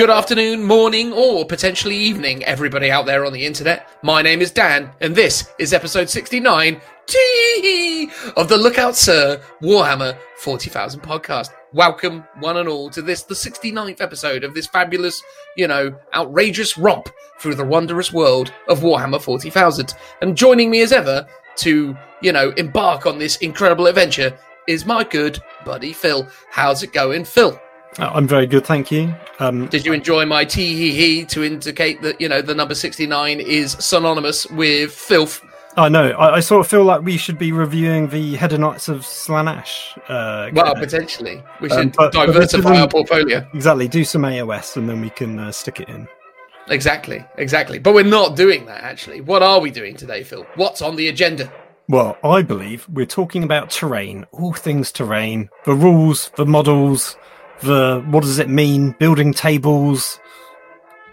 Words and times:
Good 0.00 0.08
afternoon, 0.08 0.64
morning, 0.64 1.12
or 1.12 1.44
potentially 1.44 1.94
evening, 1.94 2.42
everybody 2.44 2.90
out 2.90 3.04
there 3.04 3.26
on 3.26 3.34
the 3.34 3.44
internet. 3.44 3.86
My 4.02 4.22
name 4.22 4.40
is 4.40 4.50
Dan, 4.50 4.90
and 5.02 5.14
this 5.14 5.52
is 5.58 5.74
episode 5.74 6.08
69 6.08 6.80
tee, 7.04 8.10
of 8.34 8.48
the 8.48 8.56
Lookout 8.56 8.96
Sir 8.96 9.42
Warhammer 9.60 10.16
40,000 10.38 11.02
podcast. 11.02 11.50
Welcome, 11.74 12.24
one 12.38 12.56
and 12.56 12.66
all, 12.66 12.88
to 12.88 13.02
this, 13.02 13.24
the 13.24 13.34
69th 13.34 14.00
episode 14.00 14.42
of 14.42 14.54
this 14.54 14.66
fabulous, 14.66 15.22
you 15.58 15.68
know, 15.68 15.94
outrageous 16.14 16.78
romp 16.78 17.10
through 17.38 17.56
the 17.56 17.62
wondrous 17.66 18.10
world 18.10 18.54
of 18.70 18.80
Warhammer 18.80 19.20
40,000. 19.20 19.92
And 20.22 20.34
joining 20.34 20.70
me 20.70 20.80
as 20.80 20.92
ever 20.92 21.26
to, 21.56 21.94
you 22.22 22.32
know, 22.32 22.52
embark 22.52 23.04
on 23.04 23.18
this 23.18 23.36
incredible 23.36 23.86
adventure 23.86 24.34
is 24.66 24.86
my 24.86 25.04
good 25.04 25.38
buddy 25.66 25.92
Phil. 25.92 26.26
How's 26.48 26.82
it 26.82 26.94
going, 26.94 27.26
Phil? 27.26 27.60
Uh, 27.98 28.10
I'm 28.14 28.26
very 28.26 28.46
good, 28.46 28.64
thank 28.64 28.90
you. 28.90 29.14
Um, 29.40 29.66
Did 29.66 29.84
you 29.84 29.92
enjoy 29.92 30.24
my 30.24 30.44
tee 30.44 30.74
hee 30.76 30.92
hee 30.92 31.24
to 31.26 31.42
indicate 31.42 32.00
that, 32.02 32.20
you 32.20 32.28
know, 32.28 32.40
the 32.40 32.54
number 32.54 32.74
69 32.74 33.40
is 33.40 33.72
synonymous 33.80 34.46
with 34.50 34.92
filth? 34.92 35.42
I 35.76 35.88
know. 35.88 36.10
I, 36.10 36.36
I 36.36 36.40
sort 36.40 36.60
of 36.64 36.70
feel 36.70 36.84
like 36.84 37.02
we 37.02 37.16
should 37.16 37.38
be 37.38 37.52
reviewing 37.52 38.08
the 38.08 38.36
Hedonites 38.36 38.88
of 38.88 39.00
Slaanesh. 39.00 39.96
Uh, 40.08 40.50
Well, 40.52 40.74
potentially. 40.74 41.42
We 41.60 41.70
Um, 41.70 41.78
should 41.78 41.96
but- 41.96 42.12
but 42.12 42.26
diversify 42.26 42.70
isn't- 42.70 42.82
our 42.82 42.88
portfolio. 42.88 43.46
exactly. 43.54 43.88
Do 43.88 44.04
some 44.04 44.24
AOS 44.24 44.76
and 44.76 44.88
then 44.88 45.00
we 45.00 45.10
can 45.10 45.38
uh, 45.38 45.52
stick 45.52 45.80
it 45.80 45.88
in. 45.88 46.06
Exactly, 46.68 47.24
exactly. 47.38 47.78
But 47.80 47.94
we're 47.94 48.04
not 48.04 48.36
doing 48.36 48.66
that, 48.66 48.84
actually. 48.84 49.20
What 49.20 49.42
are 49.42 49.58
we 49.60 49.70
doing 49.72 49.96
today, 49.96 50.22
Phil? 50.22 50.46
What's 50.54 50.80
on 50.82 50.94
the 50.96 51.08
agenda? 51.08 51.50
Well, 51.88 52.16
I 52.22 52.42
believe 52.42 52.86
we're 52.88 53.06
talking 53.06 53.42
about 53.42 53.70
terrain, 53.70 54.26
all 54.30 54.52
things 54.52 54.92
terrain, 54.92 55.50
the 55.64 55.74
rules, 55.74 56.30
the 56.36 56.46
models, 56.46 57.16
the 57.60 58.04
what 58.08 58.22
does 58.22 58.38
it 58.38 58.48
mean, 58.48 58.92
building 58.98 59.32
tables, 59.32 60.18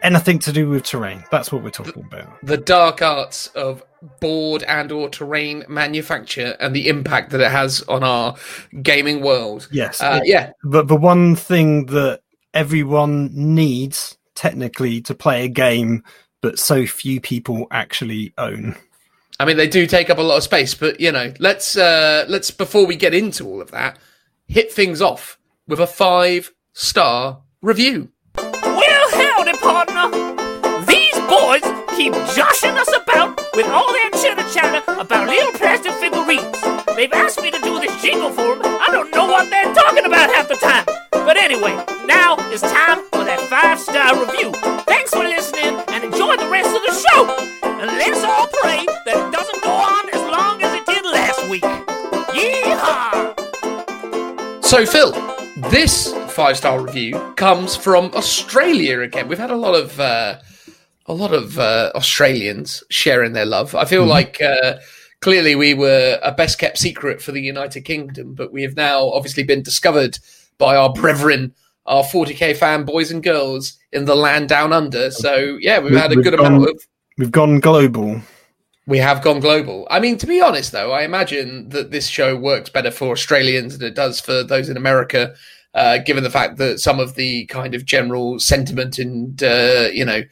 anything 0.01 0.39
to 0.39 0.51
do 0.51 0.69
with 0.69 0.83
terrain. 0.83 1.23
That's 1.31 1.51
what 1.51 1.63
we're 1.63 1.69
talking 1.69 2.03
about. 2.03 2.27
The 2.43 2.57
dark 2.57 3.01
arts 3.01 3.47
of 3.47 3.83
board 4.19 4.63
and 4.63 4.91
or 4.91 5.09
terrain 5.09 5.65
manufacture 5.67 6.55
and 6.59 6.75
the 6.75 6.87
impact 6.87 7.31
that 7.31 7.41
it 7.41 7.51
has 7.51 7.81
on 7.83 8.03
our 8.03 8.35
gaming 8.81 9.21
world. 9.21 9.67
Yes. 9.71 10.01
Uh, 10.01 10.21
yeah, 10.23 10.51
But 10.63 10.87
the 10.87 10.95
one 10.95 11.35
thing 11.35 11.87
that 11.87 12.21
everyone 12.53 13.29
needs 13.33 14.17
technically 14.35 15.01
to 15.01 15.15
play 15.15 15.45
a 15.45 15.49
game, 15.49 16.03
but 16.41 16.59
so 16.59 16.85
few 16.85 17.19
people 17.19 17.67
actually 17.71 18.33
own. 18.37 18.75
I 19.39 19.45
mean 19.45 19.57
they 19.57 19.67
do 19.67 19.85
take 19.85 20.09
up 20.09 20.17
a 20.17 20.21
lot 20.21 20.37
of 20.37 20.43
space, 20.43 20.73
but 20.73 20.99
you 20.99 21.11
know, 21.11 21.33
let's 21.39 21.77
uh 21.77 22.25
let's 22.27 22.49
before 22.49 22.85
we 22.87 22.95
get 22.95 23.13
into 23.13 23.45
all 23.47 23.61
of 23.61 23.71
that, 23.71 23.99
hit 24.47 24.71
things 24.71 25.01
off 25.01 25.37
with 25.67 25.79
a 25.79 25.87
five 25.87 26.53
star 26.73 27.41
review. 27.61 28.09
Well, 28.35 29.09
howdy, 29.11 29.57
partner. 29.57 30.09
These 30.85 31.17
boys 31.27 31.63
keep 31.97 32.13
joshing 32.35 32.77
us 32.77 32.89
about 32.95 33.39
with 33.55 33.67
all 33.67 33.91
their 33.91 34.11
chitter 34.11 34.47
chatter 34.53 34.83
about 34.99 35.27
little 35.27 35.51
plastic 35.53 35.91
figurines. 35.93 36.61
They've 36.95 37.11
asked 37.11 37.41
me 37.41 37.51
to 37.51 37.59
do 37.61 37.79
this 37.79 38.01
jingle 38.01 38.31
for 38.31 38.55
them. 38.55 38.61
I 38.65 38.87
don't 38.91 39.11
know 39.11 39.25
what 39.25 39.49
they're 39.49 39.73
talking 39.73 40.05
about 40.05 40.29
half 40.33 40.47
the 40.47 40.55
time. 40.55 40.85
But 41.11 41.37
anyway, 41.37 41.75
now 42.05 42.37
it's 42.51 42.61
time 42.61 43.03
for 43.11 43.25
that 43.25 43.41
five 43.49 43.79
star 43.79 44.17
review. 44.17 44.51
Thanks 44.85 45.11
for 45.11 45.23
listening 45.23 45.75
and 45.89 46.03
enjoy 46.03 46.37
the 46.37 46.47
rest 46.49 46.73
of 46.75 46.81
the 46.81 46.93
show. 46.93 47.27
And 47.63 47.91
let's 47.97 48.23
all 48.23 48.47
pray 48.63 48.85
that 49.05 49.17
it 49.17 49.31
doesn't 49.33 49.61
go 49.61 49.71
on 49.71 50.09
as 50.09 50.21
long 50.31 50.63
as 50.63 50.73
it 50.73 50.85
did 50.85 51.03
last 51.05 51.49
week. 51.49 51.63
Yeehaw! 52.33 53.35
So, 54.63 54.85
Phil, 54.85 55.36
this 55.71 56.13
five 56.29 56.57
star 56.57 56.81
review 56.81 57.13
comes 57.35 57.75
from 57.75 58.11
Australia 58.13 59.01
again. 59.01 59.27
We've 59.27 59.37
had 59.39 59.51
a 59.51 59.55
lot 59.55 59.75
of 59.75 59.99
uh, 59.99 60.39
a 61.05 61.13
lot 61.13 61.33
of 61.33 61.57
uh, 61.57 61.91
Australians 61.95 62.83
sharing 62.89 63.33
their 63.33 63.45
love. 63.45 63.73
I 63.75 63.85
feel 63.85 64.05
like 64.05 64.41
uh, 64.41 64.77
clearly 65.21 65.55
we 65.55 65.73
were 65.73 66.19
a 66.21 66.31
best 66.31 66.59
kept 66.59 66.77
secret 66.77 67.21
for 67.21 67.31
the 67.31 67.41
United 67.41 67.81
Kingdom, 67.81 68.33
but 68.35 68.51
we 68.51 68.61
have 68.63 68.75
now 68.75 69.09
obviously 69.09 69.43
been 69.43 69.63
discovered 69.63 70.19
by 70.57 70.75
our 70.75 70.91
brethren, 70.93 71.53
our 71.85 72.03
40k 72.03 72.55
fan 72.57 72.83
boys 72.83 73.11
and 73.11 73.23
girls 73.23 73.77
in 73.91 74.05
the 74.05 74.15
land 74.15 74.49
down 74.49 74.73
under. 74.73 75.11
So, 75.11 75.57
yeah, 75.61 75.79
we've 75.79 75.95
had 75.95 76.11
a 76.11 76.15
We've 76.15 76.23
good 76.23 76.37
gone- 76.37 76.45
amount 76.55 76.69
of 76.69 76.85
We've 77.17 77.31
gone 77.31 77.59
global. 77.59 78.21
We 78.87 78.97
have 78.99 79.21
gone 79.21 79.41
global. 79.41 79.85
I 79.91 79.99
mean, 79.99 80.17
to 80.17 80.25
be 80.25 80.41
honest, 80.41 80.71
though, 80.71 80.91
I 80.91 81.03
imagine 81.03 81.69
that 81.69 81.91
this 81.91 82.07
show 82.07 82.35
works 82.35 82.69
better 82.69 82.89
for 82.89 83.11
Australians 83.11 83.77
than 83.77 83.87
it 83.87 83.95
does 83.95 84.19
for 84.21 84.43
those 84.43 84.69
in 84.69 84.77
America, 84.77 85.35
uh, 85.73 85.99
given 85.99 86.23
the 86.23 86.29
fact 86.29 86.57
that 86.57 86.79
some 86.79 86.99
of 86.99 87.15
the 87.15 87.45
kind 87.47 87.75
of 87.75 87.85
general 87.85 88.39
sentiment 88.39 88.97
and 88.97 89.43
uh, 89.43 89.89
you 89.91 90.05
know 90.05 90.23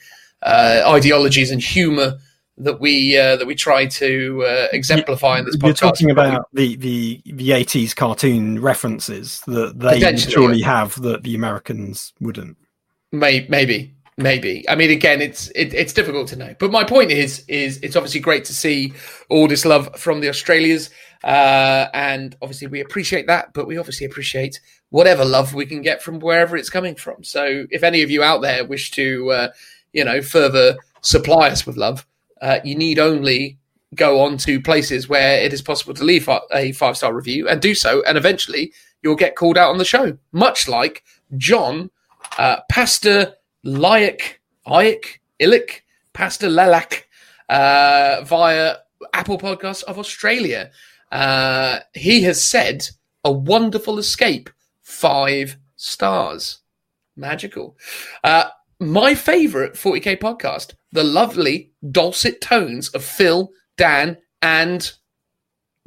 uh, 0.42 0.84
ideologies 0.88 1.52
and 1.52 1.62
humour 1.62 2.18
that 2.58 2.80
we 2.80 3.18
uh, 3.18 3.36
that 3.36 3.46
we 3.46 3.56
try 3.56 3.86
to 3.86 4.46
uh, 4.46 4.68
exemplify 4.72 5.40
in 5.40 5.46
this 5.46 5.58
podcast. 5.58 5.64
You're 5.66 5.74
talking 5.74 6.12
about 6.12 6.48
the, 6.54 6.78
the, 6.78 7.22
the 7.26 7.50
80s 7.50 7.94
cartoon 7.94 8.62
references 8.62 9.42
that 9.48 9.78
they 9.80 10.16
surely 10.16 10.62
have 10.62 11.02
that 11.02 11.24
the 11.24 11.36
Americans 11.36 12.14
wouldn't. 12.22 12.58
May, 13.12 13.46
maybe, 13.50 13.95
maybe. 14.18 14.68
I 14.70 14.76
mean, 14.76 14.92
again, 14.92 15.22
it's 15.22 15.50
it, 15.50 15.74
it's 15.74 15.94
difficult 15.94 16.28
to 16.30 16.36
know. 16.36 16.56
But 16.60 16.72
my 16.72 16.84
point 16.84 17.12
is, 17.12 17.44
is 17.48 17.80
it's 17.84 17.96
obviously 17.96 18.22
great 18.22 18.46
to 18.46 18.54
see 18.54 18.94
all 19.30 19.48
this 19.48 19.66
love 19.66 19.96
from 20.00 20.22
the 20.22 20.30
Australias, 20.30 20.90
uh, 21.24 21.88
and 21.94 22.36
obviously 22.42 22.68
we 22.68 22.82
appreciate 22.82 23.28
that. 23.28 23.54
But 23.54 23.68
we 23.68 23.78
obviously 23.78 24.06
appreciate 24.06 24.60
whatever 24.90 25.26
love 25.26 25.54
we 25.54 25.66
can 25.66 25.82
get 25.82 26.02
from 26.02 26.20
wherever 26.20 26.56
it's 26.56 26.70
coming 26.70 26.96
from. 26.96 27.24
So, 27.24 27.66
if 27.72 27.84
any 27.84 28.02
of 28.02 28.12
you 28.12 28.24
out 28.24 28.42
there 28.42 28.66
wish 28.66 28.92
to, 28.92 29.32
uh, 29.32 29.48
you 29.94 30.06
know, 30.06 30.22
further 30.22 30.78
supply 31.02 31.50
us 31.50 31.66
with 31.66 31.78
love, 31.78 32.06
uh, 32.42 32.60
you 32.64 32.76
need 32.76 33.00
only 33.00 33.58
go 33.94 34.22
on 34.22 34.38
to 34.38 34.60
places 34.62 35.08
where 35.08 35.42
it 35.42 35.54
is 35.54 35.62
possible 35.62 35.94
to 35.94 36.04
leave 36.04 36.28
a- 36.28 36.42
a 36.54 36.72
five 36.74 36.98
star 36.98 37.14
review 37.14 37.48
and 37.48 37.62
do 37.62 37.74
so, 37.76 38.02
and 38.04 38.18
eventually 38.18 38.74
you'll 39.02 39.16
get 39.16 39.36
called 39.36 39.58
out 39.58 39.70
on 39.70 39.78
the 39.78 39.86
show, 39.86 40.18
much 40.32 40.68
like 40.68 41.04
John 41.38 41.92
uh, 42.38 42.58
Pastor 42.70 43.36
Lyak, 43.66 44.40
Iyek, 44.68 45.20
Illick, 45.40 45.82
Pastor 46.14 46.48
Lelak, 46.48 47.04
uh, 47.50 48.24
via 48.24 48.76
Apple 49.14 49.38
Podcasts 49.38 49.84
of 49.84 49.98
Australia. 49.98 50.72
Uh, 51.12 51.80
he 51.94 52.24
has 52.24 52.44
said, 52.44 52.88
a 53.24 53.32
wonderful 53.32 53.98
escape, 53.98 54.50
five 54.82 55.58
stars. 55.76 56.60
Magical. 57.16 57.78
Uh, 58.24 58.50
my 58.80 59.16
favorite 59.16 59.74
40k 59.74 60.20
podcast, 60.20 60.74
the 60.92 61.04
lovely 61.04 61.72
dulcet 61.92 62.42
tones 62.42 62.90
of 62.90 63.04
Phil, 63.04 63.52
Dan, 63.78 64.18
and 64.42 64.92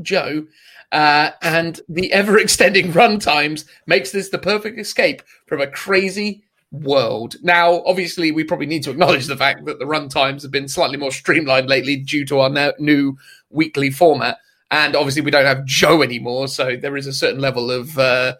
Joe, 0.00 0.47
uh, 0.91 1.31
and 1.43 1.81
the 1.89 2.12
ever 2.12 2.39
extending 2.39 2.93
run 2.93 3.19
times 3.19 3.66
makes 3.87 4.10
this 4.10 4.31
the 4.31 4.39
perfect 4.39 4.78
escape 4.78 5.22
from 5.47 5.60
a 5.60 5.66
crazy 5.66 6.45
world. 6.71 7.37
Now, 7.43 7.83
obviously, 7.84 8.33
we 8.33 8.45
probably 8.45 8.67
need 8.67 8.84
to 8.84 8.91
acknowledge 8.91 9.27
the 9.27 9.37
fact 9.37 9.65
that 9.65 9.79
the 9.79 9.87
run 9.87 10.09
times 10.09 10.43
have 10.43 10.53
been 10.53 10.69
slightly 10.69 10.97
more 10.97 11.12
streamlined 11.12 11.69
lately 11.69 11.97
due 11.97 12.25
to 12.27 12.41
our 12.41 12.75
new 12.79 13.17
weekly 13.51 13.91
format, 13.91 14.39
and 14.71 14.95
obviously, 14.95 15.23
we 15.23 15.31
don't 15.31 15.47
have 15.47 15.65
Joe 15.65 16.03
anymore, 16.03 16.48
so 16.48 16.77
there 16.77 16.97
is 16.97 17.07
a 17.07 17.13
certain 17.13 17.41
level 17.41 17.71
of 17.71 17.98
uh, 17.98 18.34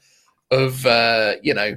of 0.51 0.85
uh, 0.87 1.35
you 1.43 1.55
know 1.55 1.77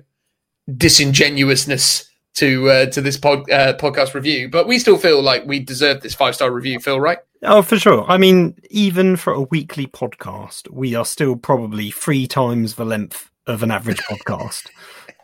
disingenuousness 0.78 2.10
to 2.36 2.70
uh, 2.70 2.86
to 2.88 3.02
this 3.02 3.18
pod, 3.18 3.50
uh, 3.50 3.74
podcast 3.78 4.14
review. 4.14 4.50
But 4.50 4.68
we 4.68 4.80
still 4.80 4.98
feel 4.98 5.22
like 5.22 5.46
we 5.46 5.60
deserve 5.60 6.02
this 6.02 6.16
five 6.16 6.36
star 6.36 6.52
review, 6.52 6.80
Phil. 6.80 7.00
Right? 7.00 7.20
Oh, 7.44 7.62
for 7.62 7.80
sure. 7.80 8.06
I 8.08 8.18
mean, 8.18 8.56
even 8.70 9.16
for 9.16 9.34
a 9.34 9.42
weekly 9.42 9.88
podcast, 9.88 10.70
we 10.70 10.96
are 10.96 11.06
still 11.06 11.36
probably 11.36 11.92
three 11.92 12.28
times 12.28 12.76
the 12.76 12.86
length 12.86 13.32
of 13.48 13.64
an 13.64 13.72
average 13.72 13.98
podcast. 14.10 14.68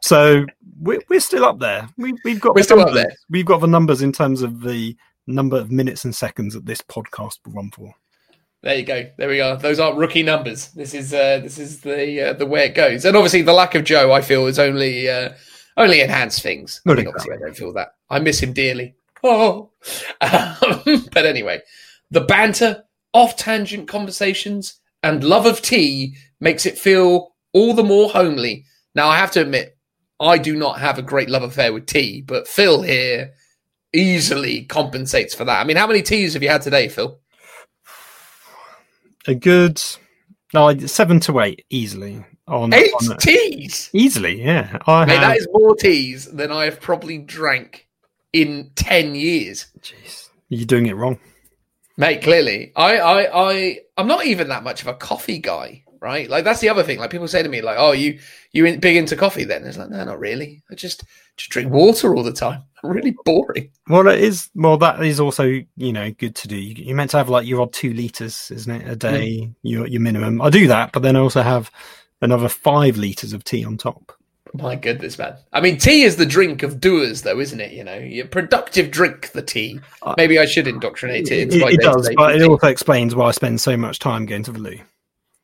So 0.02 0.46
we're, 0.80 1.02
we're 1.10 1.20
still 1.20 1.46
up 1.46 1.60
there. 1.60 1.88
We, 1.98 2.14
we've 2.24 2.40
got 2.40 2.56
We're 2.56 2.62
the 2.62 2.66
still 2.66 2.80
up 2.80 2.88
numbers. 2.88 3.04
there. 3.04 3.16
We've 3.30 3.46
got 3.46 3.62
the 3.62 3.68
numbers 3.68 4.02
in 4.02 4.12
terms 4.12 4.42
of 4.42 4.62
the 4.62 4.96
number 5.28 5.58
of 5.58 5.72
minutes 5.72 6.06
and 6.06 6.16
seconds 6.16 6.54
that 6.54 6.66
this 6.66 6.82
podcast 6.82 7.40
will 7.46 7.54
run 7.54 7.72
for. 7.72 7.94
There 8.64 8.76
you 8.76 8.84
go. 8.84 9.10
There 9.18 9.30
we 9.30 9.40
are. 9.40 9.56
Those 9.56 9.80
aren't 9.80 9.98
rookie 9.98 10.24
numbers. 10.24 10.70
This 10.72 10.94
is 10.94 11.14
uh, 11.14 11.40
this 11.40 11.60
is 11.60 11.82
the 11.82 12.30
uh, 12.30 12.34
the 12.34 12.46
way 12.46 12.66
it 12.66 12.76
goes. 12.76 13.06
And 13.06 13.16
obviously, 13.16 13.44
the 13.44 13.54
lack 13.54 13.76
of 13.76 13.84
Joe, 13.84 14.12
I 14.12 14.22
feel, 14.22 14.48
is 14.48 14.58
only 14.58 15.08
uh, 15.08 15.30
only 15.78 16.02
enhanced 16.02 16.42
things. 16.42 16.82
I 16.88 16.96
mean, 16.96 17.08
obviously, 17.08 17.36
I 17.36 17.38
don't 17.38 17.56
feel 17.56 17.72
that. 17.74 17.90
I 18.10 18.20
miss 18.20 18.42
him 18.42 18.54
dearly. 18.54 18.96
Oh, 19.24 19.70
um, 20.22 20.56
but 21.14 21.26
anyway, 21.26 21.62
the 22.10 22.22
banter, 22.22 22.84
off 23.14 23.38
tangent 23.38 23.88
conversations, 23.88 24.80
and 25.04 25.24
love 25.24 25.46
of 25.46 25.62
tea 25.62 26.16
makes 26.40 26.66
it 26.66 26.80
feel 26.80 27.36
all 27.54 27.76
the 27.76 27.84
more 27.84 28.10
homely. 28.10 28.66
Now, 28.96 29.08
I 29.08 29.18
have 29.18 29.32
to 29.32 29.42
admit, 29.42 29.77
I 30.20 30.38
do 30.38 30.56
not 30.56 30.80
have 30.80 30.98
a 30.98 31.04
great 31.04 31.30
love 31.30 31.44
affair 31.44 31.72
with 31.74 31.86
tea, 31.86 32.22
but 32.22 32.48
Phil 32.48 32.82
here 32.82 33.34
easily 33.94 34.64
compensates 34.66 35.34
for 35.36 35.46
that. 35.46 35.60
I 35.60 35.64
mean, 35.64 35.78
how 35.78 35.88
many 35.88 36.02
teas 36.02 36.34
have 36.34 36.44
you 36.44 36.50
had 36.50 36.62
today, 36.62 36.88
Phil? 36.90 37.20
A 39.28 39.36
good 39.36 39.82
no, 40.54 40.78
seven 40.80 41.20
to 41.22 41.40
eight 41.42 41.66
easily. 41.70 42.24
on, 42.48 42.74
Eight 42.74 42.92
on 42.94 43.18
teas. 43.18 43.90
easily. 43.94 44.42
Yeah, 44.42 44.78
I 44.88 45.06
Mate, 45.06 45.14
have. 45.14 45.22
that 45.22 45.38
is 45.38 45.48
more 45.52 45.76
teas 45.76 46.26
than 46.32 46.52
I 46.52 46.66
have 46.66 46.80
probably 46.80 47.18
drank 47.18 47.88
in 48.34 48.72
ten 48.76 49.16
years. 49.16 49.68
Jeez, 49.82 50.30
you're 50.50 50.66
doing 50.66 50.86
it 50.88 50.96
wrong. 50.96 51.20
Mate, 51.98 52.22
clearly, 52.22 52.72
I, 52.76 52.98
I, 53.00 53.52
I, 53.52 53.80
I'm 53.98 54.08
not 54.08 54.26
even 54.26 54.50
that 54.50 54.64
much 54.64 54.82
of 54.82 54.88
a 54.88 54.94
coffee 54.94 55.40
guy, 55.40 55.84
right? 56.00 56.30
Like 56.30 56.44
that's 56.44 56.60
the 56.60 56.70
other 56.70 56.84
thing. 56.84 57.00
Like 57.00 57.10
people 57.10 57.28
say 57.28 57.44
to 57.44 57.50
me, 57.50 57.62
like, 57.62 57.78
"Oh, 57.80 57.92
you, 57.92 58.20
you 58.52 58.66
in, 58.66 58.80
big 58.80 58.96
into 58.96 59.16
coffee?" 59.16 59.44
Then 59.44 59.64
it's 59.66 59.78
like, 59.78 59.90
no, 59.90 60.04
not 60.04 60.20
really. 60.20 60.64
I 60.72 60.76
just, 60.76 61.04
just 61.38 61.52
drink 61.52 61.72
water 61.72 62.16
all 62.16 62.24
the 62.24 62.34
time. 62.34 62.64
Really 62.84 63.18
boring. 63.26 63.72
Well, 63.90 64.08
it 64.08 64.20
is. 64.20 64.50
Well, 64.54 64.78
that 64.78 65.04
is 65.04 65.20
also 65.20 65.44
you 65.46 65.92
know 65.94 66.12
good 66.12 66.36
to 66.36 66.48
do. 66.48 66.56
You- 66.56 66.76
You're 66.86 66.96
meant 66.96 67.10
to 67.12 67.18
have 67.18 67.28
like 67.28 67.48
your 67.48 67.62
odd 67.62 67.74
two 67.74 67.92
liters, 67.92 68.52
isn't 68.52 68.72
it, 68.82 68.88
a 68.88 68.96
day? 68.96 69.52
Your 69.64 69.88
your 69.88 70.00
minimum. 70.00 70.42
I 70.42 70.52
do 70.52 70.68
that, 70.68 70.92
but 70.92 71.02
then 71.02 71.16
I 71.16 71.20
also 71.20 71.42
have 71.42 71.72
another 72.22 72.48
five 72.50 72.96
liters 72.98 73.34
of 73.34 73.44
tea 73.44 73.66
on 73.66 73.78
top. 73.78 74.14
My 74.54 74.76
goodness, 74.76 75.18
man. 75.18 75.36
I 75.54 75.60
mean, 75.60 75.78
tea 75.78 76.04
is 76.04 76.16
the 76.16 76.26
drink 76.26 76.64
of 76.64 76.80
doers, 76.80 77.24
though, 77.24 77.40
isn't 77.40 77.60
it? 77.60 77.74
You 77.74 77.84
know, 77.84 77.98
your 77.98 78.28
productive 78.28 78.92
drink, 78.92 79.32
the 79.32 79.42
tea. 79.42 79.80
Uh, 80.02 80.14
Maybe 80.18 80.40
I 80.40 80.46
should 80.46 80.68
indoctrinate 80.68 81.30
it. 81.32 81.54
It, 81.54 81.62
it 81.62 81.82
does, 81.82 82.10
but 82.16 82.36
it 82.36 82.44
also 82.44 82.68
explains 82.68 83.14
why 83.16 83.26
I 83.28 83.32
spend 83.32 83.60
so 83.60 83.76
much 83.76 84.00
time 84.00 84.26
going 84.26 84.44
to 84.44 84.52
the 84.52 84.60
loo. 84.60 84.80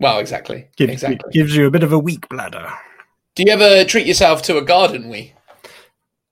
Well, 0.04 0.20
exactly. 0.20 0.68
Give, 0.76 0.90
exactly. 0.90 1.32
Gives 1.32 1.56
you 1.56 1.66
a 1.66 1.72
bit 1.72 1.82
of 1.84 1.94
a 1.94 1.98
weak 2.00 2.28
bladder. 2.30 2.70
Do 3.36 3.44
you 3.44 3.52
ever 3.52 3.84
treat 3.86 4.06
yourself 4.06 4.42
to 4.44 4.58
a 4.58 4.62
garden 4.62 5.10
wee? 5.10 5.34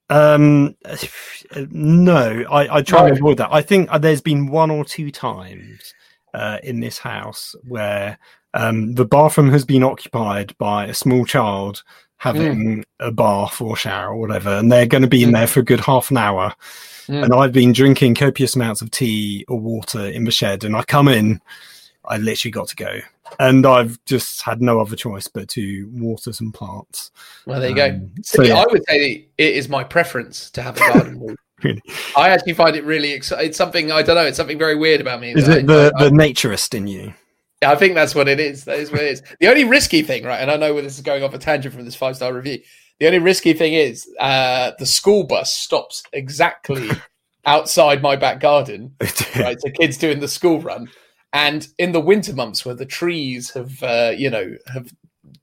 Um, 0.10 0.76
no, 1.72 2.44
I, 2.52 2.78
I 2.78 2.82
try 2.82 3.04
Right. 3.04 3.08
to 3.14 3.16
avoid 3.16 3.38
that. 3.38 3.50
I 3.52 3.62
think 3.62 3.88
uh, 3.90 3.98
there's 3.98 4.22
been 4.22 4.48
one 4.48 4.70
or 4.70 4.84
two 4.84 5.10
times 5.10 5.94
uh, 6.34 6.58
in 6.64 6.82
this 6.82 6.98
house 6.98 7.56
where 7.68 8.18
um, 8.54 8.94
the 8.96 9.06
bathroom 9.06 9.50
has 9.52 9.64
been 9.64 9.84
occupied 9.84 10.54
by 10.58 10.86
a 10.88 10.94
small 10.94 11.26
child 11.26 11.84
having 12.18 12.84
a 13.00 13.12
bath 13.12 13.62
or 13.62 13.76
shower 13.78 14.10
or 14.10 14.18
whatever, 14.18 14.50
and 14.50 14.72
they're 14.72 14.86
going 14.86 15.02
to 15.02 15.08
be 15.08 15.24
in 15.24 15.30
Mm. 15.30 15.34
there 15.34 15.48
for 15.48 15.62
a 15.62 15.66
good 15.66 15.80
half 15.80 16.12
an 16.12 16.18
hour. 16.18 16.54
Mm. 17.08 17.24
And 17.24 17.34
I've 17.34 17.52
been 17.54 17.72
drinking 17.74 18.16
copious 18.16 18.56
amounts 18.56 18.82
of 18.82 18.92
tea 18.92 19.44
or 19.48 19.60
water 19.60 20.06
in 20.06 20.26
the 20.26 20.32
shed, 20.32 20.64
and 20.66 20.76
I 20.76 20.84
come 20.84 21.08
in, 21.08 21.42
I 22.06 22.18
literally 22.18 22.52
got 22.52 22.68
to 22.70 22.76
go. 22.76 23.00
And 23.40 23.66
I've 23.66 24.04
just 24.06 24.42
had 24.42 24.62
no 24.62 24.80
other 24.80 24.96
choice 24.96 25.28
but 25.28 25.48
to 25.50 25.90
water 25.94 26.34
some 26.34 26.52
plants. 26.52 27.12
Well, 27.46 27.60
there 27.60 27.70
you 27.70 27.76
go. 27.76 27.90
Um, 27.90 28.12
so 28.24 28.44
yeah. 28.44 28.56
I 28.56 28.66
would 28.70 28.84
say 28.90 29.28
it 29.38 29.56
is 29.56 29.70
my 29.70 29.84
preference 29.84 30.50
to 30.52 30.62
have 30.62 30.78
a 30.78 30.80
garden 30.80 31.20
wee. 31.22 31.36
Really. 31.64 31.82
I 32.18 32.30
actually 32.30 32.54
find 32.54 32.76
it 32.76 32.84
really 32.84 33.12
exciting. 33.12 33.48
It's 33.50 33.58
something 33.58 33.92
I 33.92 34.02
don't 34.02 34.16
know. 34.16 34.26
It's 34.26 34.38
something 34.38 34.58
very 34.58 34.76
weird 34.76 35.00
about 35.00 35.22
me. 35.22 35.34
Is 35.34 35.48
it 35.48 35.60
I- 35.60 35.62
the, 35.66 35.94
I- 35.98 36.04
the 36.06 36.10
naturist 36.10 36.74
in 36.74 36.88
you? 36.88 37.14
Yeah, 37.62 37.72
I 37.72 37.76
think 37.76 37.94
that's 37.94 38.16
what 38.16 38.28
it 38.28 38.40
is. 38.40 38.64
That 38.66 38.80
is 38.80 38.92
what 38.92 39.02
it 39.02 39.12
is. 39.12 39.22
The 39.40 39.48
only 39.48 39.66
risky 39.66 40.02
thing, 40.02 40.24
right? 40.24 40.40
And 40.40 40.50
I 40.50 40.58
know 40.58 40.74
where 40.74 40.82
this 40.82 40.96
is 40.96 41.04
going 41.04 41.22
off 41.24 41.36
a 41.36 41.38
tangent 41.38 41.76
from 41.76 41.86
this 41.86 41.94
five 41.96 42.16
star 42.16 42.34
review. 42.34 42.60
The 43.00 43.06
only 43.06 43.20
risky 43.20 43.54
thing 43.54 43.74
is 43.74 44.10
uh, 44.20 44.72
the 44.80 44.86
school 44.88 45.24
bus 45.26 45.54
stops 45.56 46.02
exactly 46.12 46.90
outside 47.46 48.02
my 48.02 48.16
back 48.16 48.40
garden, 48.40 48.96
right? 49.36 49.62
So 49.62 49.70
kids 49.80 49.98
doing 49.98 50.20
the 50.20 50.28
school 50.28 50.60
run, 50.60 50.90
and 51.34 51.68
in 51.78 51.92
the 51.92 52.00
winter 52.02 52.34
months 52.34 52.66
where 52.66 52.76
the 52.76 52.86
trees 52.86 53.52
have, 53.52 53.82
uh, 53.84 54.14
you 54.16 54.30
know, 54.30 54.56
have 54.74 54.92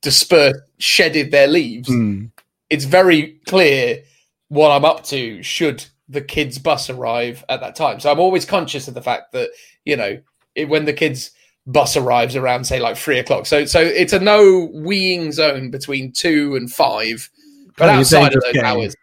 dispersed, 0.01 0.59
shedded 0.77 1.31
their 1.31 1.47
leaves, 1.47 1.89
Mm. 1.89 2.31
it's 2.69 2.85
very 2.85 3.39
clear 3.47 4.03
what 4.49 4.71
I'm 4.71 4.85
up 4.85 5.03
to 5.05 5.41
should 5.43 5.85
the 6.07 6.21
kids' 6.21 6.57
bus 6.57 6.89
arrive 6.89 7.43
at 7.49 7.61
that 7.61 7.75
time. 7.75 7.99
So 7.99 8.11
I'm 8.11 8.19
always 8.19 8.45
conscious 8.45 8.87
of 8.87 8.93
the 8.93 9.01
fact 9.01 9.31
that 9.33 9.49
you 9.85 9.95
know 9.95 10.19
it, 10.55 10.67
when 10.69 10.85
the 10.85 10.93
kids' 10.93 11.31
bus 11.67 11.95
arrives 11.95 12.35
around 12.35 12.63
say 12.65 12.79
like 12.79 12.97
three 12.97 13.19
o'clock. 13.19 13.45
So 13.45 13.65
so 13.65 13.79
it's 13.79 14.13
a 14.13 14.19
no 14.19 14.69
weeing 14.73 15.31
zone 15.31 15.69
between 15.69 16.11
two 16.11 16.55
and 16.55 16.71
five, 16.71 17.29
but 17.77 17.89
a 17.89 17.93
outside 17.93 18.35
of 18.35 18.41
those 18.43 18.53
game. 18.53 18.65
hours, 18.65 18.95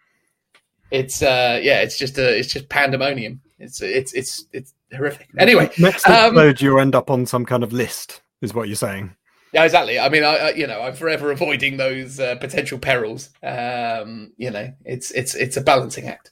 it's 0.91 1.21
uh 1.21 1.59
yeah, 1.61 1.81
it's 1.81 1.97
just 1.97 2.17
a 2.17 2.37
it's 2.37 2.51
just 2.51 2.67
pandemonium. 2.69 3.39
It's 3.59 3.81
it's 3.81 4.13
it's 4.13 4.45
it's 4.51 4.73
horrific. 4.95 5.29
Anyway, 5.37 5.69
next 5.77 6.07
um, 6.07 6.37
episode 6.37 6.61
you'll 6.61 6.79
end 6.79 6.95
up 6.95 7.09
on 7.09 7.25
some 7.25 7.45
kind 7.45 7.63
of 7.63 7.73
list, 7.73 8.21
is 8.41 8.53
what 8.53 8.67
you're 8.67 8.75
saying. 8.75 9.15
Yeah, 9.53 9.63
exactly. 9.63 9.97
I 9.97 10.09
mean, 10.09 10.23
I, 10.23 10.35
I 10.35 10.49
you 10.51 10.67
know, 10.67 10.81
I'm 10.81 10.93
forever 10.93 11.31
avoiding 11.31 11.77
those 11.77 12.19
uh, 12.19 12.35
potential 12.35 12.77
perils. 12.77 13.29
Um, 13.41 14.33
you 14.37 14.51
know, 14.51 14.73
it's 14.85 15.11
it's 15.11 15.35
it's 15.35 15.57
a 15.57 15.61
balancing 15.61 16.07
act. 16.07 16.31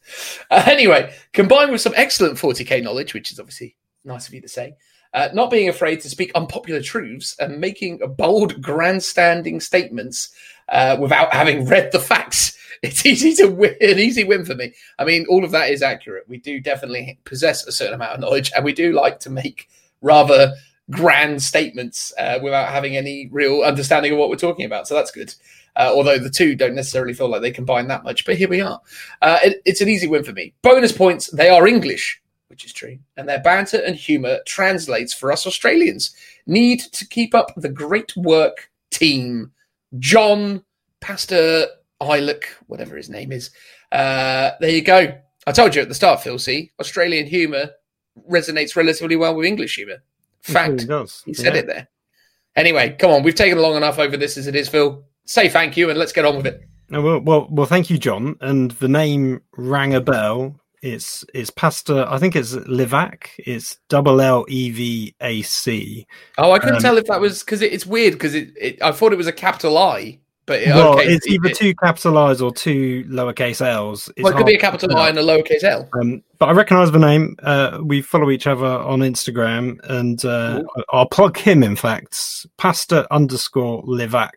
Uh, 0.52 0.64
anyway, 0.68 1.14
combined 1.34 1.72
with 1.72 1.82
some 1.82 1.94
excellent 1.96 2.38
40k 2.38 2.84
knowledge, 2.84 3.14
which 3.14 3.32
is 3.32 3.40
obviously 3.40 3.76
nice 4.04 4.28
of 4.28 4.34
you 4.34 4.42
to 4.42 4.48
say, 4.48 4.76
uh, 5.14 5.30
not 5.34 5.50
being 5.50 5.70
afraid 5.70 6.02
to 6.02 6.10
speak 6.10 6.32
unpopular 6.36 6.82
truths 6.82 7.36
and 7.40 7.60
making 7.60 8.00
bold, 8.18 8.62
grandstanding 8.62 9.60
statements 9.60 10.32
uh, 10.70 10.98
without 11.00 11.34
having 11.34 11.66
read 11.66 11.92
the 11.92 12.00
facts. 12.00 12.58
It's 12.86 13.06
easy 13.06 13.34
to 13.36 13.48
win, 13.48 13.76
an 13.82 14.00
easy 14.00 14.24
win 14.24 14.46
for 14.46 14.56
me. 14.56 14.74
I 15.00 15.06
mean, 15.06 15.26
all 15.30 15.44
of 15.44 15.52
that 15.52 15.70
is 15.70 15.82
accurate. 15.82 16.28
We 16.28 16.38
do 16.38 16.60
definitely 16.60 17.20
possess 17.26 17.66
a 17.66 17.72
certain 17.72 17.94
amount 17.96 18.14
of 18.14 18.20
knowledge, 18.20 18.52
and 18.56 18.64
we 18.66 18.74
do 18.74 18.94
like 18.94 19.20
to 19.22 19.30
make 19.30 19.68
rather 20.02 20.54
grand 20.92 21.42
statements 21.42 22.14
uh, 22.20 22.38
without 22.44 22.70
having 22.70 22.96
any 22.96 23.28
real 23.32 23.62
understanding 23.64 24.12
of 24.12 24.20
what 24.20 24.30
we're 24.30 24.36
talking 24.36 24.66
about. 24.66 24.88
So 24.88 24.94
that's 24.94 25.12
good. 25.12 25.34
Uh, 25.76 25.92
although 25.94 26.20
the 26.20 26.30
two 26.30 26.56
don't 26.56 26.76
necessarily 26.76 27.14
feel 27.14 27.28
like 27.28 27.42
they 27.42 27.52
combine 27.52 27.88
that 27.88 28.04
much, 28.04 28.24
but 28.26 28.38
here 28.38 28.48
we 28.48 28.62
are. 28.62 28.80
Uh, 29.22 29.40
it- 29.44 29.62
it's 29.66 29.82
an 29.82 29.90
easy 29.90 30.08
win 30.08 30.24
for 30.24 30.32
me. 30.32 30.54
Bonus 30.62 30.92
points, 30.92 31.28
they 31.32 31.50
are 31.50 31.68
English, 31.68 32.22
which 32.48 32.64
is 32.66 32.72
true, 32.72 32.98
and 33.18 33.28
their 33.28 33.42
banter 33.42 33.78
and 33.78 33.96
humour 33.96 34.40
translates 34.46 35.14
for 35.14 35.32
us 35.32 35.46
Australians. 35.48 36.16
Need 36.46 36.80
to 36.94 37.06
keep 37.08 37.34
up 37.36 37.52
the 37.58 37.68
great 37.70 38.16
work, 38.16 38.70
team. 38.92 39.52
John 40.00 40.64
Pastor 41.02 41.68
Eilick, 42.02 42.44
whatever 42.68 42.96
his 42.98 43.10
name 43.10 43.32
is. 43.32 43.52
Uh, 43.92 44.52
there 44.60 44.70
you 44.70 44.82
go. 44.82 45.18
I 45.48 45.52
told 45.52 45.76
you 45.76 45.82
at 45.82 45.90
the 45.90 45.96
start, 45.96 46.22
Phil. 46.22 46.40
See, 46.40 46.72
Australian 46.80 47.28
humour 47.28 47.70
resonates 48.30 48.76
relatively 48.76 49.16
well 49.16 49.36
with 49.36 49.46
English 49.46 49.76
humour. 49.76 49.94
It 49.94 50.02
Fact. 50.42 50.72
really 50.72 50.86
does. 50.86 51.22
He 51.26 51.34
said 51.34 51.54
Yeah. 51.54 51.60
it 51.62 51.68
there. 51.68 51.88
Anyway, 52.56 52.96
come 52.98 53.12
on. 53.12 53.24
We've 53.24 53.36
taken 53.36 53.58
long 53.60 53.76
enough 53.76 54.00
over 54.00 54.18
this 54.18 54.38
as 54.38 54.48
it 54.48 54.56
is, 54.56 54.70
Phil. 54.70 55.04
Say 55.26 55.50
thank 55.50 55.76
you 55.78 55.90
and 55.90 56.00
let's 56.00 56.14
get 56.14 56.26
on 56.26 56.38
with 56.38 56.48
it. 56.48 56.62
Well, 56.90 57.20
well, 57.20 57.48
well, 57.50 57.66
thank 57.66 57.90
you, 57.90 57.98
John. 57.98 58.36
And 58.42 58.72
the 58.72 58.88
name 58.88 59.42
rang 59.58 59.94
a 59.96 60.02
bell. 60.02 60.60
It's 60.82 61.26
it's 61.34 61.50
Pastor. 61.50 62.06
I 62.08 62.20
think 62.20 62.36
it's 62.36 62.54
Livac. 62.54 63.30
It's 63.40 63.78
double 63.90 64.22
L 64.22 64.46
E 64.48 64.70
V 64.70 65.16
A 65.20 65.42
C. 65.42 66.06
Oh, 66.38 66.52
I 66.52 66.60
couldn't 66.60 66.76
Um, 66.76 66.82
tell 66.82 66.98
if 66.98 67.06
that 67.08 67.20
was 67.20 67.42
because 67.44 67.64
it, 67.64 67.74
it's 67.74 67.88
weird 67.88 68.14
because 68.14 68.36
it, 68.36 68.50
it. 68.56 68.82
I 68.84 68.92
thought 68.92 69.12
it 69.12 69.18
was 69.18 69.26
a 69.26 69.34
capital 69.34 69.80
I, 69.80 70.20
but 70.46 70.62
it, 70.62 70.70
Well, 70.70 70.94
okay, 70.94 71.08
it's 71.14 71.26
either 71.28 71.50
it- 71.50 71.56
two 71.58 71.74
capital 71.76 72.18
I's 72.18 72.42
or 72.42 72.54
two 72.54 73.04
lowercase 73.08 73.66
L's. 73.66 74.10
It's 74.16 74.24
well, 74.24 74.34
it 74.34 74.38
could 74.38 74.46
be 74.46 74.56
a 74.56 74.60
capital. 74.60 74.96
I 74.96 75.10
and 75.10 75.18
a 75.18 75.24
lowercase 75.24 75.64
L. 75.64 75.90
Um, 76.00 76.24
but 76.38 76.50
I 76.50 76.52
recognise 76.52 76.92
the 76.92 77.00
name. 77.00 77.36
Uh, 77.42 77.80
we 77.84 78.02
follow 78.02 78.30
each 78.30 78.48
other 78.48 78.66
on 78.66 79.00
Instagram, 79.00 79.80
and 79.90 80.24
uh, 80.24 80.64
I'll 80.92 81.08
plug 81.08 81.38
him. 81.38 81.64
In 81.64 81.76
fact, 81.76 82.46
Pastor 82.58 83.08
underscore 83.12 83.84
Livac, 83.84 84.32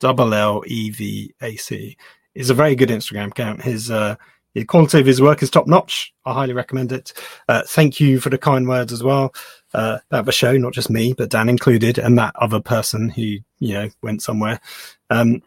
double 0.00 0.32
L 0.32 0.62
E 0.66 0.90
V 0.90 1.34
A 1.42 1.56
C, 1.56 1.96
is 2.34 2.50
a 2.50 2.54
very 2.54 2.74
good 2.74 2.88
Instagram 2.88 3.28
account. 3.28 3.62
His 3.62 3.90
uh, 3.90 4.16
the 4.54 4.64
quality 4.64 5.00
of 5.00 5.06
his 5.06 5.20
work 5.20 5.42
is 5.42 5.50
top 5.50 5.66
notch. 5.66 6.12
I 6.24 6.32
highly 6.34 6.52
recommend 6.52 6.92
it. 6.92 7.12
Uh, 7.48 7.62
thank 7.66 8.00
you 8.00 8.20
for 8.20 8.30
the 8.30 8.38
kind 8.38 8.68
words 8.68 8.92
as 8.92 9.02
well. 9.02 9.34
Uh, 9.74 9.98
the 10.10 10.30
show, 10.32 10.56
not 10.56 10.74
just 10.74 10.90
me, 10.90 11.14
but 11.14 11.30
Dan 11.30 11.48
included, 11.48 11.98
and 11.98 12.18
that 12.18 12.36
other 12.36 12.60
person 12.60 13.08
who 13.08 13.22
you 13.22 13.74
know 13.74 13.88
went 14.02 14.22
somewhere. 14.22 14.60
Um, 15.08 15.42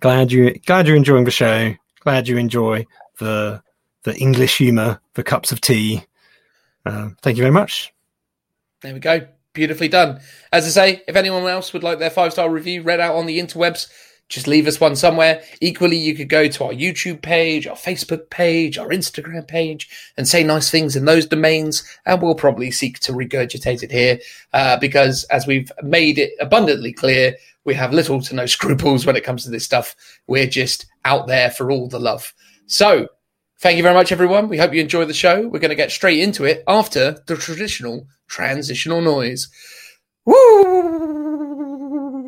glad 0.00 0.32
you 0.32 0.54
glad 0.66 0.86
you're 0.86 0.96
enjoying 0.96 1.24
the 1.24 1.30
show. 1.30 1.74
Glad 2.00 2.28
you 2.28 2.38
enjoy 2.38 2.86
the 3.18 3.62
the 4.04 4.16
English 4.16 4.58
humour, 4.58 5.00
the 5.14 5.22
cups 5.22 5.52
of 5.52 5.60
tea. 5.60 6.04
Uh, 6.84 7.10
thank 7.22 7.36
you 7.36 7.42
very 7.42 7.52
much. 7.52 7.92
There 8.80 8.94
we 8.94 9.00
go. 9.00 9.26
Beautifully 9.52 9.88
done. 9.88 10.20
As 10.50 10.64
I 10.66 10.70
say, 10.70 11.02
if 11.06 11.14
anyone 11.14 11.44
else 11.44 11.72
would 11.72 11.84
like 11.84 11.98
their 11.98 12.10
five 12.10 12.32
star 12.32 12.50
review 12.50 12.82
read 12.82 13.00
out 13.00 13.14
on 13.14 13.26
the 13.26 13.38
interwebs, 13.38 13.88
just 14.28 14.46
leave 14.46 14.66
us 14.66 14.80
one 14.80 14.96
somewhere. 14.96 15.42
Equally, 15.60 15.96
you 15.96 16.14
could 16.14 16.28
go 16.28 16.48
to 16.48 16.64
our 16.64 16.72
YouTube 16.72 17.22
page, 17.22 17.66
our 17.66 17.76
Facebook 17.76 18.30
page, 18.30 18.78
our 18.78 18.88
Instagram 18.88 19.46
page, 19.46 19.90
and 20.16 20.26
say 20.26 20.42
nice 20.42 20.70
things 20.70 20.96
in 20.96 21.04
those 21.04 21.26
domains. 21.26 21.84
And 22.06 22.22
we'll 22.22 22.34
probably 22.34 22.70
seek 22.70 22.98
to 23.00 23.12
regurgitate 23.12 23.82
it 23.82 23.92
here 23.92 24.18
uh, 24.52 24.78
because, 24.78 25.24
as 25.24 25.46
we've 25.46 25.70
made 25.82 26.18
it 26.18 26.32
abundantly 26.40 26.92
clear, 26.92 27.34
we 27.64 27.74
have 27.74 27.92
little 27.92 28.22
to 28.22 28.34
no 28.34 28.46
scruples 28.46 29.04
when 29.04 29.16
it 29.16 29.24
comes 29.24 29.44
to 29.44 29.50
this 29.50 29.64
stuff. 29.64 29.94
We're 30.26 30.46
just 30.46 30.86
out 31.04 31.26
there 31.26 31.50
for 31.50 31.70
all 31.70 31.88
the 31.88 32.00
love. 32.00 32.32
So, 32.66 33.08
Thank 33.62 33.76
you 33.76 33.84
very 33.84 33.94
much, 33.94 34.10
everyone. 34.10 34.48
We 34.48 34.58
hope 34.58 34.74
you 34.74 34.80
enjoy 34.80 35.04
the 35.04 35.14
show. 35.14 35.46
We're 35.46 35.60
going 35.60 35.68
to 35.68 35.76
get 35.76 35.92
straight 35.92 36.18
into 36.18 36.44
it 36.44 36.64
after 36.66 37.22
the 37.28 37.36
traditional 37.36 38.08
transitional 38.26 39.00
noise. 39.00 39.48
Woo! 40.26 42.21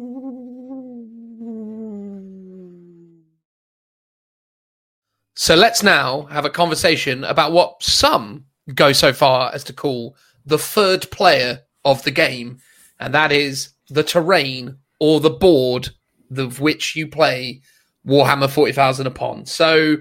So 5.34 5.56
let's 5.56 5.82
now 5.82 6.22
have 6.30 6.44
a 6.44 6.50
conversation 6.50 7.24
about 7.24 7.52
what 7.52 7.82
some 7.82 8.46
go 8.74 8.92
so 8.92 9.12
far 9.12 9.52
as 9.52 9.64
to 9.64 9.72
call 9.72 10.16
the 10.46 10.58
third 10.58 11.10
player 11.10 11.62
of 11.84 12.02
the 12.04 12.10
game, 12.10 12.58
and 13.00 13.12
that 13.14 13.32
is 13.32 13.70
the 13.90 14.04
terrain 14.04 14.78
or 15.00 15.20
the 15.20 15.30
board 15.30 15.90
of 16.36 16.60
which 16.60 16.96
you 16.96 17.08
play 17.08 17.60
Warhammer 18.06 18.48
40,000 18.48 19.06
upon. 19.06 19.44
So 19.46 19.96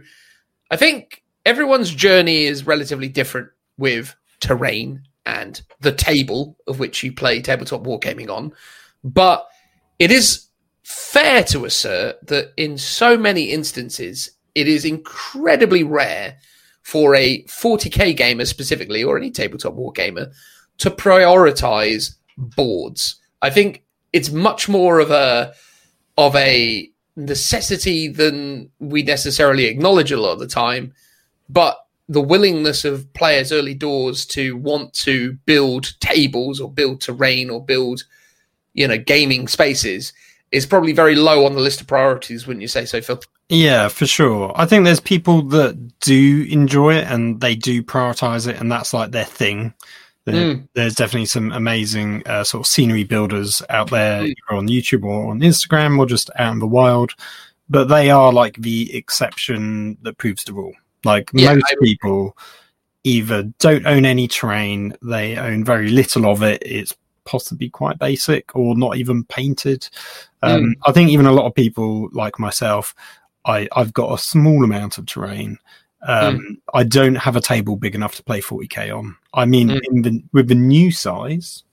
I 0.69 0.77
think 0.77 1.23
everyone's 1.45 1.93
journey 1.93 2.43
is 2.43 2.67
relatively 2.67 3.09
different 3.09 3.49
with 3.77 4.15
terrain 4.39 5.01
and 5.25 5.61
the 5.79 5.91
table 5.91 6.57
of 6.67 6.79
which 6.79 7.03
you 7.03 7.11
play 7.11 7.41
tabletop 7.41 7.83
wargaming 7.83 8.29
on. 8.29 8.53
But 9.03 9.47
it 9.99 10.11
is 10.11 10.47
fair 10.83 11.43
to 11.45 11.65
assert 11.65 12.27
that 12.27 12.53
in 12.57 12.77
so 12.77 13.17
many 13.17 13.45
instances, 13.45 14.31
it 14.55 14.67
is 14.67 14.85
incredibly 14.85 15.83
rare 15.83 16.37
for 16.81 17.15
a 17.15 17.43
40k 17.43 18.15
gamer 18.15 18.45
specifically, 18.45 19.03
or 19.03 19.17
any 19.17 19.31
tabletop 19.31 19.73
war 19.73 19.91
gamer, 19.91 20.31
to 20.79 20.91
prioritize 20.91 22.15
boards. 22.37 23.15
I 23.41 23.49
think 23.49 23.83
it's 24.11 24.31
much 24.31 24.67
more 24.67 24.99
of 24.99 25.11
a 25.11 25.53
of 26.17 26.35
a 26.35 26.89
necessity 27.15 28.07
than 28.07 28.69
we 28.79 29.03
necessarily 29.03 29.65
acknowledge 29.65 30.11
a 30.11 30.19
lot 30.19 30.33
of 30.33 30.39
the 30.39 30.47
time, 30.47 30.93
but 31.49 31.77
the 32.09 32.21
willingness 32.21 32.83
of 32.85 33.11
players 33.13 33.51
early 33.51 33.73
doors 33.73 34.25
to 34.25 34.57
want 34.57 34.93
to 34.93 35.33
build 35.45 35.99
tables 35.99 36.59
or 36.59 36.69
build 36.71 37.01
terrain 37.01 37.49
or 37.49 37.63
build 37.63 38.03
you 38.73 38.87
know 38.87 38.97
gaming 38.97 39.47
spaces 39.47 40.11
is 40.51 40.65
probably 40.65 40.91
very 40.91 41.15
low 41.15 41.45
on 41.45 41.53
the 41.53 41.61
list 41.61 41.79
of 41.79 41.87
priorities 41.87 42.45
wouldn't 42.45 42.61
you 42.61 42.67
say 42.67 42.85
so 42.85 43.01
phil 43.01 43.19
yeah 43.49 43.87
for 43.87 44.05
sure 44.05 44.51
i 44.55 44.65
think 44.65 44.85
there's 44.85 44.99
people 44.99 45.41
that 45.41 45.99
do 45.99 46.45
enjoy 46.49 46.95
it 46.95 47.05
and 47.07 47.41
they 47.41 47.55
do 47.55 47.83
prioritize 47.83 48.47
it 48.47 48.59
and 48.59 48.71
that's 48.71 48.93
like 48.93 49.11
their 49.11 49.25
thing 49.25 49.73
Mm. 50.31 50.67
There's 50.73 50.95
definitely 50.95 51.25
some 51.25 51.51
amazing 51.51 52.23
uh, 52.25 52.43
sort 52.43 52.61
of 52.61 52.67
scenery 52.67 53.03
builders 53.03 53.61
out 53.69 53.89
there 53.89 54.21
mm. 54.23 54.33
on 54.49 54.67
YouTube 54.67 55.03
or 55.03 55.31
on 55.31 55.41
Instagram 55.41 55.99
or 55.99 56.05
just 56.05 56.29
out 56.37 56.53
in 56.53 56.59
the 56.59 56.67
wild, 56.67 57.11
but 57.69 57.85
they 57.85 58.09
are 58.09 58.31
like 58.31 58.55
the 58.57 58.95
exception 58.95 59.97
that 60.03 60.17
proves 60.17 60.43
the 60.45 60.53
rule. 60.53 60.73
Like 61.03 61.29
yeah, 61.33 61.55
most 61.55 61.75
people 61.81 62.37
either 63.03 63.43
don't 63.59 63.85
own 63.85 64.05
any 64.05 64.29
terrain, 64.29 64.95
they 65.01 65.35
own 65.35 65.65
very 65.65 65.89
little 65.89 66.25
of 66.25 66.41
it. 66.41 66.63
It's 66.65 66.95
possibly 67.25 67.69
quite 67.69 67.99
basic 67.99 68.55
or 68.55 68.77
not 68.77 68.95
even 68.95 69.25
painted. 69.25 69.89
Um, 70.41 70.61
mm. 70.61 70.73
I 70.85 70.93
think 70.93 71.09
even 71.09 71.25
a 71.25 71.33
lot 71.33 71.47
of 71.47 71.55
people 71.55 72.09
like 72.13 72.39
myself, 72.39 72.95
I, 73.45 73.67
I've 73.75 73.93
got 73.93 74.13
a 74.13 74.17
small 74.17 74.63
amount 74.63 74.97
of 74.97 75.05
terrain 75.05 75.59
um, 76.07 76.39
mm. 76.39 76.57
I 76.73 76.83
don't 76.83 77.15
have 77.15 77.35
a 77.35 77.41
table 77.41 77.75
big 77.75 77.95
enough 77.95 78.15
to 78.15 78.23
play 78.23 78.41
40k 78.41 78.95
on. 78.95 79.15
I 79.33 79.45
mean, 79.45 79.69
mm. 79.69 80.03
the, 80.03 80.23
with 80.33 80.47
the 80.47 80.55
new 80.55 80.91
size, 80.91 81.63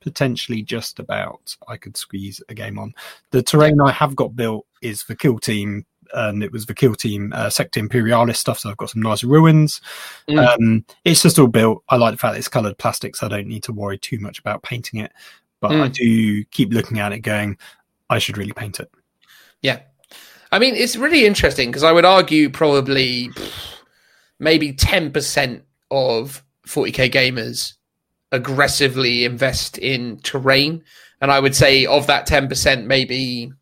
potentially 0.00 0.62
just 0.62 0.98
about 0.98 1.56
I 1.68 1.76
could 1.76 1.96
squeeze 1.96 2.42
a 2.48 2.54
game 2.54 2.78
on. 2.78 2.94
The 3.30 3.42
terrain 3.42 3.80
I 3.80 3.92
have 3.92 4.16
got 4.16 4.34
built 4.34 4.66
is 4.82 5.04
the 5.04 5.16
kill 5.16 5.38
team, 5.38 5.86
and 6.14 6.42
it 6.42 6.50
was 6.50 6.66
the 6.66 6.74
kill 6.74 6.94
team 6.94 7.32
uh, 7.34 7.50
Sector 7.50 7.80
Imperialis 7.80 8.38
stuff. 8.38 8.58
So 8.58 8.70
I've 8.70 8.76
got 8.76 8.90
some 8.90 9.02
nice 9.02 9.22
ruins. 9.22 9.80
Mm. 10.28 10.46
Um, 10.46 10.84
it's 11.04 11.22
just 11.22 11.38
all 11.38 11.46
built. 11.46 11.84
I 11.88 11.96
like 11.96 12.14
the 12.14 12.18
fact 12.18 12.32
that 12.32 12.38
it's 12.38 12.48
coloured 12.48 12.78
plastic, 12.78 13.14
so 13.14 13.26
I 13.26 13.30
don't 13.30 13.46
need 13.46 13.62
to 13.64 13.72
worry 13.72 13.98
too 13.98 14.18
much 14.18 14.38
about 14.40 14.62
painting 14.62 15.00
it. 15.00 15.12
But 15.60 15.72
I 15.72 15.88
mm. 15.88 15.92
do 15.92 16.44
keep 16.46 16.72
looking 16.72 16.98
at 17.00 17.12
it, 17.12 17.20
going, 17.20 17.58
I 18.10 18.18
should 18.18 18.38
really 18.38 18.52
paint 18.52 18.78
it. 18.78 18.90
Yeah, 19.60 19.80
I 20.50 20.58
mean, 20.58 20.74
it's 20.74 20.96
really 20.96 21.26
interesting 21.26 21.70
because 21.70 21.84
I 21.84 21.92
would 21.92 22.04
argue 22.04 22.48
probably 22.50 23.30
maybe 24.38 24.72
10% 24.72 25.62
of 25.90 26.42
40k 26.66 27.10
gamers 27.10 27.74
aggressively 28.32 29.24
invest 29.24 29.78
in 29.78 30.20
terrain. 30.20 30.84
And 31.20 31.30
I 31.30 31.40
would 31.40 31.54
say 31.56 31.86
of 31.86 32.06
that 32.06 32.26
10%, 32.26 32.84
maybe 32.84 33.52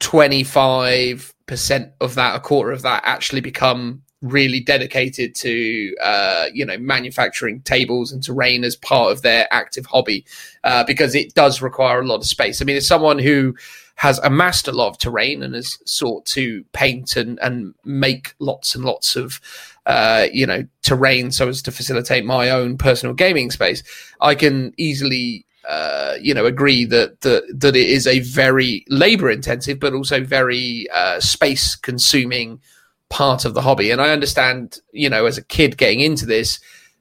25% 0.00 1.92
of 2.00 2.14
that, 2.14 2.36
a 2.36 2.40
quarter 2.40 2.72
of 2.72 2.82
that 2.82 3.02
actually 3.04 3.40
become 3.40 4.02
really 4.22 4.60
dedicated 4.60 5.34
to 5.34 5.94
uh, 6.02 6.44
you 6.52 6.64
know 6.64 6.76
manufacturing 6.76 7.60
tables 7.62 8.12
and 8.12 8.22
terrain 8.22 8.64
as 8.64 8.76
part 8.76 9.10
of 9.10 9.22
their 9.22 9.48
active 9.50 9.86
hobby 9.86 10.26
uh, 10.64 10.84
because 10.84 11.14
it 11.14 11.32
does 11.34 11.62
require 11.62 12.00
a 12.00 12.06
lot 12.06 12.16
of 12.16 12.26
space. 12.26 12.60
I 12.60 12.66
mean, 12.66 12.76
as 12.76 12.86
someone 12.86 13.18
who 13.18 13.54
has 14.00 14.18
amassed 14.20 14.66
a 14.66 14.72
lot 14.72 14.88
of 14.88 14.96
terrain 14.96 15.42
and 15.42 15.54
has 15.54 15.76
sought 15.84 16.24
to 16.24 16.64
paint 16.72 17.16
and, 17.16 17.38
and 17.40 17.74
make 17.84 18.34
lots 18.38 18.74
and 18.74 18.82
lots 18.82 19.14
of 19.14 19.42
uh, 19.84 20.26
you 20.32 20.46
know 20.46 20.66
terrain 20.80 21.30
so 21.30 21.48
as 21.48 21.60
to 21.60 21.70
facilitate 21.70 22.24
my 22.24 22.48
own 22.48 22.78
personal 22.78 23.14
gaming 23.14 23.50
space, 23.50 23.82
I 24.22 24.34
can 24.36 24.72
easily 24.78 25.44
uh, 25.68 26.14
you 26.18 26.32
know 26.32 26.46
agree 26.46 26.86
that, 26.86 27.20
that 27.20 27.42
that 27.54 27.76
it 27.76 27.90
is 27.90 28.06
a 28.06 28.20
very 28.20 28.86
labor 28.88 29.30
intensive 29.30 29.78
but 29.78 29.92
also 29.92 30.24
very 30.24 30.86
uh, 30.94 31.20
space 31.20 31.74
consuming 31.76 32.58
part 33.10 33.44
of 33.44 33.52
the 33.52 33.60
hobby. 33.60 33.90
And 33.90 34.00
I 34.00 34.12
understand 34.12 34.78
you 34.92 35.10
know 35.10 35.26
as 35.26 35.36
a 35.36 35.44
kid 35.44 35.76
getting 35.76 36.00
into 36.00 36.24
this 36.24 36.58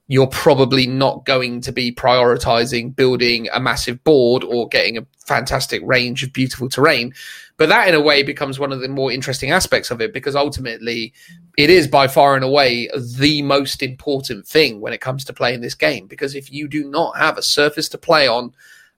you're 0.09 0.27
probably 0.27 0.87
not 0.87 1.23
going 1.23 1.61
to 1.61 1.71
be 1.71 1.93
prioritizing 1.93 2.95
building 2.95 3.47
a 3.53 3.59
massive 3.59 4.03
board 4.03 4.43
or 4.43 4.67
getting 4.67 4.97
a 4.97 5.05
fantastic 5.23 5.83
range 5.85 6.23
of 6.23 6.33
beautiful 6.33 6.67
terrain. 6.67 7.13
But 7.57 7.69
that, 7.69 7.87
in 7.87 7.93
a 7.93 8.01
way, 8.01 8.23
becomes 8.23 8.57
one 8.57 8.71
of 8.71 8.81
the 8.81 8.87
more 8.87 9.11
interesting 9.11 9.51
aspects 9.51 9.91
of 9.91 10.01
it 10.01 10.11
because 10.11 10.35
ultimately 10.35 11.13
it 11.57 11.69
is 11.69 11.87
by 11.87 12.07
far 12.07 12.33
and 12.33 12.43
away 12.43 12.89
the 13.17 13.43
most 13.43 13.83
important 13.83 14.47
thing 14.47 14.81
when 14.81 14.93
it 14.93 15.01
comes 15.01 15.23
to 15.25 15.33
playing 15.33 15.61
this 15.61 15.75
game. 15.75 16.07
Because 16.07 16.33
if 16.33 16.51
you 16.51 16.67
do 16.67 16.89
not 16.89 17.15
have 17.15 17.37
a 17.37 17.43
surface 17.43 17.87
to 17.89 17.99
play 17.99 18.27
on, 18.27 18.51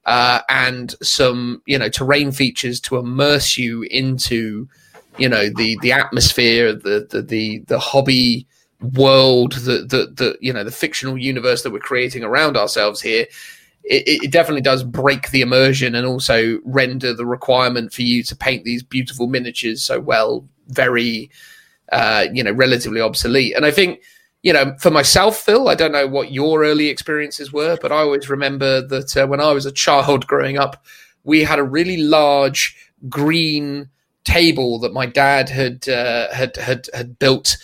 uh, 0.05 0.39
and 0.47 0.95
some 1.03 1.61
you 1.65 1.77
know 1.77 1.89
terrain 1.89 2.31
features 2.31 2.79
to 2.79 2.97
immerse 2.97 3.57
you 3.57 3.83
into 3.91 4.67
you 5.17 5.29
know 5.29 5.49
the 5.57 5.77
the 5.81 5.91
atmosphere 5.91 6.73
the 6.73 7.05
the 7.09 7.21
the, 7.21 7.59
the 7.67 7.77
hobby 7.77 8.47
world, 8.81 9.53
that 9.53 9.89
the, 9.89 10.07
the, 10.13 10.37
you 10.41 10.51
know, 10.51 10.63
the 10.63 10.71
fictional 10.71 11.17
universe 11.17 11.63
that 11.63 11.71
we're 11.71 11.79
creating 11.79 12.23
around 12.23 12.57
ourselves 12.57 13.01
here, 13.01 13.27
it, 13.83 14.23
it, 14.23 14.31
definitely 14.31 14.61
does 14.61 14.83
break 14.83 15.31
the 15.31 15.41
immersion 15.41 15.95
and 15.95 16.05
also 16.05 16.59
render 16.63 17.13
the 17.13 17.25
requirement 17.25 17.93
for 17.93 18.01
you 18.03 18.23
to 18.23 18.35
paint 18.35 18.63
these 18.63 18.83
beautiful 18.83 19.27
miniatures 19.27 19.83
so 19.83 19.99
well 19.99 20.47
very, 20.67 21.31
uh, 21.91 22.25
you 22.31 22.43
know, 22.43 22.51
relatively 22.51 23.01
obsolete. 23.01 23.55
And 23.55 23.65
I 23.65 23.71
think, 23.71 24.01
you 24.43 24.53
know, 24.53 24.75
for 24.79 24.91
myself, 24.91 25.37
Phil, 25.37 25.67
I 25.67 25.75
don't 25.75 25.91
know 25.91 26.07
what 26.07 26.31
your 26.31 26.63
early 26.63 26.87
experiences 26.89 27.51
were, 27.51 27.77
but 27.81 27.91
I 27.91 27.97
always 27.97 28.29
remember 28.29 28.81
that 28.87 29.17
uh, 29.17 29.27
when 29.27 29.39
I 29.39 29.51
was 29.51 29.65
a 29.65 29.71
child 29.71 30.27
growing 30.27 30.57
up, 30.57 30.83
we 31.23 31.43
had 31.43 31.59
a 31.59 31.63
really 31.63 31.97
large 31.97 32.75
green 33.09 33.89
table 34.23 34.79
that 34.79 34.93
my 34.93 35.05
dad 35.05 35.49
had 35.49 35.87
uh, 35.89 36.31
had 36.33 36.55
had 36.57 36.87
had 36.93 37.19
built 37.19 37.57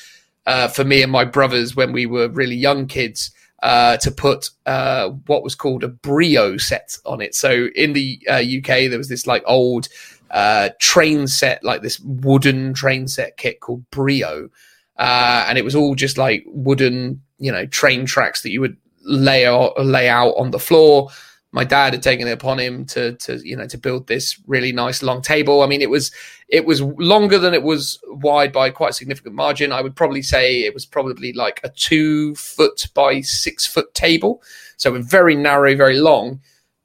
uh, 0.48 0.70
for 0.70 0.84
me 0.84 1.04
and 1.04 1.12
my 1.12 1.26
brothers 1.26 1.76
when 1.76 1.92
we 1.92 2.06
were 2.06 2.30
really 2.30 2.56
young 2.56 2.88
kids 2.88 3.32
uh, 3.64 3.98
to 3.98 4.10
put 4.10 4.50
uh, 4.66 5.10
what 5.28 5.44
was 5.44 5.56
called 5.56 5.84
a 5.84 5.90
brio 5.90 6.58
set 6.58 6.98
on 7.06 7.22
it. 7.22 7.36
So 7.36 7.68
in 7.76 7.94
the 7.94 8.20
UK, 8.30 8.70
uh, 8.70 8.90
there 8.90 8.98
was 8.98 9.10
this 9.10 9.28
like 9.28 9.44
old 9.46 9.90
uh, 10.32 10.70
train 10.80 11.28
set, 11.28 11.64
like 11.64 11.82
this 11.82 12.00
wooden 12.00 12.74
train 12.74 13.08
set 13.08 13.38
kit 13.38 13.60
called 13.60 13.90
brio, 13.92 14.50
uh, 14.98 15.46
and 15.48 15.58
it 15.58 15.66
was 15.66 15.76
all 15.76 15.96
just 15.96 16.18
like 16.18 16.46
wooden, 16.48 17.22
you 17.40 17.52
know, 17.52 17.66
train 17.66 18.06
tracks 18.06 18.42
that 18.42 18.52
you 18.52 18.62
would 18.62 18.78
lay 19.04 19.46
out, 19.46 19.74
lay 19.86 20.08
out 20.08 20.32
on 20.32 20.52
the 20.52 20.60
floor 20.60 21.10
my 21.58 21.64
dad 21.64 21.94
had 21.94 22.04
taken 22.04 22.28
it 22.28 22.34
upon 22.34 22.60
him 22.60 22.86
to 22.86 23.14
to 23.14 23.42
you 23.44 23.56
know 23.56 23.66
to 23.66 23.80
build 23.80 24.06
this 24.06 24.40
really 24.46 24.72
nice 24.72 25.02
long 25.02 25.24
table. 25.24 25.64
I 25.64 25.66
mean, 25.66 25.82
it 25.82 25.90
was 25.90 26.12
it 26.50 26.68
was 26.68 26.84
longer 26.84 27.40
than 27.40 27.56
it 27.56 27.64
was 27.64 28.00
wide 28.10 28.54
by 28.54 28.70
quite 28.70 28.92
a 28.92 28.94
significant 28.94 29.34
margin. 29.34 29.72
I 29.72 29.82
would 29.82 29.96
probably 29.96 30.22
say 30.22 30.60
it 30.60 30.76
was 30.76 30.86
probably 30.86 31.34
like 31.34 31.60
a 31.64 31.70
two 31.70 32.36
foot 32.36 32.86
by 32.94 33.22
six 33.22 33.66
foot 33.66 33.92
table, 33.96 34.44
so 34.78 35.02
very 35.02 35.36
narrow, 35.36 35.76
very 35.76 36.00
long. 36.00 36.42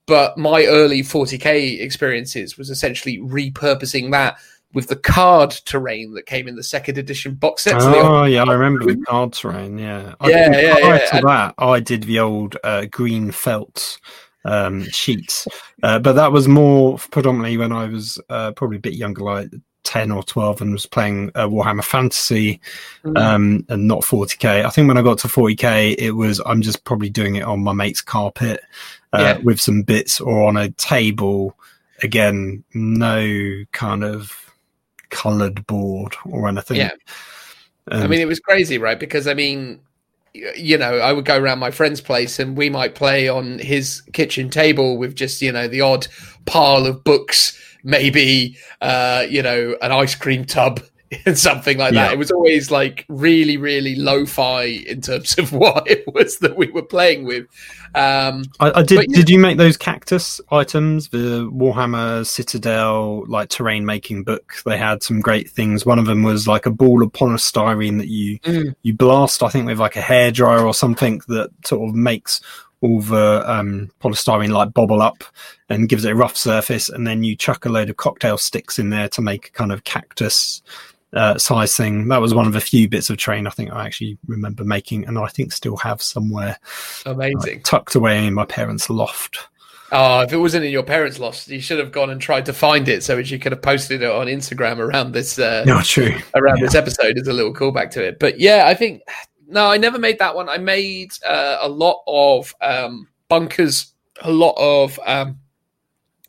But 0.06 0.38
my 0.38 0.64
early 0.64 1.02
40k 1.02 1.78
experiences 1.80 2.56
was 2.56 2.70
essentially 2.70 3.18
repurposing 3.18 4.10
that 4.12 4.38
with 4.72 4.88
the 4.88 4.96
card 4.96 5.50
terrain 5.66 6.14
that 6.14 6.24
came 6.24 6.48
in 6.48 6.56
the 6.56 6.62
second 6.62 6.96
edition 6.96 7.34
box 7.34 7.64
set. 7.64 7.74
Oh 7.78 8.24
yeah, 8.24 8.42
I 8.42 8.54
remember 8.54 8.86
the 8.86 9.02
card 9.06 9.34
terrain. 9.34 9.76
Yeah, 9.76 10.14
yeah, 10.24 10.50
yeah. 10.50 10.78
yeah. 10.78 10.98
To 10.98 11.16
and, 11.16 11.28
that, 11.28 11.54
I 11.58 11.80
did 11.80 12.04
the 12.04 12.20
old 12.20 12.56
uh, 12.64 12.86
green 12.90 13.32
felt 13.32 13.98
um, 14.44 14.84
sheets. 14.90 15.46
Uh, 15.82 15.98
but 15.98 16.14
that 16.14 16.32
was 16.32 16.48
more 16.48 16.98
predominantly 17.10 17.56
when 17.56 17.72
I 17.72 17.86
was 17.86 18.20
uh, 18.28 18.52
probably 18.52 18.76
a 18.78 18.80
bit 18.80 18.94
younger, 18.94 19.22
like 19.22 19.50
10 19.84 20.10
or 20.10 20.22
12, 20.22 20.62
and 20.62 20.72
was 20.72 20.86
playing 20.86 21.30
uh, 21.34 21.46
Warhammer 21.48 21.84
Fantasy 21.84 22.60
mm. 23.04 23.18
um, 23.18 23.64
and 23.68 23.88
not 23.88 24.02
40k. 24.02 24.64
I 24.64 24.70
think 24.70 24.88
when 24.88 24.98
I 24.98 25.02
got 25.02 25.18
to 25.18 25.28
40k, 25.28 25.96
it 25.98 26.12
was 26.12 26.40
I'm 26.46 26.62
just 26.62 26.84
probably 26.84 27.10
doing 27.10 27.36
it 27.36 27.44
on 27.44 27.62
my 27.62 27.72
mate's 27.72 28.00
carpet 28.00 28.60
uh, 29.12 29.18
yeah. 29.18 29.38
with 29.38 29.60
some 29.60 29.82
bits 29.82 30.20
or 30.20 30.44
on 30.44 30.56
a 30.56 30.70
table. 30.70 31.56
Again, 32.02 32.64
no 32.74 33.64
kind 33.72 34.02
of 34.02 34.42
colored 35.10 35.66
board 35.66 36.16
or 36.24 36.48
anything. 36.48 36.78
Yeah. 36.78 36.90
Um, 37.90 38.02
I 38.02 38.06
mean, 38.06 38.20
it 38.20 38.28
was 38.28 38.40
crazy, 38.40 38.78
right? 38.78 38.98
Because 38.98 39.26
I 39.26 39.34
mean, 39.34 39.80
you 40.34 40.78
know, 40.78 40.98
I 40.98 41.12
would 41.12 41.24
go 41.24 41.38
around 41.38 41.58
my 41.58 41.70
friend's 41.70 42.00
place 42.00 42.38
and 42.38 42.56
we 42.56 42.70
might 42.70 42.94
play 42.94 43.28
on 43.28 43.58
his 43.58 44.02
kitchen 44.12 44.48
table 44.48 44.96
with 44.96 45.14
just, 45.14 45.42
you 45.42 45.52
know, 45.52 45.68
the 45.68 45.80
odd 45.80 46.06
pile 46.46 46.86
of 46.86 47.04
books, 47.04 47.58
maybe, 47.84 48.56
uh, 48.80 49.26
you 49.28 49.42
know, 49.42 49.76
an 49.82 49.92
ice 49.92 50.14
cream 50.14 50.44
tub 50.44 50.80
and 51.26 51.38
something 51.38 51.78
like 51.78 51.94
that. 51.94 52.08
Yeah. 52.08 52.12
It 52.12 52.18
was 52.18 52.30
always 52.30 52.70
like 52.70 53.04
really, 53.08 53.56
really 53.56 53.94
lo-fi 53.96 54.64
in 54.64 55.00
terms 55.00 55.38
of 55.38 55.52
what 55.62 55.88
it 55.90 56.04
was 56.14 56.38
that 56.38 56.56
we 56.56 56.70
were 56.70 56.82
playing 56.82 57.24
with. 57.24 57.46
Um, 57.94 58.44
I, 58.60 58.72
I 58.76 58.82
did. 58.82 58.96
But 58.96 59.10
yeah. 59.10 59.16
Did 59.16 59.30
you 59.30 59.38
make 59.38 59.58
those 59.58 59.76
cactus 59.76 60.40
items? 60.50 61.08
The 61.08 61.50
Warhammer 61.52 62.26
Citadel 62.26 63.24
like 63.28 63.48
terrain 63.48 63.84
making 63.84 64.24
book. 64.24 64.54
They 64.64 64.78
had 64.78 65.02
some 65.02 65.20
great 65.20 65.50
things. 65.50 65.84
One 65.84 65.98
of 65.98 66.06
them 66.06 66.22
was 66.22 66.48
like 66.48 66.66
a 66.66 66.70
ball 66.70 67.02
of 67.02 67.12
polystyrene 67.12 67.98
that 67.98 68.08
you 68.08 68.38
Mm. 68.42 68.74
you 68.82 68.94
blast. 68.94 69.42
I 69.42 69.48
think 69.48 69.66
with 69.66 69.78
like 69.78 69.96
a 69.96 70.00
hairdryer 70.00 70.64
or 70.64 70.74
something 70.74 71.20
that 71.28 71.50
sort 71.64 71.88
of 71.88 71.94
makes 71.94 72.40
all 72.80 73.00
the 73.00 73.44
um, 73.48 73.90
polystyrene 74.00 74.50
like 74.50 74.72
bobble 74.72 75.00
up 75.00 75.22
and 75.68 75.88
gives 75.88 76.04
it 76.04 76.10
a 76.12 76.16
rough 76.16 76.36
surface, 76.36 76.88
and 76.88 77.06
then 77.06 77.22
you 77.22 77.36
chuck 77.36 77.64
a 77.64 77.68
load 77.68 77.88
of 77.88 77.96
cocktail 77.96 78.36
sticks 78.36 78.78
in 78.78 78.90
there 78.90 79.08
to 79.10 79.22
make 79.22 79.48
a 79.48 79.50
kind 79.52 79.70
of 79.70 79.84
cactus 79.84 80.62
uh, 81.12 81.38
size 81.38 81.76
thing. 81.76 82.08
That 82.08 82.20
was 82.20 82.34
one 82.34 82.46
of 82.46 82.52
the 82.52 82.60
few 82.60 82.88
bits 82.88 83.10
of 83.10 83.16
train 83.18 83.46
I 83.46 83.50
think 83.50 83.72
I 83.72 83.86
actually 83.86 84.18
remember 84.26 84.64
making, 84.64 85.06
and 85.06 85.18
I 85.18 85.28
think 85.28 85.52
still 85.52 85.76
have 85.78 86.00
somewhere 86.02 86.58
amazing. 87.06 87.34
like, 87.40 87.64
tucked 87.64 87.94
away 87.94 88.26
in 88.26 88.34
my 88.34 88.44
parents' 88.44 88.88
loft. 88.90 89.48
Oh, 89.94 90.20
if 90.22 90.32
it 90.32 90.38
wasn't 90.38 90.64
in 90.64 90.70
your 90.72 90.82
parents' 90.82 91.18
loft, 91.18 91.48
you 91.48 91.60
should 91.60 91.78
have 91.78 91.92
gone 91.92 92.08
and 92.08 92.18
tried 92.18 92.46
to 92.46 92.54
find 92.54 92.88
it 92.88 93.02
so 93.04 93.14
that 93.16 93.30
you 93.30 93.38
could 93.38 93.52
have 93.52 93.60
posted 93.60 94.02
it 94.02 94.10
on 94.10 94.26
Instagram 94.26 94.78
around 94.78 95.12
this 95.12 95.38
uh, 95.38 95.64
No, 95.66 95.82
true. 95.82 96.14
around 96.34 96.58
Yeah. 96.58 96.64
this 96.64 96.74
episode 96.74 97.18
as 97.18 97.28
a 97.28 97.32
little 97.32 97.52
callback 97.52 97.90
to 97.90 98.02
it. 98.02 98.18
But 98.18 98.40
yeah, 98.40 98.64
I 98.66 98.72
think 98.74 99.02
no, 99.46 99.66
I 99.66 99.76
never 99.76 99.98
made 99.98 100.18
that 100.18 100.34
one. 100.34 100.48
I 100.48 100.56
made 100.56 101.12
uh, 101.28 101.58
a 101.60 101.68
lot 101.68 101.98
of 102.06 102.54
um, 102.62 103.06
bunkers, 103.28 103.92
a 104.22 104.32
lot 104.32 104.54
of 104.56 104.98
um, 105.04 105.38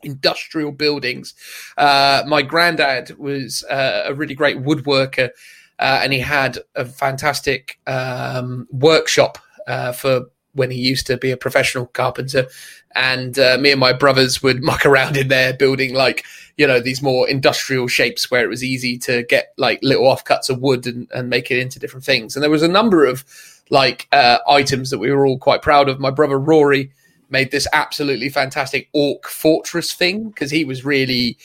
industrial 0.04 0.72
buildings. 0.72 1.34
Uh, 1.76 2.22
my 2.26 2.42
granddad 2.42 3.16
was 3.18 3.64
uh, 3.64 4.04
a 4.06 4.14
really 4.14 4.34
great 4.34 4.58
woodworker, 4.58 5.30
uh, 5.78 6.00
and 6.02 6.12
he 6.12 6.20
had 6.20 6.58
a 6.74 6.84
fantastic 6.84 7.78
um, 7.86 8.68
workshop 8.70 9.38
uh, 9.66 9.92
for 9.92 10.26
when 10.52 10.70
he 10.70 10.78
used 10.78 11.06
to 11.06 11.16
be 11.16 11.30
a 11.30 11.36
professional 11.36 11.86
carpenter. 11.86 12.46
And 12.94 13.38
uh, 13.38 13.58
me 13.58 13.72
and 13.72 13.80
my 13.80 13.92
brothers 13.92 14.42
would 14.42 14.62
muck 14.62 14.86
around 14.86 15.16
in 15.16 15.28
there 15.28 15.52
building 15.52 15.94
like 15.94 16.24
you 16.56 16.66
know 16.66 16.78
these 16.78 17.02
more 17.02 17.28
industrial 17.28 17.88
shapes 17.88 18.30
where 18.30 18.44
it 18.44 18.48
was 18.48 18.62
easy 18.62 18.96
to 18.98 19.24
get 19.24 19.52
like 19.58 19.80
little 19.82 20.04
offcuts 20.04 20.48
of 20.48 20.60
wood 20.60 20.86
and, 20.86 21.08
and 21.12 21.28
make 21.28 21.50
it 21.50 21.58
into 21.58 21.78
different 21.78 22.04
things. 22.04 22.36
And 22.36 22.42
there 22.42 22.50
was 22.50 22.62
a 22.62 22.68
number 22.68 23.04
of 23.04 23.24
like 23.70 24.06
uh, 24.12 24.38
items 24.48 24.90
that 24.90 24.98
we 24.98 25.10
were 25.10 25.26
all 25.26 25.38
quite 25.38 25.62
proud 25.62 25.88
of. 25.88 25.98
My 25.98 26.10
brother 26.10 26.38
Rory 26.38 26.92
made 27.34 27.50
this 27.50 27.66
absolutely 27.72 28.30
fantastic 28.30 28.88
orc 28.94 29.26
fortress 29.28 29.92
thing 29.92 30.28
because 30.28 30.50
he 30.50 30.64
was 30.64 30.84
really 30.84 31.36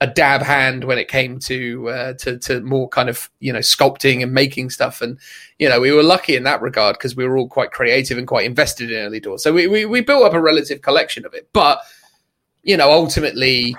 a 0.00 0.06
dab 0.06 0.42
hand 0.42 0.84
when 0.84 0.98
it 0.98 1.08
came 1.08 1.38
to 1.38 1.88
uh, 1.88 2.12
to 2.14 2.38
to 2.38 2.60
more 2.60 2.88
kind 2.88 3.08
of 3.08 3.30
you 3.40 3.52
know 3.52 3.60
sculpting 3.60 4.22
and 4.22 4.32
making 4.32 4.70
stuff. 4.70 5.00
And 5.00 5.18
you 5.58 5.68
know 5.68 5.80
we 5.80 5.92
were 5.92 6.02
lucky 6.02 6.36
in 6.36 6.42
that 6.42 6.60
regard 6.60 6.96
because 6.96 7.16
we 7.16 7.26
were 7.26 7.38
all 7.38 7.48
quite 7.48 7.70
creative 7.70 8.18
and 8.18 8.26
quite 8.26 8.46
invested 8.46 8.90
in 8.92 8.98
early 8.98 9.20
doors. 9.20 9.42
So 9.42 9.52
we, 9.52 9.66
we 9.66 9.86
we 9.86 10.00
built 10.00 10.24
up 10.24 10.34
a 10.34 10.40
relative 10.40 10.82
collection 10.82 11.24
of 11.24 11.34
it. 11.34 11.48
But 11.52 11.80
you 12.62 12.76
know 12.76 12.90
ultimately 12.90 13.76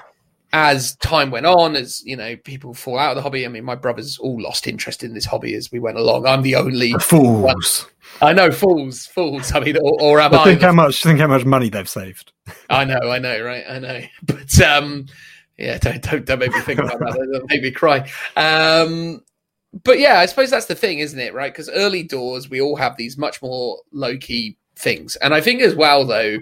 as 0.52 0.96
time 0.96 1.30
went 1.30 1.46
on 1.46 1.76
as 1.76 2.04
you 2.04 2.16
know 2.16 2.36
people 2.38 2.74
fall 2.74 2.98
out 2.98 3.12
of 3.12 3.16
the 3.16 3.22
hobby 3.22 3.46
i 3.46 3.48
mean 3.48 3.64
my 3.64 3.76
brothers 3.76 4.18
all 4.18 4.42
lost 4.42 4.66
interest 4.66 5.04
in 5.04 5.14
this 5.14 5.26
hobby 5.26 5.54
as 5.54 5.72
we 5.72 5.78
went 5.78 5.98
along 5.98 6.26
i'm 6.26 6.42
the 6.42 6.56
only 6.56 6.92
fools. 6.94 7.86
i 8.24 8.34
know 8.34 8.52
fools 8.52 9.06
fools 9.06 9.52
i 9.54 9.60
mean 9.60 9.78
or, 9.78 10.02
or 10.02 10.20
am 10.20 10.34
i 10.34 10.44
think 10.44 10.62
how 10.62 10.72
much 10.72 11.04
think 11.04 11.20
how 11.20 11.28
much 11.28 11.46
money 11.46 11.70
they've 11.70 11.88
saved. 11.90 12.32
I 12.70 12.86
know, 12.86 13.00
I 13.12 13.20
know, 13.20 13.42
right? 13.42 13.64
I 13.68 13.80
know. 13.80 14.02
But 14.24 14.62
um 14.62 15.06
yeah, 15.58 15.78
don't 15.78 16.02
don't 16.02 16.26
don't 16.26 16.40
make 16.40 16.54
me 16.54 16.62
think 16.62 16.80
about 16.80 17.00
that. 17.00 17.12
That'll 17.12 17.48
make 17.48 17.62
me 17.62 17.72
cry. 17.72 18.10
Um 18.36 19.22
but 19.84 20.00
yeah, 20.00 20.20
I 20.20 20.26
suppose 20.26 20.50
that's 20.50 20.66
the 20.66 20.76
thing, 20.76 21.00
isn't 21.00 21.20
it? 21.20 21.34
Right? 21.34 21.54
Because 21.54 21.70
early 21.70 22.04
doors, 22.04 22.50
we 22.50 22.62
all 22.62 22.76
have 22.76 22.98
these 22.98 23.18
much 23.18 23.42
more 23.42 23.78
low 23.92 24.18
key 24.18 24.58
things. 24.76 25.16
And 25.18 25.34
I 25.34 25.42
think 25.42 25.62
as 25.62 25.76
well 25.76 26.06
though, 26.06 26.38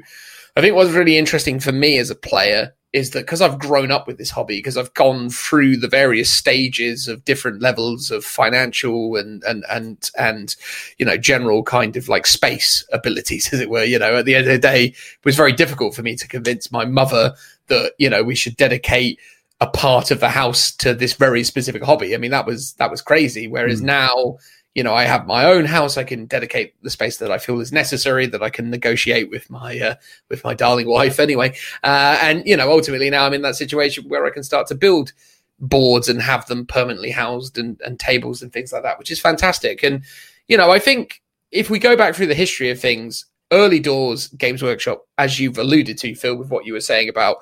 I 0.57 0.61
think 0.61 0.75
what's 0.75 0.89
really 0.89 1.19
interesting 1.19 1.59
for 1.59 1.71
me 1.71 1.99
as 1.99 2.09
a 2.09 2.15
player 2.15 2.73
is 2.91 3.11
that 3.11 3.19
because 3.19 3.43
I've 3.43 3.59
grown 3.59 3.91
up 3.91 4.07
with 4.07 4.17
this 4.17 4.31
hobby, 4.31 4.57
because 4.57 4.75
I've 4.75 4.93
gone 4.95 5.29
through 5.29 5.77
the 5.77 5.87
various 5.87 6.31
stages 6.33 7.07
of 7.07 7.23
different 7.25 7.61
levels 7.61 8.09
of 8.09 8.25
financial 8.25 9.17
and 9.17 9.43
and 9.43 9.63
and 9.69 10.09
and 10.17 10.55
you 10.97 11.05
know 11.05 11.15
general 11.15 11.61
kind 11.61 11.95
of 11.95 12.09
like 12.09 12.25
space 12.25 12.83
abilities, 12.91 13.53
as 13.53 13.59
it 13.59 13.69
were. 13.69 13.83
You 13.83 13.99
know, 13.99 14.15
at 14.15 14.25
the 14.25 14.33
end 14.33 14.47
of 14.47 14.53
the 14.53 14.57
day, 14.57 14.85
it 14.85 15.25
was 15.25 15.35
very 15.35 15.53
difficult 15.53 15.93
for 15.93 16.01
me 16.01 16.15
to 16.15 16.27
convince 16.27 16.71
my 16.71 16.85
mother 16.85 17.35
that 17.67 17.93
you 17.99 18.09
know 18.09 18.23
we 18.23 18.33
should 18.33 18.57
dedicate 18.57 19.19
a 19.61 19.67
part 19.67 20.09
of 20.09 20.19
the 20.19 20.29
house 20.29 20.71
to 20.77 20.95
this 20.95 21.13
very 21.13 21.43
specific 21.43 21.83
hobby. 21.83 22.15
I 22.15 22.17
mean, 22.17 22.31
that 22.31 22.47
was 22.47 22.73
that 22.73 22.89
was 22.89 23.03
crazy. 23.03 23.47
Whereas 23.47 23.81
Mm. 23.81 23.85
now, 23.85 24.37
you 24.77 24.83
know, 24.83 24.93
I 24.93 25.05
have 25.05 25.25
my 25.25 25.43
own 25.45 25.65
house. 25.65 25.97
I 25.97 26.03
can 26.03 26.27
dedicate 26.27 26.75
the 26.83 26.91
space 26.91 27.17
that 27.17 27.31
I 27.31 27.39
feel 27.39 27.59
is 27.59 27.73
necessary. 27.73 28.27
That 28.27 28.43
I 28.43 28.51
can 28.51 28.69
negotiate 28.69 29.31
with 29.31 29.49
my 29.49 29.79
uh, 29.79 29.95
with 30.29 30.43
my 30.43 30.53
darling 30.53 30.87
wife 30.87 31.19
anyway. 31.19 31.55
Uh, 31.83 32.19
and 32.21 32.43
you 32.45 32.55
know, 32.55 32.71
ultimately 32.71 33.09
now 33.09 33.25
I'm 33.25 33.33
in 33.33 33.41
that 33.41 33.55
situation 33.55 34.07
where 34.07 34.23
I 34.27 34.29
can 34.29 34.43
start 34.43 34.67
to 34.67 34.75
build 34.75 35.13
boards 35.59 36.07
and 36.07 36.21
have 36.21 36.45
them 36.45 36.67
permanently 36.67 37.09
housed 37.09 37.57
and, 37.57 37.81
and 37.81 37.99
tables 37.99 38.43
and 38.43 38.53
things 38.53 38.71
like 38.71 38.83
that, 38.83 38.99
which 38.99 39.09
is 39.09 39.19
fantastic. 39.19 39.81
And 39.81 40.03
you 40.47 40.57
know, 40.57 40.69
I 40.69 40.77
think 40.77 41.23
if 41.51 41.71
we 41.71 41.79
go 41.79 41.97
back 41.97 42.13
through 42.13 42.27
the 42.27 42.35
history 42.35 42.69
of 42.69 42.79
things, 42.79 43.25
early 43.51 43.79
doors 43.79 44.27
Games 44.27 44.61
Workshop, 44.61 45.07
as 45.17 45.39
you've 45.39 45.57
alluded 45.57 45.97
to, 45.97 46.13
Phil, 46.13 46.35
with 46.35 46.51
what 46.51 46.67
you 46.67 46.73
were 46.73 46.81
saying 46.81 47.09
about 47.09 47.37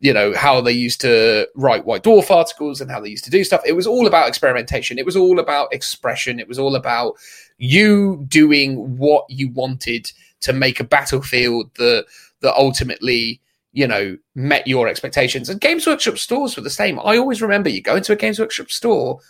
you 0.00 0.12
know 0.12 0.34
how 0.34 0.60
they 0.60 0.72
used 0.72 1.00
to 1.00 1.48
write 1.54 1.86
white 1.86 2.02
dwarf 2.02 2.30
articles 2.30 2.80
and 2.80 2.90
how 2.90 3.00
they 3.00 3.08
used 3.08 3.24
to 3.24 3.30
do 3.30 3.44
stuff. 3.44 3.62
It 3.64 3.72
was 3.72 3.86
all 3.86 4.06
about 4.06 4.28
experimentation. 4.28 4.98
It 4.98 5.06
was 5.06 5.16
all 5.16 5.38
about 5.38 5.72
expression. 5.72 6.38
It 6.38 6.48
was 6.48 6.58
all 6.58 6.76
about 6.76 7.14
you 7.58 8.24
doing 8.28 8.96
what 8.98 9.24
you 9.28 9.50
wanted 9.50 10.10
to 10.40 10.52
make 10.52 10.80
a 10.80 10.84
battlefield 10.84 11.70
that 11.76 12.06
that 12.40 12.54
ultimately 12.56 13.40
you 13.72 13.86
know 13.86 14.16
met 14.34 14.66
your 14.66 14.88
expectations. 14.88 15.48
And 15.48 15.60
games 15.60 15.86
workshop 15.86 16.18
stores 16.18 16.56
were 16.56 16.62
the 16.62 16.70
same. 16.70 16.98
I 17.00 17.16
always 17.16 17.40
remember 17.40 17.70
you 17.70 17.82
go 17.82 17.96
into 17.96 18.12
a 18.12 18.16
games 18.16 18.38
workshop 18.38 18.70
store 18.70 19.20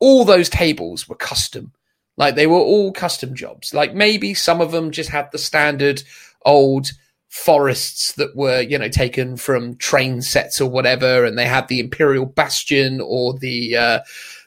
all 0.00 0.24
those 0.24 0.48
tables 0.48 1.08
were 1.08 1.14
custom. 1.14 1.72
Like 2.16 2.34
they 2.34 2.46
were 2.46 2.56
all 2.56 2.92
custom 2.92 3.34
jobs. 3.34 3.74
Like 3.74 3.94
maybe 3.94 4.34
some 4.34 4.60
of 4.60 4.70
them 4.70 4.90
just 4.90 5.10
had 5.10 5.30
the 5.32 5.38
standard 5.38 6.02
old 6.44 6.92
forests 7.34 8.12
that 8.12 8.34
were 8.36 8.60
you 8.60 8.78
know 8.78 8.88
taken 8.88 9.36
from 9.36 9.74
train 9.78 10.22
sets 10.22 10.60
or 10.60 10.70
whatever 10.70 11.24
and 11.24 11.36
they 11.36 11.46
had 11.46 11.66
the 11.66 11.80
imperial 11.80 12.24
bastion 12.24 13.00
or 13.00 13.34
the 13.38 13.76
uh 13.76 13.98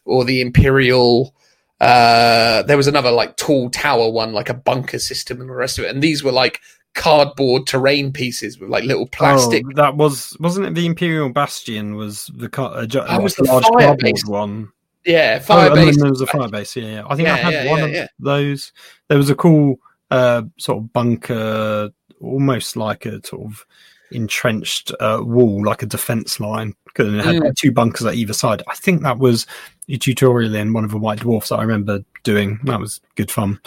or 0.05 0.23
the 0.23 0.39
imperial 0.39 1.35
uh 1.81 2.63
there 2.63 2.77
was 2.77 2.87
another 2.87 3.11
like 3.11 3.35
tall 3.35 3.69
tower 3.69 4.09
one 4.09 4.31
like 4.31 4.47
a 4.47 4.53
bunker 4.53 4.99
system 4.99 5.41
and 5.41 5.49
the 5.49 5.53
rest 5.53 5.77
of 5.77 5.83
it 5.83 5.91
and 5.93 6.01
these 6.01 6.23
were 6.23 6.31
like 6.31 6.61
cardboard 6.93 7.67
terrain 7.67 8.13
pieces 8.13 8.57
with 8.57 8.69
like 8.69 8.85
little 8.85 9.05
plastic 9.07 9.65
Oh, 9.67 9.71
that 9.75 9.97
was 9.97 10.37
wasn't 10.39 10.67
it 10.67 10.73
the 10.73 10.85
Imperial 10.85 11.29
Bastion? 11.29 11.95
Was 11.95 12.31
the 12.33 12.47
car, 12.49 12.87
That 12.87 13.21
was 13.21 13.35
the 13.35 13.43
large 13.43 13.65
cardboard 13.65 13.99
base. 13.99 14.25
one? 14.25 14.69
yeah 15.05 15.37
Oh, 15.41 15.43
fire 15.43 15.75
then 15.75 15.93
there 15.99 16.09
was 16.09 16.21
a 16.21 16.25
fire 16.25 16.47
base. 16.47 16.73
Yeah, 16.77 16.85
yeah. 16.85 17.03
I 17.07 17.15
think 17.17 17.27
I 17.27 17.35
had 17.35 17.53
yeah, 17.53 17.69
one 17.69 17.79
yeah, 17.79 17.85
of 17.85 17.91
yeah. 17.91 18.07
those. 18.17 18.71
There 19.09 19.17
was 19.17 19.29
a 19.29 19.35
cool 19.35 19.77
uh, 20.09 20.43
sort 20.57 20.79
of 20.79 20.93
bunker, 20.93 21.91
almost 22.21 22.75
like 22.75 23.05
a 23.05 23.25
sort 23.25 23.45
of 23.45 23.65
entrenched 24.11 24.91
uh, 24.99 25.19
wall, 25.21 25.63
like 25.63 25.83
a 25.83 25.85
defense 25.85 26.39
line, 26.39 26.73
because 26.85 27.13
it 27.13 27.23
had 27.23 27.35
Mm. 27.35 27.55
two 27.55 27.71
bunkers 27.71 28.05
at 28.05 28.15
either 28.15 28.33
side. 28.33 28.63
I 28.67 28.75
think 28.75 29.03
that 29.03 29.19
was 29.19 29.45
a 29.89 29.97
tutorial 29.97 30.55
in 30.55 30.73
one 30.73 30.83
of 30.83 30.91
the 30.91 30.97
White 30.97 31.19
Dwarfs 31.19 31.49
that 31.49 31.57
I 31.57 31.61
remember 31.63 32.03
doing. 32.23 32.59
That 32.63 32.79
was 32.79 33.01
good 33.15 33.29
fun. 33.31 33.59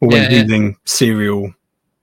Or 0.00 0.08
when 0.08 0.22
Yeah, 0.22 0.28
yeah. 0.30 0.42
using 0.42 0.76
cereal 0.84 1.52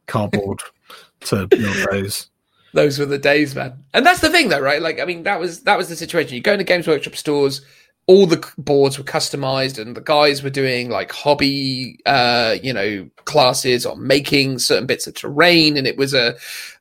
cardboard 0.07 0.59
to 1.21 1.47
build 1.47 1.75
those. 1.91 2.29
those 2.73 2.99
were 2.99 3.05
the 3.05 3.17
days, 3.17 3.55
man. 3.55 3.73
And 3.93 4.05
that's 4.05 4.19
the 4.19 4.29
thing, 4.29 4.49
though, 4.49 4.59
right? 4.59 4.81
Like, 4.81 4.99
I 4.99 5.05
mean, 5.05 5.23
that 5.23 5.39
was 5.39 5.61
that 5.61 5.77
was 5.77 5.87
the 5.89 5.95
situation. 5.95 6.35
You 6.35 6.41
go 6.41 6.53
into 6.53 6.65
Games 6.65 6.87
Workshop 6.87 7.15
stores, 7.15 7.61
all 8.07 8.27
the 8.27 8.45
boards 8.57 8.97
were 8.97 9.03
customized, 9.03 9.79
and 9.79 9.95
the 9.95 10.01
guys 10.01 10.43
were 10.43 10.49
doing 10.49 10.89
like 10.89 11.11
hobby, 11.11 11.99
uh, 12.05 12.55
you 12.61 12.71
know, 12.71 13.09
classes 13.25 13.85
on 13.85 14.05
making 14.05 14.59
certain 14.59 14.85
bits 14.85 15.07
of 15.07 15.15
terrain, 15.15 15.77
and 15.77 15.87
it 15.87 15.97
was 15.97 16.13
a, 16.13 16.35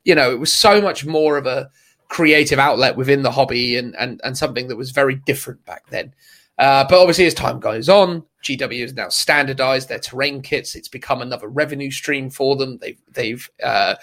you 0.05 0.15
know, 0.15 0.31
it 0.31 0.39
was 0.39 0.53
so 0.53 0.81
much 0.81 1.07
more 1.07 1.39
of 1.39 1.47
a 1.47 1.71
creative 2.09 2.59
outlet 2.59 2.97
within 2.97 3.23
the 3.23 3.31
hobby, 3.31 3.77
and 3.77 3.97
and 3.97 4.21
and 4.23 4.37
something 4.37 4.69
that 4.69 4.77
was 4.77 4.91
very 4.91 5.15
different 5.15 5.65
back 5.65 5.89
then. 5.91 6.13
Uh, 6.59 6.85
but 6.89 7.01
obviously, 7.01 7.27
as 7.27 7.35
time 7.35 7.59
goes 7.59 7.89
on, 7.89 8.23
GW 8.45 8.83
has 8.83 8.95
now 8.95 9.09
standardized 9.09 9.89
their 9.89 9.99
terrain 9.99 10.41
kits. 10.43 10.75
It's 10.75 10.89
become 10.89 11.21
another 11.23 11.49
revenue 11.49 11.91
stream 11.91 12.31
for 12.31 12.55
them. 12.55 12.79
They've 12.79 13.01
they've 13.11 13.51
uh, 13.63 13.95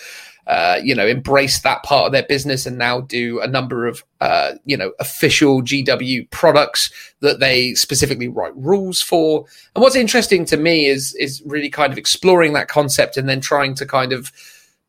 uh, 0.48 0.80
you 0.84 0.96
know, 0.96 1.08
embraced 1.08 1.64
that 1.64 1.84
part 1.84 2.08
of 2.08 2.12
their 2.12 2.24
business 2.24 2.66
and 2.66 2.78
now 2.78 3.02
do 3.02 3.40
a 3.42 3.48
number 3.48 3.88
of, 3.88 4.04
uh, 4.22 4.54
you 4.66 4.76
know, 4.76 4.92
official 5.00 5.62
GW 5.62 6.30
products 6.32 6.92
that 7.20 7.40
they 7.40 7.74
specifically 7.76 8.28
write 8.28 8.56
rules 8.56 9.02
for. 9.02 9.46
And 9.76 9.82
what's 9.82 9.96
interesting 9.96 10.46
to 10.46 10.58
me 10.58 10.88
is 10.88 11.16
is 11.16 11.42
really 11.46 11.70
kind 11.70 11.92
of 11.92 11.98
exploring 11.98 12.54
that 12.54 12.68
concept 12.68 13.18
and 13.18 13.30
then 13.30 13.42
trying 13.42 13.76
to 13.76 13.86
kind 13.86 14.14
of 14.14 14.32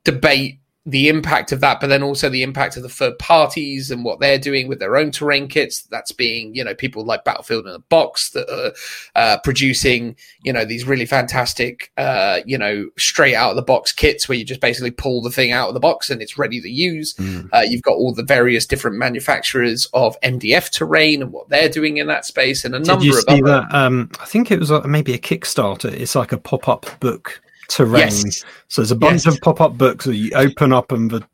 debate 0.05 0.59
the 0.85 1.09
impact 1.09 1.53
of 1.53 1.61
that, 1.61 1.81
but 1.81 1.87
then 1.87 2.03
also 2.03 2.29
the 2.29 2.43
impact 2.43 2.77
of 2.77 2.83
the 2.83 2.89
third 2.89 3.17
parties 3.21 3.91
and 3.93 4.05
what 4.05 4.19
they're 4.19 4.39
doing 4.39 4.67
with 4.67 4.81
their 4.81 4.97
own 4.97 5.13
terrain 5.13 5.47
kits. 5.47 5.83
That's 5.83 6.11
being, 6.11 6.55
you 6.57 6.65
know, 6.65 6.75
people 6.75 7.05
like 7.05 7.25
Battlefield 7.25 7.69
in 7.69 7.73
a 7.73 7.79
Box 7.79 8.31
that 8.31 8.51
are 8.51 8.73
uh, 9.15 9.39
producing, 9.45 10.17
you 10.43 10.53
know, 10.53 10.65
these 10.65 10.85
really 10.85 11.07
fantastic, 11.07 11.93
uh, 11.97 12.41
you 12.45 12.59
know, 12.59 12.89
straight 12.99 13.37
out 13.37 13.51
of 13.51 13.57
the 13.57 13.63
box 13.63 13.93
kits 13.93 14.29
where 14.29 14.37
you 14.37 14.45
just 14.45 14.61
basically 14.61 14.91
pull 14.91 15.23
the 15.23 15.31
thing 15.31 15.53
out 15.53 15.69
of 15.69 15.75
the 15.75 15.81
box 15.81 16.11
and 16.11 16.21
it's 16.21 16.37
ready 16.37 16.61
to 16.61 16.69
use. 16.69 17.15
Mm. 17.15 17.49
Uh, 17.53 17.61
you've 17.61 17.83
got 17.83 17.95
all 17.95 18.13
the 18.13 18.25
various 18.25 18.67
different 18.67 18.97
manufacturers 18.97 19.87
of 19.93 20.21
MDF 20.23 20.71
terrain 20.71 21.23
and 21.23 21.33
what 21.33 21.49
they're 21.49 21.69
doing 21.69 21.99
in 21.99 22.09
that 22.09 22.25
space, 22.25 22.65
and 22.65 22.75
a 22.75 22.79
Did 22.79 22.89
number 22.89 23.05
you 23.05 23.13
of 23.13 23.21
see 23.21 23.43
other. 23.43 23.43
that? 23.43 23.75
Um, 23.75 24.11
I 24.21 24.25
think 24.25 24.51
it 24.51 24.59
was 24.59 24.73
uh, 24.73 24.81
maybe 24.81 25.15
a 25.15 25.19
Kickstarter. 25.19 25.93
It's 25.93 26.17
like 26.17 26.33
a 26.33 26.39
pop 26.39 26.69
up 26.69 26.87
book 26.99 27.41
terrain. 27.73 28.03
Yes. 28.03 28.45
So 28.69 28.83
there's 28.83 28.91
a 28.91 28.97
bunch 28.97 29.25
Yes. 29.27 29.35
of 29.35 29.41
pop 29.41 29.61
up 29.61 29.79
books 29.79 30.05
that 30.05 30.17
you 30.17 30.31
open 30.35 30.73
up 30.73 30.93
and 30.93 31.11
the 31.11 31.27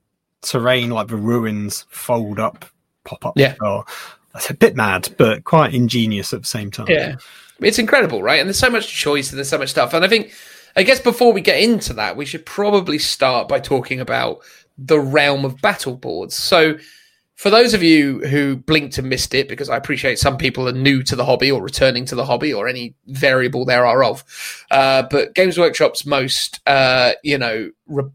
terrain, 0.43 0.91
like 0.91 1.09
the 1.09 1.17
ruins, 1.17 1.85
fold 1.91 2.39
up, 2.39 2.65
pop 3.05 3.27
up. 3.27 3.35
Yeah. 3.37 3.55
Oh, 3.63 3.85
that's 4.33 4.51
a 4.51 4.55
bit 4.55 4.77
mad, 4.77 5.09
but 5.19 5.45
quite 5.45 5.75
ingenious 5.75 6.33
at 6.33 6.43
the 6.43 6.47
same 6.47 6.71
time. 6.71 6.87
Yeah. 6.89 7.17
It's 7.61 7.79
incredible, 7.79 8.23
right? 8.23 8.39
And 8.39 8.49
there's 8.49 8.59
so 8.59 8.71
much 8.71 8.89
choice 8.89 9.31
and 9.31 9.39
there's 9.39 9.49
so 9.49 9.59
much 9.59 9.71
stuff. 9.71 9.95
And 9.95 10.05
I 10.05 10.09
think, 10.09 10.33
I 10.77 10.85
guess 10.85 11.01
before 11.01 11.33
we 11.33 11.41
get 11.41 11.61
into 11.61 11.93
that, 11.95 12.17
we 12.17 12.25
should 12.25 12.47
probably 12.47 12.99
start 12.99 13.49
by 13.49 13.59
talking 13.59 13.99
about 13.99 14.39
the 14.77 15.01
realm 15.01 15.45
of 15.45 15.61
battle 15.61 15.97
boards. 15.97 16.37
So, 16.37 16.77
for 17.39 17.51
those 17.51 17.73
of 17.73 17.85
you 17.85 18.19
who 18.27 18.57
blinked 18.57 18.99
and 18.99 19.09
missed 19.09 19.33
it, 19.33 19.49
because 19.49 19.71
I 19.71 19.77
appreciate 19.77 20.19
some 20.19 20.37
people 20.37 20.69
are 20.69 20.73
new 20.73 21.05
to 21.05 21.15
the 21.15 21.25
hobby 21.25 21.53
or 21.53 21.63
returning 21.63 22.05
to 22.07 22.17
the 22.17 22.25
hobby 22.25 22.53
or 22.53 22.67
any 22.67 22.97
variable 23.07 23.65
there 23.65 23.87
are 23.87 24.03
of, 24.03 24.25
uh, 24.73 25.05
but 25.09 25.37
Games 25.37 25.57
Workshop's 25.57 26.05
most, 26.05 26.59
uh, 26.67 27.13
you 27.23 27.39
know, 27.39 27.71
re- 27.87 28.11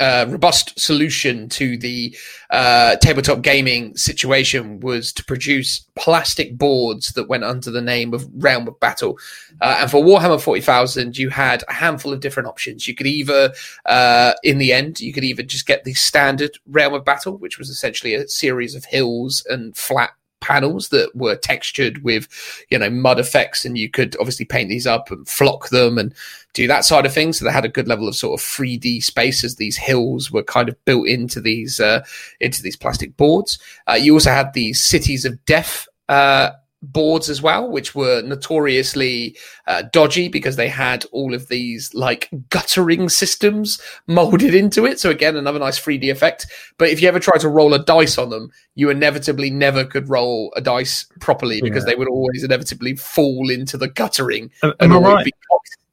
uh, 0.00 0.26
robust 0.28 0.78
solution 0.78 1.48
to 1.48 1.78
the 1.78 2.16
uh, 2.50 2.96
tabletop 2.96 3.42
gaming 3.42 3.96
situation 3.96 4.80
was 4.80 5.12
to 5.12 5.24
produce 5.24 5.86
plastic 5.94 6.58
boards 6.58 7.12
that 7.12 7.28
went 7.28 7.44
under 7.44 7.70
the 7.70 7.80
name 7.80 8.12
of 8.12 8.28
Realm 8.34 8.66
of 8.66 8.78
Battle. 8.80 9.18
Uh, 9.60 9.78
and 9.80 9.90
for 9.90 10.04
Warhammer 10.04 10.40
40,000, 10.40 11.16
you 11.16 11.30
had 11.30 11.62
a 11.68 11.72
handful 11.72 12.12
of 12.12 12.20
different 12.20 12.48
options. 12.48 12.88
You 12.88 12.94
could 12.94 13.06
either, 13.06 13.52
uh, 13.86 14.32
in 14.42 14.58
the 14.58 14.72
end, 14.72 15.00
you 15.00 15.12
could 15.12 15.24
either 15.24 15.44
just 15.44 15.66
get 15.66 15.84
the 15.84 15.94
standard 15.94 16.58
Realm 16.66 16.94
of 16.94 17.04
Battle, 17.04 17.38
which 17.38 17.58
was 17.58 17.70
essentially 17.70 18.14
a 18.14 18.26
series 18.26 18.74
of 18.74 18.84
hills 18.84 19.46
and 19.48 19.76
flat 19.76 20.10
panels 20.44 20.90
that 20.90 21.10
were 21.14 21.36
textured 21.36 22.04
with 22.04 22.28
you 22.68 22.78
know 22.78 22.90
mud 22.90 23.18
effects 23.18 23.64
and 23.64 23.78
you 23.78 23.90
could 23.90 24.14
obviously 24.20 24.44
paint 24.44 24.68
these 24.68 24.86
up 24.86 25.10
and 25.10 25.26
flock 25.26 25.70
them 25.70 25.96
and 25.96 26.14
do 26.52 26.66
that 26.68 26.84
side 26.84 27.06
of 27.06 27.12
things. 27.12 27.38
So 27.38 27.44
they 27.44 27.50
had 27.50 27.64
a 27.64 27.68
good 27.68 27.88
level 27.88 28.06
of 28.06 28.14
sort 28.14 28.38
of 28.38 28.46
3d 28.46 29.02
space 29.02 29.42
as 29.42 29.56
these 29.56 29.76
hills 29.76 30.30
were 30.30 30.42
kind 30.42 30.68
of 30.68 30.84
built 30.84 31.08
into 31.08 31.40
these 31.40 31.80
uh, 31.80 32.04
into 32.40 32.62
these 32.62 32.76
plastic 32.76 33.16
boards. 33.16 33.58
Uh, 33.86 33.94
you 33.94 34.12
also 34.12 34.30
had 34.30 34.52
these 34.52 34.82
cities 34.82 35.24
of 35.24 35.42
death 35.46 35.88
uh, 36.08 36.50
boards 36.92 37.28
as 37.30 37.40
well 37.42 37.68
which 37.70 37.94
were 37.94 38.22
notoriously 38.22 39.36
uh, 39.66 39.82
dodgy 39.92 40.28
because 40.28 40.56
they 40.56 40.68
had 40.68 41.04
all 41.12 41.34
of 41.34 41.48
these 41.48 41.92
like 41.94 42.28
guttering 42.50 43.08
systems 43.08 43.80
molded 44.06 44.54
into 44.54 44.86
it 44.86 44.98
so 45.00 45.10
again 45.10 45.36
another 45.36 45.58
nice 45.58 45.78
3d 45.78 46.10
effect 46.10 46.46
but 46.78 46.88
if 46.88 47.00
you 47.02 47.08
ever 47.08 47.18
tried 47.20 47.40
to 47.40 47.48
roll 47.48 47.74
a 47.74 47.84
dice 47.84 48.18
on 48.18 48.30
them 48.30 48.50
you 48.74 48.90
inevitably 48.90 49.50
never 49.50 49.84
could 49.84 50.08
roll 50.08 50.52
a 50.56 50.60
dice 50.60 51.06
properly 51.20 51.60
because 51.62 51.84
Yeah. 51.84 51.90
they 51.92 51.96
would 51.96 52.08
always 52.08 52.44
inevitably 52.44 52.96
fall 52.96 53.50
into 53.50 53.76
the 53.76 53.88
guttering 53.88 54.50
Am, 54.62 54.72
and 54.80 54.92
am 54.92 55.04
I 55.04 55.14
right? 55.14 55.24
be. 55.24 55.32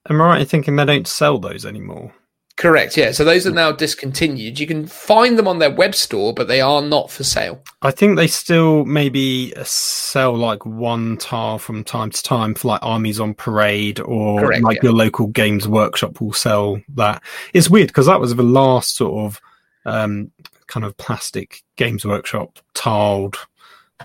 Am 0.09 0.19
I 0.21 0.25
right 0.25 0.41
in 0.41 0.47
thinking 0.47 0.75
they 0.75 0.85
don't 0.85 1.07
sell 1.07 1.37
those 1.37 1.65
anymore? 1.65 2.11
Correct, 2.57 2.97
yeah. 2.97 3.11
So 3.11 3.23
those 3.23 3.47
are 3.47 3.51
now 3.51 3.71
discontinued. 3.71 4.59
You 4.59 4.67
can 4.67 4.85
find 4.85 5.37
them 5.37 5.47
on 5.47 5.59
their 5.59 5.71
web 5.71 5.95
store, 5.95 6.33
but 6.33 6.47
they 6.47 6.61
are 6.61 6.81
not 6.81 7.09
for 7.09 7.23
sale. 7.23 7.63
I 7.81 7.91
think 7.91 8.17
they 8.17 8.27
still 8.27 8.85
maybe 8.85 9.53
sell 9.63 10.35
like 10.35 10.65
one 10.65 11.17
tile 11.17 11.57
from 11.57 11.83
time 11.83 12.11
to 12.11 12.23
time 12.23 12.53
for 12.53 12.67
like 12.67 12.83
armies 12.83 13.19
on 13.19 13.33
parade 13.33 13.99
or 14.01 14.41
Correct, 14.41 14.63
like 14.63 14.75
yeah. 14.77 14.89
your 14.89 14.93
local 14.93 15.27
games 15.27 15.67
workshop 15.67 16.21
will 16.21 16.33
sell 16.33 16.81
that. 16.95 17.23
It's 17.53 17.69
weird 17.69 17.87
because 17.87 18.05
that 18.05 18.19
was 18.19 18.35
the 18.35 18.43
last 18.43 18.95
sort 18.95 19.25
of 19.25 19.41
um, 19.85 20.31
kind 20.67 20.85
of 20.85 20.95
plastic 20.97 21.63
games 21.75 22.05
workshop 22.05 22.59
tiled 22.73 23.37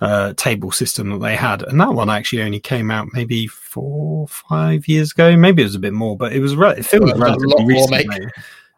uh, 0.00 0.32
table 0.35 0.72
system 0.72 1.11
that 1.11 1.18
they 1.18 1.37
had. 1.37 1.62
And 1.62 1.80
that 1.80 1.92
one 1.92 2.11
actually 2.11 2.42
only 2.42 2.61
came 2.61 2.90
out 2.90 3.09
maybe 3.12 3.46
four, 3.46 4.28
five 4.28 4.87
years 4.88 5.12
ago. 5.12 5.37
Maybe 5.37 5.62
it 5.62 5.66
was 5.66 5.74
a 5.74 5.80
bit 5.80 5.92
more, 5.92 6.16
but 6.16 6.32
it 6.32 6.40
was 6.40 6.56
re- 6.56 6.76
it 6.78 6.87
feels 6.87 7.11
A 7.11 7.14
lot 7.14 7.38
relatively 7.38 8.06
mate. 8.06 8.30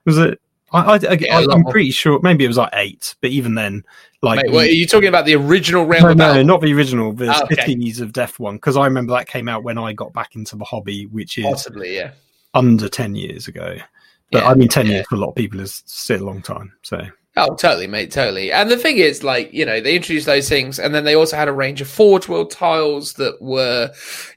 Was 0.04 0.18
it? 0.18 0.40
I, 0.70 0.80
I, 0.80 0.94
I, 0.96 1.12
yeah, 1.18 1.38
I'm 1.50 1.62
more. 1.62 1.72
pretty 1.72 1.90
sure 1.90 2.20
maybe 2.22 2.44
it 2.44 2.48
was 2.48 2.58
like 2.58 2.70
eight, 2.74 3.14
but 3.22 3.30
even 3.30 3.54
then, 3.54 3.84
like 4.20 4.44
Mate, 4.44 4.52
what, 4.52 4.66
are 4.66 4.70
you 4.70 4.86
talking 4.86 5.08
about 5.08 5.24
the 5.24 5.34
original 5.34 5.86
Realm 5.86 6.16
no, 6.18 6.34
no, 6.34 6.42
not 6.42 6.60
the 6.60 6.74
original. 6.74 7.12
The 7.12 7.28
Ah, 7.30 7.44
okay. 7.44 7.64
Cities 7.64 8.00
of 8.00 8.12
Death 8.12 8.38
one, 8.38 8.56
because 8.56 8.76
I 8.76 8.84
remember 8.84 9.14
that 9.14 9.28
came 9.28 9.48
out 9.48 9.64
when 9.64 9.78
I 9.78 9.94
got 9.94 10.12
back 10.12 10.34
into 10.36 10.56
the 10.56 10.64
hobby, 10.64 11.06
which 11.06 11.38
is 11.38 11.44
Possibly, 11.46 11.96
yeah. 11.96 12.10
under 12.52 12.86
ten 12.88 13.14
years 13.14 13.48
ago. 13.48 13.78
But 14.30 14.42
Yeah, 14.42 14.50
I 14.50 14.54
mean, 14.56 14.68
ten 14.68 14.84
yeah. 14.86 14.92
years 14.92 15.06
for 15.08 15.14
a 15.14 15.18
lot 15.18 15.28
of 15.30 15.36
people 15.36 15.58
is 15.60 15.82
still 15.86 16.22
a 16.22 16.26
long 16.26 16.42
time. 16.42 16.72
So 16.82 17.02
Oh, 17.40 17.54
totally, 17.54 17.86
mate, 17.86 18.10
totally. 18.10 18.50
And 18.50 18.68
the 18.68 18.76
thing 18.76 18.98
is, 18.98 19.22
like, 19.22 19.52
you 19.54 19.64
know, 19.64 19.80
they 19.80 19.94
introduced 19.94 20.26
those 20.26 20.48
things, 20.48 20.80
and 20.80 20.92
then 20.92 21.04
they 21.04 21.14
also 21.14 21.36
had 21.36 21.46
a 21.46 21.52
range 21.52 21.80
of 21.80 21.86
Forge 21.88 22.28
World 22.28 22.50
tiles 22.50 23.12
that 23.12 23.40
were, 23.40 23.92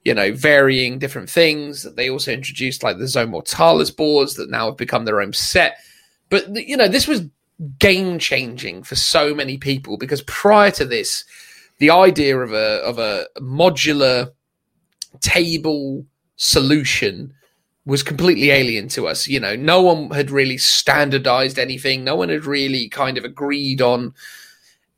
you 0.06 0.14
know, 0.14 0.32
varying 0.34 1.00
different 1.00 1.28
things. 1.28 1.92
They 1.96 2.12
also 2.12 2.32
introduced, 2.32 2.84
like, 2.84 3.00
the 3.00 3.08
Zone 3.08 3.32
Mortalis 3.32 3.90
boards 3.90 4.36
that 4.36 4.52
now 4.52 4.68
have 4.68 4.78
become 4.78 5.06
their 5.06 5.20
own 5.20 5.34
set. 5.34 5.78
But, 6.30 6.56
you 6.56 6.78
know, 6.78 6.88
this 6.88 7.08
was 7.08 7.24
game 7.80 8.20
changing 8.20 8.84
for 8.84 8.96
so 8.96 9.34
many 9.34 9.58
people 9.58 9.98
because 9.98 10.22
prior 10.24 10.72
to 10.72 10.86
this, 10.86 11.26
the 11.80 11.90
idea 11.90 12.38
of 12.38 12.54
a 12.54 12.82
of 12.84 13.00
a 13.00 13.26
modular 13.40 14.32
table 15.22 16.06
solution 16.36 17.34
was 17.86 18.04
completely 18.04 18.52
alien 18.52 18.88
to 18.90 19.08
us. 19.08 19.28
You 19.28 19.40
know, 19.40 19.56
no 19.56 19.82
one 19.82 20.12
had 20.12 20.32
really 20.32 20.58
standardized 20.58 21.58
anything. 21.58 22.04
No 22.04 22.16
one 22.16 22.30
had 22.30 22.46
really 22.46 22.90
kind 22.90 23.18
of 23.18 23.26
agreed 23.26 23.82
on 23.82 24.14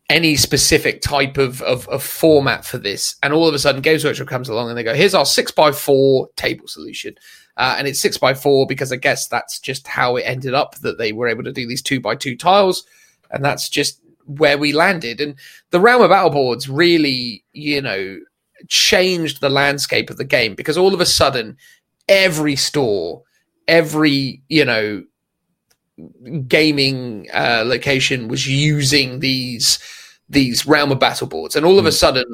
any 0.10 0.36
specific 0.36 1.02
type 1.02 1.38
of, 1.38 1.62
of, 1.62 1.88
of 1.88 2.04
format 2.04 2.66
for 2.66 2.78
this. 2.78 3.16
And 3.24 3.34
all 3.34 3.48
of 3.48 3.56
a 3.56 3.60
sudden, 3.60 3.82
Games 3.82 4.04
Workshop 4.04 4.28
comes 4.28 4.50
along 4.50 4.70
and 4.70 4.78
they 4.78 4.84
go, 4.84 4.94
here's 4.94 5.16
our 5.16 5.26
six 5.26 5.52
by 5.52 5.72
four 5.72 6.28
table 6.36 6.68
solution. 6.68 7.16
Uh, 7.56 7.76
and 7.78 7.88
it's 7.88 8.02
six 8.02 8.18
by 8.18 8.34
four 8.34 8.68
because 8.68 8.92
I 8.92 8.98
guess 8.98 9.28
that's 9.28 9.60
just 9.60 9.88
how 9.88 10.16
it 10.18 10.24
ended 10.24 10.54
up 10.54 10.76
that 10.80 10.98
they 10.98 11.14
were 11.14 11.28
able 11.28 11.44
to 11.44 11.54
do 11.54 11.68
these 11.68 11.82
two 11.82 12.00
by 12.00 12.16
two 12.16 12.36
tiles. 12.36 12.86
And 13.32 13.44
that's 13.46 13.70
just 13.70 14.02
where 14.26 14.58
we 14.58 14.74
landed. 14.74 15.22
And 15.22 15.36
the 15.70 15.80
realm 15.80 16.02
of 16.02 16.10
battle 16.10 16.32
boards 16.32 16.68
really, 16.68 17.44
you 17.54 17.82
know, 17.82 18.20
changed 18.68 19.42
the 19.42 19.50
landscape 19.50 20.10
of 20.10 20.18
the 20.18 20.26
game 20.26 20.56
because 20.56 20.78
all 20.78 20.94
of 20.94 21.02
a 21.02 21.06
sudden, 21.06 21.58
every 22.08 22.56
store, 22.56 23.24
every, 23.68 24.42
you 24.50 24.66
know, 24.66 25.04
gaming 26.48 27.28
uh, 27.34 27.64
location 27.66 28.28
was 28.28 28.48
using 28.48 29.20
these 29.20 29.80
these 30.30 30.66
realm 30.66 30.92
of 30.92 31.00
battle 31.00 31.28
boards. 31.28 31.56
And 31.56 31.66
all 31.66 31.80
of 31.80 31.86
a 31.86 31.92
sudden 31.92 32.26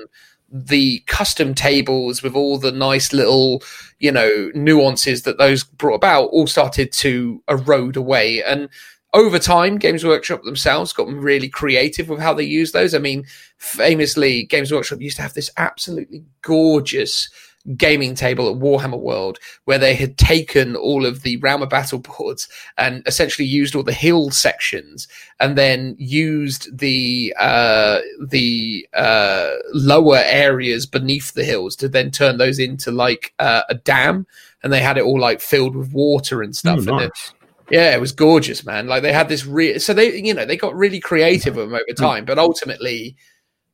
the 0.51 1.03
custom 1.05 1.53
tables 1.53 2.23
with 2.23 2.35
all 2.35 2.57
the 2.57 2.71
nice 2.71 3.13
little 3.13 3.61
you 3.99 4.11
know 4.11 4.49
nuances 4.55 5.21
that 5.23 5.37
those 5.37 5.63
brought 5.63 5.95
about 5.95 6.25
all 6.25 6.47
started 6.47 6.91
to 6.93 7.43
erode 7.49 7.97
away. 7.97 8.43
And 8.43 8.69
over 9.13 9.39
time 9.39 9.77
games 9.77 10.05
workshop 10.05 10.43
themselves 10.43 10.93
got 10.93 11.07
really 11.07 11.49
creative 11.49 12.09
with 12.09 12.19
how 12.19 12.33
they 12.33 12.43
use 12.43 12.71
those. 12.71 12.95
I 12.95 12.99
mean 12.99 13.25
famously 13.57 14.45
games 14.45 14.71
workshop 14.71 15.01
used 15.01 15.17
to 15.17 15.23
have 15.23 15.33
this 15.33 15.51
absolutely 15.57 16.23
gorgeous 16.41 17.29
gaming 17.77 18.15
table 18.15 18.49
at 18.49 18.59
Warhammer 18.59 18.99
World, 18.99 19.37
where 19.65 19.77
they 19.77 19.93
had 19.93 20.17
taken 20.17 20.75
all 20.75 21.05
of 21.05 21.21
the 21.23 21.37
Realm 21.37 21.61
of 21.61 21.69
Battle 21.69 21.99
boards 21.99 22.47
and 22.77 23.03
essentially 23.05 23.47
used 23.47 23.75
all 23.75 23.83
the 23.83 23.91
hill 23.93 24.31
sections, 24.31 25.07
and 25.39 25.57
then 25.57 25.95
used 25.99 26.77
the 26.77 27.33
uh, 27.39 27.99
the 28.27 28.87
uh, 28.93 29.51
lower 29.73 30.21
areas 30.25 30.85
beneath 30.85 31.33
the 31.33 31.43
hills 31.43 31.75
to 31.77 31.89
then 31.89 32.11
turn 32.11 32.37
those 32.37 32.59
into 32.59 32.91
like 32.91 33.33
uh, 33.39 33.61
a 33.69 33.75
dam, 33.75 34.25
and 34.63 34.73
they 34.73 34.81
had 34.81 34.97
it 34.97 35.03
all 35.03 35.19
like 35.19 35.41
filled 35.41 35.75
with 35.75 35.91
water 35.93 36.41
and 36.41 36.55
stuff. 36.55 36.79
And 36.79 36.89
it- 37.01 37.11
nice. 37.15 37.33
yeah, 37.69 37.93
it 37.93 38.01
was 38.01 38.11
gorgeous, 38.11 38.65
man. 38.65 38.87
Like 38.87 39.03
they 39.03 39.13
had 39.13 39.29
this 39.29 39.45
real, 39.45 39.79
so 39.79 39.93
they 39.93 40.15
you 40.17 40.33
know 40.33 40.45
they 40.45 40.57
got 40.57 40.75
really 40.75 40.99
creative 40.99 41.55
with 41.55 41.65
them 41.69 41.75
over 41.75 41.93
time, 41.95 42.25
but 42.25 42.39
ultimately, 42.39 43.15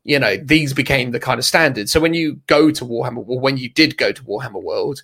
you 0.05 0.19
know, 0.19 0.37
these 0.37 0.71
became 0.73 1.11
the 1.11 1.19
kind 1.19 1.39
of 1.39 1.45
standard. 1.45 1.89
So 1.89 1.99
when 1.99 2.13
you 2.13 2.39
go 2.47 2.71
to 2.71 2.85
Warhammer, 2.85 3.25
or 3.27 3.39
when 3.39 3.57
you 3.57 3.69
did 3.69 3.97
go 3.97 4.11
to 4.11 4.23
Warhammer 4.23 4.61
World, 4.61 5.01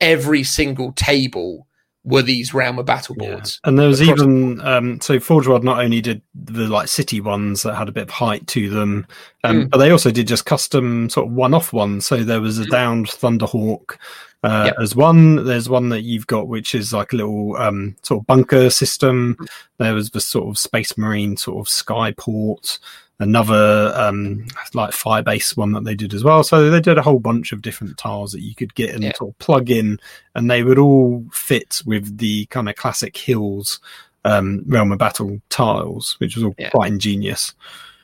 every 0.00 0.44
single 0.44 0.92
table 0.92 1.66
were 2.04 2.22
these 2.22 2.52
Realm 2.52 2.78
of 2.78 2.84
Battle 2.86 3.16
Yeah. 3.18 3.30
boards. 3.30 3.60
And 3.64 3.78
there 3.78 3.88
was 3.88 4.02
even 4.02 4.60
um, 4.60 5.00
so 5.00 5.18
Forge 5.18 5.46
World 5.48 5.64
not 5.64 5.82
only 5.82 6.00
did 6.02 6.20
the 6.34 6.68
like 6.68 6.88
city 6.88 7.20
ones 7.20 7.62
that 7.62 7.74
had 7.74 7.88
a 7.88 7.92
bit 7.92 8.02
of 8.04 8.10
height 8.10 8.46
to 8.48 8.68
them, 8.68 9.06
um, 9.42 9.62
Mm. 9.64 9.70
but 9.70 9.78
they 9.78 9.90
also 9.90 10.10
did 10.10 10.28
just 10.28 10.44
custom 10.44 11.08
sort 11.08 11.26
of 11.28 11.32
one-off 11.32 11.72
ones. 11.72 12.06
So 12.06 12.22
there 12.22 12.42
was 12.42 12.58
a 12.58 12.64
Mm. 12.64 12.70
downed 12.70 13.06
Thunderhawk 13.08 13.96
uh, 14.44 14.64
Yep. 14.66 14.74
as 14.82 14.94
one. 14.94 15.46
There's 15.46 15.70
one 15.70 15.88
that 15.88 16.02
you've 16.02 16.26
got 16.26 16.46
which 16.46 16.74
is 16.74 16.92
like 16.92 17.14
a 17.14 17.16
little 17.16 17.56
um, 17.56 17.96
sort 18.02 18.20
of 18.20 18.26
bunker 18.26 18.68
system. 18.68 19.36
Mm. 19.40 19.46
There 19.78 19.94
was 19.94 20.10
the 20.10 20.20
sort 20.20 20.48
of 20.48 20.58
Space 20.58 20.98
Marine 20.98 21.38
sort 21.38 21.66
of 21.66 21.72
skyport. 21.72 22.78
Another 23.20 23.92
um, 23.94 24.44
like 24.74 24.90
Firebase 24.90 25.56
one 25.56 25.70
that 25.72 25.84
they 25.84 25.94
did 25.94 26.14
as 26.14 26.24
well. 26.24 26.42
So 26.42 26.68
they 26.68 26.80
did 26.80 26.98
a 26.98 27.02
whole 27.02 27.20
bunch 27.20 27.52
of 27.52 27.62
different 27.62 27.96
tiles 27.96 28.32
that 28.32 28.40
you 28.42 28.54
could 28.56 28.74
get 28.74 28.90
and 28.92 29.04
Yeah. 29.04 29.12
sort 29.14 29.30
of 29.30 29.38
plug 29.38 29.70
in 29.70 30.00
and 30.34 30.50
they 30.50 30.64
would 30.64 30.78
all 30.78 31.24
fit 31.32 31.80
with 31.86 32.18
the 32.18 32.46
kind 32.46 32.68
of 32.68 32.74
classic 32.74 33.16
hills 33.16 33.78
um, 34.24 34.64
realm 34.66 34.90
of 34.90 34.98
battle 34.98 35.40
tiles, 35.48 36.16
which 36.18 36.34
was 36.34 36.44
all 36.44 36.54
Yeah. 36.58 36.70
quite 36.70 36.90
ingenious. 36.90 37.54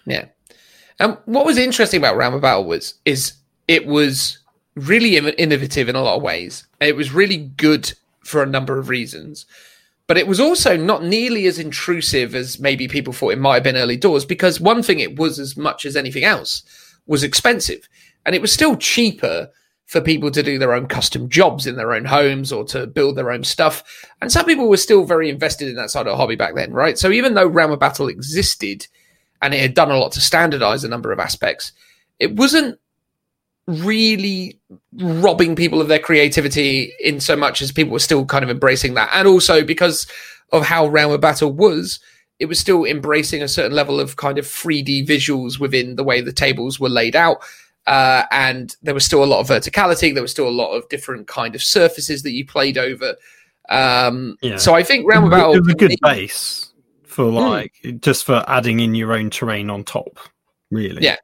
Yeah. 0.07 0.27
And 1.01 1.17
what 1.25 1.45
was 1.47 1.59
interesting 1.59 1.99
about 1.99 2.17
Realm 2.17 2.35
of 2.35 2.43
Battle 2.43 2.65
was 2.67 2.95
is 3.05 3.33
it 3.67 3.87
was 3.87 4.39
really 4.77 5.17
innovative 5.17 5.89
in 5.89 5.97
a 5.97 6.03
lot 6.03 6.17
of 6.17 6.23
ways. 6.23 6.67
It 6.81 6.95
was 6.95 7.13
really 7.13 7.39
good 7.57 7.93
for 8.25 8.43
a 8.43 8.47
number 8.47 8.79
of 8.79 8.89
reasons. 8.89 9.47
But 10.11 10.19
it 10.19 10.27
was 10.27 10.41
also 10.41 10.77
not 10.77 11.05
nearly 11.05 11.47
as 11.47 11.61
intrusive 11.61 12.35
as 12.35 12.59
maybe 12.59 12.89
people 12.89 13.13
thought 13.13 13.33
it 13.33 13.39
might 13.39 13.55
have 13.55 13.63
been 13.63 13.77
early 13.77 13.97
doors 13.97 14.25
because 14.25 14.61
one 14.61 14.83
thing 14.83 14.99
it 14.99 15.17
was 15.17 15.39
as 15.39 15.57
much 15.57 15.87
as 15.87 15.95
anything 15.95 16.25
else 16.25 16.65
was 17.07 17.23
expensive. 17.23 17.89
And 18.27 18.35
it 18.35 18.43
was 18.43 18.53
still 18.53 18.75
cheaper 18.75 19.51
for 19.87 20.01
people 20.01 20.33
to 20.33 20.43
do 20.43 20.59
their 20.59 20.73
own 20.73 20.89
custom 20.89 21.29
jobs 21.29 21.65
in 21.65 21.77
their 21.77 21.93
own 21.93 22.07
homes 22.07 22.51
or 22.51 22.65
to 22.65 22.89
build 22.89 23.15
their 23.15 23.31
own 23.31 23.45
stuff. 23.45 23.85
And 24.21 24.33
some 24.33 24.47
people 24.47 24.69
were 24.69 24.79
still 24.79 25.05
very 25.05 25.31
invested 25.31 25.69
in 25.69 25.77
that 25.77 25.93
side 25.93 26.09
of 26.09 26.13
the 26.15 26.17
hobby 26.17 26.35
back 26.35 26.57
then, 26.57 26.73
right? 26.73 26.99
So 26.99 27.13
even 27.13 27.35
though 27.35 27.47
Realm 27.47 27.71
of 27.71 27.79
Battle 27.79 28.09
existed 28.09 28.89
and 29.41 29.55
it 29.55 29.61
had 29.61 29.75
done 29.75 29.93
a 29.93 29.97
lot 29.97 30.11
to 30.15 30.21
standardize 30.21 30.83
a 30.83 30.89
number 30.89 31.13
of 31.13 31.21
aspects, 31.21 31.71
it 32.19 32.35
wasn't 32.35 32.81
really 33.71 34.59
robbing 34.95 35.57
people 35.57 35.81
of 35.81 35.89
their 35.89 35.99
creativity 35.99 36.93
in 37.01 37.21
so 37.21 37.37
much 37.37 37.63
as 37.63 37.73
people 37.73 37.93
were 37.93 37.99
still 37.99 38.25
kind 38.25 38.45
of 38.45 38.51
embracing 38.51 38.95
that. 38.95 39.11
And 39.13 39.27
also 39.27 39.65
because 39.65 40.07
of 40.53 40.65
how 40.65 40.87
Realm 40.87 41.13
of 41.13 41.21
Battle 41.21 41.53
was, 41.53 42.01
it 42.39 42.47
was 42.47 42.59
still 42.59 42.85
embracing 42.85 43.43
a 43.43 43.49
certain 43.49 43.73
level 43.77 44.01
of 44.01 44.17
kind 44.17 44.39
of 44.39 44.47
3D 44.47 45.07
visuals 45.07 45.61
within 45.61 45.97
the 45.97 46.05
way 46.05 46.21
the 46.21 46.33
tables 46.33 46.81
were 46.81 46.89
laid 46.89 47.15
out. 47.15 47.39
Uh, 47.87 48.25
and 48.31 48.77
there 48.83 48.95
was 48.95 49.05
still 49.05 49.23
a 49.23 49.27
lot 49.27 49.41
of 49.41 49.49
verticality. 49.49 50.13
There 50.13 50.23
was 50.23 50.31
still 50.31 50.49
a 50.49 50.51
lot 50.51 50.73
of 50.73 50.89
different 50.89 51.27
kind 51.29 51.55
of 51.55 51.63
surfaces 51.63 52.23
that 52.23 52.33
you 52.33 52.47
played 52.47 52.79
over. 52.79 53.17
Um, 53.69 54.37
Yeah. 54.43 54.57
So 54.57 54.75
I 54.75 54.83
think 54.83 55.09
Realm 55.09 55.25
of 55.25 55.31
Battle 55.31 55.55
it 55.55 55.61
was 55.61 55.69
a 55.69 55.75
good 55.75 55.97
base 56.03 56.73
for 57.05 57.25
like 57.25 57.73
just 58.01 58.25
for 58.25 58.45
adding 58.49 58.81
in 58.81 58.95
your 58.95 59.13
own 59.13 59.31
terrain 59.31 59.71
on 59.71 59.85
top. 59.85 60.19
Really, 60.71 61.03
Yeah. 61.03 61.17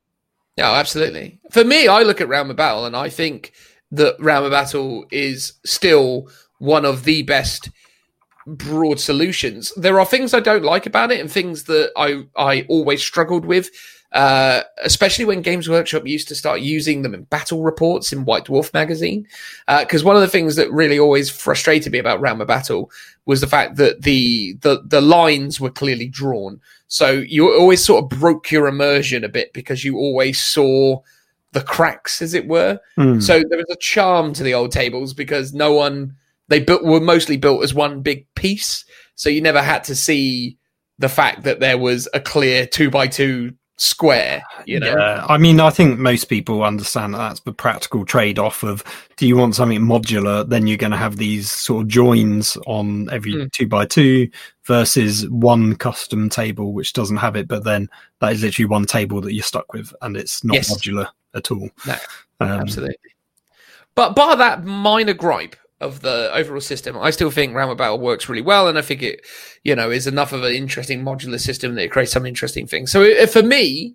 No, 0.57 0.65
absolutely. 0.65 1.39
For 1.51 1.65
me, 1.65 1.87
I 1.87 2.03
look 2.03 2.21
at 2.21 2.29
Realm 2.29 2.51
of 2.51 2.57
Battle 2.57 2.87
and 2.87 2.97
I 2.97 3.09
think 3.09 3.53
that 3.91 4.17
Realm 4.19 4.45
of 4.45 4.51
Battle 4.51 5.07
is 5.11 5.55
still 5.65 6.29
one 6.59 6.85
of 6.85 7.05
the 7.05 7.23
best 7.23 7.71
broad 8.47 9.01
solutions. 9.01 9.73
There 9.77 9.99
are 10.01 10.07
things 10.07 10.33
I 10.33 10.41
don't 10.41 10.65
like 10.65 10.87
about 10.87 11.13
it 11.13 11.21
and 11.21 11.31
things 11.31 11.65
that 11.65 11.93
I 11.97 12.25
I 12.37 12.63
always 12.69 13.03
struggled 13.03 13.45
with. 13.45 13.71
Uh, 14.13 14.63
especially 14.83 15.27
when 15.27 15.43
Games 15.43 15.69
Workshop 15.69 16.07
used 16.07 16.29
to 16.29 16.35
start 16.35 16.61
using 16.61 17.03
them 17.03 17.13
in 17.13 17.25
battle 17.25 17.63
reports 17.63 18.13
in 18.13 18.25
White 18.25 18.47
Dwarf 18.47 18.73
magazine. 18.73 19.27
Because 19.69 20.05
one 20.05 20.17
of 20.17 20.23
the 20.23 20.29
things 20.29 20.57
that 20.57 20.73
really 20.73 20.99
always 20.99 21.29
frustrated 21.29 21.93
me 21.93 21.99
about 21.99 22.21
Realm 22.21 22.41
of 22.41 22.47
Battle 22.47 22.91
was 23.27 23.43
the 23.43 23.47
fact 23.47 23.77
that 23.77 24.03
the, 24.03 24.55
the 24.61 24.83
the 24.87 25.03
lines 25.03 25.61
were 25.61 25.71
clearly 25.71 26.09
drawn. 26.09 26.61
So 26.89 27.11
you 27.11 27.53
always 27.53 27.85
sort 27.85 28.05
of 28.05 28.19
broke 28.19 28.51
your 28.51 28.69
immersion 28.69 29.25
a 29.25 29.29
bit 29.29 29.53
because 29.53 29.85
you 29.85 29.97
always 29.97 30.41
saw 30.41 31.01
the 31.53 31.63
cracks, 31.63 32.21
as 32.23 32.35
it 32.35 32.47
were. 32.47 32.79
Hmm. 32.97 33.21
So 33.21 33.43
there 33.49 33.59
was 33.59 33.71
a 33.71 33.77
charm 33.77 34.33
to 34.35 34.43
the 34.43 34.55
old 34.55 34.73
tables 34.73 35.15
because 35.15 35.55
no 35.55 35.73
one 35.73 36.15
they 36.49 36.61
built 36.61 36.85
were 36.85 37.01
mostly 37.01 37.37
built 37.37 37.65
as 37.65 37.75
one 37.75 38.03
big 38.03 38.33
piece. 38.35 38.85
So 39.17 39.29
you 39.29 39.41
never 39.41 39.63
had 39.63 39.83
to 39.85 39.95
see 39.97 40.59
the 40.99 41.09
fact 41.09 41.43
that 41.43 41.61
there 41.61 41.79
was 41.79 42.09
a 42.15 42.21
clear 42.21 42.67
two 42.67 42.91
by 42.91 43.07
two 43.09 43.55
square. 43.79 44.43
You 44.65 44.81
know, 44.81 44.97
Yeah, 44.97 45.27
I 45.29 45.39
mean, 45.39 45.61
I 45.61 45.71
think 45.71 45.99
most 45.99 46.27
people 46.27 46.63
understand 46.63 47.15
that 47.15 47.19
that's 47.19 47.41
the 47.41 47.53
practical 47.53 48.05
trade 48.05 48.39
off 48.39 48.63
of 48.63 48.83
do 49.17 49.27
you 49.27 49.37
want 49.37 49.55
something 49.55 49.81
modular, 49.81 50.49
then 50.49 50.67
you're 50.67 50.77
going 50.77 50.93
to 50.93 50.97
have 50.99 51.17
these 51.17 51.51
sort 51.51 51.83
of 51.83 51.89
joins 51.89 52.57
on 52.67 53.09
every 53.11 53.33
Mm. 53.35 53.53
two 53.53 53.67
by 53.67 53.85
two 53.87 54.29
versus 54.67 55.29
one 55.31 55.77
custom 55.77 56.29
table 56.29 56.73
which 56.73 56.93
doesn't 56.93 57.19
have 57.19 57.37
it, 57.37 57.47
but 57.49 57.65
then 57.65 57.89
that 58.21 58.33
is 58.33 58.43
literally 58.43 58.67
one 58.67 58.85
table 58.85 59.21
that 59.21 59.33
you're 59.33 59.43
stuck 59.43 59.73
with 59.73 59.95
and 60.03 60.17
it's 60.17 60.43
not 60.45 60.55
Yes. 60.55 60.75
modular 60.75 61.09
at 61.35 61.51
all. 61.51 61.71
No, 61.87 61.97
Um, 62.41 62.49
absolutely. 62.61 62.97
But 63.95 64.15
bar 64.15 64.37
that 64.37 64.65
minor 64.65 65.15
gripe 65.15 65.57
of 65.81 66.01
the 66.01 66.31
overall 66.35 66.61
system, 66.61 66.99
I 66.99 67.11
still 67.11 67.31
think 67.31 67.55
Realm 67.55 67.71
of 67.71 67.79
Battle 67.79 67.99
works 67.99 68.29
really 68.29 68.43
well, 68.43 68.67
and 68.69 68.79
I 68.79 68.83
think 68.83 69.03
it, 69.03 69.27
you 69.63 69.75
know, 69.75 69.91
is 69.91 70.07
enough 70.07 70.33
of 70.33 70.43
an 70.43 70.53
interesting 70.55 71.03
modular 71.03 71.41
system 71.41 71.75
that 71.75 71.85
it 71.85 71.91
creates 71.91 72.13
some 72.13 72.27
interesting 72.27 72.67
things. 72.67 72.91
So 72.91 73.27
for 73.27 73.43
me, 73.43 73.95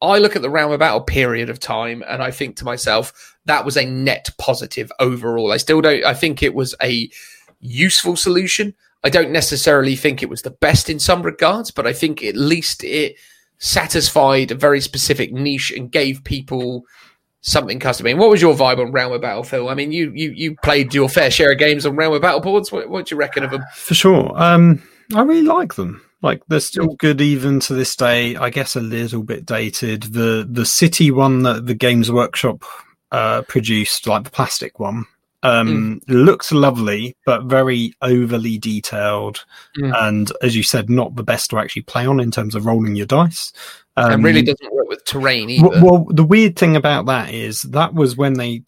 I 0.00 0.18
look 0.18 0.34
at 0.36 0.42
the 0.42 0.50
Realm 0.50 0.72
of 0.72 0.80
Battle 0.80 1.00
period 1.00 1.48
of 1.48 1.58
time, 1.60 2.04
and 2.08 2.22
I 2.22 2.30
think 2.32 2.56
to 2.56 2.64
myself 2.64 3.36
that 3.46 3.64
was 3.64 3.76
a 3.76 3.84
net 3.86 4.30
positive 4.38 4.92
overall. 4.98 5.52
I 5.52 5.56
still 5.56 5.80
don't. 5.80 6.04
I 6.04 6.14
think 6.14 6.42
it 6.42 6.54
was 6.54 6.74
a 6.82 7.08
useful 7.60 8.16
solution. 8.16 8.74
I 9.04 9.10
don't 9.10 9.32
necessarily 9.32 9.96
think 9.96 10.22
it 10.22 10.28
was 10.28 10.42
the 10.42 10.50
best 10.50 10.88
in 10.88 10.98
some 10.98 11.22
regards, 11.22 11.70
but 11.70 11.86
I 11.86 11.92
think 11.92 12.22
at 12.22 12.36
least 12.36 12.84
it 12.84 13.16
satisfied 13.58 14.50
a 14.50 14.56
very 14.56 14.80
specific 14.80 15.32
niche 15.32 15.72
and 15.72 15.90
gave 15.90 16.24
people 16.24 16.84
something 17.40 17.80
custom. 17.80 18.06
I 18.06 18.10
mean, 18.10 18.18
what 18.18 18.30
was 18.30 18.40
your 18.40 18.54
vibe 18.54 18.78
on 18.78 18.92
Realm 18.92 19.12
of 19.12 19.20
Battle, 19.20 19.42
Phil? 19.42 19.68
I 19.68 19.74
mean, 19.74 19.92
you 19.92 20.12
you 20.14 20.30
you 20.30 20.56
played 20.62 20.94
your 20.94 21.08
fair 21.08 21.30
share 21.30 21.52
of 21.52 21.58
games 21.58 21.84
on 21.84 21.96
Realm 21.96 22.14
of 22.14 22.22
Battle 22.22 22.40
boards. 22.40 22.72
What, 22.72 22.88
what 22.88 23.06
do 23.06 23.14
you 23.14 23.18
reckon 23.18 23.44
of 23.44 23.50
them? 23.50 23.64
For 23.74 23.94
sure. 23.94 24.32
Um, 24.40 24.82
I 25.14 25.22
really 25.22 25.42
like 25.42 25.74
them. 25.74 26.00
Like 26.22 26.42
they're 26.46 26.60
still 26.60 26.94
good 26.94 27.20
even 27.20 27.58
to 27.60 27.74
this 27.74 27.96
day. 27.96 28.36
I 28.36 28.50
guess 28.50 28.76
a 28.76 28.80
little 28.80 29.24
bit 29.24 29.44
dated. 29.44 30.04
The 30.04 30.46
the 30.48 30.64
city 30.64 31.10
one 31.10 31.42
that 31.42 31.66
the 31.66 31.74
Games 31.74 32.10
Workshop 32.10 32.64
uh, 33.10 33.42
produced, 33.42 34.06
like 34.06 34.24
the 34.24 34.30
plastic 34.30 34.78
one, 34.78 35.06
um, 35.42 36.00
looks 36.08 36.52
lovely, 36.52 37.16
but 37.26 37.44
very 37.44 37.94
overly 38.02 38.58
detailed. 38.58 39.44
Mm. 39.78 39.94
And 40.08 40.32
as 40.42 40.56
you 40.56 40.62
said, 40.62 40.88
not 40.88 41.16
the 41.16 41.22
best 41.22 41.50
to 41.50 41.58
actually 41.58 41.82
play 41.82 42.06
on 42.06 42.20
in 42.20 42.30
terms 42.30 42.54
of 42.54 42.66
rolling 42.66 42.96
your 42.96 43.06
dice. 43.06 43.52
Um, 43.96 44.12
and 44.12 44.24
really 44.24 44.42
doesn't 44.42 44.72
work 44.72 44.88
with 44.88 45.04
terrain 45.04 45.50
either. 45.50 45.68
well, 45.68 45.82
well, 45.84 46.06
the 46.08 46.24
weird 46.24 46.56
thing 46.56 46.76
about 46.76 47.04
that 47.06 47.34
is 47.34 47.60
that 47.62 47.92
was 47.92 48.16
when 48.16 48.34
they 48.34 48.62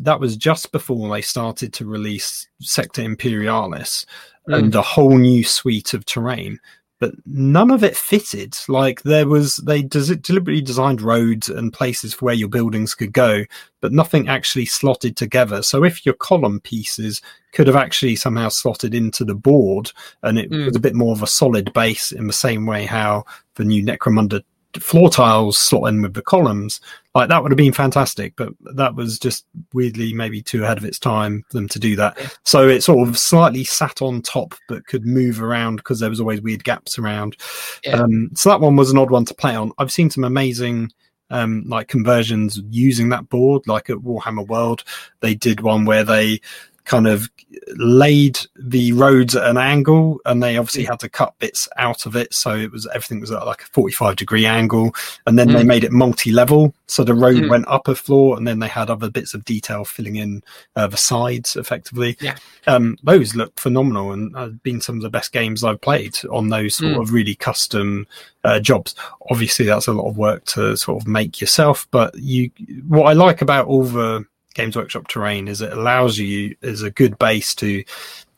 that 0.00 0.20
was 0.20 0.36
just 0.36 0.70
before 0.70 1.08
they 1.10 1.20
started 1.20 1.72
to 1.72 1.84
release 1.84 2.46
Sector 2.60 3.02
Imperialis 3.02 4.06
Mm. 4.48 4.58
and 4.58 4.74
a 4.74 4.82
whole 4.82 5.18
new 5.18 5.44
suite 5.44 5.92
of 5.92 6.06
terrain. 6.06 6.58
But 7.00 7.14
none 7.26 7.70
of 7.70 7.84
it 7.84 7.96
fitted. 7.96 8.56
Like 8.66 9.02
there 9.02 9.28
was, 9.28 9.56
they 9.58 9.82
des- 9.82 10.16
deliberately 10.16 10.62
designed 10.62 11.00
roads 11.00 11.48
and 11.48 11.72
places 11.72 12.12
for 12.12 12.24
where 12.26 12.34
your 12.34 12.48
buildings 12.48 12.94
could 12.94 13.12
go, 13.12 13.44
but 13.80 13.92
nothing 13.92 14.28
actually 14.28 14.66
slotted 14.66 15.16
together. 15.16 15.62
So 15.62 15.84
if 15.84 16.04
your 16.04 16.14
column 16.16 16.60
pieces 16.60 17.22
could 17.52 17.68
have 17.68 17.76
actually 17.76 18.16
somehow 18.16 18.48
slotted 18.48 18.94
into 18.94 19.24
the 19.24 19.34
board, 19.34 19.92
and 20.22 20.38
it 20.38 20.50
Mm. 20.50 20.66
was 20.66 20.76
a 20.76 20.80
bit 20.80 20.94
more 20.94 21.12
of 21.12 21.22
a 21.22 21.26
solid 21.28 21.72
base 21.72 22.10
in 22.10 22.26
the 22.26 22.32
same 22.32 22.66
way 22.66 22.84
how 22.84 23.24
the 23.54 23.64
new 23.64 23.82
Necromunda 23.84 24.42
floor 24.78 25.08
tiles 25.08 25.56
slot 25.56 25.88
in 25.88 26.02
with 26.02 26.14
the 26.14 26.22
columns 26.22 26.80
like 27.14 27.28
that 27.28 27.42
would 27.42 27.50
have 27.50 27.56
been 27.56 27.72
fantastic 27.72 28.34
but 28.36 28.52
that 28.74 28.94
was 28.94 29.18
just 29.18 29.46
weirdly 29.72 30.12
maybe 30.12 30.42
too 30.42 30.64
ahead 30.64 30.78
of 30.78 30.84
its 30.84 30.98
time 30.98 31.44
for 31.48 31.56
them 31.56 31.68
to 31.68 31.78
do 31.78 31.96
that. 31.96 32.18
So 32.44 32.68
it 32.68 32.82
sort 32.82 33.08
of 33.08 33.18
slightly 33.18 33.64
sat 33.64 34.02
on 34.02 34.22
top 34.22 34.54
but 34.68 34.86
could 34.86 35.06
move 35.06 35.42
around 35.42 35.76
because 35.76 36.00
there 36.00 36.10
was 36.10 36.20
always 36.20 36.40
weird 36.40 36.64
gaps 36.64 36.98
around. 36.98 37.36
Yeah. 37.84 37.96
um, 38.02 38.30
so 38.34 38.50
that 38.50 38.60
one 38.60 38.76
was 38.76 38.90
an 38.90 38.98
odd 38.98 39.10
one 39.10 39.24
to 39.26 39.34
play 39.34 39.54
on. 39.54 39.72
I've 39.78 39.92
seen 39.92 40.10
some 40.10 40.24
amazing 40.24 40.92
um, 41.30 41.64
like 41.66 41.88
conversions 41.88 42.60
using 42.70 43.10
that 43.10 43.28
board 43.28 43.66
like 43.66 43.90
at 43.90 43.98
warhammer 43.98 44.46
world. 44.46 44.84
They 45.20 45.34
did 45.34 45.60
one 45.60 45.84
where 45.84 46.04
they 46.04 46.40
kind 46.88 47.06
of 47.06 47.28
laid 47.76 48.38
the 48.56 48.92
roads 48.92 49.36
at 49.36 49.48
an 49.48 49.58
angle 49.58 50.18
and 50.24 50.42
they 50.42 50.56
obviously 50.56 50.84
Mm. 50.84 50.88
had 50.88 51.00
to 51.00 51.08
cut 51.08 51.34
bits 51.38 51.68
out 51.76 52.06
of 52.06 52.16
it 52.16 52.32
so 52.32 52.54
it 52.56 52.72
was 52.72 52.86
everything 52.94 53.20
was 53.20 53.30
at 53.30 53.44
like 53.46 53.62
a 53.62 53.66
45 53.66 54.16
degree 54.16 54.46
angle 54.46 54.92
and 55.26 55.38
then 55.38 55.48
they 55.48 55.62
Mm. 55.62 55.66
made 55.66 55.84
it 55.84 55.92
multi-level 55.92 56.74
so 56.86 57.04
the 57.04 57.14
road 57.14 57.42
Mm. 57.42 57.50
went 57.50 57.68
up 57.68 57.86
a 57.88 57.94
floor 57.94 58.36
and 58.38 58.48
then 58.48 58.58
they 58.58 58.68
had 58.68 58.88
other 58.90 59.10
bits 59.10 59.34
of 59.34 59.44
detail 59.44 59.84
filling 59.84 60.16
in 60.16 60.42
uh, 60.76 60.86
the 60.86 60.96
sides 60.96 61.56
effectively 61.56 62.16
Yeah. 62.20 62.36
um, 62.66 62.96
those 63.02 63.34
look 63.34 63.58
phenomenal 63.60 64.12
and 64.12 64.34
have 64.36 64.62
been 64.62 64.80
some 64.80 64.96
of 64.96 65.02
the 65.02 65.10
best 65.10 65.30
games 65.32 65.62
i've 65.62 65.80
played 65.82 66.16
on 66.30 66.48
those 66.48 66.76
sort 66.76 66.94
Mm. 66.94 67.02
of 67.02 67.12
really 67.12 67.34
custom 67.34 68.06
uh, 68.44 68.60
jobs 68.60 68.94
obviously 69.30 69.66
that's 69.66 69.86
a 69.88 69.92
lot 69.92 70.08
of 70.08 70.16
work 70.16 70.44
to 70.46 70.74
sort 70.76 71.02
of 71.02 71.06
make 71.08 71.40
yourself 71.40 71.86
but 71.90 72.14
you 72.18 72.50
what 72.86 73.04
i 73.04 73.12
like 73.12 73.42
about 73.42 73.66
all 73.66 73.84
the 73.84 74.24
games 74.58 74.76
workshop 74.76 75.08
terrain 75.08 75.48
is 75.48 75.62
it 75.62 75.72
allows 75.72 76.18
you 76.18 76.54
is 76.60 76.82
a 76.82 76.90
good 76.90 77.18
base 77.18 77.54
to 77.54 77.82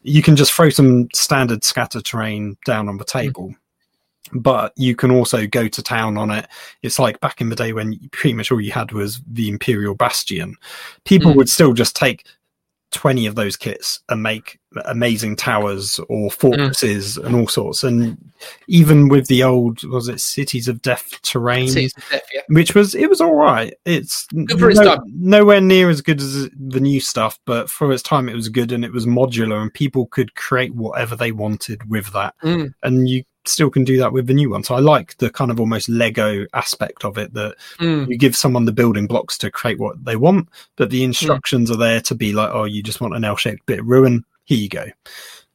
you 0.02 0.22
can 0.22 0.36
just 0.36 0.52
throw 0.52 0.70
some 0.70 1.08
standard 1.12 1.64
scatter 1.64 2.00
terrain 2.00 2.56
down 2.64 2.88
on 2.88 2.96
the 2.96 3.04
table. 3.04 3.54
But 4.32 4.72
you 4.76 4.94
can 4.94 5.10
also 5.10 5.46
go 5.46 5.66
to 5.68 5.82
town 5.82 6.16
on 6.16 6.30
it. 6.30 6.46
It's 6.82 6.98
like 6.98 7.20
back 7.20 7.40
in 7.40 7.48
the 7.48 7.56
day 7.56 7.72
when 7.72 7.98
pretty 8.12 8.34
much 8.34 8.52
all 8.52 8.60
you 8.60 8.70
had 8.70 8.92
was 8.92 9.20
the 9.26 9.48
Imperial 9.48 9.94
Bastion. 9.94 10.56
People 11.04 11.32
Mm. 11.32 11.36
would 11.36 11.48
still 11.48 11.72
just 11.72 11.96
take 11.96 12.24
20 12.92 13.26
of 13.26 13.34
those 13.34 13.56
kits 13.56 14.00
and 14.08 14.22
make 14.22 14.58
amazing 14.84 15.34
towers 15.36 15.98
or 16.08 16.30
fortresses 16.30 17.16
and 17.16 17.34
all 17.34 17.48
sorts. 17.48 17.82
And 17.82 18.16
even 18.68 19.08
with 19.08 19.26
the 19.26 19.42
old, 19.42 19.82
was 19.84 20.08
it 20.08 20.20
Cities 20.20 20.68
of 20.68 20.80
Death 20.82 21.20
terrain? 21.22 21.68
Of 21.68 21.74
Death, 21.74 22.22
yeah. 22.34 22.42
which 22.48 22.74
was 22.74 22.94
it 22.94 23.08
was 23.08 23.20
all 23.20 23.34
right. 23.34 23.74
It's 23.84 24.26
for 24.58 24.70
its 24.70 24.80
time. 24.80 25.00
nowhere 25.06 25.60
near 25.60 25.90
as 25.90 26.00
good 26.02 26.20
as 26.20 26.48
the 26.50 26.80
new 26.80 27.00
stuff, 27.00 27.38
but 27.46 27.68
for 27.70 27.92
its 27.92 28.02
time, 28.02 28.28
it 28.28 28.34
was 28.34 28.48
good 28.48 28.72
and 28.72 28.84
it 28.84 28.92
was 28.92 29.06
modular, 29.06 29.60
and 29.60 29.72
people 29.74 30.06
could 30.06 30.34
create 30.34 30.74
whatever 30.74 31.16
they 31.16 31.32
wanted 31.32 31.88
with 31.90 32.12
that, 32.12 32.34
Mm. 32.42 32.72
and 32.82 33.08
you 33.08 33.24
still 33.46 33.70
can 33.70 33.84
do 33.84 33.96
that 33.98 34.12
with 34.12 34.26
the 34.26 34.34
new 34.34 34.50
one. 34.50 34.62
So 34.62 34.74
I 34.74 34.80
like 34.80 35.16
the 35.18 35.30
kind 35.30 35.50
of 35.50 35.58
almost 35.60 35.88
Lego 35.88 36.46
aspect 36.54 37.04
of 37.04 37.16
it 37.18 37.32
that 37.34 37.56
Mm. 37.78 38.08
you 38.08 38.16
give 38.18 38.36
someone 38.36 38.64
the 38.66 38.72
building 38.72 39.06
blocks 39.06 39.38
to 39.38 39.50
create 39.50 39.78
what 39.78 40.04
they 40.04 40.16
want, 40.16 40.48
but 40.76 40.90
the 40.90 41.04
instructions 41.04 41.70
are 41.70 41.76
there 41.76 42.00
to 42.02 42.14
be 42.14 42.32
like, 42.32 42.50
oh, 42.52 42.64
you 42.64 42.82
just 42.82 43.00
want 43.00 43.16
an 43.16 43.24
L-shaped 43.24 43.64
bit 43.66 43.80
of 43.80 43.86
ruin. 43.86 44.24
Here 44.44 44.58
you 44.58 44.68
go. 44.68 44.86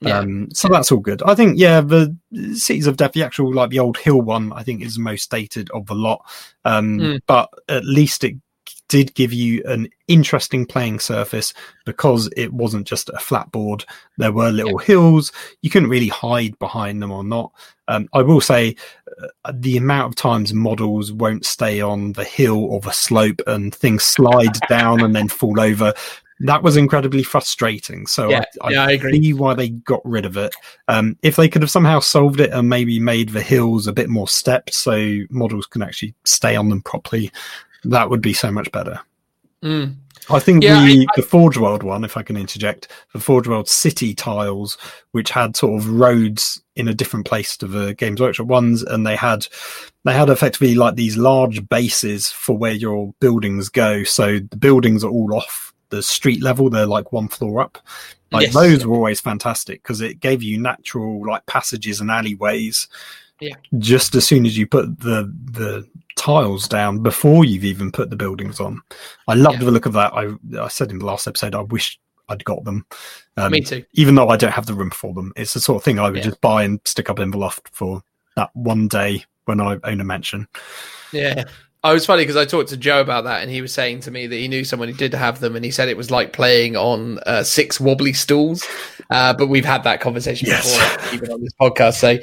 Yeah. 0.01 0.19
Um, 0.19 0.49
so 0.51 0.67
that's 0.67 0.91
all 0.91 0.99
good. 0.99 1.23
I 1.23 1.35
think, 1.35 1.57
yeah, 1.57 1.79
the 1.81 2.15
Cities 2.53 2.85
of 2.87 2.97
Death, 2.97 3.13
the 3.13 3.23
actual 3.23 3.53
like 3.53 3.69
the 3.69 3.79
old 3.79 3.97
hill 3.97 4.21
one, 4.21 4.51
I 4.53 4.61
think 4.63 4.81
is 4.81 4.95
the 4.95 5.01
most 5.01 5.31
dated 5.31 5.69
of 5.71 5.85
the 5.85 5.95
lot. 5.95 6.25
Um, 6.65 6.99
Mm. 6.99 7.19
But 7.27 7.49
at 7.69 7.85
least 7.85 8.23
it 8.23 8.35
did 8.87 9.13
give 9.15 9.33
you 9.33 9.63
an 9.65 9.89
interesting 10.07 10.65
playing 10.65 10.99
surface 10.99 11.53
because 11.85 12.29
it 12.37 12.53
wasn't 12.53 12.87
just 12.87 13.09
a 13.09 13.19
flat 13.19 13.51
board. 13.51 13.85
There 14.17 14.31
were 14.31 14.51
little 14.51 14.77
hills. 14.77 15.31
You 15.61 15.69
couldn't 15.69 15.89
really 15.89 16.07
hide 16.07 16.57
behind 16.59 17.01
them 17.01 17.11
or 17.11 17.23
not. 17.23 17.51
Um, 17.87 18.07
I 18.13 18.21
will 18.21 18.41
say 18.41 18.75
uh, 19.21 19.51
the 19.53 19.77
amount 19.77 20.11
of 20.11 20.15
times 20.15 20.53
models 20.53 21.11
won't 21.11 21.45
stay 21.45 21.81
on 21.81 22.13
the 22.13 22.23
hill 22.23 22.63
or 22.63 22.79
the 22.79 22.91
slope 22.91 23.41
and 23.47 23.73
things 23.73 24.03
slide 24.03 24.57
down 24.69 25.01
and 25.01 25.15
then 25.15 25.29
fall 25.29 25.59
over. 25.59 25.93
That 26.41 26.63
was 26.63 26.75
incredibly 26.75 27.23
frustrating. 27.23 28.07
So 28.07 28.29
Yeah, 28.29 28.43
I, 28.61 28.71
yeah, 28.71 28.85
I 28.85 28.91
agree. 28.91 29.21
see 29.21 29.33
why 29.33 29.53
they 29.53 29.69
got 29.69 30.01
rid 30.03 30.25
of 30.25 30.35
it. 30.35 30.53
Um, 30.87 31.17
if 31.23 31.37
they 31.37 31.47
could 31.47 31.61
have 31.61 31.71
somehow 31.71 31.99
solved 32.01 32.41
it 32.41 32.51
and 32.51 32.67
maybe 32.67 32.99
made 32.99 33.29
the 33.29 33.41
hills 33.41 33.87
a 33.87 33.93
bit 33.93 34.09
more 34.09 34.27
stepped 34.27 34.73
so 34.73 35.19
models 35.29 35.65
can 35.65 35.81
actually 35.81 36.13
stay 36.25 36.55
on 36.57 36.67
them 36.69 36.81
properly, 36.81 37.31
that 37.89 38.09
would 38.09 38.21
be 38.21 38.33
so 38.33 38.51
much 38.51 38.71
better. 38.71 38.99
Mm. 39.63 39.95
I 40.29 40.39
think 40.39 40.63
Yeah, 40.63 40.85
the, 40.85 41.07
the 41.15 41.21
Forge 41.21 41.57
World 41.57 41.83
one, 41.83 42.03
if 42.03 42.17
I 42.17 42.23
can 42.23 42.35
interject, 42.35 42.87
the 43.13 43.19
Forge 43.19 43.47
World 43.47 43.69
city 43.69 44.15
tiles, 44.15 44.77
which 45.11 45.29
had 45.29 45.55
sort 45.55 45.79
of 45.79 45.89
roads 45.89 46.61
in 46.75 46.87
a 46.87 46.93
different 46.93 47.27
place 47.27 47.55
to 47.57 47.67
the 47.67 47.93
Games 47.93 48.19
Workshop 48.19 48.47
ones, 48.47 48.81
and 48.81 49.05
they 49.05 49.15
had 49.15 49.47
they 50.03 50.13
had 50.13 50.29
effectively 50.29 50.75
like 50.75 50.95
these 50.95 51.17
large 51.17 51.67
bases 51.69 52.31
for 52.31 52.57
where 52.57 52.73
your 52.73 53.13
buildings 53.19 53.69
go. 53.69 54.03
So 54.03 54.39
the 54.39 54.57
buildings 54.57 55.03
are 55.03 55.11
all 55.11 55.35
off 55.35 55.73
the 55.89 56.01
street 56.01 56.41
level; 56.41 56.69
they're 56.69 56.87
like 56.87 57.11
one 57.11 57.27
floor 57.27 57.61
up. 57.61 57.77
Like 58.31 58.47
Yes. 58.47 58.53
those 58.55 58.85
were 58.85 58.95
always 58.95 59.21
fantastic 59.21 59.83
because 59.83 60.01
it 60.01 60.19
gave 60.19 60.41
you 60.41 60.59
natural 60.59 61.25
like 61.25 61.45
passages 61.45 62.01
and 62.01 62.09
alleyways. 62.09 62.87
Yeah. 63.41 63.55
Just 63.79 64.15
as 64.15 64.25
soon 64.27 64.45
as 64.45 64.57
you 64.57 64.65
put 64.67 64.99
the 64.99 65.31
the 65.51 65.87
tiles 66.15 66.67
down 66.67 66.99
before 67.03 67.43
you've 67.43 67.65
even 67.65 67.91
put 67.91 68.09
the 68.09 68.15
buildings 68.15 68.59
on. 68.59 68.81
I 69.27 69.33
loved 69.33 69.59
Yeah. 69.59 69.65
the 69.65 69.71
look 69.71 69.85
of 69.85 69.93
that. 69.93 70.13
I 70.13 70.29
I 70.61 70.67
said 70.69 70.89
in 70.91 70.99
the 70.99 71.05
last 71.05 71.27
episode 71.27 71.53
I 71.55 71.61
wish 71.61 71.99
I'd 72.29 72.43
got 72.45 72.63
them. 72.63 72.85
Um, 73.37 73.51
Me 73.51 73.61
too. 73.61 73.83
even 73.93 74.15
though 74.15 74.29
I 74.29 74.37
don't 74.37 74.53
have 74.53 74.65
the 74.65 74.73
room 74.73 74.89
for 74.91 75.13
them. 75.13 75.31
It's 75.35 75.53
the 75.53 75.59
sort 75.59 75.77
of 75.77 75.83
thing 75.83 75.99
I 75.99 76.09
would 76.09 76.17
Yeah. 76.17 76.23
just 76.23 76.41
buy 76.41 76.63
and 76.63 76.79
stick 76.85 77.09
up 77.09 77.19
in 77.19 77.31
the 77.31 77.37
loft 77.37 77.69
for 77.73 78.01
that 78.35 78.49
one 78.53 78.87
day 78.87 79.25
when 79.45 79.59
I 79.61 79.77
own 79.83 80.01
a 80.01 80.03
mansion. 80.05 80.47
Yeah. 81.11 81.43
I 81.83 81.93
was 81.93 82.03
funny 82.03 82.23
because 82.23 82.35
I 82.35 82.45
talked 82.45 82.69
to 82.69 82.77
Joe 82.77 82.99
about 82.99 83.25
that, 83.25 83.43
and 83.43 83.51
he 83.51 83.61
was 83.61 83.71
saying 83.71 83.99
to 84.01 84.11
me 84.11 84.25
that 84.25 84.35
he 84.35 84.47
knew 84.47 84.63
someone 84.63 84.87
who 84.89 84.95
did 84.95 85.13
have 85.13 85.39
them, 85.39 85.55
and 85.55 85.63
he 85.63 85.69
said 85.69 85.87
it 85.87 85.95
was 85.95 86.09
like 86.09 86.33
playing 86.33 86.75
on 86.75 87.19
uh, 87.27 87.43
six 87.43 87.79
wobbly 87.79 88.11
stools. 88.11 88.65
Uh, 89.11 89.33
but 89.35 89.49
we've 89.49 89.65
had 89.65 89.83
that 89.83 90.01
conversation 90.01 90.47
Yes. 90.47 90.75
before, 90.97 91.13
even 91.13 91.31
on 91.31 91.41
this 91.43 91.53
podcast. 91.61 91.93
So, 91.99 92.17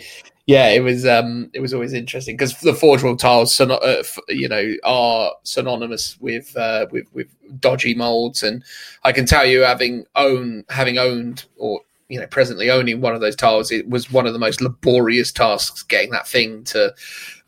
yeah, 0.47 0.71
it 0.71 0.81
was 0.81 1.07
um, 1.07 1.51
it 1.53 1.61
was 1.61 1.73
always 1.73 1.93
interesting 1.93 2.37
because 2.37 2.59
the 2.61 2.75
Forge 2.75 3.03
World 3.03 3.21
tiles, 3.21 3.59
uh, 3.61 4.03
you 4.29 4.49
know, 4.49 4.75
are 4.83 5.33
synonymous 5.45 6.21
with 6.21 6.57
uh, 6.57 6.87
with 6.91 7.07
with 7.13 7.29
dodgy 7.61 7.95
molds, 7.95 8.43
and 8.43 8.65
I 9.05 9.13
can 9.13 9.25
tell 9.25 9.47
you, 9.47 9.61
having 9.61 10.05
own 10.17 10.65
having 10.69 10.99
owned 10.99 11.45
or 11.57 11.81
you 12.09 12.19
know 12.19 12.27
presently 12.27 12.71
owning 12.71 13.01
one 13.01 13.15
of 13.15 13.21
those 13.21 13.37
tiles, 13.37 13.71
it 13.71 13.89
was 13.89 14.11
one 14.11 14.27
of 14.27 14.33
the 14.33 14.39
most 14.39 14.61
laborious 14.61 15.31
tasks 15.31 15.85
getting 15.85 16.11
that 16.11 16.27
thing 16.27 16.65
to 16.65 16.93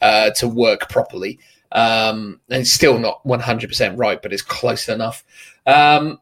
uh, 0.00 0.30
to 0.30 0.46
work 0.46 0.88
properly. 0.88 1.40
Um, 1.72 2.40
and 2.50 2.60
it's 2.60 2.72
still 2.72 3.00
not 3.00 3.24
100% 3.24 3.98
right, 3.98 4.22
but 4.22 4.32
it's 4.32 4.42
close 4.42 4.88
enough. 4.88 5.24
Um, 5.66 6.20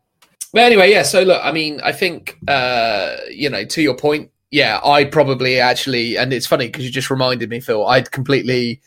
but 0.54 0.62
anyway, 0.62 0.90
yeah. 0.90 1.02
So 1.02 1.22
look, 1.22 1.40
I 1.44 1.52
mean, 1.52 1.82
I 1.82 1.92
think 1.92 2.38
uh, 2.48 3.16
you 3.30 3.50
know, 3.50 3.64
to 3.66 3.82
your 3.82 3.96
point, 3.96 4.30
yeah, 4.52 4.80
I 4.84 5.04
probably 5.04 5.58
actually, 5.58 6.16
and 6.16 6.32
it's 6.32 6.46
funny 6.46 6.66
because 6.66 6.84
you 6.84 6.90
just 6.90 7.10
reminded 7.10 7.48
me, 7.50 7.58
Phil. 7.58 7.86
I'd 7.86 8.10
completely 8.12 8.80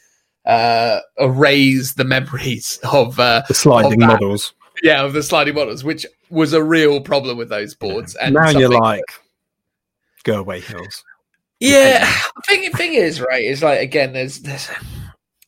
uh, 0.45 0.99
erased 1.19 1.97
the 1.97 2.03
memories 2.05 2.79
of 2.93 3.19
uh, 3.19 3.41
The 3.47 3.53
sliding 3.55 3.99
that. 3.99 4.07
models. 4.07 4.53
yeah 4.83 5.03
of 5.03 5.13
the 5.13 5.23
sliding 5.23 5.55
models, 5.55 5.83
which 5.83 6.05
was 6.29 6.53
a 6.53 6.63
real 6.63 7.01
problem 7.01 7.37
with 7.37 7.49
those 7.49 7.73
boards. 7.73 8.15
And 8.15 8.35
now 8.35 8.49
you're 8.51 8.69
like, 8.69 9.03
go 10.23 10.39
away, 10.39 10.59
hills. 10.61 11.03
Yeah, 11.59 12.05
the 12.35 12.41
thing 12.47 12.71
thing 12.73 12.93
is 12.93 13.19
right 13.19 13.43
is 13.43 13.63
like 13.63 13.79
again, 13.79 14.13
there's 14.13 14.41
there's 14.41 14.69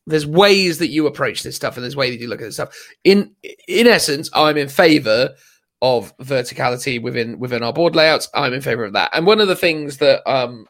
there's 0.07 0.25
ways 0.25 0.79
that 0.79 0.87
you 0.87 1.05
approach 1.05 1.43
this 1.43 1.55
stuff, 1.55 1.75
and 1.75 1.83
there's 1.83 1.95
ways 1.97 2.15
that 2.15 2.21
you 2.21 2.27
look 2.29 2.41
at 2.41 2.45
this 2.45 2.55
stuff. 2.55 2.75
In 3.03 3.35
in 3.67 3.85
essence, 3.85 4.29
I'm 4.33 4.57
in 4.57 4.69
favour 4.69 5.35
of 5.81 6.15
verticality 6.17 7.01
within 7.01 7.39
within 7.39 7.63
our 7.63 7.73
board 7.73 7.95
layouts. 7.95 8.29
I'm 8.33 8.53
in 8.53 8.61
favour 8.61 8.85
of 8.85 8.93
that. 8.93 9.11
And 9.13 9.25
one 9.25 9.39
of 9.39 9.47
the 9.47 9.55
things 9.55 9.97
that 9.97 10.27
um 10.29 10.67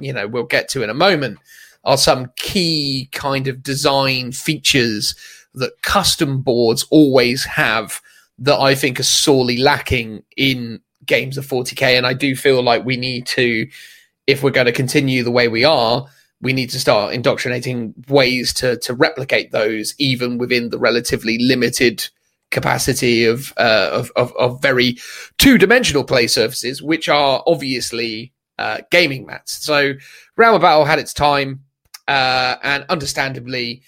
you 0.00 0.12
know 0.12 0.26
we'll 0.26 0.44
get 0.44 0.68
to 0.70 0.82
in 0.82 0.90
a 0.90 0.94
moment 0.94 1.38
are 1.84 1.98
some 1.98 2.32
key 2.36 3.08
kind 3.12 3.48
of 3.48 3.62
design 3.62 4.32
features 4.32 5.14
that 5.54 5.82
custom 5.82 6.40
boards 6.40 6.86
always 6.90 7.44
have 7.44 8.00
that 8.38 8.58
I 8.58 8.74
think 8.74 8.98
are 8.98 9.04
sorely 9.04 9.58
lacking 9.58 10.22
in 10.36 10.80
games 11.04 11.36
of 11.36 11.46
40k. 11.46 11.96
And 11.96 12.06
I 12.06 12.14
do 12.14 12.34
feel 12.34 12.62
like 12.62 12.84
we 12.84 12.96
need 12.96 13.26
to 13.28 13.68
if 14.26 14.42
we're 14.42 14.50
going 14.50 14.66
to 14.66 14.72
continue 14.72 15.22
the 15.22 15.32
way 15.32 15.48
we 15.48 15.64
are, 15.64 16.06
we 16.40 16.52
need 16.52 16.70
to 16.70 16.80
start 16.80 17.14
indoctrinating 17.14 17.94
ways 18.08 18.52
to 18.54 18.76
to 18.78 18.94
replicate 18.94 19.52
those, 19.52 19.94
even 19.98 20.38
within 20.38 20.70
the 20.70 20.78
relatively 20.78 21.38
limited 21.38 22.08
capacity 22.52 23.24
of 23.24 23.52
uh, 23.56 23.88
of, 23.92 24.12
of 24.14 24.32
of 24.36 24.62
very 24.62 24.96
two 25.38 25.58
dimensional 25.58 26.04
play 26.04 26.26
surfaces, 26.26 26.82
which 26.82 27.08
are 27.08 27.42
obviously 27.46 28.32
uh, 28.58 28.78
gaming 28.90 29.26
mats. 29.26 29.64
So, 29.64 29.94
Realm 30.36 30.54
of 30.54 30.62
Battle 30.62 30.84
had 30.84 31.00
its 31.00 31.12
time, 31.12 31.64
uh, 32.08 32.56
and 32.62 32.84
understandably. 32.88 33.82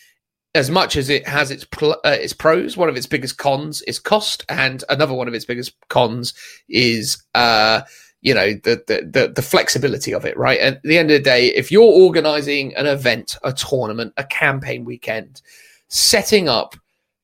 As 0.57 0.71
much 0.71 0.95
as 0.95 1.11
it 1.11 1.27
has 1.27 1.51
its 1.51 1.65
pl- 1.65 2.01
uh, 2.05 2.11
its 2.11 2.33
pros, 2.33 2.77
one 2.77 2.89
of 2.89 2.97
its 2.97 3.09
biggest 3.09 3.39
cons 3.39 3.83
is 3.83 3.99
cost, 3.99 4.45
and 4.49 4.85
another 4.89 5.13
one 5.13 5.27
of 5.27 5.35
its 5.35 5.45
biggest 5.45 5.75
cons 5.89 6.33
is 6.69 7.21
uh, 7.35 7.81
you 8.25 8.33
know 8.35 8.53
the, 8.63 8.83
the 8.87 9.11
the 9.11 9.33
the 9.35 9.43
flexibility 9.43 10.13
of 10.13 10.25
it 10.25 10.37
right 10.37 10.59
at 10.59 10.83
the 10.83 10.99
end 10.99 11.11
of 11.11 11.19
the 11.19 11.23
day 11.23 11.49
if 11.49 11.71
you're 11.71 11.83
organizing 11.83 12.75
an 12.75 12.87
event 12.87 13.37
a 13.45 13.53
tournament 13.53 14.13
a 14.17 14.25
campaign 14.25 14.85
weekend 14.85 15.43
setting 15.89 16.49
up 16.49 16.75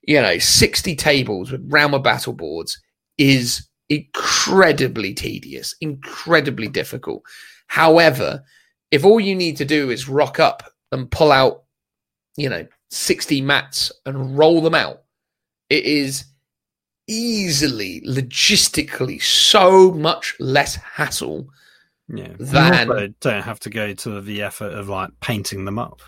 you 0.02 0.20
know 0.20 0.38
60 0.38 0.96
tables 0.96 1.52
with 1.52 1.62
realm 1.72 1.94
of 1.94 2.02
battle 2.02 2.32
boards 2.32 2.80
is 3.18 3.68
incredibly 3.88 5.12
tedious 5.14 5.74
incredibly 5.80 6.68
difficult 6.68 7.22
however 7.66 8.42
if 8.90 9.04
all 9.04 9.20
you 9.20 9.34
need 9.34 9.56
to 9.56 9.64
do 9.64 9.90
is 9.90 10.08
rock 10.08 10.40
up 10.40 10.62
and 10.92 11.10
pull 11.10 11.32
out 11.32 11.64
you 12.36 12.48
know 12.48 12.66
60 12.90 13.40
mats 13.42 13.92
and 14.06 14.36
roll 14.38 14.60
them 14.60 14.74
out 14.74 15.02
it 15.68 15.84
is 15.84 16.24
easily 17.08 18.00
logistically 18.02 19.20
so 19.20 19.90
much 19.92 20.34
less 20.38 20.76
hassle 20.76 21.48
Yeah. 22.08 22.32
Than- 22.38 22.88
don't 23.20 23.42
have 23.42 23.60
to 23.60 23.70
go 23.70 23.92
to 23.94 24.20
the 24.20 24.42
effort 24.42 24.72
of 24.72 24.88
like 24.88 25.10
painting 25.20 25.64
them 25.64 25.78
up. 25.78 26.00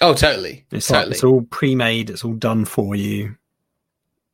Oh 0.00 0.14
totally 0.14 0.64
It's 0.70 0.90
like 0.90 1.08
it's 1.08 1.24
all 1.24 1.42
pre-made. 1.42 2.10
It's 2.10 2.24
all 2.24 2.34
done 2.34 2.64
for 2.64 2.94
you. 2.94 3.36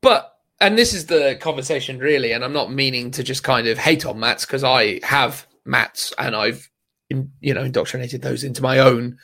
but 0.01 0.29
and 0.61 0.79
this 0.79 0.95
is 0.95 1.07
the 1.07 1.37
conversation 1.41 1.99
really 1.99 2.31
and 2.33 2.45
i'm 2.45 2.53
not 2.53 2.73
meaning 2.73 3.11
to 3.11 3.23
just 3.25 3.43
kind 3.43 3.67
of 3.67 3.79
hate 3.79 4.07
on 4.07 4.21
mats 4.21 4.47
because 4.47 4.63
i 4.63 5.01
have 5.03 5.47
mats 5.65 6.13
and 6.19 6.37
i've 6.37 6.71
in, 7.11 7.31
you 7.41 7.53
know 7.53 7.63
indoctrinated 7.65 8.23
those 8.23 8.45
into 8.45 8.63
my 8.63 8.79
own 8.79 9.19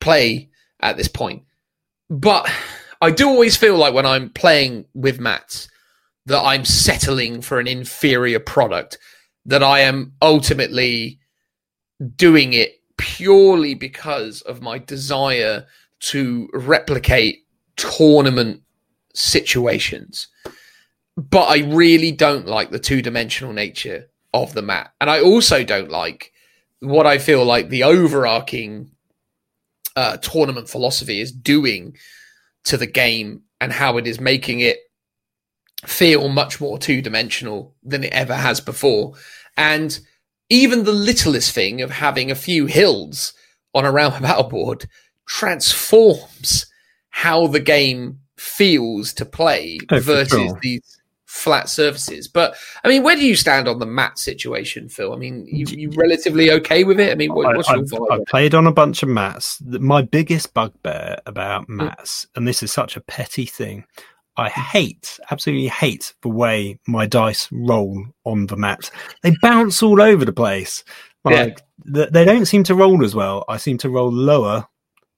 play 0.00 0.48
at 0.80 0.96
this 0.96 1.08
point 1.08 1.42
but 2.08 2.48
i 3.02 3.10
do 3.10 3.28
always 3.28 3.56
feel 3.56 3.76
like 3.76 3.92
when 3.92 4.06
i'm 4.06 4.30
playing 4.30 4.84
with 4.94 5.18
mats 5.18 5.68
that 6.26 6.40
i'm 6.44 6.64
settling 6.64 7.40
for 7.42 7.58
an 7.58 7.66
inferior 7.66 8.38
product 8.38 8.98
that 9.46 9.62
I 9.62 9.80
am 9.80 10.12
ultimately 10.20 11.18
doing 12.16 12.52
it 12.52 12.77
purely 12.98 13.74
because 13.74 14.42
of 14.42 14.60
my 14.60 14.78
desire 14.78 15.66
to 16.00 16.48
replicate 16.52 17.46
tournament 17.76 18.62
situations. 19.14 20.28
But 21.16 21.46
I 21.46 21.58
really 21.74 22.12
don't 22.12 22.46
like 22.46 22.70
the 22.70 22.78
two 22.78 23.02
dimensional 23.02 23.52
nature 23.52 24.10
of 24.34 24.52
the 24.54 24.62
map. 24.62 24.94
And 25.00 25.10
I 25.10 25.20
also 25.20 25.64
don't 25.64 25.90
like 25.90 26.32
what 26.80 27.06
I 27.06 27.18
feel 27.18 27.44
like 27.44 27.70
the 27.70 27.84
overarching 27.84 28.90
uh, 29.96 30.18
tournament 30.18 30.68
philosophy 30.68 31.20
is 31.20 31.32
doing 31.32 31.96
to 32.64 32.76
the 32.76 32.86
game 32.86 33.42
and 33.60 33.72
how 33.72 33.96
it 33.96 34.06
is 34.06 34.20
making 34.20 34.60
it 34.60 34.78
feel 35.86 36.28
much 36.28 36.60
more 36.60 36.78
two 36.78 37.00
dimensional 37.02 37.74
than 37.82 38.04
it 38.04 38.12
ever 38.12 38.34
has 38.34 38.60
before. 38.60 39.14
And 39.56 39.98
even 40.50 40.84
the 40.84 40.92
littlest 40.92 41.52
thing 41.52 41.82
of 41.82 41.90
having 41.90 42.30
a 42.30 42.34
few 42.34 42.66
hills 42.66 43.32
on 43.74 43.84
a 43.84 43.92
Realm 43.92 44.12
battle 44.22 44.44
board 44.44 44.86
transforms 45.26 46.66
how 47.10 47.46
the 47.46 47.60
game 47.60 48.20
feels 48.36 49.12
to 49.14 49.24
play 49.24 49.78
Oh, 49.90 50.00
versus 50.00 50.30
sure. 50.30 50.58
these 50.62 51.00
flat 51.26 51.68
surfaces. 51.68 52.28
But 52.28 52.56
I 52.82 52.88
mean, 52.88 53.02
where 53.02 53.16
do 53.16 53.26
you 53.26 53.36
stand 53.36 53.68
on 53.68 53.78
the 53.78 53.86
mat 53.86 54.18
situation, 54.18 54.88
Phil? 54.88 55.12
I 55.12 55.16
mean, 55.16 55.46
you, 55.46 55.66
you 55.66 55.90
relatively 55.96 56.50
okay 56.52 56.84
with 56.84 56.98
it? 57.00 57.12
I 57.12 57.14
mean, 57.16 57.34
what, 57.34 57.54
what's 57.56 57.68
I, 57.68 57.74
your 57.76 57.84
vibe? 57.84 58.12
I've 58.12 58.26
played 58.26 58.54
on 58.54 58.66
a 58.66 58.72
bunch 58.72 59.02
of 59.02 59.08
mats. 59.08 59.60
My 59.64 60.02
biggest 60.02 60.54
bugbear 60.54 61.18
about 61.26 61.66
Mm. 61.68 61.76
mats, 61.76 62.26
and 62.34 62.46
this 62.48 62.62
is 62.62 62.72
such 62.72 62.96
a 62.96 63.00
petty 63.00 63.44
thing, 63.44 63.84
I 64.38 64.48
hate, 64.48 65.18
absolutely 65.30 65.68
hate 65.68 66.14
the 66.22 66.28
way 66.28 66.78
my 66.86 67.06
dice 67.06 67.48
roll 67.52 68.04
on 68.24 68.46
the 68.46 68.56
mat. 68.56 68.90
They 69.22 69.34
bounce 69.42 69.82
all 69.82 70.00
over 70.00 70.24
the 70.24 70.32
place. 70.32 70.84
Like 71.24 71.60
th- 71.92 72.10
they 72.10 72.24
don't 72.24 72.46
seem 72.46 72.62
to 72.64 72.74
roll 72.74 73.04
as 73.04 73.14
well. 73.14 73.44
I 73.48 73.56
seem 73.58 73.76
to 73.78 73.90
roll 73.90 74.10
lower 74.12 74.66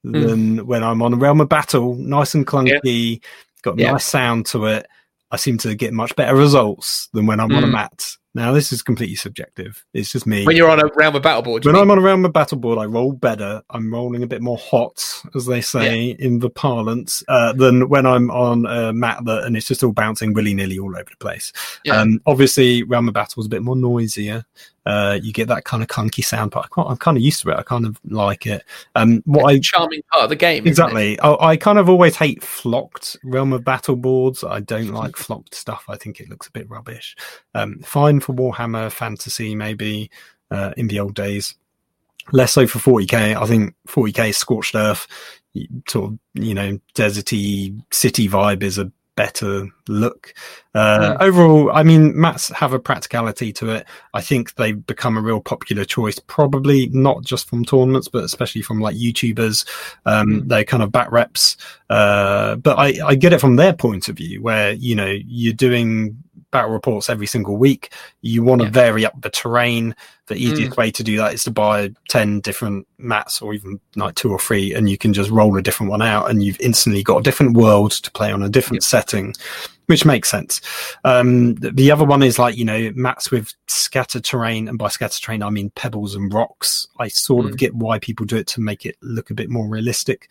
Mm. 0.06 0.26
than 0.26 0.66
when 0.66 0.82
I'm 0.82 1.02
on 1.02 1.12
a 1.12 1.16
realm 1.16 1.42
of 1.42 1.50
battle, 1.50 1.94
nice 1.96 2.34
and 2.34 2.46
clunky, 2.46 3.22
got 3.60 3.78
a 3.78 3.82
Yeah. 3.82 3.92
nice 3.92 4.06
sound 4.06 4.46
to 4.46 4.64
it. 4.64 4.86
I 5.30 5.36
seem 5.36 5.58
to 5.58 5.74
get 5.74 5.92
much 5.92 6.16
better 6.16 6.34
results 6.34 7.10
than 7.12 7.26
when 7.26 7.38
I'm 7.38 7.52
on 7.54 7.64
a 7.64 7.66
Mm. 7.66 7.72
mat. 7.72 8.06
Now 8.34 8.52
this 8.52 8.72
is 8.72 8.82
completely 8.82 9.16
subjective. 9.16 9.84
It's 9.92 10.12
just 10.12 10.26
me. 10.26 10.46
When 10.46 10.56
you're 10.56 10.70
on 10.70 10.78
a 10.78 10.88
Realm 10.94 11.16
of 11.16 11.22
Battle 11.22 11.42
board, 11.42 11.64
When 11.64 11.74
mean? 11.74 11.82
I'm 11.82 11.90
on 11.90 11.98
around 11.98 12.22
my 12.22 12.28
battle 12.28 12.58
board, 12.58 12.78
I 12.78 12.84
roll 12.84 13.12
better. 13.12 13.62
I'm 13.70 13.92
rolling 13.92 14.22
a 14.22 14.26
bit 14.26 14.40
more 14.40 14.56
hot, 14.56 15.04
as 15.34 15.46
they 15.46 15.60
say 15.60 16.10
in 16.10 16.38
the 16.38 16.50
parlance, 16.50 17.24
uh, 17.26 17.52
than 17.52 17.88
when 17.88 18.06
I'm 18.06 18.30
on 18.30 18.66
a 18.66 18.92
mat 18.92 19.24
that 19.24 19.44
and 19.44 19.56
it's 19.56 19.66
just 19.66 19.82
all 19.82 19.92
bouncing 19.92 20.32
willy 20.32 20.54
nilly 20.54 20.78
all 20.78 20.96
over 20.96 21.10
the 21.10 21.16
place. 21.18 21.52
Yeah. 21.84 21.96
Um, 21.96 22.20
obviously, 22.24 22.84
Realm 22.84 23.08
of 23.08 23.14
Battle 23.14 23.40
is 23.40 23.46
a 23.46 23.50
bit 23.50 23.62
more 23.62 23.76
noisier. 23.76 24.44
Uh, 24.86 25.18
you 25.22 25.32
get 25.32 25.48
that 25.48 25.64
kind 25.64 25.82
of 25.82 25.88
clunky 25.88 26.24
sound, 26.24 26.50
but 26.50 26.66
I 26.76 26.82
I'm 26.82 26.96
kind 26.96 27.16
of 27.16 27.22
used 27.22 27.42
to 27.42 27.50
it. 27.50 27.58
I 27.58 27.62
kind 27.62 27.84
of 27.84 28.00
like 28.04 28.46
it. 28.46 28.64
Um, 28.94 29.22
what 29.26 29.50
I 29.50 29.56
It's 29.56 29.68
a 29.68 29.72
charming 29.72 30.02
part 30.10 30.24
of 30.24 30.30
the 30.30 30.36
game. 30.36 30.66
Exactly. 30.66 31.20
I, 31.20 31.34
I 31.50 31.56
kind 31.56 31.78
of 31.78 31.88
always 31.88 32.16
hate 32.16 32.42
flocked 32.42 33.16
Realm 33.22 33.52
of 33.52 33.64
Battle 33.64 33.96
boards. 33.96 34.42
I 34.42 34.60
don't 34.60 34.88
like 34.94 35.16
flocked 35.16 35.54
stuff. 35.54 35.84
I 35.88 35.96
think 35.96 36.20
it 36.20 36.30
looks 36.30 36.48
a 36.48 36.52
bit 36.52 36.68
rubbish. 36.70 37.16
Um, 37.54 37.80
fine 37.80 38.20
for 38.20 38.34
Warhammer 38.34 38.90
Fantasy, 38.90 39.54
maybe 39.54 40.10
uh, 40.50 40.72
in 40.76 40.88
the 40.88 41.00
old 41.00 41.14
days. 41.14 41.54
Less 42.32 42.52
so 42.52 42.66
for 42.66 42.78
40k. 42.78 43.36
I 43.36 43.46
think 43.46 43.74
40k 43.88 44.34
Scorched 44.34 44.74
Earth, 44.74 45.06
sort 45.88 46.12
of 46.12 46.18
you 46.34 46.54
know 46.54 46.78
deserty 46.94 47.80
city 47.92 48.28
vibe 48.28 48.62
is 48.62 48.78
a 48.78 48.90
better 49.20 49.68
look. 49.86 50.32
Uh, 50.74 51.14
Overall, 51.20 51.70
I 51.72 51.82
mean, 51.82 52.18
mats 52.18 52.48
have 52.48 52.72
a 52.72 52.78
practicality 52.78 53.52
to 53.52 53.68
it. 53.68 53.86
I 54.14 54.22
think 54.22 54.54
they've 54.54 54.86
become 54.86 55.18
a 55.18 55.20
real 55.20 55.42
popular 55.42 55.84
choice, 55.84 56.18
probably 56.18 56.88
not 56.88 57.22
just 57.22 57.46
from 57.46 57.66
tournaments, 57.66 58.08
but 58.08 58.24
especially 58.24 58.62
from 58.62 58.80
like 58.80 58.96
YouTubers. 58.96 59.66
Um, 60.06 60.48
They're 60.48 60.64
kind 60.64 60.82
of 60.82 60.90
back 60.90 61.12
reps. 61.12 61.58
Uh, 61.90 62.56
but 62.56 62.78
I, 62.78 62.94
I 63.04 63.14
get 63.14 63.34
it 63.34 63.40
from 63.42 63.56
their 63.56 63.74
point 63.74 64.08
of 64.08 64.16
view, 64.16 64.40
where, 64.40 64.72
you 64.72 64.94
know, 64.94 65.14
you're 65.26 65.52
doing 65.52 66.16
battle 66.51 66.70
reports 66.70 67.09
every 67.09 67.26
single 67.26 67.57
week. 67.57 67.92
You 68.22 68.42
want 68.42 68.61
to 68.61 68.66
Yeah. 68.66 68.72
vary 68.72 69.07
up 69.07 69.20
the 69.20 69.30
terrain. 69.30 69.94
The 70.26 70.36
easiest 70.36 70.76
way 70.76 70.90
to 70.92 71.03
do 71.03 71.16
that 71.16 71.34
is 71.34 71.42
to 71.44 71.51
buy 71.51 71.90
10 72.09 72.40
different 72.40 72.86
mats 72.98 73.42
or 73.42 73.53
even 73.55 73.80
like 73.96 74.14
two 74.14 74.30
or 74.30 74.38
three, 74.38 74.72
and 74.74 74.88
you 74.88 74.96
can 74.96 75.12
just 75.12 75.30
roll 75.30 75.57
a 75.57 75.62
different 75.62 75.90
one 75.90 76.03
out, 76.03 76.30
and 76.30 76.42
you've 76.42 76.61
instantly 76.61 77.03
got 77.03 77.18
a 77.18 77.22
different 77.22 77.57
world 77.57 77.90
to 77.92 78.11
play 78.12 78.30
on 78.32 78.42
a 78.42 78.48
different 78.48 78.82
setting 78.84 79.34
which 79.86 80.05
makes 80.05 80.30
sense. 80.30 80.61
Um, 81.03 81.57
the 81.57 81.90
other 81.90 82.05
one 82.05 82.22
is 82.22 82.38
like, 82.38 82.57
you 82.57 82.64
know, 82.64 82.92
mats 82.94 83.32
with 83.32 83.53
scattered 83.66 84.22
terrain. 84.22 84.68
And 84.68 84.78
by 84.78 84.86
scattered 84.86 85.20
terrain, 85.20 85.42
I 85.42 85.51
mean 85.51 85.70
pebbles 85.74 86.14
and 86.14 86.32
rocks. 86.32 86.86
I 87.01 87.09
sort 87.09 87.46
of 87.46 87.55
Mm. 87.55 87.59
get 87.59 87.74
why 87.74 87.98
people 87.98 88.24
do 88.24 88.36
it 88.36 88.46
to 88.48 88.61
make 88.61 88.86
it 88.86 88.94
look 89.03 89.30
a 89.30 89.34
bit 89.34 89.51
more 89.51 89.66
realistic. 89.66 90.30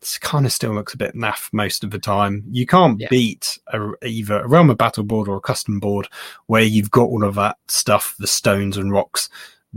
It 0.00 0.18
kind 0.20 0.46
of 0.46 0.52
still 0.52 0.74
looks 0.74 0.94
a 0.94 0.98
bit 0.98 1.14
naff 1.14 1.48
most 1.52 1.82
of 1.84 1.90
the 1.90 1.98
time. 1.98 2.44
You 2.50 2.66
can't 2.66 3.00
Yeah. 3.00 3.08
beat 3.10 3.58
a, 3.72 3.90
either 4.06 4.40
a 4.40 4.48
Realm 4.48 4.70
of 4.70 4.78
Battle 4.78 5.04
board 5.04 5.28
or 5.28 5.36
a 5.36 5.40
custom 5.40 5.80
board 5.80 6.08
where 6.46 6.62
you've 6.62 6.90
got 6.90 7.04
all 7.08 7.24
of 7.24 7.34
that 7.34 7.56
stuff, 7.68 8.14
the 8.18 8.26
stones 8.26 8.76
and 8.76 8.92
rocks 8.92 9.28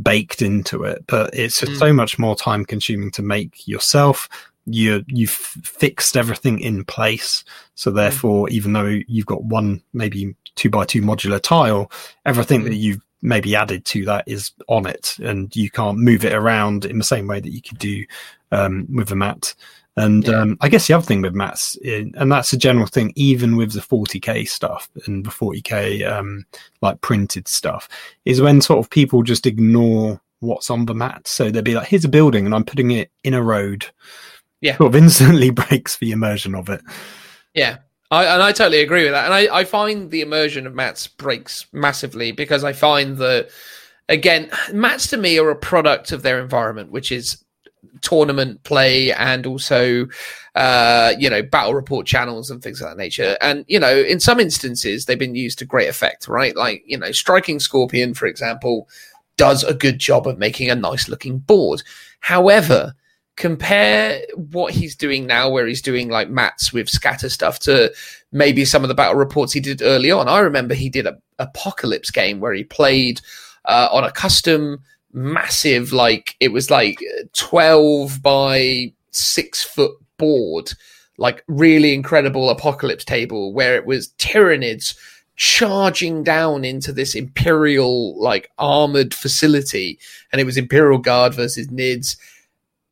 baked 0.01 0.41
into 0.41 0.83
it. 0.83 1.03
But 1.07 1.33
it's 1.33 1.59
just 1.59 1.73
Mm. 1.73 1.79
so 1.79 1.93
much 1.93 2.19
more 2.19 2.35
time 2.35 2.65
consuming 2.65 3.11
to 3.11 3.21
make 3.21 3.67
yourself. 3.67 4.29
You 4.67 5.03
you've 5.07 5.31
fixed 5.31 6.15
everything 6.15 6.59
in 6.59 6.85
place, 6.85 7.43
so 7.73 7.89
therefore, 7.89 8.47
even 8.49 8.73
though 8.73 8.99
you've 9.07 9.25
got 9.25 9.43
one 9.43 9.81
maybe 9.91 10.35
two 10.55 10.69
by 10.69 10.85
two 10.85 11.01
modular 11.01 11.41
tile, 11.41 11.91
everything 12.27 12.61
Mm. 12.61 12.65
that 12.65 12.75
you've 12.75 13.01
maybe 13.23 13.55
added 13.55 13.85
to 13.85 14.05
that 14.05 14.23
is 14.27 14.51
on 14.69 14.85
it, 14.85 15.15
and 15.23 15.55
you 15.55 15.69
can't 15.71 15.97
move 15.97 16.23
it 16.23 16.33
around 16.33 16.85
in 16.85 16.99
the 16.99 17.03
same 17.03 17.25
way 17.27 17.39
that 17.39 17.51
you 17.51 17.61
could 17.61 17.79
do 17.79 18.05
um, 18.51 18.85
with 18.93 19.07
the 19.07 19.15
mat. 19.15 19.55
And 19.97 20.25
Yeah. 20.25 20.39
um, 20.41 20.57
I 20.61 20.69
guess 20.69 20.87
the 20.87 20.93
other 20.93 21.05
thing 21.05 21.21
with 21.21 21.33
mats, 21.33 21.77
and 21.83 22.31
that's 22.31 22.53
a 22.53 22.57
general 22.57 22.87
thing, 22.87 23.11
even 23.15 23.57
with 23.57 23.73
the 23.73 23.81
40k 23.81 24.47
stuff 24.47 24.89
and 25.05 25.25
the 25.25 25.29
40k 25.29 26.07
um, 26.09 26.45
like 26.81 27.01
printed 27.01 27.47
stuff, 27.47 27.89
is 28.25 28.39
when 28.41 28.61
sort 28.61 28.79
of 28.79 28.89
people 28.89 29.21
just 29.23 29.45
ignore 29.45 30.21
what's 30.39 30.69
on 30.69 30.85
the 30.85 30.95
mat. 30.95 31.27
So 31.27 31.51
they'll 31.51 31.61
be 31.61 31.75
like, 31.75 31.87
"Here's 31.87 32.05
a 32.05 32.09
building, 32.09 32.45
and 32.45 32.55
I'm 32.55 32.63
putting 32.63 32.91
it 32.91 33.11
in 33.23 33.33
a 33.33 33.43
road." 33.43 33.85
Yeah. 34.61 34.77
sort 34.77 34.89
of 34.89 34.95
instantly 34.95 35.49
breaks 35.51 35.97
the 35.97 36.11
immersion 36.11 36.53
of 36.55 36.69
it. 36.69 36.81
Yeah. 37.55 37.77
I, 38.11 38.25
and 38.25 38.43
I 38.43 38.51
totally 38.51 38.81
agree 38.81 39.03
with 39.03 39.13
that. 39.13 39.25
And 39.25 39.33
I, 39.33 39.59
I 39.59 39.63
find 39.63 40.11
the 40.11 40.21
immersion 40.21 40.67
of 40.67 40.75
mats 40.75 41.07
breaks 41.07 41.65
massively 41.73 42.31
because 42.31 42.63
I 42.63 42.73
find 42.73 43.17
that, 43.17 43.49
again, 44.09 44.51
mats 44.73 45.07
to 45.07 45.17
me 45.17 45.39
are 45.39 45.49
a 45.49 45.55
product 45.55 46.11
of 46.11 46.21
their 46.21 46.39
environment, 46.39 46.91
which 46.91 47.11
is 47.11 47.43
tournament 48.01 48.63
play 48.63 49.11
and 49.13 49.45
also, 49.45 50.07
uh, 50.55 51.13
you 51.17 51.29
know, 51.29 51.41
battle 51.43 51.73
report 51.73 52.07
channels 52.07 52.49
and 52.49 52.61
things 52.61 52.81
of 52.81 52.89
that 52.89 52.97
nature. 52.97 53.37
And, 53.41 53.65
you 53.67 53.79
know, 53.79 53.95
in 53.95 54.19
some 54.19 54.39
instances, 54.39 55.05
they've 55.05 55.19
been 55.19 55.35
used 55.35 55.59
to 55.59 55.65
great 55.65 55.89
effect, 55.89 56.27
right? 56.27 56.55
Like, 56.55 56.83
you 56.85 56.97
know, 56.97 57.11
Striking 57.11 57.59
Scorpion, 57.59 58.13
for 58.13 58.25
example, 58.25 58.87
does 59.37 59.63
a 59.63 59.73
good 59.73 59.99
job 59.99 60.27
of 60.27 60.37
making 60.37 60.69
a 60.69 60.75
nice 60.75 61.09
looking 61.09 61.39
board. 61.39 61.83
However, 62.19 62.93
compare 63.35 64.21
what 64.35 64.73
he's 64.73 64.95
doing 64.95 65.25
now, 65.25 65.49
where 65.49 65.65
he's 65.65 65.81
doing 65.81 66.09
like 66.09 66.29
mats 66.29 66.71
with 66.71 66.89
scatter 66.89 67.29
stuff, 67.29 67.59
to 67.59 67.91
maybe 68.31 68.65
some 68.65 68.83
of 68.83 68.87
the 68.87 68.93
battle 68.93 69.15
reports 69.15 69.53
he 69.53 69.59
did 69.59 69.81
early 69.81 70.11
on. 70.11 70.27
I 70.27 70.39
remember 70.39 70.73
he 70.73 70.89
did 70.89 71.07
a 71.07 71.17
apocalypse 71.39 72.11
game 72.11 72.39
where 72.39 72.53
he 72.53 72.63
played 72.63 73.21
uh, 73.65 73.89
on 73.91 74.03
a 74.03 74.11
custom 74.11 74.83
massive, 75.13 75.93
like 75.93 76.35
it 76.39 76.51
was 76.51 76.69
like 76.69 76.99
twelve 77.33 78.21
by 78.21 78.93
six 79.11 79.63
foot 79.63 79.91
board, 80.17 80.71
like 81.17 81.43
really 81.47 81.93
incredible 81.93 82.49
apocalypse 82.49 83.05
table 83.05 83.53
where 83.53 83.75
it 83.75 83.85
was 83.85 84.09
Tyranids 84.17 84.95
charging 85.35 86.23
down 86.23 86.63
into 86.63 86.93
this 86.93 87.15
imperial 87.15 88.19
like 88.21 88.51
armored 88.59 89.13
facility 89.13 89.97
and 90.31 90.39
it 90.39 90.43
was 90.43 90.57
imperial 90.57 90.99
guard 90.99 91.33
versus 91.33 91.67
nids. 91.67 92.15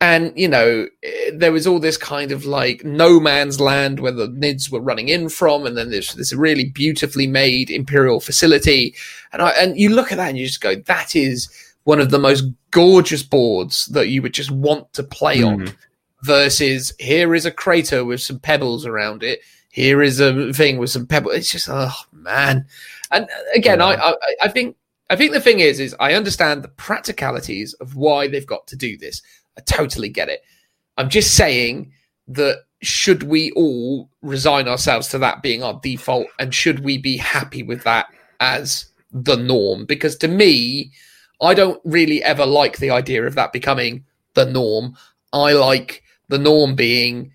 And 0.02 0.32
you 0.36 0.48
know 0.48 0.88
eh, 1.04 1.32
there 1.34 1.52
was 1.52 1.68
all 1.68 1.80
this 1.80 1.98
kind 1.98 2.32
of 2.32 2.46
like 2.46 2.84
no 2.84 3.20
man's 3.20 3.60
land 3.60 4.00
where 4.00 4.14
the 4.14 4.28
nids 4.28 4.72
were 4.72 4.80
running 4.80 5.10
in 5.10 5.30
from 5.30 5.66
and 5.66 5.78
then 5.78 5.92
there's 5.92 6.14
this 6.16 6.34
really 6.34 6.70
beautifully 6.70 7.28
made 7.28 7.70
imperial 7.70 8.20
facility. 8.20 8.96
And 9.32 9.42
I, 9.42 9.50
and 9.52 9.78
you 9.78 9.90
look 9.90 10.12
at 10.12 10.16
that 10.18 10.30
and 10.30 10.38
you 10.38 10.48
just 10.48 10.62
go 10.62 10.76
that 10.76 11.16
is 11.16 11.50
one 11.90 12.00
of 12.00 12.12
the 12.12 12.20
most 12.20 12.44
gorgeous 12.70 13.24
boards 13.24 13.88
that 13.88 14.10
you 14.10 14.22
would 14.22 14.32
just 14.32 14.52
want 14.52 14.94
to 14.94 15.02
play 15.02 15.42
on 15.42 15.62
mm-hmm. 15.62 15.76
versus 16.22 16.94
here 17.00 17.34
is 17.34 17.48
a 17.48 17.52
crater 17.52 18.06
with 18.06 18.22
some 18.22 18.38
pebbles 18.38 18.86
around 18.86 19.24
it. 19.24 19.40
Here 19.72 20.04
is 20.04 20.20
a 20.20 20.54
thing 20.54 20.78
with 20.78 20.92
some 20.92 21.08
pebbles 21.08 21.34
it's 21.34 21.52
just 21.52 21.68
oh 21.68 21.96
man. 22.12 22.68
And 23.10 23.28
again 23.56 23.82
I, 23.82 23.96
I 23.96 24.14
i 24.44 24.48
think 24.48 24.76
i 25.10 25.16
think 25.16 25.32
the 25.32 25.42
thing 25.42 25.62
is 25.62 25.80
is 25.80 25.96
i 26.00 26.14
understand 26.14 26.62
the 26.62 26.68
practicalities 26.68 27.74
of 27.82 27.96
why 27.96 28.28
they've 28.28 28.46
got 28.46 28.68
to 28.68 28.76
do 28.76 28.96
this. 28.96 29.24
I 29.58 29.62
totally 29.62 30.10
get 30.10 30.30
it. 30.30 30.44
I'm 30.96 31.10
just 31.10 31.34
saying 31.34 31.92
that 32.28 32.66
should 32.84 33.24
we 33.24 33.50
all 33.54 34.12
resign 34.22 34.68
ourselves 34.68 35.08
to 35.08 35.18
that 35.18 35.42
being 35.42 35.64
our 35.64 35.80
default 35.82 36.28
and 36.38 36.54
should 36.54 36.84
we 36.84 37.00
be 37.00 37.18
happy 37.18 37.64
with 37.64 37.84
that 37.86 38.06
as 38.40 38.86
the 39.12 39.38
norm? 39.38 39.86
Because 39.86 40.16
to 40.18 40.28
me, 40.28 40.92
I 41.42 41.54
don't 41.54 41.82
really 41.86 42.22
ever 42.24 42.46
like 42.46 42.78
the 42.78 42.92
idea 42.92 43.26
of 43.26 43.36
that 43.36 43.54
becoming 43.54 44.06
the 44.34 44.46
norm. 44.46 44.96
I 45.34 45.54
like 45.54 46.04
the 46.28 46.40
norm 46.40 46.76
being 46.76 47.32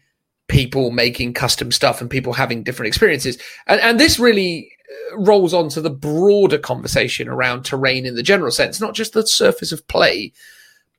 people 0.49 0.91
making 0.91 1.35
custom 1.35 1.73
stuff 1.73 2.01
and 2.01 2.11
people 2.11 2.33
having 2.33 2.63
different 2.63 2.89
experiences. 2.89 3.39
And, 3.67 3.81
and 3.81 3.99
this 3.99 4.19
really 4.19 4.71
uh, 5.13 5.19
rolls 5.19 5.55
on 5.55 5.69
to 5.71 5.81
the 5.81 5.91
broader 5.91 6.59
conversation 6.59 7.29
around 7.29 7.65
terrain 7.65 8.05
in 8.05 8.15
the 8.15 8.23
general 8.23 8.51
sense, 8.51 8.81
not 8.81 8.95
just 8.95 9.15
the 9.15 9.27
surface 9.27 9.73
of 9.73 9.87
play, 9.89 10.33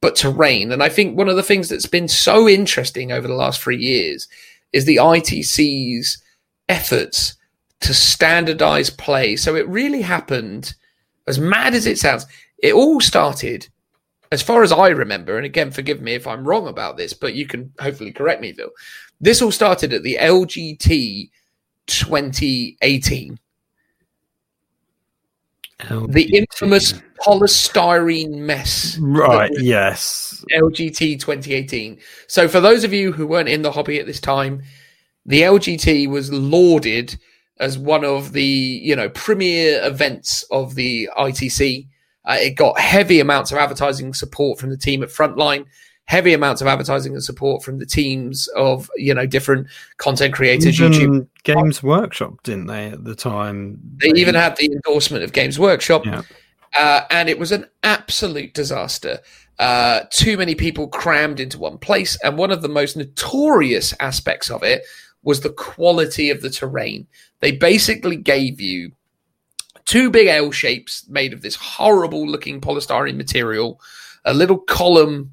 but 0.01 0.15
terrain. 0.15 0.71
And 0.71 0.81
I 0.81 0.89
think 0.89 1.15
one 1.17 1.29
of 1.29 1.35
the 1.35 1.43
things 1.43 1.69
that's 1.69 1.85
been 1.85 2.07
so 2.07 2.49
interesting 2.49 3.11
over 3.11 3.27
the 3.27 3.35
last 3.35 3.61
three 3.61 3.77
years 3.77 4.27
is 4.73 4.85
the 4.85 4.97
ITC's 4.97 6.21
efforts 6.67 7.35
to 7.81 7.93
standardize 7.93 8.89
play. 8.89 9.35
So 9.35 9.55
it 9.55 9.67
really 9.67 10.01
happened, 10.01 10.73
as 11.27 11.39
mad 11.39 11.73
as 11.73 11.85
it 11.85 11.97
sounds, 11.97 12.25
it 12.65 12.73
all 12.73 12.99
started, 12.99 13.69
as 14.31 14.41
far 14.41 14.63
as 14.63 14.71
I 14.71 14.89
remember, 14.89 15.37
and 15.37 15.45
again, 15.45 15.71
forgive 15.71 16.01
me 16.01 16.13
if 16.13 16.25
I'm 16.25 16.47
wrong 16.47 16.67
about 16.67 16.97
this, 16.97 17.13
but 17.13 17.35
you 17.35 17.45
can 17.45 17.71
hopefully 17.79 18.11
correct 18.11 18.41
me, 18.41 18.53
Phil. 18.53 18.71
This 19.21 19.41
all 19.41 19.51
started 19.51 19.93
at 19.93 20.03
the 20.03 20.17
LGT 20.19 21.29
2018. 21.87 23.39
LGT. 25.79 26.11
The 26.13 26.37
infamous 26.37 26.93
polystyrene 27.19 28.31
mess. 28.31 28.97
Right, 28.99 29.51
yes. 29.59 30.43
LGT 30.53 31.19
2018. 31.19 31.99
So, 32.27 32.47
for 32.47 32.59
those 32.59 32.83
of 32.83 32.93
you 32.93 33.11
who 33.11 33.27
weren't 33.27 33.49
in 33.49 33.61
the 33.61 33.71
hobby 33.71 33.99
at 33.99 34.05
this 34.07 34.19
time, 34.19 34.63
the 35.25 35.41
LGT 35.41 36.07
was 36.09 36.31
lauded 36.31 37.17
as 37.59 37.77
one 37.77 38.03
of 38.03 38.33
the 38.33 38.43
you 38.43 38.95
know 38.95 39.09
premier 39.09 39.81
events 39.83 40.43
of 40.51 40.75
the 40.75 41.09
ITC. 41.17 41.87
Uh, 42.25 42.37
it 42.39 42.55
got 42.55 42.79
heavy 42.79 43.19
amounts 43.19 43.51
of 43.51 43.57
advertising 43.57 44.13
support 44.13 44.59
from 44.59 44.69
the 44.69 44.77
team 44.77 45.03
at 45.03 45.09
Frontline, 45.09 45.65
heavy 46.05 46.33
amounts 46.33 46.61
of 46.61 46.67
advertising 46.67 47.13
and 47.13 47.23
support 47.23 47.63
from 47.63 47.79
the 47.79 47.85
teams 47.85 48.47
of 48.49 48.89
you 48.95 49.13
know 49.13 49.25
different 49.25 49.67
content 49.97 50.33
creators. 50.33 50.79
Even 50.79 50.91
YouTube 50.91 51.27
Games 51.43 51.83
Workshop 51.83 52.41
didn't 52.43 52.67
they 52.67 52.87
at 52.87 53.03
the 53.03 53.15
time? 53.15 53.79
They, 53.97 54.11
they 54.11 54.19
even 54.19 54.35
had 54.35 54.55
the 54.57 54.71
endorsement 54.71 55.23
of 55.23 55.33
Games 55.33 55.59
Workshop, 55.59 56.05
yeah. 56.05 56.21
uh, 56.77 57.01
and 57.09 57.29
it 57.29 57.39
was 57.39 57.51
an 57.51 57.67
absolute 57.83 58.53
disaster. 58.53 59.19
Uh, 59.57 60.01
too 60.09 60.37
many 60.37 60.53
people 60.53 60.87
crammed 60.87 61.39
into 61.39 61.59
one 61.59 61.77
place, 61.77 62.17
and 62.23 62.37
one 62.37 62.51
of 62.51 62.61
the 62.61 62.69
most 62.69 62.97
notorious 62.97 63.93
aspects 63.99 64.49
of 64.49 64.63
it 64.63 64.83
was 65.23 65.41
the 65.41 65.49
quality 65.49 66.29
of 66.29 66.41
the 66.41 66.49
terrain. 66.49 67.07
They 67.39 67.51
basically 67.51 68.15
gave 68.15 68.61
you 68.61 68.91
two 69.85 70.09
big 70.09 70.27
L 70.27 70.51
shapes 70.51 71.07
made 71.07 71.33
of 71.33 71.41
this 71.41 71.55
horrible 71.55 72.27
looking 72.27 72.61
polystyrene 72.61 73.15
material, 73.17 73.79
a 74.25 74.33
little 74.33 74.57
column 74.57 75.31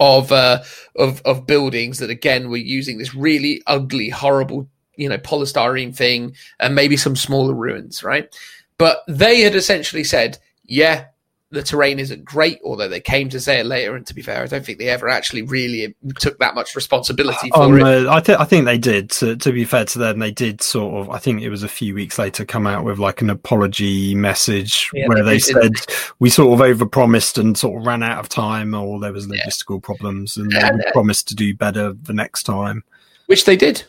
of 0.00 0.32
uh, 0.32 0.62
of 0.96 1.20
of 1.22 1.46
buildings 1.46 1.98
that 1.98 2.10
again 2.10 2.48
were 2.50 2.56
using 2.56 2.98
this 2.98 3.14
really 3.14 3.62
ugly, 3.66 4.08
horrible, 4.08 4.68
you 4.96 5.08
know, 5.08 5.18
polystyrene 5.18 5.94
thing, 5.94 6.34
and 6.58 6.74
maybe 6.74 6.96
some 6.96 7.16
smaller 7.16 7.54
ruins, 7.54 8.02
right? 8.02 8.34
But 8.78 9.02
they 9.06 9.42
had 9.42 9.54
essentially 9.54 10.04
said, 10.04 10.38
yeah, 10.64 11.06
the 11.52 11.62
terrain 11.62 11.98
isn't 11.98 12.24
great, 12.24 12.60
although 12.64 12.88
they 12.88 13.00
came 13.00 13.28
to 13.30 13.40
say 13.40 13.58
it 13.58 13.66
later. 13.66 13.96
And 13.96 14.06
to 14.06 14.14
be 14.14 14.22
fair, 14.22 14.42
I 14.42 14.46
don't 14.46 14.64
think 14.64 14.78
they 14.78 14.88
ever 14.88 15.08
actually 15.08 15.42
really 15.42 15.94
took 16.18 16.38
that 16.38 16.54
much 16.54 16.76
responsibility 16.76 17.50
for 17.50 17.64
um, 17.64 17.78
it. 17.78 17.82
Uh, 17.82 18.12
I, 18.12 18.20
th- 18.20 18.38
I 18.38 18.44
think 18.44 18.66
they 18.66 18.78
did. 18.78 19.10
To, 19.10 19.36
to, 19.36 19.52
be 19.52 19.64
fair 19.64 19.84
to 19.86 19.98
them, 19.98 20.20
they 20.20 20.30
did 20.30 20.62
sort 20.62 20.94
of. 20.94 21.10
I 21.10 21.18
think 21.18 21.42
it 21.42 21.50
was 21.50 21.64
a 21.64 21.68
few 21.68 21.94
weeks 21.94 22.18
later 22.18 22.44
come 22.44 22.68
out 22.68 22.84
with 22.84 23.00
like 23.00 23.20
an 23.20 23.30
apology 23.30 24.14
message 24.14 24.90
yeah, 24.94 25.08
where 25.08 25.24
they, 25.24 25.32
they 25.32 25.38
said 25.40 25.72
we 26.20 26.30
sort 26.30 26.58
of 26.58 26.64
overpromised 26.64 27.36
and 27.36 27.58
sort 27.58 27.80
of 27.80 27.86
ran 27.86 28.04
out 28.04 28.20
of 28.20 28.28
time, 28.28 28.72
or 28.72 29.00
there 29.00 29.12
was 29.12 29.26
logistical 29.26 29.76
yeah. 29.82 29.86
problems, 29.86 30.36
and 30.36 30.52
they 30.52 30.60
and, 30.60 30.84
uh, 30.84 30.92
promised 30.92 31.26
to 31.28 31.34
do 31.34 31.52
better 31.52 31.92
the 31.94 32.14
next 32.14 32.44
time, 32.44 32.84
which 33.26 33.44
they 33.44 33.56
did. 33.56 33.82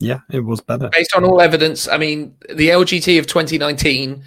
Yeah, 0.00 0.20
it 0.30 0.40
was 0.40 0.60
better 0.60 0.88
based 0.92 1.14
on 1.14 1.24
all 1.24 1.40
evidence. 1.40 1.86
I 1.86 1.98
mean, 1.98 2.34
the 2.48 2.70
LGT 2.70 3.18
of 3.20 3.28
2019 3.28 4.24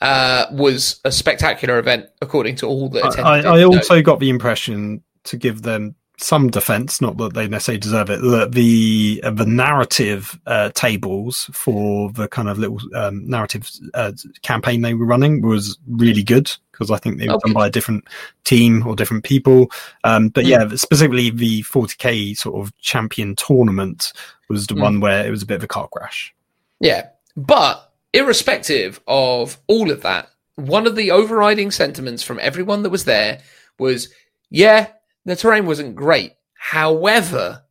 uh, 0.00 0.46
was 0.52 1.00
a 1.04 1.12
spectacular 1.12 1.78
event, 1.78 2.06
according 2.20 2.56
to 2.56 2.66
all 2.66 2.88
the 2.88 3.00
attended. 3.00 3.24
I, 3.24 3.60
I 3.60 3.64
also 3.64 4.02
got 4.02 4.20
the 4.20 4.28
impression 4.28 5.02
to 5.24 5.36
give 5.36 5.62
them 5.62 5.94
some 6.18 6.48
defense, 6.50 7.00
not 7.00 7.18
that 7.18 7.34
they 7.34 7.46
necessarily 7.46 7.80
deserve 7.80 8.10
it, 8.10 8.20
that 8.22 8.52
the 8.52 9.20
uh, 9.24 9.30
the 9.30 9.46
narrative 9.46 10.38
uh, 10.46 10.70
tables 10.74 11.50
for 11.52 12.10
the 12.12 12.26
kind 12.28 12.48
of 12.48 12.58
little 12.58 12.80
um, 12.94 13.26
narrative 13.28 13.70
uh, 13.94 14.12
campaign 14.42 14.82
they 14.82 14.94
were 14.94 15.04
running 15.04 15.42
was 15.42 15.78
really 15.88 16.22
good 16.22 16.50
because 16.72 16.90
I 16.90 16.98
think 16.98 17.18
they 17.18 17.28
were 17.28 17.34
okay. 17.34 17.48
done 17.48 17.54
by 17.54 17.66
a 17.66 17.70
different 17.70 18.06
team 18.44 18.86
or 18.86 18.96
different 18.96 19.24
people. 19.24 19.70
Um, 20.04 20.28
but 20.28 20.44
mm. 20.44 20.48
yeah, 20.48 20.68
specifically 20.76 21.30
the 21.30 21.62
40k 21.62 22.36
sort 22.36 22.60
of 22.60 22.76
champion 22.78 23.34
tournament 23.36 24.12
was 24.48 24.66
the 24.66 24.74
mm. 24.74 24.82
one 24.82 25.00
where 25.00 25.26
it 25.26 25.30
was 25.30 25.42
a 25.42 25.46
bit 25.46 25.56
of 25.56 25.64
a 25.64 25.68
car 25.68 25.88
crash. 25.88 26.34
Yeah, 26.80 27.08
but 27.36 27.92
irrespective 28.12 29.00
of 29.06 29.58
all 29.66 29.90
of 29.90 30.02
that, 30.02 30.28
one 30.56 30.86
of 30.86 30.96
the 30.96 31.10
overriding 31.10 31.70
sentiments 31.70 32.22
from 32.22 32.38
everyone 32.40 32.82
that 32.82 32.90
was 32.90 33.04
there 33.04 33.40
was, 33.78 34.08
yeah, 34.50 34.88
the 35.24 35.36
terrain 35.36 35.66
wasn't 35.66 35.94
great. 35.94 36.32
However, 36.54 37.62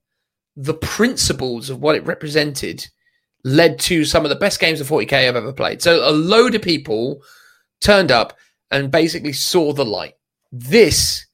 the 0.55 0.73
principles 0.73 1.69
of 1.69 1.81
what 1.81 1.95
it 1.95 2.05
represented 2.05 2.87
led 3.43 3.79
to 3.79 4.05
some 4.05 4.23
of 4.23 4.29
the 4.29 4.35
best 4.35 4.59
games 4.59 4.81
of 4.81 4.87
40k 4.87 5.27
I've 5.27 5.35
ever 5.35 5.53
played. 5.53 5.81
So 5.81 6.09
a 6.09 6.11
load 6.11 6.55
of 6.55 6.61
people 6.61 7.21
turned 7.81 8.11
up 8.11 8.37
and 8.71 8.91
basically 8.91 9.33
saw 9.33 9.73
the 9.73 9.85
light. 9.85 10.15
This 10.51 11.25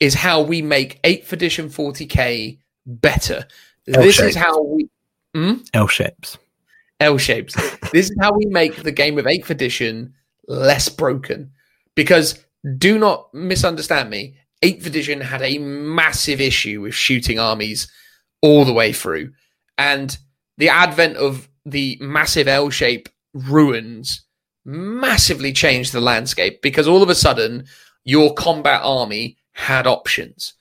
is 0.00 0.14
how 0.14 0.42
we 0.42 0.62
make 0.62 1.02
8th 1.02 1.32
edition 1.32 1.68
40k 1.68 2.58
better. 2.86 3.46
L 3.92 4.02
this 4.02 4.20
is 4.20 4.36
how 4.36 4.62
we. 4.62 4.88
Hmm? 5.34 5.54
L 5.74 5.86
shapes. 5.86 6.38
L 7.02 7.18
shapes. 7.18 7.54
this 7.92 8.06
is 8.06 8.16
how 8.20 8.32
we 8.32 8.46
make 8.46 8.82
the 8.82 8.92
game 8.92 9.18
of 9.18 9.26
8th 9.26 9.50
edition 9.50 10.14
less 10.48 10.88
broken. 10.88 11.50
Because 11.94 12.38
do 12.78 12.98
not 12.98 13.32
misunderstand 13.34 14.08
me. 14.08 14.36
8th 14.62 14.86
edition 14.86 15.20
had 15.20 15.42
a 15.42 15.58
massive 15.58 16.40
issue 16.40 16.80
with 16.80 16.94
shooting 16.94 17.38
armies 17.38 17.90
all 18.40 18.64
the 18.64 18.72
way 18.72 18.92
through. 18.92 19.32
And 19.76 20.16
the 20.58 20.68
advent 20.68 21.16
of 21.16 21.48
the 21.66 21.98
massive 22.00 22.48
L 22.48 22.70
shape 22.70 23.08
ruins 23.34 24.24
massively 24.64 25.52
changed 25.52 25.92
the 25.92 26.00
landscape 26.00 26.62
because 26.62 26.86
all 26.86 27.02
of 27.02 27.08
a 27.08 27.14
sudden 27.14 27.64
your 28.04 28.32
combat 28.34 28.80
army 28.84 29.36
had 29.52 29.86
options 29.86 30.54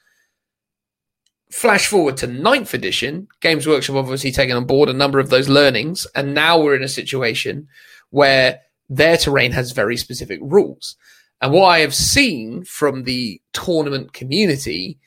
flash 1.51 1.87
forward 1.87 2.17
to 2.17 2.27
ninth 2.27 2.73
edition, 2.73 3.27
Games 3.41 3.67
Workshop 3.67 3.95
obviously 3.95 4.31
taken 4.31 4.55
on 4.55 4.65
board 4.65 4.89
a 4.89 4.93
number 4.93 5.19
of 5.19 5.29
those 5.29 5.49
learnings, 5.49 6.07
and 6.15 6.33
now 6.33 6.59
we're 6.59 6.75
in 6.75 6.83
a 6.83 6.87
situation 6.87 7.67
where 8.09 8.61
their 8.89 9.17
terrain 9.17 9.51
has 9.51 9.71
very 9.71 9.97
specific 9.97 10.39
rules. 10.41 10.95
And 11.41 11.53
what 11.53 11.67
I 11.67 11.79
have 11.79 11.95
seen 11.95 12.63
from 12.63 13.03
the 13.03 13.41
tournament 13.53 14.13
community 14.13 14.99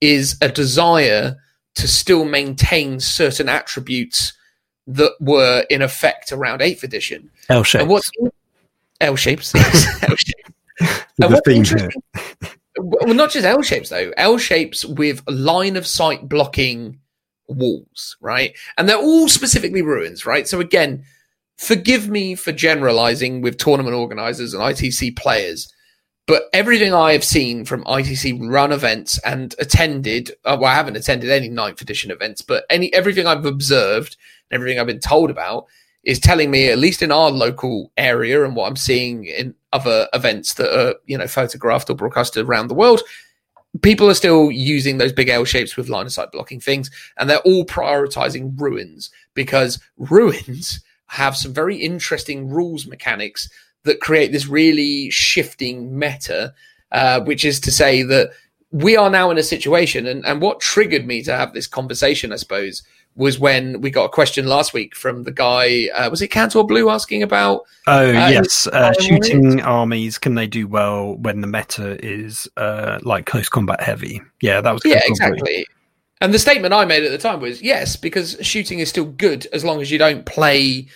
is 0.00 0.36
a 0.40 0.48
desire 0.48 1.36
to 1.74 1.88
still 1.88 2.24
maintain 2.24 3.00
certain 3.00 3.48
attributes 3.48 4.32
that 4.86 5.12
were 5.20 5.64
in 5.70 5.82
effect 5.82 6.32
around 6.32 6.60
8th 6.60 6.82
edition. 6.82 7.30
L 7.48 7.62
shapes. 7.62 7.82
And 7.82 7.90
what's 7.90 8.10
L 9.00 9.16
shapes. 9.16 9.54
L 9.54 9.62
shapes. 10.16 10.50
and 11.22 11.32
what's 11.32 11.48
interesting, 11.48 12.02
well, 12.82 13.14
not 13.14 13.30
just 13.30 13.46
L 13.46 13.62
shapes 13.62 13.88
though. 13.88 14.12
L 14.16 14.38
shapes 14.38 14.84
with 14.84 15.22
line 15.28 15.76
of 15.76 15.86
sight 15.86 16.28
blocking 16.28 16.98
walls, 17.48 18.16
right? 18.20 18.56
And 18.78 18.88
they're 18.88 18.96
all 18.96 19.28
specifically 19.28 19.82
ruins, 19.82 20.26
right? 20.26 20.46
So 20.48 20.60
again, 20.60 21.04
forgive 21.58 22.08
me 22.08 22.34
for 22.34 22.52
generalizing 22.52 23.42
with 23.42 23.58
tournament 23.58 23.94
organizers 23.94 24.54
and 24.54 24.62
ITC 24.62 25.16
players, 25.16 25.72
but 26.26 26.44
everything 26.52 26.94
I 26.94 27.12
have 27.12 27.24
seen 27.24 27.64
from 27.64 27.84
ITC 27.84 28.50
run 28.50 28.72
events 28.72 29.18
and 29.24 29.54
attended, 29.58 30.30
uh, 30.44 30.56
well, 30.60 30.70
I 30.70 30.74
haven't 30.74 30.96
attended 30.96 31.30
any 31.30 31.48
ninth 31.48 31.82
edition 31.82 32.10
events, 32.10 32.40
but 32.40 32.64
any 32.70 32.92
everything 32.94 33.26
I've 33.26 33.44
observed 33.44 34.16
and 34.50 34.56
everything 34.56 34.78
I've 34.78 34.86
been 34.86 35.00
told 35.00 35.30
about 35.30 35.66
is 36.04 36.18
telling 36.18 36.50
me, 36.50 36.68
at 36.70 36.78
least 36.78 37.02
in 37.02 37.12
our 37.12 37.30
local 37.30 37.92
area 37.96 38.44
and 38.44 38.56
what 38.56 38.68
I'm 38.68 38.76
seeing 38.76 39.24
in 39.24 39.54
other 39.72 40.08
events 40.12 40.54
that 40.54 40.76
are, 40.76 40.94
you 41.06 41.16
know, 41.16 41.26
photographed 41.26 41.90
or 41.90 41.94
broadcasted 41.94 42.46
around 42.46 42.68
the 42.68 42.74
world, 42.74 43.02
people 43.82 44.08
are 44.10 44.14
still 44.14 44.50
using 44.50 44.98
those 44.98 45.12
big 45.12 45.28
L 45.28 45.44
shapes 45.44 45.76
with 45.76 45.88
line 45.88 46.06
of 46.06 46.12
sight 46.12 46.32
blocking 46.32 46.60
things. 46.60 46.90
And 47.18 47.28
they're 47.28 47.38
all 47.38 47.64
prioritizing 47.64 48.58
ruins 48.60 49.10
because 49.34 49.78
ruins 49.96 50.80
have 51.06 51.36
some 51.36 51.52
very 51.52 51.76
interesting 51.76 52.48
rules 52.48 52.86
mechanics 52.86 53.48
that 53.84 54.00
create 54.00 54.32
this 54.32 54.46
really 54.46 55.10
shifting 55.10 55.98
meta, 55.98 56.52
uh, 56.92 57.20
which 57.20 57.44
is 57.44 57.60
to 57.60 57.70
say 57.70 58.02
that 58.02 58.30
we 58.72 58.96
are 58.96 59.10
now 59.10 59.30
in 59.30 59.38
a 59.38 59.42
situation, 59.42 60.06
and, 60.06 60.24
and 60.24 60.40
what 60.40 60.60
triggered 60.60 61.04
me 61.04 61.22
to 61.24 61.36
have 61.36 61.52
this 61.52 61.66
conversation, 61.66 62.32
I 62.32 62.36
suppose, 62.36 62.84
was 63.16 63.38
when 63.38 63.80
we 63.80 63.90
got 63.90 64.04
a 64.04 64.08
question 64.08 64.46
last 64.46 64.72
week 64.72 64.94
from 64.94 65.24
the 65.24 65.32
guy. 65.32 65.88
Uh, 65.94 66.08
was 66.08 66.22
it 66.22 66.28
Cantor 66.28 66.64
Blue 66.64 66.90
asking 66.90 67.22
about? 67.22 67.62
Oh 67.86 68.10
yes, 68.10 68.66
uh, 68.68 68.92
shooting 69.00 69.60
armies. 69.60 70.18
Can 70.18 70.34
they 70.34 70.46
do 70.46 70.66
well 70.66 71.16
when 71.16 71.40
the 71.40 71.46
meta 71.46 72.02
is 72.04 72.48
uh, 72.56 72.98
like 73.02 73.26
close 73.26 73.48
combat 73.48 73.82
heavy? 73.82 74.22
Yeah, 74.40 74.60
that 74.60 74.72
was 74.72 74.82
yeah, 74.84 75.00
exactly. 75.04 75.66
And 76.20 76.34
the 76.34 76.38
statement 76.38 76.74
I 76.74 76.84
made 76.84 77.02
at 77.02 77.10
the 77.10 77.18
time 77.18 77.40
was 77.40 77.62
yes, 77.62 77.96
because 77.96 78.36
shooting 78.42 78.78
is 78.78 78.88
still 78.88 79.06
good 79.06 79.46
as 79.52 79.64
long 79.64 79.80
as 79.80 79.90
you 79.90 79.98
don't 79.98 80.26
play 80.26 80.86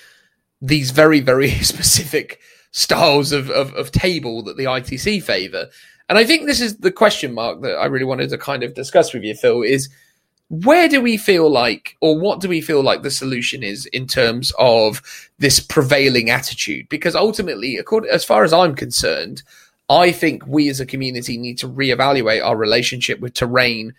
these 0.61 0.91
very, 0.91 1.21
very 1.21 1.51
specific 1.63 2.41
styles 2.73 3.33
of, 3.33 3.51
of, 3.51 3.73
of 3.75 3.93
table 3.93 4.43
that 4.43 4.57
the 4.57 4.65
ITC 4.65 5.23
favour. 5.23 5.69
And 6.09 6.19
I 6.19 6.25
think 6.25 6.47
this 6.47 6.61
is 6.61 6.79
the 6.79 6.93
question 6.93 7.33
mark 7.33 7.63
that 7.63 7.77
I 7.77 7.87
really 7.87 8.05
wanted 8.05 8.31
to 8.31 8.39
kind 8.39 8.63
of 8.63 8.75
discuss 8.75 9.15
with 9.15 9.23
you, 9.23 9.35
Phil, 9.35 9.63
is 9.63 9.89
where 10.49 10.89
do 10.89 11.01
we 11.01 11.17
feel 11.17 11.51
like, 11.51 11.97
or 12.01 12.19
what 12.19 12.41
do 12.41 12.49
we 12.49 12.61
feel 12.61 12.83
like 12.83 13.03
the 13.03 13.11
solution 13.11 13.63
is 13.63 13.87
in 13.87 14.07
terms 14.07 14.53
of 14.59 15.03
this 15.39 15.59
prevailing 15.59 16.31
attitude? 16.31 16.89
Because 16.89 17.17
ultimately, 17.17 17.77
according, 17.77 18.11
as 18.11 18.25
far 18.25 18.45
as 18.45 18.53
I'm 18.53 18.75
concerned, 18.75 19.43
I 19.89 20.13
think 20.13 20.47
we 20.47 20.69
as 20.69 20.81
a 20.81 20.87
community 20.87 21.37
need 21.37 21.59
to 21.59 21.69
reevaluate 21.69 22.45
our 22.45 22.57
relationship 22.57 23.21
with 23.21 23.35
terrain 23.35 23.95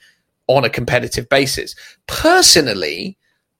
on 0.48 0.64
a 0.64 0.70
competitive 0.70 1.28
basis. 1.30 1.76
Personally, 2.08 3.18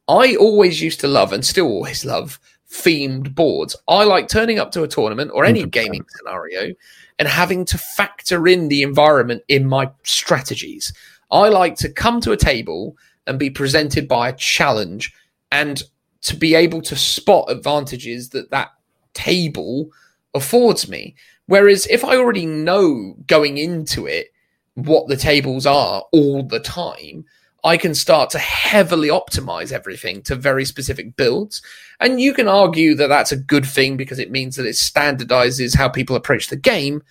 I 0.08 0.36
always 0.36 0.82
used 0.82 1.00
to 1.02 1.08
love 1.08 1.34
and 1.34 1.46
still 1.46 1.68
always 1.68 2.06
love 2.06 2.40
themed 2.70 3.34
boards. 3.34 3.76
I 3.88 4.04
like 4.04 4.28
turning 4.28 4.60
up 4.60 4.72
to 4.72 4.84
a 4.84 4.88
tournament 4.88 5.32
or 5.34 5.46
any 5.46 5.64
100%. 5.64 5.72
gaming 5.72 6.06
scenario 6.10 6.74
and 7.18 7.28
having 7.28 7.66
to 7.66 7.78
factor 7.78 8.48
in 8.48 8.68
the 8.68 8.82
environment 8.82 9.44
in 9.48 9.66
my 9.66 9.90
strategies. 10.04 10.94
I 11.32 11.50
like 11.50 11.76
to 11.78 11.90
come 11.92 12.22
to 12.22 12.32
a 12.32 12.38
table 12.38 12.98
and 13.28 13.40
be 13.40 13.50
presented 13.50 14.08
by 14.08 14.30
a 14.30 14.36
challenge 14.36 15.14
and 15.52 15.82
to 16.22 16.36
be 16.36 16.56
able 16.56 16.82
to 16.82 16.96
spot 16.96 17.50
advantages 17.50 18.30
that 18.30 18.52
that 18.52 18.72
table 19.14 19.90
affords 20.34 20.88
me. 20.88 21.16
Whereas 21.48 21.88
if 21.88 22.04
I 22.04 22.18
already 22.18 22.46
know 22.46 23.16
going 23.28 23.58
into 23.58 24.06
it 24.06 24.28
what 24.74 25.08
the 25.08 25.18
tables 25.18 25.66
are 25.66 26.04
all 26.12 26.44
the 26.44 26.60
time, 26.60 27.26
I 27.64 27.78
can 27.78 27.96
start 27.96 28.30
to 28.32 28.40
heavily 28.40 29.10
optimize 29.10 29.72
everything 29.72 30.22
to 30.24 30.36
very 30.36 30.66
specific 30.66 31.16
builds. 31.16 31.64
And 32.00 32.22
you 32.22 32.32
can 32.34 32.48
argue 32.48 32.94
that 32.96 33.08
that's 33.08 33.32
a 33.32 33.38
good 33.38 33.66
thing 33.66 33.98
because 33.98 34.20
it 34.20 34.30
means 34.30 34.56
that 34.56 34.68
it 34.68 34.76
standardizes 34.76 35.76
how 35.76 35.90
people 35.90 36.16
approach 36.16 36.50
the 36.50 36.58
game. 36.58 37.02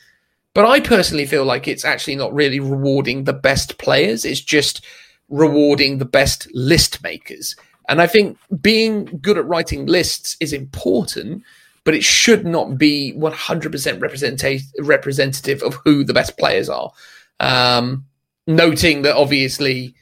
But 0.54 0.66
I 0.66 0.80
personally 0.80 1.26
feel 1.26 1.44
like 1.44 1.66
it's 1.66 1.84
actually 1.84 2.16
not 2.16 2.32
really 2.32 2.60
rewarding 2.60 3.24
the 3.24 3.32
best 3.32 3.78
players. 3.78 4.24
It's 4.24 4.40
just 4.40 4.84
rewarding 5.28 5.98
the 5.98 6.04
best 6.04 6.46
list 6.54 7.02
makers. 7.02 7.56
And 7.88 8.00
I 8.00 8.06
think 8.06 8.38
being 8.62 9.04
good 9.20 9.36
at 9.36 9.46
writing 9.46 9.86
lists 9.86 10.36
is 10.40 10.52
important, 10.52 11.42
but 11.82 11.94
it 11.94 12.04
should 12.04 12.46
not 12.46 12.78
be 12.78 13.12
100% 13.16 14.60
representative 14.80 15.62
of 15.62 15.74
who 15.84 16.04
the 16.04 16.14
best 16.14 16.38
players 16.38 16.68
are. 16.68 16.92
Um, 17.40 18.06
noting 18.46 19.02
that 19.02 19.16
obviously 19.16 19.94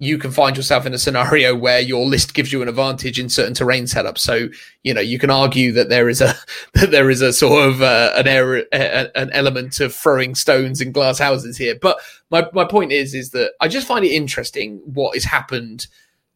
you 0.00 0.16
can 0.16 0.30
find 0.30 0.56
yourself 0.56 0.86
in 0.86 0.94
a 0.94 0.98
scenario 0.98 1.54
where 1.56 1.80
your 1.80 2.06
list 2.06 2.34
gives 2.34 2.52
you 2.52 2.62
an 2.62 2.68
advantage 2.68 3.18
in 3.18 3.28
certain 3.28 3.54
terrain 3.54 3.84
setups. 3.84 4.18
So 4.18 4.48
you 4.82 4.94
know 4.94 5.00
you 5.00 5.18
can 5.18 5.30
argue 5.30 5.72
that 5.72 5.88
there 5.88 6.08
is 6.08 6.20
a 6.20 6.34
that 6.74 6.90
there 6.90 7.10
is 7.10 7.20
a 7.20 7.32
sort 7.32 7.68
of 7.68 7.82
uh, 7.82 8.12
an 8.16 8.26
error, 8.26 8.62
an 8.72 9.30
element 9.32 9.80
of 9.80 9.94
throwing 9.94 10.34
stones 10.34 10.80
in 10.80 10.92
glass 10.92 11.18
houses 11.18 11.56
here. 11.56 11.76
But 11.80 11.98
my 12.30 12.48
my 12.52 12.64
point 12.64 12.92
is 12.92 13.14
is 13.14 13.30
that 13.30 13.52
I 13.60 13.68
just 13.68 13.86
find 13.86 14.04
it 14.04 14.12
interesting 14.12 14.80
what 14.84 15.14
has 15.14 15.24
happened 15.24 15.86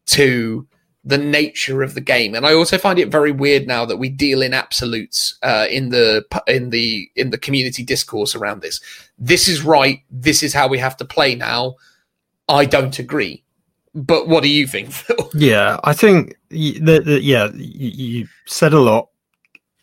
to 0.05 0.67
the 1.05 1.17
nature 1.17 1.83
of 1.83 1.95
the 1.95 2.01
game, 2.01 2.33
and 2.33 2.45
I 2.45 2.53
also 2.53 2.77
find 2.77 2.97
it 2.97 3.11
very 3.11 3.31
weird 3.31 3.67
now 3.67 3.83
that 3.85 3.97
we 3.97 4.07
deal 4.07 4.41
in 4.41 4.53
absolutes 4.53 5.37
uh, 5.43 5.67
in 5.69 5.89
the 5.89 6.25
in 6.47 6.69
the 6.69 7.09
in 7.15 7.29
the 7.29 7.37
community 7.37 7.83
discourse 7.83 8.35
around 8.35 8.61
this. 8.61 8.79
This 9.17 9.47
is 9.47 9.63
right. 9.63 10.01
This 10.09 10.43
is 10.43 10.53
how 10.53 10.67
we 10.67 10.79
have 10.79 10.97
to 10.97 11.05
play 11.05 11.35
now. 11.35 11.75
I 12.47 12.65
don't 12.65 12.97
agree. 12.99 13.42
But 13.95 14.27
what 14.27 14.43
do 14.43 14.49
you 14.49 14.67
think, 14.67 14.91
Phil? 14.91 15.29
Yeah, 15.35 15.79
I 15.83 15.93
think 15.93 16.35
that 16.49 17.19
yeah, 17.21 17.49
you, 17.53 18.19
you, 18.19 18.27
said 18.45 18.73
a 18.73 18.79
lot. 18.79 19.09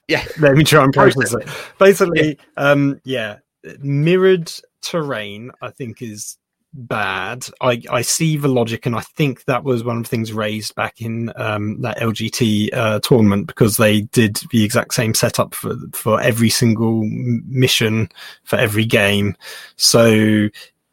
Yeah, 0.09 0.25
let 0.39 0.55
me 0.55 0.65
try 0.65 0.85
and 0.85 0.93
process 0.93 1.35
it. 1.35 1.49
Basically, 1.79 2.39
yeah. 2.57 2.71
um, 2.71 3.01
yeah, 3.05 3.39
mirrored 3.81 4.53
terrain. 4.83 5.51
I 5.63 5.71
think 5.71 6.03
is 6.03 6.39
bad. 6.73 7.47
I, 7.61 7.83
I 7.91 8.03
see 8.03 8.37
the 8.37 8.49
logic, 8.49 8.87
and 8.87 8.95
I 8.95 9.01
think 9.01 9.45
that 9.45 9.65
was 9.65 9.85
one 9.85 9.99
of 9.99 10.03
the 10.05 10.09
things 10.09 10.33
raised 10.33 10.75
back 10.75 11.01
in 11.01 11.33
um, 11.37 11.81
that 11.83 11.99
LGT 11.99 12.71
uh, 12.73 13.01
tournament 13.01 13.47
because 13.47 13.77
they 13.77 14.03
did 14.03 14.41
the 14.51 14.65
exact 14.65 14.95
same 14.95 15.15
setup 15.15 15.55
for 15.55 15.77
for 15.93 16.21
every 16.21 16.51
single 16.51 17.05
mission 17.05 18.09
for 18.45 18.57
every 18.57 18.85
game. 18.85 19.37
So 19.77 20.49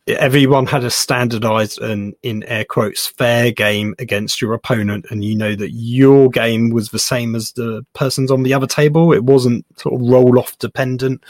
everyone 0.08 0.66
had 0.66 0.84
a 0.84 0.90
standardized 0.90 1.82
and 1.82 2.16
in 2.24 2.44
air 2.44 2.64
quotes 2.64 3.08
fair 3.08 3.52
game 3.52 3.94
against 4.00 4.42
your 4.42 4.54
opponent 4.54 5.06
and 5.10 5.26
you 5.26 5.36
know 5.36 5.54
that 5.56 5.72
your 5.72 6.30
game 6.30 6.70
was 6.70 6.90
the 6.90 7.00
same 7.00 7.36
as 7.36 7.52
the 7.54 7.86
person's 7.94 8.32
on 8.32 8.44
the 8.44 8.54
other 8.54 8.68
table. 8.68 9.12
It 9.12 9.26
wasn't 9.26 9.66
sort 9.78 9.96
of 9.96 10.08
roll 10.08 10.40
off 10.40 10.58
dependent. 10.60 11.24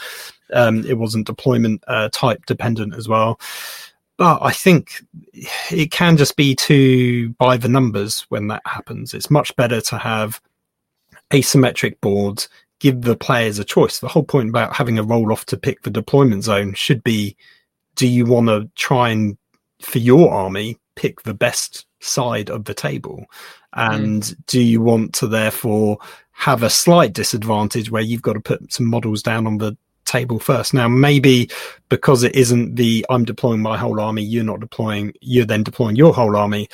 Um, 0.52 0.84
it 0.86 0.96
wasn't 0.96 1.26
deployment 1.26 1.82
uh, 1.88 2.08
type 2.12 2.46
dependent 2.46 2.94
as 2.94 3.08
well. 3.08 3.40
But 4.16 4.42
i 4.42 4.50
think 4.50 5.02
it 5.70 5.92
can 5.92 6.16
just 6.16 6.34
be 6.34 6.56
too 6.56 7.30
by 7.30 7.56
the 7.56 7.68
numbers 7.68 8.26
when 8.28 8.48
that 8.48 8.62
happens. 8.64 9.14
It's 9.14 9.30
much 9.30 9.54
better 9.56 9.80
to 9.80 9.98
have 9.98 10.40
asymmetric 11.30 12.00
boards 12.00 12.48
give 12.80 13.02
the 13.02 13.16
players 13.16 13.58
a 13.58 13.64
choice. 13.64 13.98
The 13.98 14.08
whole 14.08 14.24
point 14.24 14.48
about 14.48 14.74
having 14.74 14.98
a 14.98 15.02
roll 15.02 15.32
off 15.32 15.46
to 15.46 15.56
pick 15.56 15.82
the 15.82 15.90
deployment 15.90 16.44
zone 16.44 16.74
should 16.74 17.02
be 17.02 17.36
do 17.98 18.06
you 18.06 18.24
want 18.24 18.46
to 18.46 18.70
try 18.76 19.10
and 19.10 19.36
for 19.80 19.98
your 19.98 20.32
army 20.32 20.78
pick 20.94 21.22
the 21.22 21.34
best 21.34 21.84
side 22.00 22.48
of 22.48 22.64
the 22.64 22.74
table 22.74 23.26
and 23.74 24.22
mm. 24.22 24.46
do 24.46 24.62
you 24.62 24.80
want 24.80 25.12
to 25.12 25.26
therefore 25.26 25.98
have 26.30 26.62
a 26.62 26.70
slight 26.70 27.12
disadvantage 27.12 27.90
where 27.90 28.02
you've 28.02 28.22
got 28.22 28.34
to 28.34 28.40
put 28.40 28.72
some 28.72 28.86
models 28.86 29.22
down 29.22 29.46
on 29.46 29.58
the 29.58 29.76
table 30.04 30.38
first 30.38 30.72
now 30.72 30.88
maybe 30.88 31.50
because 31.88 32.22
it 32.22 32.34
isn't 32.34 32.76
the 32.76 33.04
i'm 33.10 33.24
deploying 33.24 33.60
my 33.60 33.76
whole 33.76 34.00
army 34.00 34.22
you're 34.22 34.44
not 34.44 34.60
deploying 34.60 35.12
you're 35.20 35.44
then 35.44 35.62
deploying 35.62 35.96
your 35.96 36.14
whole 36.14 36.36
army 36.36 36.68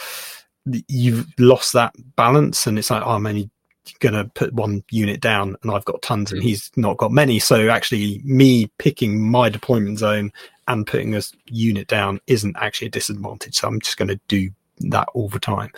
you've 0.88 1.26
lost 1.38 1.72
that 1.72 1.94
balance 2.16 2.66
and 2.66 2.78
it's 2.78 2.90
like 2.90 3.02
oh, 3.04 3.12
i'm 3.12 3.26
only 3.26 3.50
going 3.98 4.14
to 4.14 4.24
put 4.34 4.52
one 4.54 4.82
unit 4.90 5.20
down 5.20 5.56
and 5.62 5.70
I've 5.70 5.84
got 5.84 6.02
tons 6.02 6.32
and 6.32 6.40
hmm. 6.40 6.48
he's 6.48 6.70
not 6.76 6.96
got 6.96 7.12
many. 7.12 7.38
So 7.38 7.68
actually, 7.68 8.20
me 8.24 8.70
picking 8.78 9.20
my 9.20 9.48
deployment 9.48 9.98
zone 9.98 10.32
and 10.68 10.86
putting 10.86 11.14
a 11.14 11.22
unit 11.46 11.88
down 11.88 12.20
isn't 12.26 12.56
actually 12.58 12.88
a 12.88 12.90
disadvantage. 12.90 13.56
So 13.56 13.68
I'm 13.68 13.80
just 13.80 13.96
going 13.96 14.08
to 14.08 14.20
do 14.28 14.50
that 14.80 15.08
all 15.14 15.28
the 15.28 15.40
time. 15.40 15.70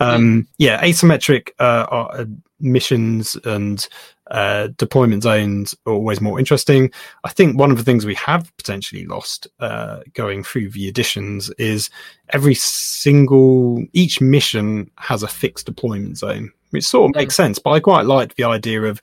Um. 0.00 0.46
Yeah, 0.58 0.82
asymmetric 0.82 1.50
uh, 1.58 1.86
are, 1.90 2.10
uh, 2.12 2.24
missions 2.60 3.36
and 3.44 3.86
uh, 4.30 4.68
deployment 4.76 5.22
zones 5.22 5.74
are 5.86 5.92
always 5.92 6.20
more 6.20 6.38
interesting. 6.38 6.90
I 7.24 7.30
think 7.30 7.58
one 7.58 7.70
of 7.70 7.76
the 7.76 7.84
things 7.84 8.04
we 8.04 8.14
have 8.14 8.54
potentially 8.56 9.06
lost 9.06 9.46
uh, 9.60 10.00
going 10.14 10.42
through 10.42 10.70
the 10.70 10.88
editions 10.88 11.50
is 11.58 11.90
every 12.30 12.54
single 12.54 13.84
each 13.92 14.20
mission 14.20 14.90
has 14.96 15.22
a 15.22 15.28
fixed 15.28 15.66
deployment 15.66 16.18
zone, 16.18 16.52
which 16.70 16.84
sort 16.84 17.10
of 17.10 17.16
makes 17.16 17.34
mm. 17.34 17.38
sense. 17.38 17.58
But 17.58 17.70
I 17.70 17.80
quite 17.80 18.06
like 18.06 18.34
the 18.34 18.44
idea 18.44 18.82
of 18.82 19.00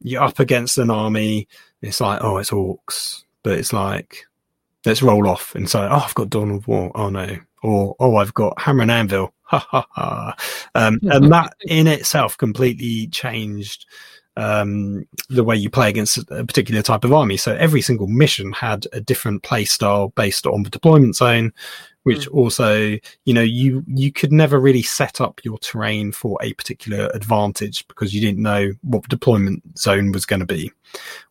you're 0.00 0.22
up 0.22 0.38
against 0.38 0.78
an 0.78 0.90
army. 0.90 1.48
It's 1.80 2.00
like, 2.00 2.22
oh, 2.22 2.38
it's 2.38 2.50
orcs, 2.50 3.22
but 3.42 3.58
it's 3.58 3.72
like 3.72 4.26
let's 4.86 5.02
roll 5.02 5.28
off 5.28 5.54
and 5.54 5.68
say, 5.68 5.80
oh, 5.80 6.04
I've 6.06 6.14
got 6.14 6.30
Dawn 6.30 6.50
of 6.50 6.66
War. 6.68 6.90
Oh 6.94 7.10
no. 7.10 7.36
Or, 7.62 7.96
oh, 7.98 8.16
I've 8.16 8.34
got 8.34 8.60
Hammer 8.60 8.82
and 8.82 8.90
Anvil. 8.90 9.32
Ha 9.42 9.58
ha 9.58 9.86
ha. 9.90 10.34
Um, 10.74 10.98
and 11.02 11.32
that 11.32 11.54
in 11.66 11.86
itself 11.86 12.38
completely 12.38 13.08
changed 13.08 13.86
um, 14.36 15.06
the 15.28 15.44
way 15.44 15.56
you 15.56 15.70
play 15.70 15.88
against 15.88 16.18
a 16.30 16.44
particular 16.44 16.82
type 16.82 17.04
of 17.04 17.12
army. 17.12 17.36
So 17.36 17.54
every 17.56 17.80
single 17.80 18.06
mission 18.06 18.52
had 18.52 18.86
a 18.92 19.00
different 19.00 19.42
play 19.42 19.64
style 19.64 20.08
based 20.10 20.46
on 20.46 20.62
the 20.62 20.70
deployment 20.70 21.16
zone, 21.16 21.52
which 22.02 22.28
mm. 22.28 22.34
also, 22.34 22.98
you 23.24 23.34
know, 23.34 23.42
you 23.42 23.82
you 23.88 24.12
could 24.12 24.32
never 24.32 24.60
really 24.60 24.82
set 24.82 25.20
up 25.20 25.40
your 25.44 25.58
terrain 25.58 26.12
for 26.12 26.38
a 26.42 26.52
particular 26.54 27.10
advantage 27.14 27.86
because 27.88 28.14
you 28.14 28.20
didn't 28.20 28.42
know 28.42 28.72
what 28.82 29.02
the 29.02 29.08
deployment 29.08 29.78
zone 29.78 30.12
was 30.12 30.26
going 30.26 30.40
to 30.40 30.46
be. 30.46 30.70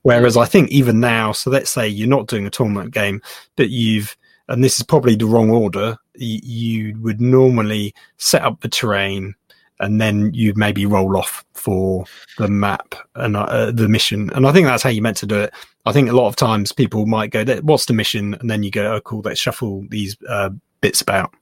Whereas 0.01 0.35
I 0.35 0.45
think 0.45 0.71
even 0.71 0.99
now, 0.99 1.31
so 1.31 1.49
let's 1.51 1.71
say 1.71 1.87
you're 1.87 2.07
not 2.07 2.27
doing 2.27 2.45
a 2.45 2.51
tournament 2.51 2.93
game, 2.93 3.21
but 3.55 3.69
you've 3.69 4.17
and 4.47 4.63
this 4.63 4.77
is 4.77 4.85
probably 4.85 5.15
the 5.15 5.25
wrong 5.25 5.49
order. 5.49 5.97
You, 6.15 6.39
you 6.43 7.01
would 7.01 7.19
normally 7.19 7.93
set 8.17 8.43
up 8.43 8.61
the 8.61 8.69
terrain 8.69 9.35
and 9.79 9.99
then 9.99 10.33
you 10.33 10.53
maybe 10.55 10.85
roll 10.85 11.17
off 11.17 11.43
for 11.53 12.05
the 12.37 12.47
map 12.47 12.95
and 13.15 13.35
uh, 13.35 13.71
the 13.71 13.89
mission. 13.89 14.29
And 14.33 14.47
I 14.47 14.51
think 14.51 14.67
that's 14.67 14.83
how 14.83 14.89
you 14.89 15.01
meant 15.01 15.17
to 15.17 15.25
do 15.25 15.39
it. 15.39 15.53
I 15.85 15.91
think 15.91 16.09
a 16.09 16.13
lot 16.13 16.27
of 16.27 16.35
times 16.35 16.71
people 16.71 17.05
might 17.05 17.31
go, 17.31 17.45
"What's 17.61 17.85
the 17.85 17.93
mission?" 17.93 18.35
and 18.35 18.49
then 18.49 18.63
you 18.63 18.71
go, 18.71 18.95
"Oh, 18.95 19.01
cool, 19.01 19.21
let's 19.23 19.39
shuffle 19.39 19.85
these 19.89 20.17
uh, 20.29 20.49
bits 20.81 21.01
about." 21.01 21.33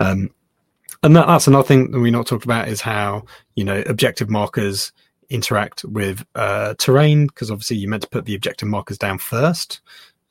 Um, 0.00 0.30
and 1.02 1.14
that, 1.16 1.26
that's 1.26 1.46
another 1.46 1.66
thing 1.66 1.90
that 1.90 2.00
we 2.00 2.10
not 2.10 2.26
talked 2.26 2.44
about 2.44 2.68
is 2.68 2.80
how 2.80 3.24
you 3.56 3.64
know 3.64 3.82
objective 3.86 4.30
markers 4.30 4.92
interact 5.30 5.84
with 5.84 6.24
uh, 6.34 6.74
terrain 6.78 7.26
because 7.26 7.50
obviously 7.50 7.76
you 7.76 7.88
meant 7.88 8.02
to 8.02 8.08
put 8.08 8.24
the 8.24 8.34
objective 8.34 8.68
markers 8.68 8.98
down 8.98 9.18
first 9.18 9.80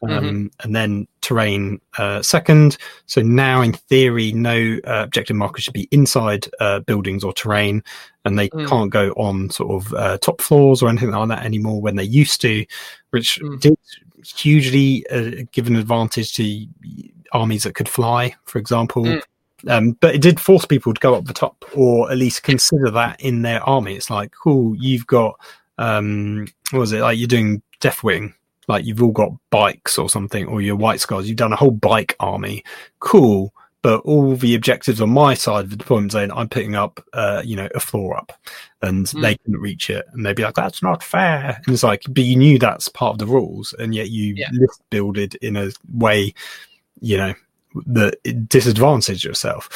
um, 0.10 0.24
mm-hmm. 0.24 0.48
and 0.62 0.76
then 0.76 1.08
terrain 1.22 1.80
uh, 1.98 2.22
second. 2.22 2.78
So 3.06 3.22
now, 3.22 3.62
in 3.62 3.74
theory, 3.74 4.32
no 4.32 4.80
uh, 4.86 5.04
objective 5.04 5.36
markers 5.36 5.64
should 5.64 5.74
be 5.74 5.88
inside 5.92 6.48
uh, 6.60 6.80
buildings 6.80 7.24
or 7.24 7.34
terrain, 7.34 7.84
and 8.26 8.38
they 8.38 8.50
mm. 8.50 8.68
can't 8.68 8.92
go 8.92 9.12
on 9.12 9.50
sort 9.50 9.72
of 9.84 9.94
uh, 9.94 10.18
top 10.20 10.42
floors 10.42 10.82
or 10.82 10.90
anything 10.90 11.12
like 11.12 11.30
that 11.30 11.46
anymore 11.46 11.82
when 11.82 11.96
they 11.96 12.04
used 12.04 12.42
to, 12.42 12.66
which 13.12 13.40
mm. 13.42 13.60
did 13.60 13.78
hugely 14.36 15.06
uh, 15.10 15.44
give 15.52 15.68
an 15.68 15.76
advantage 15.76 16.34
to 16.34 16.68
armies 17.34 17.64
that 17.64 17.76
could 17.76 17.90
fly, 17.90 18.36
for 18.46 18.60
example. 18.60 19.04
Mm. 19.04 19.22
Um, 19.66 19.92
but 20.02 20.14
it 20.14 20.22
did 20.22 20.42
force 20.42 20.66
people 20.66 20.94
to 20.94 21.00
go 21.00 21.16
up 21.16 21.26
the 21.26 21.34
top, 21.34 21.64
or 21.74 22.12
at 22.12 22.18
least 22.18 22.44
consider 22.44 22.92
that 22.92 23.22
in 23.22 23.44
their 23.44 23.62
army. 23.64 23.96
It's 23.96 24.10
like, 24.10 24.34
cool, 24.34 24.76
you've 24.76 25.08
got 25.08 25.40
um, 25.78 26.48
what 26.72 26.80
was 26.80 26.92
it 26.92 27.02
like? 27.02 27.18
You're 27.18 27.28
doing 27.28 27.62
Deathwing, 27.80 28.34
like 28.68 28.86
you've 28.86 29.04
all 29.04 29.12
got 29.12 29.32
bikes 29.50 29.98
or 29.98 30.10
something, 30.10 30.46
or 30.48 30.62
your 30.62 30.76
White 30.76 31.00
Scars. 31.00 31.28
You've 31.28 31.38
done 31.38 31.54
a 31.54 31.58
whole 31.58 31.72
bike 31.72 32.16
army. 32.20 32.64
Cool, 33.00 33.54
but 33.84 34.00
all 34.02 34.36
the 34.36 34.56
objectives 34.56 35.02
on 35.02 35.10
my 35.10 35.34
side 35.34 35.66
of 35.66 35.70
the 35.70 35.76
deployment 35.76 36.14
zone, 36.14 36.32
I'm 36.32 36.48
putting 36.48 36.74
up, 36.74 37.04
uh, 37.12 37.42
you 37.46 37.58
know, 37.58 37.68
a 37.76 37.82
floor 37.82 38.16
up, 38.16 38.32
and 38.82 39.06
mm. 39.06 39.22
they 39.22 39.36
couldn't 39.36 39.60
reach 39.60 39.90
it, 39.90 40.06
and 40.14 40.26
they'd 40.26 40.36
be 40.36 40.44
like, 40.44 40.56
"That's 40.56 40.82
not 40.82 41.04
fair." 41.04 41.62
And 41.66 41.74
it's 41.74 41.84
like, 41.84 42.04
but 42.10 42.24
you 42.24 42.38
knew 42.38 42.58
that's 42.58 42.88
part 42.88 43.14
of 43.14 43.20
the 43.20 43.28
rules, 43.28 43.74
and 43.78 43.94
yet 43.94 44.10
you 44.10 44.36
yeah. 44.36 44.50
list 44.54 44.82
builded 44.90 45.36
in 45.36 45.58
a 45.58 45.70
way, 45.94 46.34
you 47.02 47.18
know, 47.18 47.34
that 47.88 48.48
disadvantage 48.48 49.26
yourself. 49.26 49.70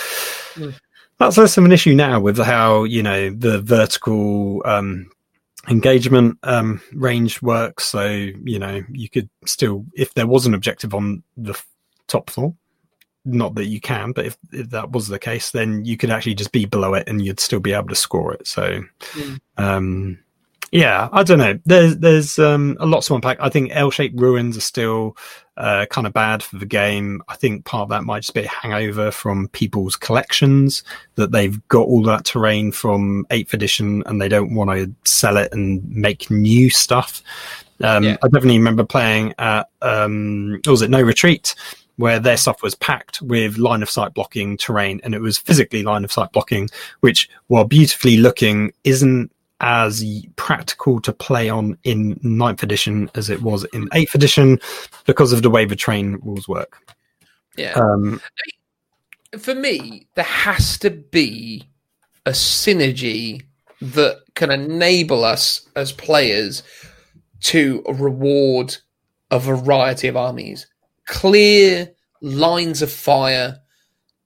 Mm. 0.55 0.73
That's 1.19 1.37
less 1.37 1.57
of 1.57 1.65
an 1.65 1.71
issue 1.71 1.95
now 1.95 2.19
with 2.19 2.37
how 2.37 2.85
you 2.85 3.03
know 3.03 3.29
the 3.31 3.59
vertical 3.61 4.61
um, 4.65 5.09
engagement 5.67 6.37
um, 6.43 6.81
range 6.93 7.41
works. 7.41 7.85
So 7.85 8.05
you 8.07 8.59
know 8.59 8.81
you 8.91 9.09
could 9.09 9.29
still, 9.45 9.85
if 9.95 10.13
there 10.13 10.27
was 10.27 10.45
an 10.45 10.53
objective 10.53 10.93
on 10.93 11.23
the 11.35 11.59
top 12.07 12.29
floor, 12.29 12.53
not 13.27 13.55
that 13.55 13.65
you 13.65 13.81
can, 13.81 14.13
but 14.13 14.25
if, 14.25 14.37
if 14.51 14.69
that 14.69 14.91
was 14.91 15.07
the 15.07 15.19
case, 15.19 15.51
then 15.51 15.83
you 15.85 15.97
could 15.97 16.09
actually 16.09 16.35
just 16.35 16.51
be 16.51 16.65
below 16.65 16.93
it 16.93 17.07
and 17.07 17.23
you'd 17.23 17.39
still 17.39 17.59
be 17.59 17.73
able 17.73 17.89
to 17.89 17.95
score 17.95 18.33
it. 18.33 18.47
So, 18.47 18.81
mm. 18.99 19.39
um, 19.57 20.19
yeah, 20.71 21.09
I 21.11 21.23
don't 21.23 21.37
know. 21.37 21.59
There's 21.65 21.97
there's 21.97 22.39
um, 22.39 22.77
a 22.79 22.85
lot 22.85 23.03
to 23.03 23.15
unpack. 23.15 23.37
I 23.39 23.49
think 23.49 23.71
L-shaped 23.73 24.19
ruins 24.19 24.57
are 24.57 24.61
still 24.61 25.15
uh, 25.55 25.85
kind 25.87 26.05
of 26.05 26.13
bad 26.13 26.43
for 26.43 26.57
the 26.57 26.65
game. 26.65 27.21
I 27.27 27.35
think 27.35 27.65
part 27.65 27.83
of 27.83 27.89
that 27.89 28.03
might 28.03 28.21
just 28.21 28.33
be 28.33 28.43
a 28.43 28.47
hangover 28.47 29.11
from 29.11 29.47
people's 29.49 29.95
collections 29.95 30.83
that 31.15 31.31
they've 31.31 31.65
got 31.69 31.87
all 31.87 32.03
that 32.03 32.25
terrain 32.25 32.71
from 32.71 33.25
Eighth 33.31 33.53
Edition 33.53 34.03
and 34.05 34.21
they 34.21 34.29
don't 34.29 34.53
want 34.53 34.69
to 34.71 34.93
sell 35.09 35.37
it 35.37 35.51
and 35.53 35.87
make 35.89 36.29
new 36.29 36.69
stuff. 36.69 37.23
Um, 37.81 38.03
yeah. 38.03 38.17
I 38.23 38.27
definitely 38.27 38.57
remember 38.57 38.83
playing 38.83 39.33
at 39.37 39.69
um, 39.81 40.61
was 40.67 40.81
it 40.81 40.89
No 40.89 41.01
Retreat 41.01 41.55
where 41.97 42.19
their 42.19 42.37
stuff 42.37 42.61
was 42.61 42.75
packed 42.75 43.21
with 43.23 43.57
line 43.57 43.81
of 43.81 43.89
sight 43.89 44.13
blocking 44.13 44.55
terrain 44.55 45.01
and 45.03 45.15
it 45.15 45.19
was 45.19 45.37
physically 45.37 45.81
line 45.81 46.03
of 46.03 46.11
sight 46.11 46.31
blocking, 46.31 46.69
which 46.99 47.27
while 47.47 47.65
beautifully 47.65 48.17
looking 48.17 48.71
isn't 48.83 49.31
as 49.59 50.03
practical 50.35 51.01
to 51.01 51.11
play 51.11 51.49
on 51.49 51.77
in 51.83 52.19
ninth 52.21 52.63
edition 52.63 53.09
as 53.15 53.29
it 53.29 53.41
was 53.41 53.63
in 53.73 53.89
eighth 53.93 54.13
edition 54.13 54.59
because 55.05 55.33
of 55.33 55.41
the 55.41 55.49
way 55.49 55.65
the 55.65 55.75
terrain 55.75 56.19
rules 56.23 56.47
work. 56.47 56.77
Yeah. 57.57 57.73
Um, 57.73 58.21
For 59.39 59.55
me, 59.55 60.07
there 60.13 60.23
has 60.23 60.77
to 60.79 60.91
be 60.91 61.67
a 62.25 62.31
synergy 62.31 63.43
that 63.81 64.17
can 64.35 64.51
enable 64.51 65.23
us 65.23 65.67
as 65.75 65.91
players 65.91 66.63
to 67.41 67.83
reward 67.87 68.75
a 69.31 69.39
variety 69.39 70.07
of 70.07 70.17
armies. 70.17 70.67
Clear 71.05 71.91
lines 72.21 72.81
of 72.81 72.91
fire, 72.91 73.59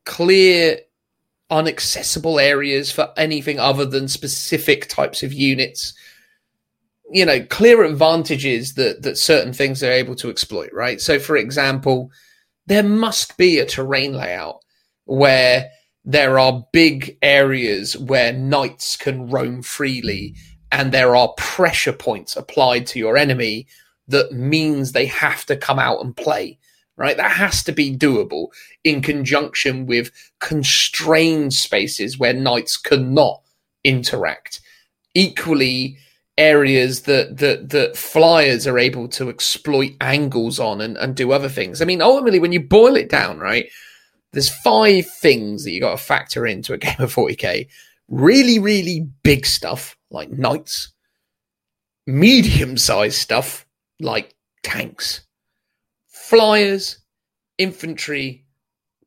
clear 0.05 0.79
unaccessible 1.51 2.41
areas 2.41 2.91
for 2.91 3.11
anything 3.17 3.59
other 3.59 3.85
than 3.85 4.07
specific 4.07 4.87
types 4.87 5.21
of 5.21 5.33
units. 5.33 5.93
You 7.11 7.25
know 7.25 7.43
clear 7.45 7.83
advantages 7.83 8.75
that 8.75 9.01
that 9.03 9.17
certain 9.17 9.53
things 9.53 9.83
are 9.83 9.91
able 9.91 10.15
to 10.15 10.29
exploit 10.29 10.71
right? 10.73 11.01
So 11.01 11.19
for 11.19 11.35
example 11.35 12.11
there 12.67 12.83
must 12.83 13.37
be 13.37 13.59
a 13.59 13.65
terrain 13.65 14.13
layout 14.13 14.59
where 15.05 15.69
there 16.05 16.39
are 16.39 16.65
big 16.71 17.17
areas 17.21 17.97
where 17.97 18.33
knights 18.33 18.95
can 18.95 19.29
roam 19.29 19.61
freely 19.61 20.35
and 20.71 20.91
there 20.91 21.15
are 21.15 21.33
pressure 21.37 21.93
points 21.93 22.35
applied 22.35 22.87
to 22.87 22.99
your 22.99 23.17
enemy 23.17 23.67
that 24.07 24.31
means 24.31 24.91
they 24.91 25.05
have 25.05 25.45
to 25.45 25.57
come 25.57 25.79
out 25.79 26.03
and 26.03 26.15
play 26.15 26.57
right? 27.01 27.17
That 27.17 27.31
has 27.31 27.63
to 27.63 27.71
be 27.71 27.97
doable 27.97 28.49
in 28.83 29.01
conjunction 29.01 29.87
with 29.87 30.11
constrained 30.39 31.53
spaces 31.53 32.19
where 32.19 32.31
knights 32.31 32.77
cannot 32.77 33.41
interact. 33.83 34.61
Equally, 35.15 35.97
areas 36.37 37.01
that 37.01 37.37
that 37.37 37.69
that 37.69 37.97
flyers 37.97 38.67
are 38.67 38.77
able 38.77 39.07
to 39.07 39.29
exploit 39.29 39.93
angles 39.99 40.59
on 40.59 40.79
and, 40.79 40.95
and 40.97 41.15
do 41.15 41.31
other 41.31 41.49
things. 41.49 41.81
I 41.81 41.85
mean, 41.85 42.03
ultimately, 42.03 42.39
when 42.39 42.51
you 42.51 42.59
boil 42.59 42.95
it 42.95 43.09
down, 43.09 43.39
right, 43.39 43.65
there's 44.31 44.49
five 44.49 45.07
things 45.07 45.63
that 45.63 45.71
you 45.71 45.81
got 45.81 45.97
to 45.97 46.03
factor 46.03 46.45
into 46.45 46.73
a 46.73 46.77
game 46.77 46.99
of 46.99 47.13
40k. 47.13 47.67
Really, 48.09 48.59
really 48.59 49.07
big 49.23 49.47
stuff 49.47 49.97
like 50.11 50.29
knights, 50.29 50.93
medium 52.05 52.77
sized 52.77 53.17
stuff 53.17 53.65
like 53.99 54.35
tanks, 54.61 55.21
flyers, 56.31 56.99
infantry, 57.57 58.45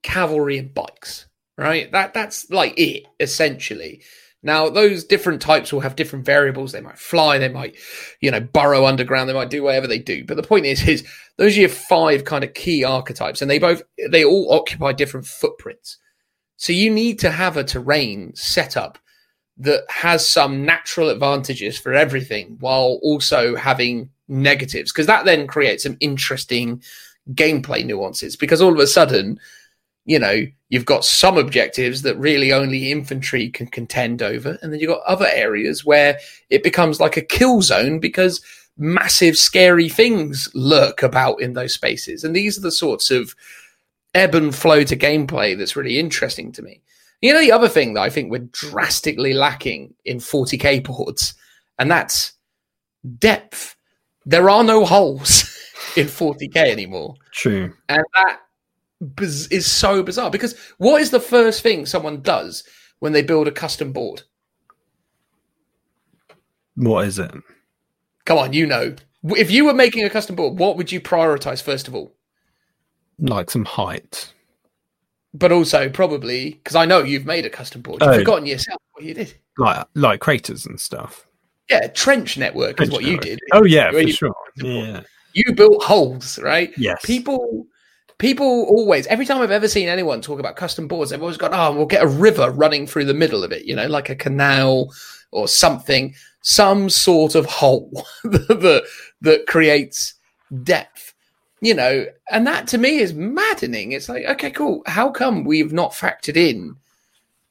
cavalry, 0.02 0.58
and 0.58 0.74
bikes. 0.74 1.26
Right? 1.56 1.90
That 1.90 2.12
that's 2.12 2.50
like 2.50 2.74
it 2.76 3.04
essentially. 3.18 4.02
Now, 4.42 4.68
those 4.68 5.04
different 5.04 5.40
types 5.40 5.72
will 5.72 5.80
have 5.80 5.96
different 5.96 6.26
variables. 6.26 6.72
They 6.72 6.82
might 6.82 6.98
fly, 6.98 7.38
they 7.38 7.48
might, 7.48 7.76
you 8.20 8.30
know, 8.30 8.40
burrow 8.40 8.84
underground, 8.84 9.26
they 9.26 9.32
might 9.32 9.48
do 9.48 9.62
whatever 9.62 9.86
they 9.86 9.98
do. 9.98 10.22
But 10.22 10.36
the 10.36 10.42
point 10.42 10.66
is, 10.66 10.86
is 10.86 11.08
those 11.38 11.56
are 11.56 11.60
your 11.60 11.70
five 11.70 12.26
kind 12.26 12.44
of 12.44 12.52
key 12.52 12.84
archetypes, 12.84 13.40
and 13.40 13.50
they 13.50 13.58
both 13.58 13.82
they 14.10 14.22
all 14.22 14.52
occupy 14.52 14.92
different 14.92 15.26
footprints. 15.26 15.96
So 16.56 16.74
you 16.74 16.90
need 16.90 17.18
to 17.20 17.30
have 17.30 17.56
a 17.56 17.64
terrain 17.64 18.34
set 18.34 18.76
up 18.76 18.98
that 19.56 19.84
has 19.88 20.28
some 20.28 20.66
natural 20.66 21.08
advantages 21.08 21.78
for 21.78 21.94
everything 21.94 22.56
while 22.60 22.98
also 23.02 23.56
having 23.56 24.10
negatives 24.28 24.92
because 24.92 25.06
that 25.06 25.24
then 25.24 25.46
creates 25.46 25.82
some 25.82 25.96
interesting 26.00 26.82
gameplay 27.32 27.84
nuances 27.84 28.36
because 28.36 28.60
all 28.60 28.72
of 28.72 28.78
a 28.78 28.86
sudden 28.86 29.38
you 30.04 30.18
know 30.18 30.44
you've 30.68 30.84
got 30.84 31.04
some 31.04 31.38
objectives 31.38 32.02
that 32.02 32.16
really 32.18 32.52
only 32.52 32.90
infantry 32.90 33.48
can 33.48 33.66
contend 33.66 34.22
over 34.22 34.58
and 34.60 34.72
then 34.72 34.80
you've 34.80 34.90
got 34.90 35.02
other 35.02 35.28
areas 35.32 35.84
where 35.84 36.18
it 36.50 36.62
becomes 36.62 37.00
like 37.00 37.16
a 37.16 37.22
kill 37.22 37.62
zone 37.62 37.98
because 37.98 38.42
massive 38.76 39.36
scary 39.36 39.88
things 39.88 40.48
lurk 40.54 41.02
about 41.02 41.40
in 41.40 41.52
those 41.52 41.72
spaces. 41.72 42.24
And 42.24 42.34
these 42.34 42.58
are 42.58 42.62
the 42.62 42.72
sorts 42.72 43.10
of 43.10 43.34
ebb 44.14 44.34
and 44.34 44.54
flow 44.54 44.84
to 44.84 44.96
gameplay 44.96 45.56
that's 45.56 45.76
really 45.76 45.98
interesting 45.98 46.52
to 46.52 46.62
me. 46.62 46.80
You 47.20 47.32
know 47.32 47.40
the 47.40 47.52
other 47.52 47.68
thing 47.68 47.94
that 47.94 48.02
i 48.02 48.10
think 48.10 48.30
we're 48.30 48.48
drastically 48.52 49.32
lacking 49.32 49.94
in 50.04 50.18
40k 50.18 50.84
boards 50.84 51.34
and 51.78 51.90
that's 51.90 52.34
depth. 53.18 53.76
There 54.26 54.50
are 54.50 54.62
no 54.62 54.84
holes 54.84 55.44
in 55.96 56.06
40k 56.06 56.56
anymore. 56.56 57.14
True. 57.32 57.72
And 57.88 58.04
that 58.14 58.40
is 59.20 59.70
so 59.70 60.02
bizarre 60.02 60.30
because 60.30 60.58
what 60.78 61.00
is 61.00 61.10
the 61.10 61.20
first 61.20 61.62
thing 61.62 61.86
someone 61.86 62.20
does 62.22 62.64
when 63.00 63.12
they 63.12 63.22
build 63.22 63.48
a 63.48 63.52
custom 63.52 63.92
board? 63.92 64.22
What 66.76 67.06
is 67.06 67.18
it? 67.18 67.32
Come 68.24 68.38
on, 68.38 68.52
you 68.52 68.66
know. 68.66 68.96
If 69.24 69.50
you 69.50 69.64
were 69.64 69.74
making 69.74 70.04
a 70.04 70.10
custom 70.10 70.36
board, 70.36 70.58
what 70.58 70.76
would 70.76 70.90
you 70.90 71.00
prioritize 71.00 71.62
first 71.62 71.88
of 71.88 71.94
all? 71.94 72.14
Like 73.18 73.50
some 73.50 73.64
height. 73.64 74.32
But 75.32 75.52
also 75.52 75.88
probably 75.88 76.52
because 76.52 76.76
I 76.76 76.84
know 76.84 77.02
you've 77.02 77.26
made 77.26 77.44
a 77.44 77.50
custom 77.50 77.80
board. 77.80 78.02
You've 78.02 78.10
oh. 78.10 78.18
forgotten 78.18 78.46
yourself 78.46 78.80
what 78.92 79.04
you 79.04 79.14
did. 79.14 79.34
Like 79.58 79.86
like 79.94 80.20
craters 80.20 80.66
and 80.66 80.80
stuff. 80.80 81.26
Yeah, 81.70 81.86
trench 81.88 82.36
network 82.36 82.76
trench 82.76 82.88
is 82.88 82.92
what 82.92 83.02
network. 83.02 83.24
you 83.24 83.30
did. 83.30 83.40
Oh 83.52 83.64
yeah, 83.64 83.90
for 83.90 84.08
sure. 84.08 84.34
Yeah. 84.56 85.02
You 85.34 85.52
built 85.52 85.82
holes, 85.82 86.38
right? 86.38 86.72
Yes. 86.76 87.00
People 87.04 87.66
people 88.18 88.64
always 88.68 89.06
every 89.08 89.26
time 89.26 89.42
I've 89.42 89.50
ever 89.50 89.68
seen 89.68 89.88
anyone 89.88 90.20
talk 90.20 90.38
about 90.40 90.56
custom 90.56 90.88
boards, 90.88 91.10
they've 91.10 91.20
always 91.20 91.36
gone, 91.36 91.50
Oh, 91.52 91.76
we'll 91.76 91.86
get 91.86 92.02
a 92.02 92.08
river 92.08 92.50
running 92.50 92.86
through 92.86 93.04
the 93.04 93.14
middle 93.14 93.44
of 93.44 93.52
it, 93.52 93.64
you 93.64 93.74
know, 93.74 93.86
like 93.86 94.08
a 94.08 94.16
canal 94.16 94.92
or 95.32 95.48
something, 95.48 96.14
some 96.42 96.88
sort 96.88 97.34
of 97.34 97.46
hole 97.46 98.06
that 98.24 98.84
that 99.20 99.46
creates 99.46 100.14
depth. 100.62 101.12
You 101.60 101.74
know, 101.74 102.06
and 102.30 102.46
that 102.46 102.66
to 102.68 102.78
me 102.78 102.98
is 102.98 103.14
maddening. 103.14 103.92
It's 103.92 104.08
like, 104.10 104.26
okay, 104.26 104.50
cool. 104.50 104.82
How 104.86 105.08
come 105.10 105.44
we've 105.44 105.72
not 105.72 105.92
factored 105.92 106.36
in 106.36 106.76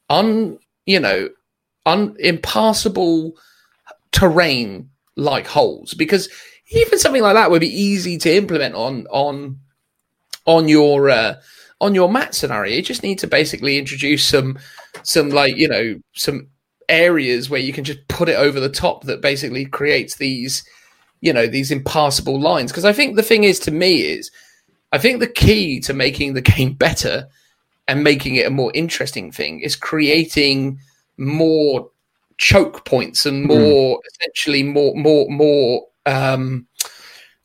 un 0.10 0.60
you 0.86 1.00
know 1.00 1.30
un 1.86 2.16
impassable 2.20 3.34
terrain 4.12 4.90
like 5.16 5.48
holes 5.48 5.94
because 5.94 6.30
even 6.74 7.00
something 7.00 7.22
like 7.22 7.36
that 7.36 7.52
would 7.52 7.62
be 7.62 7.82
easy 7.82 8.18
to 8.20 8.36
implement 8.36 8.76
on 8.76 9.08
on 9.10 9.60
on 10.46 10.68
your 10.68 11.10
uh, 11.10 11.36
on 11.82 11.96
your 11.96 12.12
mat 12.12 12.36
scenario. 12.36 12.76
You 12.76 12.82
just 12.82 13.04
need 13.04 13.20
to 13.20 13.28
basically 13.28 13.78
introduce 13.78 14.26
some 14.26 14.58
some 15.04 15.30
like 15.30 15.56
you 15.56 15.68
know 15.68 16.00
some 16.14 16.48
areas 16.90 17.50
where 17.50 17.60
you 17.60 17.74
can 17.74 17.84
just 17.84 18.08
put 18.08 18.30
it 18.30 18.36
over 18.36 18.60
the 18.60 18.70
top 18.70 19.04
that 19.04 19.22
basically 19.22 19.66
creates 19.66 20.16
these 20.16 20.64
you 21.22 21.34
know 21.34 21.48
these 21.48 21.72
impassable 21.72 22.40
lines. 22.40 22.72
Because 22.72 22.86
I 22.86 22.94
think 22.94 23.16
the 23.16 23.24
thing 23.24 23.44
is 23.44 23.60
to 23.62 23.72
me 23.72 24.02
is 24.02 24.32
I 24.92 24.98
think 24.98 25.20
the 25.20 25.28
key 25.28 25.80
to 25.82 25.94
making 25.94 26.34
the 26.34 26.42
game 26.42 26.74
better 26.74 27.28
and 27.88 28.04
making 28.04 28.36
it 28.36 28.48
a 28.48 28.52
more 28.52 28.72
interesting 28.74 29.32
thing 29.32 29.60
is 29.60 29.76
creating 29.76 30.80
more 31.18 31.90
choke 32.38 32.86
points 32.86 33.26
and 33.26 33.46
more 33.46 33.98
mm. 33.98 34.02
essentially 34.12 34.64
more 34.64 34.96
more 34.96 35.30
more 35.30 35.88
um 36.06 36.68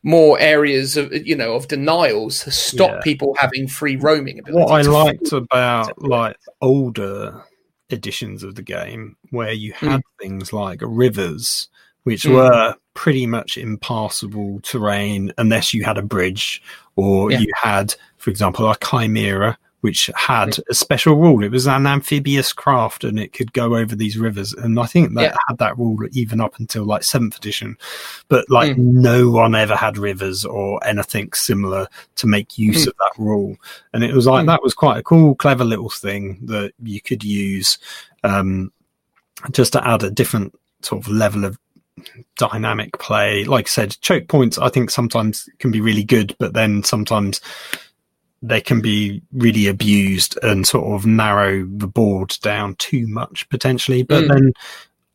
more 0.03 0.39
areas 0.39 0.97
of 0.97 1.13
you 1.27 1.37
know 1.37 1.55
of 1.55 1.69
denials 1.69 2.45
to 2.45 2.51
stop 2.51 2.91
yeah. 2.91 3.01
people 3.03 3.35
having 3.39 3.67
free 3.69 3.97
roaming 3.97 4.39
ability. 4.39 4.65
What 4.65 4.73
I 4.73 4.83
liked 4.89 5.33
about 5.33 6.01
like 6.01 6.37
older 6.61 7.43
editions 7.91 8.43
of 8.43 8.55
the 8.55 8.63
game 8.63 9.17
where 9.31 9.53
you 9.53 9.73
had 9.73 10.01
mm. 10.01 10.21
things 10.21 10.53
like 10.53 10.81
rivers 10.83 11.69
which 12.05 12.25
mm. 12.25 12.35
were 12.35 12.75
pretty 12.95 13.27
much 13.27 13.57
impassable 13.57 14.61
terrain 14.63 15.33
unless 15.39 15.73
you 15.73 15.85
had 15.85 15.99
a 15.99 16.03
bridge 16.03 16.63
or 16.97 17.31
yeah. 17.31 17.39
you 17.39 17.51
had 17.57 17.95
for 18.19 18.31
example 18.31 18.71
a 18.71 18.77
chimera 18.85 19.59
which 19.81 20.11
had 20.16 20.57
a 20.68 20.74
special 20.74 21.14
rule. 21.14 21.45
It 21.45 21.53
was 21.53 21.66
an 21.66 21.87
amphibious 21.87 22.53
craft 22.53 23.05
and 23.05 23.18
it 23.18 23.33
could 23.33 23.53
go 23.53 23.76
over 23.76 23.95
these 23.95 24.18
rivers. 24.18 24.53
And 24.53 24.79
I 24.79 24.87
think 24.87 25.14
that 25.14 25.22
yeah. 25.22 25.37
had 25.47 25.59
that 25.59 25.79
rule 25.79 25.99
even 26.12 26.41
up 26.41 26.59
until 26.59 26.85
like 26.85 27.05
seventh 27.05 27.37
edition. 27.37 27.76
But 28.29 28.51
like 28.51 28.76
mm. 28.76 28.79
no 28.79 29.31
one 29.31 29.55
ever 29.55 29.76
had 29.76 29.97
rivers 29.97 30.45
or 30.45 30.85
anything 30.85 31.33
similar 31.33 31.87
to 32.16 32.26
make 32.26 32.59
use 32.59 32.85
mm. 32.85 32.89
of 32.89 32.95
that 32.99 33.12
rule. 33.18 33.57
And 33.93 34.03
it 34.03 34.14
was 34.14 34.26
like, 34.26 34.45
mm. 34.45 34.49
that 34.49 34.62
was 34.62 34.74
quite 34.74 34.99
a 34.99 35.03
cool, 35.03 35.37
clever 35.37 35.64
little 35.64 35.91
thing 35.91 36.41
that 36.47 36.72
you 36.83 37.01
could 37.01 37.22
use 37.22 37.79
um, 38.24 38.72
just 39.53 39.72
to 39.74 39.87
add 39.87 40.03
a 40.03 40.11
different 40.11 40.59
sort 40.83 41.05
of 41.05 41.12
level 41.12 41.45
of 41.45 41.57
dynamic 42.37 42.99
play. 42.99 43.45
Like 43.45 43.66
I 43.66 43.70
said, 43.70 43.97
choke 44.01 44.29
points, 44.29 44.59
I 44.59 44.68
think 44.68 44.91
sometimes 44.91 45.49
can 45.59 45.70
be 45.70 45.81
really 45.81 46.05
good, 46.05 46.35
but 46.39 46.55
then 46.55 46.83
sometimes 46.83 47.41
they 48.43 48.61
can 48.61 48.80
be 48.80 49.22
really 49.32 49.66
abused 49.66 50.39
and 50.43 50.66
sort 50.66 50.95
of 50.95 51.07
narrow 51.07 51.66
the 51.66 51.89
board 51.89 52.36
down 52.43 52.74
too 52.76 53.07
much 53.09 53.49
potentially. 53.49 54.03
But 54.03 54.24
mm. 54.24 54.28
then 54.28 54.53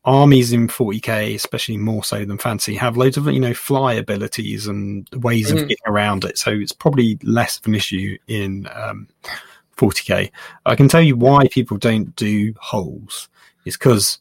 armies 0.04 0.52
in 0.52 0.68
40k, 0.68 1.34
especially 1.34 1.78
more 1.78 2.04
so 2.04 2.24
than 2.24 2.38
fantasy, 2.38 2.74
have 2.74 2.96
loads 2.96 3.16
of 3.16 3.26
you 3.26 3.40
know 3.40 3.54
fly 3.54 3.94
abilities 3.94 4.66
and 4.66 5.08
ways 5.14 5.50
mm. 5.50 5.62
of 5.62 5.68
getting 5.68 5.76
around 5.86 6.24
it. 6.24 6.38
So 6.38 6.50
it's 6.50 6.72
probably 6.72 7.18
less 7.22 7.58
of 7.58 7.66
an 7.66 7.74
issue 7.74 8.18
in 8.26 8.68
um, 8.74 9.08
40k. 9.76 10.30
I 10.66 10.76
can 10.76 10.88
tell 10.88 11.02
you 11.02 11.16
why 11.16 11.48
people 11.48 11.78
don't 11.78 12.14
do 12.16 12.54
holes 12.60 13.28
is 13.64 13.76
because 13.76 14.18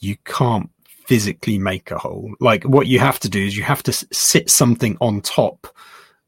you 0.00 0.16
can't 0.24 0.68
physically 1.06 1.58
make 1.58 1.90
a 1.90 1.98
hole. 1.98 2.34
Like 2.40 2.64
what 2.64 2.86
you 2.88 2.98
have 2.98 3.20
to 3.20 3.28
do 3.28 3.44
is 3.44 3.56
you 3.56 3.62
have 3.62 3.82
to 3.84 3.92
sit 3.92 4.50
something 4.50 4.96
on 5.00 5.20
top 5.20 5.68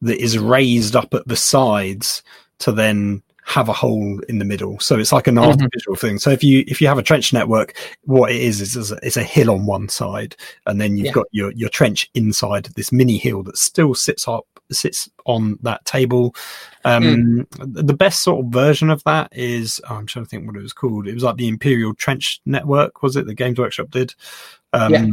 that 0.02 0.22
is 0.22 0.38
raised 0.38 0.96
up 0.96 1.14
at 1.14 1.26
the 1.26 1.36
sides 1.36 2.22
to 2.58 2.72
then 2.72 3.22
have 3.44 3.68
a 3.68 3.74
hole 3.74 4.20
in 4.28 4.38
the 4.38 4.44
middle. 4.44 4.80
So 4.80 4.98
it's 4.98 5.12
like 5.12 5.26
an 5.26 5.34
mm-hmm. 5.34 5.50
artificial 5.50 5.96
thing. 5.96 6.18
So 6.18 6.30
if 6.30 6.42
you 6.42 6.64
if 6.66 6.80
you 6.80 6.88
have 6.88 6.98
a 6.98 7.02
trench 7.02 7.32
network, 7.32 7.76
what 8.04 8.30
it 8.30 8.40
is 8.40 8.60
is, 8.60 8.74
is 8.74 8.90
a, 8.90 8.98
it's 9.02 9.18
a 9.18 9.22
hill 9.22 9.50
on 9.50 9.66
one 9.66 9.88
side, 9.88 10.34
and 10.66 10.80
then 10.80 10.96
you've 10.96 11.06
yeah. 11.06 11.12
got 11.12 11.26
your 11.30 11.52
your 11.52 11.68
trench 11.68 12.10
inside 12.14 12.64
this 12.76 12.90
mini 12.90 13.18
hill 13.18 13.42
that 13.44 13.58
still 13.58 13.94
sits 13.94 14.26
up 14.26 14.46
sits 14.72 15.10
on 15.26 15.58
that 15.62 15.84
table. 15.84 16.34
Um, 16.86 17.02
mm. 17.04 17.86
The 17.86 17.94
best 17.94 18.22
sort 18.22 18.44
of 18.44 18.50
version 18.50 18.88
of 18.88 19.04
that 19.04 19.28
is 19.36 19.80
oh, 19.90 19.96
I'm 19.96 20.06
trying 20.06 20.24
to 20.24 20.28
think 20.28 20.46
what 20.46 20.56
it 20.56 20.62
was 20.62 20.72
called. 20.72 21.06
It 21.06 21.14
was 21.14 21.22
like 21.22 21.36
the 21.36 21.48
Imperial 21.48 21.94
Trench 21.94 22.40
Network, 22.46 23.02
was 23.02 23.14
it? 23.14 23.26
The 23.26 23.34
Games 23.34 23.58
Workshop 23.58 23.90
did. 23.90 24.14
Um, 24.72 24.92
yeah. 24.92 25.06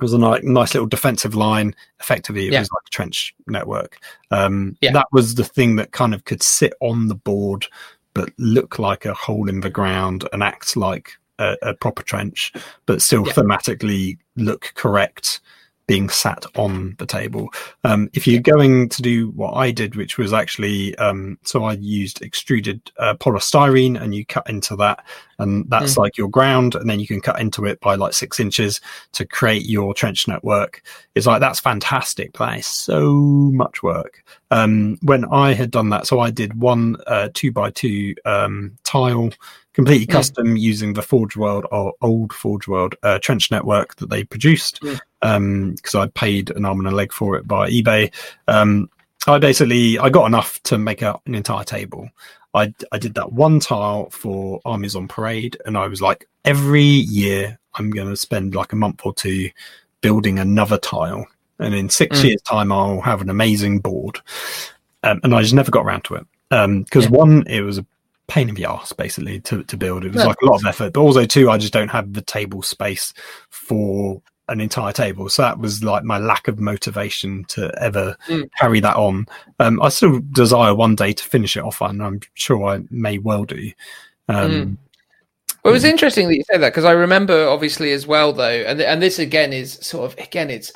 It 0.00 0.04
was 0.04 0.14
a 0.14 0.18
nice, 0.18 0.42
nice 0.42 0.72
little 0.72 0.88
defensive 0.88 1.34
line. 1.34 1.74
Effectively, 2.00 2.46
it 2.46 2.52
yeah. 2.52 2.60
was 2.60 2.70
like 2.72 2.86
a 2.86 2.90
trench 2.90 3.34
network. 3.46 3.98
Um, 4.30 4.76
yeah. 4.80 4.92
That 4.92 5.08
was 5.12 5.34
the 5.34 5.44
thing 5.44 5.76
that 5.76 5.92
kind 5.92 6.14
of 6.14 6.24
could 6.24 6.42
sit 6.42 6.72
on 6.80 7.08
the 7.08 7.14
board, 7.14 7.66
but 8.14 8.30
look 8.38 8.78
like 8.78 9.04
a 9.04 9.12
hole 9.12 9.48
in 9.48 9.60
the 9.60 9.68
ground 9.68 10.26
and 10.32 10.42
act 10.42 10.74
like 10.74 11.12
a, 11.38 11.56
a 11.60 11.74
proper 11.74 12.02
trench, 12.02 12.52
but 12.86 13.02
still 13.02 13.26
yeah. 13.26 13.34
thematically 13.34 14.16
look 14.36 14.72
correct 14.74 15.40
being 15.90 16.08
sat 16.08 16.46
on 16.54 16.94
the 17.00 17.04
table. 17.04 17.48
Um, 17.82 18.08
if 18.12 18.24
you're 18.24 18.40
going 18.40 18.88
to 18.90 19.02
do 19.02 19.30
what 19.30 19.54
I 19.54 19.72
did, 19.72 19.96
which 19.96 20.18
was 20.18 20.32
actually, 20.32 20.94
um, 20.98 21.36
so 21.42 21.64
I 21.64 21.72
used 21.72 22.22
extruded 22.22 22.92
uh, 22.98 23.14
polystyrene 23.14 24.00
and 24.00 24.14
you 24.14 24.24
cut 24.24 24.48
into 24.48 24.76
that 24.76 25.04
and 25.40 25.68
that's 25.68 25.94
mm. 25.94 25.96
like 25.96 26.16
your 26.16 26.28
ground. 26.28 26.76
And 26.76 26.88
then 26.88 27.00
you 27.00 27.08
can 27.08 27.20
cut 27.20 27.40
into 27.40 27.64
it 27.64 27.80
by 27.80 27.96
like 27.96 28.12
six 28.12 28.38
inches 28.38 28.80
to 29.14 29.26
create 29.26 29.66
your 29.66 29.92
trench 29.92 30.28
network. 30.28 30.80
It's 31.16 31.26
like, 31.26 31.40
that's 31.40 31.58
fantastic. 31.58 32.34
That 32.34 32.60
is 32.60 32.66
so 32.66 33.10
much 33.52 33.82
work. 33.82 34.22
Um, 34.52 34.96
when 35.02 35.24
I 35.24 35.54
had 35.54 35.72
done 35.72 35.88
that, 35.88 36.06
so 36.06 36.20
I 36.20 36.30
did 36.30 36.60
one, 36.60 36.98
uh, 37.08 37.30
two 37.34 37.50
by 37.50 37.70
two, 37.70 38.14
um, 38.24 38.78
tile 38.84 39.30
completely 39.72 40.06
mm. 40.06 40.10
custom 40.10 40.56
using 40.56 40.94
the 40.94 41.02
Forge 41.02 41.36
World 41.36 41.66
or 41.70 41.94
old 42.02 42.32
Forge 42.32 42.66
World 42.68 42.94
uh, 43.02 43.18
trench 43.18 43.50
network 43.50 43.96
that 43.96 44.10
they 44.10 44.24
produced 44.24 44.80
because 44.80 45.00
mm. 45.22 45.94
um, 45.94 46.00
I 46.00 46.06
paid 46.08 46.50
an 46.50 46.64
arm 46.64 46.80
and 46.80 46.88
a 46.88 46.90
leg 46.90 47.12
for 47.12 47.36
it 47.36 47.46
by 47.46 47.70
eBay. 47.70 48.12
Um, 48.48 48.90
I 49.26 49.38
basically 49.38 49.98
I 49.98 50.08
got 50.08 50.26
enough 50.26 50.62
to 50.64 50.78
make 50.78 51.02
out 51.02 51.22
an 51.26 51.34
entire 51.34 51.64
table. 51.64 52.08
I 52.54 52.74
I 52.90 52.98
did 52.98 53.14
that 53.14 53.32
one 53.32 53.60
tile 53.60 54.10
for 54.10 54.60
Armies 54.64 54.96
on 54.96 55.08
Parade, 55.08 55.56
and 55.66 55.76
I 55.76 55.86
was 55.86 56.02
like, 56.02 56.28
every 56.44 56.82
year 56.82 57.58
I'm 57.74 57.90
going 57.90 58.08
to 58.08 58.16
spend 58.16 58.54
like 58.54 58.72
a 58.72 58.76
month 58.76 59.02
or 59.04 59.14
two 59.14 59.50
building 60.00 60.38
another 60.38 60.78
tile, 60.78 61.26
and 61.58 61.74
in 61.74 61.88
six 61.90 62.20
mm. 62.20 62.24
years' 62.24 62.42
time 62.42 62.72
I'll 62.72 63.02
have 63.02 63.20
an 63.20 63.30
amazing 63.30 63.80
board. 63.80 64.20
Um, 65.02 65.20
and 65.22 65.34
I 65.34 65.42
just 65.42 65.54
never 65.54 65.70
got 65.70 65.84
around 65.86 66.04
to 66.04 66.16
it 66.16 66.26
because 66.50 67.06
um, 67.06 67.12
yeah. 67.12 67.18
one, 67.18 67.46
it 67.46 67.60
was 67.60 67.78
a 67.78 67.86
pain 68.30 68.48
in 68.48 68.54
the 68.54 68.64
ass 68.64 68.92
basically 68.92 69.40
to, 69.40 69.64
to 69.64 69.76
build. 69.76 70.04
It 70.04 70.12
was 70.12 70.24
like 70.24 70.40
a 70.40 70.46
lot 70.46 70.60
of 70.60 70.66
effort, 70.66 70.92
but 70.92 71.00
also 71.00 71.26
too, 71.26 71.50
I 71.50 71.58
just 71.58 71.72
don't 71.72 71.88
have 71.88 72.12
the 72.12 72.22
table 72.22 72.62
space 72.62 73.12
for 73.50 74.22
an 74.48 74.60
entire 74.60 74.92
table. 74.92 75.28
So 75.28 75.42
that 75.42 75.58
was 75.58 75.82
like 75.82 76.04
my 76.04 76.18
lack 76.18 76.48
of 76.48 76.58
motivation 76.58 77.44
to 77.46 77.72
ever 77.80 78.16
mm. 78.26 78.48
carry 78.58 78.80
that 78.80 78.96
on. 78.96 79.26
Um, 79.58 79.82
I 79.82 79.88
still 79.88 80.20
desire 80.32 80.74
one 80.74 80.94
day 80.94 81.12
to 81.12 81.24
finish 81.24 81.56
it 81.56 81.64
off, 81.64 81.80
and 81.80 82.02
I'm 82.02 82.20
sure 82.34 82.66
I 82.66 82.82
may 82.90 83.18
well 83.18 83.44
do. 83.44 83.72
Um, 84.28 84.50
mm. 84.50 84.76
Well, 85.62 85.72
it 85.72 85.74
was 85.74 85.84
interesting 85.84 86.28
that 86.28 86.36
you 86.36 86.44
said 86.50 86.62
that 86.62 86.70
because 86.70 86.84
I 86.86 86.92
remember 86.92 87.48
obviously 87.48 87.92
as 87.92 88.06
well 88.06 88.32
though, 88.32 88.48
and 88.48 88.80
and 88.80 89.02
this 89.02 89.18
again 89.18 89.52
is 89.52 89.74
sort 89.74 90.10
of 90.10 90.18
again 90.18 90.50
it's 90.50 90.72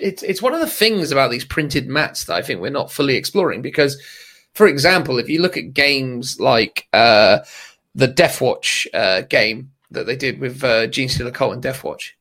it's 0.00 0.22
it's 0.22 0.42
one 0.42 0.52
of 0.52 0.60
the 0.60 0.66
things 0.66 1.12
about 1.12 1.30
these 1.30 1.44
printed 1.44 1.86
mats 1.86 2.24
that 2.24 2.34
I 2.34 2.42
think 2.42 2.60
we're 2.60 2.70
not 2.70 2.90
fully 2.90 3.14
exploring 3.14 3.62
because 3.62 4.00
for 4.56 4.66
example, 4.66 5.18
if 5.18 5.28
you 5.28 5.42
look 5.42 5.58
at 5.58 5.74
games 5.74 6.40
like 6.40 6.88
uh, 6.94 7.40
the 7.94 8.08
Deathwatch 8.08 8.86
uh, 8.94 9.20
game 9.28 9.70
that 9.90 10.06
they 10.06 10.16
did 10.16 10.40
with 10.40 10.64
uh, 10.64 10.86
Genestealer 10.86 11.32
Cult 11.32 11.52
and 11.52 11.62
Deathwatch, 11.62 12.12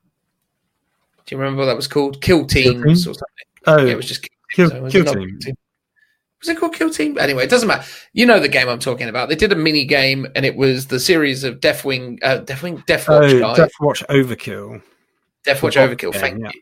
do 1.25 1.33
you 1.33 1.37
remember 1.39 1.61
what 1.61 1.67
that 1.67 1.77
was 1.77 1.87
called? 1.87 2.21
Kill 2.21 2.45
Teams 2.45 2.73
Kill 2.73 2.83
Team? 2.83 2.91
or 2.91 2.95
something? 2.95 3.23
Oh, 3.67 3.77
yeah, 3.77 3.93
it 3.93 3.95
was 3.95 4.05
just 4.05 4.27
Kill, 4.51 4.69
Kill, 4.69 4.89
Kill 4.89 5.05
Team. 5.05 5.39
team. 5.39 5.55
Was 6.41 6.49
it 6.49 6.57
called 6.57 6.75
Kill 6.75 6.89
Team? 6.89 7.17
Anyway, 7.17 7.45
it 7.45 7.49
doesn't 7.49 7.69
matter. 7.69 7.89
You 8.11 8.25
know 8.25 8.41
the 8.41 8.49
game 8.49 8.67
I'm 8.67 8.79
talking 8.79 9.07
about. 9.07 9.29
They 9.29 9.35
did 9.35 9.53
a 9.53 9.55
mini 9.55 9.85
game, 9.85 10.27
and 10.35 10.45
it 10.45 10.57
was 10.57 10.87
the 10.87 10.99
series 10.99 11.45
of 11.45 11.61
Deathwing, 11.61 12.19
uh, 12.21 12.41
Deathwing, 12.41 12.85
Deathwatch. 12.85 13.41
Oh, 13.41 13.55
Deathwatch 13.55 14.05
Overkill. 14.07 14.81
Deathwatch 15.47 15.77
Overkill. 15.77 16.11
Game, 16.11 16.21
thank 16.21 16.43
yeah. 16.43 16.51
you. 16.53 16.61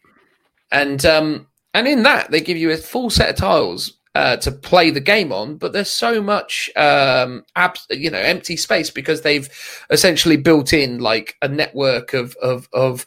And 0.72 1.04
um, 1.04 1.48
and 1.74 1.88
in 1.88 2.04
that 2.04 2.30
they 2.30 2.42
give 2.42 2.58
you 2.58 2.70
a 2.70 2.78
full 2.78 3.10
set 3.10 3.32
of 3.32 3.36
tiles 3.38 3.94
uh, 4.16 4.38
to 4.38 4.51
play 4.51 4.91
the 4.91 4.99
game 4.99 5.32
on, 5.32 5.57
but 5.57 5.74
there's 5.74 5.89
so 5.89 6.22
much, 6.22 6.70
um, 6.76 7.43
abs- 7.55 7.88
you 7.89 8.11
know, 8.11 8.20
empty 8.20 8.55
space 8.55 8.89
because 8.89 9.22
they've 9.22 9.49
essentially 9.89 10.38
built 10.38 10.72
in 10.74 10.99
like 10.99 11.36
a 11.41 11.47
network 11.47 12.14
of 12.14 12.36
of 12.36 12.70
of 12.74 13.05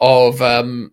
of 0.00 0.40
um, 0.40 0.92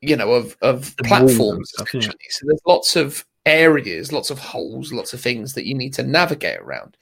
you 0.00 0.16
know 0.16 0.32
of 0.32 0.56
of 0.60 0.94
platforms 1.04 1.72
essentially. 1.80 2.16
Yeah. 2.20 2.28
So 2.30 2.46
there's 2.46 2.60
lots 2.66 2.96
of 2.96 3.24
areas, 3.46 4.12
lots 4.12 4.30
of 4.30 4.38
holes, 4.38 4.92
lots 4.92 5.14
of 5.14 5.20
things 5.20 5.54
that 5.54 5.66
you 5.66 5.74
need 5.74 5.94
to 5.94 6.02
navigate 6.02 6.60
around. 6.60 6.96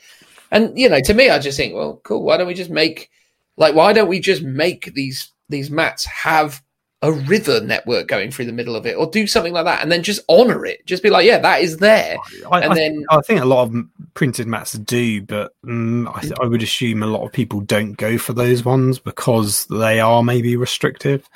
And 0.50 0.78
you 0.78 0.88
know, 0.88 1.00
to 1.00 1.14
me, 1.14 1.28
I 1.28 1.38
just 1.40 1.56
think, 1.56 1.74
well, 1.74 2.00
cool. 2.04 2.22
Why 2.22 2.36
don't 2.36 2.46
we 2.46 2.54
just 2.54 2.70
make 2.70 3.10
like 3.56 3.74
why 3.74 3.92
don't 3.92 4.08
we 4.08 4.20
just 4.20 4.42
make 4.42 4.94
these 4.94 5.32
these 5.48 5.70
mats 5.70 6.04
have 6.04 6.62
a 7.02 7.12
river 7.12 7.60
network 7.60 8.08
going 8.08 8.30
through 8.30 8.46
the 8.46 8.52
middle 8.52 8.74
of 8.74 8.84
it, 8.84 8.96
or 8.96 9.08
do 9.08 9.26
something 9.26 9.52
like 9.52 9.64
that, 9.64 9.82
and 9.82 9.92
then 9.92 10.02
just 10.02 10.20
honor 10.28 10.66
it. 10.66 10.84
Just 10.84 11.02
be 11.02 11.10
like, 11.10 11.24
yeah, 11.24 11.38
that 11.38 11.62
is 11.62 11.76
there. 11.76 12.16
I, 12.50 12.60
and 12.62 12.72
I, 12.72 12.74
then 12.74 13.04
I 13.10 13.20
think 13.20 13.40
a 13.40 13.44
lot 13.44 13.68
of 13.68 13.74
printed 14.14 14.48
mats 14.48 14.72
do, 14.72 15.22
but 15.22 15.52
mm, 15.64 16.08
I, 16.08 16.42
I 16.42 16.46
would 16.48 16.62
assume 16.62 17.02
a 17.02 17.06
lot 17.06 17.24
of 17.24 17.32
people 17.32 17.60
don't 17.60 17.92
go 17.92 18.18
for 18.18 18.32
those 18.32 18.64
ones 18.64 18.98
because 18.98 19.66
they 19.66 20.00
are 20.00 20.22
maybe 20.22 20.56
restrictive. 20.56 21.28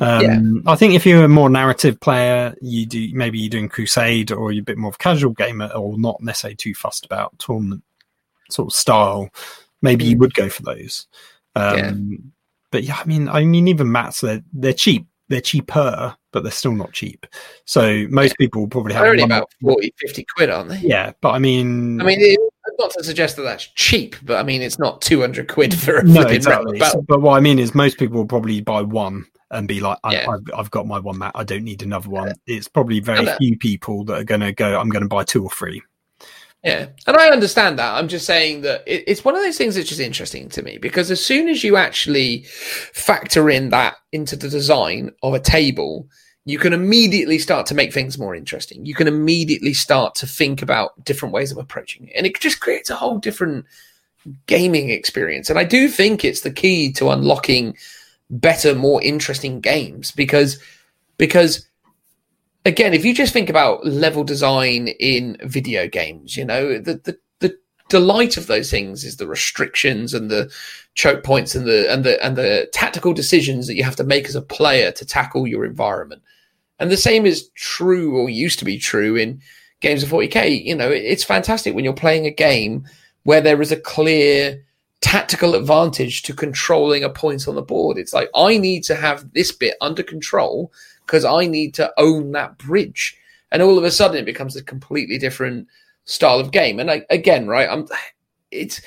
Um, 0.00 0.64
I 0.66 0.74
think 0.74 0.94
if 0.94 1.06
you're 1.06 1.24
a 1.24 1.28
more 1.28 1.48
narrative 1.48 2.00
player, 2.00 2.56
you 2.60 2.84
do 2.84 3.10
maybe 3.12 3.38
you're 3.38 3.50
doing 3.50 3.68
Crusade 3.68 4.32
or 4.32 4.50
you're 4.50 4.62
a 4.62 4.64
bit 4.64 4.78
more 4.78 4.88
of 4.88 4.96
a 4.96 4.98
casual 4.98 5.32
gamer 5.32 5.68
or 5.68 5.96
not 5.96 6.20
necessarily 6.20 6.56
too 6.56 6.74
fussed 6.74 7.06
about 7.06 7.38
tournament 7.38 7.84
sort 8.50 8.72
of 8.72 8.76
style. 8.76 9.30
Maybe 9.82 10.04
you 10.04 10.16
Mm. 10.16 10.20
would 10.20 10.34
go 10.34 10.48
for 10.48 10.62
those. 10.62 11.06
Um, 11.54 12.32
But 12.74 12.82
yeah, 12.82 12.96
I 13.00 13.04
mean, 13.04 13.28
I 13.28 13.44
mean, 13.44 13.68
even 13.68 13.92
mats 13.92 14.20
they're 14.20 14.42
they're 14.52 14.72
cheap. 14.72 15.06
They're 15.28 15.40
cheaper, 15.40 16.16
but 16.32 16.42
they're 16.42 16.50
still 16.50 16.74
not 16.74 16.92
cheap. 16.92 17.24
So 17.66 18.04
most 18.10 18.36
people 18.36 18.62
will 18.62 18.68
probably 18.68 18.94
have 18.94 19.06
only 19.06 19.22
one- 19.22 19.30
about 19.30 19.48
40, 19.62 19.94
50 20.00 20.26
quid, 20.36 20.50
aren't 20.50 20.70
they? 20.70 20.78
Yeah, 20.80 21.12
but 21.20 21.30
I 21.30 21.38
mean, 21.38 22.00
I 22.00 22.04
mean, 22.04 22.18
it, 22.20 22.36
not 22.80 22.90
to 22.90 23.04
suggest 23.04 23.36
that 23.36 23.42
that's 23.42 23.68
cheap, 23.76 24.16
but 24.24 24.38
I 24.38 24.42
mean, 24.42 24.60
it's 24.60 24.76
not 24.80 25.00
200 25.02 25.46
quid 25.46 25.72
for 25.78 25.98
a 25.98 26.02
no, 26.02 26.22
exactly. 26.22 26.80
So- 26.80 27.02
but 27.06 27.22
what 27.22 27.36
I 27.36 27.40
mean 27.40 27.60
is, 27.60 27.76
most 27.76 27.96
people 27.96 28.16
will 28.16 28.26
probably 28.26 28.60
buy 28.60 28.82
one 28.82 29.24
and 29.52 29.68
be 29.68 29.78
like, 29.78 29.98
I, 30.02 30.14
Yeah. 30.14 30.30
I've, 30.30 30.40
"I've 30.58 30.70
got 30.72 30.88
my 30.88 30.98
one 30.98 31.18
mat. 31.18 31.30
I 31.36 31.44
don't 31.44 31.62
need 31.62 31.82
another 31.82 32.10
one." 32.10 32.32
It's 32.48 32.66
probably 32.66 32.98
very 32.98 33.24
few 33.38 33.56
people 33.56 34.04
that 34.06 34.14
are 34.18 34.24
going 34.24 34.40
to 34.40 34.52
go. 34.52 34.80
I'm 34.80 34.88
going 34.88 35.04
to 35.04 35.08
buy 35.08 35.22
two 35.22 35.44
or 35.44 35.50
three. 35.50 35.80
Yeah, 36.64 36.86
and 37.06 37.16
I 37.16 37.28
understand 37.28 37.78
that. 37.78 37.94
I'm 37.94 38.08
just 38.08 38.24
saying 38.24 38.62
that 38.62 38.82
it, 38.86 39.04
it's 39.06 39.22
one 39.22 39.36
of 39.36 39.42
those 39.42 39.58
things 39.58 39.74
that's 39.74 39.88
just 39.88 40.00
interesting 40.00 40.48
to 40.48 40.62
me 40.62 40.78
because 40.78 41.10
as 41.10 41.22
soon 41.22 41.48
as 41.48 41.62
you 41.62 41.76
actually 41.76 42.44
factor 42.94 43.50
in 43.50 43.68
that 43.68 43.96
into 44.12 44.34
the 44.34 44.48
design 44.48 45.10
of 45.22 45.34
a 45.34 45.40
table, 45.40 46.08
you 46.46 46.58
can 46.58 46.72
immediately 46.72 47.38
start 47.38 47.66
to 47.66 47.74
make 47.74 47.92
things 47.92 48.18
more 48.18 48.34
interesting. 48.34 48.86
You 48.86 48.94
can 48.94 49.08
immediately 49.08 49.74
start 49.74 50.14
to 50.16 50.26
think 50.26 50.62
about 50.62 51.04
different 51.04 51.34
ways 51.34 51.52
of 51.52 51.58
approaching 51.58 52.08
it, 52.08 52.14
and 52.16 52.26
it 52.26 52.40
just 52.40 52.60
creates 52.60 52.88
a 52.88 52.96
whole 52.96 53.18
different 53.18 53.66
gaming 54.46 54.88
experience. 54.88 55.50
And 55.50 55.58
I 55.58 55.64
do 55.64 55.86
think 55.86 56.24
it's 56.24 56.40
the 56.40 56.50
key 56.50 56.92
to 56.92 57.10
unlocking 57.10 57.76
better, 58.30 58.74
more 58.74 59.02
interesting 59.02 59.60
games 59.60 60.12
because 60.12 60.58
because 61.18 61.68
again, 62.64 62.94
if 62.94 63.04
you 63.04 63.14
just 63.14 63.32
think 63.32 63.50
about 63.50 63.84
level 63.86 64.24
design 64.24 64.88
in 64.88 65.36
video 65.42 65.88
games, 65.88 66.36
you 66.36 66.44
know, 66.44 66.78
the, 66.78 66.94
the, 67.04 67.18
the 67.40 67.58
delight 67.88 68.36
of 68.36 68.46
those 68.46 68.70
things 68.70 69.04
is 69.04 69.16
the 69.16 69.26
restrictions 69.26 70.14
and 70.14 70.30
the 70.30 70.50
choke 70.94 71.24
points 71.24 71.54
and 71.54 71.66
the, 71.66 71.90
and 71.92 72.04
the, 72.04 72.24
and 72.24 72.36
the 72.36 72.68
tactical 72.72 73.12
decisions 73.12 73.66
that 73.66 73.74
you 73.76 73.84
have 73.84 73.96
to 73.96 74.04
make 74.04 74.26
as 74.26 74.36
a 74.36 74.42
player 74.42 74.90
to 74.92 75.04
tackle 75.04 75.46
your 75.46 75.64
environment. 75.64 76.22
And 76.78 76.90
the 76.90 76.96
same 76.96 77.26
is 77.26 77.48
true 77.50 78.16
or 78.18 78.28
used 78.28 78.58
to 78.60 78.64
be 78.64 78.78
true 78.78 79.16
in 79.16 79.40
games 79.80 80.02
of 80.02 80.08
40k. 80.08 80.64
You 80.64 80.74
know, 80.74 80.90
it- 80.90 81.04
it's 81.04 81.24
fantastic 81.24 81.74
when 81.74 81.84
you're 81.84 81.92
playing 81.92 82.26
a 82.26 82.30
game 82.30 82.86
where 83.24 83.40
there 83.40 83.60
is 83.62 83.72
a 83.72 83.76
clear 83.76 84.62
tactical 85.00 85.54
advantage 85.54 86.22
to 86.22 86.32
controlling 86.32 87.04
a 87.04 87.10
point 87.10 87.46
on 87.46 87.54
the 87.54 87.62
board. 87.62 87.98
It's 87.98 88.14
like, 88.14 88.30
I 88.34 88.56
need 88.56 88.84
to 88.84 88.94
have 88.94 89.32
this 89.34 89.52
bit 89.52 89.76
under 89.80 90.02
control 90.02 90.72
because 91.14 91.24
I 91.24 91.46
need 91.46 91.74
to 91.74 91.92
own 91.96 92.32
that 92.32 92.58
bridge. 92.58 93.16
And 93.52 93.62
all 93.62 93.78
of 93.78 93.84
a 93.84 93.90
sudden, 93.92 94.16
it 94.16 94.24
becomes 94.24 94.56
a 94.56 94.64
completely 94.64 95.16
different 95.16 95.68
style 96.06 96.40
of 96.40 96.50
game. 96.50 96.80
And 96.80 96.90
I, 96.90 97.06
again, 97.08 97.46
right, 97.46 97.68
I'm 97.70 97.86
it's 98.50 98.80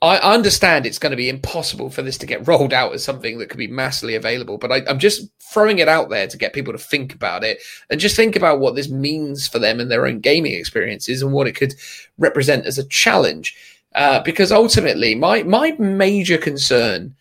I 0.00 0.16
understand 0.18 0.86
it's 0.86 0.98
going 0.98 1.10
to 1.10 1.16
be 1.16 1.28
impossible 1.28 1.90
for 1.90 2.00
this 2.00 2.16
to 2.18 2.26
get 2.26 2.46
rolled 2.46 2.72
out 2.72 2.94
as 2.94 3.04
something 3.04 3.36
that 3.36 3.50
could 3.50 3.58
be 3.58 3.66
massively 3.66 4.14
available, 4.14 4.56
but 4.56 4.72
I, 4.72 4.82
I'm 4.88 4.98
just 4.98 5.28
throwing 5.40 5.78
it 5.78 5.88
out 5.88 6.08
there 6.08 6.26
to 6.26 6.38
get 6.38 6.54
people 6.54 6.72
to 6.72 6.78
think 6.78 7.14
about 7.14 7.44
it 7.44 7.60
and 7.90 8.00
just 8.00 8.16
think 8.16 8.34
about 8.34 8.60
what 8.60 8.74
this 8.74 8.88
means 8.88 9.46
for 9.46 9.58
them 9.58 9.78
and 9.78 9.90
their 9.90 10.06
own 10.06 10.20
gaming 10.20 10.54
experiences 10.54 11.20
and 11.20 11.32
what 11.32 11.48
it 11.48 11.56
could 11.56 11.74
represent 12.16 12.64
as 12.64 12.78
a 12.78 12.88
challenge. 12.88 13.56
Uh, 13.94 14.22
because 14.22 14.52
ultimately, 14.52 15.14
my 15.14 15.42
my 15.42 15.72
major 15.72 16.38
concern 16.38 17.14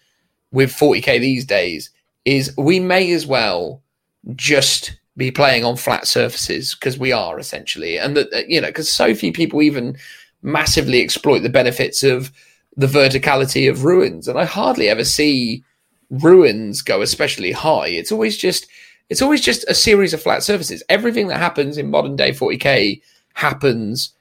with 0.51 0.71
40k 0.71 1.19
these 1.19 1.43
days 1.43 1.89
is 2.23 2.53
we 2.57 2.79
may 2.79 3.11
as 3.11 3.25
well 3.25 3.81
just 4.35 4.97
be 5.15 5.31
playing 5.31 5.63
on 5.63 5.75
flat 5.75 6.07
surfaces 6.07 6.75
because 6.75 6.99
we 6.99 7.11
are 7.11 7.39
essentially, 7.39 7.97
and 7.97 8.15
that 8.15 8.45
you 8.47 8.61
know, 8.61 8.67
because 8.67 8.91
so 8.91 9.13
few 9.15 9.33
people 9.33 9.61
even 9.61 9.97
massively 10.43 11.01
exploit 11.01 11.39
the 11.39 11.49
benefits 11.49 12.03
of 12.03 12.31
the 12.75 12.87
verticality 12.87 13.69
of 13.69 13.83
ruins, 13.83 14.27
and 14.27 14.39
I 14.39 14.45
hardly 14.45 14.89
ever 14.89 15.03
see 15.03 15.63
ruins 16.09 16.81
go 16.81 17.01
especially 17.01 17.51
high. 17.51 17.87
It's 17.87 18.11
always 18.11 18.37
just 18.37 18.67
it's 19.09 19.21
always 19.21 19.41
just 19.41 19.63
a 19.67 19.73
series 19.73 20.13
of 20.13 20.21
flat 20.21 20.43
surfaces. 20.43 20.83
Everything 20.89 21.27
that 21.27 21.39
happens 21.39 21.77
in 21.77 21.89
modern 21.89 22.15
day 22.15 22.31
40k 22.31 23.01
happens, 23.33 24.13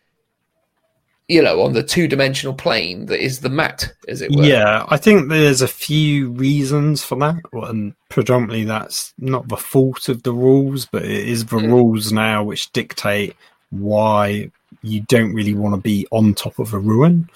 you 1.28 1.42
know, 1.42 1.62
on 1.62 1.72
the 1.72 1.82
two 1.82 2.06
dimensional 2.06 2.54
plane 2.54 3.06
that 3.06 3.22
is 3.22 3.40
the 3.40 3.48
mat, 3.48 3.92
as 4.06 4.22
it 4.22 4.30
were. 4.30 4.44
Yeah, 4.44 4.84
I 4.88 4.96
think 4.96 5.28
there's 5.28 5.60
a 5.62 5.68
few 5.68 6.30
reasons 6.30 7.02
for 7.02 7.18
that, 7.18 7.36
and 7.52 7.94
predominantly 8.08 8.64
that's 8.64 9.12
not 9.18 9.48
the 9.48 9.56
fault 9.56 10.08
of 10.08 10.22
the 10.22 10.32
rules, 10.32 10.86
but 10.86 11.04
it 11.04 11.28
is 11.28 11.44
the 11.46 11.56
Mm. 11.56 11.68
rules 11.68 12.12
now 12.12 12.44
which 12.44 12.70
dictate 12.72 13.34
why 13.70 14.50
you 14.82 15.00
don't 15.08 15.34
really 15.34 15.54
want 15.54 15.74
to 15.74 15.80
be 15.80 16.06
on 16.12 16.32
top 16.34 16.58
of 16.58 16.72
a 16.72 16.78
ruin. 16.78 17.28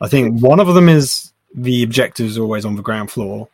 I 0.00 0.08
think 0.08 0.40
one 0.40 0.60
of 0.60 0.72
them 0.74 0.88
is 0.88 1.32
the 1.54 1.82
objective 1.82 2.26
is 2.26 2.38
always 2.38 2.64
on 2.64 2.76
the 2.76 2.82
ground 2.82 3.10
floor. 3.10 3.48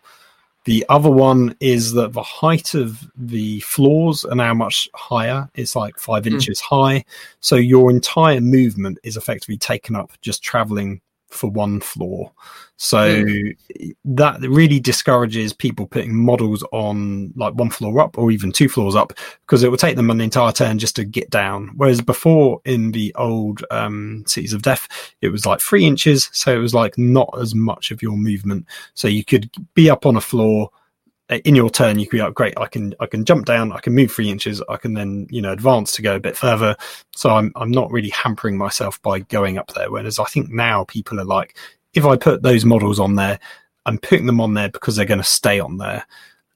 The 0.65 0.85
other 0.89 1.11
one 1.11 1.57
is 1.61 1.93
that 1.93 2.13
the 2.13 2.23
height 2.23 2.75
of 2.75 3.11
the 3.17 3.61
floors 3.61 4.25
are 4.25 4.35
now 4.35 4.53
much 4.53 4.89
higher. 4.95 5.49
It's 5.55 5.75
like 5.75 5.99
five 5.99 6.25
Mm. 6.25 6.33
inches 6.35 6.61
high. 6.61 7.05
So 7.41 7.57
your 7.57 7.91
entire 7.91 8.41
movement 8.41 8.99
is 9.03 9.17
effectively 9.17 9.57
taken 9.57 9.97
up 9.97 10.13
just 10.21 10.43
traveling 10.43 11.01
for 11.29 11.49
one 11.51 11.81
floor. 11.81 12.33
So 12.83 13.23
that 14.07 14.41
really 14.41 14.81
discourages 14.81 15.53
people 15.53 15.87
putting 15.87 16.17
models 16.17 16.65
on 16.73 17.31
like 17.37 17.53
one 17.53 17.69
floor 17.69 18.01
up 18.01 18.17
or 18.17 18.31
even 18.31 18.53
two 18.53 18.71
floors 18.71 18.95
up 18.95 19.13
because 19.43 19.63
it 19.63 19.71
will 19.71 19.77
take 19.77 19.97
them 19.97 20.09
an 20.09 20.23
entire 20.23 20.51
turn 20.51 20.79
just 20.79 20.97
to 20.97 21.05
get 21.05 21.29
down. 21.29 21.73
Whereas 21.77 22.01
before 22.01 22.63
in 22.65 22.93
the 22.93 23.15
old 23.17 23.63
um, 23.71 24.25
Cities 24.27 24.55
of 24.55 24.63
Death, 24.63 24.89
it 25.21 25.29
was 25.29 25.45
like 25.45 25.61
three 25.61 25.85
inches. 25.85 26.31
So 26.33 26.55
it 26.55 26.59
was 26.59 26.73
like 26.73 26.97
not 26.97 27.29
as 27.39 27.55
much 27.55 27.91
of 27.91 28.01
your 28.01 28.17
movement. 28.17 28.65
So 28.95 29.09
you 29.09 29.27
could 29.27 29.51
be 29.75 29.91
up 29.91 30.07
on 30.07 30.17
a 30.17 30.23
floor 30.23 30.71
uh, 31.29 31.37
in 31.45 31.55
your 31.55 31.69
turn. 31.69 31.99
You 31.99 32.07
could 32.07 32.17
be 32.17 32.23
like, 32.23 32.33
great, 32.33 32.55
I 32.57 32.67
can, 32.67 32.95
I 32.99 33.05
can 33.05 33.27
jump 33.27 33.45
down. 33.45 33.73
I 33.73 33.81
can 33.81 33.95
move 33.95 34.11
three 34.11 34.31
inches. 34.31 34.63
I 34.71 34.79
can 34.79 34.95
then, 34.95 35.27
you 35.29 35.43
know, 35.43 35.53
advance 35.53 35.93
to 35.93 36.03
go 36.03 36.17
a 36.17 36.21
bit 36.21 36.35
further. 36.35 36.77
So 37.15 37.29
I'm, 37.29 37.53
I'm 37.57 37.71
not 37.71 37.93
really 37.93 38.09
hampering 38.09 38.57
myself 38.57 39.03
by 39.03 39.19
going 39.19 39.59
up 39.59 39.75
there. 39.75 39.91
Whereas 39.91 40.19
I 40.19 40.25
think 40.25 40.49
now 40.49 40.85
people 40.85 41.21
are 41.21 41.25
like, 41.25 41.59
if 41.95 42.05
I 42.05 42.17
put 42.17 42.43
those 42.43 42.65
models 42.65 43.01
on 43.01 43.17
there, 43.17 43.39
I'm 43.87 43.99
putting 43.99 44.27
them 44.27 44.41
on 44.41 44.55
there 44.55 44.69
because 44.69 44.97
they're 44.97 45.05
going 45.05 45.19
to 45.19 45.25
stay 45.25 45.61
on 45.61 45.79
there. 45.79 46.07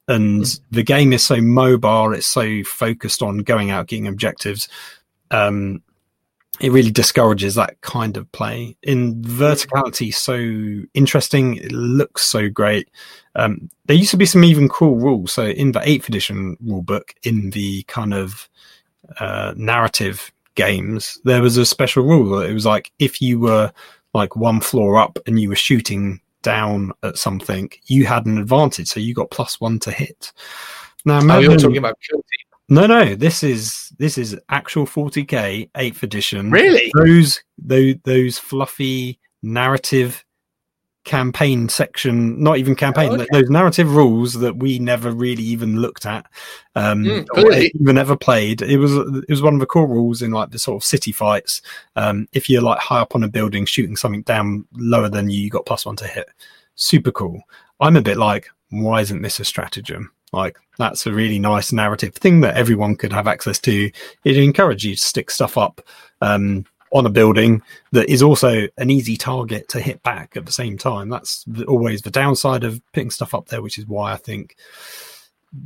And 0.07 0.45
the 0.71 0.83
game 0.83 1.13
is 1.13 1.25
so 1.25 1.41
mobile, 1.41 2.13
it's 2.13 2.27
so 2.27 2.63
focused 2.65 3.23
on 3.23 3.39
going 3.39 3.71
out, 3.71 3.87
getting 3.87 4.07
objectives. 4.07 4.69
Um, 5.31 5.83
it 6.61 6.71
really 6.71 6.91
discourages 6.91 7.55
that 7.57 7.81
kind 7.81 8.17
of 8.17 8.31
play. 8.33 8.77
In 8.83 9.23
verticality, 9.23 10.15
so 10.15 10.87
interesting. 10.95 11.57
It 11.57 11.73
looks 11.73 12.23
so 12.23 12.49
great. 12.49 12.91
Um, 13.35 13.71
there 13.87 13.97
used 13.97 14.13
to 14.13 14.17
be 14.17 14.27
some 14.27 14.45
even 14.45 14.69
cool 14.69 14.97
rules. 14.97 15.33
So 15.33 15.47
in 15.47 15.73
the 15.73 15.81
eighth 15.89 16.09
edition 16.09 16.57
rule 16.63 16.83
book, 16.83 17.15
in 17.25 17.51
the 17.51 17.83
kind 17.85 18.15
of 18.15 18.49
uh, 19.19 19.55
narrative 19.57 20.31
games, 20.55 21.19
there 21.25 21.43
was 21.43 21.57
a 21.57 21.67
special 21.67 22.05
rule. 22.05 22.41
It 22.41 22.53
was 22.53 22.67
like 22.67 22.93
if 22.99 23.21
you 23.21 23.41
were 23.41 23.73
like 24.15 24.37
one 24.37 24.61
floor 24.61 24.97
up 24.97 25.19
and 25.27 25.41
you 25.41 25.49
were 25.49 25.57
shooting 25.57 26.21
down 26.43 26.93
at 27.03 27.19
something, 27.19 27.71
you 27.87 28.07
had 28.07 28.27
an 28.27 28.39
advantage. 28.39 28.89
So 28.89 29.01
you 29.01 29.15
got 29.15 29.31
plus 29.31 29.61
one 29.61 29.79
to 29.81 29.91
hit. 29.91 30.33
Now, 31.05 31.21
Oh, 31.23 31.39
you're 31.39 31.57
talking 31.57 31.77
about 31.79 31.99
no, 32.71 32.87
no, 32.87 33.15
this 33.15 33.43
is 33.43 33.93
this 33.99 34.17
is 34.17 34.39
actual 34.49 34.87
40k 34.87 35.69
eighth 35.77 36.03
edition. 36.03 36.51
Really? 36.51 36.91
Those 36.97 37.43
those 37.59 37.97
those 38.05 38.39
fluffy 38.39 39.19
narrative 39.43 40.25
campaign 41.05 41.69
section, 41.69 42.43
not 42.43 42.59
even 42.59 42.75
campaign, 42.75 43.11
Oh, 43.11 43.15
okay. 43.15 43.27
those 43.33 43.51
narrative 43.51 43.95
rules 43.95 44.35
that 44.35 44.57
we 44.57 44.79
never 44.79 45.11
really 45.11 45.43
even 45.43 45.77
looked 45.81 46.07
at, 46.07 46.27
um, 46.75 47.05
Mm, 47.05 47.71
even 47.75 47.99
ever 47.99 48.17
played. 48.17 48.63
It 48.63 48.79
was 48.79 48.97
it 48.97 49.29
was 49.29 49.43
one 49.43 49.55
of 49.55 49.61
the 49.61 49.67
core 49.67 49.87
rules 49.87 50.23
in 50.23 50.31
like 50.31 50.51
the 50.51 50.59
sort 50.59 50.83
of 50.83 50.85
city 50.85 51.13
fights. 51.13 51.63
Um, 51.97 52.27
if 52.33 52.49
you're 52.49 52.63
like 52.63 52.79
high 52.79 53.01
up 53.01 53.15
on 53.15 53.23
a 53.23 53.29
building 53.29 53.67
shooting 53.67 53.97
something 53.97 54.23
down 54.23 54.67
lower 54.73 55.09
than 55.09 55.31
you, 55.31 55.41
you 55.41 55.51
got 55.51 55.67
plus 55.67 55.87
one 55.87 55.97
to 55.97 56.07
hit. 56.07 56.29
Super 56.75 57.13
cool. 57.13 57.43
I'm 57.81 57.97
a 57.97 58.03
bit 58.03 58.17
like, 58.17 58.49
why 58.71 59.01
isn't 59.03 59.23
this 59.23 59.41
a 59.41 59.45
stratagem? 59.45 60.11
Like 60.33 60.59
that's 60.79 61.07
a 61.07 61.13
really 61.13 61.39
nice 61.39 61.73
narrative 61.73 62.15
thing 62.15 62.41
that 62.41 62.57
everyone 62.57 62.97
could 62.97 63.13
have 63.13 63.29
access 63.29 63.59
to. 63.61 63.91
It 64.25 64.37
encourages 64.37 64.85
you 64.85 64.97
to 64.97 65.01
stick 65.01 65.31
stuff 65.31 65.57
up 65.57 65.81
um, 66.21 66.65
on 66.95 67.05
a 67.05 67.11
building 67.11 67.61
that 67.91 68.09
is 68.09 68.23
also 68.23 68.69
an 68.79 68.89
easy 68.89 69.17
target 69.17 69.69
to 69.69 69.81
hit 69.81 70.03
back 70.05 70.37
at 70.37 70.47
the 70.47 70.53
same 70.53 70.79
time. 70.79 71.09
That's 71.09 71.45
always 71.67 72.03
the 72.03 72.11
downside 72.11 72.65
of 72.65 72.81
putting 72.93 73.11
stuff 73.11 73.35
up 73.35 73.49
there, 73.49 73.61
which 73.61 73.79
is 73.79 73.87
why 73.87 74.13
I 74.13 74.17
think 74.17 74.57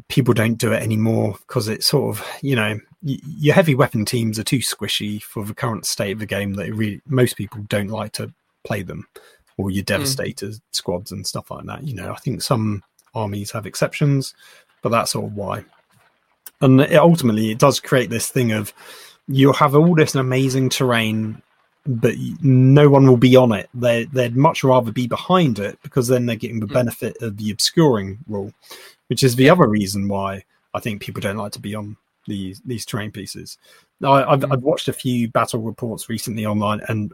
people 0.08 0.34
don't 0.34 0.56
do 0.56 0.72
it 0.72 0.82
anymore 0.82 1.36
because 1.46 1.68
it's 1.68 1.86
sort 1.86 2.14
of 2.14 2.26
you 2.42 2.54
know 2.54 2.78
y- 3.02 3.18
your 3.22 3.54
heavy 3.54 3.74
weapon 3.74 4.04
teams 4.04 4.38
are 4.38 4.44
too 4.44 4.58
squishy 4.58 5.22
for 5.22 5.44
the 5.44 5.54
current 5.54 5.86
state 5.86 6.12
of 6.12 6.18
the 6.18 6.26
game 6.26 6.54
that 6.54 6.66
it 6.66 6.74
really 6.74 7.00
most 7.06 7.36
people 7.38 7.62
don't 7.68 7.88
like 7.88 8.12
to 8.12 8.30
play 8.64 8.82
them 8.82 9.06
or 9.58 9.70
your 9.70 9.82
hmm. 9.82 9.86
devastator 9.86 10.52
squads 10.70 11.12
and 11.12 11.26
stuff 11.26 11.50
like 11.50 11.66
that. 11.66 11.84
You 11.84 11.94
know, 11.94 12.12
I 12.12 12.16
think 12.16 12.40
some 12.42 12.82
armies 13.14 13.50
have 13.50 13.66
exceptions, 13.66 14.34
but 14.82 14.90
that's 14.90 15.12
sort 15.12 15.26
of 15.26 15.34
why. 15.34 15.64
And 16.60 16.80
it, 16.80 16.94
ultimately, 16.94 17.50
it 17.50 17.58
does 17.58 17.80
create 17.80 18.10
this 18.10 18.28
thing 18.28 18.52
of 18.52 18.72
you'll 19.28 19.52
have 19.52 19.74
all 19.74 19.94
this 19.94 20.14
amazing 20.14 20.70
terrain, 20.70 21.40
but 21.86 22.14
no 22.42 22.88
one 22.88 23.06
will 23.06 23.16
be 23.16 23.36
on 23.36 23.52
it. 23.52 23.68
They 23.74 24.04
they'd 24.04 24.36
much 24.36 24.64
rather 24.64 24.92
be 24.92 25.06
behind 25.06 25.58
it 25.58 25.78
because 25.82 26.08
then 26.08 26.26
they're 26.26 26.36
getting 26.36 26.60
the 26.60 26.66
Mm. 26.66 26.74
benefit 26.74 27.16
of 27.22 27.36
the 27.36 27.50
obscuring 27.50 28.18
rule, 28.28 28.52
which 29.08 29.22
is 29.22 29.36
the 29.36 29.50
other 29.50 29.68
reason 29.68 30.08
why 30.08 30.44
I 30.74 30.80
think 30.80 31.00
people 31.00 31.20
don't 31.20 31.36
like 31.36 31.52
to 31.52 31.60
be 31.60 31.74
on 31.74 31.96
these 32.26 32.60
these 32.64 32.84
terrain 32.84 33.10
pieces. 33.10 33.58
I, 34.02 34.32
I've, 34.32 34.40
Mm. 34.40 34.52
I've 34.52 34.62
watched 34.62 34.88
a 34.88 34.92
few 34.92 35.28
battle 35.28 35.60
reports 35.60 36.08
recently 36.08 36.46
online, 36.46 36.80
and 36.88 37.12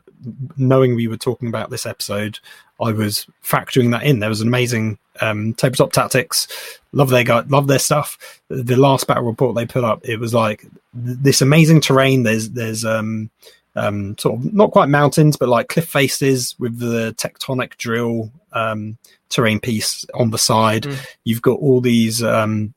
knowing 0.57 0.95
we 0.95 1.09
were 1.09 1.17
talking 1.17 1.49
about 1.49 1.71
this 1.71 1.87
episode, 1.87 2.39
I 2.81 2.93
was 2.93 3.27
factoring 3.43 3.91
that 3.93 4.03
in. 4.03 4.19
There 4.19 4.29
was 4.29 4.41
an 4.41 4.49
amazing 4.49 4.99
um, 5.21 5.55
tabletop 5.55 5.93
tactics. 5.93 6.47
Love 6.93 7.11
their 7.11 7.25
guy, 7.25 7.41
love 7.49 7.67
their 7.67 7.79
stuff. 7.79 8.43
The 8.49 8.77
last 8.77 9.07
battle 9.07 9.25
report 9.25 9.55
they 9.55 9.67
put 9.67 9.85
up, 9.85 10.01
it 10.05 10.19
was 10.19 10.35
like 10.35 10.67
this 10.93 11.41
amazing 11.41 11.81
terrain. 11.81 12.23
There's 12.23 12.51
there's 12.51 12.85
um, 12.85 13.31
um, 13.77 14.17
sort 14.19 14.39
of 14.39 14.53
not 14.53 14.71
quite 14.71 14.89
mountains, 14.89 15.37
but 15.37 15.49
like 15.49 15.69
cliff 15.69 15.89
faces 15.89 16.55
with 16.59 16.79
the 16.79 17.15
tectonic 17.17 17.77
drill 17.77 18.31
um, 18.53 18.99
terrain 19.29 19.61
piece 19.61 20.05
on 20.15 20.31
the 20.31 20.39
side. 20.39 20.85
Mm. 20.85 21.07
You've 21.25 21.43
got 21.43 21.59
all 21.59 21.81
these 21.81 22.23
um, 22.23 22.75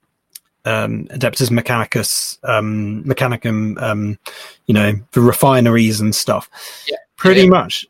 um, 0.68 1.06
Adeptus 1.12 1.50
Mechanicus, 1.50 2.38
um, 2.44 3.04
Mechanicum, 3.06 3.82
um, 3.82 4.18
you 4.66 4.74
know, 4.74 4.94
the 5.14 5.22
refineries 5.22 6.02
and 6.02 6.14
stuff. 6.14 6.50
Yeah. 6.88 6.98
Pretty 7.18 7.42
Yeah. 7.42 7.48
much, 7.50 7.86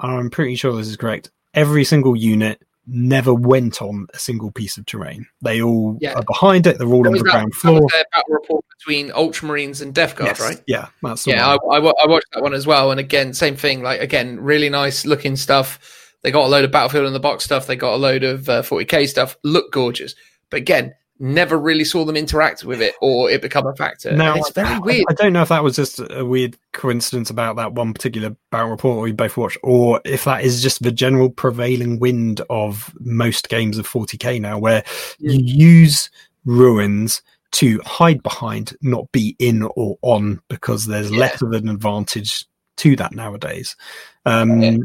I'm 0.00 0.30
pretty 0.30 0.56
sure 0.56 0.74
this 0.76 0.88
is 0.88 0.96
correct. 0.96 1.30
Every 1.54 1.84
single 1.84 2.16
unit 2.16 2.60
never 2.86 3.32
went 3.32 3.80
on 3.82 4.06
a 4.14 4.18
single 4.18 4.50
piece 4.50 4.76
of 4.76 4.84
terrain. 4.86 5.26
They 5.42 5.62
all 5.62 5.96
Yeah. 6.00 6.14
are 6.14 6.22
behind 6.24 6.66
it. 6.66 6.78
They're 6.78 6.88
all 6.88 7.06
on 7.06 7.12
the 7.12 7.18
that- 7.22 7.30
ground 7.30 7.54
floor. 7.54 7.86
battle 8.12 8.24
report 8.34 8.64
between 8.78 9.10
Ultramarines 9.10 9.80
and 9.82 9.94
Death 9.94 10.16
Guard, 10.16 10.30
Yes. 10.30 10.40
right? 10.40 10.60
Yeah, 10.66 10.86
that's 11.02 11.26
Yeah, 11.26 11.46
I. 11.46 11.54
I, 11.54 11.76
I 11.78 12.06
watched 12.06 12.26
that 12.32 12.42
one 12.42 12.54
as 12.54 12.66
well. 12.66 12.90
And 12.90 12.98
again, 12.98 13.32
same 13.34 13.54
thing. 13.56 13.82
Like 13.82 14.00
again, 14.00 14.40
really 14.40 14.68
nice 14.70 15.04
looking 15.06 15.36
stuff. 15.36 15.78
They 16.22 16.30
got 16.30 16.44
a 16.46 16.48
load 16.48 16.64
of 16.64 16.70
Battlefield 16.72 17.06
in 17.06 17.12
the 17.12 17.20
box 17.20 17.44
stuff. 17.44 17.66
They 17.66 17.76
got 17.76 17.94
a 17.94 17.96
load 17.96 18.24
of 18.24 18.48
uh, 18.48 18.62
40k 18.62 19.06
stuff. 19.08 19.36
Look 19.44 19.70
gorgeous, 19.72 20.14
but 20.50 20.56
again, 20.58 20.94
never 21.20 21.58
really 21.58 21.84
saw 21.84 22.04
them 22.04 22.16
interact 22.16 22.64
with 22.64 22.80
it 22.80 22.94
or 23.02 23.30
it 23.30 23.42
become 23.42 23.66
a 23.66 23.74
factor. 23.76 24.10
Now, 24.10 24.34
it's 24.36 24.50
very 24.50 24.68
I- 24.68 24.78
weird. 24.78 25.04
I, 25.10 25.12
don't 25.12 25.32
know 25.34 25.42
if 25.42 25.50
that 25.50 25.62
was 25.62 25.76
just 25.76 26.00
a 26.10 26.24
weird 26.24 26.56
coincidence 26.72 27.28
about 27.30 27.56
that 27.56 27.74
one 27.74 27.92
particular 27.92 28.34
battle 28.50 28.70
report 28.70 29.02
we 29.02 29.12
both 29.12 29.36
watched, 29.36 29.58
or 29.62 30.00
if 30.04 30.24
that 30.24 30.42
is 30.42 30.62
just 30.62 30.82
the 30.82 30.90
general 30.90 31.28
prevailing 31.30 31.98
wind 32.00 32.40
of 32.50 32.92
most 33.00 33.48
games 33.50 33.76
of 33.78 33.86
40k 33.86 34.40
now, 34.40 34.58
where 34.58 34.82
Yeah. 35.18 35.32
you 35.32 35.66
use 35.68 36.10
ruins 36.46 37.20
to 37.52 37.80
hide 37.84 38.22
behind, 38.22 38.74
not 38.80 39.10
be 39.12 39.36
in 39.38 39.62
or 39.76 39.98
on, 40.02 40.40
because 40.48 40.86
there's 40.86 41.10
Yeah. 41.10 41.18
less 41.18 41.42
of 41.42 41.52
an 41.52 41.68
advantage 41.68 42.46
to 42.78 42.96
that 42.96 43.12
nowadays. 43.12 43.76
Um, 44.24 44.62
Yeah. 44.62 44.76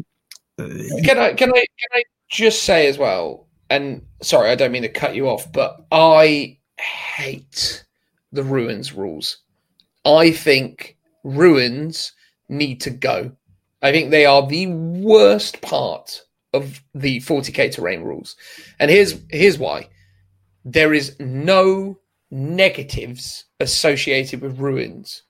uh, 0.60 0.68
Can 1.06 1.18
I 1.20 1.34
can 1.34 1.50
I 1.52 1.64
can 1.80 1.90
I 1.94 2.04
just 2.30 2.64
say 2.64 2.88
as 2.88 2.98
well? 2.98 3.45
And 3.70 4.06
sorry, 4.22 4.50
I 4.50 4.56
don't 4.56 4.72
mean 4.72 4.84
to 4.84 4.90
cut 4.90 5.16
you 5.16 5.28
off, 5.28 5.52
but 5.52 5.86
I 5.92 6.58
hate 6.80 7.86
the 8.32 8.44
ruins 8.44 8.94
rules. 8.94 9.38
I 10.06 10.32
think 10.32 10.98
ruins 11.24 12.14
need 12.48 12.82
to 12.82 12.90
go. 12.92 13.32
I 13.82 13.92
think 13.92 14.12
they 14.12 14.26
are 14.26 14.46
the 14.46 14.68
worst 14.68 15.62
part 15.62 16.22
of 16.54 16.82
the 16.94 17.20
40k 17.20 17.72
terrain 17.74 18.02
rules. 18.02 18.36
And 18.80 18.90
here's 18.90 19.16
here's 19.30 19.58
why. 19.58 19.90
There 20.64 20.94
is 20.94 21.16
no 21.20 22.00
negatives 22.32 23.46
associated 23.60 24.42
with 24.42 24.60
ruins 24.60 25.24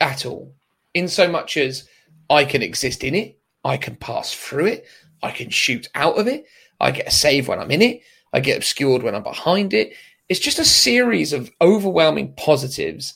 at 0.00 0.26
all. 0.26 0.54
In 0.94 1.08
so 1.08 1.28
much 1.28 1.56
as 1.56 1.88
I 2.30 2.44
can 2.44 2.62
exist 2.62 3.04
in 3.04 3.14
it, 3.14 3.38
I 3.64 3.76
can 3.76 3.96
pass 3.96 4.32
through 4.32 4.66
it, 4.66 4.86
I 5.22 5.30
can 5.30 5.50
shoot 5.50 5.88
out 5.94 6.18
of 6.18 6.26
it, 6.26 6.46
I 6.80 6.90
get 6.90 7.08
a 7.08 7.10
save 7.10 7.48
when 7.48 7.58
I'm 7.58 7.70
in 7.70 7.82
it, 7.82 8.02
I 8.32 8.40
get 8.40 8.58
obscured 8.58 9.02
when 9.02 9.14
I'm 9.14 9.22
behind 9.22 9.72
it. 9.72 9.94
It's 10.28 10.40
just 10.40 10.58
a 10.58 10.64
series 10.64 11.32
of 11.32 11.50
overwhelming 11.60 12.34
positives. 12.34 13.14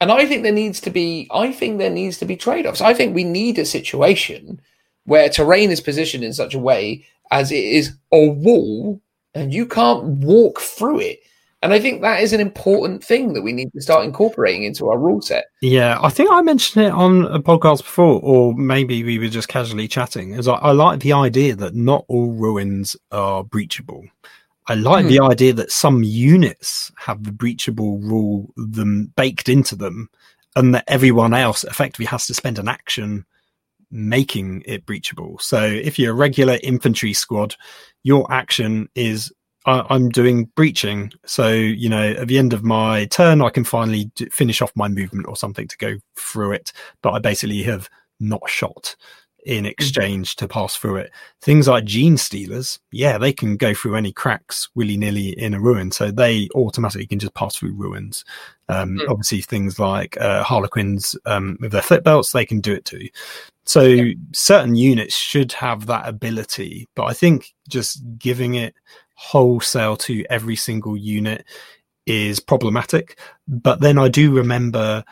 And 0.00 0.12
I 0.12 0.26
think 0.26 0.42
there 0.42 0.52
needs 0.52 0.80
to 0.82 0.90
be 0.90 1.28
I 1.30 1.52
think 1.52 1.78
there 1.78 1.90
needs 1.90 2.18
to 2.18 2.26
be 2.26 2.36
trade-offs. 2.36 2.80
I 2.80 2.94
think 2.94 3.14
we 3.14 3.24
need 3.24 3.58
a 3.58 3.64
situation 3.64 4.60
where 5.04 5.28
terrain 5.28 5.70
is 5.70 5.80
positioned 5.80 6.24
in 6.24 6.32
such 6.32 6.54
a 6.54 6.58
way 6.58 7.06
as 7.30 7.50
it 7.50 7.64
is 7.64 7.96
a 8.12 8.28
wall 8.28 9.00
and 9.34 9.52
you 9.52 9.66
can't 9.66 10.04
walk 10.04 10.60
through 10.60 11.00
it. 11.00 11.20
And 11.64 11.72
I 11.72 11.80
think 11.80 12.02
that 12.02 12.20
is 12.22 12.34
an 12.34 12.40
important 12.40 13.02
thing 13.02 13.32
that 13.32 13.40
we 13.40 13.54
need 13.54 13.72
to 13.72 13.80
start 13.80 14.04
incorporating 14.04 14.64
into 14.64 14.90
our 14.90 14.98
rule 14.98 15.22
set. 15.22 15.46
Yeah, 15.62 15.98
I 16.02 16.10
think 16.10 16.30
I 16.30 16.42
mentioned 16.42 16.84
it 16.84 16.92
on 16.92 17.24
a 17.24 17.40
podcast 17.40 17.78
before, 17.78 18.20
or 18.22 18.52
maybe 18.54 19.02
we 19.02 19.18
were 19.18 19.28
just 19.28 19.48
casually 19.48 19.88
chatting. 19.88 20.34
Is 20.34 20.46
I, 20.46 20.56
I 20.56 20.72
like 20.72 21.00
the 21.00 21.14
idea 21.14 21.56
that 21.56 21.74
not 21.74 22.04
all 22.06 22.32
ruins 22.32 22.96
are 23.12 23.42
breachable. 23.42 24.02
I 24.66 24.74
like 24.74 25.04
Hmm. 25.06 25.10
the 25.10 25.20
idea 25.20 25.54
that 25.54 25.72
some 25.72 26.02
units 26.02 26.92
have 26.98 27.24
the 27.24 27.32
breachable 27.32 27.98
rule 28.02 28.52
them 28.58 29.14
baked 29.16 29.48
into 29.48 29.74
them, 29.74 30.10
and 30.56 30.74
that 30.74 30.84
everyone 30.86 31.32
else 31.32 31.64
effectively 31.64 32.04
has 32.06 32.26
to 32.26 32.34
spend 32.34 32.58
an 32.58 32.68
action 32.68 33.24
making 33.90 34.62
it 34.66 34.84
breachable. 34.84 35.40
So 35.40 35.64
if 35.64 35.98
you're 35.98 36.12
a 36.12 36.14
regular 36.14 36.58
infantry 36.62 37.14
squad, 37.14 37.56
your 38.02 38.30
action 38.30 38.90
is 38.94 39.32
I, 39.66 39.84
I'm 39.90 40.08
doing 40.08 40.46
breaching. 40.56 41.12
So, 41.24 41.50
you 41.52 41.88
know, 41.88 42.10
at 42.12 42.28
the 42.28 42.38
end 42.38 42.52
of 42.52 42.62
my 42.64 43.06
turn, 43.06 43.42
I 43.42 43.50
can 43.50 43.64
finally 43.64 44.06
d- 44.14 44.28
finish 44.30 44.60
off 44.62 44.72
my 44.74 44.88
movement 44.88 45.26
or 45.28 45.36
something 45.36 45.68
to 45.68 45.76
go 45.78 45.96
through 46.16 46.52
it. 46.52 46.72
But 47.02 47.12
I 47.12 47.18
basically 47.18 47.62
have 47.64 47.88
not 48.20 48.48
shot 48.48 48.96
in 49.44 49.66
exchange 49.66 50.36
to 50.36 50.48
pass 50.48 50.74
through 50.74 50.96
it. 50.96 51.10
Things 51.42 51.68
like 51.68 51.84
Genestealers, 51.84 52.78
yeah, 52.92 53.18
they 53.18 53.30
can 53.30 53.58
go 53.58 53.74
through 53.74 53.94
any 53.94 54.10
cracks 54.10 54.70
willy 54.74 54.96
nilly 54.96 55.38
in 55.38 55.52
a 55.52 55.60
ruin. 55.60 55.90
So 55.90 56.10
they 56.10 56.48
automatically 56.54 57.06
can 57.06 57.18
just 57.18 57.34
pass 57.34 57.56
through 57.56 57.74
ruins. 57.74 58.24
Um, 58.70 58.96
Mm. 58.98 59.10
Obviously, 59.10 59.42
things 59.42 59.78
like 59.78 60.18
uh, 60.18 60.42
Harlequins 60.42 61.14
um, 61.26 61.58
with 61.60 61.72
their 61.72 61.82
flip 61.82 62.04
belts, 62.04 62.32
they 62.32 62.46
can 62.46 62.60
do 62.60 62.72
it 62.72 62.86
too. 62.86 63.08
So 63.66 63.96
certain 64.32 64.74
units 64.76 65.14
should 65.14 65.52
have 65.52 65.86
that 65.86 66.08
ability, 66.08 66.88
but 66.94 67.04
I 67.04 67.12
think 67.12 67.54
just 67.68 68.02
giving 68.18 68.54
it 68.54 68.74
wholesale 69.14 69.96
to 69.96 70.24
every 70.30 70.56
single 70.56 70.96
unit 70.96 71.44
is 72.06 72.40
problematic. 72.40 73.18
But 73.48 73.80
then 73.80 73.98
I 73.98 74.08
do 74.08 74.34
remember 74.34 75.04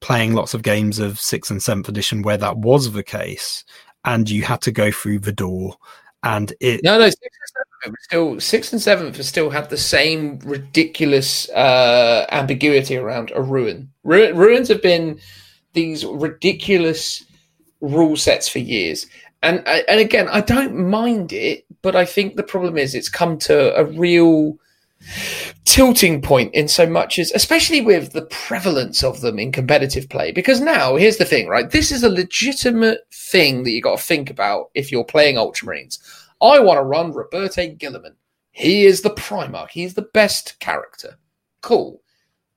playing 0.00 0.34
lots 0.34 0.54
of 0.54 0.62
games 0.62 0.98
of 0.98 1.20
sixth 1.20 1.50
and 1.50 1.62
seventh 1.62 1.88
edition 1.88 2.22
where 2.22 2.36
that 2.36 2.58
was 2.58 2.92
the 2.92 3.02
case, 3.02 3.64
and 4.04 4.28
you 4.28 4.42
had 4.42 4.60
to 4.62 4.72
go 4.72 4.90
through 4.90 5.20
the 5.20 5.32
door, 5.32 5.76
and 6.22 6.52
it 6.60 6.82
No, 6.82 6.98
no, 6.98 7.08
six 7.08 7.20
and 7.22 7.66
seventh 7.82 7.96
still 8.00 8.40
six 8.40 8.72
and 8.72 8.82
seventh 8.82 9.24
still 9.24 9.50
had 9.50 9.70
the 9.70 9.76
same 9.76 10.38
ridiculous 10.44 11.48
uh, 11.50 12.26
ambiguity 12.30 12.96
around 12.96 13.32
a 13.34 13.42
ruin. 13.42 13.90
Ru- 14.04 14.34
ruins 14.34 14.68
have 14.68 14.82
been 14.82 15.20
these 15.72 16.04
ridiculous 16.04 17.24
rule 17.80 18.16
sets 18.16 18.48
for 18.48 18.58
years, 18.58 19.06
and 19.42 19.62
uh, 19.66 19.80
and 19.88 20.00
again, 20.00 20.28
I 20.28 20.40
don't 20.40 20.88
mind 20.88 21.32
it, 21.32 21.64
but 21.82 21.96
I 21.96 22.04
think 22.04 22.36
the 22.36 22.42
problem 22.42 22.78
is 22.78 22.94
it's 22.94 23.08
come 23.08 23.38
to 23.38 23.74
a 23.76 23.84
real 23.84 24.58
tilting 25.64 26.22
point 26.22 26.54
in 26.54 26.68
so 26.68 26.86
much 26.86 27.18
as 27.18 27.32
especially 27.32 27.80
with 27.80 28.12
the 28.12 28.26
prevalence 28.26 29.02
of 29.02 29.20
them 29.20 29.36
in 29.36 29.50
competitive 29.50 30.08
play 30.08 30.30
because 30.30 30.60
now 30.60 30.94
here's 30.94 31.16
the 31.16 31.24
thing 31.24 31.48
right 31.48 31.72
this 31.72 31.90
is 31.90 32.04
a 32.04 32.08
legitimate 32.08 33.00
thing 33.12 33.64
that 33.64 33.72
you 33.72 33.82
got 33.82 33.98
to 33.98 34.04
think 34.04 34.30
about 34.30 34.70
if 34.74 34.92
you're 34.92 35.02
playing 35.02 35.34
ultramarines 35.34 35.98
I 36.42 36.58
want 36.58 36.78
to 36.78 36.82
run 36.82 37.12
Roboute 37.12 37.78
Guilliman. 37.78 38.16
He 38.50 38.84
is 38.84 39.02
the 39.02 39.10
Primarch. 39.10 39.70
He's 39.70 39.94
the 39.94 40.02
best 40.02 40.58
character. 40.58 41.16
Cool. 41.60 42.02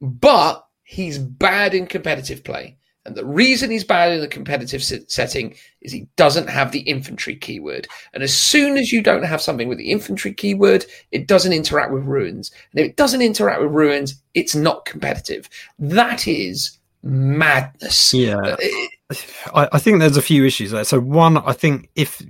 But 0.01 0.65
he's 0.83 1.19
bad 1.19 1.75
in 1.75 1.85
competitive 1.85 2.43
play. 2.43 2.77
And 3.05 3.15
the 3.15 3.25
reason 3.25 3.69
he's 3.69 3.83
bad 3.83 4.11
in 4.11 4.21
the 4.21 4.27
competitive 4.27 4.83
setting 4.83 5.55
is 5.81 5.91
he 5.91 6.07
doesn't 6.15 6.49
have 6.49 6.71
the 6.71 6.79
infantry 6.79 7.35
keyword. 7.35 7.87
And 8.13 8.23
as 8.23 8.35
soon 8.35 8.77
as 8.77 8.91
you 8.91 9.03
don't 9.03 9.23
have 9.23 9.41
something 9.41 9.67
with 9.67 9.77
the 9.77 9.91
infantry 9.91 10.33
keyword, 10.33 10.85
it 11.11 11.27
doesn't 11.27 11.53
interact 11.53 11.91
with 11.91 12.05
ruins. 12.05 12.51
And 12.71 12.81
if 12.81 12.89
it 12.89 12.95
doesn't 12.97 13.21
interact 13.21 13.61
with 13.61 13.71
ruins, 13.71 14.21
it's 14.33 14.55
not 14.55 14.85
competitive. 14.85 15.49
That 15.77 16.27
is 16.27 16.79
madness. 17.03 18.13
yeah 18.13 18.37
Uh, 18.37 19.15
I, 19.53 19.69
I 19.73 19.79
think 19.79 19.99
there's 19.99 20.17
a 20.17 20.21
few 20.21 20.43
issues 20.43 20.71
there. 20.71 20.83
So 20.83 20.99
one, 20.99 21.37
I 21.37 21.53
think 21.53 21.89
if 21.95 22.23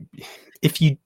if 0.62 0.82
you 0.82 0.98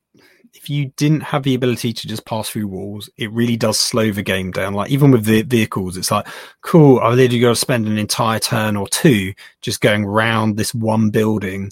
you 0.70 0.92
didn't 0.98 1.22
have 1.22 1.44
the 1.44 1.56
ability 1.56 1.94
to 1.94 2.08
just 2.08 2.26
pass 2.26 2.50
through 2.50 2.68
walls, 2.68 3.10
it 3.18 3.32
really 3.32 3.58
does 3.58 3.80
slow 3.80 4.12
the 4.12 4.24
game 4.24 4.52
down. 4.52 4.74
Like 4.74 4.92
even 4.92 5.12
with 5.12 5.26
the 5.26 5.42
vehicles, 5.42 5.98
it's 5.98 6.12
like, 6.12 6.28
cool, 6.62 7.00
I've 7.00 7.16
literally 7.16 7.40
got 7.40 7.50
to 7.50 7.56
spend 7.56 7.88
an 7.88 7.98
entire 7.98 8.40
turn 8.40 8.76
or 8.76 8.88
two 8.88 9.34
just 9.62 9.82
going 9.82 10.06
round 10.06 10.58
this 10.58 10.74
one 10.74 11.10
building. 11.10 11.72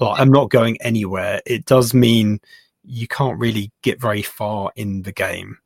Like 0.00 0.20
I'm 0.20 0.30
not 0.30 0.50
going 0.50 0.80
anywhere. 0.80 1.42
It 1.46 1.64
does 1.66 1.94
mean 1.94 2.40
you 2.84 3.06
can't 3.06 3.38
really 3.38 3.70
get 3.82 4.00
very 4.00 4.22
far 4.22 4.72
in 4.76 5.02
the 5.02 5.12
game. 5.12 5.58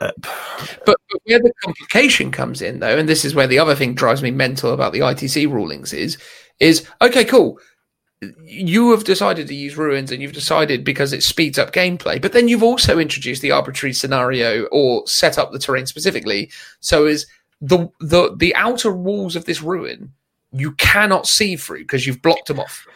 Uh, 0.00 0.10
but 0.86 0.96
where 1.24 1.38
the 1.38 1.52
complication 1.62 2.30
comes 2.30 2.62
in, 2.62 2.80
though, 2.80 2.98
and 2.98 3.08
this 3.08 3.24
is 3.24 3.34
where 3.34 3.46
the 3.46 3.58
other 3.58 3.74
thing 3.74 3.94
drives 3.94 4.22
me 4.22 4.30
mental 4.30 4.72
about 4.72 4.92
the 4.92 5.00
ITC 5.00 5.50
rulings 5.50 5.92
is, 5.92 6.18
is 6.58 6.86
okay, 7.02 7.24
cool 7.24 7.58
you 8.44 8.90
have 8.90 9.04
decided 9.04 9.48
to 9.48 9.54
use 9.54 9.76
ruins 9.76 10.12
and 10.12 10.20
you've 10.20 10.34
decided 10.34 10.84
because 10.84 11.12
it 11.12 11.22
speeds 11.22 11.58
up 11.58 11.72
gameplay 11.72 12.20
but 12.20 12.32
then 12.32 12.48
you've 12.48 12.62
also 12.62 12.98
introduced 12.98 13.40
the 13.40 13.50
arbitrary 13.50 13.94
scenario 13.94 14.64
or 14.66 15.06
set 15.06 15.38
up 15.38 15.52
the 15.52 15.58
terrain 15.58 15.86
specifically. 15.86 16.50
So 16.80 17.06
is 17.06 17.26
the 17.60 17.88
the 18.00 18.34
the 18.36 18.54
outer 18.56 18.92
walls 18.92 19.36
of 19.36 19.44
this 19.46 19.62
ruin 19.62 20.12
you 20.52 20.72
cannot 20.72 21.26
see 21.26 21.56
through 21.56 21.80
because 21.80 22.06
you've 22.06 22.22
blocked 22.22 22.48
them 22.48 22.60
off 22.60 22.86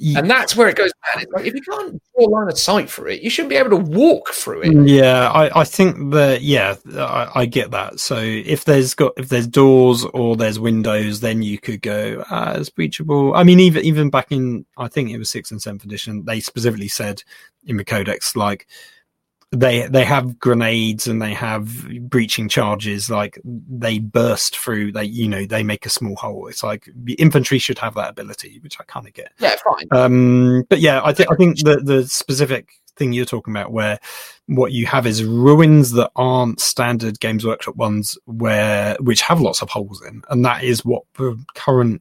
and 0.00 0.30
that's 0.30 0.56
where 0.56 0.68
it 0.68 0.76
goes 0.76 0.92
bad. 1.02 1.22
It's 1.22 1.32
like 1.32 1.46
if 1.46 1.54
you 1.54 1.62
can't 1.62 2.02
draw 2.14 2.26
a 2.26 2.28
line 2.28 2.48
of 2.48 2.58
sight 2.58 2.90
for 2.90 3.08
it, 3.08 3.22
you 3.22 3.30
shouldn't 3.30 3.50
be 3.50 3.56
able 3.56 3.70
to 3.70 3.76
walk 3.76 4.30
through 4.30 4.62
it. 4.62 4.88
Yeah, 4.88 5.30
I, 5.30 5.60
I 5.60 5.64
think 5.64 6.12
that 6.12 6.42
yeah, 6.42 6.76
I, 6.94 7.30
I, 7.34 7.46
get 7.46 7.70
that. 7.72 8.00
So 8.00 8.18
if 8.18 8.64
there's 8.64 8.94
got 8.94 9.12
if 9.16 9.28
there's 9.28 9.46
doors 9.46 10.04
or 10.04 10.36
there's 10.36 10.58
windows, 10.58 11.20
then 11.20 11.42
you 11.42 11.58
could 11.58 11.82
go 11.82 12.24
ah, 12.30 12.54
it's 12.54 12.70
breachable. 12.70 13.36
I 13.36 13.44
mean, 13.44 13.60
even 13.60 13.84
even 13.84 14.10
back 14.10 14.32
in 14.32 14.66
I 14.76 14.88
think 14.88 15.10
it 15.10 15.18
was 15.18 15.30
sixth 15.30 15.52
and 15.52 15.60
seventh 15.60 15.84
edition, 15.84 16.24
they 16.24 16.40
specifically 16.40 16.88
said 16.88 17.22
in 17.66 17.76
the 17.76 17.84
codex 17.84 18.34
like 18.36 18.66
they 19.52 19.86
they 19.86 20.04
have 20.04 20.38
grenades 20.38 21.06
and 21.06 21.20
they 21.20 21.34
have 21.34 21.86
breaching 22.08 22.48
charges 22.48 23.10
like 23.10 23.38
they 23.44 23.98
burst 23.98 24.58
through 24.58 24.90
they 24.90 25.04
you 25.04 25.28
know 25.28 25.44
they 25.44 25.62
make 25.62 25.84
a 25.84 25.90
small 25.90 26.16
hole. 26.16 26.48
It's 26.48 26.62
like 26.62 26.88
the 26.94 27.14
infantry 27.14 27.58
should 27.58 27.78
have 27.78 27.94
that 27.94 28.10
ability 28.10 28.58
which 28.62 28.80
i 28.80 28.84
kind 28.84 29.06
of 29.06 29.12
get. 29.12 29.32
Yeah 29.38 29.56
fine. 29.64 29.86
Um 29.90 30.64
but 30.68 30.80
yeah 30.80 31.02
i 31.04 31.12
think 31.12 31.30
i 31.30 31.36
think 31.36 31.58
the 31.58 31.76
the 31.76 32.06
specific 32.06 32.70
thing 32.96 33.12
you're 33.12 33.24
talking 33.24 33.54
about 33.54 33.72
where 33.72 33.98
what 34.46 34.72
you 34.72 34.86
have 34.86 35.06
is 35.06 35.24
ruins 35.24 35.92
that 35.92 36.10
aren't 36.16 36.60
standard 36.60 37.20
games 37.20 37.44
workshop 37.44 37.76
ones 37.76 38.18
where 38.24 38.96
which 39.00 39.22
have 39.22 39.40
lots 39.40 39.62
of 39.62 39.68
holes 39.68 40.02
in 40.02 40.22
and 40.30 40.44
that 40.44 40.64
is 40.64 40.84
what 40.84 41.02
the 41.14 41.42
current 41.54 42.00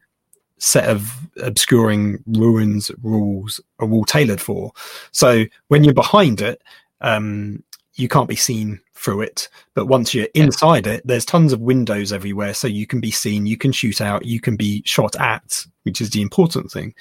set 0.58 0.88
of 0.88 1.28
obscuring 1.42 2.24
ruins 2.28 2.92
rules 3.02 3.60
are 3.80 3.92
all 3.92 4.06
tailored 4.06 4.40
for. 4.40 4.72
So 5.12 5.46
when 5.70 5.84
you're 5.84 5.94
behind 5.94 6.40
it 6.40 6.62
um, 7.02 7.64
you 7.96 8.08
can't 8.08 8.30
be 8.30 8.36
seen 8.36 8.80
through 8.96 9.22
it. 9.22 9.50
But 9.74 9.88
once 9.88 10.14
you're 10.14 10.28
inside 10.34 10.88
it, 10.88 11.02
there's 11.06 11.26
tons 11.26 11.54
of 11.54 11.60
windows 11.60 12.14
everywhere, 12.14 12.54
so 12.54 12.68
you 12.68 12.88
can 12.88 13.02
be 13.02 13.12
seen, 13.12 13.46
you 13.46 13.58
can 13.58 13.72
shoot 13.72 14.02
out, 14.02 14.26
you 14.26 14.40
can 14.40 14.56
be 14.56 14.84
shot 14.86 15.16
at, 15.18 15.66
which 15.84 16.02
is 16.02 16.12
the 16.12 16.22
important 16.22 16.72
thing. 16.72 16.94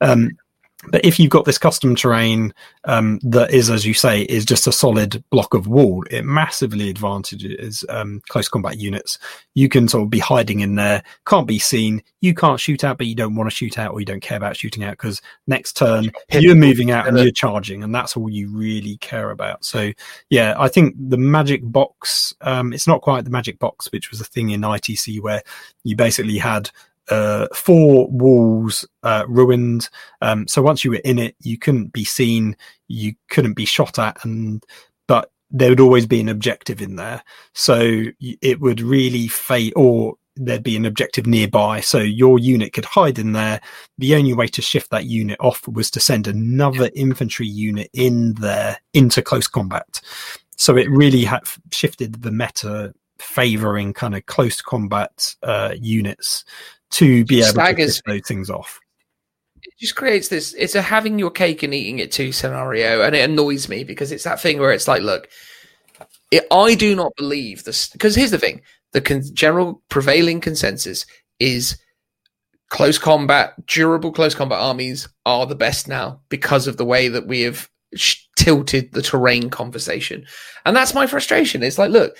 Um, 0.00 0.30
but 0.90 1.04
if 1.04 1.18
you've 1.18 1.30
got 1.30 1.44
this 1.44 1.58
custom 1.58 1.94
terrain 1.94 2.54
um, 2.84 3.18
that 3.22 3.52
is, 3.52 3.70
as 3.70 3.84
you 3.84 3.94
say, 3.94 4.22
is 4.22 4.44
just 4.44 4.66
a 4.66 4.72
solid 4.72 5.22
block 5.30 5.54
of 5.54 5.66
wall, 5.66 6.04
it 6.10 6.24
massively 6.24 6.88
advantages 6.90 7.84
um, 7.88 8.22
close 8.28 8.48
combat 8.48 8.78
units. 8.78 9.18
You 9.54 9.68
can 9.68 9.88
sort 9.88 10.04
of 10.04 10.10
be 10.10 10.18
hiding 10.18 10.60
in 10.60 10.76
there, 10.76 11.02
can't 11.26 11.46
be 11.46 11.58
seen. 11.58 12.02
You 12.20 12.34
can't 12.34 12.60
shoot 12.60 12.84
out, 12.84 12.98
but 12.98 13.06
you 13.06 13.14
don't 13.14 13.34
want 13.34 13.50
to 13.50 13.56
shoot 13.56 13.78
out 13.78 13.92
or 13.92 14.00
you 14.00 14.06
don't 14.06 14.20
care 14.20 14.36
about 14.36 14.56
shooting 14.56 14.84
out 14.84 14.92
because 14.92 15.20
next 15.46 15.76
turn 15.76 16.10
you're 16.30 16.54
moving 16.54 16.90
out 16.90 17.06
and 17.08 17.18
you're 17.18 17.30
charging, 17.30 17.82
and 17.82 17.94
that's 17.94 18.16
all 18.16 18.30
you 18.30 18.50
really 18.50 18.96
care 18.98 19.30
about. 19.30 19.64
So, 19.64 19.92
yeah, 20.30 20.54
I 20.58 20.68
think 20.68 20.94
the 20.98 21.18
magic 21.18 21.60
box, 21.62 22.34
um, 22.40 22.72
it's 22.72 22.86
not 22.86 23.02
quite 23.02 23.24
the 23.24 23.30
magic 23.30 23.58
box, 23.58 23.90
which 23.92 24.10
was 24.10 24.20
a 24.20 24.24
thing 24.24 24.50
in 24.50 24.62
ITC 24.62 25.20
where 25.20 25.42
you 25.84 25.96
basically 25.96 26.38
had 26.38 26.70
uh, 27.10 27.46
four 27.54 28.08
walls 28.08 28.86
uh, 29.02 29.24
ruined. 29.28 29.88
Um, 30.20 30.46
so 30.48 30.62
once 30.62 30.84
you 30.84 30.90
were 30.92 31.00
in 31.04 31.18
it, 31.18 31.36
you 31.40 31.58
couldn't 31.58 31.92
be 31.92 32.04
seen, 32.04 32.56
you 32.88 33.14
couldn't 33.28 33.54
be 33.54 33.64
shot 33.64 33.98
at, 33.98 34.24
and 34.24 34.64
but 35.06 35.30
there 35.50 35.70
would 35.70 35.80
always 35.80 36.06
be 36.06 36.20
an 36.20 36.28
objective 36.28 36.82
in 36.82 36.96
there. 36.96 37.22
So 37.54 38.04
it 38.20 38.60
would 38.60 38.80
really 38.80 39.28
fade, 39.28 39.72
or 39.76 40.16
there'd 40.34 40.62
be 40.62 40.76
an 40.76 40.84
objective 40.84 41.26
nearby. 41.26 41.80
So 41.80 41.98
your 41.98 42.38
unit 42.38 42.72
could 42.72 42.84
hide 42.84 43.18
in 43.18 43.32
there. 43.32 43.60
The 43.98 44.14
only 44.16 44.34
way 44.34 44.48
to 44.48 44.62
shift 44.62 44.90
that 44.90 45.06
unit 45.06 45.38
off 45.40 45.66
was 45.68 45.90
to 45.92 46.00
send 46.00 46.26
another 46.26 46.90
infantry 46.94 47.46
unit 47.46 47.88
in 47.92 48.34
there 48.34 48.78
into 48.92 49.22
close 49.22 49.46
combat. 49.46 50.00
So 50.56 50.76
it 50.76 50.90
really 50.90 51.24
had 51.24 51.42
shifted 51.72 52.22
the 52.22 52.32
meta 52.32 52.92
favoring 53.18 53.94
kind 53.94 54.14
of 54.14 54.26
close 54.26 54.60
combat 54.60 55.34
uh, 55.42 55.74
units 55.78 56.44
to 56.92 57.24
be 57.24 57.40
able 57.40 57.48
Staggers. 57.48 57.96
to 57.96 58.02
those 58.06 58.22
things 58.26 58.50
off. 58.50 58.80
It 59.62 59.72
just 59.78 59.96
creates 59.96 60.28
this. 60.28 60.54
It's 60.54 60.74
a 60.74 60.82
having 60.82 61.18
your 61.18 61.30
cake 61.30 61.62
and 61.62 61.74
eating 61.74 61.98
it 61.98 62.12
too 62.12 62.32
scenario, 62.32 63.02
and 63.02 63.14
it 63.14 63.28
annoys 63.28 63.68
me 63.68 63.84
because 63.84 64.12
it's 64.12 64.24
that 64.24 64.40
thing 64.40 64.58
where 64.58 64.72
it's 64.72 64.88
like, 64.88 65.02
look, 65.02 65.28
it, 66.30 66.46
I 66.50 66.74
do 66.74 66.94
not 66.94 67.12
believe 67.16 67.64
this. 67.64 67.88
Because 67.88 68.14
here's 68.14 68.30
the 68.30 68.38
thing: 68.38 68.62
the 68.92 69.00
con- 69.00 69.22
general 69.34 69.82
prevailing 69.88 70.40
consensus 70.40 71.06
is 71.40 71.78
close 72.68 72.98
combat, 72.98 73.54
durable 73.66 74.12
close 74.12 74.34
combat 74.34 74.60
armies 74.60 75.08
are 75.24 75.46
the 75.46 75.54
best 75.54 75.88
now 75.88 76.20
because 76.28 76.66
of 76.66 76.76
the 76.76 76.84
way 76.84 77.08
that 77.08 77.26
we 77.26 77.42
have 77.42 77.68
sh- 77.94 78.24
tilted 78.36 78.92
the 78.92 79.02
terrain 79.02 79.50
conversation, 79.50 80.24
and 80.64 80.76
that's 80.76 80.94
my 80.94 81.06
frustration. 81.06 81.62
It's 81.62 81.78
like, 81.78 81.90
look, 81.90 82.16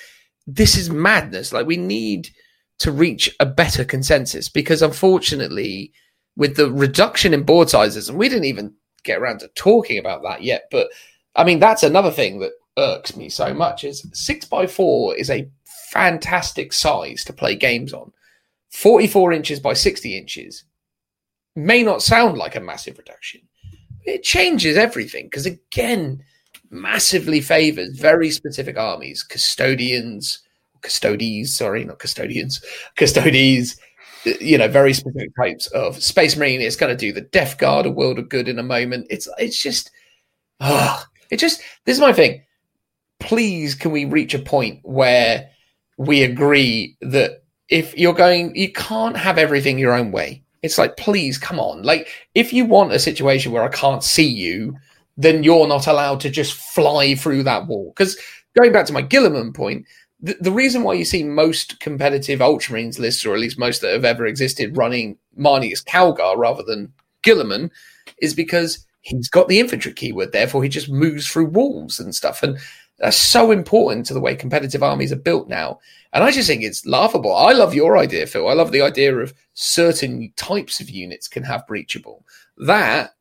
this 0.46 0.76
is 0.76 0.90
madness. 0.90 1.52
Like 1.52 1.66
we 1.66 1.76
need 1.76 2.30
to 2.78 2.92
reach 2.92 3.34
a 3.40 3.46
better 3.46 3.84
consensus. 3.84 4.48
Because 4.48 4.82
unfortunately 4.82 5.92
with 6.36 6.56
the 6.56 6.70
reduction 6.70 7.32
in 7.32 7.42
board 7.42 7.70
sizes 7.70 8.08
and 8.08 8.18
we 8.18 8.28
didn't 8.28 8.44
even 8.44 8.74
get 9.04 9.18
around 9.18 9.38
to 9.38 9.48
talking 9.54 9.98
about 9.98 10.22
that 10.22 10.42
yet 10.42 10.64
but 10.70 10.88
i 11.36 11.44
mean 11.44 11.60
that's 11.60 11.84
another 11.84 12.10
thing 12.10 12.40
that 12.40 12.50
irks 12.76 13.16
me 13.16 13.28
so 13.28 13.54
much 13.54 13.84
is 13.84 14.06
6 14.12 14.44
by 14.46 14.66
4 14.66 15.16
is 15.16 15.30
a 15.30 15.48
fantastic 15.90 16.72
size 16.72 17.24
to 17.24 17.32
play 17.32 17.54
games 17.54 17.92
on. 17.92 18.12
44 18.70 19.32
inches 19.32 19.60
by 19.60 19.72
60 19.72 20.16
inches 20.16 20.64
may 21.54 21.82
not 21.82 22.02
sound 22.02 22.36
like 22.36 22.56
a 22.56 22.60
massive 22.60 22.98
reduction. 22.98 23.40
It 24.04 24.22
changes 24.22 24.76
everything 24.76 25.26
because 25.26 25.46
again 25.46 26.22
massively 26.70 27.40
favors 27.40 27.96
very 27.96 28.30
specific 28.30 28.76
armies 28.76 29.22
custodians 29.22 30.40
Custodes, 30.82 31.54
sorry, 31.54 31.84
not 31.84 31.98
custodians, 31.98 32.64
Custodes, 32.96 33.76
you 34.40 34.58
know, 34.58 34.68
very 34.68 34.92
specific 34.92 35.30
types 35.36 35.66
of 35.68 36.02
Space 36.02 36.36
Marine. 36.36 36.60
It's 36.60 36.76
going 36.76 36.96
to 36.96 36.96
do 36.96 37.12
the 37.12 37.20
Death 37.20 37.58
Guard, 37.58 37.86
a 37.86 37.90
world 37.90 38.18
of 38.18 38.28
good 38.28 38.48
in 38.48 38.58
a 38.58 38.62
moment. 38.62 39.06
It's 39.10 39.28
it's 39.38 39.60
just, 39.60 39.90
ah, 40.60 41.04
oh, 41.04 41.12
it 41.30 41.38
just. 41.38 41.62
This 41.84 41.96
is 41.96 42.00
my 42.00 42.12
thing. 42.12 42.42
Please, 43.20 43.74
can 43.74 43.92
we 43.92 44.04
reach 44.04 44.34
a 44.34 44.38
point 44.38 44.80
where 44.82 45.48
we 45.96 46.22
agree 46.22 46.96
that 47.00 47.42
if 47.68 47.96
you're 47.96 48.14
going, 48.14 48.54
you 48.54 48.72
can't 48.72 49.16
have 49.16 49.38
everything 49.38 49.78
your 49.78 49.94
own 49.94 50.12
way. 50.12 50.42
It's 50.62 50.78
like, 50.78 50.96
please, 50.96 51.38
come 51.38 51.58
on. 51.58 51.82
Like, 51.82 52.08
if 52.34 52.52
you 52.52 52.64
want 52.64 52.92
a 52.92 52.98
situation 52.98 53.52
where 53.52 53.62
I 53.62 53.68
can't 53.68 54.02
see 54.02 54.26
you, 54.26 54.76
then 55.16 55.42
you're 55.42 55.68
not 55.68 55.86
allowed 55.86 56.20
to 56.20 56.30
just 56.30 56.54
fly 56.54 57.14
through 57.14 57.44
that 57.44 57.66
wall. 57.66 57.92
Because 57.96 58.16
going 58.56 58.72
back 58.72 58.86
to 58.86 58.92
my 58.92 59.02
Guilliman 59.02 59.54
point, 59.54 59.86
the, 60.34 60.52
reason 60.52 60.82
why 60.82 60.94
you 60.94 61.04
see 61.04 61.22
most 61.22 61.80
competitive 61.80 62.40
Ultramarines 62.40 62.98
lists, 62.98 63.24
or 63.24 63.34
at 63.34 63.40
least 63.40 63.58
most 63.58 63.80
that 63.82 63.92
have 63.92 64.04
ever 64.04 64.26
existed, 64.26 64.76
running 64.76 65.18
Marneus 65.38 65.84
Calgar 65.84 66.36
rather 66.36 66.62
than 66.62 66.92
Guilliman, 67.22 67.70
is 68.18 68.34
because 68.34 68.86
he's 69.02 69.28
got 69.28 69.48
the 69.48 69.60
infantry 69.60 69.92
keyword. 69.92 70.32
Therefore, 70.32 70.62
he 70.62 70.68
just 70.68 70.88
moves 70.88 71.28
through 71.28 71.46
walls 71.46 72.00
and 72.00 72.14
stuff. 72.14 72.42
And 72.42 72.58
that's 72.98 73.16
so 73.16 73.50
important 73.50 74.06
to 74.06 74.14
the 74.14 74.20
way 74.20 74.34
competitive 74.34 74.82
armies 74.82 75.12
are 75.12 75.16
built 75.16 75.48
now. 75.48 75.78
And 76.12 76.24
I 76.24 76.30
just 76.30 76.48
think 76.48 76.62
it's 76.62 76.86
laughable. 76.86 77.34
I 77.34 77.52
love 77.52 77.74
your 77.74 77.98
idea, 77.98 78.26
Phil. 78.26 78.48
I 78.48 78.54
love 78.54 78.72
the 78.72 78.82
idea 78.82 79.14
of 79.16 79.34
certain 79.54 80.32
types 80.36 80.80
of 80.80 80.88
units 80.88 81.28
can 81.28 81.42
have 81.42 81.66
breachable. 81.66 82.22
That, 82.56 83.14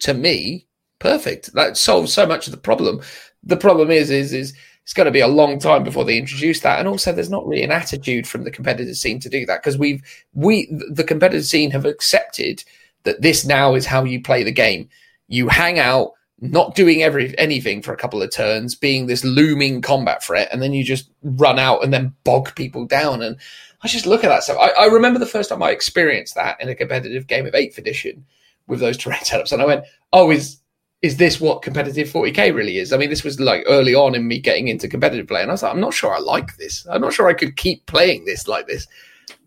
to 0.00 0.12
me, 0.12 0.66
perfect. 0.98 1.54
That 1.54 1.76
solves 1.76 2.12
so 2.12 2.26
much 2.26 2.46
of 2.46 2.50
the 2.50 2.58
problem. 2.58 3.00
The 3.42 3.56
problem 3.56 3.90
is, 3.90 4.10
is, 4.10 4.32
is 4.32 4.54
it's 4.84 4.94
going 4.94 5.06
to 5.06 5.12
be 5.12 5.20
a 5.20 5.28
long 5.28 5.58
time 5.58 5.84
before 5.84 6.04
they 6.04 6.18
introduce 6.18 6.60
that. 6.60 6.78
And 6.78 6.88
also, 6.88 7.12
there's 7.12 7.30
not 7.30 7.46
really 7.46 7.62
an 7.62 7.70
attitude 7.70 8.26
from 8.26 8.44
the 8.44 8.50
competitive 8.50 8.96
scene 8.96 9.20
to 9.20 9.28
do 9.28 9.46
that 9.46 9.62
because 9.62 9.78
we've 9.78 10.02
we 10.34 10.68
the 10.90 11.04
competitive 11.04 11.44
scene 11.44 11.70
have 11.70 11.84
accepted 11.84 12.64
that 13.04 13.22
this 13.22 13.44
now 13.44 13.74
is 13.74 13.86
how 13.86 14.04
you 14.04 14.20
play 14.20 14.42
the 14.42 14.52
game. 14.52 14.88
You 15.28 15.48
hang 15.48 15.78
out, 15.78 16.12
not 16.40 16.74
doing 16.74 17.02
every 17.02 17.36
anything 17.38 17.80
for 17.80 17.92
a 17.92 17.96
couple 17.96 18.22
of 18.22 18.32
turns, 18.32 18.74
being 18.74 19.06
this 19.06 19.24
looming 19.24 19.82
combat 19.82 20.22
threat, 20.22 20.48
and 20.52 20.60
then 20.60 20.72
you 20.72 20.82
just 20.82 21.10
run 21.22 21.58
out 21.58 21.84
and 21.84 21.92
then 21.92 22.14
bog 22.24 22.54
people 22.56 22.84
down. 22.84 23.22
And 23.22 23.36
I 23.82 23.88
just 23.88 24.06
look 24.06 24.24
at 24.24 24.28
that 24.28 24.42
stuff. 24.42 24.58
I, 24.60 24.84
I 24.84 24.86
remember 24.86 25.20
the 25.20 25.26
first 25.26 25.48
time 25.48 25.62
I 25.62 25.70
experienced 25.70 26.34
that 26.34 26.60
in 26.60 26.68
a 26.68 26.74
competitive 26.74 27.28
game 27.28 27.46
of 27.46 27.54
Eighth 27.54 27.78
Edition 27.78 28.24
with 28.66 28.80
those 28.80 28.96
terrain 28.96 29.20
setups, 29.20 29.52
and 29.52 29.62
I 29.62 29.66
went, 29.66 29.84
"Oh, 30.12 30.32
is 30.32 30.58
is 31.02 31.16
this 31.16 31.40
what 31.40 31.62
competitive 31.62 32.08
40k 32.08 32.54
really 32.54 32.78
is? 32.78 32.92
I 32.92 32.96
mean, 32.96 33.10
this 33.10 33.24
was 33.24 33.40
like 33.40 33.64
early 33.66 33.94
on 33.94 34.14
in 34.14 34.28
me 34.28 34.38
getting 34.38 34.68
into 34.68 34.88
competitive 34.88 35.26
play, 35.26 35.42
and 35.42 35.50
I 35.50 35.54
was 35.54 35.62
like, 35.62 35.74
I'm 35.74 35.80
not 35.80 35.94
sure 35.94 36.14
I 36.14 36.18
like 36.18 36.56
this. 36.56 36.86
I'm 36.90 37.00
not 37.00 37.12
sure 37.12 37.28
I 37.28 37.34
could 37.34 37.56
keep 37.56 37.84
playing 37.86 38.24
this 38.24 38.46
like 38.46 38.68
this. 38.68 38.86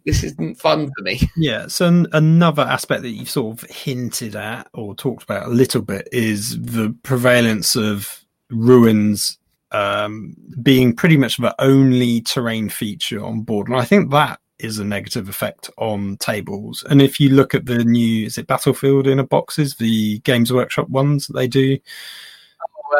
This 0.06 0.24
isn't 0.24 0.60
fun 0.60 0.92
for 0.96 1.02
me. 1.02 1.20
Yeah. 1.38 1.68
So 1.68 1.88
an- 1.88 2.08
another 2.12 2.62
aspect 2.62 3.02
that 3.02 3.10
you've 3.10 3.30
sort 3.30 3.64
of 3.64 3.70
hinted 3.70 4.36
at 4.36 4.68
or 4.74 4.94
talked 4.94 5.24
about 5.24 5.48
a 5.48 5.50
little 5.50 5.82
bit 5.82 6.08
is 6.12 6.62
the 6.62 6.96
prevalence 7.02 7.76
of 7.76 8.24
ruins 8.52 9.40
um, 9.72 10.36
being 10.62 10.96
pretty 10.96 11.18
much 11.18 11.38
the 11.38 11.56
only 11.60 12.22
terrain 12.22 12.70
feature 12.70 13.24
on 13.24 13.42
board, 13.42 13.68
and 13.68 13.78
I 13.78 13.86
think 13.86 14.12
that 14.12 14.40
is 14.60 14.80
a 14.80 14.86
negative 14.86 15.30
effect 15.30 15.70
on 15.78 16.18
tables. 16.18 16.84
And 16.90 17.02
if 17.02 17.20
you 17.20 17.30
look 17.30 17.54
at 17.54 17.66
the 17.66 17.84
new, 17.84 18.26
is 18.26 18.38
it 18.38 18.48
Battlefield 18.48 19.08
in 19.08 19.20
a 19.20 19.24
boxes, 19.24 19.76
the 19.76 20.20
Games 20.20 20.52
Workshop 20.52 20.90
ones 20.90 21.28
that 21.28 21.34
they 21.34 21.48
do? 21.48 21.78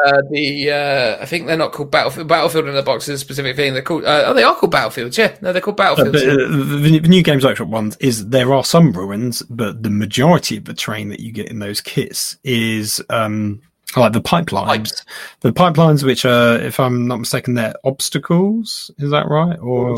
Uh, 0.04 0.20
the 0.30 0.70
uh, 0.70 1.22
I 1.22 1.26
think 1.26 1.46
they're 1.46 1.56
not 1.56 1.72
called 1.72 1.90
Battlefield. 1.90 2.28
Battlefield 2.28 2.66
in 2.66 2.74
the 2.74 2.82
box 2.82 3.08
is 3.08 3.20
a 3.20 3.24
specific 3.24 3.56
thing. 3.56 3.72
They're 3.72 3.82
called. 3.82 4.04
Uh, 4.04 4.24
oh, 4.26 4.34
they 4.34 4.42
are 4.42 4.54
called 4.54 4.72
Battlefields. 4.72 5.16
Yeah, 5.16 5.36
no, 5.40 5.52
they're 5.52 5.62
called 5.62 5.76
Battlefields. 5.76 6.12
but, 6.12 6.28
uh, 6.28 6.48
the, 6.48 6.98
the 6.98 7.08
new 7.08 7.22
Games 7.22 7.44
Workshop 7.44 7.68
ones 7.68 7.96
is 7.98 8.28
there 8.28 8.52
are 8.52 8.64
some 8.64 8.92
ruins, 8.92 9.42
but 9.42 9.82
the 9.82 9.90
majority 9.90 10.56
of 10.56 10.64
the 10.64 10.74
terrain 10.74 11.08
that 11.10 11.20
you 11.20 11.32
get 11.32 11.48
in 11.48 11.60
those 11.60 11.80
kits 11.80 12.36
is 12.42 13.00
um, 13.10 13.62
like 13.96 14.12
the 14.12 14.20
pipelines. 14.20 14.66
Pipes. 14.66 15.04
The 15.40 15.52
pipelines, 15.52 16.02
which 16.02 16.24
are, 16.24 16.58
if 16.58 16.80
I'm 16.80 17.06
not 17.06 17.18
mistaken, 17.18 17.54
they're 17.54 17.74
obstacles. 17.84 18.90
Is 18.98 19.10
that 19.10 19.28
right? 19.28 19.58
Or 19.60 19.96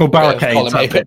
or 0.00 0.08
barricades? 0.08 0.54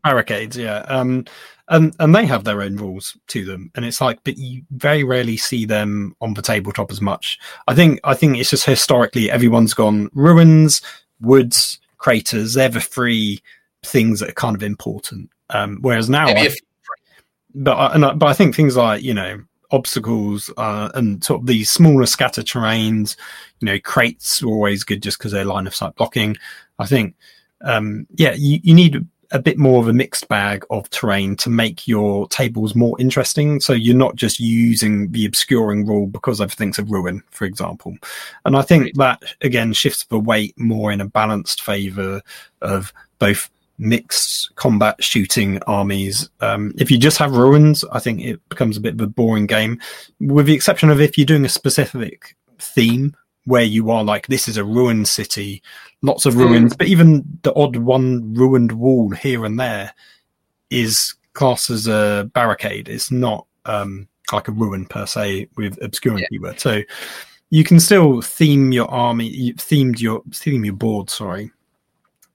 barricades, 0.04 0.58
yeah. 0.58 0.80
Um, 0.88 1.26
and 1.70 1.94
and 2.00 2.16
they 2.16 2.26
have 2.26 2.46
their 2.46 2.62
own 2.62 2.78
rules 2.78 3.18
to 3.28 3.44
them, 3.44 3.72
and 3.76 3.84
it's 3.84 4.00
like, 4.00 4.20
but 4.24 4.38
you 4.38 4.64
very 4.72 5.04
rarely 5.04 5.36
see 5.38 5.66
them 5.66 6.16
on 6.22 6.34
the 6.34 6.42
tabletop 6.42 6.92
as 6.92 7.02
much. 7.02 7.38
I 7.68 7.76
think 7.76 8.00
I 8.06 8.14
think 8.14 8.38
it's 8.38 8.50
just 8.50 8.66
historically 8.66 9.30
everyone's 9.30 9.74
gone 9.74 10.10
ruins, 10.14 10.82
woods, 11.20 11.80
craters. 11.98 12.54
They're 12.54 12.70
the 12.70 12.80
three 12.80 13.42
things 13.84 14.22
that 14.22 14.30
are 14.30 14.34
kind 14.34 14.56
of 14.56 14.64
important. 14.64 15.30
Um, 15.50 15.80
whereas 15.82 16.10
now, 16.10 16.28
I- 16.28 16.46
if 16.46 16.58
but 17.56 17.74
I, 17.76 17.94
and 17.96 18.06
I, 18.06 18.14
but 18.14 18.28
I 18.28 18.34
think 18.34 18.56
things 18.56 18.78
like 18.78 19.04
you 19.04 19.14
know 19.14 19.44
obstacles 19.72 20.50
uh, 20.56 20.90
and 20.96 21.22
sort 21.24 21.42
of 21.42 21.48
these 21.48 21.70
smaller 21.70 22.06
scatter 22.06 22.42
terrains, 22.42 23.18
you 23.60 23.66
know, 23.66 23.80
crates 23.80 24.42
are 24.42 24.48
always 24.48 24.84
good 24.86 25.04
just 25.04 25.18
because 25.18 25.34
they're 25.34 25.44
line 25.44 25.68
of 25.68 25.76
sight 25.76 25.96
blocking. 25.96 26.38
I 26.80 26.86
think, 26.86 27.16
um, 27.62 28.08
yeah, 28.16 28.34
you, 28.38 28.60
you 28.64 28.74
need 28.74 29.06
a 29.32 29.40
bit 29.40 29.58
more 29.58 29.82
of 29.82 29.88
a 29.88 29.94
mixed 29.94 30.28
bag 30.28 30.66
of 30.70 30.90
terrain 30.90 31.36
to 31.36 31.50
make 31.50 31.88
your 31.88 32.28
tables 32.30 32.76
more 32.76 33.00
interesting. 33.00 33.60
So 33.60 33.74
you're 33.74 33.96
not 33.96 34.16
just 34.16 34.40
using 34.40 35.12
the 35.12 35.26
obscuring 35.26 35.86
rule 35.86 36.08
because 36.08 36.40
everything's 36.40 36.80
a 36.80 36.84
ruin, 36.84 37.22
for 37.32 37.46
example. 37.46 37.98
And 38.46 38.56
I 38.56 38.62
think 38.62 38.96
that 38.96 39.22
again 39.42 39.74
shifts 39.74 40.06
the 40.06 40.20
weight 40.20 40.58
more 40.58 40.92
in 40.92 41.02
a 41.02 41.06
balanced 41.06 41.62
favor 41.62 42.22
of 42.62 42.94
both 43.20 43.50
mixed 43.80 44.56
combat 44.56 45.04
shooting 45.04 45.62
armies. 45.64 46.30
Um, 46.42 46.74
if 46.78 46.90
you 46.90 46.98
just 46.98 47.18
have 47.18 47.36
ruins, 47.36 47.84
I 47.92 48.00
think 48.00 48.22
it 48.22 48.40
becomes 48.50 48.78
a 48.78 48.82
bit 48.82 48.94
of 48.94 49.02
a 49.02 49.08
boring 49.08 49.46
game, 49.46 49.80
with 50.20 50.46
the 50.46 50.56
exception 50.56 50.90
of 50.90 51.02
if 51.02 51.18
you're 51.18 51.26
doing 51.26 51.46
a 51.46 51.50
specific 51.50 52.36
theme 52.60 53.16
where 53.48 53.64
you 53.64 53.90
are 53.90 54.04
like, 54.04 54.28
this 54.28 54.50
is 54.50 54.58
a 54.58 54.64
ruined 54.66 55.08
city, 55.08 55.64
lots 56.02 56.26
of 56.26 56.36
ruins, 56.36 56.76
but 56.76 56.88
even 56.88 57.24
the 57.44 57.54
odd 57.56 57.78
one 57.78 58.34
ruined 58.34 58.74
wall 58.74 59.10
here 59.12 59.46
and 59.46 59.58
there 59.58 59.94
is 60.70 61.16
classed 61.32 61.70
as 61.70 61.88
a 61.88 62.30
barricade. 62.34 62.90
It's 62.90 63.10
not 63.10 63.48
um, 63.64 64.10
like 64.34 64.50
a 64.50 64.52
ruin 64.52 64.86
per 64.86 65.06
se 65.06 65.48
with 65.56 65.82
obscuring 65.82 66.20
Yeah. 66.20 66.28
keyword. 66.30 66.60
So 66.60 66.82
you 67.50 67.64
can 67.64 67.80
still 67.80 68.22
theme 68.22 68.74
your 68.74 68.92
army, 68.92 69.28
you 69.28 69.54
themed 69.54 70.02
your 70.02 70.24
theme 70.34 70.66
your 70.66 70.76
board. 70.76 71.10
Sorry, 71.10 71.50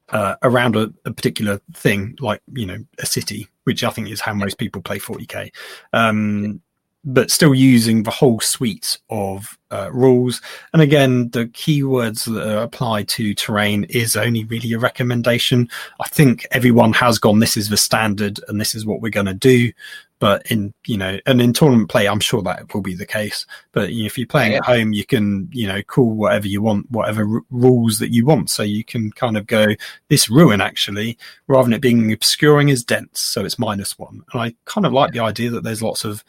uh, 0.09 0.36
around 0.43 0.76
a, 0.76 0.90
a 1.05 1.12
particular 1.12 1.60
thing, 1.74 2.16
like 2.20 2.40
you 2.55 2.64
know 2.64 2.78
a 3.01 3.05
city, 3.05 3.48
which 3.64 3.84
I 3.84 3.90
think 3.90 4.09
is 4.09 4.22
how 4.22 4.32
most 4.32 4.56
people 4.56 4.80
play 4.80 4.98
40k. 4.98 5.51
Um, 5.93 6.61
but 7.05 7.31
still 7.31 7.55
using 7.55 8.03
the 8.05 8.11
whole 8.11 8.39
suite 8.41 8.99
of 9.11 9.59
uh, 9.70 9.91
rules. 9.93 10.41
And 10.73 10.81
again, 10.81 11.31
the 11.31 11.47
keywords 11.47 12.33
that 12.33 12.57
are 12.57 12.62
applied 12.62 13.09
to 13.09 13.35
terrain 13.35 13.85
is 13.85 14.16
only 14.16 14.45
really 14.45 14.73
a 14.73 14.79
recommendation. 14.79 15.69
I 16.01 16.09
think 16.09 16.47
everyone 16.53 16.93
has 16.93 17.19
gone, 17.19 17.41
this 17.41 17.57
is 17.57 17.70
the 17.70 17.77
standard 17.77 18.39
and 18.47 18.61
this 18.61 18.74
is 18.74 18.87
what 18.87 19.01
we're 19.01 19.11
going 19.11 19.27
to 19.27 19.35
do. 19.35 19.73
But 20.20 20.49
in, 20.53 20.73
you 20.87 20.97
know, 20.97 21.19
and 21.27 21.43
in 21.43 21.53
tournament 21.53 21.91
play, 21.91 22.07
I'm 22.07 22.20
sure 22.20 22.43
that 22.43 22.73
will 22.73 22.81
be 22.81 22.95
the 22.95 23.05
case. 23.05 23.45
But 23.73 23.93
you 23.93 24.03
know, 24.03 24.07
if 24.07 24.16
you're 24.16 24.29
playing 24.29 24.53
Yeah. 24.53 24.59
at 24.59 24.65
home, 24.66 24.93
you 24.93 25.05
can, 25.05 25.49
you 25.53 25.66
know, 25.66 25.83
call 25.83 26.12
whatever 26.12 26.47
you 26.47 26.62
want, 26.62 26.89
whatever 26.93 27.23
r- 27.23 27.41
rules 27.51 27.99
that 27.99 28.12
you 28.12 28.24
want. 28.24 28.49
So 28.49 28.62
you 28.62 28.85
can 28.85 29.11
kind 29.11 29.37
of 29.37 29.49
go, 29.49 29.74
this 30.11 30.31
ruin 30.31 30.61
actually, 30.61 31.19
rather 31.49 31.65
than 31.65 31.73
it 31.73 31.81
being 31.81 32.12
obscuring, 32.12 32.69
is 32.69 32.85
dense. 32.85 33.19
So 33.19 33.45
it's 33.45 33.59
minus 33.59 33.99
one. 33.99 34.23
And 34.33 34.43
I 34.43 34.55
kind 34.66 34.87
of 34.87 34.93
like 34.93 35.12
the 35.12 35.19
idea 35.19 35.51
that 35.51 35.65
there's 35.65 35.83
lots 35.83 36.05
of 36.05 36.23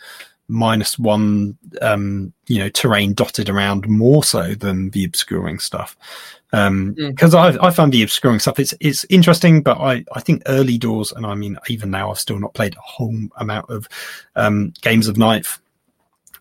minus 0.47 0.99
one 0.99 1.57
um 1.81 2.33
you 2.47 2.59
know 2.59 2.69
terrain 2.69 3.13
dotted 3.13 3.49
around 3.49 3.87
more 3.87 4.23
so 4.23 4.53
than 4.55 4.89
the 4.91 5.05
obscuring 5.05 5.57
stuff 5.57 5.95
um 6.51 6.93
Mm. 6.95 7.11
because 7.11 7.33
i 7.33 7.47
i 7.65 7.71
found 7.71 7.93
the 7.93 8.03
obscuring 8.03 8.39
stuff 8.39 8.59
it's 8.59 8.73
it's 8.81 9.05
interesting 9.09 9.63
but 9.63 9.77
i 9.79 10.03
i 10.13 10.19
think 10.19 10.43
early 10.47 10.77
doors 10.77 11.11
and 11.13 11.25
i 11.25 11.33
mean 11.33 11.57
even 11.69 11.89
now 11.89 12.11
i've 12.11 12.19
still 12.19 12.37
not 12.39 12.53
played 12.53 12.75
a 12.75 12.81
whole 12.81 13.15
amount 13.37 13.69
of 13.69 13.87
um 14.35 14.73
games 14.81 15.07
of 15.07 15.17
ninth 15.17 15.59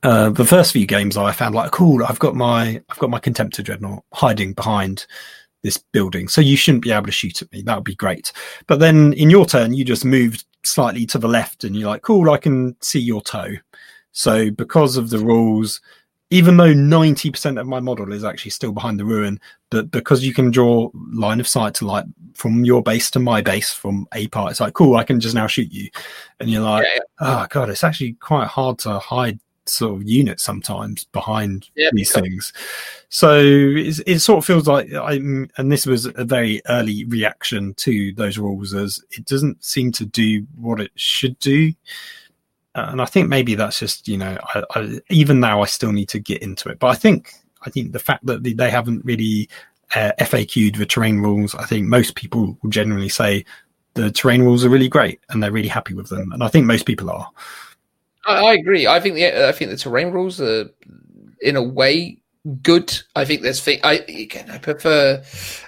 uh, 0.02 0.30
the 0.30 0.44
first 0.44 0.72
few 0.72 0.84
games 0.84 1.16
I 1.16 1.30
found 1.30 1.54
like 1.54 1.70
cool. 1.70 2.04
I've 2.04 2.18
got 2.18 2.34
my 2.34 2.82
I've 2.90 2.98
got 2.98 3.08
my 3.10 3.20
contemptor 3.20 3.62
dreadnought 3.62 4.02
hiding 4.12 4.52
behind 4.52 5.06
this 5.62 5.78
building, 5.78 6.26
so 6.26 6.40
you 6.40 6.56
shouldn't 6.56 6.82
be 6.82 6.90
able 6.90 7.06
to 7.06 7.12
shoot 7.12 7.40
at 7.40 7.52
me. 7.52 7.62
That 7.62 7.76
would 7.76 7.84
be 7.84 7.94
great. 7.94 8.32
But 8.66 8.80
then 8.80 9.12
in 9.12 9.30
your 9.30 9.46
turn, 9.46 9.74
you 9.74 9.84
just 9.84 10.04
moved 10.04 10.44
slightly 10.64 11.06
to 11.06 11.18
the 11.18 11.28
left, 11.28 11.62
and 11.62 11.76
you're 11.76 11.88
like, 11.88 12.02
cool. 12.02 12.30
I 12.30 12.38
can 12.38 12.74
see 12.80 12.98
your 12.98 13.22
toe. 13.22 13.52
So 14.12 14.50
because 14.50 14.96
of 14.96 15.10
the 15.10 15.18
rules, 15.18 15.80
even 16.30 16.56
though 16.56 16.72
90% 16.72 17.60
of 17.60 17.66
my 17.66 17.80
model 17.80 18.12
is 18.12 18.24
actually 18.24 18.52
still 18.52 18.72
behind 18.72 18.98
the 18.98 19.04
ruin, 19.04 19.38
but 19.70 19.90
because 19.90 20.24
you 20.24 20.32
can 20.32 20.50
draw 20.50 20.90
line 21.12 21.40
of 21.40 21.48
sight 21.48 21.74
to 21.74 21.86
like 21.86 22.06
from 22.34 22.64
your 22.64 22.82
base 22.82 23.10
to 23.10 23.18
my 23.18 23.42
base 23.42 23.72
from 23.72 24.06
a 24.14 24.26
part, 24.28 24.50
it's 24.50 24.60
like, 24.60 24.72
cool, 24.74 24.96
I 24.96 25.04
can 25.04 25.20
just 25.20 25.34
now 25.34 25.46
shoot 25.46 25.70
you. 25.70 25.90
And 26.40 26.48
you're 26.48 26.62
like, 26.62 26.86
Yeah, 26.86 27.00
oh 27.20 27.46
God, 27.50 27.68
it's 27.68 27.84
actually 27.84 28.14
quite 28.14 28.46
hard 28.48 28.78
to 28.80 28.98
hide 28.98 29.38
sort 29.66 29.94
of 29.94 30.08
units 30.08 30.42
sometimes 30.42 31.04
behind 31.04 31.68
Yeah, 31.76 31.90
these 31.92 32.10
because- 32.10 32.22
things. 32.22 32.52
So 33.10 33.38
it's, 33.38 33.98
it 34.06 34.20
sort 34.20 34.38
of 34.38 34.46
feels 34.46 34.66
like 34.66 34.90
I'm, 34.94 35.50
and 35.58 35.70
this 35.70 35.84
was 35.84 36.06
a 36.06 36.24
very 36.24 36.62
early 36.70 37.04
reaction 37.04 37.74
to 37.74 38.12
those 38.14 38.38
rules 38.38 38.72
as 38.72 39.04
it 39.10 39.26
doesn't 39.26 39.62
seem 39.62 39.92
to 39.92 40.06
do 40.06 40.46
what 40.56 40.80
it 40.80 40.92
should 40.94 41.38
do. 41.38 41.74
Uh, 42.74 42.88
and 42.90 43.02
I 43.02 43.04
think 43.04 43.28
maybe 43.28 43.54
that's 43.54 43.78
just 43.78 44.08
you 44.08 44.16
know 44.16 44.38
I, 44.54 44.62
I, 44.74 45.00
even 45.10 45.40
now 45.40 45.62
I 45.62 45.66
still 45.66 45.92
need 45.92 46.08
to 46.10 46.18
get 46.18 46.42
into 46.42 46.68
it. 46.68 46.78
But 46.78 46.88
I 46.88 46.94
think 46.94 47.34
I 47.66 47.70
think 47.70 47.92
the 47.92 47.98
fact 47.98 48.24
that 48.26 48.42
they, 48.42 48.70
haven't 48.70 49.04
really 49.04 49.48
uh, 49.94 50.12
FAQ'd 50.18 50.76
the 50.76 50.86
terrain 50.86 51.20
rules, 51.20 51.54
I 51.54 51.64
think 51.64 51.86
most 51.86 52.14
people 52.14 52.58
will 52.62 52.70
generally 52.70 53.08
say 53.08 53.44
the 53.94 54.10
terrain 54.10 54.42
rules 54.42 54.64
are 54.64 54.70
really 54.70 54.88
great 54.88 55.20
and 55.28 55.42
they're 55.42 55.52
really 55.52 55.68
happy 55.68 55.94
with 55.94 56.08
them, 56.08 56.32
and 56.32 56.42
I 56.42 56.48
think 56.48 56.66
most 56.66 56.86
people 56.86 57.10
are. 57.10 57.30
I, 58.26 58.46
I 58.46 58.52
agree. 58.54 58.86
I 58.86 59.00
think 59.00 59.16
the 59.16 59.48
I 59.48 59.52
think 59.52 59.70
the 59.70 59.76
terrain 59.76 60.10
rules 60.10 60.40
are 60.40 60.70
in 61.40 61.56
a 61.56 61.62
way 61.62 62.21
good. 62.62 62.92
I 63.14 63.24
think 63.24 63.42
there's 63.42 63.60
thing. 63.60 63.78
I 63.84 63.94
again, 64.08 64.50
I 64.50 64.58
prefer 64.58 65.22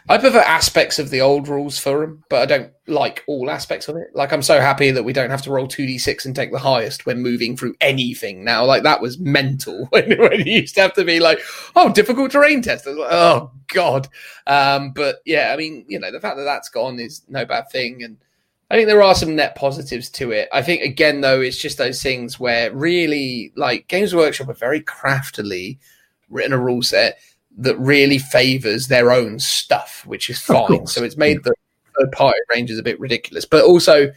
I 0.09 0.19
prefer 0.19 0.41
aspects 0.41 0.99
of 0.99 1.11
the 1.11 1.21
old 1.21 1.47
rules 1.47 1.79
for 1.79 2.01
them, 2.01 2.25
but 2.29 2.43
I 2.43 2.47
don't 2.47 2.73
like 2.87 3.23
all 3.27 3.51
aspects 3.51 3.89
of 3.89 3.97
it. 3.97 4.09
Like 4.15 4.33
I'm 4.33 4.43
so 4.43 4.61
happy 4.61 4.91
that 4.91 5.05
we 5.05 5.13
don't 5.13 5.31
have 5.31 5.43
to 5.43 5.51
roll 5.51 5.69
two 5.69 5.87
d 5.87 5.99
six 5.99 6.25
and 6.27 6.35
take 6.35 6.51
the 6.51 6.59
highest 6.59 7.07
when 7.07 7.23
moving 7.23 7.57
through 7.57 7.77
anything 7.81 8.45
now. 8.45 8.65
Like 8.65 8.83
that 8.83 9.01
was 9.01 9.19
mental 9.19 9.87
when 9.91 10.19
when 10.19 10.33
it 10.33 10.47
used 10.47 10.75
to 10.75 10.83
have 10.83 10.95
to 10.95 11.05
be 11.05 11.21
like, 11.21 11.41
oh, 11.77 11.93
difficult 11.93 12.33
terrain 12.33 12.61
test. 12.61 12.87
Like, 12.87 12.97
oh 12.99 13.53
god. 13.69 14.09
Um, 14.47 14.93
but 14.93 15.17
yeah, 15.25 15.53
I 15.53 15.57
mean, 15.57 15.85
you 15.89 16.01
know, 16.01 16.11
the 16.11 16.21
fact 16.21 16.37
that 16.37 16.45
that's 16.45 16.69
gone 16.69 16.99
is 16.99 17.23
no 17.29 17.45
bad 17.45 17.71
thing, 17.71 18.03
and 18.03 18.17
I 18.71 18.75
think 18.75 18.89
there 18.89 19.03
are 19.03 19.15
some 19.15 19.37
net 19.37 19.55
positives 19.55 20.11
to 20.11 20.33
it. 20.33 20.49
I 20.53 20.63
think 20.63 20.83
again 20.83 21.21
though, 21.21 21.41
it's 21.41 21.59
just 21.59 21.79
those 21.79 22.03
things 22.03 22.41
where 22.41 22.73
really 22.73 23.53
like 23.55 23.87
Games 23.87 24.13
Workshop 24.13 24.49
are 24.49 24.55
very 24.55 24.81
craftily 24.81 25.79
written 26.31 26.53
a 26.53 26.59
rule 26.59 26.83
set 26.83 27.19
that 27.59 27.79
really 27.79 28.19
favors 28.19 28.89
their 28.89 29.13
own 29.13 29.39
stuff, 29.39 30.05
which 30.07 30.29
is 30.29 30.41
fine. 30.41 30.87
So 30.87 31.05
it's 31.05 31.17
made 31.17 31.43
the 31.45 31.55
third 31.99 32.13
party 32.13 32.39
ranges 32.51 32.79
a 32.79 32.83
bit 32.83 32.99
ridiculous. 32.99 33.45
But 33.45 33.65
also 33.65 34.13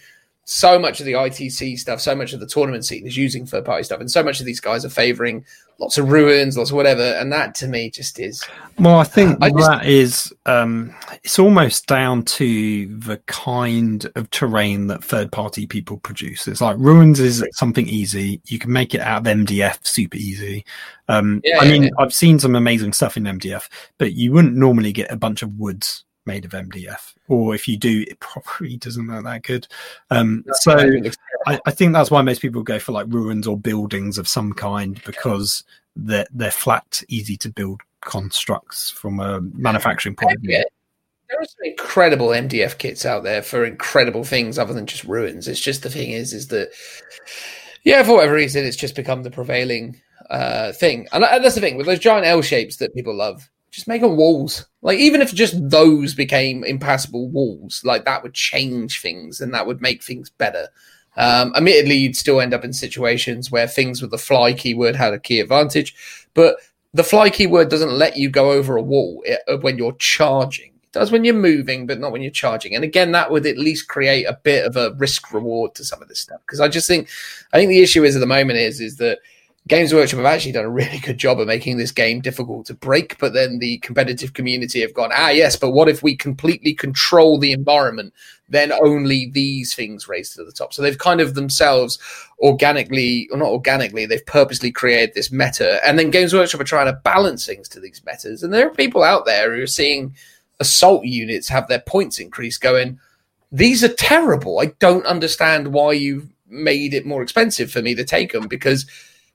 so 0.46 0.80
much 0.80 1.00
of 1.00 1.06
the 1.06 1.14
ITC 1.14 1.78
stuff, 1.78 2.02
so 2.02 2.16
much 2.16 2.34
of 2.34 2.40
the 2.40 2.48
tournament 2.48 2.86
scene 2.86 3.06
is 3.06 3.18
using 3.18 3.46
third 3.46 3.66
party 3.66 3.84
stuff, 3.84 4.00
and 4.00 4.10
so 4.10 4.24
much 4.24 4.40
of 4.40 4.46
these 4.46 4.60
guys 4.60 4.86
are 4.86 4.90
favoring 4.90 5.46
lots 5.80 5.98
of 5.98 6.10
ruins, 6.10 6.58
lots 6.58 6.72
of 6.72 6.76
whatever, 6.76 7.04
and 7.04 7.32
that 7.32 7.54
to 7.56 7.68
me 7.68 7.90
just 7.90 8.20
is. 8.20 8.44
Well, 8.80 8.98
I 9.00 9.04
think 9.04 9.38
I 9.42 9.50
just- 9.50 9.70
that 9.70 9.86
is 9.86 10.34
um, 10.46 10.94
it's 11.24 11.40
almost 11.40 11.88
down 11.88 12.24
to 12.24 12.98
the 12.98 13.18
kind 13.28 14.10
of 14.16 14.30
terrain 14.32 14.88
that 14.88 15.04
third 15.04 15.32
party 15.32 15.66
people 15.68 15.98
produce. 15.98 16.48
It's 16.48 16.62
like 16.62 16.78
ruins 16.80 17.20
is 17.20 17.44
something 17.54 17.88
easy. 17.88 18.42
You 18.46 18.60
can 18.60 18.72
make 18.72 18.94
it 18.96 19.02
out 19.02 19.20
of 19.26 19.28
MDF 19.38 19.80
super 19.86 20.18
easy. 20.18 20.66
Um, 21.08 21.42
Yeah, 21.44 21.60
I 21.60 21.66
yeah, 21.66 21.72
mean, 21.72 21.84
yeah. 21.84 21.90
I've 22.00 22.14
seen 22.14 22.40
some 22.40 22.56
amazing 22.56 22.94
stuff 22.94 23.18
in 23.18 23.24
MDF, 23.24 23.68
but 23.98 24.14
you 24.14 24.32
wouldn't 24.32 24.56
normally 24.56 24.92
get 24.92 25.12
a 25.12 25.18
bunch 25.18 25.42
of 25.44 25.54
woods 25.58 26.04
made 26.26 26.44
of 26.46 26.52
MDF, 26.52 27.14
or 27.28 27.56
if 27.56 27.68
you 27.68 27.78
do, 27.78 28.06
it 28.08 28.20
probably 28.20 28.78
doesn't 28.78 29.08
look 29.08 29.24
that 29.24 29.44
good. 29.44 29.68
Um, 30.10 30.46
so 30.54 30.78
I, 31.46 31.60
I 31.66 31.72
think 31.72 31.94
that's 31.94 32.12
why 32.12 32.22
most 32.22 32.42
people 32.42 32.64
go 32.64 32.80
for 32.80 32.92
like 32.92 33.08
ruins 33.10 33.48
or 33.48 33.58
buildings 33.58 34.18
of 34.18 34.28
some 34.28 34.54
kind 34.54 35.02
because 35.06 35.64
they're 35.96 36.28
they're 36.32 36.52
flat, 36.52 37.04
easy 37.08 37.38
to 37.38 37.50
build 37.50 37.82
constructs 38.02 38.92
from 38.92 39.20
a 39.20 39.42
manufacturing 39.42 40.16
point 40.16 40.36
of 40.36 40.42
view. 40.42 40.64
There 41.30 41.42
are 41.42 41.46
some 41.46 41.66
incredible 41.66 42.30
MDF 42.30 42.78
kits 42.78 43.06
out 43.06 43.24
there 43.24 43.42
for 43.42 43.66
incredible 43.66 44.24
things 44.24 44.58
other 44.58 44.74
than 44.74 44.86
just 44.86 45.04
ruins. 45.04 45.48
It's 45.48 45.60
just 45.60 45.84
the 45.84 45.90
thing 45.90 46.12
is, 46.12 46.32
is 46.32 46.48
that 46.48 46.70
yeah, 47.84 48.04
for 48.04 48.14
whatever 48.14 48.36
reason, 48.36 48.66
it's 48.66 48.78
just 48.78 48.96
become 48.96 49.24
the 49.24 49.32
prevailing 49.32 50.02
uh, 50.30 50.72
thing. 50.74 51.08
And, 51.12 51.24
and 51.24 51.44
that's 51.44 51.56
the 51.56 51.62
thing 51.62 51.78
with 51.78 51.86
those 51.86 52.00
giant 52.00 52.26
L 52.26 52.42
shapes 52.42 52.78
that 52.78 52.94
people 52.94 53.16
love. 53.16 53.50
Just 53.72 53.88
make 53.88 54.02
them 54.02 54.18
walls. 54.18 54.66
Like 54.82 55.00
even 55.00 55.22
if 55.22 55.34
just 55.34 55.70
those 55.70 56.16
became 56.16 56.64
impassable 56.64 57.30
walls, 57.30 57.82
like 57.84 58.06
that 58.06 58.24
would 58.24 58.34
change 58.34 59.02
things 59.02 59.42
and 59.42 59.54
that 59.54 59.68
would 59.68 59.82
make 59.82 60.02
things 60.04 60.30
better. 60.30 60.70
Um, 61.18 61.52
admittedly, 61.56 61.96
you'd 61.96 62.16
still 62.16 62.40
end 62.40 62.54
up 62.54 62.64
in 62.64 62.74
situations 62.74 63.52
where 63.52 63.68
things 63.68 64.02
with 64.02 64.12
the 64.12 64.18
fly 64.18 64.54
keyword 64.54 64.96
had 64.96 65.14
a 65.14 65.20
key 65.20 65.40
advantage, 65.40 65.96
but 66.34 66.58
the 66.94 67.04
fly 67.04 67.30
keyword 67.30 67.70
doesn't 67.70 67.92
let 67.92 68.18
you 68.18 68.30
go 68.30 68.52
over 68.52 68.78
a 68.78 68.82
wall 68.82 69.24
uh, 69.48 69.58
when 69.58 69.78
you're 69.78 69.94
charging. 69.94 70.72
It 70.84 70.92
does 70.92 71.12
when 71.12 71.26
you're 71.26 71.34
moving, 71.34 71.88
but 71.88 72.00
not 72.00 72.12
when 72.12 72.22
you're 72.22 72.32
charging. 72.32 72.76
And 72.76 72.84
again, 72.84 73.12
that 73.12 73.32
would 73.32 73.46
at 73.46 73.58
least 73.58 73.88
create 73.88 74.26
a 74.26 74.40
bit 74.44 74.66
of 74.66 74.78
a 74.78 74.94
risk 74.98 75.34
reward 75.34 75.76
to 75.76 75.84
some 75.84 76.02
of 76.02 76.08
this 76.08 76.20
stuff. 76.20 76.40
Because 76.46 76.60
I 76.60 76.68
just 76.68 76.88
think, 76.88 77.10
I 77.52 77.58
think 77.58 77.70
the 77.70 77.82
issue 77.82 78.04
is 78.04 78.16
at 78.16 78.20
the 78.20 78.26
moment 78.26 78.60
is 78.60 78.80
is 78.80 78.98
that 78.98 79.20
Games 79.68 79.94
Workshop 79.94 80.18
have 80.18 80.26
actually 80.26 80.54
done 80.54 80.66
a 80.66 80.70
really 80.70 81.00
good 81.00 81.18
job 81.18 81.40
of 81.40 81.48
making 81.48 81.78
this 81.78 81.92
game 81.92 82.22
difficult 82.22 82.66
to 82.68 82.74
break, 82.74 83.18
but 83.20 83.34
then 83.34 83.60
the 83.60 83.80
competitive 83.80 84.34
community 84.34 84.82
have 84.82 84.94
gone, 84.94 85.12
ah, 85.14 85.30
yes, 85.30 85.56
but 85.56 85.72
what 85.72 85.90
if 85.90 86.02
we 86.02 86.16
completely 86.16 86.74
control 86.74 87.38
the 87.38 87.52
environment? 87.52 88.14
Then 88.50 88.72
only 88.72 89.30
these 89.30 89.76
things 89.76 90.08
raise 90.08 90.34
to 90.36 90.44
the 90.44 90.52
top. 90.52 90.74
So 90.74 90.82
they've 90.82 90.98
kind 90.98 91.20
of 91.20 91.36
themselves 91.36 92.00
organically, 92.40 93.28
or 93.32 93.38
not 93.38 93.50
organically, 93.50 94.06
they've 94.06 94.26
purposely 94.26 94.72
created 94.72 95.14
this 95.14 95.32
meta. 95.32 95.86
And 95.86 96.00
then 96.00 96.12
Games 96.12 96.34
Workshop 96.34 96.62
are 96.62 96.66
trying 96.66 96.88
to 96.88 97.02
balance 97.04 97.46
things 97.46 97.68
to 97.70 97.80
these 97.80 98.02
metas. 98.06 98.44
And 98.44 98.54
there 98.54 98.68
are 98.68 98.74
people 98.74 99.04
out 99.04 99.26
there 99.26 99.54
who 99.54 99.64
are 99.64 99.68
seeing 99.68 100.16
assault 100.60 101.04
units 101.04 101.50
have 101.50 101.68
their 101.68 101.82
points 101.82 102.20
increase 102.20 102.58
going, 102.58 103.00
these 103.52 103.84
are 103.84 103.94
terrible. 103.94 104.60
I 104.60 104.68
don't 104.80 105.06
understand 105.06 105.74
why 105.74 105.94
you've 105.94 106.28
made 106.48 106.94
it 106.94 107.06
more 107.06 107.22
expensive 107.22 107.72
for 107.72 107.82
me 107.82 107.96
to 107.96 108.06
take 108.06 108.32
them 108.32 108.48
because 108.48 108.86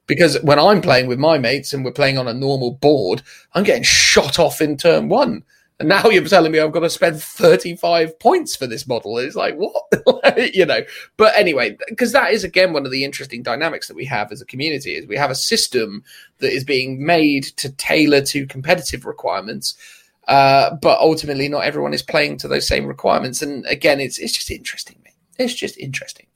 because 0.06 0.40
when 0.42 0.58
I'm 0.58 0.80
playing 0.80 1.06
with 1.06 1.18
my 1.18 1.38
mates 1.38 1.72
and 1.72 1.84
we're 1.84 1.92
playing 1.92 2.18
on 2.18 2.28
a 2.28 2.34
normal 2.34 2.72
board, 2.72 3.22
I'm 3.54 3.64
getting 3.64 3.82
shot 3.82 4.38
off 4.38 4.60
in 4.60 4.76
turn 4.76 5.08
one. 5.08 5.44
And 5.82 5.88
now 5.88 6.08
you're 6.10 6.24
telling 6.24 6.52
me 6.52 6.60
I've 6.60 6.70
got 6.70 6.80
to 6.80 6.90
spend 6.90 7.20
35 7.20 8.18
points 8.20 8.54
for 8.54 8.68
this 8.68 8.86
model. 8.86 9.18
It's 9.18 9.34
like, 9.34 9.56
what? 9.56 9.82
you 10.54 10.64
know. 10.64 10.80
But 11.16 11.34
anyway, 11.36 11.76
because 11.88 12.12
that 12.12 12.32
is 12.32 12.44
again 12.44 12.72
one 12.72 12.84
of 12.86 12.92
the 12.92 13.04
interesting 13.04 13.42
dynamics 13.42 13.88
that 13.88 13.96
we 13.96 14.04
have 14.04 14.30
as 14.30 14.40
a 14.40 14.46
community 14.46 14.94
is 14.94 15.06
we 15.06 15.16
have 15.16 15.30
a 15.30 15.34
system 15.34 16.04
that 16.38 16.52
is 16.52 16.62
being 16.62 17.04
made 17.04 17.44
to 17.56 17.70
tailor 17.72 18.20
to 18.26 18.46
competitive 18.46 19.04
requirements. 19.04 19.74
Uh, 20.28 20.76
but 20.76 21.00
ultimately 21.00 21.48
not 21.48 21.64
everyone 21.64 21.92
is 21.92 22.02
playing 22.02 22.36
to 22.38 22.46
those 22.48 22.68
same 22.68 22.86
requirements. 22.86 23.42
And 23.42 23.66
again, 23.66 23.98
it's 23.98 24.18
it's 24.18 24.34
just 24.34 24.50
interesting, 24.50 25.00
mate. 25.04 25.14
It's 25.38 25.54
just 25.54 25.76
interesting. 25.78 26.26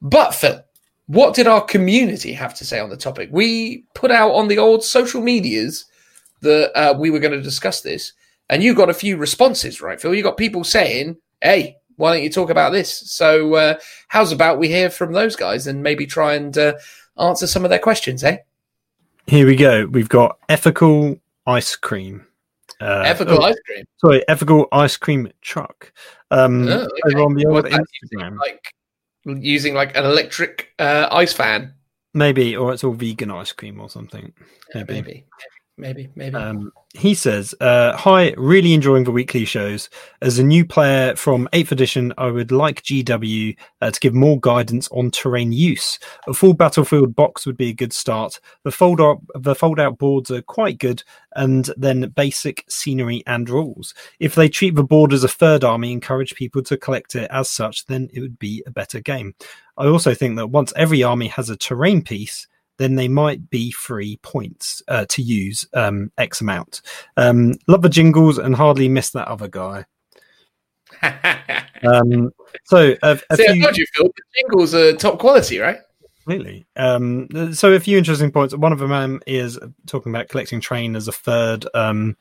But 0.00 0.34
Phil, 0.34 0.62
what 1.06 1.34
did 1.34 1.46
our 1.46 1.62
community 1.62 2.32
have 2.32 2.54
to 2.54 2.64
say 2.64 2.80
on 2.80 2.90
the 2.90 2.96
topic? 2.96 3.28
We 3.32 3.84
put 3.94 4.10
out 4.10 4.32
on 4.32 4.48
the 4.48 4.58
old 4.58 4.84
social 4.84 5.20
medias 5.20 5.86
that 6.40 6.72
uh, 6.76 6.94
we 6.98 7.10
were 7.10 7.20
going 7.20 7.32
to 7.32 7.42
discuss 7.42 7.80
this, 7.80 8.12
and 8.48 8.62
you 8.62 8.74
got 8.74 8.90
a 8.90 8.94
few 8.94 9.16
responses, 9.16 9.80
right, 9.80 10.00
Phil? 10.00 10.14
You 10.14 10.22
got 10.22 10.36
people 10.36 10.64
saying, 10.64 11.16
"Hey, 11.40 11.76
why 11.96 12.12
don't 12.12 12.24
you 12.24 12.30
talk 12.30 12.50
about 12.50 12.72
this?" 12.72 13.10
So, 13.10 13.54
uh, 13.54 13.78
how's 14.08 14.32
about 14.32 14.58
we 14.58 14.68
hear 14.68 14.90
from 14.90 15.12
those 15.12 15.36
guys 15.36 15.66
and 15.66 15.82
maybe 15.82 16.06
try 16.06 16.34
and 16.34 16.56
uh, 16.58 16.74
answer 17.18 17.46
some 17.46 17.64
of 17.64 17.70
their 17.70 17.78
questions, 17.78 18.24
eh? 18.24 18.38
Here 19.26 19.46
we 19.46 19.56
go. 19.56 19.86
We've 19.86 20.08
got 20.08 20.38
ethical 20.48 21.18
ice 21.46 21.76
cream. 21.76 22.26
Uh, 22.80 23.02
Ethical 23.06 23.42
oh, 23.42 23.46
ice 23.46 23.56
cream. 23.64 23.84
Sorry, 23.96 24.28
ethical 24.28 24.68
ice 24.70 24.96
cream 24.96 25.32
truck. 25.40 25.92
Um, 26.30 26.68
Oh, 26.68 26.82
okay. 26.82 27.14
Over 27.14 27.24
on 27.24 27.34
the 27.34 27.46
old 27.46 27.64
using, 27.64 27.84
Instagram, 28.04 28.38
like 28.38 28.74
using 29.26 29.74
like 29.74 29.96
an 29.96 30.04
electric 30.04 30.72
uh, 30.78 31.08
ice 31.10 31.32
fan. 31.32 31.74
maybe, 32.14 32.56
or 32.56 32.72
it's 32.72 32.84
all 32.84 32.92
vegan 32.92 33.30
ice 33.30 33.52
cream 33.52 33.80
or 33.80 33.90
something. 33.90 34.32
Yeah, 34.74 34.84
Maybe. 34.88 35.26
Maybe, 35.76 36.08
maybe. 36.14 36.34
Um, 36.36 36.72
he 36.94 37.14
says, 37.14 37.54
uh, 37.60 37.96
Hi, 37.96 38.32
really 38.36 38.72
enjoying 38.72 39.04
the 39.04 39.10
weekly 39.10 39.44
shows. 39.44 39.90
As 40.22 40.38
a 40.38 40.44
new 40.44 40.64
player 40.64 41.14
from 41.16 41.48
8th 41.52 41.72
edition, 41.72 42.14
I 42.16 42.28
would 42.28 42.50
like 42.50 42.82
GW 42.82 43.56
uh, 43.80 43.90
to 43.90 44.00
give 44.00 44.14
more 44.14 44.40
guidance 44.40 44.88
on 44.90 45.10
terrain 45.10 45.52
use. 45.52 45.98
A 46.26 46.34
full 46.34 46.54
battlefield 46.54 47.14
box 47.14 47.46
would 47.46 47.56
be 47.56 47.68
a 47.68 47.74
good 47.74 47.92
start. 47.92 48.40
The 48.64 48.72
fold 48.72 49.00
out, 49.00 49.20
the 49.34 49.54
fold 49.54 49.78
out 49.78 49.98
boards 49.98 50.30
are 50.30 50.42
quite 50.42 50.78
good, 50.78 51.02
and 51.34 51.70
then 51.76 52.12
basic 52.14 52.64
scenery 52.68 53.22
and 53.26 53.48
rules. 53.48 53.94
If 54.18 54.34
they 54.34 54.48
treat 54.48 54.74
the 54.74 54.84
board 54.84 55.12
as 55.12 55.24
a 55.24 55.28
third 55.28 55.64
army, 55.64 55.92
encourage 55.92 56.34
people 56.34 56.62
to 56.64 56.76
collect 56.76 57.14
it 57.14 57.30
as 57.30 57.50
such, 57.50 57.86
then 57.86 58.08
it 58.12 58.20
would 58.20 58.38
be 58.38 58.62
a 58.66 58.70
better 58.70 59.00
game. 59.00 59.34
I 59.76 59.86
also 59.86 60.14
think 60.14 60.36
that 60.36 60.48
once 60.48 60.72
every 60.76 61.02
army 61.02 61.28
has 61.28 61.50
a 61.50 61.56
terrain 61.56 62.02
piece, 62.02 62.48
then 62.78 62.96
they 62.96 63.08
might 63.08 63.50
be 63.50 63.70
free 63.70 64.18
points 64.22 64.82
uh, 64.88 65.06
to 65.08 65.22
use 65.22 65.66
um, 65.74 66.10
X 66.18 66.40
amount. 66.40 66.82
Um, 67.16 67.54
love 67.66 67.82
the 67.82 67.88
jingles 67.88 68.38
and 68.38 68.54
hardly 68.54 68.88
miss 68.88 69.10
that 69.10 69.28
other 69.28 69.48
guy. 69.48 69.84
Um, 71.82 72.32
so, 72.64 72.94
a, 73.02 73.20
a 73.30 73.36
See, 73.36 73.46
I 73.46 73.52
few, 73.52 73.62
told 73.62 73.76
you, 73.76 73.86
Phil. 73.94 74.06
The 74.06 74.40
jingles 74.40 74.74
are 74.74 74.94
top 74.94 75.18
quality, 75.18 75.58
right? 75.58 75.78
Really? 76.26 76.66
Um, 76.74 77.28
so 77.52 77.72
a 77.72 77.80
few 77.80 77.96
interesting 77.96 78.32
points. 78.32 78.54
One 78.54 78.72
of 78.72 78.80
them 78.80 78.92
um, 78.92 79.22
is 79.26 79.58
talking 79.86 80.10
about 80.10 80.28
collecting 80.28 80.60
terrain 80.60 80.96
as 80.96 81.06
a 81.06 81.12
third 81.12 81.66
um, 81.72 82.16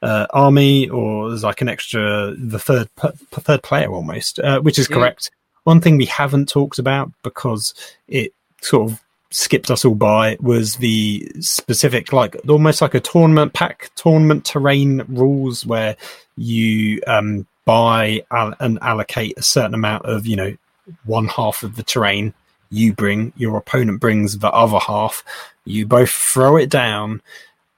uh, 0.00 0.26
army, 0.30 0.88
or 0.88 1.30
as 1.32 1.44
like 1.44 1.60
an 1.60 1.68
extra, 1.68 2.34
the 2.36 2.58
third 2.58 2.88
third 2.96 3.62
player 3.62 3.92
almost, 3.92 4.38
uh, 4.38 4.60
which 4.60 4.78
is 4.78 4.88
correct. 4.88 5.30
One 5.64 5.80
thing 5.80 5.98
we 5.98 6.06
haven't 6.06 6.48
talked 6.48 6.78
about 6.78 7.12
because 7.22 7.74
it 8.08 8.32
sort 8.62 8.90
of 8.90 9.00
skipped 9.30 9.70
us 9.70 9.84
all 9.84 9.94
by 9.94 10.36
was 10.40 10.76
the 10.76 11.30
specific, 11.40 12.12
like 12.12 12.36
almost 12.48 12.82
like 12.82 12.94
a 12.94 13.00
tournament 13.00 13.52
pack, 13.52 13.90
tournament 13.94 14.44
terrain 14.44 15.04
rules 15.08 15.64
where 15.64 15.96
you 16.36 17.00
um, 17.06 17.46
buy 17.64 18.22
al- 18.30 18.54
and 18.60 18.78
allocate 18.82 19.34
a 19.36 19.42
certain 19.42 19.74
amount 19.74 20.04
of, 20.04 20.26
you 20.26 20.36
know, 20.36 20.56
one 21.04 21.28
half 21.28 21.62
of 21.62 21.76
the 21.76 21.82
terrain 21.82 22.34
you 22.70 22.92
bring, 22.92 23.32
your 23.36 23.56
opponent 23.56 24.00
brings 24.00 24.38
the 24.38 24.50
other 24.50 24.78
half, 24.78 25.24
you 25.64 25.86
both 25.86 26.10
throw 26.10 26.56
it 26.56 26.70
down. 26.70 27.20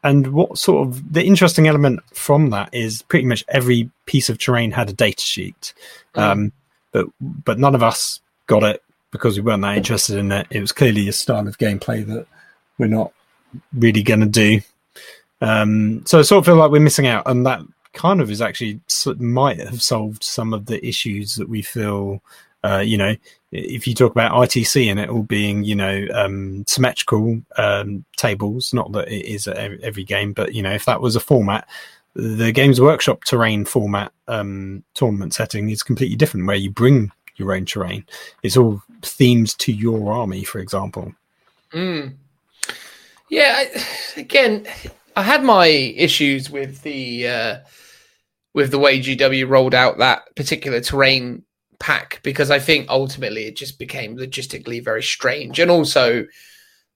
And 0.04 0.28
what 0.28 0.58
sort 0.58 0.88
of 0.88 1.12
the 1.12 1.24
interesting 1.24 1.68
element 1.68 2.00
from 2.12 2.50
that 2.50 2.74
is 2.74 3.02
pretty 3.02 3.26
much 3.26 3.44
every 3.48 3.90
piece 4.06 4.28
of 4.28 4.38
terrain 4.38 4.72
had 4.72 4.90
a 4.90 4.92
data 4.92 5.22
sheet. 5.22 5.74
Mm. 6.14 6.22
Um, 6.22 6.52
but 6.92 7.06
but 7.20 7.58
none 7.58 7.74
of 7.74 7.82
us 7.82 8.20
got 8.46 8.62
it 8.64 8.82
because 9.12 9.36
we 9.36 9.42
weren't 9.42 9.62
that 9.62 9.76
interested 9.76 10.18
in 10.18 10.32
it. 10.32 10.48
It 10.50 10.60
was 10.60 10.72
clearly 10.72 11.06
a 11.06 11.12
style 11.12 11.46
of 11.46 11.58
gameplay 11.58 12.04
that 12.06 12.26
we're 12.78 12.86
not 12.88 13.12
really 13.72 14.02
going 14.02 14.20
to 14.20 14.26
do. 14.26 14.60
Um, 15.40 16.04
so 16.06 16.18
I 16.18 16.22
sort 16.22 16.40
of 16.40 16.46
feel 16.46 16.56
like 16.56 16.72
we're 16.72 16.80
missing 16.80 17.06
out, 17.06 17.22
and 17.26 17.46
that 17.46 17.60
kind 17.92 18.20
of 18.20 18.30
is 18.30 18.40
actually 18.40 18.80
might 19.18 19.60
have 19.60 19.82
solved 19.82 20.24
some 20.24 20.52
of 20.52 20.66
the 20.66 20.84
issues 20.84 21.36
that 21.36 21.48
we 21.48 21.62
feel. 21.62 22.20
Uh, 22.64 22.78
you 22.78 22.96
know, 22.96 23.14
if 23.50 23.88
you 23.88 23.94
talk 23.94 24.12
about 24.12 24.32
ITC 24.32 24.88
and 24.88 25.00
it 25.00 25.08
all 25.08 25.24
being, 25.24 25.64
you 25.64 25.74
know, 25.74 26.06
um, 26.14 26.64
symmetrical 26.68 27.42
um, 27.58 28.04
tables, 28.16 28.72
not 28.72 28.92
that 28.92 29.08
it 29.08 29.26
is 29.26 29.48
every 29.48 30.04
game, 30.04 30.32
but 30.32 30.54
you 30.54 30.62
know, 30.62 30.72
if 30.72 30.84
that 30.84 31.00
was 31.00 31.16
a 31.16 31.20
format, 31.20 31.66
the 32.14 32.52
Games 32.52 32.80
Workshop 32.80 33.24
terrain 33.24 33.64
format 33.64 34.12
um, 34.28 34.84
tournament 34.94 35.34
setting 35.34 35.70
is 35.70 35.82
completely 35.82 36.16
different, 36.16 36.46
where 36.46 36.56
you 36.56 36.70
bring 36.70 37.10
your 37.36 37.52
own 37.52 37.64
terrain. 37.64 38.06
It's 38.44 38.56
all 38.56 38.80
themed 39.02 39.56
to 39.58 39.72
your 39.72 40.12
army, 40.12 40.44
for 40.44 40.58
example. 40.58 41.12
Mm. 41.72 42.14
Yeah, 43.28 43.54
I, 43.58 44.20
again, 44.20 44.66
I 45.16 45.22
had 45.22 45.42
my 45.44 45.66
issues 45.66 46.50
with 46.50 46.82
the 46.82 47.28
uh, 47.28 47.56
with 48.54 48.70
the 48.70 48.78
way 48.78 49.00
GW 49.00 49.48
rolled 49.48 49.74
out 49.74 49.98
that 49.98 50.34
particular 50.36 50.80
terrain 50.80 51.42
pack 51.78 52.20
because 52.22 52.50
I 52.50 52.58
think 52.58 52.88
ultimately 52.88 53.46
it 53.46 53.56
just 53.56 53.78
became 53.78 54.16
logistically 54.16 54.84
very 54.84 55.02
strange, 55.02 55.58
and 55.58 55.70
also 55.70 56.26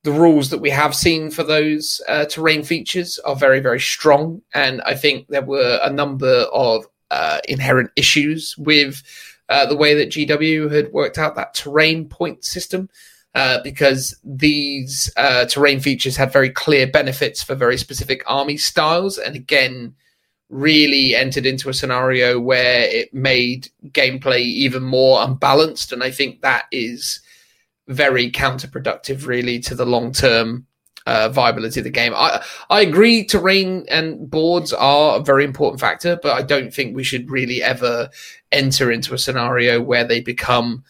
the 0.07 0.13
rules 0.13 0.51
that 0.51 0.59
we 0.59 0.71
have 0.71 0.95
seen 0.95 1.31
for 1.33 1.43
those 1.43 2.01
uh, 2.07 2.25
terrain 2.27 2.63
features 2.63 3.19
are 3.21 3.35
very, 3.35 3.59
very 3.59 3.81
strong. 3.81 4.41
And 4.55 4.81
I 4.83 4.95
think 4.95 5.27
there 5.27 5.43
were 5.43 5.81
a 5.83 5.91
number 5.91 6.47
of 6.53 6.87
uh, 7.11 7.41
inherent 7.49 7.91
issues 7.97 8.55
with 8.57 9.03
uh, 9.49 9.67
the 9.67 9.77
way 9.77 9.95
that 9.95 10.11
GW 10.11 10.73
had 10.73 10.93
worked 10.93 11.19
out 11.19 11.37
that 11.37 11.55
terrain 11.55 12.09
point 12.09 12.45
system. 12.45 12.89
Uh, 13.35 13.63
because 13.63 14.19
these 14.25 15.13
uh, 15.19 15.45
terrain 15.45 15.79
features 15.79 16.17
had 16.17 16.33
very 16.33 16.49
clear 16.49 16.87
benefits 16.87 17.43
for 17.43 17.55
very 17.55 17.77
specific 17.77 18.23
army 18.27 18.57
styles, 18.57 19.19
and 19.19 19.37
again, 19.37 19.95
really 20.49 21.15
entered 21.15 21.45
into 21.45 21.69
a 21.69 21.75
scenario 21.75 22.41
where 22.41 22.85
it 22.89 23.13
made 23.13 23.69
gameplay 23.89 24.41
even 24.41 24.83
more 24.83 25.23
unbalanced. 25.23 25.93
And 25.93 26.03
I 26.03 26.11
think 26.11 26.41
that 26.41 26.65
is 26.73 27.21
very 27.89 28.31
counterproductive, 28.31 29.27
really, 29.27 29.59
to 29.61 29.75
the 29.75 29.87
long 29.87 30.13
term 30.13 30.67
uh, 31.07 31.29
viability 31.29 31.81
of 31.81 31.85
the 31.85 31.91
game. 31.91 32.13
I 32.15 32.43
I 32.71 32.81
agree, 32.81 33.25
terrain 33.25 33.85
and 33.89 34.31
boards 34.31 34.73
are 34.73 35.17
a 35.17 35.23
very 35.23 35.45
important 35.45 35.81
factor, 35.81 36.19
but 36.23 36.33
I 36.33 36.43
don't 36.43 36.73
think 36.73 36.95
we 36.95 37.05
should 37.05 37.31
really 37.31 37.63
ever 37.63 38.11
enter 38.53 38.91
into 38.91 39.15
a 39.15 39.19
scenario 39.19 39.81
where 39.81 40.05
they 40.05 40.21
become 40.21 40.85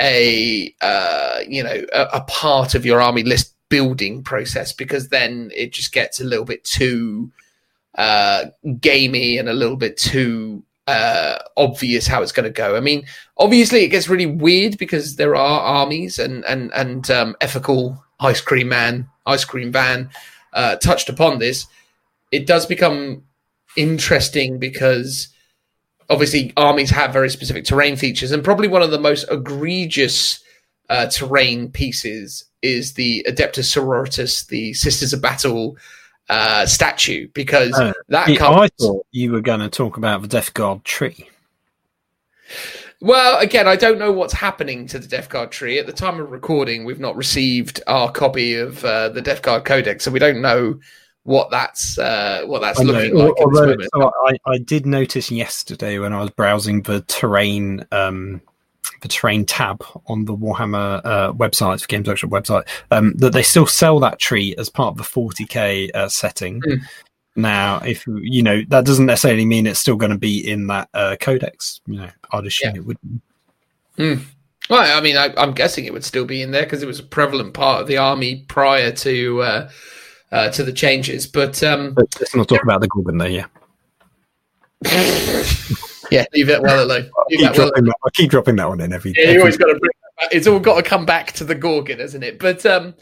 a 0.00 0.74
uh, 0.80 1.38
you 1.46 1.62
know 1.62 1.84
a, 1.92 2.02
a 2.14 2.20
part 2.22 2.74
of 2.74 2.86
your 2.86 3.00
army 3.00 3.22
list 3.22 3.54
building 3.68 4.22
process 4.22 4.72
because 4.72 5.08
then 5.08 5.50
it 5.54 5.72
just 5.72 5.92
gets 5.92 6.20
a 6.20 6.24
little 6.24 6.44
bit 6.44 6.62
too 6.64 7.30
uh, 7.96 8.44
gamey 8.80 9.38
and 9.38 9.48
a 9.48 9.52
little 9.52 9.76
bit 9.76 9.96
too 9.96 10.62
uh, 10.86 11.38
obvious 11.56 12.06
how 12.06 12.22
it's 12.22 12.32
going 12.32 12.44
to 12.44 12.50
go. 12.50 12.76
I 12.76 12.80
mean, 12.80 13.06
obviously 13.38 13.82
it 13.82 13.88
gets 13.88 14.08
really 14.08 14.26
weird 14.26 14.78
because 14.78 15.16
there 15.16 15.34
are 15.34 15.60
armies 15.60 16.18
and 16.18 16.44
and 16.44 16.72
and 16.74 17.10
um, 17.10 17.36
ethical 17.40 18.04
ice 18.20 18.40
cream 18.40 18.68
man, 18.68 19.08
ice 19.26 19.44
cream 19.44 19.72
van 19.72 20.10
uh, 20.52 20.76
touched 20.76 21.08
upon 21.08 21.38
this. 21.38 21.66
It 22.32 22.46
does 22.46 22.66
become 22.66 23.24
interesting 23.76 24.58
because 24.58 25.28
obviously 26.08 26.52
armies 26.56 26.90
have 26.90 27.12
very 27.12 27.30
specific 27.30 27.64
terrain 27.64 27.96
features, 27.96 28.32
and 28.32 28.42
probably 28.44 28.68
one 28.68 28.82
of 28.82 28.90
the 28.90 29.00
most 29.00 29.26
egregious 29.30 30.40
uh, 30.88 31.06
terrain 31.06 31.70
pieces 31.70 32.44
is 32.62 32.94
the 32.94 33.24
Adeptus 33.28 33.66
Sororitas, 33.74 34.46
the 34.48 34.72
Sisters 34.74 35.12
of 35.12 35.20
Battle 35.20 35.76
uh, 36.28 36.66
statue, 36.66 37.28
because 37.34 37.78
Uh, 37.78 37.92
that 38.08 38.26
comes. 38.36 38.56
I 38.56 38.68
thought 38.78 39.06
you 39.12 39.32
were 39.32 39.40
going 39.40 39.60
to 39.60 39.68
talk 39.68 39.96
about 39.96 40.22
the 40.22 40.28
Death 40.28 40.54
Guard 40.54 40.84
tree. 40.84 41.28
Well, 43.00 43.38
again, 43.40 43.68
I 43.68 43.76
don't 43.76 43.98
know 43.98 44.10
what's 44.10 44.32
happening 44.32 44.86
to 44.88 44.98
the 44.98 45.06
Death 45.06 45.28
Guard 45.28 45.50
tree. 45.50 45.78
At 45.78 45.86
the 45.86 45.92
time 45.92 46.18
of 46.18 46.30
recording, 46.30 46.84
we've 46.84 47.00
not 47.00 47.14
received 47.16 47.82
our 47.86 48.10
copy 48.10 48.54
of 48.54 48.82
uh, 48.84 49.10
the 49.10 49.20
Death 49.20 49.42
Guard 49.42 49.64
Codex, 49.64 50.04
so 50.04 50.10
we 50.10 50.18
don't 50.18 50.40
know 50.40 50.78
what 51.24 51.50
that's 51.50 51.98
uh, 51.98 52.42
what 52.46 52.60
that's 52.60 52.78
looking 52.78 53.14
like 53.14 53.34
although- 53.40 53.76
so 53.94 54.12
I, 54.26 54.38
I 54.46 54.58
did 54.58 54.86
notice 54.86 55.30
yesterday 55.30 55.98
when 55.98 56.12
I 56.12 56.20
was 56.20 56.30
browsing 56.30 56.82
the 56.82 57.00
terrain, 57.02 57.84
um, 57.90 58.40
the 59.02 59.08
terrain 59.08 59.44
tab 59.44 59.84
on 60.06 60.24
the 60.24 60.36
Warhammer 60.36 61.00
uh, 61.04 61.32
website, 61.32 61.80
the 61.80 61.86
Games 61.88 62.06
Workshop 62.08 62.30
website, 62.30 62.68
um, 62.92 63.12
that 63.16 63.32
they 63.32 63.42
still 63.42 63.66
sell 63.66 63.98
that 64.00 64.20
tree 64.20 64.54
as 64.56 64.70
part 64.70 64.92
of 64.92 64.96
the 64.98 65.02
40k 65.02 65.90
uh, 65.94 66.08
setting. 66.08 66.62
Hmm. 66.64 66.74
Now, 67.36 67.78
if 67.78 68.06
you 68.06 68.42
know, 68.42 68.62
that 68.68 68.84
doesn't 68.86 69.06
necessarily 69.06 69.44
mean 69.44 69.66
it's 69.66 69.78
still 69.78 69.96
going 69.96 70.12
to 70.12 70.18
be 70.18 70.38
in 70.38 70.66
that 70.68 70.88
uh, 70.94 71.16
codex. 71.20 71.80
You 71.86 71.98
know, 71.98 72.10
I'd 72.32 72.46
assume 72.46 72.74
Yeah. 72.74 72.80
it 72.80 72.86
wouldn't. 72.86 73.22
Well, 74.68 74.98
I 74.98 75.00
mean, 75.00 75.16
I, 75.16 75.32
I'm 75.36 75.52
guessing 75.52 75.84
it 75.84 75.92
would 75.92 76.04
still 76.04 76.24
be 76.24 76.42
in 76.42 76.50
there 76.50 76.64
because 76.64 76.82
it 76.82 76.86
was 76.86 76.98
a 76.98 77.04
prevalent 77.04 77.54
part 77.54 77.82
of 77.82 77.86
the 77.86 77.98
army 77.98 78.44
prior 78.48 78.90
to 78.90 79.42
uh, 79.42 79.70
uh, 80.32 80.50
to 80.50 80.64
the 80.64 80.72
changes. 80.72 81.26
But 81.26 81.62
um, 81.62 81.94
let's 81.96 82.34
not 82.34 82.48
talk 82.48 82.62
about 82.62 82.80
the 82.80 82.88
Gorgon 82.88 83.18
there. 83.18 83.28
Yeah, 83.28 83.46
yeah, 86.10 86.24
leave 86.34 86.48
it 86.48 86.60
well 86.62 86.84
alone. 86.84 87.10
I 87.16 87.24
keep, 87.30 87.40
well 87.40 87.52
dropping 87.54 87.84
that, 87.84 87.96
I 88.04 88.10
keep 88.10 88.30
dropping 88.30 88.56
that 88.56 88.68
one 88.68 88.80
in 88.80 88.92
every. 88.92 89.14
Yeah, 89.16 89.30
you 89.30 89.40
always 89.40 89.56
got 89.56 89.66
to 89.66 89.78
bring. 89.78 89.90
That 90.02 90.22
back. 90.22 90.34
It's 90.34 90.46
all 90.46 90.60
got 90.60 90.76
to 90.76 90.82
come 90.82 91.06
back 91.06 91.32
to 91.32 91.44
the 91.44 91.54
Gorgon, 91.54 92.00
isn't 92.00 92.22
it? 92.22 92.38
But 92.38 92.66
um, 92.66 92.94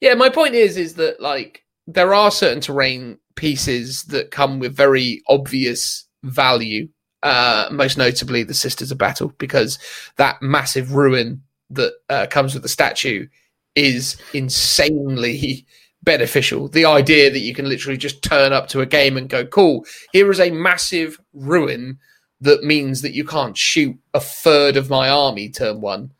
yeah, 0.00 0.14
my 0.14 0.28
point 0.28 0.54
is, 0.54 0.76
is 0.76 0.94
that 0.94 1.20
like 1.20 1.64
there 1.86 2.14
are 2.14 2.30
certain 2.30 2.60
terrain 2.60 3.18
pieces 3.40 4.02
that 4.04 4.30
come 4.30 4.58
with 4.58 4.76
very 4.76 5.22
obvious 5.26 6.06
value. 6.22 6.86
Uh, 7.22 7.66
most 7.72 7.96
notably, 7.96 8.42
the 8.42 8.54
Sisters 8.54 8.92
of 8.92 8.98
Battle, 8.98 9.32
because 9.38 9.78
that 10.16 10.40
massive 10.42 10.94
ruin 10.94 11.42
that 11.70 11.94
uh, 12.10 12.26
comes 12.26 12.52
with 12.54 12.62
the 12.62 12.68
statue 12.68 13.26
is 13.74 14.20
insanely 14.34 15.66
beneficial. 16.02 16.68
The 16.68 16.84
idea 16.84 17.30
that 17.30 17.40
you 17.40 17.54
can 17.54 17.68
literally 17.68 17.98
just 17.98 18.22
turn 18.22 18.52
up 18.52 18.68
to 18.68 18.82
a 18.82 18.86
game 18.86 19.16
and 19.16 19.28
go, 19.28 19.46
"Cool, 19.46 19.86
here 20.12 20.30
is 20.30 20.40
a 20.40 20.50
massive 20.50 21.18
ruin." 21.32 21.98
that 22.42 22.64
means 22.64 23.02
that 23.02 23.12
you 23.12 23.22
can't 23.22 23.54
shoot 23.54 23.94
a 24.14 24.20
third 24.20 24.78
of 24.78 24.88
my 24.88 25.10
army 25.10 25.50
turn 25.50 25.78
one 25.82 26.10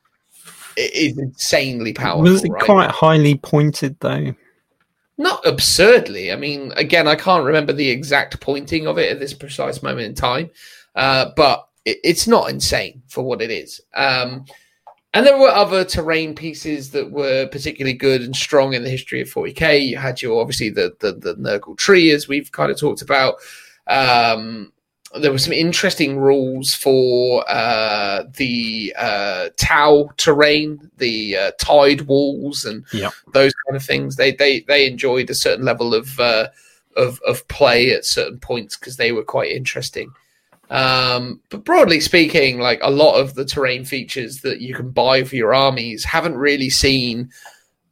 it 0.76 0.94
is 0.94 1.18
insanely 1.18 1.92
powerful. 1.92 2.22
Was 2.22 2.44
it 2.44 2.50
right? 2.50 2.62
quite 2.62 2.90
highly 2.90 3.36
pointed 3.36 3.96
though? 4.00 4.34
Not 5.20 5.46
absurdly. 5.46 6.32
I 6.32 6.36
mean, 6.36 6.72
again, 6.76 7.06
I 7.06 7.14
can't 7.14 7.44
remember 7.44 7.74
the 7.74 7.90
exact 7.90 8.40
pointing 8.40 8.86
of 8.86 8.96
it 8.96 9.12
at 9.12 9.20
this 9.20 9.34
precise 9.34 9.82
moment 9.82 10.06
in 10.06 10.14
time, 10.14 10.48
uh, 10.94 11.32
but 11.36 11.68
it, 11.84 11.98
it's 12.02 12.26
not 12.26 12.48
insane 12.48 13.02
for 13.06 13.22
what 13.22 13.42
it 13.42 13.50
is. 13.50 13.82
Um, 13.94 14.46
and 15.12 15.26
there 15.26 15.38
were 15.38 15.50
other 15.50 15.84
terrain 15.84 16.34
pieces 16.34 16.90
that 16.92 17.10
were 17.10 17.46
particularly 17.48 17.92
good 17.98 18.22
and 18.22 18.34
strong 18.34 18.72
in 18.72 18.82
the 18.82 18.88
history 18.88 19.20
of 19.20 19.28
40k. 19.28 19.88
You 19.88 19.98
had 19.98 20.22
your 20.22 20.40
obviously 20.40 20.70
the 20.70 20.96
the, 21.00 21.12
the 21.12 21.34
Nurgle 21.34 21.76
tree, 21.76 22.12
as 22.12 22.26
we've 22.26 22.50
kind 22.50 22.72
of 22.72 22.78
talked 22.78 23.02
about. 23.02 23.34
Um, 23.88 24.72
there 25.18 25.32
were 25.32 25.38
some 25.38 25.52
interesting 25.52 26.18
rules 26.18 26.72
for 26.72 27.44
uh, 27.48 28.24
the 28.36 28.94
uh, 28.96 29.48
Tau 29.56 30.10
terrain, 30.16 30.90
the 30.98 31.36
uh, 31.36 31.50
Tidewalls, 31.60 32.64
and 32.64 32.84
Yeah. 32.92 33.10
those 33.32 33.52
kind 33.66 33.76
of 33.76 33.82
things. 33.82 34.16
They 34.16 34.32
they 34.32 34.60
they 34.60 34.86
enjoyed 34.86 35.30
a 35.30 35.34
certain 35.34 35.64
level 35.64 35.94
of 35.94 36.18
uh, 36.20 36.48
of 36.96 37.20
of 37.26 37.46
play 37.48 37.92
at 37.92 38.04
certain 38.04 38.38
points 38.38 38.76
because 38.76 38.96
they 38.96 39.12
were 39.12 39.24
quite 39.24 39.50
interesting. 39.50 40.12
Um, 40.70 41.40
but 41.48 41.64
broadly 41.64 41.98
speaking, 41.98 42.60
like 42.60 42.78
a 42.82 42.90
lot 42.90 43.16
of 43.16 43.34
the 43.34 43.44
terrain 43.44 43.84
features 43.84 44.42
that 44.42 44.60
you 44.60 44.74
can 44.74 44.90
buy 44.90 45.24
for 45.24 45.34
your 45.34 45.52
armies 45.52 46.04
haven't 46.04 46.36
really 46.36 46.70
seen 46.70 47.30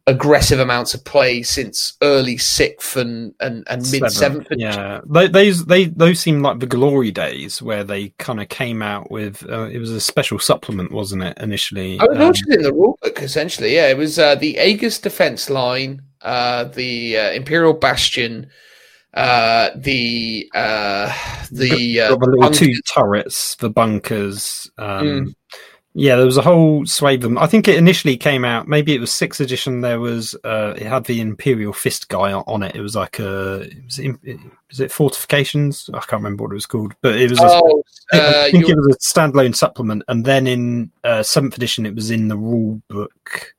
aggressive 0.09 0.59
amounts 0.59 0.95
of 0.95 1.05
play 1.05 1.43
since 1.43 1.93
early 2.03 2.39
sixth 2.39 2.97
and 2.97 3.35
and, 3.41 3.65
and 3.69 3.83
mid 3.93 4.11
seventh. 4.11 4.47
Yeah, 4.51 5.01
Tho- 5.05 5.29
those 5.29 5.67
they 5.67 5.85
those 5.85 6.19
seem 6.19 6.41
like 6.43 6.59
the 6.59 6.67
glory 6.67 7.11
days 7.11 7.61
where 7.63 7.85
they 7.85 8.09
kind 8.19 8.41
of 8.41 8.49
came 8.49 8.83
out 8.83 9.11
with. 9.11 9.45
Uh, 9.49 9.69
it 9.71 9.79
was 9.79 9.91
a 9.93 10.01
special 10.01 10.39
supplement, 10.39 10.91
wasn't 10.93 11.23
it? 11.23 11.39
Initially, 11.39 12.01
I 12.01 12.05
was 12.05 12.43
Um, 12.47 12.53
in 12.53 12.63
the 12.63 12.73
rulebook 12.73 13.23
essentially. 13.23 13.75
Yeah, 13.75 13.89
it 13.89 13.97
was 13.99 14.19
uh, 14.19 14.35
the 14.35 14.57
Aegis 14.59 14.99
defense 14.99 15.51
line, 15.51 16.03
uh, 16.23 16.65
the 16.65 17.19
uh, 17.19 17.31
Imperial 17.33 17.75
Bastion, 17.75 18.49
uh, 19.15 19.71
the 19.77 20.51
uh, 20.55 21.13
the 21.53 22.01
uh, 22.01 22.17
the 22.17 22.19
little 22.19 22.51
two 22.51 22.75
turrets, 22.95 23.57
the 23.57 23.71
bunkers. 23.71 24.71
Um, 24.79 25.07
Mm. 25.07 25.35
Yeah, 26.01 26.15
there 26.15 26.27
was 26.27 26.37
a 26.37 26.43
whole 26.43 26.87
swathe 26.87 27.25
of 27.25 27.31
them. 27.31 27.39
I 27.39 27.49
think 27.49 27.67
it 27.67 27.75
initially 27.75 28.17
came 28.17 28.45
out. 28.45 28.69
Maybe 28.69 28.95
it 28.95 29.01
was 29.01 29.13
sixth 29.13 29.41
edition. 29.41 29.81
There 29.81 29.99
was 29.99 30.37
uh, 30.45 30.75
it 30.77 30.87
had 30.87 31.03
the 31.05 31.21
Imperial 31.21 31.73
Fist 31.73 32.09
guy 32.09 32.33
on- 32.33 32.63
it. 32.63 32.77
It 32.77 32.81
was 32.81 32.95
like 32.95 33.19
a 33.19 33.63
it 33.63 33.85
was, 33.85 33.99
it, 33.99 34.41
was 34.71 34.79
it 34.79 34.93
fortifications? 34.93 35.91
I 35.93 35.99
can't 35.99 36.23
remember 36.23 36.45
what 36.45 36.53
it 36.53 36.55
was 36.55 36.67
called, 36.67 36.95
but 37.01 37.17
it 37.17 37.31
was. 37.31 37.41
a- 37.41 37.47
Oh, 37.49 37.83
I 38.13 38.19
uh, 38.19 38.51
think 38.53 38.69
you- 38.69 38.75
it 38.75 38.79
was 38.79 38.95
a 38.95 38.99
standalone 39.01 39.57
supplement, 39.57 40.05
and 40.07 40.25
then 40.25 40.47
in 40.47 40.93
uh, 41.03 41.25
seventh 41.25 41.57
edition, 41.57 41.85
it 41.85 41.97
was 41.97 42.13
in 42.13 42.29
the 42.29 42.37
rule 42.39 42.81
book. 42.89 43.55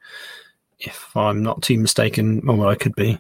If 0.80 1.11
I'm 1.18 1.44
not 1.44 1.61
too 1.61 1.78
mistaken, 1.78 2.41
or 2.48 2.56
well, 2.56 2.70
I 2.70 2.76
could 2.76 2.95
be. 2.95 3.20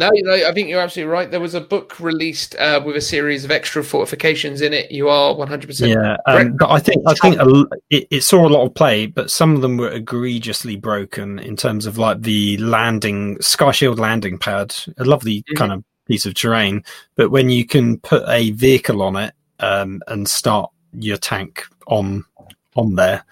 No, 0.00 0.10
you 0.14 0.22
know, 0.22 0.32
I 0.32 0.52
think 0.52 0.68
you're 0.68 0.80
absolutely 0.80 1.12
right. 1.12 1.30
There 1.30 1.40
was 1.40 1.54
a 1.54 1.60
book 1.60 2.00
released 2.00 2.56
uh, 2.56 2.80
with 2.84 2.96
a 2.96 3.00
series 3.00 3.44
of 3.44 3.50
extra 3.50 3.84
fortifications 3.84 4.62
in 4.62 4.72
it. 4.72 4.90
You 4.90 5.08
are 5.10 5.34
100. 5.34 5.66
percent 5.66 5.90
Yeah, 5.90 6.16
um, 6.26 6.56
but 6.56 6.70
I 6.70 6.78
think 6.80 7.02
I 7.06 7.14
think 7.14 7.36
a 7.38 7.66
it, 7.90 8.08
it 8.10 8.20
saw 8.22 8.46
a 8.46 8.48
lot 8.48 8.64
of 8.66 8.74
play, 8.74 9.06
but 9.06 9.30
some 9.30 9.54
of 9.54 9.60
them 9.60 9.76
were 9.76 9.90
egregiously 9.90 10.76
broken 10.76 11.38
in 11.38 11.54
terms 11.54 11.84
of 11.84 11.98
like 11.98 12.22
the 12.22 12.56
landing 12.56 13.40
Sky 13.42 13.70
Shield 13.72 13.98
landing 13.98 14.38
pad, 14.38 14.74
a 14.96 15.04
lovely 15.04 15.44
Mhm. 15.52 15.56
kind 15.56 15.72
of 15.72 15.84
piece 16.06 16.24
of 16.26 16.34
terrain. 16.34 16.82
But 17.16 17.30
when 17.30 17.50
you 17.50 17.66
can 17.66 17.98
put 17.98 18.24
a 18.28 18.50
vehicle 18.52 19.02
on 19.02 19.16
it 19.16 19.34
um, 19.60 20.00
and 20.08 20.26
start 20.26 20.70
your 20.92 21.18
tank 21.18 21.64
on 21.86 22.24
on 22.74 22.94
there, 22.94 23.22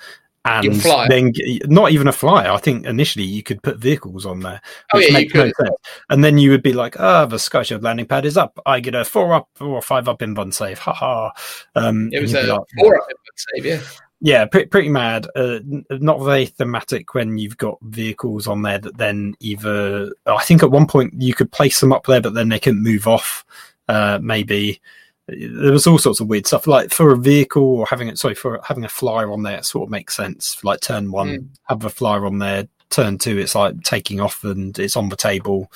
and 0.48 0.74
then 1.10 1.32
not 1.66 1.92
even 1.92 2.08
a 2.08 2.12
flyer. 2.12 2.50
I 2.50 2.58
think 2.58 2.86
initially 2.86 3.24
you 3.24 3.42
could 3.42 3.62
put 3.62 3.78
vehicles 3.78 4.26
on 4.26 4.40
there, 4.40 4.60
Oh, 4.92 4.98
which 4.98 5.04
yeah, 5.10 5.18
you 5.18 5.24
makes 5.24 5.34
no 5.34 5.44
sense. 5.44 5.76
And 6.10 6.24
then 6.24 6.38
you 6.38 6.50
would 6.50 6.62
be 6.62 6.72
like, 6.72 6.98
"Ah, 6.98 7.26
the 7.26 7.38
Sky 7.38 7.62
Shield 7.62 7.82
landing 7.82 8.06
pad 8.06 8.24
is 8.24 8.36
up. 8.36 8.58
I 8.66 8.80
get 8.80 8.94
a 8.94 9.04
four 9.04 9.34
up 9.34 9.48
or 9.60 9.80
five 9.82 10.08
up 10.08 10.22
in 10.22 10.34
one 10.34 10.52
save. 10.52 10.78
Ha 10.80 10.92
ha." 10.92 11.32
Um, 11.74 12.10
It 12.12 12.20
was 12.20 12.34
a 12.34 12.42
like, 12.42 12.60
four 12.78 13.00
up 13.00 13.08
in 13.10 13.16
save, 13.62 13.66
yeah. 13.66 13.80
yeah, 14.20 14.44
pretty, 14.46 14.66
pretty 14.66 14.88
mad. 14.88 15.26
Uh, 15.36 15.60
not 15.90 16.22
very 16.24 16.46
thematic 16.46 17.14
when 17.14 17.38
you've 17.38 17.56
got 17.58 17.78
vehicles 17.82 18.46
on 18.46 18.62
there 18.62 18.78
that 18.78 18.98
then 18.98 19.34
either. 19.40 20.12
I 20.26 20.42
think 20.42 20.62
at 20.62 20.70
one 20.70 20.86
point 20.86 21.14
you 21.18 21.34
could 21.34 21.52
place 21.52 21.80
them 21.80 21.92
up 21.92 22.06
there, 22.06 22.20
but 22.20 22.34
then 22.34 22.48
they 22.48 22.58
couldn't 22.58 22.82
move 22.82 23.06
off. 23.06 23.44
Uh, 23.88 24.18
maybe 24.22 24.80
there 25.28 25.72
was 25.72 25.86
all 25.86 25.98
sorts 25.98 26.20
of 26.20 26.28
weird 26.28 26.46
stuff. 26.46 26.66
Like 26.66 26.90
for 26.90 27.12
a 27.12 27.16
vehicle 27.18 27.62
or 27.62 27.86
having 27.86 28.08
it, 28.08 28.18
sorry, 28.18 28.34
for 28.34 28.60
having 28.64 28.84
a 28.84 28.88
flyer 28.88 29.30
on 29.30 29.42
there, 29.42 29.58
it 29.58 29.64
sort 29.64 29.86
of 29.86 29.90
makes 29.90 30.16
sense. 30.16 30.62
Like 30.64 30.80
turn 30.80 31.10
one, 31.12 31.28
Mm. 31.28 31.48
have 31.64 31.84
a 31.84 31.90
flyer 31.90 32.24
on 32.26 32.38
there. 32.38 32.68
Turn 32.90 33.18
two, 33.18 33.36
it's 33.38 33.54
like 33.54 33.82
taking 33.82 34.18
off 34.18 34.42
and 34.44 34.78
it's 34.78 34.96
on 34.96 35.10
the 35.10 35.16
table. 35.16 35.70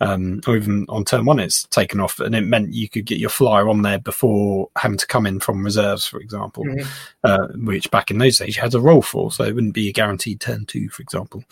Um, 0.00 0.40
or 0.48 0.56
even 0.56 0.84
on 0.88 1.04
turn 1.04 1.24
one, 1.26 1.38
it's 1.38 1.62
taken 1.68 2.00
off, 2.00 2.18
and 2.18 2.34
it 2.34 2.40
meant 2.40 2.72
you 2.72 2.88
could 2.88 3.04
get 3.04 3.18
your 3.18 3.30
flyer 3.30 3.68
on 3.68 3.82
there 3.82 4.00
before 4.00 4.68
having 4.76 4.98
to 4.98 5.06
come 5.06 5.26
in 5.26 5.38
from 5.38 5.64
reserves, 5.64 6.04
for 6.06 6.18
example 6.18 6.64
Mhm. 6.64 6.86
uh, 7.22 7.46
which 7.54 7.88
back 7.92 8.10
in 8.10 8.18
those 8.18 8.38
days 8.38 8.56
you 8.56 8.62
had 8.62 8.74
a 8.74 8.80
roll 8.80 9.00
for, 9.02 9.30
so 9.30 9.44
it 9.44 9.54
wouldn't 9.54 9.74
be 9.74 9.88
a 9.88 9.92
guaranteed 9.92 10.40
turn 10.40 10.66
two, 10.66 10.88
for 10.88 11.02
example. 11.02 11.44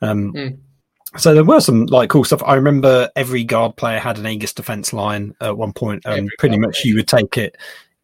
Um, 0.00 0.32
Mm. 0.32 0.56
So 1.16 1.34
there 1.34 1.44
were 1.44 1.60
some 1.60 1.86
like 1.86 2.10
cool 2.10 2.24
stuff. 2.24 2.42
I 2.44 2.54
remember 2.54 3.10
every 3.16 3.42
guard 3.42 3.76
player 3.76 3.98
had 3.98 4.18
an 4.18 4.26
Aegis 4.26 4.52
defense 4.52 4.92
line 4.92 5.34
at 5.40 5.56
one 5.56 5.72
point, 5.72 6.02
and 6.04 6.18
Every 6.18 6.30
pretty 6.38 6.58
much 6.58 6.82
player. 6.82 6.90
you 6.90 6.96
would 6.96 7.08
take 7.08 7.36
it 7.36 7.56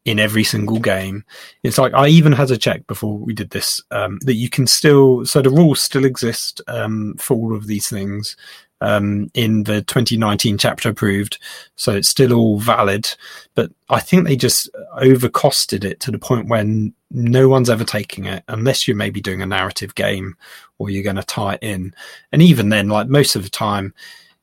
in 0.05 0.19
every 0.19 0.45
single 0.45 0.79
game. 0.79 1.25
It's 1.63 1.79
like 1.79 1.95
I 1.95 2.09
even 2.09 2.33
had 2.33 2.51
a 2.51 2.57
check 2.57 2.87
before 2.87 3.19
we 3.19 3.33
did 3.35 3.51
this 3.51 3.81
um, 3.91 4.19
that 4.23 4.35
you 4.35 4.49
can 4.49 4.67
still. 4.67 5.25
So 5.25 5.41
the 5.41 5.51
rules 5.51 5.81
still 5.81 6.05
exist 6.05 6.61
um, 6.69 7.15
for 7.19 7.37
all 7.37 7.55
of 7.55 7.67
these 7.67 7.89
things 7.89 8.37
um, 8.81 9.31
in 9.35 9.65
the 9.65 9.83
2019 9.83 10.59
chapter 10.59 10.89
approved, 10.89 11.39
so 11.77 11.93
it's 11.93 12.09
still 12.09 12.33
all 12.33 12.59
valid. 12.59 13.09
But 13.55 13.73
I 13.89 14.01
think 14.01 14.27
they 14.27 14.37
just 14.37 14.69
overcosted 15.01 15.85
it 15.85 16.01
to 16.01 16.11
the 16.11 16.19
point 16.19 16.49
when 16.49 16.95
no 17.11 17.49
one's 17.49 17.71
ever 17.71 17.85
taking 17.85 18.27
it 18.27 18.43
unless 18.49 18.87
you're 18.87 18.97
maybe 18.97 19.21
doing 19.21 19.43
a 19.43 19.47
narrative 19.47 19.95
game 19.95 20.37
or 20.79 20.91
you're 20.91 21.05
going 21.05 21.17
to 21.17 21.23
tie 21.23 21.55
it 21.55 21.63
in. 21.63 21.95
And 22.33 22.43
even 22.43 22.69
then, 22.69 22.89
like 22.89 23.09
most 23.09 23.37
of 23.37 23.43
the 23.43 23.51
time, 23.51 23.95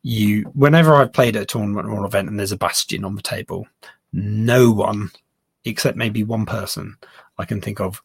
you 0.01 0.43
whenever 0.53 0.95
I've 0.95 1.13
played 1.13 1.35
at 1.35 1.43
a 1.43 1.45
tournament 1.45 1.87
or 1.87 1.99
an 1.99 2.05
event 2.05 2.29
and 2.29 2.39
there's 2.39 2.51
a 2.51 2.57
bastion 2.57 3.05
on 3.05 3.15
the 3.15 3.21
table, 3.21 3.67
no 4.11 4.71
one 4.71 5.11
except 5.65 5.97
maybe 5.97 6.23
one 6.23 6.45
person 6.45 6.97
I 7.37 7.45
can 7.45 7.61
think 7.61 7.79
of 7.79 8.01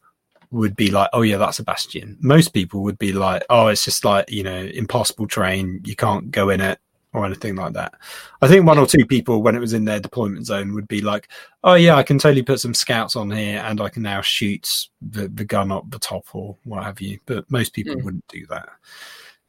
would 0.51 0.75
be 0.75 0.91
like, 0.91 1.09
oh 1.13 1.21
yeah, 1.21 1.37
that's 1.37 1.59
a 1.59 1.63
bastion. 1.63 2.17
Most 2.21 2.49
people 2.53 2.81
would 2.83 2.97
be 2.97 3.13
like, 3.13 3.43
oh, 3.49 3.67
it's 3.67 3.85
just 3.85 4.05
like 4.05 4.29
you 4.29 4.43
know, 4.43 4.57
impossible 4.57 5.27
terrain, 5.27 5.81
you 5.85 5.95
can't 5.95 6.31
go 6.31 6.49
in 6.49 6.61
it 6.61 6.79
or 7.13 7.25
anything 7.25 7.55
like 7.55 7.73
that. 7.73 7.93
I 8.41 8.47
think 8.47 8.65
one 8.65 8.77
or 8.77 8.85
two 8.85 9.05
people, 9.05 9.41
when 9.41 9.55
it 9.55 9.59
was 9.59 9.73
in 9.73 9.85
their 9.85 9.99
deployment 9.99 10.45
zone, 10.45 10.73
would 10.75 10.87
be 10.87 11.01
like, 11.01 11.27
oh 11.63 11.73
yeah, 11.73 11.95
I 11.95 12.03
can 12.03 12.19
totally 12.19 12.43
put 12.43 12.59
some 12.59 12.73
scouts 12.73 13.15
on 13.15 13.31
here 13.31 13.63
and 13.65 13.81
I 13.81 13.89
can 13.89 14.03
now 14.03 14.21
shoot 14.21 14.87
the, 15.01 15.27
the 15.27 15.45
gun 15.45 15.71
up 15.71 15.89
the 15.89 15.99
top 15.99 16.25
or 16.33 16.55
what 16.65 16.83
have 16.83 17.01
you. 17.01 17.19
But 17.25 17.49
most 17.49 17.73
people 17.73 17.95
Hmm. 17.95 18.03
wouldn't 18.03 18.27
do 18.27 18.45
that. 18.47 18.69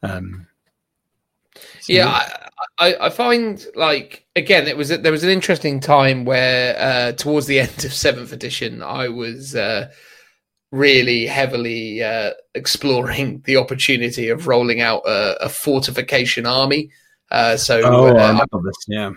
Um, 0.03 0.47
so 1.55 1.93
Yeah, 1.93 2.09
I, 2.09 2.49
I, 2.79 3.07
I 3.07 3.11
find 3.11 3.65
like 3.75 4.25
again, 4.37 4.67
it 4.67 4.77
was 4.77 4.89
there 4.89 5.13
was 5.13 5.25
an 5.25 5.31
interesting 5.31 5.81
time 5.81 6.25
where 6.25 6.77
uh, 6.79 7.13
towards 7.13 7.47
the 7.47 7.61
end 7.61 7.85
of 7.85 7.93
seventh 7.93 8.33
edition, 8.33 8.83
I 8.83 9.09
was 9.09 9.55
uh, 9.55 9.91
really 10.73 11.27
heavily 11.27 12.03
uh, 12.03 12.31
exploring 12.55 13.43
the 13.45 13.57
opportunity 13.57 14.29
of 14.29 14.47
rolling 14.47 14.81
out 14.81 15.03
a, 15.07 15.45
a 15.45 15.49
fortification 15.49 16.47
army. 16.47 16.91
Uh, 17.31 17.57
so 17.57 17.81
Oh, 17.85 18.07
uh, 18.09 18.15
I 18.15 18.23
I, 18.23 18.29
remember 18.29 18.61
this. 18.65 18.77
Yeah. 18.87 19.13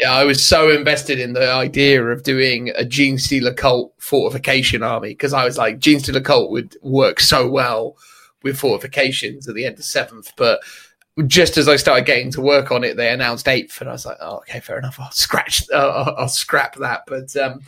yeah, 0.00 0.12
I 0.12 0.24
was 0.24 0.42
so 0.44 0.70
invested 0.70 1.20
in 1.20 1.32
the 1.32 1.52
idea 1.52 2.04
of 2.04 2.22
doing 2.22 2.70
a 2.70 2.84
Genestealer 2.84 3.56
Cult 3.56 3.92
fortification 3.98 4.82
army 4.82 5.10
because 5.10 5.32
I 5.32 5.44
was 5.44 5.58
like, 5.58 5.78
Genestealer 5.78 6.24
Cult 6.24 6.50
would 6.50 6.76
work 6.82 7.20
so 7.20 7.48
well 7.48 7.96
with 8.42 8.58
fortifications 8.58 9.48
at 9.48 9.54
the 9.54 9.66
end 9.66 9.78
of 9.78 9.84
seventh, 9.84 10.32
but 10.36 10.60
just 11.26 11.58
as 11.58 11.68
I 11.68 11.76
started 11.76 12.06
getting 12.06 12.30
to 12.32 12.40
work 12.40 12.70
on 12.72 12.82
it, 12.84 12.96
they 12.96 13.12
announced 13.12 13.46
eighth, 13.48 13.80
and 13.80 13.90
I 13.90 13.92
was 13.92 14.06
like, 14.06 14.16
"Oh, 14.20 14.36
okay, 14.38 14.60
fair 14.60 14.78
enough. 14.78 14.98
I'll 14.98 15.10
scratch. 15.10 15.64
Uh, 15.70 15.76
I'll, 15.76 16.14
I'll 16.16 16.28
scrap 16.28 16.76
that." 16.76 17.02
But 17.06 17.36
um, 17.36 17.60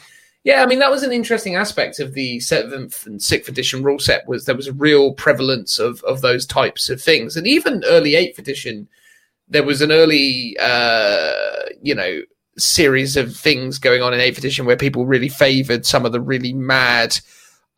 yeah, 0.44 0.62
I 0.62 0.66
mean, 0.66 0.81
that 0.81 0.90
was 0.90 1.05
an 1.05 1.12
interesting 1.12 1.55
aspect 1.55 2.01
of 2.01 2.14
the 2.14 2.40
seventh 2.40 3.06
and 3.06 3.23
sixth 3.23 3.48
edition 3.48 3.82
rule 3.82 4.01
set 4.01 4.27
was 4.27 4.44
there 4.44 4.56
was 4.56 4.66
a 4.66 4.73
real 4.73 5.12
prevalence 5.14 5.78
of 5.78 6.02
of 6.02 6.20
those 6.20 6.47
types 6.47 6.90
of 6.90 7.01
things, 7.01 7.36
and 7.36 7.47
even 7.47 7.85
early 7.86 8.16
eighth 8.16 8.39
edition, 8.39 8.89
there 9.48 9.62
was 9.62 9.82
an 9.82 9.93
early, 9.93 10.56
uh, 10.60 11.62
you 11.81 11.94
know, 11.94 12.23
series 12.59 13.16
of 13.16 13.36
things 13.36 13.78
going 13.78 14.02
on 14.02 14.12
in 14.12 14.20
eighth 14.20 14.39
edition 14.39 14.66
where 14.66 14.77
people 14.77 15.06
really 15.06 15.28
favoured 15.28 15.86
some 15.86 16.05
of 16.05 16.12
the 16.12 16.20
really 16.20 16.52
mad 16.52 17.19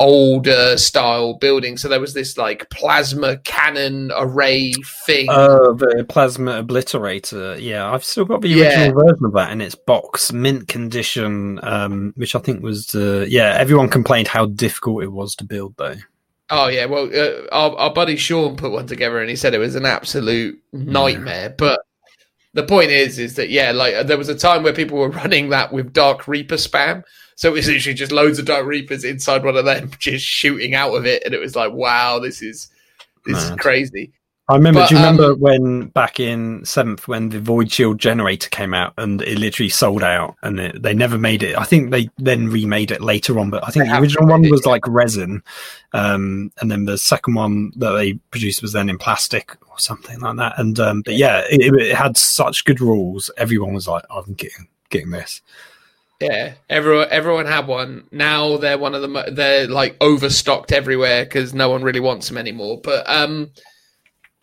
older 0.00 0.76
style 0.76 1.34
building. 1.34 1.76
So 1.76 1.88
there 1.88 2.00
was 2.00 2.14
this 2.14 2.36
like 2.36 2.68
plasma 2.70 3.38
cannon 3.38 4.10
array 4.16 4.72
thing. 5.06 5.28
Oh, 5.30 5.74
the 5.74 6.04
plasma 6.08 6.62
obliterator. 6.64 7.60
Yeah, 7.60 7.90
I've 7.90 8.04
still 8.04 8.24
got 8.24 8.40
the 8.40 8.48
Yeah. 8.48 8.64
original 8.88 9.02
version 9.04 9.24
of 9.24 9.32
that 9.34 9.52
in 9.52 9.60
its 9.60 9.74
box, 9.74 10.32
mint 10.32 10.68
condition, 10.68 11.60
um, 11.62 12.12
which 12.16 12.34
I 12.34 12.40
think 12.40 12.62
was, 12.62 12.94
uh, 12.94 13.24
yeah, 13.28 13.56
everyone 13.58 13.88
complained 13.88 14.28
how 14.28 14.46
difficult 14.46 15.04
it 15.04 15.12
was 15.12 15.34
to 15.36 15.44
build, 15.44 15.74
though. 15.78 15.96
Oh 16.50 16.68
yeah, 16.68 16.84
well, 16.84 17.08
uh, 17.14 17.46
our, 17.52 17.74
our 17.76 17.92
buddy 17.94 18.16
Sean 18.16 18.56
put 18.56 18.70
one 18.72 18.86
together, 18.86 19.18
and 19.20 19.30
he 19.30 19.36
said 19.36 19.54
it 19.54 19.58
was 19.58 19.76
an 19.76 19.86
absolute 19.86 20.60
nightmare. 20.72 21.54
But 21.56 21.80
the 22.52 22.64
point 22.64 22.90
is, 22.90 23.18
is 23.18 23.36
that 23.36 23.48
yeah, 23.48 23.72
like 23.72 24.06
there 24.06 24.18
was 24.18 24.28
a 24.28 24.34
time 24.34 24.62
where 24.62 24.74
people 24.74 24.98
were 24.98 25.08
running 25.22 25.48
that 25.50 25.72
with 25.72 25.92
Dark 25.94 26.28
Reaper 26.28 26.56
spam, 26.56 27.02
so 27.36 27.48
it 27.48 27.52
was 27.52 27.68
literally 27.68 27.94
just 27.94 28.12
loads 28.12 28.38
of 28.38 28.46
Dark 28.46 28.66
Reapers 28.66 29.04
inside 29.04 29.44
one 29.44 29.56
of 29.56 29.64
them, 29.64 29.90
just 29.98 30.24
shooting 30.24 30.74
out 30.74 30.94
of 30.94 31.06
it, 31.06 31.22
and 31.24 31.34
it 31.34 31.40
was 31.40 31.56
like, 31.56 31.72
wow, 31.72 32.18
this 32.18 32.42
is 32.42 32.68
this 33.26 33.42
is 33.42 33.50
crazy. 33.56 34.12
I 34.46 34.56
remember. 34.56 34.80
But, 34.80 34.90
do 34.90 34.96
you 34.96 35.00
remember 35.00 35.32
um, 35.32 35.40
when 35.40 35.86
back 35.88 36.20
in 36.20 36.64
seventh 36.66 37.08
when 37.08 37.30
the 37.30 37.40
Void 37.40 37.72
Shield 37.72 37.98
generator 37.98 38.50
came 38.50 38.74
out 38.74 38.92
and 38.98 39.22
it 39.22 39.38
literally 39.38 39.70
sold 39.70 40.02
out 40.02 40.36
and 40.42 40.60
it, 40.60 40.82
they 40.82 40.92
never 40.92 41.16
made 41.16 41.42
it? 41.42 41.56
I 41.56 41.64
think 41.64 41.90
they 41.90 42.10
then 42.18 42.48
remade 42.50 42.90
it 42.90 43.00
later 43.00 43.38
on, 43.38 43.48
but 43.48 43.66
I 43.66 43.70
think 43.70 43.86
the 43.86 43.98
original 43.98 44.26
one 44.26 44.44
it, 44.44 44.50
was 44.50 44.62
yeah. 44.66 44.72
like 44.72 44.86
resin, 44.86 45.42
um, 45.94 46.52
and 46.60 46.70
then 46.70 46.84
the 46.84 46.98
second 46.98 47.34
one 47.34 47.72
that 47.76 47.92
they 47.92 48.14
produced 48.30 48.60
was 48.60 48.72
then 48.72 48.90
in 48.90 48.98
plastic 48.98 49.56
or 49.70 49.78
something 49.78 50.20
like 50.20 50.36
that. 50.36 50.58
And 50.58 50.78
um, 50.78 51.00
but 51.00 51.14
yeah, 51.14 51.42
it, 51.50 51.74
it 51.74 51.96
had 51.96 52.18
such 52.18 52.66
good 52.66 52.82
rules. 52.82 53.30
Everyone 53.38 53.72
was 53.72 53.88
like, 53.88 54.04
"I'm 54.10 54.34
getting 54.34 54.68
getting 54.90 55.10
this." 55.10 55.40
Yeah, 56.20 56.54
everyone 56.70 57.08
everyone 57.10 57.46
had 57.46 57.66
one. 57.66 58.06
Now 58.12 58.56
they're 58.56 58.78
one 58.78 58.94
of 58.94 59.02
the 59.02 59.30
they're 59.32 59.66
like 59.66 59.96
overstocked 60.00 60.72
everywhere 60.72 61.24
because 61.24 61.52
no 61.52 61.68
one 61.68 61.82
really 61.82 62.00
wants 62.00 62.28
them 62.28 62.38
anymore. 62.38 62.80
But 62.82 63.08
um, 63.10 63.50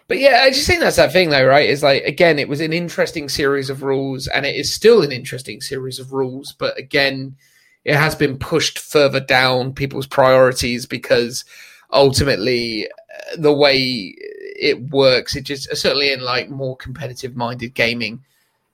but 0.08 0.20
yeah, 0.20 0.42
I 0.44 0.50
just 0.50 0.68
think 0.68 0.82
that's 0.82 0.98
that 0.98 1.14
thing 1.14 1.30
though, 1.30 1.46
right? 1.46 1.70
Is 1.70 1.84
like 1.84 2.04
again, 2.04 2.40
it 2.40 2.50
was 2.50 2.60
an 2.60 2.74
interesting 2.74 3.30
series 3.30 3.70
of 3.70 3.84
rules, 3.84 4.28
and 4.28 4.46
it 4.46 4.56
is 4.56 4.74
still 4.74 5.02
an 5.02 5.12
interesting 5.12 5.62
series 5.62 6.00
of 6.00 6.12
rules. 6.12 6.52
But 6.52 6.78
again, 6.78 7.38
it 7.86 7.96
has 7.96 8.16
been 8.16 8.38
pushed 8.38 8.78
further 8.80 9.22
down 9.22 9.74
people's 9.74 10.08
priorities 10.08 10.86
because 10.86 11.46
ultimately 11.94 12.88
uh, 12.88 13.38
the 13.38 13.54
way 13.54 14.14
it 14.18 14.90
works, 14.90 15.36
it 15.36 15.44
just 15.46 15.74
certainly 15.78 16.12
in 16.12 16.20
like 16.22 16.50
more 16.50 16.76
competitive 16.76 17.36
minded 17.38 17.74
gaming 17.74 18.24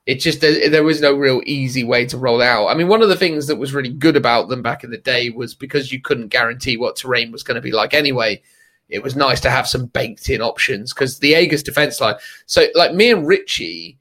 it 0.08 0.22
just 0.22 0.40
there 0.40 0.86
was 0.86 1.02
no 1.02 1.14
real 1.14 1.42
easy 1.46 1.84
way 1.84 2.06
to 2.06 2.18
roll 2.18 2.42
out. 2.42 2.68
I 2.68 2.76
mean, 2.76 2.88
one 2.88 3.02
of 3.02 3.10
the 3.10 3.16
things 3.18 3.46
that 3.48 3.58
was 3.58 3.74
really 3.74 3.90
good 3.90 4.16
about 4.16 4.48
them 4.48 4.62
back 4.62 4.86
in 4.86 4.90
the 4.90 4.98
day 4.98 5.30
was 5.30 5.54
because 5.54 5.92
you 5.92 6.02
couldn't 6.02 6.30
guarantee 6.30 6.78
what 6.78 6.96
terrain 6.96 7.30
was 7.30 7.44
going 7.44 7.56
to 7.56 7.62
be 7.62 7.74
like 7.74 7.94
anyway. 7.94 8.42
It 8.88 9.04
was 9.04 9.18
nice 9.18 9.42
to 9.42 9.50
have 9.50 9.68
some 9.68 9.88
baked 9.88 10.30
in 10.30 10.42
options 10.42 10.94
because 10.94 11.20
the 11.20 11.34
Aegis 11.34 11.62
defense 11.62 12.00
line. 12.00 12.16
So, 12.46 12.68
like 12.74 12.94
me 12.94 13.12
and 13.12 13.28
Richie, 13.28 13.98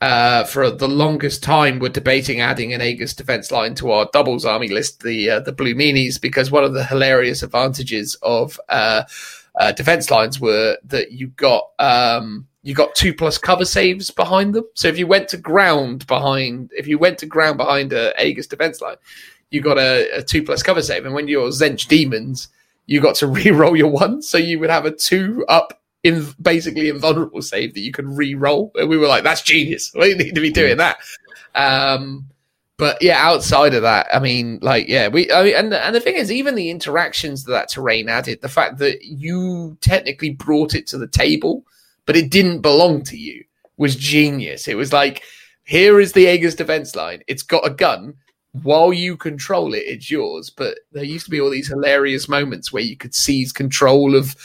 uh, 0.00 0.44
for 0.44 0.70
the 0.70 0.88
longest 0.88 1.42
time, 1.42 1.80
were 1.80 1.90
debating 1.90 2.40
adding 2.40 2.72
an 2.72 2.80
Aegis 2.80 3.12
defense 3.12 3.52
line 3.52 3.74
to 3.74 3.90
our 3.90 4.08
doubles 4.10 4.46
army 4.46 4.68
list, 4.68 5.02
the 5.02 5.28
uh, 5.28 5.40
the 5.40 5.52
Blue 5.52 5.74
Meanies, 5.74 6.18
because 6.18 6.50
one 6.50 6.64
of 6.64 6.72
the 6.72 6.84
hilarious 6.84 7.42
advantages 7.42 8.16
of 8.22 8.58
uh, 8.70 9.02
uh, 9.56 9.72
defense 9.72 10.10
lines 10.10 10.40
were 10.40 10.78
that 10.84 11.12
you 11.12 11.26
got 11.26 11.64
um, 11.78 12.46
you 12.62 12.74
got 12.74 12.94
two 12.94 13.12
plus 13.12 13.38
cover 13.38 13.64
saves 13.64 14.10
behind 14.10 14.54
them. 14.54 14.64
So 14.74 14.88
if 14.88 14.98
you 14.98 15.06
went 15.06 15.28
to 15.28 15.36
ground 15.36 16.06
behind, 16.06 16.70
if 16.76 16.86
you 16.86 16.98
went 16.98 17.18
to 17.18 17.26
ground 17.26 17.56
behind 17.56 17.92
a 17.92 18.12
Aegis 18.24 18.46
defense 18.46 18.80
line, 18.80 18.96
you 19.50 19.60
got 19.60 19.78
a, 19.78 20.18
a 20.18 20.22
two 20.22 20.42
plus 20.42 20.62
cover 20.62 20.82
save. 20.82 21.04
And 21.04 21.14
when 21.14 21.28
you're 21.28 21.50
Tzeentch 21.50 21.88
demons, 21.88 22.48
you 22.86 23.00
got 23.00 23.16
to 23.16 23.26
re-roll 23.28 23.76
your 23.76 23.90
one, 23.90 24.22
so 24.22 24.38
you 24.38 24.58
would 24.60 24.70
have 24.70 24.86
a 24.86 24.92
two 24.92 25.44
up 25.48 25.80
in 26.02 26.26
basically 26.40 26.88
invulnerable 26.88 27.42
save 27.42 27.74
that 27.74 27.80
you 27.80 27.92
could 27.92 28.08
re-roll. 28.08 28.72
And 28.74 28.88
we 28.88 28.96
were 28.96 29.06
like, 29.06 29.24
that's 29.24 29.42
genius. 29.42 29.92
We 29.98 30.14
need 30.14 30.34
to 30.34 30.40
be 30.40 30.50
doing 30.50 30.78
that. 30.78 30.98
Um, 31.54 32.26
but 32.76 33.00
yeah, 33.00 33.24
outside 33.24 33.74
of 33.74 33.82
that, 33.82 34.08
I 34.12 34.18
mean, 34.18 34.58
like, 34.62 34.88
yeah, 34.88 35.06
we, 35.08 35.30
I 35.30 35.44
mean, 35.44 35.54
and 35.54 35.74
and 35.74 35.94
the 35.94 36.00
thing 36.00 36.16
is, 36.16 36.32
even 36.32 36.56
the 36.56 36.70
interactions 36.70 37.44
that 37.44 37.52
that 37.52 37.68
terrain 37.68 38.08
added, 38.08 38.40
the 38.40 38.48
fact 38.48 38.78
that 38.78 39.04
you 39.04 39.76
technically 39.80 40.30
brought 40.30 40.74
it 40.74 40.88
to 40.88 40.98
the 40.98 41.06
table, 41.06 41.64
but 42.12 42.18
it 42.18 42.30
didn't 42.30 42.60
belong 42.60 43.02
to 43.04 43.16
you, 43.16 43.42
was 43.78 43.96
genius. 43.96 44.68
It 44.68 44.76
was 44.76 44.92
like, 44.92 45.22
here 45.64 45.98
is 45.98 46.12
the 46.12 46.26
Aegis 46.26 46.54
defense 46.54 46.94
line. 46.94 47.22
It's 47.26 47.42
got 47.42 47.66
a 47.66 47.70
gun. 47.70 48.12
While 48.62 48.92
you 48.92 49.16
control 49.16 49.72
it, 49.72 49.84
it's 49.86 50.10
yours. 50.10 50.50
But 50.50 50.80
there 50.92 51.04
used 51.04 51.24
to 51.24 51.30
be 51.30 51.40
all 51.40 51.48
these 51.48 51.68
hilarious 51.68 52.28
moments 52.28 52.70
where 52.70 52.82
you 52.82 52.98
could 52.98 53.14
seize 53.14 53.50
control 53.50 54.14
of 54.14 54.36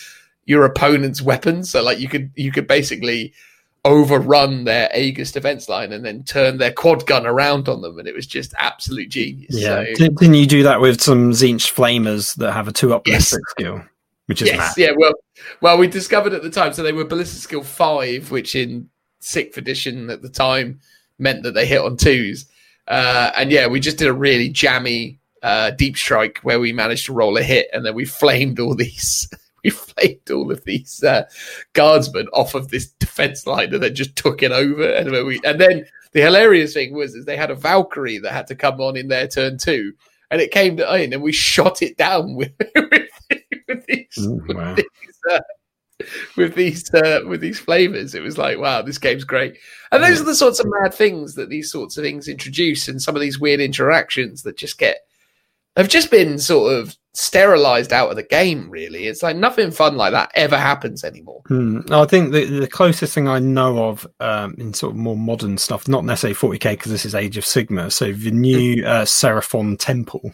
your 0.45 0.63
opponent's 0.63 1.21
weapons. 1.21 1.69
So, 1.71 1.83
like, 1.83 1.99
you 1.99 2.07
could 2.07 2.31
you 2.37 2.53
could 2.53 2.67
basically 2.67 3.33
overrun 3.83 4.63
their 4.63 4.89
Aegis 4.95 5.33
defense 5.33 5.67
line 5.67 5.91
and 5.91 6.05
then 6.05 6.23
turn 6.23 6.57
their 6.57 6.71
quad 6.71 7.05
gun 7.05 7.27
around 7.27 7.67
on 7.67 7.81
them, 7.81 7.99
and 7.99 8.07
it 8.07 8.15
was 8.15 8.27
just 8.27 8.53
absolute 8.57 9.09
genius. 9.09 9.49
Yeah, 9.59 9.83
So- 9.83 10.05
Did, 10.05 10.15
didn't 10.15 10.35
you 10.35 10.45
do 10.47 10.63
that 10.63 10.79
with 10.79 11.01
some 11.01 11.31
Tzeentch 11.31 11.73
flamers 11.73 12.33
that 12.37 12.53
have 12.53 12.69
a 12.69 12.71
two 12.71 12.93
up 12.93 13.05
Yes. 13.07 13.35
skill, 13.51 13.81
which 14.27 14.41
is 14.41 14.49
yes, 14.49 14.57
mad. 14.57 14.73
yeah. 14.77 14.91
Well, 14.95 15.13
well, 15.61 15.77
we 15.77 15.87
discovered 15.87 16.33
at 16.33 16.43
the 16.43 16.49
time, 16.49 16.73
so 16.73 16.83
they 16.83 16.93
were 16.93 17.05
ballistic 17.05 17.41
skill 17.41 17.63
five, 17.63 18.29
which 18.31 18.55
in 18.55 18.89
sixth 19.19 19.57
edition 19.57 20.09
at 20.09 20.21
the 20.21 20.29
time 20.29 20.79
meant 21.17 21.43
that 21.43 21.53
they 21.53 21.65
hit 21.65 21.81
on 21.81 21.97
twos. 21.97 22.45
Uh, 22.87 23.31
and 23.35 23.51
yeah, 23.51 23.67
we 23.67 23.79
just 23.79 23.97
did 23.97 24.07
a 24.07 24.13
really 24.13 24.49
jammy 24.49 25.19
uh, 25.43 25.71
deep 25.71 25.97
strike 25.97 26.39
where 26.39 26.59
we 26.59 26.71
managed 26.71 27.05
to 27.05 27.13
roll 27.13 27.37
a 27.37 27.43
hit, 27.43 27.67
and 27.73 27.85
then 27.85 27.95
we 27.95 28.05
flamed 28.05 28.59
all 28.59 28.75
these. 28.75 29.29
We 29.63 29.71
flamed 29.71 30.29
all 30.31 30.51
of 30.51 30.63
these 30.65 31.03
uh, 31.03 31.23
guardsmen 31.73 32.27
off 32.31 32.53
of 32.53 32.69
this 32.69 32.87
defense 32.87 33.47
line, 33.47 33.73
and 33.73 33.81
then 33.81 33.95
just 33.95 34.15
took 34.15 34.43
it 34.43 34.51
over. 34.51 34.87
And 34.89 35.13
then, 35.13 35.25
we, 35.25 35.41
and 35.43 35.59
then 35.59 35.85
the 36.11 36.21
hilarious 36.21 36.73
thing 36.73 36.93
was, 36.93 37.15
is 37.15 37.25
they 37.25 37.35
had 37.35 37.51
a 37.51 37.55
Valkyrie 37.55 38.19
that 38.19 38.31
had 38.31 38.47
to 38.47 38.55
come 38.55 38.79
on 38.79 38.95
in 38.95 39.07
their 39.07 39.27
turn 39.27 39.57
too, 39.57 39.93
and 40.31 40.41
it 40.41 40.51
came 40.51 40.77
to 40.77 40.95
in, 40.95 41.11
and 41.11 41.23
we 41.23 41.31
shot 41.31 41.81
it 41.81 41.97
down 41.97 42.35
with 42.35 42.51
with, 42.59 42.91
with 42.91 43.09
these 43.87 44.05
Ooh, 44.19 44.41
with 44.47 44.75
these, 44.75 45.21
uh, 45.31 45.39
with 46.35 46.55
these 46.55 46.93
uh, 46.93 47.21
with 47.27 47.41
these 47.41 47.59
flamers. 47.59 48.13
It 48.13 48.21
was 48.21 48.37
like, 48.37 48.59
wow, 48.59 48.81
this 48.81 48.97
game's 48.97 49.23
great. 49.23 49.57
And 49.91 50.03
those 50.03 50.21
are 50.21 50.25
the 50.25 50.35
sorts 50.35 50.59
of 50.59 50.67
mad 50.81 50.93
things 50.93 51.35
that 51.35 51.49
these 51.49 51.71
sorts 51.71 51.97
of 51.97 52.03
things 52.03 52.27
introduce, 52.27 52.87
and 52.87 53.01
some 53.01 53.15
of 53.15 53.21
these 53.21 53.39
weird 53.39 53.59
interactions 53.59 54.43
that 54.43 54.57
just 54.57 54.77
get 54.77 54.97
have 55.75 55.89
just 55.89 56.11
been 56.11 56.37
sort 56.39 56.73
of 56.73 56.95
sterilized 57.13 57.91
out 57.91 58.09
of 58.09 58.15
the 58.15 58.23
game. 58.23 58.69
Really, 58.69 59.07
it's 59.07 59.23
like 59.23 59.35
nothing 59.35 59.71
fun 59.71 59.97
like 59.97 60.11
that 60.11 60.31
ever 60.35 60.57
happens 60.57 61.03
anymore. 61.03 61.41
Hmm. 61.47 61.79
I 61.89 62.05
think 62.05 62.31
the, 62.31 62.45
the 62.45 62.67
closest 62.67 63.13
thing 63.13 63.27
I 63.27 63.39
know 63.39 63.85
of 63.85 64.07
um, 64.19 64.55
in 64.59 64.73
sort 64.73 64.91
of 64.91 64.97
more 64.97 65.17
modern 65.17 65.57
stuff, 65.57 65.87
not 65.87 66.05
necessarily 66.05 66.35
40k 66.35 66.71
because 66.73 66.91
this 66.91 67.05
is 67.05 67.15
Age 67.15 67.37
of 67.37 67.43
Sigmar. 67.43 67.91
So 67.91 68.11
the 68.11 68.31
new 68.31 68.85
uh, 68.85 69.05
Seraphon 69.05 69.79
Temple 69.79 70.31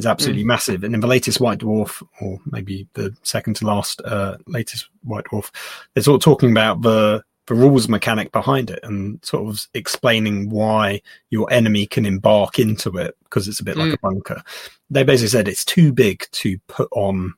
is 0.00 0.06
absolutely 0.06 0.44
massive, 0.44 0.82
and 0.84 0.94
in 0.94 1.00
the 1.00 1.06
latest 1.06 1.40
White 1.40 1.60
Dwarf, 1.60 2.02
or 2.20 2.38
maybe 2.46 2.86
the 2.94 3.14
second 3.22 3.54
to 3.56 3.66
last 3.66 4.00
uh, 4.04 4.36
latest 4.46 4.88
White 5.04 5.24
Dwarf, 5.26 5.50
they're 5.94 6.02
sort 6.02 6.20
of 6.20 6.24
talking 6.24 6.50
about 6.50 6.82
the 6.82 7.22
the 7.46 7.54
rules 7.56 7.88
mechanic 7.88 8.30
behind 8.30 8.70
it 8.70 8.78
and 8.84 9.18
sort 9.24 9.48
of 9.48 9.66
explaining 9.74 10.50
why 10.50 11.00
your 11.30 11.52
enemy 11.52 11.84
can 11.84 12.06
embark 12.06 12.60
into 12.60 12.96
it 12.96 13.16
because 13.24 13.48
it's 13.48 13.58
a 13.58 13.64
bit 13.64 13.76
like 13.76 13.90
Mm. 13.90 13.94
a 13.94 13.98
bunker. 13.98 14.42
They 14.88 15.02
basically 15.02 15.30
said 15.30 15.48
it's 15.48 15.64
too 15.64 15.92
big 15.92 16.26
to 16.32 16.58
put 16.68 16.88
on 16.92 17.34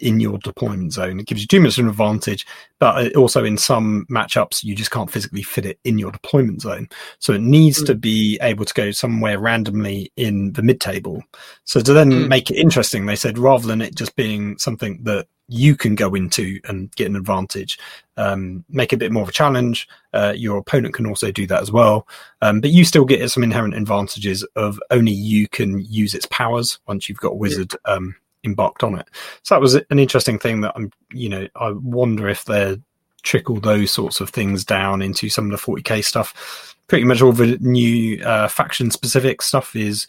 in 0.00 0.20
your 0.20 0.38
deployment 0.38 0.92
zone. 0.92 1.20
It 1.20 1.26
gives 1.26 1.40
you 1.40 1.46
too 1.46 1.60
much 1.60 1.78
of 1.78 1.84
an 1.84 1.90
advantage, 1.90 2.46
but 2.78 3.14
also 3.16 3.44
in 3.44 3.56
some 3.56 4.06
matchups 4.10 4.64
you 4.64 4.74
just 4.74 4.90
can't 4.90 5.10
physically 5.10 5.42
fit 5.42 5.66
it 5.66 5.78
in 5.84 5.98
your 5.98 6.10
deployment 6.10 6.62
zone. 6.62 6.88
So 7.18 7.32
it 7.32 7.40
needs 7.40 7.82
Mm. 7.82 7.86
to 7.86 7.94
be 7.94 8.38
able 8.42 8.64
to 8.64 8.74
go 8.74 8.90
somewhere 8.90 9.38
randomly 9.38 10.10
in 10.16 10.52
the 10.52 10.62
mid 10.62 10.80
table. 10.80 11.22
So 11.64 11.80
to 11.80 11.92
then 11.92 12.10
Mm. 12.10 12.28
make 12.28 12.50
it 12.50 12.56
interesting, 12.56 13.06
they 13.06 13.16
said 13.16 13.38
rather 13.38 13.66
than 13.66 13.80
it 13.80 13.94
just 13.94 14.16
being 14.16 14.58
something 14.58 15.00
that 15.04 15.26
you 15.48 15.76
can 15.76 15.94
go 15.94 16.14
into 16.14 16.58
and 16.64 16.90
get 16.96 17.06
an 17.06 17.16
advantage, 17.16 17.78
um, 18.16 18.64
make 18.70 18.92
it 18.94 18.96
a 18.96 18.98
bit 18.98 19.12
more 19.12 19.22
of 19.24 19.28
a 19.28 19.32
challenge. 19.32 19.86
Uh, 20.14 20.32
your 20.34 20.56
opponent 20.56 20.94
can 20.94 21.06
also 21.06 21.30
do 21.30 21.46
that 21.46 21.60
as 21.60 21.70
well, 21.70 22.08
um, 22.40 22.62
but 22.62 22.70
you 22.70 22.82
still 22.84 23.04
get 23.04 23.30
some 23.30 23.42
inherent 23.42 23.74
advantages 23.74 24.42
of 24.56 24.80
only 24.90 25.12
you 25.12 25.46
can 25.46 25.84
use 25.84 26.14
its 26.14 26.26
powers 26.30 26.78
once 26.88 27.08
you've 27.08 27.20
got 27.20 27.36
wizard 27.36 27.74
um, 27.84 28.14
embarked 28.44 28.82
on 28.84 28.98
it. 28.98 29.08
So 29.42 29.54
that 29.54 29.60
was 29.60 29.74
an 29.74 29.98
interesting 29.98 30.38
thing 30.38 30.60
that 30.62 30.72
I'm, 30.76 30.92
you 31.12 31.28
know, 31.28 31.48
I 31.56 31.70
wonder 31.72 32.28
if 32.28 32.44
they 32.44 32.78
trickle 33.22 33.58
those 33.60 33.90
sorts 33.90 34.20
of 34.20 34.30
things 34.30 34.64
down 34.64 35.00
into 35.02 35.28
some 35.28 35.50
of 35.50 35.58
the 35.58 35.72
40k 35.72 36.04
stuff. 36.04 36.76
Pretty 36.88 37.04
much 37.04 37.22
all 37.22 37.32
the 37.32 37.56
new 37.60 38.22
uh, 38.22 38.48
faction 38.48 38.90
specific 38.90 39.40
stuff 39.42 39.74
is, 39.74 40.06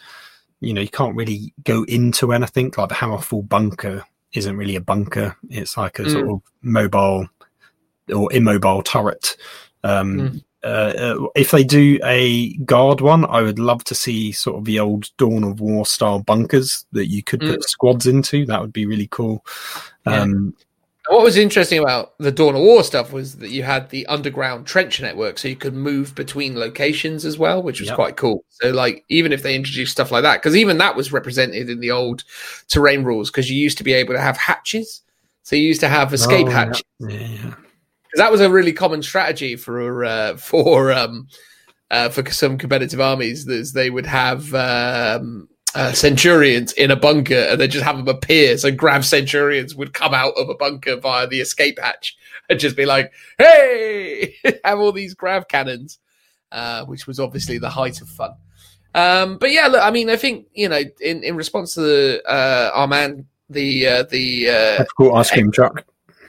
you 0.59 0.73
know, 0.73 0.81
you 0.81 0.89
can't 0.89 1.15
really 1.15 1.53
go 1.63 1.83
into 1.83 2.33
anything 2.33 2.73
like 2.77 2.89
the 2.89 2.95
Hammerfall 2.95 3.47
bunker 3.47 4.03
isn't 4.33 4.57
really 4.57 4.75
a 4.75 4.81
bunker. 4.81 5.35
It's 5.49 5.77
like 5.77 5.99
a 5.99 6.03
Mm. 6.03 6.11
sort 6.11 6.29
of 6.29 6.41
mobile 6.61 7.29
or 8.13 8.31
immobile 8.33 8.81
turret. 8.83 9.37
Um, 9.83 10.17
Mm. 10.19 10.43
Uh, 10.65 10.93
uh, 10.97 11.27
if 11.35 11.51
they 11.51 11.63
do 11.63 11.99
a 12.03 12.53
guard 12.57 12.99
one, 12.99 13.23
I 13.25 13.43
would 13.43 13.59
love 13.59 13.83
to 13.83 13.95
see 13.95 14.31
sort 14.31 14.57
of 14.57 14.65
the 14.65 14.79
old 14.79 15.15
Dawn 15.17 15.43
of 15.43 15.59
War 15.59 15.85
style 15.85 16.19
bunkers 16.19 16.85
that 16.91 17.07
you 17.07 17.21
could 17.21 17.39
put 17.39 17.63
squads 17.63 18.07
into. 18.07 18.47
That 18.47 18.61
would 18.61 18.73
be 18.73 18.87
really 18.87 19.07
cool. 19.11 19.45
Yeah. 20.07 20.21
Um, 20.21 20.55
What 21.07 21.21
was 21.21 21.37
interesting 21.37 21.79
about 21.83 22.17
the 22.17 22.31
Dawn 22.31 22.55
of 22.55 22.61
War 22.61 22.83
stuff 22.83 23.13
was 23.13 23.35
that 23.35 23.51
you 23.51 23.61
had 23.61 23.91
the 23.91 24.07
underground 24.07 24.65
trench 24.65 24.99
network, 24.99 25.37
so 25.37 25.47
you 25.47 25.55
could 25.55 25.75
move 25.75 26.15
between 26.15 26.59
locations 26.59 27.25
as 27.25 27.37
well, 27.37 27.61
which 27.61 27.79
was 27.79 27.89
Yep. 27.89 27.95
quite 27.95 28.17
cool. 28.17 28.43
So, 28.49 28.71
like, 28.71 29.03
even 29.07 29.31
if 29.31 29.43
they 29.43 29.53
introduced 29.53 29.91
stuff 29.91 30.11
like 30.11 30.23
that, 30.23 30.41
because 30.41 30.55
even 30.55 30.79
that 30.79 30.95
was 30.95 31.11
represented 31.11 31.69
in 31.69 31.79
the 31.79 31.91
old 31.91 32.23
terrain 32.69 33.03
rules, 33.03 33.29
because 33.29 33.51
you 33.51 33.57
used 33.57 33.77
to 33.77 33.83
be 33.83 33.93
able 33.93 34.15
to 34.15 34.19
have 34.19 34.35
hatches, 34.35 35.03
so 35.43 35.55
you 35.55 35.67
used 35.67 35.81
to 35.81 35.89
have 35.89 36.11
escape 36.11 36.47
oh, 36.47 36.51
hatches. 36.51 36.83
Yeah, 36.99 37.19
yeah. 37.19 37.53
That 38.15 38.31
was 38.31 38.41
a 38.41 38.49
really 38.49 38.73
common 38.73 39.03
strategy 39.03 39.55
for 39.55 40.05
uh, 40.05 40.37
for 40.37 40.91
um, 40.91 41.27
uh, 41.91 42.09
for 42.09 42.29
some 42.31 42.57
competitive 42.57 43.01
armies. 43.01 43.47
Is 43.47 43.73
they 43.73 43.89
would 43.89 44.05
have 44.05 44.53
um, 44.53 45.47
uh, 45.75 45.91
centurions 45.91 46.71
in 46.73 46.91
a 46.91 46.95
bunker 46.95 47.35
and 47.35 47.59
then 47.59 47.69
just 47.69 47.83
have 47.83 47.97
them 47.97 48.07
appear. 48.07 48.57
So 48.57 48.71
grav 48.71 49.05
centurions 49.05 49.75
would 49.75 49.93
come 49.93 50.13
out 50.13 50.33
of 50.37 50.49
a 50.49 50.55
bunker 50.55 50.95
via 50.95 51.27
the 51.27 51.41
escape 51.41 51.79
hatch 51.79 52.17
and 52.49 52.59
just 52.59 52.77
be 52.77 52.85
like, 52.85 53.11
"Hey!" 53.37 54.35
have 54.63 54.79
all 54.79 54.91
these 54.91 55.13
grav 55.13 55.47
cannons, 55.47 55.99
uh, 56.51 56.85
which 56.85 57.07
was 57.07 57.19
obviously 57.19 57.57
the 57.57 57.69
height 57.69 58.01
of 58.01 58.09
fun. 58.09 58.31
Um, 58.93 59.37
but 59.37 59.51
yeah, 59.51 59.67
look, 59.67 59.83
I 59.83 59.91
mean, 59.91 60.09
I 60.09 60.15
think 60.15 60.47
you 60.53 60.69
know, 60.69 60.81
in, 61.01 61.23
in 61.23 61.35
response 61.35 61.73
to 61.73 61.81
the 61.81 62.23
uh, 62.25 62.71
our 62.73 62.87
man, 62.87 63.25
the 63.49 63.87
uh, 63.87 64.03
the 64.03 64.49
uh, 64.49 64.85
cream 65.29 65.51
truck. 65.51 65.85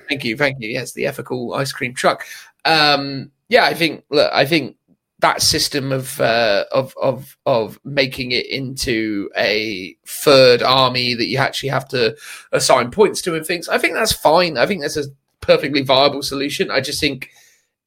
Thank 0.08 0.24
you, 0.24 0.36
thank 0.36 0.60
you. 0.60 0.68
Yes, 0.68 0.92
the 0.92 1.06
ethical 1.06 1.54
ice 1.54 1.72
cream 1.72 1.94
truck. 1.94 2.24
Um, 2.64 3.30
yeah, 3.48 3.64
I 3.64 3.74
think. 3.74 4.04
Look, 4.10 4.32
I 4.32 4.44
think 4.44 4.76
that 5.20 5.42
system 5.42 5.92
of 5.92 6.20
uh, 6.20 6.64
of 6.72 6.94
of 7.00 7.36
of 7.46 7.80
making 7.84 8.32
it 8.32 8.46
into 8.46 9.30
a 9.36 9.96
third 10.06 10.62
army 10.62 11.14
that 11.14 11.26
you 11.26 11.38
actually 11.38 11.70
have 11.70 11.88
to 11.88 12.16
assign 12.52 12.90
points 12.90 13.22
to 13.22 13.34
and 13.34 13.46
things. 13.46 13.68
I 13.68 13.78
think 13.78 13.94
that's 13.94 14.12
fine. 14.12 14.58
I 14.58 14.66
think 14.66 14.82
that's 14.82 14.96
a 14.96 15.04
perfectly 15.40 15.82
viable 15.82 16.22
solution. 16.22 16.70
I 16.70 16.80
just 16.80 17.00
think 17.00 17.30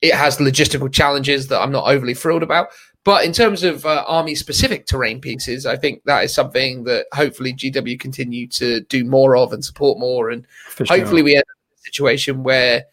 it 0.02 0.14
has 0.14 0.38
logistical 0.38 0.92
challenges 0.92 1.48
that 1.48 1.62
I'm 1.62 1.72
not 1.72 1.88
overly 1.88 2.14
thrilled 2.14 2.44
about. 2.44 2.70
But 3.06 3.24
in 3.24 3.32
terms 3.32 3.64
of 3.64 3.86
uh, 3.86 4.04
army 4.08 4.36
specific 4.36 4.86
terrain 4.86 5.22
pieces, 5.22 5.66
I 5.66 5.78
think 5.78 6.04
that 6.04 6.24
is 6.26 6.34
something 6.34 6.84
that 6.84 7.06
hopefully 7.14 7.54
GW 7.54 8.00
continue 8.00 8.46
to 8.48 8.82
do 8.82 9.06
more 9.06 9.38
of 9.38 9.54
and 9.54 9.64
support 9.64 10.00
more 10.00 10.30
and 10.30 10.46
For 10.70 10.86
sure. 10.86 10.98
hopefully 10.98 11.22
we 11.24 11.36
end 11.36 11.42
up 11.44 11.59
situation 11.94 12.44
where 12.44 12.86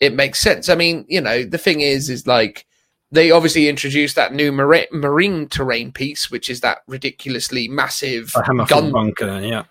it 0.00 0.14
makes 0.14 0.40
sense. 0.40 0.68
I 0.68 0.74
mean, 0.74 1.04
you 1.08 1.20
know, 1.20 1.44
the 1.44 1.58
thing 1.58 1.80
is, 1.80 2.10
is 2.10 2.26
like 2.26 2.66
they 3.10 3.30
obviously 3.30 3.68
introduced 3.68 4.16
that 4.16 4.34
new 4.34 4.52
marine, 4.52 4.86
marine 4.92 5.48
terrain 5.48 5.92
piece, 5.92 6.30
which 6.30 6.50
is 6.50 6.60
that 6.60 6.78
ridiculously 6.86 7.68
massive 7.68 8.34
gun. 8.68 8.92
bunker. 8.92 9.40
Yeah. 9.40 9.64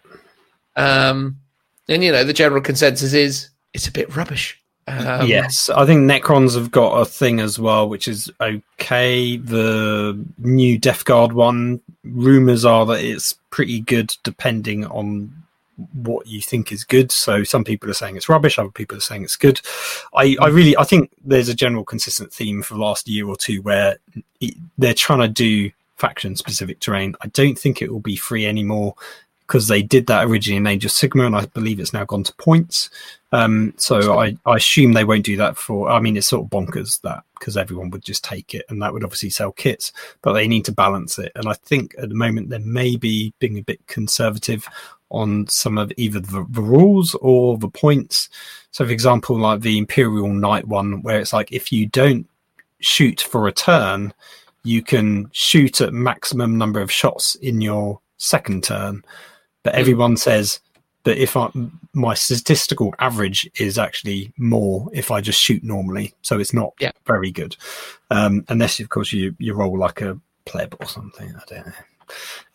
Um, 0.75 1.37
and 1.87 2.03
you 2.03 2.11
know, 2.11 2.23
the 2.23 2.33
general 2.33 2.61
consensus 2.61 3.13
is 3.13 3.49
it's 3.73 3.87
a 3.87 3.91
bit 3.91 4.15
rubbish. 4.15 4.59
Um, 4.87 5.27
yes, 5.27 5.69
I 5.69 5.85
think 5.85 6.09
Necrons 6.09 6.55
have 6.55 6.71
got 6.71 6.99
a 6.99 7.05
thing 7.05 7.39
as 7.39 7.57
well, 7.57 7.87
which 7.87 8.07
is 8.07 8.29
okay. 8.41 9.37
The 9.37 10.21
new 10.37 10.77
Death 10.77 11.05
Guard 11.05 11.33
one, 11.33 11.79
rumors 12.03 12.65
are 12.65 12.85
that 12.87 13.03
it's 13.03 13.33
pretty 13.49 13.79
good, 13.79 14.15
depending 14.23 14.85
on 14.87 15.42
what 15.93 16.27
you 16.27 16.41
think 16.41 16.71
is 16.71 16.83
good. 16.83 17.11
So 17.11 17.43
some 17.43 17.63
people 17.63 17.89
are 17.89 17.95
saying 17.95 18.15
it's 18.15 18.29
rubbish, 18.29 18.59
other 18.59 18.69
people 18.69 18.97
are 18.97 19.01
saying 19.01 19.23
it's 19.23 19.35
good. 19.35 19.59
I, 20.13 20.35
I 20.39 20.47
really, 20.47 20.77
I 20.77 20.83
think 20.83 21.11
there's 21.23 21.49
a 21.49 21.55
general 21.55 21.83
consistent 21.83 22.31
theme 22.31 22.61
for 22.61 22.75
the 22.75 22.79
last 22.79 23.07
year 23.07 23.27
or 23.27 23.35
two 23.35 23.61
where 23.61 23.97
it, 24.39 24.55
they're 24.77 24.93
trying 24.93 25.19
to 25.19 25.27
do 25.27 25.71
faction 25.95 26.35
specific 26.35 26.79
terrain. 26.79 27.15
I 27.21 27.27
don't 27.27 27.57
think 27.57 27.81
it 27.81 27.91
will 27.91 27.99
be 27.99 28.15
free 28.15 28.45
anymore 28.45 28.95
because 29.47 29.67
they 29.67 29.81
did 29.81 30.07
that 30.07 30.25
originally 30.25 30.57
in 30.57 30.67
Age 30.67 30.85
of 30.85 30.91
Sigmar, 30.91 31.25
and 31.25 31.35
I 31.35 31.45
believe 31.47 31.79
it's 31.79 31.93
now 31.93 32.05
gone 32.05 32.23
to 32.23 32.33
points. 32.35 32.89
Um, 33.31 33.73
so 33.77 34.17
I, 34.17 34.37
I 34.45 34.55
assume 34.55 34.93
they 34.93 35.03
won't 35.03 35.25
do 35.25 35.37
that 35.37 35.57
for. 35.57 35.89
I 35.89 35.99
mean, 35.99 36.17
it's 36.17 36.27
sort 36.27 36.45
of 36.45 36.49
bonkers 36.49 37.01
that 37.01 37.23
because 37.37 37.57
everyone 37.57 37.89
would 37.89 38.03
just 38.03 38.23
take 38.23 38.53
it, 38.53 38.65
and 38.69 38.81
that 38.81 38.93
would 38.93 39.03
obviously 39.03 39.29
sell 39.29 39.51
kits. 39.51 39.91
But 40.21 40.33
they 40.33 40.47
need 40.47 40.65
to 40.65 40.71
balance 40.71 41.19
it, 41.19 41.31
and 41.35 41.47
I 41.47 41.53
think 41.53 41.93
at 41.97 42.09
the 42.09 42.15
moment 42.15 42.49
they 42.49 42.59
may 42.59 42.95
be 42.95 43.33
being 43.39 43.57
a 43.57 43.63
bit 43.63 43.85
conservative 43.87 44.67
on 45.13 45.47
some 45.47 45.77
of 45.77 45.91
either 45.97 46.19
the, 46.19 46.45
the 46.49 46.61
rules 46.61 47.15
or 47.15 47.57
the 47.57 47.69
points. 47.69 48.29
So, 48.71 48.85
for 48.85 48.91
example, 48.91 49.37
like 49.37 49.61
the 49.61 49.77
Imperial 49.77 50.29
Knight 50.33 50.67
one, 50.67 51.01
where 51.03 51.19
it's 51.19 51.33
like 51.33 51.51
if 51.51 51.71
you 51.71 51.85
don't 51.85 52.27
shoot 52.79 53.21
for 53.21 53.47
a 53.47 53.51
turn, 53.51 54.13
you 54.63 54.81
can 54.81 55.29
shoot 55.31 55.79
at 55.81 55.93
maximum 55.93 56.57
number 56.57 56.81
of 56.81 56.91
shots 56.91 57.35
in 57.35 57.61
your 57.61 57.99
second 58.17 58.63
turn. 58.63 59.03
But 59.63 59.75
everyone 59.75 60.17
says 60.17 60.59
that 61.03 61.17
if 61.21 61.35
I, 61.37 61.49
my 61.93 62.13
statistical 62.13 62.93
average 62.99 63.49
is 63.59 63.77
actually 63.77 64.33
more 64.37 64.89
if 64.93 65.11
I 65.11 65.21
just 65.21 65.39
shoot 65.41 65.63
normally, 65.63 66.13
so 66.21 66.39
it's 66.39 66.53
not 66.53 66.73
Yeah. 66.79 66.91
very 67.05 67.29
good. 67.31 67.55
Um, 68.09 68.45
unless, 68.49 68.79
of 68.79 68.89
course, 68.89 69.11
you 69.13 69.35
you 69.37 69.53
roll 69.53 69.77
like 69.77 70.01
a 70.01 70.19
pleb 70.45 70.75
or 70.79 70.87
something. 70.87 71.33
I 71.35 71.41
don't 71.53 71.67
know. 71.67 71.73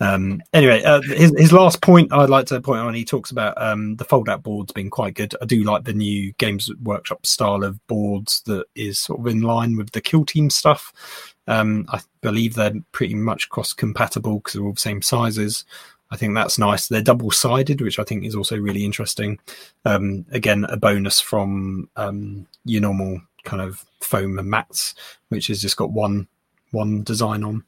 Um, 0.01 0.43
anyway, 0.53 0.83
uh, 0.83 1.03
his 1.03 1.33
his 1.37 1.53
last 1.53 1.83
point 1.83 2.13
I'd 2.13 2.31
like 2.31 2.47
to 2.47 2.61
point 2.61 2.81
on. 2.81 2.95
He 2.95 3.05
talks 3.05 3.31
about 3.31 3.61
um, 3.61 3.97
the 3.97 4.05
fold 4.05 4.29
out 4.29 4.43
boards 4.43 4.73
being 4.73 4.91
quite 4.91 5.15
good. 5.15 5.35
I 5.41 5.45
do 5.45 5.65
like 5.65 5.85
the 5.85 5.93
new 5.93 6.33
Games 6.35 6.71
Workshop 6.83 7.27
style 7.27 7.65
of 7.65 7.85
boards 7.87 8.43
that 8.43 8.67
is 8.75 8.99
sort 8.99 9.21
of 9.21 9.27
in 9.27 9.41
line 9.41 9.77
with 9.77 9.91
the 9.91 10.01
Kill 10.01 10.25
Team 10.25 10.51
stuff. 10.51 11.35
Um, 11.47 11.87
I 11.89 12.01
believe 12.21 12.55
they're 12.55 12.75
pretty 12.93 13.15
much 13.15 13.49
cross 13.49 13.73
compatible 13.73 14.39
because 14.39 14.53
they're 14.55 14.65
all 14.65 14.73
the 14.73 14.81
same 14.81 15.03
sizes. 15.03 15.65
I 16.11 16.17
think 16.17 16.35
that's 16.35 16.59
nice. 16.59 16.89
They're 16.89 17.03
double 17.03 17.31
sided, 17.31 17.81
which 17.81 17.99
I 17.99 18.05
think 18.05 18.25
is 18.25 18.35
also 18.35 18.59
really 18.59 18.85
interesting. 18.85 19.39
Um, 19.85 20.25
again, 20.31 20.65
a 20.65 20.77
bonus 20.77 21.21
from 21.21 21.91
um, 21.97 22.47
your 22.65 22.83
normal 22.83 23.21
kind 23.45 23.63
of 23.63 23.85
foam 24.01 24.39
and 24.39 24.49
mats, 24.49 24.95
which 25.29 25.49
has 25.49 25.61
just 25.61 25.77
got 25.77 25.91
one 25.91 26.29
one 26.71 27.03
design 27.03 27.45
on. 27.45 27.65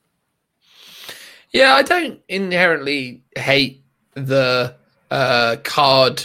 Yeah, 1.53 1.75
I 1.75 1.83
don't 1.83 2.21
inherently 2.29 3.23
hate 3.37 3.83
the 4.15 4.77
uh, 5.11 5.57
card 5.65 6.25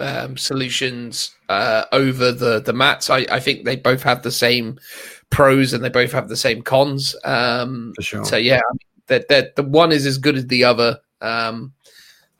um, 0.00 0.36
solutions 0.36 1.32
uh, 1.48 1.84
over 1.92 2.32
the 2.32 2.60
the 2.60 2.72
mats. 2.72 3.10
I, 3.10 3.26
I 3.30 3.40
think 3.40 3.64
they 3.64 3.76
both 3.76 4.02
have 4.02 4.22
the 4.22 4.32
same 4.32 4.78
pros 5.30 5.72
and 5.72 5.84
they 5.84 5.88
both 5.88 6.12
have 6.12 6.28
the 6.28 6.36
same 6.36 6.62
cons. 6.62 7.16
Um, 7.24 7.92
For 7.96 8.02
sure. 8.02 8.24
So 8.24 8.36
yeah, 8.36 8.60
that 9.06 9.28
that 9.28 9.56
the 9.56 9.62
one 9.62 9.92
is 9.92 10.06
as 10.06 10.18
good 10.18 10.36
as 10.36 10.46
the 10.46 10.64
other. 10.64 11.00
Um, 11.20 11.72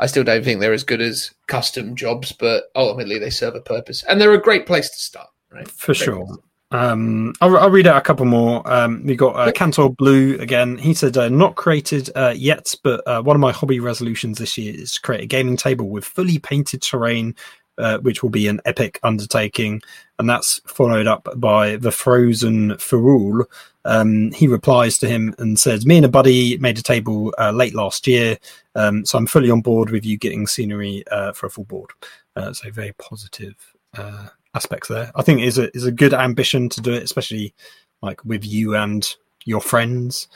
I 0.00 0.06
still 0.06 0.24
don't 0.24 0.44
think 0.44 0.60
they're 0.60 0.72
as 0.72 0.84
good 0.84 1.00
as 1.00 1.32
custom 1.46 1.94
jobs, 1.94 2.32
but 2.32 2.64
ultimately 2.74 3.18
they 3.18 3.30
serve 3.30 3.54
a 3.54 3.60
purpose 3.60 4.02
and 4.02 4.20
they're 4.20 4.34
a 4.34 4.42
great 4.42 4.66
place 4.66 4.90
to 4.90 4.98
start. 4.98 5.28
Right, 5.52 5.68
For 5.68 5.94
Great 5.94 6.04
sure. 6.04 6.38
Um, 6.74 7.32
I'll, 7.40 7.56
I'll 7.56 7.70
read 7.70 7.86
out 7.86 7.98
a 7.98 8.00
couple 8.00 8.26
more. 8.26 8.60
Um, 8.70 9.04
we 9.04 9.14
got 9.14 9.36
uh, 9.36 9.52
Cantor 9.52 9.90
Blue 9.90 10.36
again. 10.40 10.76
He 10.76 10.92
said, 10.92 11.16
uh, 11.16 11.28
not 11.28 11.54
created 11.54 12.10
uh, 12.16 12.34
yet, 12.36 12.74
but 12.82 13.00
uh, 13.06 13.22
one 13.22 13.36
of 13.36 13.40
my 13.40 13.52
hobby 13.52 13.78
resolutions 13.78 14.38
this 14.38 14.58
year 14.58 14.74
is 14.74 14.92
to 14.94 15.00
create 15.00 15.22
a 15.22 15.26
gaming 15.26 15.56
table 15.56 15.88
with 15.88 16.04
fully 16.04 16.40
painted 16.40 16.82
terrain, 16.82 17.36
uh, 17.78 17.98
which 17.98 18.24
will 18.24 18.30
be 18.30 18.48
an 18.48 18.60
epic 18.64 18.98
undertaking. 19.04 19.82
And 20.18 20.28
that's 20.28 20.60
followed 20.66 21.06
up 21.06 21.28
by 21.36 21.76
the 21.76 21.92
Frozen 21.92 22.72
Ferul. 22.72 23.44
Um, 23.84 24.32
he 24.32 24.48
replies 24.48 24.98
to 24.98 25.08
him 25.08 25.32
and 25.38 25.60
says, 25.60 25.86
Me 25.86 25.98
and 25.98 26.06
a 26.06 26.08
buddy 26.08 26.58
made 26.58 26.78
a 26.78 26.82
table 26.82 27.32
uh, 27.38 27.52
late 27.52 27.74
last 27.74 28.08
year. 28.08 28.36
Um, 28.74 29.04
so 29.04 29.16
I'm 29.16 29.28
fully 29.28 29.50
on 29.50 29.60
board 29.60 29.90
with 29.90 30.04
you 30.04 30.18
getting 30.18 30.48
scenery 30.48 31.04
uh, 31.12 31.34
for 31.34 31.46
a 31.46 31.50
full 31.50 31.66
board. 31.66 31.90
Uh, 32.34 32.52
so 32.52 32.68
very 32.72 32.94
positive 32.94 33.54
uh, 33.96 34.26
aspects 34.54 34.88
there. 34.88 35.10
I 35.14 35.22
think 35.22 35.40
is 35.40 35.58
a 35.58 35.74
is 35.76 35.84
a 35.84 35.92
good 35.92 36.14
ambition 36.14 36.68
to 36.70 36.80
do 36.80 36.92
it, 36.92 37.02
especially 37.02 37.54
like 38.02 38.24
with 38.24 38.44
you 38.44 38.76
and 38.76 39.06
your 39.44 39.60
friends. 39.60 40.28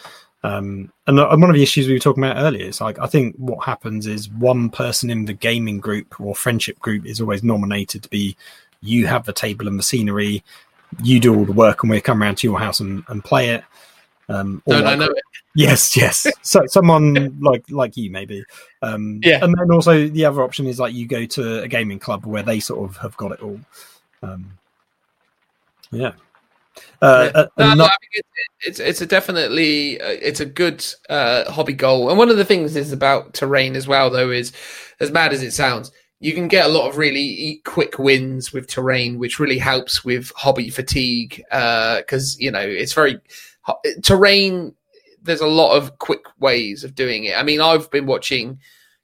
Um, 0.44 0.92
and 1.06 1.18
uh, 1.18 1.28
one 1.36 1.50
of 1.50 1.56
the 1.56 1.62
issues 1.62 1.88
we 1.88 1.94
were 1.94 1.98
talking 1.98 2.22
about 2.22 2.36
earlier 2.36 2.64
is 2.66 2.80
like 2.80 2.98
I 2.98 3.06
think 3.06 3.34
what 3.36 3.64
happens 3.64 4.06
is 4.06 4.30
one 4.30 4.70
person 4.70 5.10
in 5.10 5.24
the 5.24 5.32
gaming 5.32 5.78
group 5.78 6.20
or 6.20 6.34
friendship 6.34 6.78
group 6.78 7.06
is 7.06 7.20
always 7.20 7.42
nominated 7.42 8.02
to 8.04 8.08
be 8.08 8.36
you 8.80 9.06
have 9.08 9.24
the 9.24 9.32
table 9.32 9.66
and 9.66 9.78
the 9.78 9.82
scenery, 9.82 10.44
you 11.02 11.18
do 11.18 11.34
all 11.34 11.44
the 11.44 11.52
work, 11.52 11.82
and 11.82 11.90
we 11.90 12.00
come 12.00 12.22
around 12.22 12.38
to 12.38 12.46
your 12.46 12.58
house 12.60 12.78
and, 12.78 13.02
and 13.08 13.24
play 13.24 13.48
it. 13.50 13.64
Um, 14.28 14.62
No, 14.66 14.78
no, 14.78 14.84
like- 14.84 14.98
no. 15.00 15.08
Yes, 15.56 15.96
yes. 15.96 16.26
So 16.42 16.64
someone 16.66 17.36
like 17.40 17.68
like 17.70 17.96
you 17.96 18.10
maybe. 18.10 18.44
Um, 18.82 19.20
Yeah. 19.24 19.42
And 19.42 19.52
then 19.58 19.72
also 19.72 20.06
the 20.06 20.24
other 20.24 20.42
option 20.42 20.66
is 20.68 20.78
like 20.78 20.94
you 20.94 21.08
go 21.08 21.26
to 21.26 21.62
a 21.62 21.68
gaming 21.68 21.98
club 21.98 22.24
where 22.26 22.44
they 22.44 22.60
sort 22.60 22.88
of 22.88 22.96
have 22.98 23.16
got 23.16 23.32
it 23.32 23.40
all. 23.42 23.58
Um, 24.22 24.58
yeah. 25.90 26.12
Uh, 27.02 27.30
uh, 27.34 27.46
No, 27.58 27.66
no, 27.66 27.72
ano- 27.72 27.84
I 27.84 27.96
think 28.00 28.12
it, 28.12 28.26
it's 28.66 28.80
it's 28.80 29.00
a 29.00 29.06
definitely 29.06 30.00
uh, 30.00 30.08
it's 30.08 30.40
a 30.40 30.46
good 30.46 30.84
uh, 31.08 31.50
hobby 31.50 31.72
goal, 31.72 32.08
and 32.08 32.18
one 32.18 32.30
of 32.30 32.36
the 32.36 32.44
things 32.44 32.76
is 32.76 32.92
about 32.92 33.34
terrain 33.34 33.76
as 33.76 33.88
well. 33.88 34.10
Though 34.10 34.30
is 34.30 34.52
as 35.00 35.10
mad 35.10 35.32
as 35.32 35.42
it 35.42 35.52
sounds, 35.52 35.90
you 36.20 36.34
can 36.34 36.48
get 36.48 36.66
a 36.66 36.68
lot 36.68 36.88
of 36.88 36.96
really 36.98 37.60
quick 37.64 37.98
wins 37.98 38.52
with 38.52 38.68
terrain, 38.68 39.18
which 39.18 39.40
really 39.40 39.58
helps 39.58 40.04
with 40.04 40.32
hobby 40.36 40.70
fatigue 40.70 41.42
because 41.50 42.36
you 42.38 42.50
know 42.50 42.60
it's 42.60 42.92
very 42.92 43.18
terrain. 44.02 44.74
There's 45.22 45.40
a 45.40 45.46
lot 45.46 45.76
of 45.76 45.98
quick 45.98 46.22
ways 46.38 46.84
of 46.84 46.94
doing 46.94 47.24
it. 47.24 47.36
I 47.36 47.42
mean, 47.42 47.60
I've 47.60 47.90
been 47.90 48.06
watching 48.06 48.60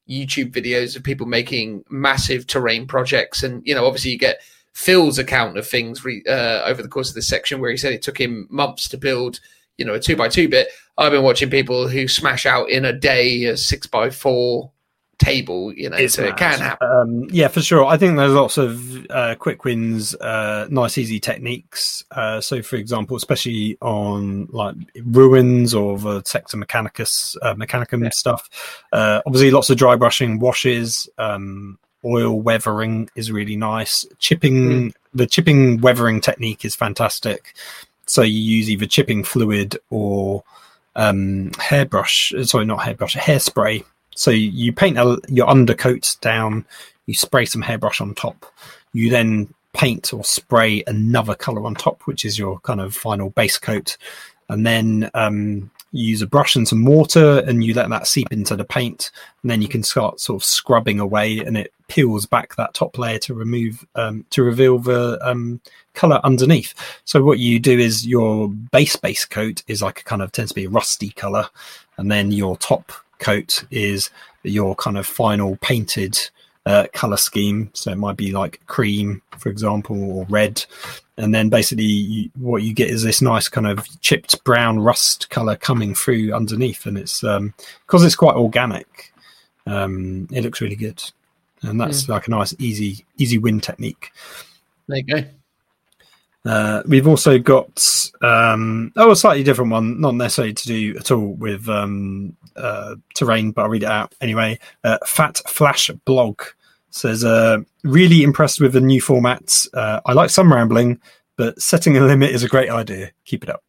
YouTube 0.09 0.53
videos 0.53 0.97
of 0.97 1.03
people 1.03 1.27
making 1.27 1.85
massive 1.91 2.47
terrain 2.47 2.87
projects, 2.87 3.43
and 3.43 3.63
you 3.67 3.75
know, 3.75 3.87
obviously, 3.87 4.13
you 4.13 4.19
get 4.19 4.41
Phil's 4.75 5.19
account 5.19 5.57
of 5.57 5.67
things 5.67 6.05
re- 6.05 6.25
uh, 6.29 6.63
over 6.65 6.83
the 6.83 6.89
course 6.89 7.09
of 7.09 7.15
this 7.15 7.29
section, 7.29 7.61
where 7.61 7.71
he 7.71 7.77
said 7.77 7.93
it 7.93 8.03
took 8.03 8.21
him 8.21 8.47
months 8.51 8.89
to 8.89 8.99
build, 8.99 9.41
you 9.79 9.85
know, 9.85 9.95
a 9.95 10.01
two 10.01 10.17
by 10.17 10.29
two 10.29 10.49
bit. 10.49 10.69
I've 10.99 11.13
been 11.13 11.23
watching 11.23 11.51
people 11.51 11.89
who 11.89 12.07
smash 12.09 12.45
out 12.47 12.71
in 12.71 12.85
a 12.85 12.93
day 12.93 13.45
a 13.45 13.57
six 13.57 13.87
by 13.87 14.11
four 14.11 14.71
table, 15.19 15.73
you 15.73 15.89
know, 15.89 16.07
so 16.09 16.25
it 16.25 16.37
can 16.37 16.59
happen. 16.59 16.89
Um, 16.91 17.27
yeah, 17.31 17.47
for 17.47 17.63
sure. 17.63 17.85
I 17.85 17.97
think 17.97 18.17
there's 18.17 18.33
lots 18.33 18.59
of 18.59 19.07
uh, 19.11 19.37
quick 19.37 19.65
wins, 19.65 20.15
uh, 20.17 20.67
nice, 20.71 20.99
easy 20.99 21.21
techniques. 21.21 22.05
Uh, 22.11 22.41
so, 22.41 22.63
for 22.63 22.77
example, 22.77 23.17
especially 23.17 23.79
on 23.81 24.49
like 24.51 24.75
ruins 25.05 25.73
or 25.73 25.99
the 25.99 26.23
sector 26.25 26.57
mechanicus, 26.57 27.37
uh, 27.43 27.55
mechanicum 27.55 28.03
Yeah. 28.03 28.11
stuff. 28.11 28.51
Uh, 28.93 29.23
obviously, 29.25 29.53
lots 29.53 29.71
of 29.71 29.77
dry 29.77 29.95
brushing, 29.95 30.41
washes, 30.41 31.09
um, 31.17 31.79
oil 32.05 32.41
weathering 32.41 33.09
is 33.15 33.33
really 33.33 33.57
nice. 33.57 34.07
Chipping, 34.19 34.95
the 35.15 35.27
chipping 35.27 35.81
weathering 35.81 36.21
technique 36.21 36.65
is 36.65 36.75
fantastic. 36.75 37.55
So 38.07 38.23
you 38.23 38.39
use 38.39 38.71
either 38.71 38.87
chipping 38.87 39.25
fluid 39.25 39.79
or 39.91 40.45
um, 40.97 41.51
hairbrush. 41.59 42.33
Sorry, 42.43 42.65
not 42.65 42.83
hairbrush, 42.83 43.17
a 43.17 43.19
hairspray. 43.19 43.85
So 44.15 44.31
you 44.31 44.73
paint 44.73 44.99
a, 44.99 45.19
your 45.29 45.49
undercoat 45.49 46.17
down, 46.21 46.65
you 47.07 47.15
spray 47.15 47.47
some 47.47 47.63
hairbrush 47.63 48.01
on 48.01 48.15
top, 48.15 48.47
you 48.93 49.11
then 49.11 49.53
paint 49.73 50.13
or 50.13 50.23
spray 50.23 50.85
another 50.87 51.35
color 51.35 51.67
on 51.67 51.75
top, 51.75 52.03
which 52.03 52.25
is 52.25 52.39
your 52.39 52.61
kind 52.61 52.81
of 52.81 52.95
final 52.95 53.31
base 53.31 53.59
coat, 53.59 53.97
and 54.49 54.65
then 54.65 55.11
um, 55.15 55.71
you 55.95 56.09
use 56.09 56.23
a 56.23 56.27
brush 56.27 56.57
and 56.57 56.67
some 56.67 56.85
water, 56.85 57.39
and 57.47 57.63
you 57.63 57.73
let 57.73 57.89
that 57.89 58.09
seep 58.09 58.31
into 58.33 58.57
the 58.57 58.65
paint, 58.65 59.13
and 59.43 59.51
then 59.51 59.63
you 59.63 59.69
can 59.69 59.83
start 59.83 60.21
sort 60.21 60.43
of 60.43 60.45
scrubbing 60.45 60.99
away, 60.99 61.39
and 61.39 61.57
it 61.57 61.73
peels 61.87 62.27
back 62.27 62.57
that 62.57 62.75
top 62.75 62.99
layer 62.99 63.19
to 63.21 63.33
remove 63.33 63.87
um, 63.95 64.25
to 64.31 64.43
reveal 64.43 64.79
the 64.79 65.19
um, 65.23 65.61
color 65.95 66.21
underneath. 66.25 66.75
So 67.05 67.23
what 67.23 67.39
you 67.39 67.61
do 67.61 67.79
is 67.79 68.07
your 68.07 68.49
base 68.49 68.97
base 68.97 69.25
coat 69.25 69.63
is 69.69 69.83
like 69.83 70.01
a 70.01 70.05
kind 70.05 70.21
of 70.21 70.33
tends 70.33 70.51
to 70.51 70.57
be 70.57 70.65
a 70.65 70.71
rusty 70.71 71.11
color, 71.11 71.49
and 71.97 72.11
then 72.11 72.33
your 72.33 72.57
top 72.57 72.93
coat 73.21 73.65
is 73.71 74.11
your 74.43 74.75
kind 74.75 74.99
of 74.99 75.07
final 75.07 75.57
painted 75.57 76.19
uh, 76.67 76.87
color 76.93 77.17
scheme. 77.17 77.71
So 77.75 77.91
it 77.91 77.99
might 77.99 78.17
be 78.17 78.33
like 78.33 78.65
cream, 78.67 79.23
for 79.39 79.49
example, 79.49 80.03
or 80.11 80.27
red. 80.29 80.65
And 81.17 81.35
then 81.35 81.49
basically, 81.49 81.85
you, 81.85 82.31
what 82.39 82.63
you 82.63 82.75
get 82.75 82.91
is 82.91 83.03
this 83.03 83.23
nice 83.23 83.49
kind 83.49 83.67
of 83.67 83.87
chipped 84.01 84.43
brown 84.45 84.81
rust 84.81 85.31
color 85.31 85.57
coming 85.57 85.95
through 85.95 86.33
underneath, 86.33 86.87
and 86.87 86.99
it's 86.99 87.21
because 87.21 88.05
it's 88.05 88.17
quite 88.17 88.35
organic. 88.35 89.13
Um, 89.67 90.29
it 90.33 90.43
looks 90.43 90.61
really 90.61 90.77
good, 90.77 91.03
and 91.63 91.81
that's 91.81 92.09
like 92.09 92.27
a 92.27 92.31
nice, 92.31 92.55
easy, 92.59 93.05
easy 93.17 93.39
win 93.39 93.61
technique. 93.61 94.11
There 94.89 94.99
you 94.99 95.05
go. 95.05 95.25
Uh, 96.45 96.83
we've 96.87 97.09
also 97.09 97.39
got 97.39 98.11
um, 98.21 98.93
oh 98.97 99.11
a 99.11 99.17
slightly 99.17 99.43
different 99.43 99.71
one, 99.71 100.01
not 100.01 100.15
necessarily 100.15 100.53
to 100.53 100.67
do 100.67 100.97
at 100.99 101.11
all 101.11 101.33
with 101.35 101.69
um, 101.69 102.37
uh, 102.57 102.97
terrain, 103.15 103.51
but 103.51 103.63
I'll 103.63 103.71
read 103.71 103.83
it 103.83 103.89
out 103.89 104.15
anyway. 104.21 104.59
Uh, 104.83 104.99
Fat 105.07 105.41
Flash 105.47 105.91
Blog 106.05 106.43
says, 106.91 107.25
uh, 107.25 107.59
"Really 107.83 108.23
impressed 108.23 108.61
with 108.61 108.75
the 108.75 108.81
new 108.81 109.01
formats. 109.01 109.67
Uh, 109.73 110.01
I 110.05 110.13
like 110.13 110.29
some 110.29 110.53
rambling, 110.53 111.01
but 111.37 111.61
setting 111.61 111.97
a 111.97 112.01
limit 112.01 112.31
is 112.31 112.43
a 112.43 112.49
great 112.49 112.71
idea. 112.71 113.13
Keep 113.25 113.45
it 113.45 113.51
up." 113.51 113.65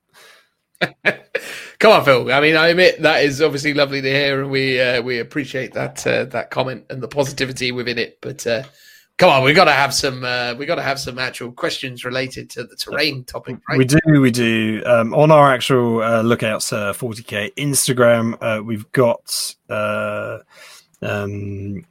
come 1.79 1.91
on, 1.93 2.03
Phil. 2.03 2.33
I 2.33 2.41
mean, 2.41 2.57
I 2.57 2.67
admit 2.67 3.01
that 3.03 3.23
is 3.23 3.41
obviously 3.41 3.73
lovely 3.73 4.01
to 4.01 4.09
hear, 4.09 4.41
and 4.41 4.51
we 4.51 4.81
uh, 4.81 5.01
we 5.01 5.19
appreciate 5.19 5.73
that 5.75 5.95
that 6.03 6.51
comment 6.51 6.87
and 6.89 7.01
the 7.01 7.07
positivity 7.07 7.71
within 7.71 7.97
it. 7.97 8.19
But 8.19 8.45
come 9.17 9.29
on, 9.29 9.43
we've 9.43 9.55
got 9.55 9.65
to 9.65 9.71
have 9.71 9.93
some 9.93 10.23
uh, 10.23 10.53
we 10.55 10.65
got 10.65 10.75
to 10.75 10.81
have 10.81 10.99
some 10.99 11.19
actual 11.19 11.51
questions 11.51 12.05
related 12.05 12.49
to 12.51 12.63
the 12.63 12.75
terrain 12.75 13.23
topic, 13.23 13.57
right? 13.69 13.77
We 13.77 13.85
do, 13.85 13.99
we 14.21 14.31
do. 14.31 14.83
Um, 14.85 15.13
on 15.13 15.31
our 15.31 15.53
actual 15.53 16.01
uh, 16.01 16.21
Lookouts 16.21 16.73
uh, 16.73 16.93
40k 16.93 17.53
Instagram, 17.55 18.37
uh, 18.41 18.63
we've 18.63 18.89
got 18.91 19.55
uh, 19.69 20.39
um, 21.01 21.85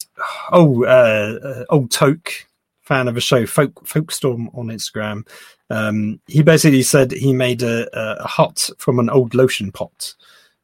oh 0.52 0.84
uh, 0.84 1.38
uh, 1.42 1.64
old 1.70 1.90
Toke, 1.90 2.46
fan 2.82 3.08
of 3.08 3.16
a 3.16 3.20
show, 3.20 3.46
Folk 3.46 3.86
Folkstorm 3.86 4.56
on 4.56 4.68
Instagram. 4.68 5.26
Um, 5.70 6.20
he 6.26 6.42
basically 6.42 6.82
said 6.82 7.10
he 7.10 7.32
made 7.32 7.62
a, 7.62 7.88
a 7.94 8.26
hut 8.26 8.68
from 8.78 8.98
an 8.98 9.08
old 9.08 9.34
lotion 9.34 9.72
pot. 9.72 10.14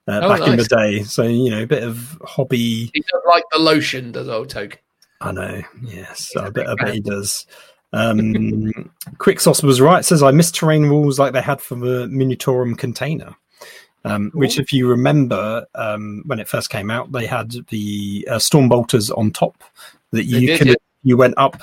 Uh, 0.08 0.20
Oh, 0.22 0.28
back 0.28 0.48
in 0.48 0.56
the 0.56 0.64
day, 0.64 1.04
so 1.04 1.22
you 1.22 1.50
know, 1.50 1.62
a 1.62 1.66
bit 1.66 1.84
of 1.84 2.20
hobby 2.24 2.90
He 2.92 3.00
does 3.00 3.22
like 3.28 3.44
the 3.52 3.58
lotion, 3.58 4.10
does 4.10 4.28
old 4.28 4.48
Toke? 4.48 4.80
I 5.20 5.32
know. 5.32 5.62
Yes, 5.82 6.34
I 6.36 6.50
bet, 6.50 6.68
I 6.68 6.74
bet 6.74 6.94
he 6.94 7.00
does. 7.00 7.46
Um, 7.92 8.72
Quick 9.18 9.40
Sauce 9.40 9.62
was 9.62 9.80
right. 9.80 10.04
Says 10.04 10.22
I 10.22 10.30
miss 10.30 10.50
terrain 10.50 10.84
rules 10.84 11.18
like 11.18 11.32
they 11.32 11.42
had 11.42 11.60
for 11.60 11.74
the 11.74 12.06
Munitorum 12.06 12.76
container. 12.76 13.34
Um, 14.02 14.30
which, 14.32 14.58
if 14.58 14.72
you 14.72 14.88
remember, 14.88 15.66
um, 15.74 16.22
when 16.24 16.40
it 16.40 16.48
first 16.48 16.70
came 16.70 16.90
out, 16.90 17.12
they 17.12 17.26
had 17.26 17.52
the 17.68 18.26
uh, 18.30 18.38
storm 18.38 18.70
bolters 18.70 19.10
on 19.10 19.30
top 19.30 19.62
that 20.12 20.24
you 20.24 20.46
did, 20.46 20.58
could, 20.58 20.68
yeah. 20.68 20.74
you 21.02 21.18
went 21.18 21.34
up 21.36 21.60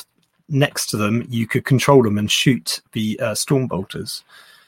next 0.49 0.87
to 0.87 0.97
them, 0.97 1.25
you 1.29 1.47
could 1.47 1.65
control 1.65 2.03
them 2.03 2.17
and 2.17 2.31
shoot 2.31 2.81
the 2.93 3.19
uh, 3.19 3.35
storm 3.35 3.67
bolters. 3.67 4.23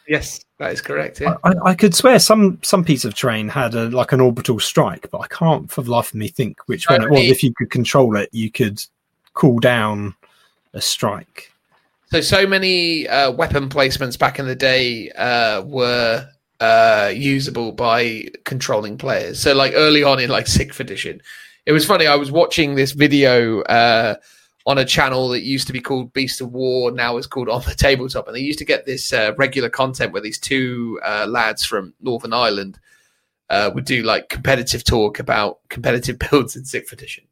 Yes, 0.10 0.44
that 0.57 0.73
is 0.73 0.81
correct. 0.81 1.22
Yeah. 1.22 1.38
I, 1.44 1.53
I 1.64 1.76
could 1.76 1.94
swear 1.94 2.18
some 2.18 2.57
some 2.64 2.84
piece 2.84 3.06
of 3.06 3.14
terrain 3.14 3.48
had 3.48 3.76
a, 3.76 3.90
like 3.90 4.11
an 4.11 4.19
orbital 4.19 4.60
strike, 4.60 5.07
but 5.11 5.19
I 5.19 5.27
can't 5.27 5.69
for 5.69 5.84
the 5.84 5.91
life 5.91 6.10
of 6.10 6.15
me 6.15 6.30
think 6.30 6.57
which 6.65 6.90
one 6.90 7.03
it 7.03 7.11
was. 7.11 7.22
If 7.22 7.44
you 7.44 7.53
could 7.53 7.69
control 7.69 8.15
it, 8.18 8.27
you 8.31 8.49
could 8.49 8.84
cool 9.36 9.60
down 9.60 10.15
a 10.73 10.81
strike. 10.81 11.53
So, 12.07 12.22
so 12.22 12.48
many 12.48 13.07
uh, 13.07 13.31
weapon 13.31 13.69
placements 13.69 14.18
back 14.18 14.40
in 14.40 14.48
the 14.48 14.56
day 14.56 15.11
uh, 15.11 15.61
were 15.61 16.27
uh, 16.60 17.11
usable 17.15 17.72
by 17.72 18.30
controlling 18.45 18.98
players. 18.98 19.40
So, 19.40 19.53
like 19.53 19.73
early 19.76 20.02
on 20.02 20.19
in 20.19 20.31
like 20.31 20.48
sixth 20.48 20.80
edition, 20.80 21.22
it 21.68 21.72
was 21.72 21.86
funny. 21.86 22.07
I 22.07 22.15
was 22.15 22.31
watching 22.31 22.73
this 22.73 22.94
video 22.94 23.61
uh, 23.61 24.15
on 24.65 24.77
a 24.77 24.86
channel 24.86 25.30
that 25.30 25.41
used 25.41 25.68
to 25.68 25.73
be 25.73 25.81
called 25.81 26.14
Beast 26.14 26.41
of 26.41 26.52
War, 26.52 26.91
now 26.91 27.18
is 27.18 27.27
called 27.27 27.49
On 27.49 27.61
the 27.61 27.73
Tabletop, 27.76 28.27
and 28.27 28.36
they 28.36 28.41
used 28.41 28.60
to 28.60 28.65
get 28.65 28.86
this 28.86 29.14
uh, 29.14 29.34
regular 29.38 29.69
content 29.69 30.11
where 30.11 30.22
these 30.22 30.40
two 30.40 30.99
uh, 31.03 31.26
lads 31.27 31.65
from 31.65 31.94
Northern 32.02 32.34
Ireland 32.34 32.80
uh, 33.49 33.72
would 33.73 33.86
do 33.86 34.03
like 34.03 34.30
competitive 34.30 34.84
talk 34.84 35.19
about 35.19 35.60
competitive 35.69 36.19
builds 36.31 36.56
in 36.56 36.65
sixth 36.65 36.94
edition. 36.94 37.26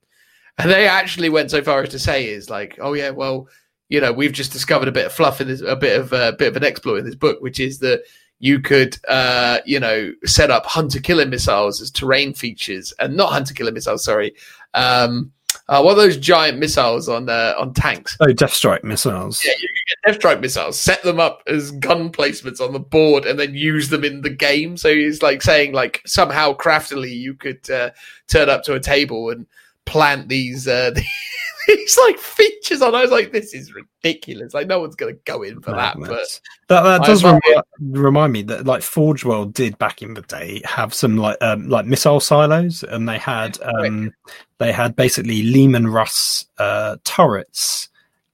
And 0.57 0.71
they 0.71 0.87
actually 0.87 1.29
went 1.29 1.51
so 1.51 1.61
far 1.61 1.83
as 1.83 1.89
to 1.89 1.99
say 1.99 2.27
is 2.27 2.49
like, 2.49 2.79
oh 2.81 2.93
yeah, 2.93 3.11
well, 3.11 3.47
you 3.89 4.01
know, 4.01 4.11
we've 4.11 4.31
just 4.31 4.51
discovered 4.51 4.87
a 4.87 4.93
bit 4.93 5.05
of 5.05 5.13
fluff 5.13 5.39
in 5.39 5.47
this, 5.47 5.61
a 5.61 5.75
bit 5.75 5.99
of 5.99 6.13
a 6.13 6.33
bit 6.33 6.49
of 6.49 6.57
an 6.57 6.63
exploit 6.63 6.97
in 6.97 7.05
this 7.05 7.15
book, 7.15 7.41
which 7.41 7.59
is 7.59 7.79
that 7.79 8.03
you 8.39 8.59
could, 8.59 8.97
uh, 9.07 9.59
you 9.65 9.79
know, 9.79 10.11
set 10.25 10.51
up 10.51 10.65
hunter 10.65 10.99
killer 10.99 11.25
missiles 11.25 11.81
as 11.81 11.91
terrain 11.91 12.33
features, 12.33 12.93
and 12.99 13.15
not 13.15 13.31
hunter 13.31 13.53
killer 13.53 13.71
missiles. 13.71 14.03
Sorry, 14.03 14.33
um, 14.73 15.31
uh, 15.69 15.82
what 15.82 15.94
are 15.94 16.02
those 16.02 16.18
giant 16.18 16.60
missiles 16.60 17.10
on 17.10 17.30
uh, 17.30 17.53
on 17.57 17.74
tanks? 17.74 18.18
Oh, 18.19 18.32
Death 18.32 18.53
Strike 18.53 18.84
missiles. 18.84 19.44
Yeah, 19.44 19.53
you 19.60 19.68
can 19.68 19.76
get 19.88 19.98
Death 20.07 20.22
Strike 20.22 20.40
missiles, 20.40 20.80
set 20.80 21.03
them 21.03 21.19
up 21.19 21.44
as 21.48 21.72
gun 21.72 22.10
placements 22.10 22.61
on 22.61 22.74
the 22.74 22.80
board, 22.80 23.26
and 23.26 23.40
then 23.40 23.53
use 23.53 23.90
them 23.90 24.03
in 24.03 24.22
the 24.22 24.30
game. 24.30 24.78
So 24.78 24.90
it's 24.90 25.22
like 25.22 25.41
saying, 25.41 25.74
like 25.74 26.02
somehow 26.06 26.53
craftily, 26.53 27.14
you 27.14 27.34
could 27.34 27.69
uh, 27.69 27.91
turn 28.28 28.49
up 28.49 28.64
to 28.64 28.76
a 28.76 28.80
table 28.80 29.30
and 29.30 29.45
plant 29.86 30.30
these 30.30 30.68
uh, 30.68 30.91
these 31.68 31.98
like 31.98 32.18
features 32.18 32.81
on. 32.81 32.95
I 32.95 33.02
was 33.02 33.11
like, 33.11 33.31
this 33.31 33.53
is 33.53 33.73
ridiculous. 33.73 34.53
Like 34.53 34.68
no 34.68 34.80
one's 34.80 34.95
going 34.95 35.15
to 35.15 35.22
go 35.26 35.44
in 35.44 35.61
for 35.61 35.72
that. 35.72 35.98
But 35.99 36.39
that 36.69 36.81
that 36.81 37.03
does 37.03 37.23
admire 37.23 37.41
remi- 37.80 37.99
remind 37.99 38.34
me 38.34 38.41
that 38.44 38.65
like 38.65 38.81
Forge 38.81 39.26
World 39.26 39.53
did 39.53 39.77
back 39.77 40.02
in 40.02 40.14
the 40.14 40.22
day 40.23 40.61
have 40.65 40.94
some 40.94 41.18
like 41.18 41.38
um, 41.41 41.68
like 41.69 41.85
missile 41.85 42.19
silos, 42.19 42.84
and 42.84 43.07
they 43.07 43.18
had 43.18 43.57
um, 43.61 44.14
they 44.57 44.72
had 44.72 44.95
basically 44.95 45.44
Leman 45.44 45.88
Russ 45.88 46.45
uh, 46.57 46.98
turrets 47.03 47.89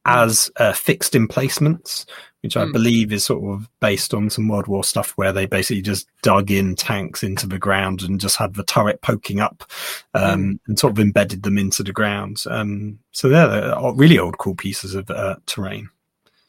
as 0.06 0.52
uh, 0.58 0.74
fixed 0.74 1.16
emplacements, 1.16 2.06
which 2.44 2.58
I 2.58 2.66
Hmm. 2.66 2.74
believe 2.74 3.14
is 3.14 3.24
sort 3.24 3.44
of 3.54 3.70
based 3.80 4.14
on 4.14 4.30
some 4.30 4.50
World 4.50 4.68
War 4.68 4.84
stuff 4.84 5.14
where 5.16 5.32
they 5.32 5.46
basically 5.46 5.82
just 5.82 6.08
dug 6.22 6.52
in 6.52 6.76
tanks 6.76 7.24
into 7.24 7.48
the 7.48 7.58
ground 7.58 8.02
and 8.02 8.20
just 8.20 8.36
had 8.36 8.54
the 8.54 8.64
turret 8.66 9.02
poking 9.02 9.40
up 9.40 9.64
um, 10.14 10.60
and 10.68 10.78
sort 10.78 10.92
of 10.92 11.00
embedded 11.00 11.44
them 11.44 11.58
into 11.58 11.84
the 11.84 11.94
ground. 11.94 12.44
Um, 12.50 13.00
so 13.14 13.30
they're 13.30 13.48
they're 13.48 13.94
really 13.94 14.20
old 14.20 14.38
cool 14.38 14.56
pieces 14.56 14.94
of 14.94 15.10
uh, 15.10 15.38
terrain. 15.46 15.90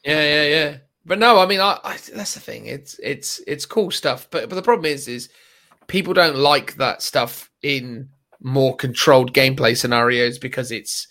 Yeah, 0.03 0.21
yeah, 0.21 0.43
yeah. 0.43 0.77
But 1.05 1.19
no, 1.19 1.39
I 1.39 1.45
mean, 1.45 1.61
I, 1.61 1.79
I, 1.83 1.97
that's 2.13 2.33
the 2.33 2.39
thing. 2.39 2.65
It's 2.65 2.99
it's 3.01 3.39
it's 3.47 3.65
cool 3.65 3.89
stuff. 3.89 4.27
But 4.31 4.49
but 4.49 4.55
the 4.55 4.61
problem 4.61 4.85
is, 4.85 5.07
is 5.07 5.29
people 5.87 6.13
don't 6.13 6.35
like 6.35 6.75
that 6.75 7.01
stuff 7.01 7.49
in 7.61 8.09
more 8.41 8.75
controlled 8.75 9.33
gameplay 9.33 9.77
scenarios 9.77 10.37
because 10.37 10.71
it's 10.71 11.07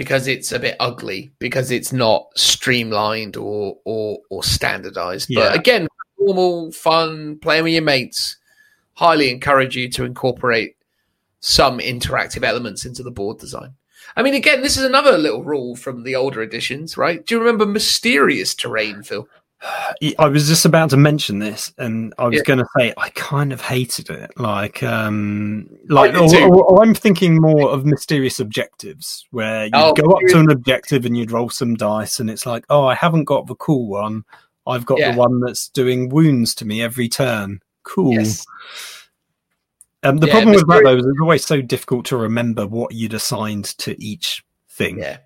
because 0.00 0.26
it's 0.26 0.50
a 0.50 0.58
bit 0.58 0.76
ugly 0.80 1.30
because 1.40 1.70
it's 1.70 1.92
not 1.92 2.26
streamlined 2.34 3.36
or 3.36 3.76
or 3.84 4.18
or 4.30 4.42
standardized. 4.42 5.28
Yeah. 5.28 5.50
But 5.50 5.58
again, 5.58 5.88
normal 6.18 6.72
fun 6.72 7.38
playing 7.40 7.64
with 7.64 7.74
your 7.74 7.82
mates. 7.82 8.38
Highly 8.94 9.28
encourage 9.28 9.76
you 9.76 9.90
to 9.90 10.04
incorporate 10.04 10.74
some 11.40 11.80
interactive 11.80 12.44
elements 12.44 12.86
into 12.86 13.02
the 13.02 13.10
board 13.10 13.40
design. 13.40 13.74
I 14.16 14.22
mean, 14.22 14.32
again, 14.32 14.62
this 14.62 14.78
is 14.78 14.84
another 14.84 15.18
little 15.18 15.44
rule 15.44 15.76
from 15.76 16.02
the 16.02 16.16
older 16.16 16.40
editions, 16.40 16.96
right? 16.96 17.24
Do 17.26 17.34
you 17.34 17.38
remember 17.38 17.66
mysterious 17.66 18.54
terrain, 18.54 19.02
Phil? 19.02 19.28
I 20.18 20.28
was 20.28 20.48
just 20.48 20.64
about 20.64 20.90
to 20.90 20.96
mention 20.96 21.38
this, 21.38 21.72
and 21.76 22.14
I 22.18 22.26
was 22.26 22.36
Yeah. 22.36 22.42
going 22.44 22.58
to 22.60 22.66
say 22.78 22.94
I 22.96 23.10
kind 23.10 23.52
of 23.52 23.60
hated 23.60 24.08
it. 24.08 24.30
Like, 24.38 24.82
um, 24.82 25.68
like, 25.88 26.14
or, 26.14 26.34
or- 26.44 26.64
or 26.64 26.82
I'm 26.82 26.94
thinking 26.94 27.40
more 27.40 27.68
of 27.70 27.84
mysterious 27.84 28.40
objectives, 28.40 29.26
where 29.30 29.66
you 29.66 29.70
Oh, 29.74 29.92
go 29.92 30.10
up 30.12 30.20
to 30.28 30.38
an 30.38 30.50
objective 30.50 31.04
and 31.04 31.16
you'd 31.16 31.30
roll 31.30 31.50
some 31.50 31.74
dice, 31.74 32.20
and 32.20 32.30
it's 32.30 32.46
like, 32.46 32.64
oh, 32.70 32.86
I 32.86 32.94
haven't 32.94 33.24
got 33.24 33.46
the 33.46 33.54
cool 33.56 33.86
one. 33.88 34.24
I've 34.66 34.86
got 34.86 34.98
Yeah. 34.98 35.12
the 35.12 35.18
one 35.18 35.40
that's 35.40 35.68
doing 35.68 36.08
wounds 36.08 36.54
to 36.56 36.64
me 36.64 36.82
every 36.82 37.08
turn. 37.08 37.60
Cool. 37.82 38.14
Yes. 38.14 38.46
Um, 40.02 40.16
the 40.18 40.26
Yeah, 40.28 40.32
problem 40.32 40.54
with 40.54 40.66
that 40.68 40.82
though 40.84 40.96
is 40.96 41.04
it's 41.04 41.20
always 41.20 41.44
so 41.44 41.60
difficult 41.60 42.06
to 42.06 42.16
remember 42.16 42.66
what 42.66 42.94
you'd 42.94 43.12
assigned 43.14 43.66
to 43.78 44.02
each 44.02 44.42
thing. 44.70 44.98
Yeah. 44.98 45.18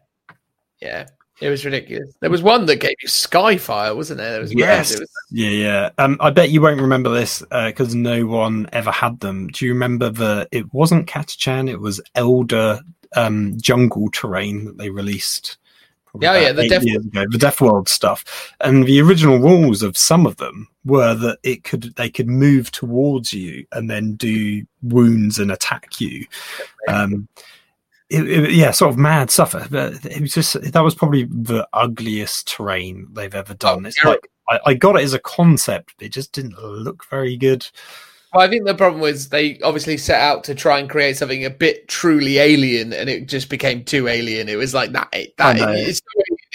Yeah. 0.81 1.07
It 1.41 1.49
was 1.49 1.65
ridiculous. 1.65 2.15
There 2.21 2.31
was 2.31 2.43
one 2.43 2.67
that 2.67 2.77
gave 2.77 2.95
you 3.03 3.09
Skyfire, 3.09 3.95
wasn't 3.97 4.19
there? 4.19 4.33
There 4.33 4.41
was. 4.41 4.55
Yes. 4.55 4.99
Was, 4.99 5.11
Yeah, 5.31 5.49
yeah. 5.51 5.91
Um, 5.99 6.17
I 6.21 6.31
bet 6.31 6.51
you 6.51 6.61
won't 6.61 6.81
remember 6.81 7.11
this 7.11 7.43
because 7.51 7.95
no 7.95 8.25
one 8.27 8.69
ever 8.73 8.91
had 8.91 9.21
them. 9.21 9.49
Do 9.49 9.67
you 9.67 9.73
remember 9.73 10.11
the? 10.11 10.49
It 10.53 10.73
wasn't 10.73 11.09
Catachan. 11.09 11.69
It 11.69 11.81
was 11.81 12.01
Eldar 12.15 12.81
um, 13.17 13.55
Jungle 13.61 14.11
Terrain 14.11 14.65
that 14.65 14.79
they 14.79 14.91
released. 14.91 15.59
Yeah, 16.21 16.39
yeah, 16.39 16.53
the 16.53 16.69
Death- 16.69 16.85
years 16.85 17.05
ago, 17.05 17.25
the 17.29 17.39
Death 17.39 17.61
World 17.61 17.89
stuff. 17.89 18.55
And 18.61 18.87
the 18.87 19.01
original 19.01 19.39
rules 19.39 19.83
of 19.83 19.97
some 19.97 20.27
of 20.27 20.37
them 20.37 20.69
were 20.85 21.15
that 21.15 21.39
it 21.43 21.65
could 21.65 21.95
they 21.97 22.09
could 22.09 22.29
move 22.29 22.71
towards 22.71 23.33
you 23.33 23.67
and 23.73 23.91
then 23.91 24.15
do 24.15 24.65
wounds 24.83 25.41
and 25.41 25.51
attack 25.51 26.01
you. 26.01 26.25
Um, 26.89 27.27
it, 28.15 28.29
it- 28.45 28.51
yeah, 28.53 28.71
sort 28.71 28.93
of 28.93 28.99
mad 28.99 29.31
stuff. 29.31 29.53
But 29.71 30.05
it 30.05 30.21
was 30.21 30.33
just 30.33 30.61
that 30.73 30.85
was 30.85 30.95
probably 30.95 31.25
the 31.25 31.67
ugliest 31.73 32.49
terrain 32.49 33.09
they've 33.13 33.35
ever 33.35 33.55
done. 33.55 33.85
Oh, 33.85 33.89
it's 33.89 34.05
like 34.05 34.29
I, 34.49 34.61
I 34.67 34.75
got 34.75 34.97
it 34.97 35.05
as 35.05 35.15
a 35.15 35.19
concept, 35.19 35.95
but 35.99 36.07
it 36.07 36.13
just 36.13 36.33
didn't 36.33 36.59
look 36.63 37.05
very 37.11 37.37
good. 37.37 37.67
well, 38.33 38.43
I 38.45 38.49
think 38.49 38.67
the 38.67 38.75
problem 38.75 39.01
was 39.01 39.29
they 39.29 39.59
obviously 39.61 39.97
set 39.97 40.21
out 40.21 40.45
to 40.45 40.55
try 40.55 40.79
and 40.79 40.91
create 40.91 41.17
something 41.17 41.45
a 41.45 41.51
bit 41.51 41.89
truly 41.89 42.39
alien, 42.39 42.93
and 42.93 43.09
it 43.09 43.27
just 43.29 43.49
became 43.49 43.85
too 43.85 44.09
alien. 44.09 44.49
It 44.49 44.57
was 44.57 44.75
like 44.75 44.93
that. 44.93 45.09
It, 45.13 45.37
that 45.39 45.61
I 45.61 45.75
it's, 45.77 46.01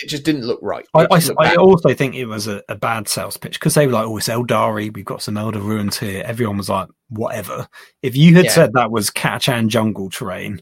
it 0.01 0.07
just 0.07 0.23
didn't 0.23 0.45
look 0.45 0.59
right. 0.61 0.85
I, 0.93 1.07
I, 1.11 1.19
I 1.39 1.55
also 1.55 1.93
think 1.93 2.15
it 2.15 2.25
was 2.25 2.47
a, 2.47 2.63
a 2.69 2.75
bad 2.75 3.07
sales 3.09 3.37
pitch 3.37 3.59
because 3.59 3.73
they 3.73 3.85
were 3.87 3.93
like, 3.93 4.05
"Oh, 4.05 4.17
it's 4.17 4.29
Eldari. 4.29 4.93
We've 4.93 5.03
got 5.05 5.21
some 5.21 5.35
Eldar 5.35 5.63
ruins 5.63 5.97
here." 5.97 6.23
Everyone 6.25 6.57
was 6.57 6.69
like, 6.69 6.87
"Whatever." 7.09 7.67
If 8.01 8.15
you 8.15 8.35
had 8.35 8.45
Yeah. 8.45 8.51
said 8.51 8.73
that 8.73 8.91
was 8.91 9.09
Catachan 9.09 9.67
jungle 9.67 10.09
terrain, 10.09 10.61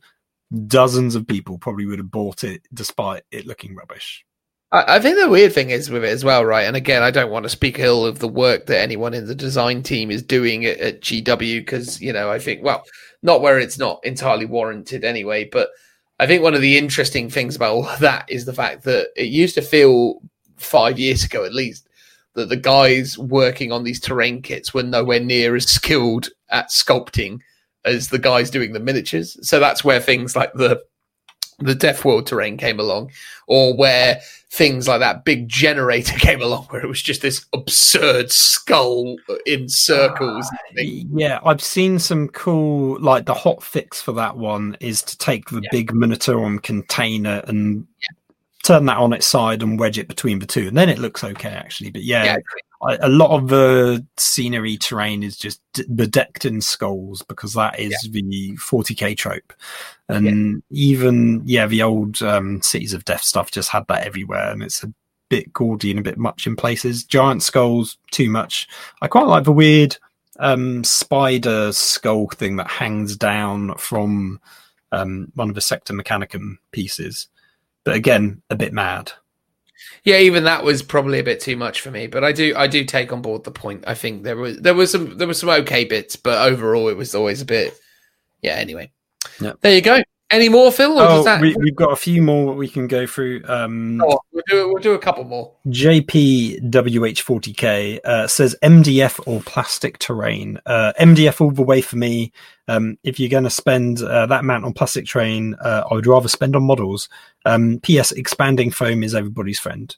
dozens 0.68 1.16
of 1.16 1.28
people 1.28 1.58
probably 1.58 1.86
would 1.86 2.00
have 2.00 2.12
bought 2.12 2.44
it, 2.44 2.62
despite 2.74 3.24
it 3.32 3.46
looking 3.46 3.76
rubbish. 3.76 4.26
I, 4.72 4.96
I 4.96 5.00
think 5.00 5.18
the 5.18 5.30
weird 5.30 5.54
thing 5.54 5.70
is 5.70 5.90
with 5.90 6.04
it 6.04 6.10
as 6.10 6.24
well, 6.24 6.46
right? 6.46 6.64
And 6.66 6.76
again, 6.76 7.04
I 7.04 7.12
don't 7.12 7.32
want 7.32 7.44
to 7.44 7.50
speak 7.50 7.80
ill 7.80 8.06
of 8.06 8.20
the 8.20 8.28
work 8.28 8.66
that 8.68 8.82
anyone 8.82 9.14
in 9.14 9.26
the 9.26 9.36
design 9.36 9.84
team 9.84 10.12
is 10.12 10.24
doing 10.24 10.66
at, 10.66 10.80
at 10.80 11.02
GW 11.02 11.60
because 11.60 12.02
you 12.02 12.14
know 12.14 12.32
I 12.32 12.40
think 12.40 12.64
well, 12.64 12.84
not 13.22 13.42
where 13.42 13.60
it's 13.60 13.78
not 13.78 14.00
entirely 14.04 14.46
warranted 14.46 15.04
anyway. 15.04 15.50
But 15.52 15.70
I 16.20 16.28
think 16.28 16.44
one 16.44 16.54
of 16.56 16.62
the 16.62 16.78
interesting 16.78 17.30
things 17.30 17.56
about 17.56 17.74
all 17.74 17.88
of 17.88 18.00
that 18.00 18.26
is 18.30 18.46
the 18.46 18.54
fact 18.54 18.84
that 18.84 19.10
it 19.16 19.28
used 19.28 19.56
to 19.56 19.62
feel 19.62 20.22
five 20.58 20.98
years 20.98 21.24
ago 21.24 21.46
at 21.46 21.54
least 21.54 21.88
that 22.34 22.50
the 22.50 22.56
guys 22.56 23.18
working 23.18 23.72
on 23.72 23.84
these 23.84 24.00
terrain 24.00 24.42
kits 24.42 24.74
were 24.74 24.84
nowhere 24.84 25.20
near 25.20 25.56
as 25.56 25.68
skilled 25.68 26.30
at 26.50 26.70
sculpting 26.70 27.40
as 27.88 28.10
the 28.10 28.20
guys 28.20 28.50
doing 28.52 28.74
the 28.74 28.80
miniatures. 28.80 29.38
So 29.48 29.60
that's 29.60 29.84
where 29.84 30.00
things 30.00 30.36
like 30.36 30.54
the 30.54 30.84
the 31.60 31.74
Death 31.74 32.06
World 32.06 32.28
terrain 32.28 32.56
came 32.56 32.80
along, 32.80 33.12
or 33.48 33.76
where 33.76 34.20
things 34.52 34.88
like 34.88 35.00
that 35.00 35.26
big 35.26 35.50
generator 35.50 36.14
came 36.20 36.40
along, 36.40 36.66
where 36.66 36.84
it 36.84 36.88
was 36.88 37.02
just 37.02 37.24
this 37.24 37.46
absurd 37.52 38.32
skull 38.32 39.16
in 39.48 39.68
circles. 39.68 40.48
thing. 40.76 41.08
Ah, 41.12 41.18
yeah, 41.18 41.40
I've 41.44 41.64
seen 41.64 41.98
some 41.98 42.28
cool, 42.28 43.00
like 43.02 43.26
the 43.26 43.34
hot 43.34 43.64
fix 43.64 44.00
for 44.00 44.12
that 44.14 44.38
one 44.38 44.78
is 44.80 45.02
to 45.02 45.18
take 45.18 45.50
the 45.50 45.62
Yeah. 45.64 45.70
big 45.72 45.94
Minotaur 45.96 46.60
container 46.60 47.42
and 47.48 47.88
turn 48.64 48.86
that 48.86 48.98
on 48.98 49.14
its 49.14 49.26
side 49.26 49.64
and 49.64 49.80
wedge 49.80 49.98
it 49.98 50.08
between 50.08 50.38
the 50.38 50.46
two, 50.46 50.68
and 50.68 50.78
then 50.78 50.90
it 50.90 51.00
looks 51.00 51.24
okay 51.24 51.50
actually. 51.50 51.90
But 51.90 52.04
yeah, 52.04 52.24
Yeah, 52.24 52.38
I, 52.82 52.98
a 53.02 53.10
lot 53.10 53.32
of 53.32 53.50
the 53.50 54.06
scenery 54.18 54.78
terrain 54.78 55.24
is 55.24 55.38
just 55.38 55.62
bedecked 55.96 56.46
in 56.46 56.62
skulls 56.62 57.24
because 57.24 57.54
that 57.54 57.80
is 57.80 57.96
the 58.12 58.56
40k 58.58 59.18
trope. 59.18 59.54
And 60.10 60.64
even 60.70 61.42
yeah 61.46 61.68
the 61.68 61.84
old 61.84 62.22
um 62.22 62.62
cities 62.62 62.94
of 62.94 63.06
death 63.06 63.24
stuff 63.24 63.52
just 63.52 63.70
had 63.70 63.86
that 63.88 64.06
everywhere 64.06 64.52
and 64.52 64.64
it's 64.64 64.84
a 64.84 64.94
bit 65.30 65.52
gaudy 65.52 65.92
and 65.92 66.00
a 66.00 66.04
bit 66.04 66.18
much 66.18 66.48
in 66.48 66.56
places. 66.56 67.04
Giant 67.04 67.44
skulls 67.44 67.98
too 68.12 68.30
much. 68.30 68.68
I 69.02 69.08
quite 69.08 69.28
like 69.28 69.44
the 69.44 69.52
weird 69.52 69.98
um 70.40 70.84
spider 70.84 71.72
skull 71.74 72.28
thing 72.28 72.58
that 72.58 72.70
hangs 72.70 73.18
down 73.18 73.76
from 73.78 74.40
um 74.92 75.32
one 75.36 75.50
of 75.50 75.56
the 75.56 75.62
sector 75.62 75.94
mechanicum 75.94 76.58
pieces. 76.72 77.28
But 77.84 77.96
again 77.96 78.44
a 78.50 78.56
bit 78.56 78.72
mad 78.72 79.12
Yeah, 80.04 80.20
even 80.20 80.46
that 80.46 80.64
was 80.64 80.82
probably 80.82 81.20
a 81.20 81.24
bit 81.24 81.40
too 81.40 81.58
much 81.58 81.82
for 81.82 81.92
me, 81.92 82.08
but 82.08 82.24
I 82.24 82.32
do 82.32 82.54
I 82.56 82.68
do 82.68 82.86
take 82.86 83.12
on 83.12 83.22
board 83.22 83.44
the 83.44 83.52
point. 83.52 83.84
I 83.88 83.94
think 83.94 84.24
there 84.24 84.38
was 84.38 84.58
there 84.60 84.74
was 84.74 84.92
some 84.92 85.18
there 85.18 85.28
was 85.28 85.40
some 85.40 85.50
okay 85.50 85.86
bits, 85.86 86.16
but 86.16 86.48
overall 86.48 86.88
it 86.88 86.98
was 86.98 87.14
always 87.14 87.42
a 87.42 87.46
bit 87.46 87.78
yeah, 88.42 88.54
anyway. 88.54 88.92
Yeah. 89.42 89.54
There 89.62 89.74
you 89.74 89.82
go. 89.82 90.04
Any 90.30 90.50
more, 90.50 90.74
Phil? 90.74 91.00
Or 91.00 91.08
oh 91.08 91.24
that 91.24 91.40
we, 91.40 91.56
we've 91.56 91.76
got 91.76 91.94
a 91.94 91.96
few 91.96 92.22
more 92.22 92.54
we 92.54 92.68
can 92.68 92.88
go 92.88 93.08
through 93.08 93.44
um 93.48 94.02
on, 94.02 94.18
we'll 94.34 94.44
do 94.48 94.68
we'll 94.68 94.84
do 94.84 94.92
a 94.92 95.00
couple 95.00 95.24
more. 95.24 95.54
JPWH40K 95.68 98.02
uh, 98.04 98.28
says 98.28 98.54
MDF 98.62 99.26
or 99.26 99.40
plastic 99.42 100.00
terrain. 100.00 100.60
Uh, 100.66 100.92
MDF 101.00 101.40
all 101.40 101.52
the 101.52 101.62
way 101.62 101.80
for 101.80 101.96
me. 101.96 102.34
Um, 102.68 102.98
if 103.04 103.22
you're 103.22 103.30
going 103.30 103.46
to 103.46 103.50
spend 103.50 104.02
uh, 104.02 104.26
that 104.26 104.42
amount 104.42 104.66
on 104.66 104.74
plastic 104.74 105.08
terrain, 105.08 105.56
uh, 105.62 105.86
I 105.90 105.94
would 105.94 106.08
rather 106.08 106.28
spend 106.28 106.58
on 106.58 106.64
models. 106.64 107.08
Um, 107.46 107.80
PS 107.80 108.12
expanding 108.12 108.72
foam 108.72 109.04
is 109.04 109.16
everybody's 109.16 109.60
friend, 109.60 109.96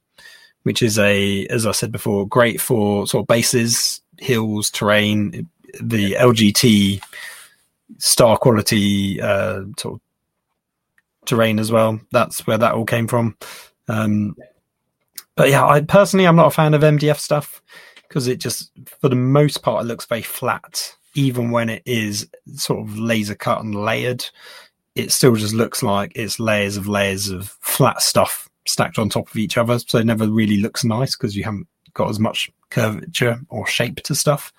which 0.61 0.83
is 0.83 0.99
a, 0.99 1.47
as 1.47 1.65
I 1.65 1.71
said 1.71 1.91
before, 1.91 2.27
great 2.27 2.61
for 2.61 3.07
sort 3.07 3.23
of 3.23 3.27
bases, 3.27 4.01
hills, 4.19 4.69
terrain. 4.69 5.49
The 5.81 6.13
LGT 6.13 7.01
star 7.97 8.37
quality 8.37 9.19
uh, 9.19 9.63
sort 9.77 9.95
of 9.95 10.01
terrain 11.29 11.59
as 11.59 11.71
well. 11.71 11.99
That's 12.11 12.45
where 12.45 12.57
that 12.57 12.73
all 12.73 12.85
came 12.85 13.07
from. 13.07 13.37
Um, 13.87 14.35
but 15.35 15.49
yeah, 15.49 15.65
I 15.65 15.81
personally 15.81 16.25
I'm 16.25 16.35
not 16.35 16.47
a 16.47 16.51
fan 16.51 16.73
of 16.73 16.81
MDF 16.81 17.17
stuff 17.17 17.61
because 18.07 18.27
it 18.27 18.39
just, 18.39 18.71
for 18.99 19.07
the 19.07 19.15
most 19.15 19.61
part, 19.61 19.83
it 19.83 19.87
looks 19.87 20.05
very 20.05 20.21
flat. 20.21 20.95
Even 21.15 21.51
when 21.51 21.69
it 21.69 21.81
is 21.85 22.27
sort 22.55 22.79
of 22.79 22.97
laser 22.97 23.35
cut 23.35 23.61
and 23.63 23.73
layered, 23.73 24.25
it 24.95 25.11
still 25.11 25.35
just 25.35 25.53
looks 25.53 25.81
like 25.81 26.11
it's 26.15 26.39
layers 26.39 26.77
of 26.77 26.87
layers 26.87 27.29
of 27.29 27.49
flat 27.61 28.01
stuff 28.01 28.49
stacked 28.67 28.99
on 28.99 29.09
top 29.09 29.29
of 29.29 29.37
each 29.37 29.57
other. 29.57 29.79
So 29.79 29.97
it 29.97 30.05
never 30.05 30.27
really 30.27 30.57
looks 30.57 30.83
nice 30.83 31.15
because 31.15 31.35
you 31.35 31.43
haven't 31.43 31.67
got 31.93 32.09
as 32.09 32.19
much 32.19 32.51
curvature 32.69 33.39
or 33.49 33.65
shape 33.65 33.97
to 34.03 34.15
stuff. 34.15 34.53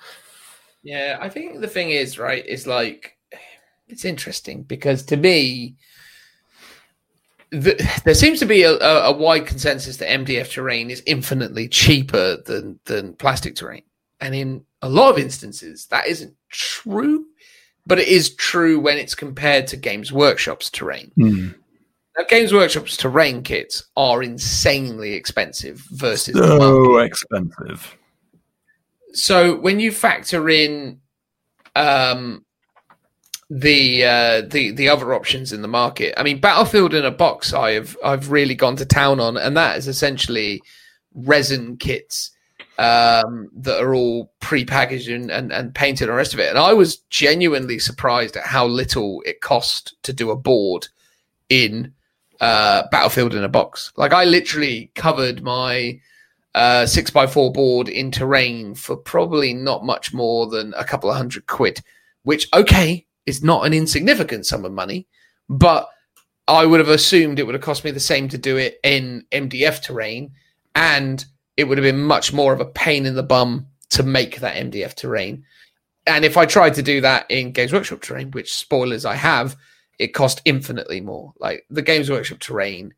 Yeah, 0.83 1.19
I 1.21 1.29
think 1.29 1.61
the 1.61 1.69
thing 1.69 1.91
is, 1.91 2.19
right, 2.19 2.45
is 2.47 2.67
like 2.67 3.17
it's 3.89 4.05
interesting 4.05 4.63
because 4.63 5.03
to 5.05 5.17
me, 5.17 5.77
the, 7.51 8.01
there 8.05 8.15
seems 8.15 8.39
to 8.39 8.47
be 8.47 8.63
a, 8.63 8.79
a, 8.79 9.13
wide 9.13 9.47
consensus 9.47 9.97
that 9.97 10.09
MDF 10.09 10.53
terrain 10.53 10.91
is 10.91 11.03
infinitely 11.07 11.69
cheaper 11.69 12.39
than 12.47 12.79
than 12.85 13.15
plastic 13.15 13.57
terrain, 13.57 13.83
and 14.21 14.35
in 14.35 14.65
a 14.83 14.89
lot 14.89 15.11
of 15.11 15.19
instances 15.19 15.87
that 15.87 16.07
isn't 16.07 16.35
true, 16.51 17.27
but 17.87 17.99
it 17.99 18.09
is 18.09 18.35
true 18.37 18.79
when 18.79 18.99
it's 18.99 19.15
compared 19.15 19.67
to 19.69 19.77
Games 19.77 20.13
Workshop's 20.13 20.71
terrain. 20.71 21.11
Now, 22.17 22.25
Games 22.29 22.53
Workshop's 22.53 22.97
terrain 22.97 23.43
kits 23.43 23.85
are 23.97 24.23
insanely 24.23 25.15
expensive 25.15 25.85
versus 25.91 26.37
So 26.37 26.99
expensive. 26.99 27.97
so 29.13 29.57
when 29.57 29.81
you 29.81 29.91
factor 29.91 30.49
in 30.49 31.01
um 31.75 32.45
the 33.51 34.05
uh 34.05 34.43
the 34.43 34.71
the 34.71 34.89
other 34.89 35.13
options 35.13 35.53
in 35.53 35.61
the 35.61 35.69
market. 35.69 36.15
I 36.17 36.23
mean 36.23 36.41
battlefield 36.41 36.95
in 36.95 37.05
a 37.05 37.11
box 37.11 37.53
i 37.53 37.73
have 37.73 37.97
i've 38.05 38.31
really 38.31 38.55
gone 38.55 38.77
to 38.77 38.87
town 38.87 39.19
on 39.19 39.37
and 39.37 39.57
that 39.57 39.77
is 39.77 39.89
essentially 39.89 40.63
resin 41.15 41.77
kits 41.77 42.31
um 42.79 43.51
that 43.53 43.83
are 43.83 43.93
all 43.93 44.33
pre-packaged 44.39 45.09
and, 45.09 45.33
and 45.33 45.53
and 45.53 45.75
painted 45.75 46.05
and 46.05 46.13
the 46.13 46.17
rest 46.17 46.33
of 46.33 46.39
it. 46.39 46.49
And 46.49 46.59
i 46.59 46.73
was 46.73 46.99
genuinely 47.11 47.81
surprised 47.81 48.37
at 48.37 48.47
how 48.47 48.67
little 48.67 49.21
it 49.27 49.41
cost 49.41 49.97
to 50.05 50.13
do 50.13 50.31
a 50.31 50.37
board 50.37 50.87
in 51.49 51.93
uh 52.41 52.85
battlefield 52.93 53.35
in 53.35 53.43
a 53.43 53.49
box. 53.49 53.93
Like 53.97 54.13
i 54.13 54.25
literally 54.25 54.93
covered 54.95 55.43
my 55.43 56.01
uh, 56.53 56.85
six 56.85 57.13
by 57.13 57.29
four 57.29 57.53
board 57.53 57.89
in 57.89 58.11
terrain 58.11 58.75
for 58.75 58.97
probably 58.97 59.55
not 59.55 59.85
much 59.85 60.13
more 60.13 60.49
than 60.49 60.75
a 60.77 60.83
couple 60.83 61.09
of 61.09 61.17
hundred 61.17 61.47
quid, 61.47 61.81
which 62.25 62.49
okay 62.53 63.07
is 63.31 63.43
not 63.43 63.65
an 63.65 63.73
insignificant 63.73 64.45
sum 64.45 64.65
of 64.67 64.73
money, 64.73 65.07
but 65.49 65.89
I 66.47 66.67
would 66.67 66.81
have 66.81 66.89
assumed 66.89 67.39
it 67.39 67.47
would 67.47 67.55
have 67.55 67.63
cost 67.63 67.85
me 67.85 67.93
the 67.93 68.01
same 68.01 68.29
to 68.29 68.37
do 68.37 68.57
it 68.57 68.79
in 68.83 69.25
MDF 69.33 69.81
terrain, 69.81 70.33
and 70.75 71.25
it 71.57 71.65
would 71.65 71.79
have 71.79 71.85
been 71.85 72.03
much 72.03 72.33
more 72.33 72.53
of 72.53 72.61
a 72.61 72.67
pain 72.67 73.07
in 73.07 73.15
the 73.15 73.23
bum 73.23 73.67
to 73.91 74.03
make 74.03 74.41
that 74.41 74.57
MDF 74.57 74.95
terrain. 74.95 75.45
And 76.07 76.25
if 76.25 76.37
I 76.37 76.47
tried 76.47 76.75
to 76.75 76.83
do 76.83 77.01
that 77.03 77.27
in 77.31 77.53
Games 77.53 77.73
Workshop 77.73 78.01
terrain, 78.01 78.31
which 78.33 78.55
spoilers 78.55 79.05
I 79.05 79.15
have, 79.15 79.57
it 79.99 80.09
cost 80.09 80.43
infinitely 80.45 81.01
more. 81.01 81.33
Like 81.39 81.65
the 81.71 81.83
Games 81.83 82.11
Workshop 82.11 82.41
terrain 82.41 82.95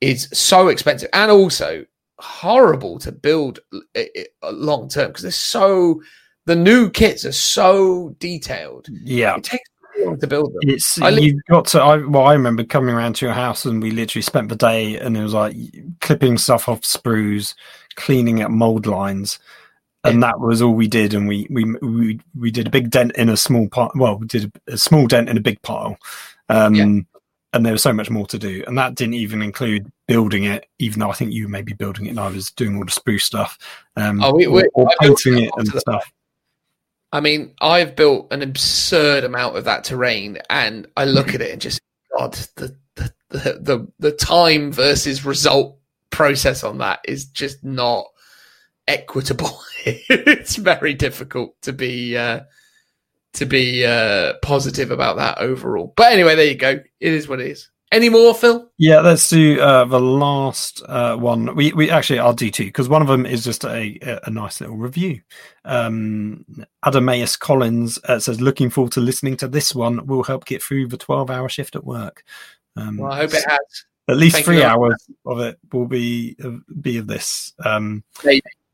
is 0.00 0.28
so 0.32 0.68
expensive, 0.68 1.10
and 1.12 1.30
also 1.30 1.84
horrible 2.18 2.98
to 2.98 3.12
build 3.12 3.60
eh, 3.94 4.06
eh, 4.16 4.24
long 4.50 4.88
term 4.88 5.08
because 5.08 5.22
they're 5.22 5.30
so 5.30 6.00
the 6.48 6.56
new 6.56 6.88
kits 6.90 7.24
are 7.26 7.32
so 7.32 8.16
detailed. 8.18 8.88
Yeah. 8.90 9.36
It 9.36 9.44
takes 9.44 9.68
to 10.20 10.26
build 10.26 10.52
them. 10.54 10.60
It's 10.62 11.00
I 11.02 11.10
you've 11.10 11.44
got 11.50 11.66
to. 11.68 11.80
I 11.82 11.98
well, 11.98 12.22
I 12.24 12.32
remember 12.32 12.64
coming 12.64 12.94
around 12.94 13.16
to 13.16 13.26
your 13.26 13.34
house 13.34 13.64
and 13.66 13.82
we 13.82 13.90
literally 13.90 14.22
spent 14.22 14.48
the 14.48 14.56
day, 14.56 14.96
and 14.98 15.16
it 15.16 15.22
was 15.22 15.34
like 15.34 15.54
clipping 16.00 16.38
stuff 16.38 16.68
off 16.68 16.80
sprues, 16.82 17.54
cleaning 17.96 18.40
up 18.42 18.50
mold 18.50 18.86
lines, 18.86 19.38
and 20.04 20.22
that 20.22 20.40
was 20.40 20.62
all 20.62 20.72
we 20.72 20.88
did. 20.88 21.12
And 21.14 21.28
we 21.28 21.46
we 21.50 21.64
we 21.82 22.20
we 22.38 22.50
did 22.50 22.66
a 22.68 22.70
big 22.70 22.90
dent 22.90 23.12
in 23.16 23.28
a 23.28 23.36
small 23.36 23.68
pile. 23.68 23.90
Well, 23.94 24.16
we 24.18 24.26
did 24.26 24.52
a, 24.68 24.74
a 24.74 24.78
small 24.78 25.06
dent 25.06 25.28
in 25.28 25.36
a 25.36 25.40
big 25.40 25.60
pile. 25.62 25.98
Um, 26.48 26.74
Yeah. 26.74 27.00
And 27.54 27.64
there 27.64 27.72
was 27.72 27.82
so 27.82 27.94
much 27.94 28.10
more 28.10 28.26
to 28.26 28.38
do, 28.38 28.62
and 28.66 28.76
that 28.76 28.94
didn't 28.94 29.14
even 29.14 29.40
include 29.40 29.90
building 30.06 30.44
it. 30.44 30.66
Even 30.78 31.00
though 31.00 31.10
I 31.10 31.14
think 31.14 31.32
you 31.32 31.48
may 31.48 31.62
be 31.62 31.72
building 31.72 32.04
it, 32.06 32.10
and 32.10 32.20
I 32.20 32.28
was 32.28 32.50
doing 32.50 32.76
all 32.76 32.84
the 32.84 32.90
spruce 32.90 33.24
stuff, 33.24 33.56
um, 33.96 34.22
Oh, 34.22 34.34
we- 34.34 34.44
or, 34.46 34.52
we- 34.52 34.68
or 34.74 34.86
I 34.88 34.94
painting 35.06 35.44
it 35.44 35.50
and 35.56 35.66
stuff. 35.68 36.12
I 37.12 37.20
mean, 37.20 37.54
I've 37.60 37.96
built 37.96 38.32
an 38.32 38.42
absurd 38.42 39.24
amount 39.24 39.56
of 39.56 39.64
that 39.64 39.84
terrain, 39.84 40.38
and 40.50 40.86
I 40.96 41.04
look 41.06 41.34
at 41.34 41.40
it 41.40 41.52
and 41.52 41.60
just 41.60 41.80
God, 42.16 42.34
the 42.56 42.76
the 42.94 43.12
the 43.30 43.88
the, 43.98 44.12
time 44.12 44.72
versus 44.72 45.24
result 45.24 45.78
process 46.10 46.64
on 46.64 46.78
that 46.78 47.00
is 47.04 47.26
just 47.26 47.64
not 47.64 48.06
equitable. 48.86 49.60
it's 49.84 50.56
very 50.56 50.94
difficult 50.94 51.54
to 51.62 51.72
be 51.72 52.16
uh, 52.16 52.40
to 53.34 53.46
be 53.46 53.86
uh, 53.86 54.34
positive 54.42 54.90
about 54.90 55.16
that 55.16 55.38
overall. 55.38 55.92
But 55.96 56.12
anyway, 56.12 56.34
there 56.34 56.46
you 56.46 56.56
go. 56.56 56.80
It 57.00 57.12
is 57.12 57.28
what 57.28 57.40
it 57.40 57.48
is. 57.48 57.70
Any 57.90 58.10
more, 58.10 58.34
Phil? 58.34 58.68
Yeah, 58.76 59.00
let's 59.00 59.28
do 59.30 59.58
uh, 59.60 59.84
the 59.86 59.98
last 60.00 60.82
uh, 60.86 61.16
one. 61.16 61.54
We 61.56 61.72
we 61.72 61.90
actually 61.90 62.18
I'll 62.18 62.34
do 62.34 62.50
two 62.50 62.66
because 62.66 62.86
one 62.88 63.00
of 63.00 63.08
them 63.08 63.24
is 63.24 63.42
just 63.42 63.64
a 63.64 63.98
a, 64.02 64.20
a 64.24 64.30
nice 64.30 64.60
little 64.60 64.76
review. 64.76 65.22
Um, 65.64 66.44
Adameus 66.84 67.38
Collins 67.38 67.98
uh, 68.04 68.18
says, 68.18 68.42
"Looking 68.42 68.68
forward 68.68 68.92
to 68.92 69.00
listening 69.00 69.38
to 69.38 69.48
this 69.48 69.74
one. 69.74 70.06
Will 70.06 70.22
help 70.22 70.44
get 70.44 70.62
through 70.62 70.88
the 70.88 70.98
twelve-hour 70.98 71.48
shift 71.48 71.76
at 71.76 71.84
work. 71.84 72.24
Um, 72.76 72.98
Well, 72.98 73.10
I 73.12 73.16
hope 73.16 73.32
it 73.32 73.44
has. 73.48 73.58
at 74.08 74.16
least 74.18 74.34
thank 74.34 74.44
three 74.44 74.62
hours 74.62 75.08
of 75.24 75.40
it 75.40 75.58
will 75.72 75.86
be 75.86 76.36
be 76.82 76.98
of 76.98 77.06
this." 77.06 77.54
Um, 77.64 78.04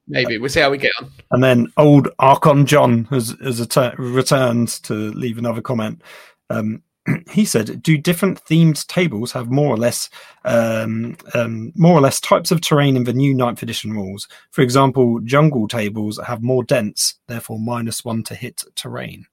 Maybe 0.07 0.36
we'll 0.39 0.51
see 0.51 0.61
how 0.61 0.70
we 0.70 0.77
get 0.78 0.93
on. 1.01 1.11
and 1.31 1.43
then 1.43 1.73
old 1.78 2.09
Archon 2.19 2.66
John 2.66 3.05
has 3.05 3.31
has 3.43 3.61
returned 3.97 4.69
to 4.82 4.95
leave 5.12 5.39
another 5.39 5.62
comment. 5.62 6.03
Um, 6.51 6.82
he 7.31 7.44
said, 7.44 7.82
"Do 7.82 7.98
different 7.98 8.44
themed 8.44 8.86
tables 8.86 9.32
have 9.32 9.51
more 9.51 9.74
or 9.74 9.76
less, 9.76 10.09
um, 10.44 11.16
um, 11.35 11.72
more 11.76 11.97
or 11.97 12.01
less 12.01 12.20
types 12.20 12.51
of 12.51 12.60
terrain 12.60 12.97
in 12.97 13.05
the 13.05 13.12
new 13.12 13.35
ninth 13.35 13.62
edition 13.62 13.93
rules? 13.93 14.28
For 14.51 14.62
example, 14.62 15.20
jungle 15.20 15.68
tables 15.68 16.18
have 16.26 16.43
more 16.43 16.64
dense, 16.64 17.14
therefore 17.26 17.59
minus 17.59 18.05
one 18.05 18.22
to 18.24 18.35
hit 18.35 18.64
terrain." 18.74 19.26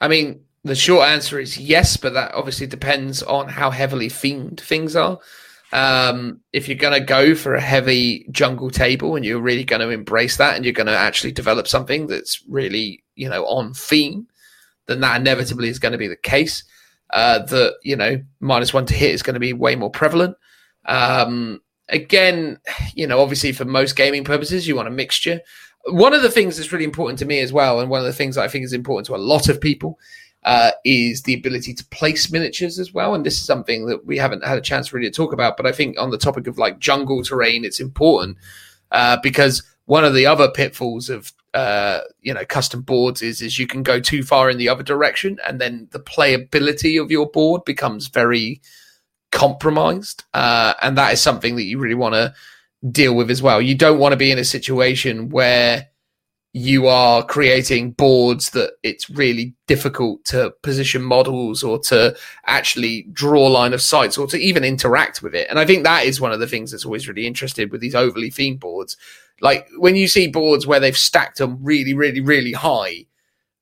I 0.00 0.08
mean, 0.08 0.40
the 0.64 0.74
short 0.74 1.08
answer 1.08 1.38
is 1.38 1.58
yes, 1.58 1.96
but 1.96 2.14
that 2.14 2.34
obviously 2.34 2.66
depends 2.66 3.22
on 3.22 3.48
how 3.48 3.70
heavily 3.70 4.08
themed 4.08 4.60
things 4.60 4.94
are. 4.96 5.18
Um, 5.72 6.40
if 6.52 6.68
you're 6.68 6.76
going 6.76 6.98
to 7.00 7.04
go 7.04 7.34
for 7.34 7.54
a 7.54 7.60
heavy 7.60 8.26
jungle 8.30 8.70
table 8.70 9.16
and 9.16 9.24
you're 9.24 9.40
really 9.40 9.64
going 9.64 9.80
to 9.80 9.88
embrace 9.88 10.36
that 10.36 10.54
and 10.54 10.64
you're 10.64 10.74
going 10.74 10.86
to 10.86 10.96
actually 10.96 11.32
develop 11.32 11.66
something 11.66 12.06
that's 12.06 12.42
really, 12.46 13.02
you 13.14 13.28
know, 13.28 13.44
on 13.46 13.72
theme, 13.72 14.26
then 14.86 15.00
that 15.00 15.20
inevitably 15.20 15.68
is 15.68 15.78
going 15.78 15.92
to 15.92 15.98
be 15.98 16.08
the 16.08 16.16
case. 16.16 16.64
Uh, 17.10 17.40
that, 17.40 17.74
you 17.82 17.94
know, 17.94 18.22
minus 18.40 18.72
one 18.72 18.86
to 18.86 18.94
hit 18.94 19.10
is 19.10 19.22
going 19.22 19.34
to 19.34 19.40
be 19.40 19.52
way 19.52 19.76
more 19.76 19.90
prevalent. 19.90 20.34
Um, 20.86 21.60
again, 21.88 22.58
you 22.94 23.06
know, 23.06 23.20
obviously 23.20 23.52
for 23.52 23.64
most 23.64 23.96
gaming 23.96 24.24
purposes, 24.24 24.66
you 24.66 24.76
want 24.76 24.88
a 24.88 24.92
mixture. 24.92 25.40
One 25.86 26.14
of 26.14 26.22
the 26.22 26.30
things 26.30 26.56
that's 26.56 26.72
really 26.72 26.84
important 26.84 27.18
to 27.18 27.26
me 27.26 27.40
as 27.40 27.52
well, 27.52 27.80
and 27.80 27.90
one 27.90 28.00
of 28.00 28.06
the 28.06 28.12
things 28.12 28.38
I 28.38 28.48
think 28.48 28.64
is 28.64 28.72
important 28.72 29.06
to 29.06 29.14
a 29.14 29.16
lot 29.16 29.48
of 29.48 29.60
people, 29.60 29.98
uh, 30.44 30.72
is 30.84 31.22
the 31.22 31.34
ability 31.34 31.74
to 31.74 31.84
place 31.86 32.30
miniatures 32.32 32.78
as 32.78 32.92
well. 32.92 33.14
And 33.14 33.24
this 33.24 33.34
is 33.34 33.46
something 33.46 33.86
that 33.86 34.04
we 34.04 34.18
haven't 34.18 34.44
had 34.44 34.58
a 34.58 34.62
chance 34.62 34.92
really 34.92 35.08
to 35.08 35.14
talk 35.14 35.32
about. 35.32 35.56
But 35.56 35.66
I 35.66 35.72
think 35.72 36.00
on 36.00 36.10
the 36.10 36.18
topic 36.18 36.46
of 36.46 36.58
like 36.58 36.78
jungle 36.78 37.22
terrain, 37.22 37.64
it's 37.64 37.80
important 37.80 38.38
uh, 38.90 39.18
because 39.22 39.62
one 39.84 40.04
of 40.04 40.14
the 40.14 40.26
other 40.26 40.50
pitfalls 40.50 41.08
of 41.08 41.32
uh, 41.54 42.00
you 42.20 42.32
know 42.32 42.44
custom 42.44 42.82
boards 42.82 43.22
is 43.22 43.42
is 43.42 43.58
you 43.58 43.66
can 43.66 43.82
go 43.82 44.00
too 44.00 44.22
far 44.22 44.50
in 44.50 44.58
the 44.58 44.68
other 44.68 44.82
direction, 44.82 45.38
and 45.46 45.60
then 45.60 45.88
the 45.92 46.00
playability 46.00 47.00
of 47.00 47.10
your 47.10 47.28
board 47.30 47.64
becomes 47.64 48.08
very 48.08 48.60
compromised, 49.30 50.24
uh, 50.34 50.74
and 50.82 50.96
that 50.98 51.12
is 51.12 51.20
something 51.20 51.56
that 51.56 51.64
you 51.64 51.78
really 51.78 51.94
want 51.94 52.14
to 52.14 52.34
deal 52.90 53.14
with 53.14 53.30
as 53.30 53.42
well. 53.42 53.60
You 53.60 53.74
don't 53.74 53.98
want 53.98 54.12
to 54.12 54.16
be 54.16 54.30
in 54.30 54.38
a 54.38 54.44
situation 54.44 55.28
where 55.28 55.88
you 56.54 56.86
are 56.86 57.24
creating 57.24 57.92
boards 57.92 58.50
that 58.50 58.72
it's 58.82 59.08
really 59.08 59.54
difficult 59.66 60.22
to 60.26 60.52
position 60.62 61.00
models 61.02 61.62
or 61.62 61.78
to 61.78 62.14
actually 62.44 63.06
draw 63.12 63.46
line 63.46 63.72
of 63.72 63.80
sights 63.80 64.18
or 64.18 64.26
to 64.26 64.36
even 64.36 64.62
interact 64.62 65.22
with 65.22 65.34
it. 65.34 65.46
And 65.48 65.58
I 65.58 65.64
think 65.64 65.84
that 65.84 66.04
is 66.04 66.20
one 66.20 66.32
of 66.32 66.40
the 66.40 66.46
things 66.46 66.70
that's 66.70 66.84
always 66.84 67.08
really 67.08 67.26
interested 67.26 67.72
with 67.72 67.80
these 67.80 67.94
overly 67.94 68.30
themed 68.30 68.60
boards. 68.60 68.98
Like 69.42 69.68
when 69.76 69.96
you 69.96 70.08
see 70.08 70.28
boards 70.28 70.66
where 70.66 70.80
they've 70.80 70.96
stacked 70.96 71.38
them 71.38 71.58
really, 71.60 71.92
really, 71.92 72.20
really 72.20 72.52
high, 72.52 73.06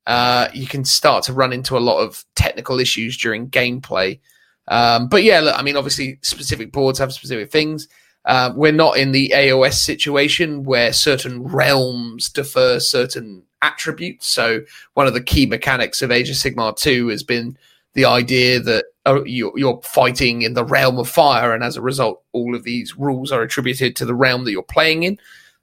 uh, 0.07 0.47
you 0.53 0.67
can 0.67 0.85
start 0.85 1.23
to 1.25 1.33
run 1.33 1.51
into 1.51 1.77
a 1.77 1.79
lot 1.79 1.99
of 1.99 2.23
technical 2.35 2.79
issues 2.79 3.17
during 3.17 3.49
gameplay. 3.49 4.19
Um, 4.67 5.09
but 5.09 5.23
yeah, 5.23 5.39
look, 5.41 5.57
I 5.57 5.63
mean, 5.63 5.75
obviously, 5.75 6.19
specific 6.21 6.71
boards 6.71 6.99
have 6.99 7.11
specific 7.11 7.51
things. 7.51 7.87
Uh, 8.25 8.53
we're 8.55 8.71
not 8.71 8.97
in 8.97 9.11
the 9.11 9.33
AOS 9.35 9.73
situation 9.73 10.63
where 10.63 10.93
certain 10.93 11.43
realms 11.43 12.29
defer 12.29 12.79
certain 12.79 13.43
attributes. 13.63 14.27
So 14.27 14.61
one 14.93 15.07
of 15.07 15.13
the 15.13 15.23
key 15.23 15.47
mechanics 15.47 16.01
of 16.01 16.11
Age 16.11 16.29
of 16.29 16.35
Sigmar 16.35 16.75
2 16.77 17.07
has 17.07 17.23
been 17.23 17.57
the 17.93 18.05
idea 18.05 18.59
that 18.59 18.85
uh, 19.05 19.23
you're, 19.23 19.51
you're, 19.57 19.81
fighting 19.81 20.43
in 20.43 20.53
the 20.53 20.63
realm 20.63 20.99
of 20.99 21.09
fire, 21.09 21.53
and 21.53 21.63
as 21.63 21.75
a 21.75 21.81
result, 21.81 22.21
all 22.31 22.55
of 22.55 22.63
these 22.63 22.95
rules 22.97 23.31
are 23.31 23.41
attributed 23.41 23.95
to 23.95 24.05
the 24.05 24.13
realm 24.13 24.45
that 24.45 24.51
you're 24.51 24.61
playing 24.61 25.03
in. 25.03 25.17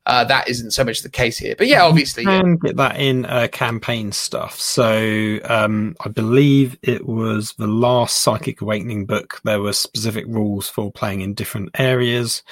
Uh, 0.09 0.25
that 0.25 0.49
isn't 0.49 0.71
so 0.71 0.83
much 0.83 1.03
the 1.03 1.11
case 1.11 1.37
here, 1.37 1.55
but 1.59 1.67
yeah, 1.67 1.85
obviously, 1.85 2.23
you 2.23 2.29
can 2.31 2.57
get 2.57 2.77
that 2.77 2.99
in 2.99 3.27
uh, 3.27 3.47
campaign 3.53 4.11
stuff. 4.11 4.59
So 4.59 5.39
um, 5.45 5.95
I 6.01 6.09
believe 6.09 6.79
it 6.81 7.07
was 7.07 7.53
the 7.59 7.67
last 7.67 8.23
Psychic 8.23 8.63
Awakening 8.63 9.05
book. 9.05 9.39
There 9.45 9.61
were 9.61 9.75
specific 9.75 10.25
rules 10.27 10.67
for 10.67 10.91
playing 10.91 11.21
in 11.21 11.35
different 11.35 11.69
areas. 11.79 12.43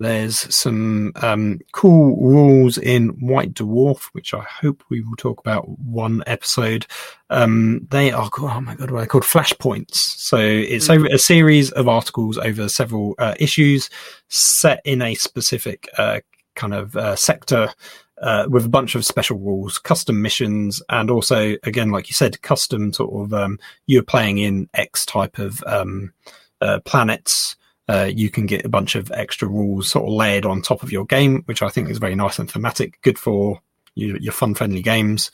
There's 0.00 0.54
some 0.54 1.12
um, 1.22 1.60
cool 1.72 2.16
rules 2.16 2.76
in 2.76 3.10
White 3.20 3.54
Dwarf, 3.54 4.06
which 4.12 4.34
I 4.34 4.42
hope 4.42 4.82
we 4.90 5.00
will 5.00 5.16
talk 5.16 5.38
about 5.38 5.66
one 5.78 6.24
episode. 6.26 6.86
Um, 7.30 7.86
they 7.90 8.10
are 8.10 8.28
called, 8.28 8.50
oh 8.52 8.60
my 8.60 8.74
god, 8.74 8.90
what 8.90 8.98
are 8.98 9.00
they 9.02 9.06
called? 9.06 9.24
Flashpoints. 9.24 9.94
So 9.94 10.38
it's 10.38 10.88
mm-hmm. 10.88 11.04
over 11.04 11.14
a 11.14 11.18
series 11.18 11.70
of 11.70 11.88
articles 11.88 12.36
over 12.36 12.68
several 12.68 13.14
uh, 13.18 13.34
issues 13.38 13.90
set 14.28 14.82
in 14.84 15.00
a 15.00 15.14
specific 15.14 15.88
uh, 15.96 16.18
kind 16.56 16.74
of 16.74 16.96
uh, 16.96 17.14
sector 17.14 17.72
uh, 18.20 18.46
with 18.48 18.64
a 18.64 18.70
bunch 18.70 18.94
of 18.94 19.04
special 19.04 19.38
rules, 19.38 19.78
custom 19.78 20.22
missions, 20.22 20.82
and 20.88 21.10
also, 21.10 21.56
again, 21.64 21.90
like 21.90 22.08
you 22.08 22.14
said, 22.14 22.40
custom 22.42 22.92
sort 22.92 23.26
of 23.26 23.34
um, 23.34 23.58
you're 23.86 24.02
playing 24.02 24.38
in 24.38 24.68
X 24.74 25.04
type 25.04 25.38
of 25.38 25.62
um, 25.66 26.12
uh, 26.60 26.80
planets. 26.84 27.56
Uh, 27.88 28.10
you 28.12 28.30
can 28.30 28.46
get 28.46 28.64
a 28.64 28.68
bunch 28.68 28.96
of 28.96 29.12
extra 29.12 29.46
rules 29.46 29.90
sort 29.90 30.06
of 30.06 30.12
layered 30.12 30.44
on 30.44 30.60
top 30.60 30.82
of 30.82 30.90
your 30.90 31.04
game, 31.04 31.42
which 31.44 31.62
I 31.62 31.68
think 31.68 31.88
is 31.88 31.98
very 31.98 32.14
nice 32.14 32.38
and 32.38 32.50
thematic. 32.50 33.00
Good 33.02 33.18
for 33.18 33.60
your, 33.94 34.16
your 34.18 34.32
fun 34.32 34.54
friendly 34.54 34.82
games. 34.82 35.30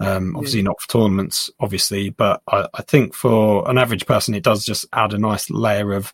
Um, 0.00 0.36
obviously, 0.36 0.60
yeah. 0.60 0.64
not 0.64 0.80
for 0.80 0.88
tournaments, 0.88 1.50
obviously, 1.60 2.10
but 2.10 2.42
I, 2.48 2.66
I, 2.74 2.82
think 2.82 3.14
for 3.14 3.68
an 3.70 3.78
average 3.78 4.06
person, 4.06 4.34
it 4.34 4.42
does 4.42 4.64
just 4.64 4.84
add 4.92 5.12
a 5.12 5.18
nice 5.18 5.48
layer 5.50 5.92
of 5.92 6.12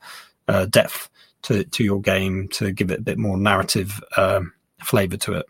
uh, 0.49 0.66
depth 0.66 1.09
to 1.42 1.64
to 1.64 1.84
your 1.84 2.00
game 2.00 2.48
to 2.48 2.72
give 2.72 2.90
it 2.90 3.00
a 3.00 3.02
bit 3.02 3.18
more 3.18 3.36
narrative 3.36 4.02
um, 4.16 4.52
flavor 4.82 5.16
to 5.18 5.34
it. 5.34 5.46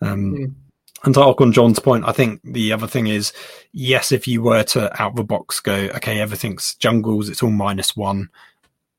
Um, 0.00 0.34
mm. 0.34 0.54
And 1.02 1.14
to 1.14 1.22
Archon 1.22 1.52
John's 1.52 1.78
point, 1.78 2.04
I 2.06 2.12
think 2.12 2.40
the 2.44 2.72
other 2.72 2.86
thing 2.86 3.06
is, 3.06 3.32
yes, 3.72 4.12
if 4.12 4.28
you 4.28 4.42
were 4.42 4.64
to 4.64 5.02
out 5.02 5.16
the 5.16 5.24
box 5.24 5.58
go, 5.58 5.72
okay, 5.72 6.20
everything's 6.20 6.74
jungles, 6.74 7.30
it's 7.30 7.42
all 7.42 7.50
minus 7.50 7.96
one. 7.96 8.28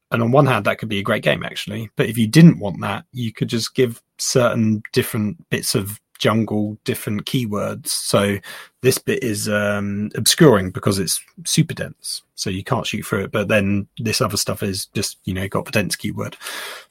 And 0.09 0.23
on 0.23 0.31
one 0.31 0.47
hand, 0.47 0.65
that 0.65 0.79
could 0.79 0.89
be 0.89 0.97
a 0.97 1.03
great 1.03 1.23
game, 1.23 1.43
actually. 1.43 1.91
But 1.95 2.09
if 2.09 2.17
you 2.17 2.27
didn't 2.27 2.59
want 2.59 2.81
that, 2.81 3.05
you 3.11 3.31
could 3.31 3.49
just 3.49 3.75
give 3.75 4.01
certain 4.17 4.81
different 4.93 5.47
bits 5.49 5.75
of 5.75 6.00
jungle 6.21 6.77
different 6.85 7.25
keywords. 7.25 7.87
So 7.87 8.37
this 8.81 8.97
bit 8.97 9.21
is 9.23 9.49
um, 9.49 10.11
obscuring 10.15 10.71
because 10.71 10.99
it's 10.99 11.21
super 11.43 11.73
dense, 11.73 12.21
so 12.35 12.49
you 12.49 12.63
can't 12.63 12.87
shoot 12.87 13.05
through 13.05 13.25
it. 13.25 13.31
But 13.31 13.49
then 13.49 13.87
this 13.97 14.21
other 14.21 14.37
stuff 14.37 14.63
is 14.63 14.85
just 14.85 15.17
you 15.25 15.33
know 15.33 15.49
got 15.49 15.65
the 15.65 15.71
dense 15.71 15.97
keyword. 15.97 16.37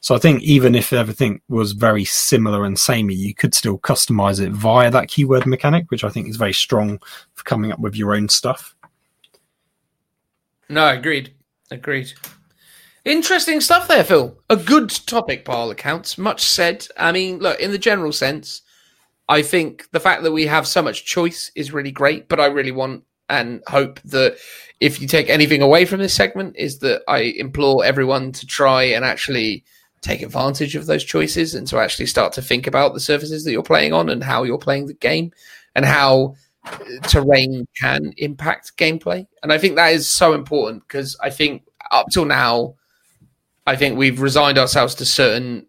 So 0.01 0.13
I 0.13 0.19
think 0.19 0.43
even 0.43 0.75
if 0.75 0.93
everything 0.93 1.41
was 1.49 1.71
very 1.71 2.05
similar 2.05 2.65
and 2.65 2.77
samey, 2.77 3.15
you 3.15 3.33
could 3.33 3.55
still 3.55 3.79
customize 3.79 4.39
it 4.39 4.51
via 4.51 4.91
that 4.91 5.07
keyword 5.07 5.47
mechanic, 5.47 5.89
which 5.89 6.03
I 6.03 6.09
think 6.09 6.27
is 6.27 6.35
very 6.35 6.53
strong 6.53 6.99
for 7.33 7.43
coming 7.45 7.71
up 7.71 7.79
with 7.79 7.95
your 7.95 8.13
own 8.13 8.29
stuff. 8.29 8.75
No, 10.69 10.87
agreed. 10.89 11.33
Agreed. 11.71 12.13
Interesting 13.03 13.61
stuff 13.61 13.87
there, 13.87 14.03
Phil. 14.03 14.37
A 14.49 14.55
good 14.55 14.89
topic 14.89 15.43
by 15.43 15.53
all 15.53 15.71
accounts. 15.71 16.17
Much 16.17 16.43
said. 16.43 16.87
I 16.97 17.11
mean, 17.11 17.39
look, 17.39 17.59
in 17.59 17.71
the 17.71 17.79
general 17.79 18.11
sense, 18.11 18.61
I 19.31 19.41
think 19.43 19.89
the 19.91 19.99
fact 20.01 20.23
that 20.23 20.33
we 20.33 20.45
have 20.47 20.67
so 20.67 20.81
much 20.81 21.05
choice 21.05 21.53
is 21.55 21.71
really 21.71 21.89
great, 21.89 22.27
but 22.27 22.41
I 22.41 22.47
really 22.47 22.73
want 22.73 23.05
and 23.29 23.63
hope 23.65 24.01
that 24.01 24.35
if 24.81 24.99
you 24.99 25.07
take 25.07 25.29
anything 25.29 25.61
away 25.61 25.85
from 25.85 26.01
this 26.01 26.13
segment, 26.13 26.57
is 26.57 26.79
that 26.79 27.01
I 27.07 27.19
implore 27.37 27.85
everyone 27.85 28.33
to 28.33 28.45
try 28.45 28.83
and 28.83 29.05
actually 29.05 29.63
take 30.01 30.21
advantage 30.21 30.75
of 30.75 30.85
those 30.85 31.05
choices 31.05 31.55
and 31.55 31.65
to 31.67 31.79
actually 31.79 32.07
start 32.07 32.33
to 32.33 32.41
think 32.41 32.67
about 32.67 32.93
the 32.93 32.99
surfaces 32.99 33.45
that 33.45 33.53
you're 33.53 33.63
playing 33.63 33.93
on 33.93 34.09
and 34.09 34.21
how 34.21 34.43
you're 34.43 34.57
playing 34.57 34.87
the 34.87 34.95
game 34.95 35.31
and 35.75 35.85
how 35.85 36.35
uh, 36.65 36.77
terrain 37.03 37.65
can 37.79 38.13
impact 38.17 38.75
gameplay. 38.75 39.25
And 39.43 39.53
I 39.53 39.57
think 39.57 39.77
that 39.77 39.93
is 39.93 40.09
so 40.09 40.33
important 40.33 40.85
because 40.85 41.15
I 41.23 41.29
think 41.29 41.63
up 41.89 42.07
till 42.11 42.25
now, 42.25 42.75
I 43.65 43.77
think 43.77 43.97
we've 43.97 44.19
resigned 44.19 44.57
ourselves 44.57 44.93
to 44.95 45.05
certain 45.05 45.67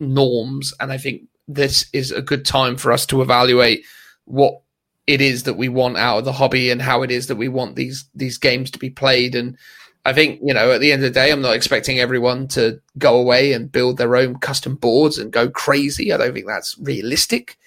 norms, 0.00 0.74
and 0.80 0.90
I 0.90 0.98
think 0.98 1.28
this 1.48 1.86
is 1.92 2.10
a 2.10 2.22
good 2.22 2.44
time 2.44 2.76
for 2.76 2.92
us 2.92 3.06
to 3.06 3.22
evaluate 3.22 3.84
what 4.24 4.60
it 5.06 5.20
is 5.20 5.42
that 5.42 5.54
we 5.54 5.68
want 5.68 5.98
out 5.98 6.18
of 6.18 6.24
the 6.24 6.32
hobby 6.32 6.70
and 6.70 6.80
how 6.80 7.02
it 7.02 7.10
is 7.10 7.26
that 7.26 7.36
we 7.36 7.48
want 7.48 7.76
these 7.76 8.04
these 8.14 8.38
games 8.38 8.70
to 8.70 8.78
be 8.78 8.90
played. 8.90 9.34
And 9.34 9.56
I 10.04 10.12
think 10.12 10.40
you 10.42 10.54
know 10.54 10.72
at 10.72 10.80
the 10.80 10.92
end 10.92 11.04
of 11.04 11.12
the 11.12 11.20
day 11.20 11.30
I'm 11.30 11.42
not 11.42 11.56
expecting 11.56 12.00
everyone 12.00 12.48
to 12.48 12.80
go 12.98 13.18
away 13.18 13.52
and 13.52 13.70
build 13.70 13.98
their 13.98 14.16
own 14.16 14.38
custom 14.38 14.76
boards 14.76 15.18
and 15.18 15.32
go 15.32 15.48
crazy. 15.50 16.12
I 16.12 16.16
don't 16.16 16.32
think 16.32 16.46
that's 16.46 16.78
realistic. 16.78 17.58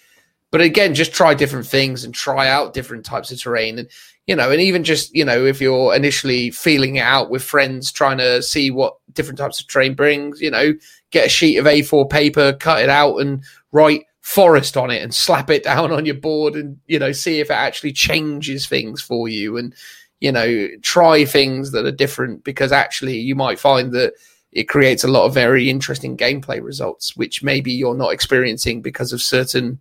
But 0.49 0.61
again 0.61 0.95
just 0.95 1.13
try 1.13 1.33
different 1.33 1.67
things 1.67 2.03
and 2.03 2.13
try 2.13 2.47
out 2.47 2.73
different 2.73 3.05
types 3.05 3.31
of 3.31 3.39
terrain. 3.39 3.77
And 3.77 3.89
you 4.25 4.35
know 4.35 4.51
and 4.51 4.61
even 4.61 4.83
just 4.83 5.15
you 5.15 5.25
know 5.25 5.45
if 5.45 5.61
you're 5.61 5.95
initially 5.95 6.51
feeling 6.51 6.97
it 6.97 7.01
out 7.01 7.29
with 7.29 7.43
friends 7.43 7.91
trying 7.91 8.17
to 8.17 8.41
see 8.41 8.69
what 8.69 8.97
different 9.13 9.37
types 9.37 9.59
of 9.59 9.67
terrain 9.67 9.93
brings 9.95 10.41
you 10.41 10.51
know 10.51 10.73
get 11.11 11.27
a 11.27 11.29
sheet 11.29 11.57
of 11.57 11.65
A4 11.65 12.09
paper 12.09 12.53
cut 12.53 12.81
it 12.81 12.89
out 12.89 13.17
and 13.17 13.41
write 13.71 14.03
forest 14.21 14.75
on 14.75 14.91
it 14.91 15.01
and 15.01 15.13
slap 15.13 15.49
it 15.49 15.63
down 15.71 15.91
on 15.91 16.05
your 16.05 16.15
board 16.15 16.55
and 16.55 16.77
you 16.87 16.99
know 16.99 17.11
see 17.11 17.39
if 17.39 17.49
it 17.49 17.53
actually 17.53 17.93
changes 17.93 18.67
things 18.67 19.01
for 19.01 19.27
you 19.27 19.57
and 19.57 19.73
you 20.19 20.31
know 20.31 20.67
try 20.81 21.23
things 21.23 21.71
that 21.71 21.85
are 21.85 21.91
different 21.91 22.43
because 22.43 22.71
actually 22.71 23.17
you 23.17 23.35
might 23.35 23.59
find 23.59 23.93
that 23.93 24.13
it 24.51 24.63
creates 24.63 25.03
a 25.03 25.07
lot 25.07 25.25
of 25.25 25.33
very 25.33 25.69
interesting 25.69 26.17
gameplay 26.17 26.61
results 26.61 27.15
which 27.15 27.43
maybe 27.43 27.71
you're 27.71 27.95
not 27.95 28.13
experiencing 28.13 28.81
because 28.81 29.13
of 29.13 29.21
certain 29.21 29.79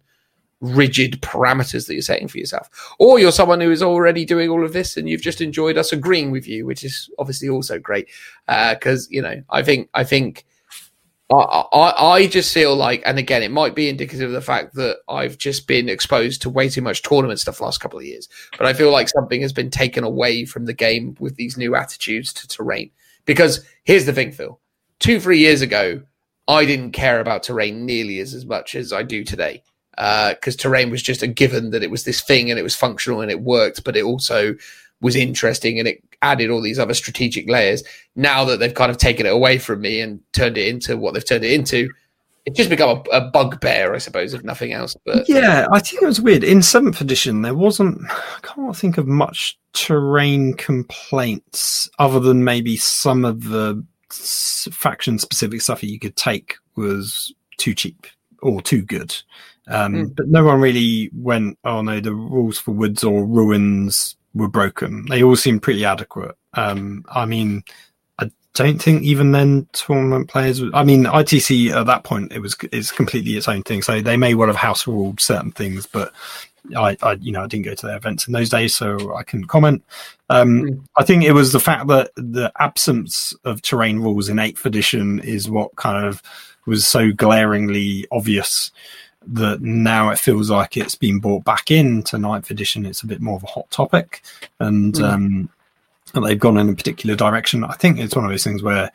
rigid 0.61 1.21
parameters 1.21 1.87
that 1.87 1.95
you're 1.95 2.03
setting 2.03 2.29
for 2.29 2.39
yourself. 2.39 2.95
Or 2.99 3.19
you're 3.19 3.33
someone 3.33 3.61
who 3.61 3.71
is 3.71 3.83
already 3.83 4.25
doing 4.25 4.51
all 4.51 4.65
of 4.65 4.73
this 4.73 4.97
and 4.97 5.09
you've 5.09 5.23
just 5.23 5.41
enjoyed 5.41 5.77
us 5.77 5.93
agreeing 5.93 6.31
with 6.31 6.47
you, 6.47 6.65
which 6.65 6.85
is 6.85 7.11
obviously 7.19 7.49
also 7.49 7.79
great. 7.79 8.09
Because, 8.47 9.07
uh, 9.07 9.11
you 9.11 9.23
know, 9.23 9.43
I 9.51 9.63
think, 9.63 9.89
I 9.95 10.05
think, 10.05 10.47
I, 11.31 11.35
I, 11.35 12.07
I 12.13 12.27
just 12.29 12.55
feel 12.55 12.77
like, 12.77 13.03
and 13.05 13.19
again, 13.19 13.43
it 13.43 13.51
might 13.51 13.75
be 13.75 13.89
indicative 13.89 14.29
of 14.29 14.33
the 14.33 14.41
fact 14.41 14.75
that 14.75 14.99
I've 15.09 15.39
just 15.39 15.67
been 15.67 15.89
exposed 15.89 16.43
to 16.43 16.51
way 16.51 16.69
too 16.69 16.83
much 16.83 17.03
tournament 17.03 17.41
stuff 17.41 17.59
the 17.59 17.65
last 17.65 17.81
couple 17.81 17.99
of 17.99 18.05
years. 18.05 18.29
But 18.57 18.67
I 18.67 18.73
feel 18.73 18.93
like 18.93 19.09
something 19.09 19.41
has 19.43 19.53
been 19.53 19.71
taken 19.71 20.05
away 20.05 20.45
from 20.45 20.67
the 20.67 20.73
game 20.73 21.17
with 21.19 21.37
these 21.37 21.57
new 21.57 21.75
attitudes 21.75 22.33
to 22.35 22.49
terrain. 22.49 22.91
Because 23.25 23.65
here's 23.85 24.07
the 24.07 24.13
thing, 24.13 24.31
Phil. 24.31 24.61
Two, 25.01 25.19
three 25.19 25.39
years 25.41 25.63
ago, 25.63 26.03
I 26.47 26.65
didn't 26.65 26.93
care 26.93 27.21
about 27.21 27.43
terrain 27.43 27.85
nearly 27.85 28.21
as, 28.21 28.33
as 28.33 28.47
much 28.47 28.77
as 28.77 28.93
I 28.93 29.03
do 29.03 29.25
today 29.25 29.63
because 29.97 30.55
uh, 30.55 30.59
terrain 30.59 30.91
was 30.91 31.03
just 31.03 31.23
a 31.23 31.27
given 31.27 31.71
that 31.71 31.83
it 31.83 31.91
was 31.91 32.05
this 32.05 32.21
thing 32.21 32.51
and 32.51 32.61
it 32.61 32.63
was 32.63 32.77
functional 32.77 33.23
and 33.23 33.31
it 33.31 33.41
worked, 33.41 33.83
but 33.83 33.97
it 33.97 34.05
also 34.05 34.55
was 35.01 35.17
interesting 35.17 35.79
and 35.79 35.89
it 35.89 36.03
added 36.23 36.51
all 36.51 36.63
these 36.63 36.79
other 36.79 36.95
strategic 36.95 37.49
layers. 37.49 37.83
Now 38.15 38.45
that 38.45 38.59
they've 38.59 38.75
kind 38.75 38.91
of 38.91 38.99
taken 38.99 39.27
it 39.27 39.33
away 39.33 39.59
from 39.59 39.81
me 39.81 40.01
and 40.01 40.21
turned 40.33 40.57
it 40.57 40.69
into 40.69 40.97
what 40.97 41.15
they've 41.15 41.25
turned 41.25 41.45
it 41.45 41.53
into, 41.53 41.91
it's 42.47 42.57
just 42.57 42.71
become 42.71 43.03
a, 43.13 43.17
a 43.17 43.31
bugbear, 43.31 43.93
I 43.93 43.99
suppose, 43.99 44.33
if 44.33 44.45
nothing 44.45 44.73
else. 44.73 44.97
But 45.05 45.29
yeah, 45.29 45.67
I 45.73 45.81
think 45.81 46.03
it 46.03 46.07
was 46.07 46.21
weird. 46.21 46.45
In 46.45 46.63
seventh 46.63 47.01
edition, 47.01 47.43
there 47.43 47.55
wasn't. 47.55 48.01
I 48.11 48.39
can't 48.43 48.77
think 48.77 48.99
of 48.99 49.07
much 49.07 49.59
terrain 49.73 50.55
complaints 50.55 51.91
other 51.99 52.21
than 52.21 52.45
maybe 52.45 52.77
some 52.77 53.25
of 53.25 53.45
the 53.45 53.85
faction 54.11 55.19
specific 55.19 55.61
stuff 55.61 55.81
that 55.81 55.91
you 55.91 55.99
could 55.99 56.17
take 56.17 56.55
was 56.77 57.35
too 57.59 57.75
cheap 57.75 58.07
or 58.43 58.63
too 58.63 58.83
good. 58.83 59.15
Um, 59.69 59.95
mm. 59.95 60.17
But 60.17 60.29
no 60.29 60.45
one 60.45 60.61
really 60.61 61.11
went, 61.13 61.59
oh 61.65 61.83
no, 61.83 61.99
the 61.99 62.15
rules 62.15 62.59
for 62.59 62.71
woods 62.71 63.03
or 63.03 63.27
ruins 63.27 64.17
were 64.37 64.49
broken. 64.49 65.07
They 65.07 65.23
all 65.23 65.37
seemed 65.37 65.63
pretty 65.63 65.85
adequate. 65.85 66.37
Um, 66.55 67.05
I 67.09 67.27
mean, 67.27 67.65
I 68.19 68.31
don't 68.55 68.81
think 68.81 69.03
even 69.03 69.33
then 69.33 69.67
tournament 69.73 70.29
players. 70.29 70.63
I 70.75 70.85
mean, 70.85 71.05
ITC 71.05 71.71
at 71.71 71.87
that 71.87 72.05
point 72.05 72.33
it 72.33 72.41
was 72.41 72.57
is 72.73 72.93
completely 72.93 73.37
its 73.37 73.49
own 73.49 73.63
thing. 73.63 73.83
So 73.83 74.01
they 74.01 74.17
may 74.17 74.35
well 74.35 74.49
have 74.49 74.57
house 74.57 74.87
ruled 74.87 75.21
certain 75.21 75.53
things, 75.53 75.87
but 75.87 76.13
I, 76.77 76.97
I, 77.03 77.13
you 77.13 77.33
know, 77.33 77.45
I 77.45 77.47
didn't 77.47 77.65
go 77.65 77.75
to 77.75 77.87
their 77.87 77.97
events 77.97 78.27
in 78.27 78.33
those 78.33 78.49
days, 78.49 78.75
so 78.75 79.15
I 79.15 79.23
couldn't 79.23 79.47
comment. 79.47 79.85
Um, 80.29 80.63
mm. 80.63 80.85
I 80.97 81.05
think 81.05 81.23
it 81.23 81.33
was 81.33 81.53
the 81.53 81.61
fact 81.61 81.87
that 81.89 82.11
the 82.17 82.51
absence 82.59 83.35
of 83.45 83.63
terrain 83.63 84.01
rules 84.01 84.29
in 84.29 84.39
eighth 84.39 84.67
edition 84.67 85.21
is 85.21 85.49
what 85.49 85.77
kind 85.77 86.05
of 86.05 86.23
was 86.67 86.87
so 86.87 87.13
glaringly 87.13 88.07
obvious 88.11 88.73
that 89.27 89.61
now 89.61 90.11
it 90.11 90.19
feels 90.19 90.51
like 90.51 90.77
it's 90.77 90.95
been 90.95 91.19
brought 91.19 91.45
back 91.45 91.71
into 91.71 92.19
ninth 92.19 92.51
edition. 92.51 92.87
It's 92.87 93.03
a 93.03 93.07
bit 93.07 93.21
more 93.21 93.37
of 93.37 93.45
a 93.45 93.49
hot 93.49 93.71
topic, 93.71 94.23
and 94.61 94.95
mm. 94.95 95.05
um, 95.05 95.49
and 96.15 96.25
they've 96.25 96.39
gone 96.39 96.57
in 96.57 96.69
a 96.69 96.75
particular 96.75 97.17
direction. 97.17 97.65
I 97.65 97.75
think 97.75 97.99
it's 97.99 98.15
one 98.15 98.25
of 98.25 98.31
those 98.31 98.45
things 98.45 98.63
where 98.63 98.91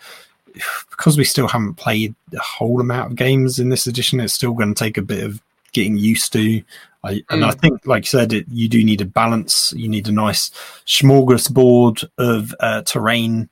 because 0.89 1.17
we 1.17 1.23
still 1.23 1.47
haven't 1.47 1.75
played 1.75 2.15
a 2.33 2.39
whole 2.39 2.81
amount 2.81 3.11
of 3.11 3.17
games 3.17 3.59
in 3.59 3.69
this 3.69 3.87
edition, 3.87 4.19
it's 4.19 4.33
still 4.33 4.53
going 4.53 4.73
to 4.73 4.83
take 4.83 4.97
a 4.97 5.01
bit 5.01 5.23
of 5.23 5.41
getting 5.71 5.97
used 5.97 6.33
to. 6.33 6.61
I, 7.03 7.13
mm. 7.13 7.25
And 7.29 7.45
I 7.45 7.51
think, 7.51 7.85
like 7.85 8.03
you 8.03 8.09
said, 8.09 8.33
it, 8.33 8.45
you 8.49 8.67
do 8.67 8.83
need 8.83 9.01
a 9.01 9.05
balance. 9.05 9.73
You 9.75 9.87
need 9.87 10.07
a 10.07 10.11
nice 10.11 10.49
smorgasbord 10.85 12.09
of 12.17 12.53
uh, 12.59 12.81
terrain 12.83 13.49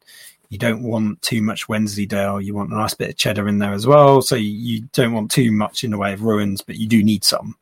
you 0.50 0.58
don't 0.58 0.84
want 0.84 1.22
too 1.22 1.42
much 1.42 1.70
Wensleydale. 1.70 2.42
You 2.42 2.56
want 2.56 2.72
a 2.72 2.76
nice 2.76 2.96
bit 2.96 3.10
of 3.10 3.18
cheddar 3.18 3.48
in 3.48 3.60
there 3.60 3.74
as 3.74 3.86
well. 3.86 4.22
So 4.22 4.36
you, 4.36 4.50
you 4.50 4.82
don't 4.94 5.14
want 5.14 5.30
too 5.32 5.52
much 5.52 5.84
in 5.84 5.92
the 5.92 5.98
way 5.98 6.14
of 6.14 6.24
ruins, 6.24 6.62
but 6.62 6.78
you 6.78 6.88
do 6.88 7.04
need 7.04 7.24
some. 7.24 7.56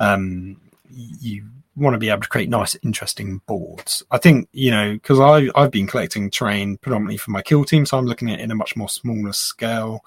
Um, 0.00 0.60
you 0.90 1.44
want 1.76 1.94
to 1.94 1.98
be 1.98 2.10
able 2.10 2.22
to 2.22 2.28
create 2.28 2.48
nice, 2.48 2.76
interesting 2.82 3.40
boards. 3.46 4.02
I 4.10 4.18
think 4.18 4.48
you 4.52 4.70
know 4.70 4.92
because 4.92 5.20
I 5.20 5.48
I've 5.58 5.70
been 5.70 5.86
collecting 5.86 6.30
terrain 6.30 6.76
predominantly 6.78 7.16
for 7.16 7.30
my 7.30 7.42
kill 7.42 7.64
team, 7.64 7.86
so 7.86 7.96
I'm 7.96 8.06
looking 8.06 8.30
at 8.30 8.40
it 8.40 8.42
in 8.42 8.50
a 8.50 8.56
much 8.56 8.76
more 8.76 8.88
smaller 8.88 9.32
scale. 9.32 10.04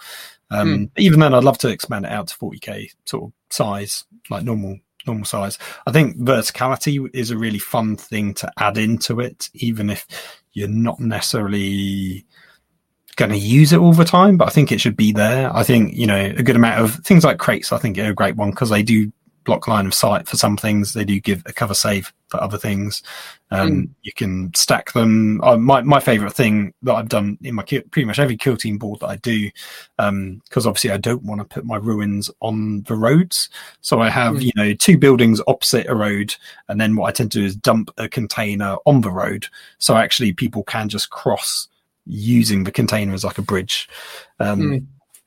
Um, 0.52 0.78
mm. 0.78 0.92
Even 0.98 1.22
then, 1.22 1.34
I'd 1.34 1.44
love 1.44 1.58
to 1.60 1.70
expand 1.70 2.06
it 2.06 2.12
out 2.12 2.28
to 2.28 2.38
40k 2.38 2.92
sort 3.06 3.24
of 3.24 3.34
size, 3.50 4.04
like 4.30 4.44
normal 4.44 4.78
normal 5.08 5.26
size. 5.26 5.58
I 5.88 5.92
think 5.92 6.18
verticality 6.18 7.10
is 7.14 7.32
a 7.32 7.38
really 7.38 7.60
fun 7.60 7.96
thing 7.96 8.34
to 8.36 8.52
add 8.58 8.78
into 8.78 9.20
it, 9.20 9.50
even 9.54 9.90
if 9.90 10.06
you're 10.56 10.68
not 10.68 11.00
necessarily 11.00 12.26
going 13.18 13.32
to 13.32 13.38
use 13.38 13.72
it 13.72 13.80
all 13.80 13.94
the 13.94 14.06
time, 14.06 14.38
but 14.38 14.48
I 14.48 14.52
think 14.52 14.72
it 14.72 14.82
should 14.82 14.98
be 14.98 15.12
there. 15.12 15.56
I 15.56 15.64
think, 15.64 15.94
you 15.94 16.08
know, 16.08 16.18
a 16.18 16.42
good 16.44 16.56
amount 16.56 16.82
of 16.82 16.96
things 17.06 17.24
like 17.24 17.38
crates, 17.38 17.72
I 17.72 17.78
think 17.78 17.98
are 17.98 18.06
a 18.06 18.14
great 18.14 18.36
one 18.36 18.50
because 18.50 18.70
they 18.70 18.82
do 18.82 19.12
block 19.46 19.68
line 19.68 19.86
of 19.86 19.94
sight 19.94 20.28
for 20.28 20.36
some 20.36 20.58
things. 20.58 20.94
They 20.94 21.06
do 21.06 21.20
give 21.20 21.44
a 21.46 21.54
cover 21.54 21.74
save 21.74 22.12
for 22.28 22.42
other 22.42 22.58
things. 22.58 23.02
Um, 23.52 23.72
mm. 23.72 23.90
You 24.02 24.12
can 24.14 24.54
stack 24.54 24.92
them. 24.92 25.42
Uh, 25.42 25.56
my 25.58 25.82
my 25.82 26.00
favorite 26.00 26.34
thing 26.34 26.74
that 26.82 26.96
I've 26.96 27.08
done 27.08 27.38
in 27.42 27.56
my 27.56 27.64
pretty 27.64 28.06
much 28.06 28.20
every 28.20 28.36
kill 28.36 28.58
team 28.58 28.78
board 28.78 29.00
that 29.00 29.08
I 29.08 29.16
do, 29.18 29.50
because 29.98 30.10
um, 30.10 30.42
obviously 30.56 30.92
I 30.92 30.98
don't 30.98 31.24
want 31.24 31.40
to 31.40 31.46
put 31.46 31.64
my 31.64 31.78
ruins 31.78 32.30
on 32.42 32.82
the 32.84 32.96
roads. 32.96 33.50
So 33.82 34.02
I 34.02 34.10
have 34.10 34.36
mm. 34.36 34.42
you 34.44 34.52
know 34.56 34.74
two 34.74 34.98
buildings 34.98 35.42
opposite 35.48 35.88
a 35.88 35.96
road, 35.96 36.36
and 36.68 36.82
then 36.82 36.96
what 36.96 37.08
I 37.08 37.12
tend 37.12 37.32
to 37.34 37.40
do 37.40 37.46
is 37.46 37.56
dump 37.56 37.92
a 37.98 38.10
container 38.10 38.76
on 38.86 39.02
the 39.02 39.12
road. 39.12 39.48
So 39.78 39.96
actually 39.96 40.34
people 40.34 40.64
can 40.64 40.90
just 40.90 41.12
cross 41.12 41.70
using 42.08 42.66
the 42.66 42.72
container 42.72 43.14
as 43.14 43.24
like 43.24 43.38
a 43.38 43.44
bridge. 43.44 43.88
Um, 44.40 44.62
mm 44.62 44.86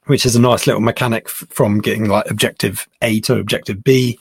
which 0.08 0.24
is 0.24 0.34
a 0.34 0.40
nice 0.40 0.66
little 0.66 0.80
mechanic 0.80 1.24
f- 1.26 1.44
from 1.50 1.80
getting 1.80 2.08
like 2.08 2.30
objective 2.30 2.88
A 3.02 3.20
to 3.20 3.36
objective 3.38 3.84
B 3.84 4.18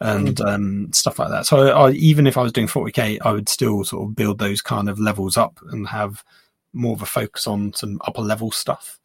and 0.00 0.36
mm. 0.36 0.46
um, 0.46 0.92
stuff 0.92 1.18
like 1.18 1.30
that. 1.30 1.46
So 1.46 1.68
I, 1.68 1.92
even 1.92 2.26
if 2.26 2.36
I 2.36 2.42
was 2.42 2.52
doing 2.52 2.66
40k, 2.66 3.18
I 3.24 3.32
would 3.32 3.48
still 3.48 3.84
sort 3.84 4.08
of 4.08 4.16
build 4.16 4.38
those 4.38 4.60
kind 4.60 4.88
of 4.88 4.98
levels 4.98 5.36
up 5.36 5.58
and 5.70 5.86
have 5.88 6.24
more 6.72 6.92
of 6.92 7.02
a 7.02 7.06
focus 7.06 7.46
on 7.46 7.72
some 7.72 8.00
upper 8.04 8.20
level 8.20 8.50
stuff. 8.50 8.98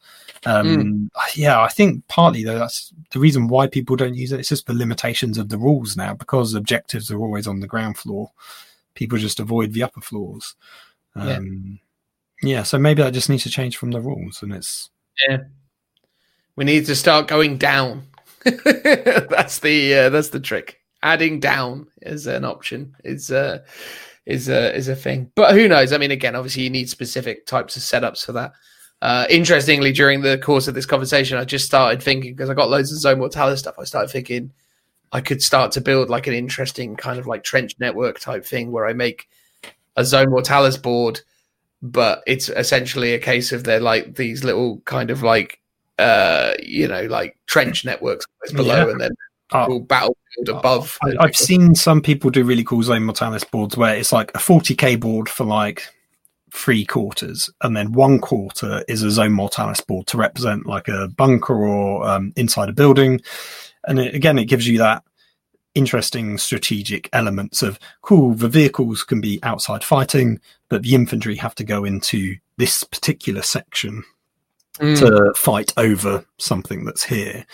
Um, 0.45 0.67
mm. 0.67 1.35
Yeah, 1.35 1.61
I 1.61 1.67
think 1.67 2.05
partly 2.07 2.43
though 2.43 2.57
that's 2.57 2.91
the 3.11 3.19
reason 3.19 3.47
why 3.47 3.67
people 3.67 3.95
don't 3.95 4.15
use 4.15 4.31
it. 4.31 4.39
It's 4.39 4.49
just 4.49 4.65
the 4.65 4.73
limitations 4.73 5.37
of 5.37 5.49
the 5.49 5.57
rules 5.59 5.95
now 5.95 6.15
because 6.15 6.55
objectives 6.55 7.11
are 7.11 7.19
always 7.19 7.47
on 7.47 7.59
the 7.59 7.67
ground 7.67 7.97
floor. 7.97 8.31
People 8.95 9.19
just 9.19 9.39
avoid 9.39 9.73
the 9.73 9.83
upper 9.83 10.01
floors. 10.01 10.55
Um, 11.15 11.79
yeah. 12.41 12.57
yeah, 12.57 12.63
so 12.63 12.79
maybe 12.79 13.03
that 13.03 13.13
just 13.13 13.29
needs 13.29 13.43
to 13.43 13.49
change 13.49 13.77
from 13.77 13.91
the 13.91 14.01
rules, 14.01 14.41
and 14.41 14.51
it's 14.51 14.89
yeah 15.29 15.37
we 16.55 16.65
need 16.65 16.85
to 16.85 16.95
start 16.95 17.27
going 17.27 17.57
down. 17.57 18.03
that's 18.43 19.59
the 19.59 19.93
uh, 19.95 20.09
that's 20.09 20.29
the 20.29 20.39
trick. 20.39 20.79
Adding 21.01 21.39
down 21.39 21.87
is 22.01 22.27
an 22.27 22.45
option. 22.45 22.95
Is 23.03 23.31
uh, 23.31 23.59
is 24.25 24.49
a 24.49 24.75
is 24.75 24.87
a 24.87 24.95
thing. 24.95 25.31
But 25.35 25.53
who 25.53 25.67
knows? 25.67 25.93
I 25.93 25.97
mean, 25.97 26.11
again, 26.11 26.35
obviously, 26.35 26.63
you 26.63 26.69
need 26.69 26.89
specific 26.89 27.45
types 27.45 27.75
of 27.75 27.83
setups 27.83 28.25
for 28.25 28.33
that. 28.33 28.53
Uh, 29.01 29.25
interestingly, 29.29 29.91
during 29.91 30.21
the 30.21 30.37
course 30.37 30.67
of 30.67 30.75
this 30.75 30.85
conversation, 30.85 31.37
I 31.37 31.43
just 31.43 31.65
started 31.65 32.01
thinking 32.01 32.33
because 32.33 32.49
I 32.49 32.53
got 32.53 32.69
loads 32.69 32.91
of 32.91 32.99
Zone 32.99 33.19
Mortalis 33.19 33.59
stuff. 33.59 33.75
I 33.79 33.83
started 33.83 34.09
thinking 34.09 34.51
I 35.11 35.21
could 35.21 35.41
start 35.41 35.71
to 35.73 35.81
build 35.81 36.09
like 36.09 36.27
an 36.27 36.33
interesting 36.33 36.95
kind 36.95 37.19
of 37.19 37.27
like 37.27 37.43
trench 37.43 37.75
network 37.79 38.19
type 38.19 38.45
thing 38.45 38.71
where 38.71 38.87
I 38.87 38.93
make 38.93 39.27
a 39.95 40.05
Zone 40.05 40.29
Mortalis 40.29 40.77
board, 40.77 41.21
but 41.81 42.23
it's 42.25 42.49
essentially 42.49 43.13
a 43.13 43.19
case 43.19 43.51
of 43.51 43.63
they're 43.63 43.79
like 43.79 44.15
these 44.15 44.43
little 44.43 44.79
kind 44.85 45.11
of 45.11 45.21
like 45.21 45.59
uh, 45.99 46.53
you 46.61 46.87
know, 46.87 47.03
like 47.03 47.37
trench 47.47 47.85
networks 47.85 48.25
below, 48.53 48.85
yeah. 48.85 48.91
and 48.91 49.01
then 49.01 49.11
uh, 49.51 49.79
battlefield 49.79 50.49
above. 50.49 50.97
I, 51.03 51.25
have 51.27 51.35
seen 51.35 51.75
some 51.75 52.01
people 52.01 52.29
do 52.29 52.43
really 52.43 52.63
cool 52.63 52.83
Zone 52.83 53.03
Mortalis 53.03 53.43
boards 53.43 53.77
where 53.77 53.95
it's 53.95 54.11
like 54.11 54.31
a 54.31 54.39
40k 54.39 54.99
board 54.99 55.29
for 55.29 55.43
like 55.43 55.87
three 56.51 56.85
quarters, 56.85 57.49
and 57.61 57.75
then 57.75 57.91
one 57.91 58.19
quarter 58.19 58.83
is 58.87 59.03
a 59.03 59.11
Zone 59.11 59.33
Mortalis 59.33 59.81
board 59.81 60.07
to 60.07 60.17
represent 60.17 60.65
like 60.65 60.87
a 60.87 61.07
bunker 61.09 61.65
or 61.65 62.07
um, 62.07 62.33
inside 62.35 62.69
a 62.69 62.73
building. 62.73 63.21
And 63.87 63.99
it, 63.99 64.15
again, 64.15 64.39
it 64.39 64.45
gives 64.45 64.67
you 64.67 64.77
that 64.79 65.03
interesting 65.75 66.37
strategic 66.37 67.09
elements 67.13 67.63
of 67.63 67.79
cool 68.01 68.33
the 68.35 68.47
vehicles 68.47 69.03
can 69.03 69.19
be 69.19 69.39
outside 69.41 69.83
fighting 69.83 70.39
but 70.69 70.83
the 70.83 70.93
infantry 70.93 71.35
have 71.35 71.55
to 71.55 71.63
go 71.63 71.83
into 71.83 72.35
this 72.57 72.83
particular 72.83 73.41
section 73.41 74.03
mm. 74.79 74.97
to 74.99 75.33
fight 75.39 75.73
over 75.77 76.25
something 76.37 76.85
that's 76.85 77.03
here. 77.03 77.45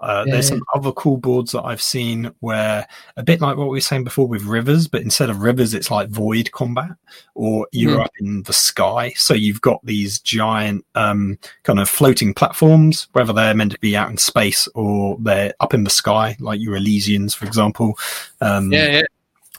Uh, 0.00 0.22
yeah, 0.26 0.34
there's 0.34 0.46
yeah. 0.46 0.56
some 0.56 0.62
other 0.74 0.92
cool 0.92 1.16
boards 1.16 1.50
that 1.50 1.64
I've 1.64 1.82
seen 1.82 2.30
where 2.38 2.86
a 3.16 3.22
bit 3.22 3.40
like 3.40 3.56
what 3.56 3.64
we 3.64 3.76
were 3.78 3.80
saying 3.80 4.04
before 4.04 4.28
with 4.28 4.44
rivers, 4.44 4.86
but 4.86 5.02
instead 5.02 5.28
of 5.28 5.42
rivers, 5.42 5.74
it's 5.74 5.90
like 5.90 6.08
void 6.08 6.52
combat, 6.52 6.90
or 7.34 7.66
you're 7.72 7.98
mm. 7.98 8.04
up 8.04 8.12
in 8.20 8.44
the 8.44 8.52
sky. 8.52 9.12
So 9.16 9.34
you've 9.34 9.60
got 9.60 9.84
these 9.84 10.20
giant 10.20 10.84
um, 10.94 11.36
kind 11.64 11.80
of 11.80 11.88
floating 11.88 12.32
platforms, 12.32 13.08
whether 13.12 13.32
they're 13.32 13.54
meant 13.54 13.72
to 13.72 13.80
be 13.80 13.96
out 13.96 14.10
in 14.10 14.18
space 14.18 14.68
or 14.74 15.16
they're 15.20 15.54
up 15.58 15.74
in 15.74 15.82
the 15.82 15.90
sky, 15.90 16.36
like 16.38 16.60
your 16.60 16.76
Elysians, 16.76 17.34
for 17.34 17.46
example. 17.46 17.98
Um, 18.40 18.72
yeah, 18.72 18.88
yeah 18.88 19.02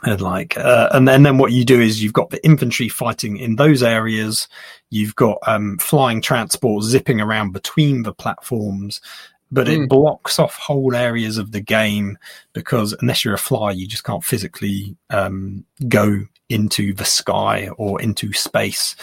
and 0.03 0.21
like 0.21 0.57
uh, 0.57 0.89
and, 0.93 1.09
and 1.09 1.25
then 1.25 1.37
what 1.37 1.51
you 1.51 1.65
do 1.65 1.79
is 1.79 2.01
you've 2.01 2.13
got 2.13 2.29
the 2.29 2.43
infantry 2.45 2.87
fighting 2.87 3.37
in 3.37 3.57
those 3.57 3.83
areas 3.83 4.47
you've 4.89 5.15
got 5.15 5.37
um, 5.45 5.77
flying 5.77 6.21
transport 6.21 6.83
zipping 6.83 7.19
around 7.19 7.51
between 7.51 8.03
the 8.03 8.13
platforms 8.13 9.01
but 9.51 9.67
Mm. 9.67 9.83
it 9.83 9.89
blocks 9.89 10.39
off 10.39 10.55
whole 10.57 10.95
areas 10.95 11.37
of 11.37 11.51
the 11.51 11.61
game 11.61 12.17
because 12.53 12.93
unless 13.01 13.25
you're 13.25 13.33
a 13.33 13.37
fly, 13.39 13.71
you 13.71 13.87
just 13.87 14.03
can't 14.03 14.23
physically 14.23 14.95
um, 15.09 15.65
go 15.87 16.21
into 16.49 16.93
the 16.93 17.05
sky 17.05 17.69
or 17.77 18.01
into 18.01 18.31
space 18.33 18.95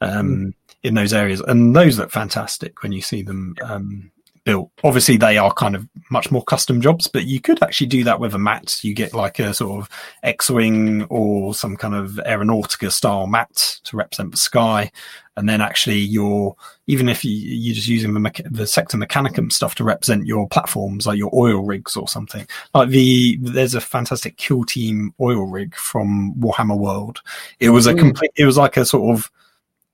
um, 0.00 0.54
in 0.82 0.94
those 0.94 1.12
areas. 1.12 1.40
And 1.40 1.74
those 1.74 1.98
look 1.98 2.10
fantastic 2.10 2.82
when 2.82 2.92
you 2.92 3.02
see 3.02 3.22
them 3.22 3.56
um, 3.64 4.10
built. 4.48 4.70
Obviously, 4.82 5.18
they 5.18 5.36
are 5.36 5.52
kind 5.52 5.76
of 5.76 5.86
much 6.10 6.30
more 6.30 6.42
custom 6.42 6.80
jobs, 6.80 7.06
but 7.06 7.26
you 7.26 7.38
could 7.38 7.62
actually 7.62 7.86
do 7.86 8.02
that 8.04 8.18
with 8.18 8.32
a 8.34 8.38
mat. 8.38 8.82
You 8.82 8.94
get 8.94 9.12
like 9.12 9.38
a 9.38 9.52
sort 9.52 9.82
of 9.82 9.90
X-wing 10.22 11.04
or 11.10 11.52
some 11.54 11.76
kind 11.76 11.94
of 11.94 12.12
aeronautica 12.26 12.90
style 12.90 13.26
mat 13.26 13.78
to 13.84 13.96
represent 13.98 14.30
the 14.30 14.38
sky, 14.38 14.90
and 15.36 15.46
then 15.46 15.60
actually 15.60 15.98
you're 15.98 16.56
even 16.86 17.10
if 17.10 17.26
you, 17.26 17.30
you're 17.32 17.74
just 17.74 17.88
using 17.88 18.14
the 18.14 18.20
mecha- 18.20 18.50
the 18.50 18.66
sector 18.66 18.96
mechanicum 18.96 19.52
stuff 19.52 19.74
to 19.74 19.84
represent 19.84 20.26
your 20.26 20.48
platforms, 20.48 21.06
like 21.06 21.18
your 21.18 21.30
oil 21.34 21.62
rigs 21.66 21.94
or 21.94 22.08
something. 22.08 22.46
Like 22.72 22.88
the 22.88 23.36
there's 23.42 23.74
a 23.74 23.82
fantastic 23.82 24.38
kill 24.38 24.64
team 24.64 25.12
oil 25.20 25.44
rig 25.44 25.74
from 25.76 26.32
Warhammer 26.40 26.78
World. 26.78 27.20
It 27.60 27.68
was 27.68 27.86
a 27.86 27.92
Mm. 27.92 27.98
complete. 27.98 28.30
It 28.36 28.46
was 28.46 28.56
like 28.56 28.78
a 28.78 28.86
sort 28.86 29.14
of 29.14 29.30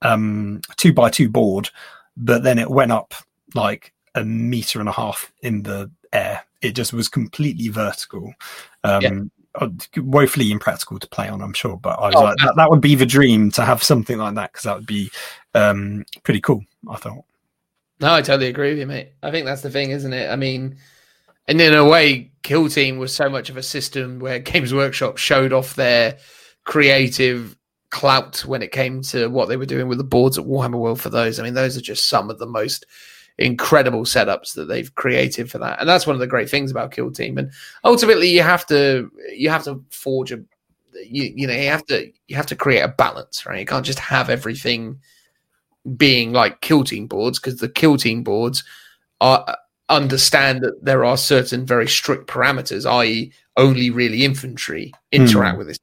um 0.03 0.61
two 0.77 0.93
by 0.93 1.11
two 1.11 1.29
board, 1.29 1.71
but 2.17 2.45
then 2.45 2.61
it 2.61 2.71
went 2.71 2.93
up 2.93 3.15
like 3.57 3.93
a 4.15 4.25
meter 4.25 4.81
and 4.81 4.89
a 4.89 4.93
half 4.93 5.33
in 5.43 5.63
the 5.63 5.91
air. 6.13 6.45
It 6.63 6.73
just 6.73 6.93
was 6.93 7.09
completely 7.09 7.69
vertical. 7.69 8.33
Um, 8.85 9.03
Yeah. 9.03 9.21
uh, 9.57 9.69
Woefully 9.97 10.51
impractical 10.51 10.99
to 10.99 11.09
play 11.09 11.29
on, 11.29 11.43
I'm 11.43 11.53
sure, 11.53 11.77
but 11.77 11.99
I 11.99 12.07
was 12.07 12.15
Oh, 12.17 12.23
like, 12.23 12.37
that, 12.39 12.57
that 12.57 12.71
would 12.71 12.81
be 12.81 12.95
the 12.95 13.07
dream 13.07 13.51
to 13.53 13.65
have 13.65 13.83
something 13.83 14.19
like 14.19 14.35
that 14.35 14.53
because 14.53 14.65
that 14.65 14.77
would 14.77 14.87
be 14.87 15.11
um, 15.55 16.05
pretty 16.23 16.41
cool. 16.41 16.65
I 16.89 16.97
thought. 16.97 17.25
No, 18.01 18.13
I 18.15 18.23
totally 18.23 18.49
agree 18.49 18.71
with 18.71 18.79
you, 18.79 18.87
mate. 18.87 19.13
I 19.23 19.31
think 19.31 19.47
that's 19.47 19.63
the 19.63 19.71
thing, 19.71 19.91
isn't 19.91 20.13
it? 20.13 20.31
I 20.31 20.37
mean, 20.37 20.77
and 21.47 21.61
in 21.61 21.75
a 21.75 21.85
way, 21.85 22.33
Kill 22.43 22.69
Team 22.69 22.99
was 22.99 23.15
so 23.15 23.29
much 23.29 23.51
of 23.51 23.57
a 23.57 23.63
system 23.63 24.19
where 24.19 24.39
Games 24.41 24.75
Workshop 24.75 25.17
showed 25.17 25.53
off 25.53 25.75
their 25.75 26.19
creative 26.65 27.57
clout 27.91 28.41
when 28.41 28.63
it 28.63 28.73
came 28.73 29.03
to 29.03 29.29
what 29.29 29.49
they 29.49 29.57
were 29.57 29.67
doing 29.67 29.87
with 29.87 29.99
the 29.99 30.05
boards 30.05 30.37
at 30.37 30.45
Warhammer 30.45 30.79
World 30.79 31.01
for 31.01 31.11
those. 31.11 31.39
I 31.39 31.45
mean, 31.45 31.55
those 31.55 31.77
are 31.77 31.83
just 31.83 32.09
some 32.09 32.29
of 32.31 32.39
the 32.39 32.47
most 32.47 32.87
incredible 33.39 34.03
setups 34.03 34.55
that 34.55 34.67
they've 34.67 34.95
created 34.95 35.51
for 35.51 35.59
that. 35.59 35.81
And 35.81 35.89
that's 35.89 36.07
one 36.07 36.15
of 36.15 36.21
the 36.21 36.27
great 36.27 36.49
things 36.49 36.71
about 36.71 36.93
Kill 36.93 37.11
Team. 37.11 37.39
And 37.39 37.51
ultimately 37.83 38.29
you 38.29 38.43
have 38.43 38.65
to 38.67 39.11
you 39.35 39.51
have 39.51 39.65
to 39.65 39.83
forge 39.91 40.33
a 40.33 40.43
you, 41.07 41.33
you 41.35 41.47
know, 41.47 41.55
you 41.55 41.69
have 41.69 41.87
to 41.87 42.11
you 42.29 42.37
have 42.37 42.47
to 42.47 42.57
create 42.57 42.81
a 42.81 42.89
balance, 42.89 43.45
right? 43.47 43.61
You 43.61 43.67
can't 43.67 43.87
just 43.87 43.99
have 43.99 44.31
everything 44.31 45.01
being 45.97 46.33
like 46.33 46.61
kill 46.61 46.85
team 46.85 47.07
boards 47.07 47.39
because 47.39 47.59
the 47.59 47.69
kill 47.69 47.97
team 47.97 48.23
boards 48.23 48.65
are 49.21 49.57
understand 49.89 50.63
that 50.63 50.83
there 50.83 51.05
are 51.05 51.17
certain 51.17 51.67
very 51.67 51.89
strict 51.89 52.27
parameters, 52.27 52.91
i.e., 52.91 53.33
only 53.57 53.91
really 53.91 54.25
infantry 54.25 54.93
hmm. 55.13 55.23
interact 55.23 55.59
with 55.59 55.67
this. 55.69 55.79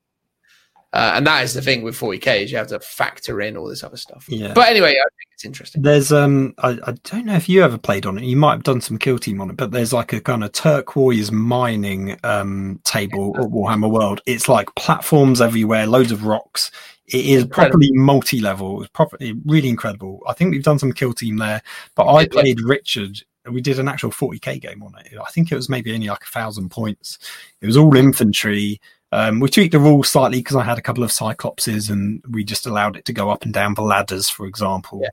Uh, 0.94 1.14
and 1.16 1.26
that 1.26 1.44
is 1.44 1.54
the 1.54 1.62
thing 1.62 1.82
with 1.84 1.98
40k 1.98 2.44
is 2.44 2.52
you 2.52 2.58
have 2.58 2.68
to 2.68 2.80
factor 2.82 3.40
in 3.42 3.56
all 3.56 3.68
this 3.68 3.84
other 3.84 3.96
stuff. 3.98 4.26
Yeah. 4.28 4.52
But 4.54 4.68
anyway, 4.70 4.90
I 4.90 4.94
think 5.18 5.30
it's 5.34 5.46
interesting. 5.46 5.82
There's 5.82 6.12
um 6.12 6.54
I, 6.58 6.72
I 6.86 6.92
don't 7.06 7.26
know 7.26 7.36
if 7.36 7.48
you 7.48 7.64
ever 7.64 7.78
played 7.78 8.06
on 8.06 8.18
it. 8.18 8.26
You 8.26 8.36
might 8.36 8.52
have 8.54 8.64
done 8.64 8.82
some 8.82 8.98
kill 8.98 9.18
team 9.18 9.40
on 9.40 9.50
it, 9.50 9.56
but 9.58 9.72
there's 9.72 9.94
like 9.94 10.12
a 10.12 10.20
kind 10.20 10.44
of 10.44 10.52
turquoise 10.52 11.32
mining 11.32 12.18
um 12.26 12.82
table 12.84 13.34
at 13.38 13.46
Warhammer 13.46 13.90
World. 13.90 14.22
It's 14.26 14.50
like 14.50 14.74
platforms 14.76 15.40
everywhere, 15.40 15.88
loads 15.88 16.12
of 16.12 16.26
rocks. 16.26 16.72
It 17.08 17.26
is 17.26 17.44
Incredible. 17.44 17.72
properly 17.80 17.92
multi-level. 17.94 18.82
It's 18.82 18.92
properly 18.92 19.34
really 19.46 19.70
incredible. 19.70 20.22
I 20.28 20.34
think 20.34 20.52
we've 20.52 20.64
done 20.64 20.80
some 20.80 20.92
kill 20.94 21.14
team 21.14 21.38
there, 21.38 21.62
but 21.96 22.04
I 22.06 22.22
Yeah. 22.22 22.28
played 22.32 22.60
Richard. 22.62 23.22
We 23.50 23.60
did 23.62 23.80
an 23.80 23.88
actual 23.88 24.12
40k 24.12 24.62
game 24.62 24.84
on 24.84 24.94
it. 25.00 25.18
I 25.18 25.30
think 25.32 25.52
it 25.52 25.56
was 25.56 25.68
maybe 25.68 25.94
only 25.94 26.08
like 26.08 26.24
a 26.24 26.28
thousand 26.28 26.70
points. 26.70 27.18
It 27.62 27.66
was 27.66 27.76
all 27.76 27.96
infantry. 27.98 28.80
Um, 29.12 29.40
we 29.40 29.50
tweaked 29.50 29.74
the 29.74 29.80
rules 29.80 30.10
slightly 30.10 30.40
because 30.40 30.56
I 30.56 30.64
had 30.64 30.78
a 30.78 30.82
couple 30.82 31.04
of 31.04 31.12
cyclopses 31.12 31.90
and 31.90 32.24
we 32.30 32.44
just 32.44 32.66
allowed 32.66 32.96
it 32.96 33.06
to 33.06 33.14
go 33.14 33.30
up 33.30 33.44
and 33.44 33.54
down 33.54 33.74
the 33.74 33.82
ladders, 33.82 34.30
for 34.30 34.46
example, 34.46 35.04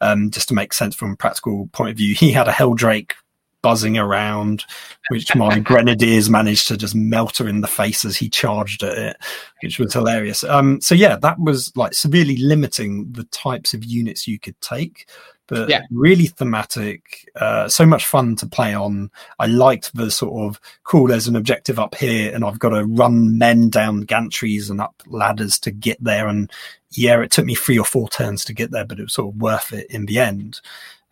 um, 0.00 0.30
just 0.30 0.48
to 0.48 0.54
make 0.54 0.72
sense 0.72 0.94
from 0.94 1.12
a 1.12 1.16
practical 1.16 1.68
point 1.72 1.90
of 1.90 1.96
view. 1.96 2.14
He 2.18 2.32
had 2.32 2.48
a 2.48 2.52
Heldrake 2.52 3.14
buzzing 3.62 3.98
around, 3.98 4.64
which 5.08 5.34
my 5.34 5.58
grenadiers 5.60 6.30
managed 6.30 6.68
to 6.68 6.76
just 6.76 6.94
melt 6.94 7.38
her 7.38 7.48
in 7.48 7.60
the 7.60 7.66
face 7.66 8.04
as 8.04 8.16
he 8.16 8.28
charged 8.28 8.82
at 8.82 8.96
it, 8.96 9.16
which 9.62 9.78
was 9.78 9.92
hilarious. 9.92 10.44
Um, 10.44 10.80
so 10.80 10.94
yeah, 10.94 11.16
that 11.16 11.38
was 11.38 11.72
like 11.76 11.94
severely 11.94 12.36
limiting 12.36 13.10
the 13.12 13.24
types 13.24 13.74
of 13.74 13.84
units 13.84 14.28
you 14.28 14.38
could 14.38 14.60
take. 14.60 15.08
But 15.48 15.68
Yeah. 15.70 15.80
really 15.90 16.26
thematic, 16.26 17.28
uh, 17.34 17.68
so 17.68 17.84
much 17.86 18.06
fun 18.06 18.36
to 18.36 18.46
play 18.46 18.74
on. 18.74 19.10
I 19.38 19.46
liked 19.46 19.94
the 19.94 20.10
sort 20.10 20.46
of 20.46 20.60
cool. 20.84 21.08
There's 21.08 21.26
an 21.26 21.36
objective 21.36 21.78
up 21.78 21.94
here, 21.94 22.32
and 22.34 22.44
I've 22.44 22.58
got 22.58 22.70
to 22.70 22.84
run 22.84 23.38
men 23.38 23.70
down 23.70 24.04
gantries 24.04 24.70
and 24.70 24.80
up 24.80 25.02
ladders 25.06 25.58
to 25.60 25.70
get 25.70 26.02
there. 26.04 26.28
And 26.28 26.50
yeah, 26.90 27.20
it 27.22 27.30
took 27.30 27.46
me 27.46 27.54
three 27.54 27.78
or 27.78 27.84
four 27.84 28.08
turns 28.08 28.44
to 28.44 28.52
get 28.54 28.70
there, 28.70 28.84
but 28.84 29.00
it 29.00 29.04
was 29.04 29.14
sort 29.14 29.34
of 29.34 29.40
worth 29.40 29.72
it 29.72 29.86
in 29.90 30.06
the 30.06 30.18
end. 30.20 30.60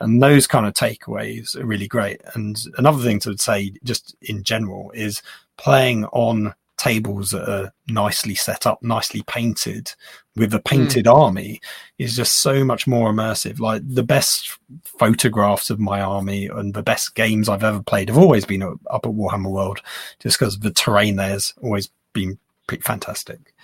And 0.01 0.23
those 0.23 0.47
kind 0.47 0.67
of 0.67 0.75
takeaways 0.75 1.57
are 1.57 1.65
really 1.65 1.89
great. 1.89 2.21
And 2.35 2.59
another 2.77 3.03
thing 3.03 3.19
to 3.21 3.37
say, 3.39 3.73
just 3.83 4.15
in 4.21 4.43
general, 4.43 4.91
is 4.93 5.23
playing 5.57 6.05
on 6.07 6.55
tables 6.77 7.31
that 7.31 7.49
are 7.49 7.73
nicely 7.89 8.35
set 8.35 8.67
up, 8.67 8.83
nicely 8.83 9.23
painted 9.27 9.93
with 10.37 10.53
a 10.53 10.61
painted 10.61 11.07
army 11.07 11.61
is 11.99 12.15
just 12.15 12.37
so 12.43 12.65
much 12.65 12.87
more 12.87 13.11
immersive. 13.11 13.59
Like 13.59 13.83
the 13.87 14.03
best 14.03 14.59
photographs 14.85 15.71
of 15.71 15.81
my 15.81 16.01
army 16.01 16.47
and 16.47 16.75
the 16.75 16.83
best 16.83 17.15
games 17.15 17.49
I've 17.49 17.65
ever 17.65 17.83
played 17.83 18.09
have 18.09 18.19
always 18.19 18.45
been 18.45 18.63
up 18.63 18.79
at 19.07 19.13
Warhammer 19.13 19.51
World, 19.51 19.81
just 20.21 20.39
because 20.39 20.59
the 20.59 20.71
terrain 20.71 21.17
there's 21.17 21.55
always 21.63 21.91
been 22.13 22.39
pretty 22.67 22.83
fantastic. 22.83 23.55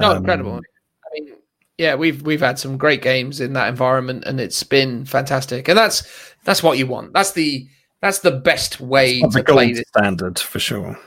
Oh, 0.00 0.12
Um, 0.12 0.16
incredible. 0.18 0.56
I 0.56 1.08
mean, 1.14 1.34
yeah, 1.76 1.94
we've 1.94 2.22
we've 2.22 2.40
had 2.40 2.58
some 2.58 2.76
great 2.76 3.02
games 3.02 3.40
in 3.40 3.52
that 3.52 3.68
environment, 3.68 4.24
and 4.26 4.40
it's 4.40 4.62
been 4.64 5.04
fantastic. 5.04 5.68
And 5.68 5.78
that's 5.78 6.02
that's 6.44 6.62
what 6.62 6.78
you 6.78 6.86
want. 6.86 7.12
That's 7.12 7.32
the 7.32 7.68
that's 8.00 8.20
the 8.20 8.32
best 8.32 8.80
way 8.80 9.20
to 9.20 9.28
the 9.28 9.44
play 9.44 9.66
gold 9.66 9.76
this. 9.76 9.88
standard 9.88 10.38
for 10.38 10.58
sure. 10.58 10.98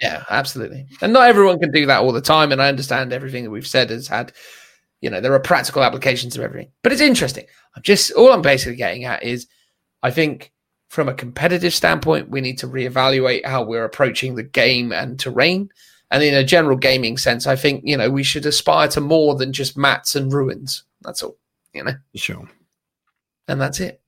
Yeah, 0.00 0.24
absolutely. 0.30 0.86
And 1.02 1.12
not 1.12 1.28
everyone 1.28 1.58
can 1.58 1.70
do 1.72 1.86
that 1.86 2.00
all 2.00 2.12
the 2.12 2.20
time. 2.20 2.52
And 2.52 2.62
I 2.62 2.68
understand 2.68 3.12
everything 3.12 3.44
that 3.44 3.50
we've 3.50 3.66
said 3.66 3.90
has 3.90 4.08
had, 4.08 4.32
you 5.00 5.10
know, 5.10 5.20
there 5.20 5.34
are 5.34 5.40
practical 5.40 5.82
applications 5.84 6.36
of 6.36 6.42
everything. 6.42 6.70
But 6.82 6.92
it's 6.92 7.00
interesting. 7.02 7.46
I'm 7.76 7.82
just 7.82 8.12
all 8.12 8.32
I'm 8.32 8.42
basically 8.42 8.76
getting 8.76 9.04
at 9.04 9.22
is, 9.22 9.46
I 10.02 10.10
think 10.10 10.52
from 10.88 11.08
a 11.08 11.14
competitive 11.14 11.74
standpoint, 11.74 12.30
we 12.30 12.40
need 12.40 12.58
to 12.58 12.66
reevaluate 12.66 13.44
how 13.46 13.62
we're 13.62 13.84
approaching 13.84 14.34
the 14.34 14.42
game 14.42 14.92
and 14.92 15.18
terrain. 15.20 15.70
And 16.10 16.22
in 16.22 16.34
a 16.34 16.42
general 16.44 16.76
gaming 16.76 17.18
sense, 17.18 17.46
I 17.46 17.54
think 17.56 17.82
you 17.84 17.96
know 17.96 18.10
we 18.10 18.22
should 18.24 18.46
aspire 18.46 18.88
to 18.88 19.00
more 19.00 19.34
than 19.36 19.52
just 19.52 19.76
mats 19.76 20.16
and 20.16 20.32
ruins. 20.32 20.82
That's 21.02 21.22
all, 21.22 21.36
you 21.74 21.84
know, 21.84 21.94
Sure. 22.14 22.48
and 23.48 23.60
that's 23.60 23.80
it. 23.80 23.99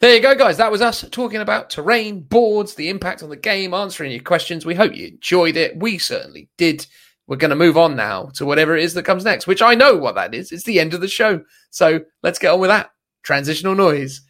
There 0.00 0.14
you 0.14 0.20
go, 0.20 0.34
guys. 0.34 0.56
That 0.56 0.70
was 0.70 0.82
us 0.82 1.04
talking 1.10 1.40
about 1.40 1.70
terrain, 1.70 2.20
boards, 2.20 2.74
the 2.74 2.88
impact 2.88 3.22
on 3.22 3.30
the 3.30 3.36
game, 3.36 3.74
answering 3.74 4.12
your 4.12 4.22
questions. 4.22 4.66
We 4.66 4.74
hope 4.74 4.94
you 4.94 5.08
enjoyed 5.08 5.56
it. 5.56 5.78
We 5.78 5.98
certainly 5.98 6.48
did. 6.56 6.86
We're 7.26 7.36
going 7.36 7.50
to 7.50 7.56
move 7.56 7.76
on 7.76 7.94
now 7.94 8.30
to 8.34 8.46
whatever 8.46 8.76
it 8.76 8.84
is 8.84 8.94
that 8.94 9.04
comes 9.04 9.24
next, 9.24 9.46
which 9.46 9.62
I 9.62 9.74
know 9.74 9.96
what 9.96 10.14
that 10.14 10.34
is. 10.34 10.50
It's 10.50 10.64
the 10.64 10.80
end 10.80 10.94
of 10.94 11.00
the 11.00 11.08
show. 11.08 11.44
So 11.70 12.00
let's 12.22 12.38
get 12.38 12.52
on 12.52 12.60
with 12.60 12.70
that. 12.70 12.90
Transitional 13.22 13.74
noise. 13.74 14.22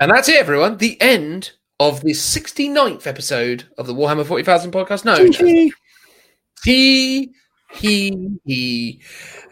And 0.00 0.10
that's 0.10 0.28
it, 0.28 0.36
everyone. 0.36 0.78
The 0.78 1.00
end 1.00 1.52
of 1.80 2.02
the 2.02 2.12
69th 2.12 3.06
episode 3.06 3.64
of 3.76 3.86
the 3.86 3.94
Warhammer 3.94 4.24
40,000 4.24 4.70
podcast. 4.70 5.04
No, 5.04 5.16
he, 6.64 7.32
he, 7.72 8.38
he. 8.44 9.00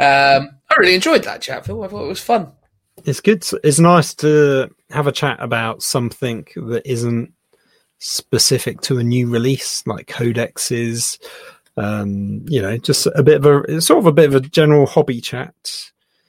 Um, 0.00 0.50
I 0.70 0.74
really 0.78 0.94
enjoyed 0.94 1.24
that 1.24 1.42
chat, 1.42 1.66
Phil. 1.66 1.82
I 1.82 1.88
thought 1.88 2.04
it 2.04 2.08
was 2.08 2.20
fun. 2.20 2.52
It's 3.04 3.20
good. 3.20 3.44
It's 3.64 3.78
nice 3.78 4.14
to 4.16 4.70
have 4.90 5.06
a 5.06 5.12
chat 5.12 5.38
about 5.40 5.82
something 5.82 6.46
that 6.56 6.82
isn't 6.84 7.32
specific 7.98 8.80
to 8.82 8.98
a 8.98 9.04
new 9.04 9.28
release, 9.28 9.86
like 9.86 10.06
codexes. 10.06 11.18
Um, 11.76 12.44
you 12.48 12.60
know, 12.60 12.76
just 12.76 13.06
a 13.06 13.22
bit 13.22 13.44
of 13.44 13.46
a 13.46 13.80
sort 13.80 14.00
of 14.00 14.06
a 14.06 14.12
bit 14.12 14.26
of 14.26 14.34
a 14.34 14.40
general 14.40 14.86
hobby 14.86 15.20
chat. 15.20 15.54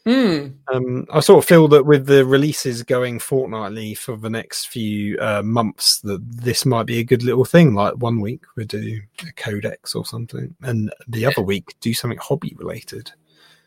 Hmm. 0.06 0.48
Um, 0.68 1.08
I 1.14 1.22
sort 1.22 1.42
of 1.42 1.48
feel 1.48 1.70
that 1.70 1.86
with 1.86 2.08
the 2.08 2.26
releases 2.26 2.84
going 2.84 3.20
fortnightly 3.20 3.94
for 3.94 4.18
the 4.18 4.30
next 4.30 4.68
few 4.68 5.18
uh, 5.20 5.42
months, 5.44 6.00
that 6.02 6.20
this 6.30 6.66
might 6.66 6.86
be 6.86 7.00
a 7.00 7.06
good 7.06 7.24
little 7.24 7.46
thing. 7.46 7.74
Like 7.74 7.94
one 7.96 8.20
week 8.20 8.44
we 8.58 8.66
do 8.66 9.00
a 9.26 9.32
codex 9.34 9.96
or 9.96 10.06
something, 10.06 10.56
and 10.62 10.94
the 11.08 11.26
other 11.26 11.42
week 11.42 11.76
do 11.80 11.94
something 11.94 12.20
hobby 12.20 12.54
related. 12.58 13.14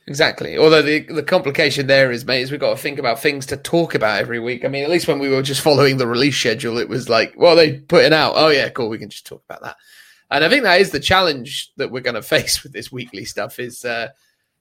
Exactly. 0.09 0.59
Although 0.59 0.83
the 0.83 1.01
the 1.01 1.23
complication 1.23 1.87
there 1.87 2.13
is, 2.13 2.27
mate, 2.27 2.43
is 2.43 2.51
we've 2.51 2.61
got 2.61 2.71
to 2.71 2.83
think 2.83 2.99
about 2.99 3.19
things 3.19 3.47
to 3.47 3.57
talk 3.57 3.95
about 3.95 4.21
every 4.21 4.39
week. 4.39 4.65
I 4.65 4.69
mean, 4.69 4.85
at 4.85 4.91
least 4.91 5.09
when 5.09 5.19
we 5.19 5.31
were 5.31 5.43
just 5.43 5.63
following 5.63 5.97
the 5.97 6.07
release 6.07 6.37
schedule, 6.37 6.77
it 6.77 6.89
was 6.89 7.09
like, 7.09 7.35
well, 7.37 7.57
they 7.57 7.79
put 7.79 8.05
it 8.05 8.13
out. 8.13 8.35
Oh 8.37 8.49
yeah, 8.49 8.69
cool. 8.69 8.91
We 8.91 8.99
can 8.99 9.09
just 9.09 9.27
talk 9.27 9.43
about 9.49 9.63
that. 9.63 9.77
And 10.31 10.45
I 10.45 10.49
think 10.51 10.65
that 10.65 10.81
is 10.81 10.91
the 10.91 11.01
challenge 11.01 11.73
that 11.77 11.91
we're 11.91 12.03
going 12.03 12.15
to 12.17 12.23
face 12.23 12.63
with 12.63 12.73
this 12.73 12.93
weekly 12.93 13.25
stuff. 13.25 13.59
Is 13.59 13.87
uh, 13.87 14.09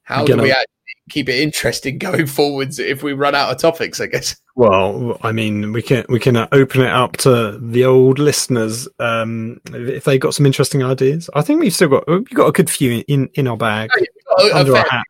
how 0.04 0.24
do 0.24 0.38
we 0.38 0.50
actually 0.50 0.75
keep 1.10 1.28
it 1.28 1.40
interesting 1.40 1.98
going 1.98 2.26
forwards 2.26 2.78
if 2.78 3.02
we 3.02 3.12
run 3.12 3.34
out 3.34 3.50
of 3.50 3.58
topics? 3.58 4.00
I 4.00 4.06
guess. 4.06 4.36
Well, 4.54 5.18
I 5.22 5.32
mean, 5.32 5.72
we 5.72 5.82
can 5.82 6.06
we 6.08 6.18
can 6.18 6.36
uh, 6.36 6.48
open 6.52 6.80
it 6.82 6.90
up 6.90 7.16
to 7.18 7.58
the 7.58 7.84
old 7.84 8.18
listeners 8.18 8.88
um, 8.98 9.60
if 9.66 10.04
they 10.04 10.18
got 10.18 10.34
some 10.34 10.46
interesting 10.46 10.82
ideas. 10.82 11.28
I 11.34 11.42
think 11.42 11.60
we've 11.60 11.74
still 11.74 11.88
got 11.88 12.08
we've 12.08 12.24
got 12.30 12.46
a 12.48 12.52
good 12.52 12.70
few 12.70 13.04
in 13.06 13.28
in 13.34 13.46
our 13.48 13.56
bag 13.56 13.90
We've 13.94 14.06
got 14.36 14.44
a- 14.46 14.54
a 14.54 14.58
under 14.60 14.76
our 14.76 14.86
hat. 14.88 15.04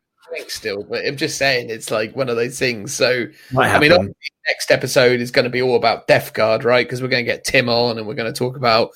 still, 0.48 0.82
but 0.84 1.06
I'm 1.06 1.16
just 1.16 1.38
saying 1.38 1.70
it's 1.70 1.90
like 1.90 2.14
one 2.16 2.28
of 2.28 2.36
those 2.36 2.58
things. 2.58 2.92
So 2.92 3.26
Might 3.52 3.72
I 3.74 3.78
mean, 3.78 3.92
obviously, 3.92 4.14
next 4.48 4.70
episode 4.72 5.20
is 5.20 5.30
going 5.30 5.44
to 5.44 5.50
be 5.50 5.62
all 5.62 5.76
about 5.76 6.08
Death 6.08 6.32
Guard, 6.32 6.64
right? 6.64 6.86
Because 6.86 7.00
we're 7.00 7.08
going 7.08 7.24
to 7.24 7.30
get 7.32 7.44
Tim 7.44 7.68
on, 7.68 7.98
and 7.98 8.06
we're 8.06 8.14
going 8.14 8.32
to 8.32 8.36
talk 8.36 8.56
about 8.56 8.90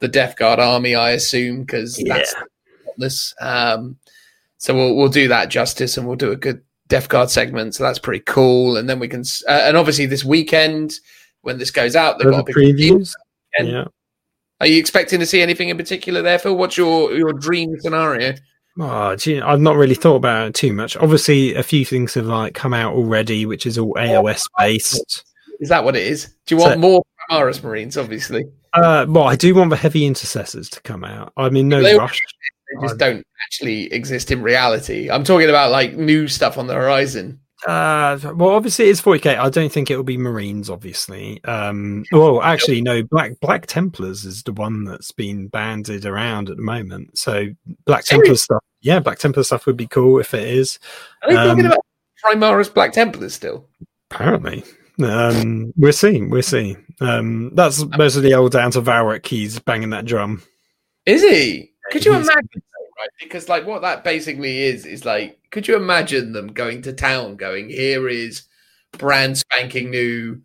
the 0.00 0.08
Death 0.08 0.36
Guard 0.36 0.58
army, 0.58 0.94
I 0.94 1.10
assume, 1.10 1.60
because 1.60 2.02
that's 2.06 2.34
this. 2.96 3.34
Um, 3.40 3.98
so 4.60 4.74
we'll 4.74 4.94
we'll 4.94 5.08
do 5.08 5.26
that 5.28 5.48
justice, 5.48 5.96
and 5.96 6.06
we'll 6.06 6.16
do 6.16 6.30
a 6.32 6.36
good 6.36 6.62
Death 6.88 7.08
Guard 7.08 7.30
segment. 7.30 7.74
So 7.74 7.82
that's 7.82 7.98
pretty 7.98 8.22
cool. 8.26 8.76
And 8.76 8.88
then 8.88 8.98
we 8.98 9.08
can, 9.08 9.22
uh, 9.48 9.52
and 9.64 9.76
obviously 9.76 10.06
this 10.06 10.24
weekend 10.24 10.94
when 11.42 11.58
this 11.58 11.70
goes 11.70 11.96
out, 11.96 12.18
they've 12.18 12.30
got 12.30 12.46
the 12.46 12.52
previews. 12.52 13.12
Yeah. 13.58 13.84
Are 14.60 14.66
you 14.66 14.78
expecting 14.78 15.18
to 15.20 15.26
see 15.26 15.40
anything 15.40 15.70
in 15.70 15.76
particular 15.76 16.20
there, 16.20 16.38
Phil? 16.38 16.56
What's 16.56 16.76
your 16.76 17.12
your 17.14 17.32
dream 17.32 17.78
scenario? 17.80 18.34
Oh, 18.78 19.16
gee, 19.16 19.40
I've 19.40 19.60
not 19.60 19.76
really 19.76 19.94
thought 19.94 20.16
about 20.16 20.48
it 20.48 20.54
too 20.54 20.72
much. 20.72 20.96
Obviously, 20.96 21.54
a 21.54 21.62
few 21.62 21.84
things 21.84 22.14
have 22.14 22.26
like 22.26 22.54
come 22.54 22.72
out 22.74 22.94
already, 22.94 23.46
which 23.46 23.66
is 23.66 23.78
all 23.78 23.94
AOS 23.94 24.42
based. 24.58 25.24
Is 25.60 25.68
that 25.70 25.84
what 25.84 25.96
it 25.96 26.06
is? 26.06 26.26
Do 26.46 26.54
you 26.54 26.60
So- 26.60 26.68
want 26.68 26.80
more 26.80 27.02
Primaris 27.30 27.62
Marines? 27.62 27.96
Obviously, 27.96 28.44
Uh, 28.72 29.04
well, 29.08 29.24
I 29.24 29.34
do 29.36 29.54
want 29.54 29.70
the 29.70 29.76
heavy 29.76 30.06
intercessors 30.06 30.68
to 30.70 30.80
come 30.82 31.02
out. 31.04 31.32
I'm 31.36 31.56
in 31.56 31.68
no 31.68 31.82
They- 31.82 31.96
rush. 31.98 32.20
They 32.74 32.86
just 32.86 32.98
don't 32.98 33.24
actually 33.44 33.92
exist 33.92 34.30
in 34.30 34.42
reality. 34.42 35.10
I'm 35.10 35.24
talking 35.24 35.48
about 35.48 35.70
like 35.70 35.94
new 35.96 36.28
stuff 36.28 36.58
on 36.58 36.66
the 36.66 36.74
horizon. 36.74 37.40
Uh, 37.66 38.18
well, 38.36 38.50
obviously 38.50 38.86
it's 38.88 39.02
40k. 39.02 39.36
I 39.38 39.50
don't 39.50 39.70
think 39.70 39.90
it 39.90 39.96
will 39.96 40.02
be 40.02 40.16
Marines, 40.16 40.70
obviously. 40.70 41.44
Um, 41.44 42.04
well, 42.10 42.40
actually, 42.42 42.80
no. 42.80 43.02
Black 43.02 43.38
Black 43.40 43.66
Templars 43.66 44.24
is 44.24 44.42
the 44.44 44.52
one 44.52 44.84
that's 44.84 45.12
been 45.12 45.48
banded 45.48 46.06
around 46.06 46.48
at 46.48 46.56
the 46.56 46.62
moment. 46.62 47.18
So 47.18 47.48
Black? 47.84 48.04
Templar 48.04 48.36
stuff, 48.36 48.64
yeah, 48.80 48.98
Black 49.00 49.18
Templar 49.18 49.42
stuff 49.42 49.66
would 49.66 49.76
be 49.76 49.86
cool 49.86 50.18
if 50.20 50.32
it 50.32 50.46
is. 50.48 50.78
Are 51.22 51.30
they 51.30 51.36
talking 51.36 51.66
Um, 51.66 51.72
about 51.72 51.84
Primaris 52.24 52.72
Black 52.72 52.92
Templars 52.92 53.34
still? 53.34 53.66
Apparently, 54.10 54.64
um, 55.02 55.72
we're 55.76 55.92
seeing, 55.92 56.30
we're 56.30 56.40
seeing. 56.42 56.82
Um, 57.02 57.54
that's 57.54 57.84
mostly 57.84 58.32
all 58.32 58.48
down 58.48 58.70
to 58.70 58.80
Valrak. 58.80 59.26
He's 59.26 59.58
banging 59.58 59.90
that 59.90 60.06
drum. 60.06 60.42
Is 61.04 61.22
he? 61.22 61.69
Could 61.90 62.04
you 62.04 62.14
imagine? 62.14 62.48
Right, 62.98 63.08
because 63.20 63.48
like 63.48 63.66
what 63.66 63.82
that 63.82 64.04
basically 64.04 64.62
is 64.64 64.84
is 64.86 65.04
like, 65.04 65.38
could 65.50 65.66
you 65.66 65.76
imagine 65.76 66.32
them 66.32 66.48
going 66.48 66.82
to 66.82 66.92
town, 66.92 67.36
going, 67.36 67.70
"Here 67.70 68.08
is 68.08 68.42
brand 68.92 69.38
spanking 69.38 69.90
new." 69.90 70.40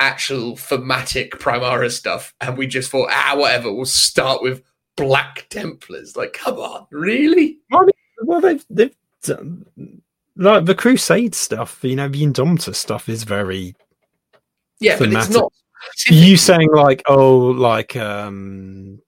Actual 0.00 0.54
thematic 0.54 1.32
Primaris 1.40 1.90
stuff, 1.90 2.32
and 2.40 2.56
we 2.56 2.68
just 2.68 2.88
thought, 2.88 3.08
ah, 3.10 3.34
whatever. 3.36 3.72
We'll 3.74 3.84
start 3.84 4.40
with 4.44 4.62
Black 4.96 5.48
Templars. 5.50 6.16
Like, 6.16 6.34
come 6.34 6.54
on, 6.58 6.86
really? 6.92 7.58
Well, 8.22 8.40
they've 8.40 8.64
they've 8.70 8.94
done, 9.24 9.66
like 10.36 10.66
the 10.66 10.76
Crusade 10.76 11.34
stuff. 11.34 11.80
You 11.82 11.96
know, 11.96 12.06
the 12.08 12.22
Indomitus 12.22 12.76
stuff 12.76 13.08
is 13.08 13.24
very 13.24 13.74
Yeah, 14.78 14.96
but 15.00 15.08
it's 15.12 15.26
Thematic. 15.26 15.34
not. 15.34 15.52
you 16.10 16.36
saying 16.36 16.70
like 16.72 17.02
oh 17.08 17.36
like 17.36 17.96
um 17.96 19.00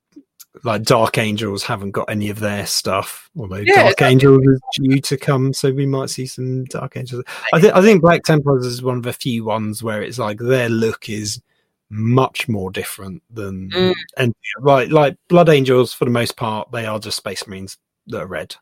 like 0.65 0.83
dark 0.83 1.17
angels 1.17 1.63
haven't 1.63 1.93
got 1.93 2.11
any 2.11 2.29
of 2.29 2.41
their 2.41 2.67
stuff 2.67 3.31
although 3.39 3.57
Yeah, 3.57 3.85
dark 3.85 4.03
angels 4.03 4.43
is 4.45 4.61
due 4.77 5.01
to 5.01 5.17
come 5.17 5.53
so 5.53 5.73
we 5.73 5.87
might 5.87 6.11
see 6.11 6.27
some 6.27 6.65
dark 6.65 6.97
angels 6.97 7.23
i 7.53 7.61
think 7.61 7.73
i 7.75 7.81
think 7.81 8.03
black 8.03 8.25
templars 8.25 8.67
is 8.67 8.83
one 8.83 8.97
of 8.97 9.05
the 9.05 9.13
few 9.13 9.45
ones 9.45 9.81
where 9.83 10.03
it's 10.03 10.19
like 10.19 10.39
their 10.39 10.69
look 10.69 11.09
is 11.09 11.41
much 11.89 12.49
more 12.49 12.71
different 12.71 13.23
than 13.31 13.71
Mm. 13.71 13.95
and 14.17 14.35
like 14.61 14.91
like 14.91 15.17
blood 15.29 15.49
angels 15.49 15.93
for 15.93 16.05
the 16.05 16.11
most 16.11 16.37
part 16.37 16.71
they 16.73 16.85
are 16.85 16.99
just 16.99 17.17
space 17.19 17.47
marines 17.47 17.79
that 18.09 18.23
are 18.23 18.27
red 18.27 18.57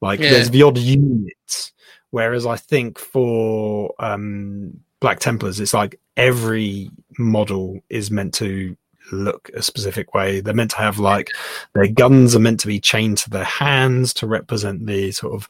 like 0.00 0.20
Yeah. 0.20 0.30
there's 0.30 0.50
the 0.50 0.62
odd 0.62 0.78
units 0.78 1.72
whereas 2.10 2.46
i 2.46 2.56
think 2.56 2.98
for 2.98 3.94
um 3.98 4.80
black 5.00 5.20
templars 5.20 5.60
it's 5.60 5.74
like 5.74 6.00
every 6.16 6.90
model 7.18 7.80
is 7.90 8.10
meant 8.10 8.32
to 8.34 8.76
look 9.12 9.50
a 9.54 9.62
specific 9.62 10.14
way 10.14 10.40
they're 10.40 10.54
meant 10.54 10.70
to 10.70 10.76
have 10.76 10.98
like 10.98 11.30
their 11.74 11.86
guns 11.86 12.34
are 12.36 12.40
meant 12.40 12.60
to 12.60 12.66
be 12.66 12.80
chained 12.80 13.18
to 13.18 13.30
their 13.30 13.44
hands 13.44 14.12
to 14.14 14.26
represent 14.26 14.86
the 14.86 15.10
sort 15.12 15.34
of 15.34 15.48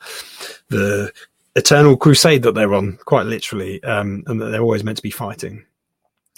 the 0.69 1.13
eternal 1.57 1.97
crusade 1.97 2.43
that 2.43 2.55
they're 2.55 2.75
on 2.75 2.97
quite 3.05 3.27
literally 3.27 3.83
um 3.85 4.23
and 4.27 4.41
that 4.41 4.47
they're 4.47 4.63
always 4.63 4.85
meant 4.85 4.97
to 4.97 5.03
be 5.03 5.11
fighting 5.11 5.65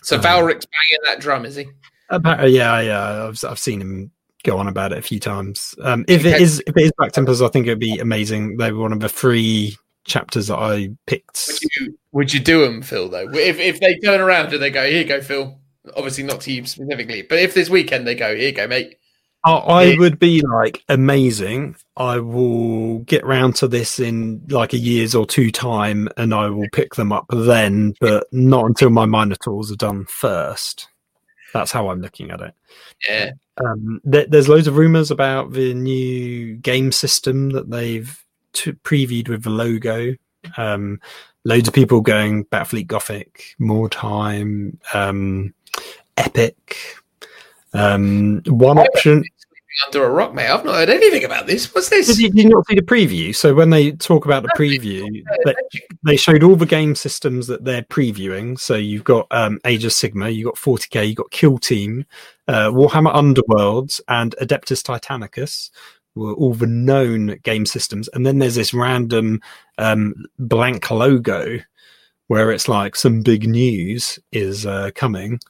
So 0.02 0.16
Um, 0.16 0.22
Valrak's 0.22 0.66
banging 0.66 1.04
that 1.06 1.20
drum, 1.20 1.44
is 1.44 1.56
he? 1.56 1.66
Appa- 2.10 2.48
yeah, 2.48 2.80
yeah, 2.80 3.26
I've 3.26 3.44
I've 3.44 3.58
seen 3.58 3.80
him 3.80 4.10
go 4.42 4.58
on 4.58 4.66
about 4.66 4.92
it 4.92 4.98
a 4.98 5.02
few 5.02 5.20
times. 5.20 5.74
Um, 5.82 6.04
if 6.08 6.24
it 6.24 6.40
is 6.40 6.62
if 6.66 6.76
it 6.76 6.82
is 6.82 6.92
Black 6.96 7.12
Templars, 7.12 7.42
I 7.42 7.48
think 7.48 7.66
it'd 7.66 7.78
be 7.78 7.98
amazing. 7.98 8.56
They 8.56 8.72
were 8.72 8.80
one 8.80 8.92
of 8.92 9.00
the 9.00 9.08
three 9.08 9.76
chapters 10.04 10.46
that 10.48 10.56
I 10.58 10.90
picked. 11.06 11.48
Would 11.48 11.76
you 11.76 11.98
would 12.12 12.32
you 12.34 12.40
do 12.40 12.64
them, 12.64 12.82
Phil? 12.82 13.08
Though, 13.08 13.28
if 13.30 13.60
if 13.60 13.78
they 13.80 13.98
turn 13.98 14.20
around 14.20 14.52
and 14.52 14.62
they 14.62 14.70
go, 14.70 14.84
"Here 14.88 15.02
you 15.02 15.04
go, 15.04 15.20
Phil." 15.20 15.58
Obviously, 15.96 16.24
not 16.24 16.40
to 16.42 16.52
you 16.52 16.64
specifically, 16.66 17.22
but 17.22 17.38
if 17.38 17.54
this 17.54 17.70
weekend 17.70 18.06
they 18.06 18.14
go, 18.14 18.34
"Here 18.34 18.48
you 18.48 18.52
go, 18.52 18.66
mate." 18.66 18.96
I, 19.44 19.52
I 19.52 19.82
Yeah. 19.84 19.98
would 19.98 20.18
be 20.18 20.42
like 20.42 20.84
amazing. 20.90 21.76
I 21.96 22.18
will 22.18 22.98
get 23.00 23.24
round 23.24 23.56
to 23.56 23.68
this 23.68 23.98
in 23.98 24.42
like 24.48 24.74
a 24.74 24.78
year's 24.78 25.14
or 25.14 25.26
two 25.26 25.50
time, 25.50 26.08
and 26.18 26.34
I 26.34 26.50
will 26.50 26.68
pick 26.72 26.94
them 26.94 27.10
up 27.10 27.24
then, 27.30 27.94
but 28.00 28.26
not 28.32 28.66
until 28.66 28.90
my 28.90 29.06
Minotaurs 29.06 29.70
are 29.70 29.76
done 29.76 30.04
first. 30.06 30.88
That's 31.54 31.72
how 31.72 31.88
I'm 31.88 32.02
looking 32.02 32.30
at 32.30 32.40
it. 32.42 32.54
Yeah, 33.08 33.30
Um, 33.64 34.00
there, 34.04 34.26
there's 34.26 34.48
loads 34.48 34.66
of 34.66 34.76
rumors 34.76 35.10
about 35.10 35.52
the 35.52 35.72
new 35.74 36.56
game 36.56 36.92
system 36.92 37.50
that 37.50 37.70
they've 37.70 38.22
t- 38.52 38.72
previewed 38.72 39.28
with 39.28 39.42
the 39.42 39.50
logo. 39.50 40.14
Um, 40.58 41.00
loads 41.44 41.66
of 41.66 41.74
people 41.74 42.02
going 42.02 42.44
Battlefleet 42.44 42.86
Gothic, 42.86 43.54
more 43.58 43.88
time, 43.88 44.78
um, 44.94 45.54
Epic. 46.16 46.76
Um, 47.72 48.42
one 48.46 48.78
option. 48.78 49.24
under 49.86 50.04
a 50.04 50.10
rock, 50.10 50.34
mate. 50.34 50.48
I've 50.48 50.64
not 50.64 50.74
heard 50.74 50.90
anything 50.90 51.24
about 51.24 51.46
this. 51.46 51.72
What's 51.74 51.88
this? 51.88 52.08
Did 52.08 52.18
you, 52.18 52.30
did 52.30 52.44
you 52.44 52.50
not 52.50 52.66
see 52.66 52.74
the 52.74 52.82
preview? 52.82 53.34
So 53.34 53.54
when 53.54 53.70
they 53.70 53.92
talk 53.92 54.24
about 54.26 54.42
the 54.42 54.52
preview, 54.56 55.22
they, 55.44 55.54
they 56.04 56.16
showed 56.16 56.42
all 56.42 56.56
the 56.56 56.66
game 56.66 56.94
systems 56.94 57.46
that 57.46 57.64
they're 57.64 57.82
previewing. 57.82 58.58
So 58.58 58.74
you've 58.74 59.04
got 59.04 59.26
um, 59.30 59.60
Age 59.64 59.84
of 59.84 59.92
Sigmar, 59.92 60.34
you've 60.34 60.46
got 60.46 60.56
40k, 60.56 61.08
you've 61.08 61.16
got 61.16 61.30
Kill 61.30 61.58
Team, 61.58 62.04
uh, 62.48 62.70
Warhammer 62.70 63.14
Underworlds, 63.14 64.00
and 64.08 64.34
Adeptus 64.40 64.82
Titanicus 64.82 65.70
were 66.14 66.34
all 66.34 66.54
the 66.54 66.66
known 66.66 67.38
game 67.42 67.64
systems. 67.64 68.08
And 68.08 68.26
then 68.26 68.38
there's 68.38 68.56
this 68.56 68.74
random 68.74 69.40
um, 69.78 70.14
blank 70.38 70.90
logo 70.90 71.60
where 72.30 72.52
it's 72.52 72.68
like 72.68 72.94
some 72.94 73.22
big 73.22 73.48
news 73.48 74.16
is 74.30 74.64
uh, 74.64 74.92
coming. 74.94 75.40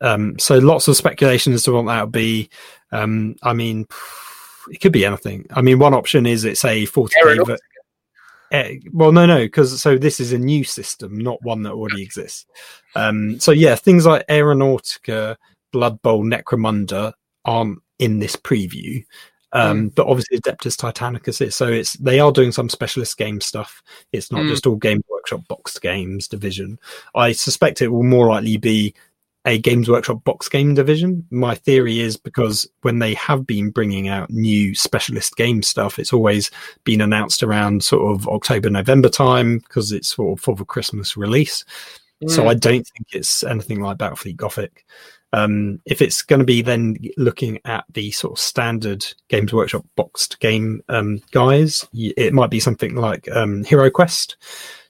Um, 0.00 0.36
so 0.40 0.58
lots 0.58 0.88
of 0.88 0.96
speculation 0.96 1.52
as 1.52 1.62
to 1.62 1.72
what 1.72 1.86
that 1.86 2.02
would 2.02 2.12
be. 2.12 2.50
Um, 2.90 3.36
I 3.44 3.52
mean, 3.52 3.86
it 4.68 4.80
could 4.80 4.90
be 4.90 5.04
anything. 5.04 5.46
I 5.52 5.62
mean, 5.62 5.78
one 5.78 5.94
option 5.94 6.26
is 6.26 6.44
it's 6.44 6.64
a 6.64 6.84
40k. 6.86 7.46
Ver- 7.46 7.58
Eh, 8.50 8.78
well, 8.92 9.12
no, 9.12 9.24
no, 9.24 9.38
because 9.38 9.80
so 9.80 9.96
this 9.96 10.18
is 10.18 10.32
a 10.32 10.38
new 10.38 10.64
system, 10.64 11.16
not 11.16 11.42
one 11.42 11.62
that 11.62 11.72
already 11.72 12.02
exists. 12.02 12.44
Um, 12.96 13.38
so 13.38 13.52
yeah, 13.52 13.76
things 13.76 14.04
like 14.04 14.26
Aeronautica, 14.26 15.36
Blood 15.72 16.02
Bowl, 16.02 16.24
Necromunda 16.24 17.12
aren't 17.44 17.78
in 18.00 18.18
this 18.18 18.34
preview. 18.34 19.04
Um, 19.54 19.88
but 19.90 20.06
obviously 20.08 20.38
Adeptus 20.40 20.76
Titanicus 20.76 21.40
is. 21.40 21.54
So 21.54 21.68
it's 21.68 21.94
they 21.94 22.18
are 22.20 22.32
doing 22.32 22.52
some 22.52 22.68
specialist 22.68 23.16
game 23.16 23.40
stuff. 23.40 23.82
It's 24.12 24.30
not 24.32 24.42
Mm. 24.42 24.48
just 24.48 24.66
all 24.66 24.76
Games 24.76 25.04
Workshop 25.08 25.42
boxed 25.48 25.80
games 25.80 26.26
division. 26.28 26.78
I 27.14 27.32
suspect 27.32 27.80
it 27.80 27.88
will 27.88 28.02
more 28.02 28.28
likely 28.28 28.56
be 28.56 28.94
a 29.46 29.58
Games 29.58 29.88
Workshop 29.90 30.24
box 30.24 30.48
game 30.48 30.74
division. 30.74 31.24
My 31.30 31.54
theory 31.54 32.00
is 32.00 32.16
because 32.16 32.66
when 32.82 32.98
they 32.98 33.12
have 33.14 33.46
been 33.46 33.70
bringing 33.70 34.08
out 34.08 34.30
new 34.30 34.74
specialist 34.74 35.36
game 35.36 35.62
stuff, 35.62 35.98
it's 35.98 36.14
always 36.14 36.50
been 36.84 37.00
announced 37.02 37.42
around 37.42 37.84
sort 37.84 38.12
of 38.14 38.26
October, 38.26 38.70
November 38.70 39.08
time 39.10 39.58
because 39.58 39.92
it's 39.92 40.08
sort 40.08 40.38
of 40.38 40.42
for 40.42 40.56
the 40.56 40.64
Christmas 40.64 41.16
release. 41.16 41.62
So 42.26 42.42
Mm. 42.44 42.48
I 42.48 42.54
don't 42.54 42.86
think 42.86 43.06
it's 43.12 43.44
anything 43.44 43.80
like 43.80 43.98
Battlefleet 43.98 44.36
Gothic. 44.36 44.84
Um, 45.34 45.80
if 45.84 46.00
it's 46.00 46.22
going 46.22 46.38
to 46.38 46.44
be 46.46 46.62
then 46.62 46.96
looking 47.16 47.58
at 47.64 47.84
the 47.92 48.10
sort 48.12 48.34
of 48.34 48.38
standard 48.38 49.04
Games 49.28 49.52
Workshop 49.52 49.84
boxed 49.96 50.38
game 50.40 50.82
um, 50.88 51.20
guys, 51.32 51.86
it 51.92 52.32
might 52.32 52.50
be 52.50 52.60
something 52.60 52.94
like 52.94 53.28
um, 53.30 53.64
Hero 53.64 53.90
Quest. 53.90 54.36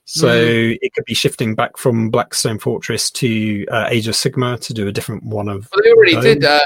So 0.07 0.29
it 0.29 0.93
could 0.95 1.07
be 1.07 1.15
shifting 1.15 1.55
back 1.55 1.79
from 1.79 2.11
Blackstone 2.11 2.59
Fortress 2.59 3.11
to 3.13 3.65
uh, 3.71 3.87
Age 3.89 4.07
of 4.07 4.15
Sigmar 4.15 4.61
to 4.61 4.75
do 4.75 4.87
a 4.87 4.93
different 4.93 5.23
one 5.23 5.49
of. 5.49 5.69
Well, 5.75 5.83
they 5.83 5.93
already 5.93 6.15
No. 6.17 6.21
did. 6.21 6.45
Um, 6.45 6.61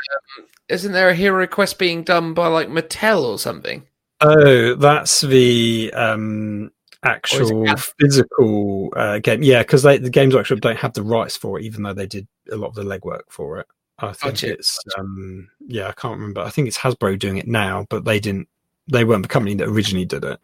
isn't 0.69 0.93
there 0.93 1.09
a 1.09 1.15
hero 1.15 1.47
quest 1.47 1.79
being 1.79 2.03
done 2.03 2.35
by 2.35 2.49
like 2.49 2.69
Mattel 2.69 3.23
or 3.23 3.39
something? 3.39 3.85
Oh, 4.21 4.75
that's 4.75 5.21
the 5.21 5.93
um, 5.95 6.73
actual 7.03 7.67
physical 8.01 8.93
uh, 8.97 9.19
game. 9.19 9.43
Yeah, 9.43 9.61
because 9.61 9.83
the 9.83 10.11
Games 10.11 10.35
Workshop 10.35 10.61
don't 10.61 10.79
have 10.79 10.93
the 10.95 11.03
rights 11.03 11.37
for 11.37 11.59
it, 11.59 11.65
even 11.65 11.83
though 11.83 11.95
they 11.95 12.07
did 12.07 12.27
a 12.51 12.57
lot 12.57 12.69
of 12.69 12.75
the 12.75 12.83
legwork 12.83 13.23
for 13.29 13.59
it. 13.59 13.67
I 14.01 14.13
think 14.13 14.35
Gotcha. 14.35 14.53
it's 14.53 14.79
um, 14.97 15.49
yeah, 15.67 15.89
I 15.89 15.93
can't 15.93 16.17
remember. 16.17 16.41
I 16.41 16.51
think 16.51 16.69
it's 16.69 16.79
Hasbro 16.79 17.19
doing 17.19 17.37
it 17.37 17.49
now, 17.49 17.87
but 17.91 18.05
they 18.05 18.21
didn't. 18.21 18.49
They 18.91 19.05
weren't 19.05 19.23
the 19.23 19.29
company 19.29 19.55
that 19.57 19.69
originally 19.69 20.05
did 20.07 20.25
it. 20.25 20.39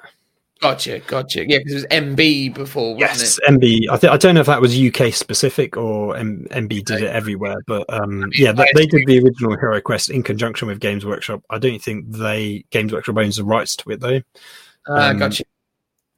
Gotcha, 0.60 0.98
gotcha. 1.00 1.40
Yeah, 1.48 1.58
because 1.58 1.72
it 1.72 1.76
was 1.76 1.86
MB 1.86 2.54
before, 2.54 2.94
wasn't 2.94 3.00
Yes, 3.20 3.38
it? 3.38 3.44
MB. 3.50 3.88
I 3.90 3.96
think 3.96 4.12
I 4.12 4.16
don't 4.16 4.34
know 4.34 4.40
if 4.40 4.46
that 4.46 4.60
was 4.60 4.78
UK 4.78 5.12
specific 5.12 5.76
or 5.76 6.16
M- 6.16 6.46
MB 6.50 6.84
did 6.84 7.02
it 7.02 7.10
everywhere, 7.10 7.56
but 7.66 7.84
um, 7.92 8.30
yeah, 8.32 8.52
they, 8.52 8.66
they 8.74 8.86
did 8.86 9.06
the 9.06 9.18
original 9.20 9.56
Hero 9.58 9.80
Quest 9.80 10.10
in 10.10 10.22
conjunction 10.22 10.68
with 10.68 10.80
Games 10.80 11.04
Workshop. 11.04 11.42
I 11.50 11.58
don't 11.58 11.82
think 11.82 12.06
they 12.10 12.64
Games 12.70 12.92
Workshop 12.92 13.18
owns 13.18 13.36
the 13.36 13.44
rights 13.44 13.76
to 13.76 13.90
it 13.90 14.00
though, 14.00 14.20
Ah, 14.88 15.10
Um, 15.10 15.18
gotcha. 15.18 15.44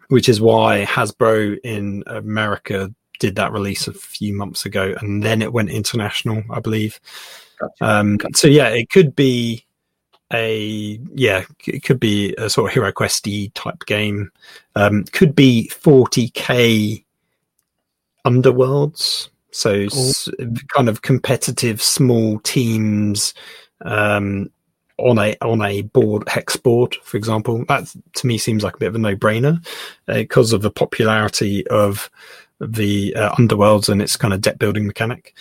Which 0.08 0.28
is 0.28 0.40
why 0.40 0.84
Hasbro 0.84 1.58
in 1.64 2.04
America 2.06 2.92
did 3.18 3.36
that 3.36 3.52
release 3.52 3.88
a 3.88 3.92
few 3.94 4.34
months 4.34 4.66
ago, 4.66 4.94
and 5.00 5.22
then 5.22 5.42
it 5.42 5.52
went 5.52 5.70
international, 5.70 6.42
I 6.50 6.60
believe. 6.60 7.00
Gotcha. 7.58 7.72
Um, 7.80 8.18
so 8.34 8.48
yeah, 8.48 8.68
it 8.68 8.90
could 8.90 9.16
be 9.16 9.64
a 10.32 11.00
yeah, 11.14 11.44
it 11.66 11.82
could 11.84 12.00
be 12.00 12.34
a 12.36 12.50
sort 12.50 12.70
of 12.70 12.74
Hero 12.74 12.92
Questy 12.92 13.50
type 13.54 13.86
game. 13.86 14.30
Um, 14.74 15.04
could 15.04 15.34
be 15.34 15.70
40k 15.72 17.04
underworlds, 18.26 19.28
so 19.52 19.72
s- 19.72 20.28
kind 20.74 20.88
of 20.88 21.02
competitive 21.02 21.80
small 21.80 22.38
teams 22.40 23.34
um, 23.84 24.50
on 24.98 25.18
a 25.18 25.36
on 25.43 25.62
a 25.62 25.82
board 25.82 26.28
hex 26.28 26.56
board, 26.56 26.97
for 27.02 27.16
example. 27.16 27.64
That 27.66 27.94
to 28.14 28.27
me 28.27 28.39
seems 28.39 28.62
like 28.62 28.74
a 28.74 28.78
bit 28.78 28.89
of 28.89 28.94
a 28.94 28.98
no 28.98 29.16
brainer 29.16 29.64
because 30.06 30.52
of 30.52 30.62
the 30.62 30.70
popularity 30.70 31.66
of 31.68 32.10
the 32.60 33.14
uh, 33.14 33.35
underworlds 33.36 33.89
and 33.89 34.01
its 34.01 34.16
kind 34.16 34.32
of 34.32 34.40
deck 34.40 34.59
building 34.59 34.86
mechanic. 34.86 35.35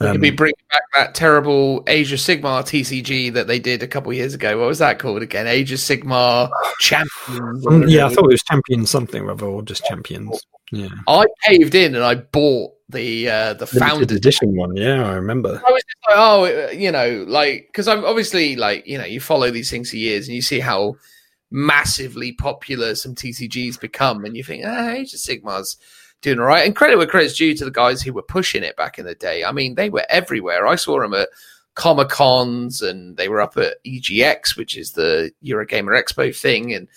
Um, 0.00 0.12
could 0.12 0.20
be 0.20 0.30
bringing 0.30 0.54
back 0.70 0.82
that 0.94 1.14
terrible 1.16 1.82
Age 1.88 2.12
of 2.12 2.20
Sigmar 2.20 2.62
TCG 2.62 3.32
that 3.32 3.48
they 3.48 3.58
did 3.58 3.82
a 3.82 3.88
couple 3.88 4.12
years 4.12 4.32
ago. 4.32 4.56
What 4.58 4.68
was 4.68 4.78
that 4.78 5.00
called 5.00 5.22
again? 5.22 5.48
Age 5.48 5.72
of 5.72 5.80
Sigmar 5.80 6.50
Champions. 6.78 7.66
or 7.66 7.72
Mm, 7.72 7.84
yeah, 7.90 8.06
I 8.06 8.08
thought 8.08 8.26
it 8.26 8.32
was 8.32 8.42
champions 8.44 8.90
something 8.90 9.24
rather, 9.24 9.46
or 9.46 9.62
just 9.62 9.84
champions. 9.86 10.40
Yeah, 10.70 10.88
I 11.08 11.24
caved 11.44 11.74
in 11.74 11.96
and 11.96 12.04
I 12.04 12.14
bought 12.14 12.74
the 12.88 13.28
uh, 13.28 13.54
the 13.54 13.66
founders. 13.66 14.16
edition 14.16 14.56
one. 14.56 14.76
Yeah, 14.76 15.06
I 15.06 15.14
remember. 15.14 15.62
I 15.66 15.70
was 15.70 15.82
just 15.82 16.08
like, 16.08 16.16
oh, 16.16 16.70
you 16.70 16.90
know, 16.90 17.24
like 17.28 17.68
because 17.68 17.88
I'm 17.88 18.04
obviously 18.04 18.56
like, 18.56 18.86
you 18.86 18.98
know, 18.98 19.04
you 19.04 19.20
follow 19.20 19.50
these 19.50 19.70
things 19.70 19.90
for 19.90 19.96
years 19.96 20.26
and 20.26 20.34
you 20.34 20.42
see 20.42 20.60
how 20.60 20.96
massively 21.50 22.32
popular 22.32 22.94
some 22.94 23.14
TCGs 23.14 23.80
become, 23.80 24.24
and 24.24 24.36
you 24.36 24.44
think, 24.44 24.64
ah, 24.66 24.90
Age 24.90 25.12
of 25.12 25.20
Sigmar's 25.20 25.76
doing 26.22 26.38
all 26.38 26.46
right. 26.46 26.66
And 26.66 26.74
credit 26.74 26.96
where 26.96 27.06
credit's 27.06 27.36
due 27.36 27.54
to 27.54 27.64
the 27.64 27.70
guys 27.70 28.02
who 28.02 28.12
were 28.12 28.22
pushing 28.22 28.62
it 28.62 28.76
back 28.76 28.98
in 28.98 29.06
the 29.06 29.14
day. 29.14 29.44
I 29.44 29.52
mean, 29.52 29.74
they 29.74 29.90
were 29.90 30.04
everywhere. 30.08 30.66
I 30.66 30.74
saw 30.74 31.00
them 31.00 31.14
at 31.14 31.28
Comic 31.74 32.08
Cons 32.08 32.82
and 32.82 33.16
they 33.16 33.28
were 33.28 33.40
up 33.40 33.56
at 33.56 33.82
EGX, 33.84 34.56
which 34.56 34.76
is 34.76 34.92
the 34.92 35.30
Eurogamer 35.44 36.00
Expo 36.00 36.36
thing, 36.36 36.74
and 36.74 36.88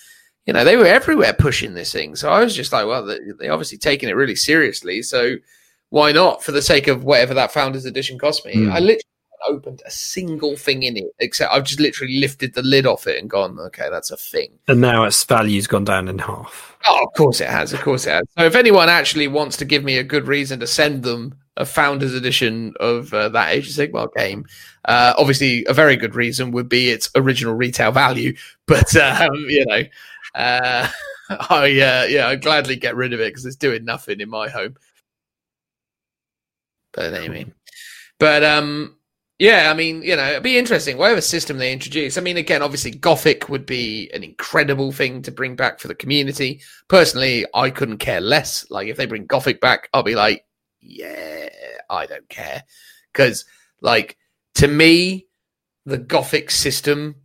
you 0.46 0.54
know 0.54 0.64
they 0.64 0.78
were 0.78 0.86
everywhere 0.86 1.34
pushing 1.34 1.74
this 1.74 1.92
thing. 1.92 2.16
So 2.16 2.32
I 2.32 2.44
was 2.44 2.56
just 2.56 2.72
like, 2.74 2.88
well, 2.88 3.06
they, 3.06 3.20
they 3.40 3.50
obviously 3.50 3.78
taking 3.78 4.10
it 4.10 4.16
really 4.16 4.36
seriously. 4.36 5.02
So 5.02 5.36
why 5.92 6.12
not 6.12 6.42
for 6.42 6.52
the 6.52 6.62
sake 6.62 6.88
of 6.88 7.04
whatever 7.04 7.34
that 7.36 7.52
founders 7.52 7.86
edition 7.86 8.18
cost 8.18 8.46
me? 8.46 8.56
Mm. 8.56 8.72
I 8.72 8.80
literally 8.80 9.02
opened 9.48 9.82
a 9.86 9.92
single 9.92 10.56
thing 10.56 10.84
in 10.84 10.98
it 10.98 11.12
except 11.20 11.54
I've 11.54 11.66
just 11.66 11.80
literally 11.80 12.18
lifted 12.20 12.54
the 12.54 12.64
lid 12.64 12.86
off 12.86 13.08
it 13.08 13.20
and 13.20 13.30
gone, 13.30 13.60
okay, 13.60 13.90
that's 13.90 14.10
a 14.10 14.18
thing. 14.18 14.52
And 14.68 14.82
now 14.82 15.04
its 15.04 15.24
value's 15.24 15.68
gone 15.68 15.84
down 15.84 16.08
in 16.08 16.20
half. 16.20 16.78
Oh, 16.88 17.06
of 17.06 17.14
course 17.14 17.42
it 17.42 17.50
has. 17.50 17.74
Of 17.74 17.82
course 17.82 18.08
it 18.08 18.12
has. 18.12 18.24
So 18.38 18.46
if 18.46 18.56
anyone 18.56 18.88
actually 18.88 19.28
wants 19.28 19.58
to 19.58 19.66
give 19.66 19.84
me 19.84 19.98
a 19.98 20.04
good 20.04 20.28
reason 20.28 20.60
to 20.62 20.68
send 20.68 21.04
them 21.04 21.38
a 21.58 21.66
founders 21.66 22.14
edition 22.14 22.74
of 22.80 23.14
uh, 23.14 23.28
that 23.30 23.52
Age 23.52 23.68
of 23.68 23.74
Sigmar 23.74 24.14
game, 24.16 24.46
uh, 24.86 25.14
obviously 25.18 25.66
a 25.66 25.74
very 25.74 25.98
good 25.98 26.16
reason 26.16 26.52
would 26.52 26.70
be 26.70 26.90
its 26.90 27.10
original 27.16 27.54
retail 27.54 27.92
value. 27.92 28.36
But 28.68 28.96
um, 28.96 29.36
you 29.50 29.66
know, 29.66 29.84
uh, 30.34 30.88
I 31.50 31.66
uh, 31.82 32.06
yeah, 32.06 32.28
I'd 32.30 32.42
gladly 32.42 32.78
get 32.78 32.96
rid 32.96 33.12
of 33.12 33.20
it 33.20 33.32
because 33.32 33.46
it's 33.46 33.58
doing 33.58 33.84
nothing 33.84 34.22
in 34.22 34.30
my 34.30 34.48
home. 34.48 34.78
But 36.94 37.14
anyway, 37.14 37.52
but 38.20 38.44
um, 38.44 38.98
yeah, 39.42 39.72
I 39.72 39.74
mean, 39.74 40.04
you 40.04 40.16
know, 40.16 40.30
it'd 40.30 40.44
be 40.44 40.60
interesting. 40.60 40.98
Whatever 40.98 41.20
system 41.20 41.58
they 41.58 41.74
introduce. 41.74 42.16
I 42.16 42.22
mean, 42.22 42.38
again, 42.38 42.62
obviously, 42.62 42.92
Gothic 42.92 43.50
would 43.50 43.66
be 43.66 44.12
an 44.14 44.24
incredible 44.24 44.92
thing 44.92 45.24
to 45.24 45.32
bring 45.32 45.56
back 45.56 45.80
for 45.80 45.88
the 45.88 45.96
community. 45.96 46.62
Personally, 46.90 47.48
I 47.56 47.72
couldn't 47.72 47.98
care 47.98 48.22
less. 48.22 48.70
Like, 48.70 48.88
if 48.88 48.98
they 48.98 49.08
bring 49.08 49.26
Gothic 49.26 49.60
back, 49.60 49.90
I'll 49.96 50.04
be 50.04 50.14
like, 50.14 50.46
yeah, 50.80 51.50
I 51.90 52.06
don't 52.06 52.30
care. 52.30 52.64
Because, 53.12 53.46
like, 53.82 54.16
to 54.56 54.68
me, 54.68 55.26
the 55.88 55.98
Gothic 55.98 56.52
system 56.52 57.16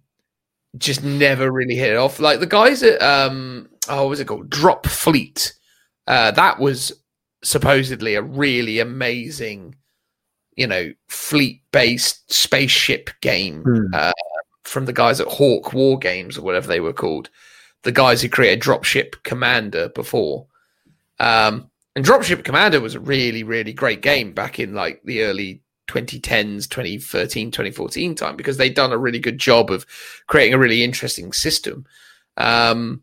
just 0.79 1.05
never 1.05 1.53
really 1.53 1.77
hit 1.77 1.93
it 1.93 1.97
off. 1.99 2.19
Like, 2.19 2.41
the 2.41 2.47
guys 2.47 2.83
at, 2.83 3.03
um, 3.03 3.69
oh, 3.91 4.05
what 4.05 4.09
was 4.09 4.21
it 4.21 4.27
called? 4.27 4.49
Drop 4.49 4.87
Fleet. 4.87 5.53
Uh, 6.07 6.31
that 6.31 6.59
was 6.59 6.93
supposedly 7.43 8.15
a 8.15 8.23
really 8.23 8.79
amazing 8.81 9.75
you 10.57 10.67
know, 10.67 10.91
fleet 11.09 11.61
based 11.71 12.33
spaceship 12.33 13.11
game 13.21 13.63
Hmm. 13.63 13.95
uh, 13.95 14.13
from 14.65 14.87
the 14.87 14.93
guys 14.93 15.21
at 15.21 15.29
Hawk 15.29 15.73
Wargames 15.73 16.39
or 16.39 16.43
whatever 16.43 16.67
they 16.67 16.81
were 16.81 16.95
called. 16.95 17.29
The 17.83 17.93
guys 17.93 18.23
who 18.23 18.31
created 18.31 18.63
Dropship 18.63 19.23
Commander 19.23 19.91
before. 19.91 20.47
Um, 21.21 21.71
and 21.95 22.05
Dropship 22.05 22.43
Commander 22.43 22.81
was 22.81 22.95
a 22.95 23.01
really, 23.01 23.43
really 23.43 23.75
great 23.75 24.01
game 24.01 24.33
back 24.33 24.59
in 24.59 24.73
like 24.75 25.03
the 25.05 25.23
early 25.23 25.61
2010s, 25.89 26.69
2013, 26.69 27.51
2014 27.51 28.15
time 28.15 28.35
because 28.37 28.57
they'd 28.57 28.75
done 28.75 28.93
a 28.93 28.99
really 28.99 29.19
good 29.21 29.39
job 29.39 29.71
of 29.71 29.85
creating 30.27 30.55
a 30.55 30.59
really 30.59 30.83
interesting 30.83 31.33
system. 31.35 31.85
Um, 32.39 33.03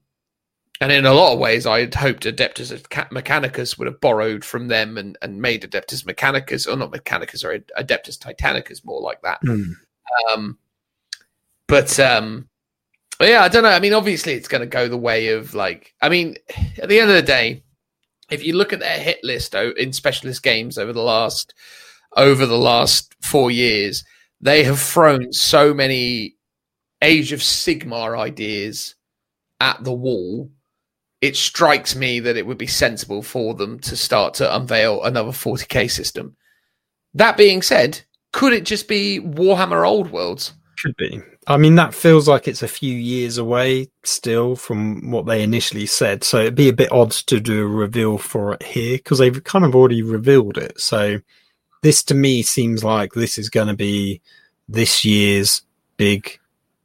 and 0.81 0.91
in 0.91 1.05
a 1.05 1.13
lot 1.13 1.33
of 1.33 1.39
ways, 1.39 1.65
I 1.65 1.81
had 1.81 1.95
hoped 1.95 2.23
Adeptus 2.23 2.71
Mechanicus 3.09 3.77
would 3.77 3.87
have 3.87 4.01
borrowed 4.01 4.43
from 4.43 4.67
them 4.67 4.97
and, 4.97 5.17
and 5.21 5.41
made 5.41 5.63
Adeptus 5.63 6.03
Mechanicus, 6.03 6.67
or 6.67 6.75
not 6.75 6.91
Mechanicus, 6.91 7.43
or 7.43 7.57
Adeptus 7.79 8.17
Titanicus 8.17 8.83
more 8.83 9.01
like 9.01 9.21
that. 9.21 9.39
Hmm. 9.41 9.71
Um, 10.31 10.57
but 11.67 11.99
um, 11.99 12.49
yeah, 13.21 13.43
I 13.43 13.47
don't 13.47 13.63
know. 13.63 13.69
I 13.69 13.79
mean, 13.79 13.93
obviously, 13.93 14.33
it's 14.33 14.47
going 14.47 14.61
to 14.61 14.67
go 14.67 14.87
the 14.87 14.97
way 14.97 15.29
of 15.29 15.53
like. 15.53 15.93
I 16.01 16.09
mean, 16.09 16.35
at 16.81 16.89
the 16.89 16.99
end 16.99 17.09
of 17.09 17.15
the 17.15 17.22
day, 17.22 17.64
if 18.30 18.43
you 18.43 18.56
look 18.56 18.73
at 18.73 18.80
their 18.80 18.99
hit 18.99 19.23
list 19.23 19.56
in 19.56 19.93
specialist 19.93 20.43
games 20.43 20.77
over 20.77 20.91
the 20.91 21.01
last 21.01 21.53
over 22.15 22.45
the 22.45 22.57
last 22.57 23.15
four 23.22 23.51
years, 23.51 24.03
they 24.41 24.64
have 24.64 24.80
thrown 24.80 25.31
so 25.31 25.73
many 25.73 26.35
Age 27.01 27.33
of 27.33 27.41
Sigmar 27.41 28.17
ideas 28.17 28.95
at 29.59 29.83
the 29.83 29.93
wall. 29.93 30.49
It 31.24 31.38
strikes 31.38 31.95
me 31.95 32.19
that 32.19 32.35
it 32.35 32.45
would 32.45 32.58
be 32.58 32.68
sensible 32.68 33.24
for 33.24 33.53
them 33.53 33.80
to 33.80 33.95
start 33.95 34.34
to 34.34 34.56
unveil 34.58 35.02
another 35.03 35.32
40k 35.32 35.90
system. 35.90 36.35
That 37.14 37.38
being 37.38 37.61
said, 37.61 38.02
could 38.34 38.52
it 38.52 38.66
just 38.66 38.90
be 38.90 39.22
Warhammer 39.22 39.88
Old 39.88 40.11
Worlds? 40.11 40.52
Should 40.76 40.98
be. 40.98 41.22
I 41.48 41.56
mean, 41.56 41.76
that 41.76 41.93
feels 41.93 42.27
like 42.27 42.45
it's 42.45 42.61
a 42.61 42.68
few 42.68 42.93
years 42.93 43.38
away 43.38 43.88
still 44.03 44.58
from 44.58 45.11
what 45.11 45.26
they 45.26 45.43
initially 45.43 45.85
said. 45.85 46.26
So 46.26 46.40
it'd 46.42 46.56
be 46.56 46.68
a 46.68 46.74
bit 46.74 46.92
odd 46.92 47.11
to 47.11 47.40
do 47.40 47.64
a 47.64 47.68
reveal 47.68 48.18
for 48.18 48.56
it 48.56 48.64
here 48.64 48.98
because 48.98 49.19
they've 49.19 49.43
kind 49.45 49.64
of 49.64 49.76
already 49.76 50.02
revealed 50.02 50.58
it. 50.58 50.77
So 50.77 51.22
this 51.84 52.03
to 52.03 52.14
me 52.14 52.42
seems 52.42 52.84
like 52.84 53.14
this 53.14 53.38
is 53.38 53.48
going 53.48 53.68
to 53.68 53.77
be 53.77 54.19
this 54.68 55.06
year's 55.06 55.61
big 55.95 56.38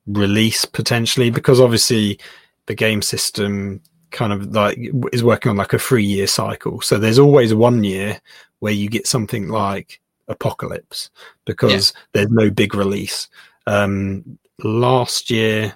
release 0.06 0.64
potentially 0.64 1.30
because 1.30 1.60
obviously 1.60 2.20
the 2.66 2.76
game 2.76 3.02
system 3.02 3.80
kind 4.10 4.32
of 4.32 4.54
like 4.54 4.78
is 5.12 5.24
working 5.24 5.50
on 5.50 5.56
like 5.56 5.72
a 5.72 5.78
three 5.78 6.04
year 6.04 6.26
cycle. 6.26 6.80
So 6.80 6.98
there's 6.98 7.18
always 7.18 7.54
one 7.54 7.84
year 7.84 8.20
where 8.60 8.72
you 8.72 8.88
get 8.88 9.06
something 9.06 9.48
like 9.48 10.00
Apocalypse 10.28 11.10
because 11.44 11.92
there's 12.12 12.30
no 12.30 12.50
big 12.50 12.74
release. 12.74 13.28
Um, 13.66 14.38
last 14.62 15.30
year 15.30 15.74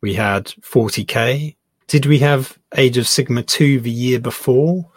we 0.00 0.14
had 0.14 0.46
40k. 0.46 1.56
Did 1.86 2.06
we 2.06 2.18
have 2.18 2.58
Age 2.76 2.98
of 2.98 3.06
Sigmar 3.06 3.46
2 3.46 3.80
the 3.80 3.90
year 3.90 4.20
before? 4.20 4.88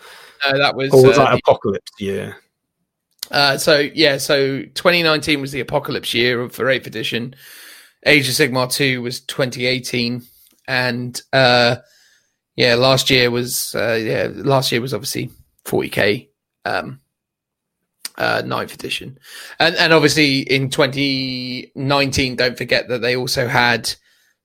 No, 0.46 0.58
that 0.58 0.76
was. 0.76 0.92
Or 0.92 1.08
was 1.08 1.18
uh, 1.18 1.26
that 1.26 1.40
Apocalypse 1.40 1.92
year? 2.00 2.38
Uh, 3.32 3.58
so 3.58 3.80
yeah, 3.80 4.18
so 4.18 4.62
2019 4.62 5.40
was 5.40 5.54
the 5.54 5.62
apocalypse 5.62 6.14
year 6.14 6.50
for 6.50 6.66
8th 6.66 6.88
edition. 6.88 7.34
Age 8.06 8.28
of 8.28 8.34
Sigmar 8.34 8.72
2 8.72 9.02
was 9.02 9.22
2018, 9.22 10.24
and 10.68 11.22
uh, 11.32 11.78
yeah, 12.56 12.76
last 12.76 13.10
year 13.10 13.32
was 13.32 13.74
uh, 13.76 14.00
yeah, 14.02 14.30
last 14.34 14.72
year 14.72 14.82
was 14.82 14.94
obviously 14.94 15.30
40k, 15.66 16.30
um, 16.66 17.00
uh, 18.18 18.42
9th 18.44 18.74
edition, 18.74 19.18
and 19.60 19.76
and 19.76 19.94
obviously 19.94 20.42
in 20.42 20.70
2019, 20.70 22.36
don't 22.36 22.58
forget 22.58 22.88
that 22.90 23.02
they 23.02 23.16
also 23.16 23.48
had 23.48 23.94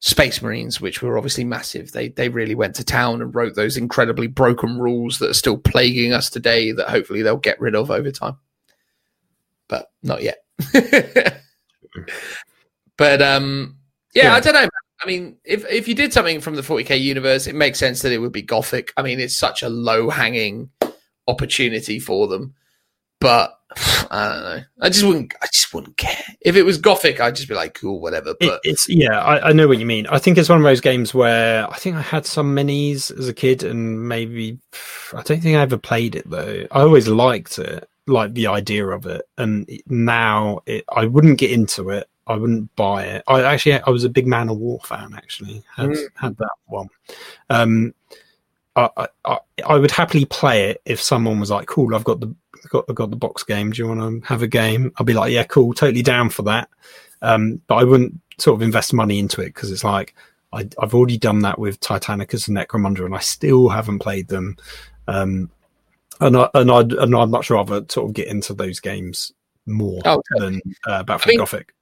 Space 0.00 0.40
Marines, 0.40 0.80
which 0.80 1.02
were 1.02 1.16
obviously 1.16 1.44
massive. 1.44 1.90
They 1.92 2.08
they 2.10 2.28
really 2.28 2.54
went 2.54 2.76
to 2.76 2.84
town 2.84 3.22
and 3.22 3.34
wrote 3.34 3.56
those 3.56 3.76
incredibly 3.76 4.28
broken 4.28 4.78
rules 4.78 5.18
that 5.18 5.30
are 5.30 5.34
still 5.34 5.58
plaguing 5.58 6.12
us 6.12 6.30
today. 6.30 6.72
That 6.72 6.88
hopefully 6.88 7.22
they'll 7.22 7.36
get 7.38 7.60
rid 7.60 7.74
of 7.74 7.90
over 7.90 8.10
time, 8.12 8.36
but 9.68 9.90
not 10.02 10.22
yet. 10.22 10.44
but 12.96 13.20
um, 13.20 13.78
yeah, 14.14 14.24
Yeah. 14.24 14.34
I 14.34 14.40
don't 14.40 14.54
know. 14.54 14.68
I 15.02 15.06
mean, 15.06 15.36
if 15.44 15.64
if 15.70 15.88
you 15.88 15.94
did 15.94 16.12
something 16.12 16.40
from 16.40 16.56
the 16.56 16.62
40k 16.62 17.00
universe, 17.00 17.46
it 17.46 17.54
makes 17.54 17.78
sense 17.78 18.02
that 18.02 18.12
it 18.12 18.18
would 18.18 18.32
be 18.32 18.42
gothic. 18.42 18.92
I 18.96 19.02
mean, 19.02 19.20
it's 19.20 19.36
such 19.36 19.62
a 19.62 19.68
low 19.68 20.08
hanging 20.10 20.70
opportunity 21.28 21.98
for 21.98 22.28
them, 22.28 22.54
but 23.20 23.56
I 24.10 24.28
don't 24.28 24.42
know. 24.42 24.64
I 24.80 24.88
just 24.88 25.04
wouldn't. 25.04 25.34
I 25.42 25.46
just 25.52 25.74
wouldn't 25.74 25.96
care 25.96 26.24
if 26.40 26.56
it 26.56 26.62
was 26.62 26.78
gothic. 26.78 27.20
I'd 27.20 27.36
just 27.36 27.48
be 27.48 27.54
like, 27.54 27.74
cool, 27.74 28.00
whatever. 28.00 28.30
It, 28.30 28.36
But 28.40 28.60
it's 28.64 28.88
yeah, 28.88 29.20
I, 29.20 29.48
I 29.48 29.52
know 29.52 29.68
what 29.68 29.78
you 29.78 29.86
mean. 29.86 30.06
I 30.06 30.18
think 30.18 30.38
it's 30.38 30.48
one 30.48 30.58
of 30.58 30.64
those 30.64 30.80
games 30.80 31.12
where 31.12 31.68
I 31.70 31.76
think 31.76 31.96
I 31.96 32.02
had 32.02 32.24
some 32.24 32.54
minis 32.54 33.16
as 33.18 33.28
a 33.28 33.34
kid, 33.34 33.64
and 33.64 34.08
maybe 34.08 34.58
I 35.12 35.22
don't 35.22 35.42
think 35.42 35.56
I 35.56 35.62
ever 35.62 35.78
played 35.78 36.16
it 36.16 36.28
though. 36.28 36.66
I 36.70 36.80
always 36.80 37.08
liked 37.08 37.58
it, 37.58 37.88
like 38.06 38.34
the 38.34 38.46
idea 38.46 38.86
of 38.86 39.06
it, 39.06 39.22
and 39.36 39.68
now 39.86 40.60
it, 40.66 40.84
I 40.94 41.06
wouldn't 41.06 41.38
get 41.38 41.50
into 41.50 41.90
it. 41.90 42.08
I 42.26 42.34
wouldn't 42.36 42.74
buy 42.76 43.04
it. 43.04 43.22
I 43.28 43.42
actually 43.42 43.80
I 43.80 43.90
was 43.90 44.04
a 44.04 44.08
big 44.08 44.26
Man 44.26 44.48
O' 44.50 44.54
War 44.54 44.80
fan. 44.84 45.14
Actually, 45.14 45.62
had 45.76 45.90
Mm. 45.90 46.08
had 46.16 46.36
that 46.38 46.50
one. 46.66 46.88
Um, 47.50 47.94
I, 48.74 48.88
I- 48.96 49.08
I 49.24 49.38
I 49.66 49.76
would 49.78 49.90
happily 49.90 50.24
play 50.24 50.70
it 50.70 50.82
if 50.84 51.00
someone 51.00 51.40
was 51.40 51.50
like, 51.50 51.66
"Cool, 51.66 51.94
I've 51.94 52.04
got 52.04 52.20
the 52.20 52.34
got 52.68 52.86
got 52.94 53.10
the 53.10 53.16
box 53.16 53.42
game. 53.42 53.70
Do 53.70 53.82
you 53.82 53.88
want 53.88 54.22
to 54.22 54.28
have 54.28 54.42
a 54.42 54.46
game?" 54.48 54.92
I'd 54.98 55.06
be 55.06 55.14
like, 55.14 55.32
"Yeah, 55.32 55.44
cool, 55.44 55.72
totally 55.72 56.02
down 56.02 56.30
for 56.30 56.42
that." 56.42 56.68
Um, 57.22 57.60
but 57.68 57.76
I 57.76 57.84
wouldn't 57.84 58.20
sort 58.38 58.56
of 58.56 58.62
invest 58.62 58.92
money 58.92 59.18
into 59.18 59.40
it 59.40 59.46
because 59.54 59.70
it's 59.72 59.84
like 59.84 60.14
I, 60.52 60.68
I've 60.80 60.94
already 60.94 61.16
done 61.18 61.40
that 61.40 61.58
with 61.58 61.80
Titanicus 61.80 62.48
and 62.48 62.56
Necromunda, 62.56 63.04
and 63.06 63.14
I 63.14 63.20
still 63.20 63.68
haven't 63.68 64.00
played 64.00 64.28
them. 64.28 64.56
Um, 65.08 65.50
and 66.20 66.36
I, 66.36 66.48
and 66.54 66.70
I'd 66.70 66.92
and 66.92 67.14
I'd 67.16 67.30
much 67.30 67.50
rather 67.50 67.84
sort 67.88 68.08
of 68.10 68.14
get 68.14 68.28
into 68.28 68.52
those 68.52 68.80
games 68.80 69.32
more 69.64 70.00
Oh, 70.04 70.22
than 70.36 70.60
uh, 70.86 71.02
Battlefleet 71.04 71.26
I 71.26 71.28
mean- 71.28 71.38
Gothic. 71.38 71.72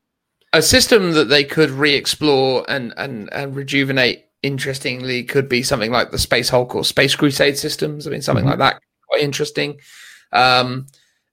A 0.54 0.62
system 0.62 1.12
that 1.12 1.28
they 1.28 1.44
could 1.44 1.70
re-explore 1.70 2.64
and 2.68 2.94
and 2.96 3.30
and 3.32 3.54
rejuvenate 3.54 4.24
interestingly 4.42 5.22
could 5.24 5.48
be 5.48 5.62
something 5.62 5.90
like 5.90 6.10
the 6.10 6.18
Space 6.18 6.48
Hulk 6.48 6.74
or 6.74 6.84
Space 6.84 7.14
Crusade 7.16 7.58
systems. 7.58 8.06
I 8.06 8.10
mean, 8.10 8.22
something 8.22 8.44
Mhm. 8.44 8.50
like 8.50 8.58
that 8.58 8.80
quite 9.08 9.22
interesting. 9.22 9.78
Um, 10.32 10.86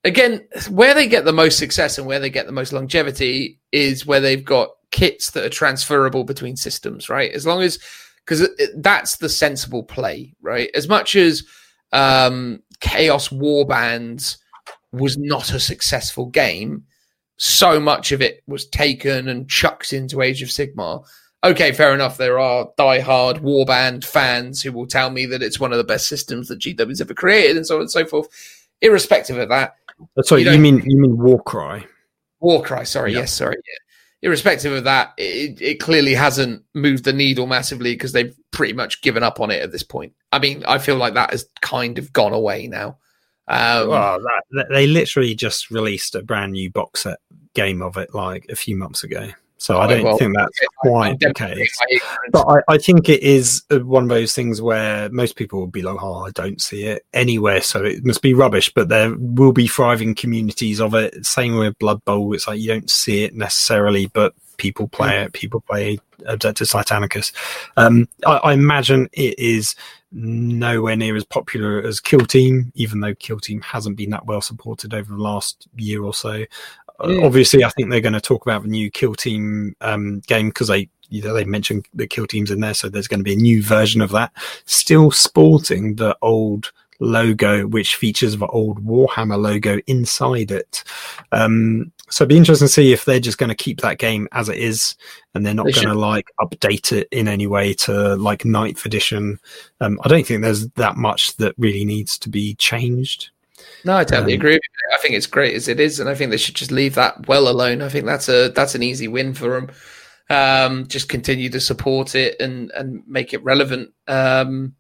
again, 0.03 0.48
where 0.69 0.93
they 0.93 1.08
get 1.08 1.25
the 1.25 1.33
most 1.33 1.58
success 1.58 1.98
and 1.98 2.08
where 2.08 2.19
they 2.19 2.30
get 2.30 2.45
the 2.45 2.51
most 2.51 2.74
longevity 2.74 3.59
is 3.72 4.06
where 4.06 4.19
they've 4.19 4.43
got 4.43 4.69
kits 4.91 5.32
that 5.32 5.45
are 5.45 5.50
transferable 5.50 6.24
between 6.24 6.56
systems, 6.58 7.09
right? 7.09 7.32
As 7.32 7.45
long 7.45 7.61
as 7.61 7.80
because 8.25 8.48
that's 8.77 9.17
the 9.17 9.30
sensible 9.30 9.83
play, 9.83 10.33
right? 10.41 10.69
As 10.75 10.88
much 10.88 11.16
as 11.16 11.43
um, 11.91 12.61
Chaos 12.80 13.30
Warbands 13.30 14.38
was 14.91 15.17
not 15.17 15.53
a 15.53 15.59
successful 15.59 16.27
game, 16.27 16.83
so 17.44 17.80
much 17.80 18.11
of 18.11 18.22
it 18.22 18.44
was 18.45 18.68
taken 18.68 19.28
and 19.28 19.50
chucked 19.50 19.94
into 19.94 20.22
Age 20.22 20.44
of 20.44 20.50
Sigmar. 20.50 21.03
Okay, 21.44 21.72
fair 21.72 21.92
enough. 21.92 22.18
There 22.18 22.38
are 22.38 22.70
die-hard 22.78 23.38
warband 23.38 24.06
fans 24.06 24.61
who 24.61 24.72
will 24.72 24.86
tell 24.86 25.10
me 25.10 25.26
that 25.26 25.42
it's 25.42 25.60
one 25.60 25.72
of 25.72 25.80
the 25.80 25.84
best 25.84 26.08
systems 26.08 26.50
that 26.50 26.60
GW's 26.60 27.02
ever 27.02 27.16
created, 27.16 27.58
and 27.58 27.66
so 27.66 27.76
on 27.78 27.82
and 27.82 27.90
so 27.90 28.06
forth. 28.06 28.28
Irrespective 28.82 29.40
of 29.40 29.50
that, 29.50 29.74
Uh, 30.18 30.22
Sorry, 30.22 30.44
you 30.44 30.52
you, 30.52 30.60
mean 30.60 30.84
you 30.86 31.02
mean 31.02 31.18
Warcry? 31.18 31.84
Warcry, 32.42 32.86
sorry, 32.86 33.14
Yeah. 33.14 33.20
yes, 33.22 33.34
sorry. 33.34 33.56
Yeah. 33.56 34.30
Irrespective 34.30 34.72
of 34.74 34.84
that, 34.84 35.14
it, 35.18 35.60
it 35.60 35.80
clearly 35.80 36.14
hasn't 36.14 36.64
moved 36.76 37.06
the 37.06 37.14
needle 37.14 37.48
massively 37.48 37.94
because 37.95 38.11
they've 38.11 38.36
pretty 38.52 38.74
much 38.74 39.02
given 39.02 39.24
up 39.24 39.40
on 39.40 39.50
it 39.50 39.64
at 39.64 39.72
this 39.72 39.82
point. 39.84 40.14
I 40.32 40.38
mean, 40.38 40.64
I 40.68 40.78
feel 40.78 40.95
like 40.95 41.16
that 41.16 41.32
has 41.32 41.48
kind 41.61 41.98
of 41.98 42.14
gone 42.14 42.34
away 42.34 42.68
now. 42.68 42.98
Um, 43.52 43.90
well, 43.90 44.20
that, 44.52 44.68
they 44.70 44.88
literally 44.88 45.36
just 45.36 45.72
released 45.72 46.16
a 46.16 46.24
brand 46.24 46.54
new 46.54 46.72
box 46.72 47.04
set 47.04 47.20
game 47.54 47.82
of 47.82 47.98
it 47.98 48.14
like 48.16 48.46
a 48.50 48.56
few 48.56 48.78
months 48.78 49.04
ago. 49.04 49.30
So 49.58 49.78
I 49.78 49.86
Oh, 49.86 49.88
don't 49.90 50.04
well, 50.04 50.18
think 50.18 50.36
that's 50.36 50.60
quite 50.80 51.20
the 51.20 51.34
case. 51.36 51.78
But 52.32 52.48
I, 52.48 52.74
I 52.74 52.78
think 52.80 53.10
it 53.10 53.22
is 53.22 53.62
uh, 53.70 53.80
one 53.80 54.04
of 54.04 54.10
those 54.10 54.34
things 54.34 54.60
where 54.60 55.08
most 55.10 55.36
people 55.36 55.60
will 55.60 55.68
be 55.68 55.84
like, 55.84 56.02
"Oh, 56.02 56.26
I 56.26 56.32
don't 56.32 56.60
see 56.60 56.86
it 56.86 57.06
anywhere, 57.14 57.62
so 57.62 57.84
it 57.84 58.04
must 58.04 58.24
be 58.24 58.34
rubbish." 58.34 58.74
But 58.74 58.90
there 58.90 59.14
will 59.16 59.52
be 59.52 59.68
thriving 59.68 60.16
communities 60.16 60.82
of 60.82 60.96
it. 60.96 61.26
Same 61.28 61.58
with 61.58 61.78
Blood 61.78 62.04
Bowl; 62.06 62.34
it's 62.34 62.48
like 62.48 62.60
you 62.60 62.70
don't 62.70 62.90
see 62.90 63.24
it 63.24 63.36
necessarily, 63.36 64.08
but 64.08 64.34
people 64.58 64.88
play 64.88 65.22
it. 65.24 65.34
People 65.34 65.62
play 65.62 66.00
Adeptus 66.27 66.74
Titanicus. 66.74 67.32
Um, 67.77 68.08
I, 68.25 68.38
I 68.38 68.53
imagine 68.53 69.09
it 69.14 69.38
is 69.38 69.75
nowhere 70.11 70.95
near 70.95 71.16
as 71.16 71.24
popular 71.24 71.82
as 71.82 72.00
Kill 72.00 72.25
Team, 72.25 72.72
even 72.75 73.00
though 73.00 73.16
Kill 73.16 73.40
Team 73.40 73.61
hasn't 73.61 73.98
been 73.98 74.09
that 74.09 74.25
well 74.25 74.41
supported 74.41 74.93
over 74.93 75.14
the 75.14 75.22
last 75.22 75.67
year 75.77 76.03
or 76.03 76.14
so. 76.14 76.43
Uh, 77.00 77.08
Mm. 77.08 77.25
obviously, 77.25 77.64
I 77.64 77.69
think 77.69 77.90
they're 77.90 78.00
going 78.01 78.14
to 78.14 78.22
talk 78.22 78.45
about 78.45 78.61
the 78.61 78.69
new 78.69 78.91
Kill 78.91 79.16
Team 79.16 79.75
um, 79.82 80.19
game 80.27 80.50
because 80.50 80.67
they 80.67 80.90
you 81.11 81.22
know, 81.22 81.33
they 81.33 81.43
mentioned 81.43 81.85
the 81.93 82.08
Kill 82.08 82.25
Teams 82.25 82.51
in 82.51 82.61
there, 82.61 82.74
so 82.74 82.88
there's 82.88 83.08
going 83.08 83.19
to 83.19 83.24
be 83.24 83.33
a 83.33 83.38
new 83.38 83.61
version 83.61 84.01
of 84.01 84.11
that, 84.11 84.32
still 84.66 85.11
sporting 85.11 85.95
the 85.95 86.17
old 86.22 86.72
logo, 87.01 87.67
which 87.67 87.95
features 87.95 88.38
the 88.38 88.48
old 88.48 88.85
Warhammer 88.85 89.38
logo 89.38 89.80
inside 89.88 90.51
it. 90.51 90.83
Um, 91.33 91.91
so 92.11 92.23
it'd 92.23 92.30
be 92.30 92.38
interesting 92.38 92.67
to 92.67 92.73
see 92.73 92.93
if 92.93 93.06
they're 93.06 93.19
just 93.19 93.38
going 93.38 93.49
to 93.49 93.56
keep 93.56 93.81
that 93.81 93.98
game 93.98 94.27
as 94.31 94.49
it 94.49 94.57
is, 94.57 94.95
and 95.33 95.45
they're 95.45 95.53
not 95.53 95.65
They 95.65 95.72
going 95.72 95.88
to 95.88 95.93
like 95.93 96.27
update 96.40 96.91
it 96.91 97.07
in 97.11 97.27
any 97.27 97.48
way 97.48 97.73
to 97.75 98.15
like 98.15 98.45
ninth 98.45 98.85
edition. 98.85 99.40
Um, 99.80 99.99
I 100.03 100.07
don't 100.09 100.25
think 100.25 100.41
there's 100.41 100.67
that 100.72 100.98
much 100.98 101.38
that 101.38 101.56
really 101.57 101.85
needs 101.85 102.17
to 102.19 102.30
be 102.30 102.56
changed. 102.56 103.30
No, 103.85 103.95
I 103.95 104.03
totally 104.03 104.33
Um, 104.33 104.40
agree. 104.40 104.53
With 104.53 104.61
you. 104.61 104.95
I 104.98 105.01
think 105.01 105.15
it's 105.15 105.27
great 105.27 105.56
as 105.56 105.67
it 105.67 105.80
is, 105.80 105.99
and 105.99 106.09
I 106.09 106.15
think 106.15 106.31
they 106.31 106.38
should 106.38 106.56
just 106.56 106.72
leave 106.72 106.95
that 106.95 107.27
well 107.27 107.48
alone. 107.48 107.81
I 107.81 107.90
think 107.90 108.06
that's 108.06 108.27
a 108.30 108.49
that's 108.49 108.75
an 108.75 108.83
easy 108.83 109.07
win 109.07 109.33
for 109.33 109.49
them. 109.49 109.72
Um, 110.30 110.88
just 110.88 111.09
continue 111.09 111.49
to 111.49 111.59
support 111.59 112.15
it 112.15 112.40
and 112.40 112.72
and 112.72 113.03
make 113.07 113.33
it 113.33 113.43
relevant. 113.43 113.93
Um, 114.07 114.75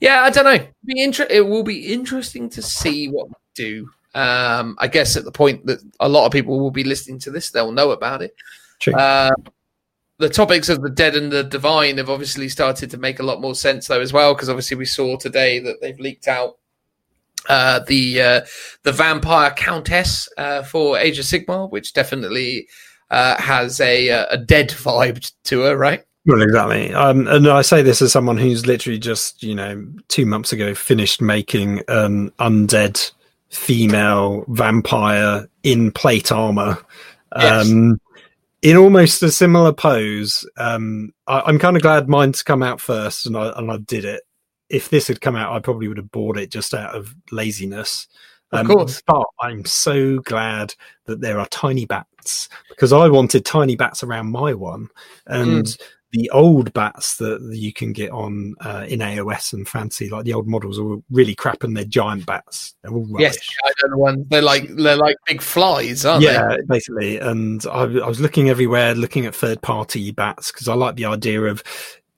yeah, 0.00 0.22
I 0.22 0.30
don't 0.30 0.44
know. 0.44 0.66
Be 0.84 1.02
inter- 1.02 1.28
it 1.30 1.46
will 1.46 1.62
be 1.62 1.92
interesting 1.92 2.50
to 2.50 2.62
see 2.62 3.08
what 3.08 3.28
do. 3.54 3.88
Um, 4.14 4.76
I 4.78 4.88
guess 4.88 5.16
at 5.16 5.24
the 5.24 5.32
point 5.32 5.66
that 5.66 5.80
a 6.00 6.08
lot 6.08 6.26
of 6.26 6.32
people 6.32 6.60
will 6.60 6.70
be 6.70 6.84
listening 6.84 7.18
to 7.20 7.30
this, 7.30 7.50
they'll 7.50 7.72
know 7.72 7.90
about 7.92 8.22
it. 8.22 8.34
True. 8.78 8.94
Uh, 8.94 9.32
the 10.18 10.28
topics 10.28 10.68
of 10.68 10.82
the 10.82 10.90
dead 10.90 11.16
and 11.16 11.32
the 11.32 11.42
divine 11.42 11.98
have 11.98 12.10
obviously 12.10 12.48
started 12.48 12.90
to 12.90 12.98
make 12.98 13.18
a 13.18 13.24
lot 13.24 13.40
more 13.40 13.54
sense 13.54 13.88
though 13.88 14.00
as 14.00 14.12
well 14.12 14.34
because 14.34 14.48
obviously 14.48 14.76
we 14.76 14.84
saw 14.84 15.16
today 15.16 15.58
that 15.58 15.80
they've 15.80 15.98
leaked 15.98 16.28
out 16.28 16.58
uh, 17.48 17.80
the 17.88 18.20
uh, 18.22 18.40
the 18.84 18.92
vampire 18.92 19.50
countess 19.50 20.28
uh, 20.38 20.62
for 20.62 20.96
Age 20.98 21.18
of 21.18 21.24
Sigmar, 21.24 21.70
which 21.70 21.92
definitely 21.92 22.68
uh, 23.10 23.40
has 23.40 23.80
a 23.80 24.10
uh, 24.10 24.26
a 24.30 24.38
dead 24.38 24.68
vibe 24.70 25.32
to 25.44 25.62
her, 25.62 25.76
right? 25.76 26.04
Well, 26.24 26.40
exactly. 26.40 26.94
Um, 26.94 27.26
and 27.26 27.48
I 27.48 27.62
say 27.62 27.82
this 27.82 28.00
as 28.00 28.12
someone 28.12 28.38
who's 28.38 28.64
literally 28.64 28.98
just, 28.98 29.42
you 29.42 29.56
know, 29.56 29.84
two 30.06 30.24
months 30.24 30.52
ago 30.52 30.72
finished 30.72 31.20
making 31.20 31.82
an 31.88 32.30
undead 32.38 33.10
female 33.52 34.44
vampire 34.48 35.48
in 35.62 35.92
plate 35.92 36.32
armor. 36.32 36.78
Yes. 37.36 37.70
Um, 37.70 38.00
in 38.62 38.76
almost 38.76 39.22
a 39.22 39.30
similar 39.30 39.72
pose. 39.72 40.48
Um, 40.56 41.12
I, 41.26 41.40
I'm 41.46 41.58
kind 41.58 41.76
of 41.76 41.82
glad 41.82 42.08
mine's 42.08 42.42
come 42.42 42.62
out 42.62 42.80
first 42.80 43.26
and 43.26 43.36
I, 43.36 43.52
and 43.56 43.70
I 43.70 43.76
did 43.78 44.04
it. 44.04 44.22
If 44.68 44.88
this 44.88 45.08
had 45.08 45.20
come 45.20 45.36
out, 45.36 45.52
I 45.52 45.58
probably 45.58 45.88
would 45.88 45.96
have 45.96 46.12
bought 46.12 46.38
it 46.38 46.50
just 46.50 46.72
out 46.72 46.94
of 46.94 47.14
laziness. 47.30 48.08
Of 48.52 48.60
Um, 48.60 48.66
course. 48.66 49.02
But 49.06 49.24
I'm 49.40 49.64
so 49.64 50.18
glad 50.20 50.74
that 51.06 51.20
there 51.20 51.38
are 51.38 51.46
tiny 51.46 51.86
bats 51.86 52.48
because 52.68 52.92
I 52.92 53.08
wanted 53.08 53.44
tiny 53.44 53.76
bats 53.76 54.02
around 54.02 54.30
my 54.30 54.54
one. 54.54 54.88
And 55.26 55.64
Mm. 55.64 55.80
The 56.12 56.28
old 56.30 56.72
bats 56.74 57.16
that 57.16 57.40
you 57.52 57.72
can 57.72 57.92
get 57.92 58.10
on 58.10 58.54
uh, 58.60 58.84
in 58.86 59.00
AOS 59.00 59.54
and 59.54 59.66
fancy, 59.66 60.10
like 60.10 60.24
the 60.24 60.34
old 60.34 60.46
models, 60.46 60.78
are 60.78 60.98
really 61.10 61.34
crap 61.34 61.64
and 61.64 61.76
they're 61.76 61.84
giant 61.84 62.26
bats. 62.26 62.74
They're 62.82 62.92
all 62.92 63.06
rubbish. 63.06 63.20
Yes, 63.20 63.38
I 63.64 63.72
know 63.88 63.96
the. 63.96 64.26
They're 64.28 64.42
like 64.42 64.68
they're 64.68 64.96
like 64.96 65.16
big 65.26 65.40
flies, 65.40 66.04
aren't 66.04 66.24
they? 66.24 66.32
yeah, 66.32 66.56
basically. 66.68 67.18
And 67.18 67.64
I, 67.66 67.82
I 67.82 68.08
was 68.08 68.20
looking 68.20 68.50
everywhere, 68.50 68.94
looking 68.94 69.24
at 69.24 69.34
third 69.34 69.62
party 69.62 70.10
bats 70.10 70.52
because 70.52 70.68
I 70.68 70.74
like 70.74 70.96
the 70.96 71.06
idea 71.06 71.42
of 71.44 71.62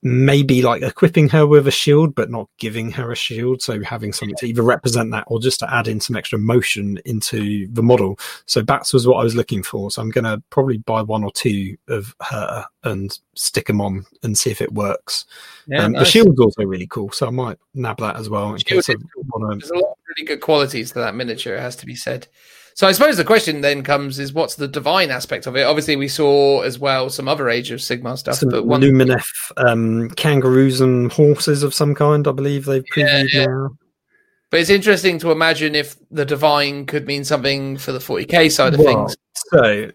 maybe 0.05 0.61
like 0.61 0.83
equipping 0.83 1.31
her 1.31 1.47
with 1.47 1.67
a 1.67 1.71
shield, 1.71 2.15
but 2.15 2.31
not 2.31 2.49
giving 2.59 2.91
her 2.93 3.11
a 3.11 3.17
shield. 3.17 3.63
So 3.63 3.83
having 3.83 4.13
something 4.13 4.37
to 4.37 4.47
either 4.47 4.63
represent 4.63 5.11
that 5.13 5.25
or 5.29 5.41
just 5.41 5.59
to 5.61 5.75
add 5.75 5.89
in 5.89 5.99
some 5.99 6.15
extra 6.15 6.39
motion 6.39 6.99
into 7.07 7.67
the 7.73 7.83
model. 7.83 8.19
So 8.45 8.63
bats 8.63 8.93
was 8.93 9.07
what 9.07 9.17
I 9.17 9.25
was 9.25 9.35
looking 9.35 9.63
for. 9.63 9.91
So 9.91 10.03
I'm 10.03 10.11
going 10.11 10.25
to 10.25 10.43
probably 10.51 10.77
buy 10.77 11.01
one 11.01 11.25
or 11.25 11.33
two 11.33 11.77
of 11.89 12.15
her 12.21 12.67
and 12.85 13.19
stick 13.35 13.67
them 13.67 13.81
on 13.81 14.05
and 14.23 14.37
see 14.37 14.51
if 14.51 14.61
it 14.61 14.73
works. 14.75 15.25
Yeah, 15.67 15.85
um, 15.85 15.93
The 15.93 15.99
nice. 16.01 16.09
shield's 16.09 16.39
also 16.39 16.65
really 16.65 16.87
cool, 16.87 17.11
so 17.11 17.27
I 17.27 17.31
might 17.31 17.59
nab 17.73 17.99
that 18.01 18.17
as 18.17 18.29
well. 18.29 18.53
In 18.53 18.59
case 18.59 18.91
I 18.91 18.95
wanna- 19.33 19.57
There's 19.57 19.71
a 19.71 19.75
lot 19.75 19.93
of 19.93 19.97
really 20.17 20.27
good 20.27 20.43
qualities 20.43 20.89
to 20.93 20.99
that 20.99 21.15
miniature, 21.15 21.57
it 21.57 21.61
has 21.61 21.77
to 21.77 21.87
be 21.87 21.95
said. 21.95 22.29
So 22.77 22.89
I 22.89 22.93
suppose 22.93 23.17
the 23.17 23.25
question 23.25 23.61
then 23.61 23.85
comes 23.85 24.19
is 24.19 24.33
what's 24.33 24.57
the 24.57 24.67
divine 24.67 25.11
aspect 25.11 25.47
of 25.47 25.57
it? 25.57 25.63
Obviously, 25.63 25.95
we 25.95 26.09
saw 26.09 26.63
as 26.63 26.77
well 26.79 27.09
some 27.09 27.29
other 27.29 27.49
Age 27.49 27.71
of 27.71 27.79
Sigmar 27.79 28.19
stuff, 28.19 28.37
some 28.37 28.49
but 28.49 28.67
one 28.67 28.81
Lumineth 28.81 29.29
um, 29.57 30.11
kangaroos 30.11 30.81
and 30.81 31.13
horses 31.13 31.63
of 31.63 31.73
some 31.73 31.95
kind, 31.95 32.27
I 32.27 32.33
believe 32.33 32.65
they've 32.65 32.85
previewed 32.93 33.33
Yeah. 33.33 33.47
now. 33.47 33.79
But 34.51 34.61
it's 34.61 34.71
interesting 34.71 35.19
to 35.21 35.31
imagine 35.31 35.75
if 35.75 35.97
the 36.11 36.25
divine 36.25 36.87
could 36.87 37.07
mean 37.07 37.25
something 37.25 37.77
for 37.77 37.93
the 37.93 37.99
40k 37.99 38.51
side 38.51 38.75
of 38.75 38.81
Well, 38.81 39.07
things. 39.07 39.17
So, 39.53 39.91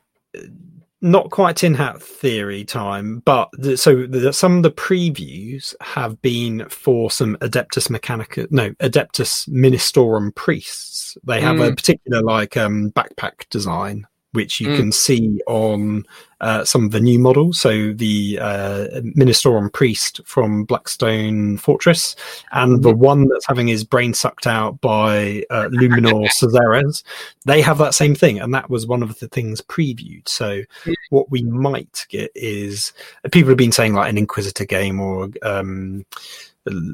not 1.01 1.31
quite 1.31 1.55
tin 1.55 1.73
hat 1.73 2.01
theory 2.01 2.65
time, 2.65 3.19
but 3.25 3.49
the, 3.53 3.77
so 3.77 4.05
the, 4.05 4.33
some 4.33 4.57
of 4.57 4.63
the 4.63 4.71
previews 4.71 5.73
have 5.81 6.21
been 6.21 6.67
for 6.69 7.09
some 7.09 7.37
Adeptus 7.37 7.89
Mechanica, 7.89 8.51
no, 8.51 8.71
Adeptus 8.81 9.47
Ministorum 9.49 10.35
priests. 10.35 11.17
They 11.23 11.41
have 11.41 11.59
a 11.59 11.71
Mm. 11.71 11.75
particular 11.77 12.21
like 12.21 12.57
um, 12.57 12.91
backpack 12.91 13.47
design. 13.49 14.05
Which 14.31 14.59
you 14.61 14.67
Mm. 14.69 14.75
can 14.75 14.91
see 14.91 15.41
on 15.47 16.05
uh, 16.39 16.63
some 16.63 16.85
of 16.85 16.91
the 16.91 16.99
new 16.99 17.17
models. 17.17 17.59
So 17.59 17.93
the 17.93 18.37
uh, 18.39 18.87
Ministorum 19.17 19.73
priest 19.73 20.21
from 20.23 20.65
Blackstone 20.65 21.57
Fortress, 21.57 22.15
and 22.51 22.83
the 22.83 22.93
one 22.95 23.27
that's 23.27 23.47
having 23.47 23.67
his 23.67 23.83
brain 23.83 24.13
sucked 24.13 24.45
out 24.45 24.79
by 24.81 25.43
uh, 25.49 25.69
Luminor 25.71 26.29
Cesares, 26.39 27.03
they 27.45 27.59
have 27.61 27.79
that 27.79 27.95
same 27.95 28.13
thing, 28.13 28.39
and 28.39 28.53
that 28.53 28.69
was 28.69 28.85
one 28.85 29.01
of 29.01 29.17
the 29.19 29.27
things 29.27 29.61
previewed. 29.61 30.29
So 30.29 30.61
what 31.09 31.31
we 31.31 31.41
might 31.41 32.05
get 32.09 32.31
is 32.35 32.93
people 33.31 33.49
have 33.49 33.57
been 33.57 33.71
saying 33.71 33.95
like 33.95 34.09
an 34.09 34.17
Inquisitor 34.17 34.65
game 34.65 34.99
or 34.99 35.29
um, 35.41 36.05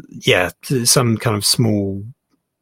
yeah, 0.10 0.52
some 0.86 1.18
kind 1.18 1.36
of 1.36 1.46
small 1.46 2.04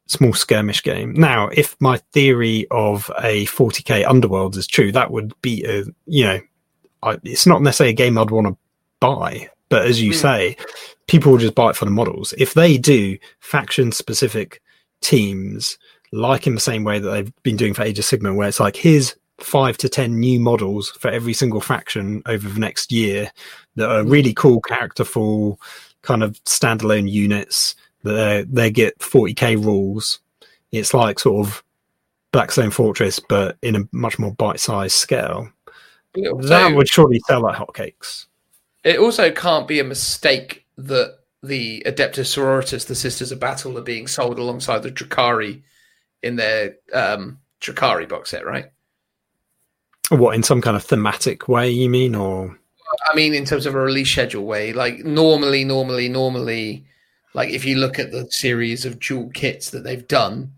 small 0.06 0.32
skirmish 0.34 0.82
game. 0.82 1.12
Now, 1.14 1.48
if 1.48 1.76
my 1.80 1.98
theory 2.12 2.66
of 2.70 3.10
a 3.22 3.46
40k 3.46 4.04
Underworlds 4.04 4.56
is 4.56 4.66
true, 4.66 4.92
that 4.92 5.10
would 5.10 5.32
be 5.42 5.64
a 5.64 5.84
you 6.06 6.24
know, 6.24 6.40
I, 7.02 7.18
it's 7.24 7.46
not 7.46 7.62
necessarily 7.62 7.92
a 7.92 7.96
game 7.96 8.18
I'd 8.18 8.30
want 8.30 8.46
to 8.48 8.56
buy. 9.00 9.48
But 9.70 9.86
as 9.86 10.00
you 10.00 10.12
Hmm. 10.12 10.18
say, 10.18 10.56
people 11.06 11.32
will 11.32 11.38
just 11.38 11.54
buy 11.54 11.70
it 11.70 11.76
for 11.76 11.84
the 11.86 11.90
models. 11.90 12.34
If 12.38 12.54
they 12.54 12.76
do 12.78 13.18
faction 13.40 13.92
specific 13.92 14.60
teams, 15.00 15.78
like 16.12 16.46
in 16.46 16.54
the 16.54 16.60
same 16.60 16.84
way 16.84 16.98
that 16.98 17.10
they've 17.10 17.42
been 17.42 17.56
doing 17.56 17.74
for 17.74 17.82
Age 17.82 17.98
of 17.98 18.04
Sigmar, 18.04 18.34
where 18.34 18.48
it's 18.48 18.60
like 18.60 18.76
here's 18.76 19.16
five 19.38 19.76
to 19.78 19.88
ten 19.88 20.20
new 20.20 20.38
models 20.38 20.90
for 21.00 21.10
every 21.10 21.32
single 21.32 21.60
faction 21.60 22.22
over 22.26 22.48
the 22.48 22.60
next 22.60 22.92
year 22.92 23.30
that 23.76 23.90
are 23.90 24.04
really 24.04 24.32
cool, 24.32 24.60
characterful, 24.60 25.60
kind 26.02 26.22
of 26.22 26.32
standalone 26.44 27.10
units 27.10 27.74
that 28.04 28.46
they 28.50 28.70
get 28.70 28.98
40k 29.00 29.62
rules. 29.62 30.20
It's 30.72 30.94
like 30.94 31.18
sort 31.18 31.46
of 31.46 31.64
Blackstone 32.32 32.70
Fortress, 32.70 33.20
but 33.20 33.56
in 33.62 33.76
a 33.76 33.88
much 33.92 34.18
more 34.18 34.32
bite-sized 34.32 34.94
scale. 34.94 35.50
Also, 36.16 36.48
that 36.48 36.74
would 36.74 36.88
surely 36.88 37.20
sell 37.26 37.42
like 37.42 37.56
hotcakes. 37.56 38.26
it 38.84 38.98
also 38.98 39.30
can't 39.30 39.66
be 39.66 39.80
a 39.80 39.84
mistake 39.84 40.64
that 40.78 41.18
the 41.42 41.82
Adeptus 41.86 42.34
Sororitas, 42.34 42.86
the 42.86 42.94
Sisters 42.94 43.32
of 43.32 43.40
Battle, 43.40 43.76
are 43.78 43.82
being 43.82 44.06
sold 44.06 44.38
alongside 44.38 44.82
the 44.82 44.90
Drukhari 44.90 45.62
in 46.22 46.36
their 46.36 46.76
um, 46.92 47.38
Drukhari 47.60 48.08
box 48.08 48.30
set, 48.30 48.46
right? 48.46 48.66
What 50.10 50.34
in 50.34 50.42
some 50.42 50.60
kind 50.60 50.76
of 50.76 50.84
thematic 50.84 51.48
way, 51.48 51.70
you 51.70 51.88
mean, 51.88 52.14
or 52.14 52.58
I 53.10 53.14
mean, 53.14 53.34
in 53.34 53.44
terms 53.44 53.66
of 53.66 53.74
a 53.74 53.80
release 53.80 54.10
schedule 54.10 54.44
way, 54.44 54.72
like 54.72 55.04
normally, 55.04 55.64
normally, 55.64 56.08
normally, 56.08 56.84
like 57.34 57.50
if 57.50 57.64
you 57.64 57.76
look 57.76 57.98
at 57.98 58.12
the 58.12 58.30
series 58.30 58.84
of 58.86 59.00
dual 59.00 59.28
kits 59.34 59.70
that 59.70 59.84
they've 59.84 60.06
done, 60.08 60.52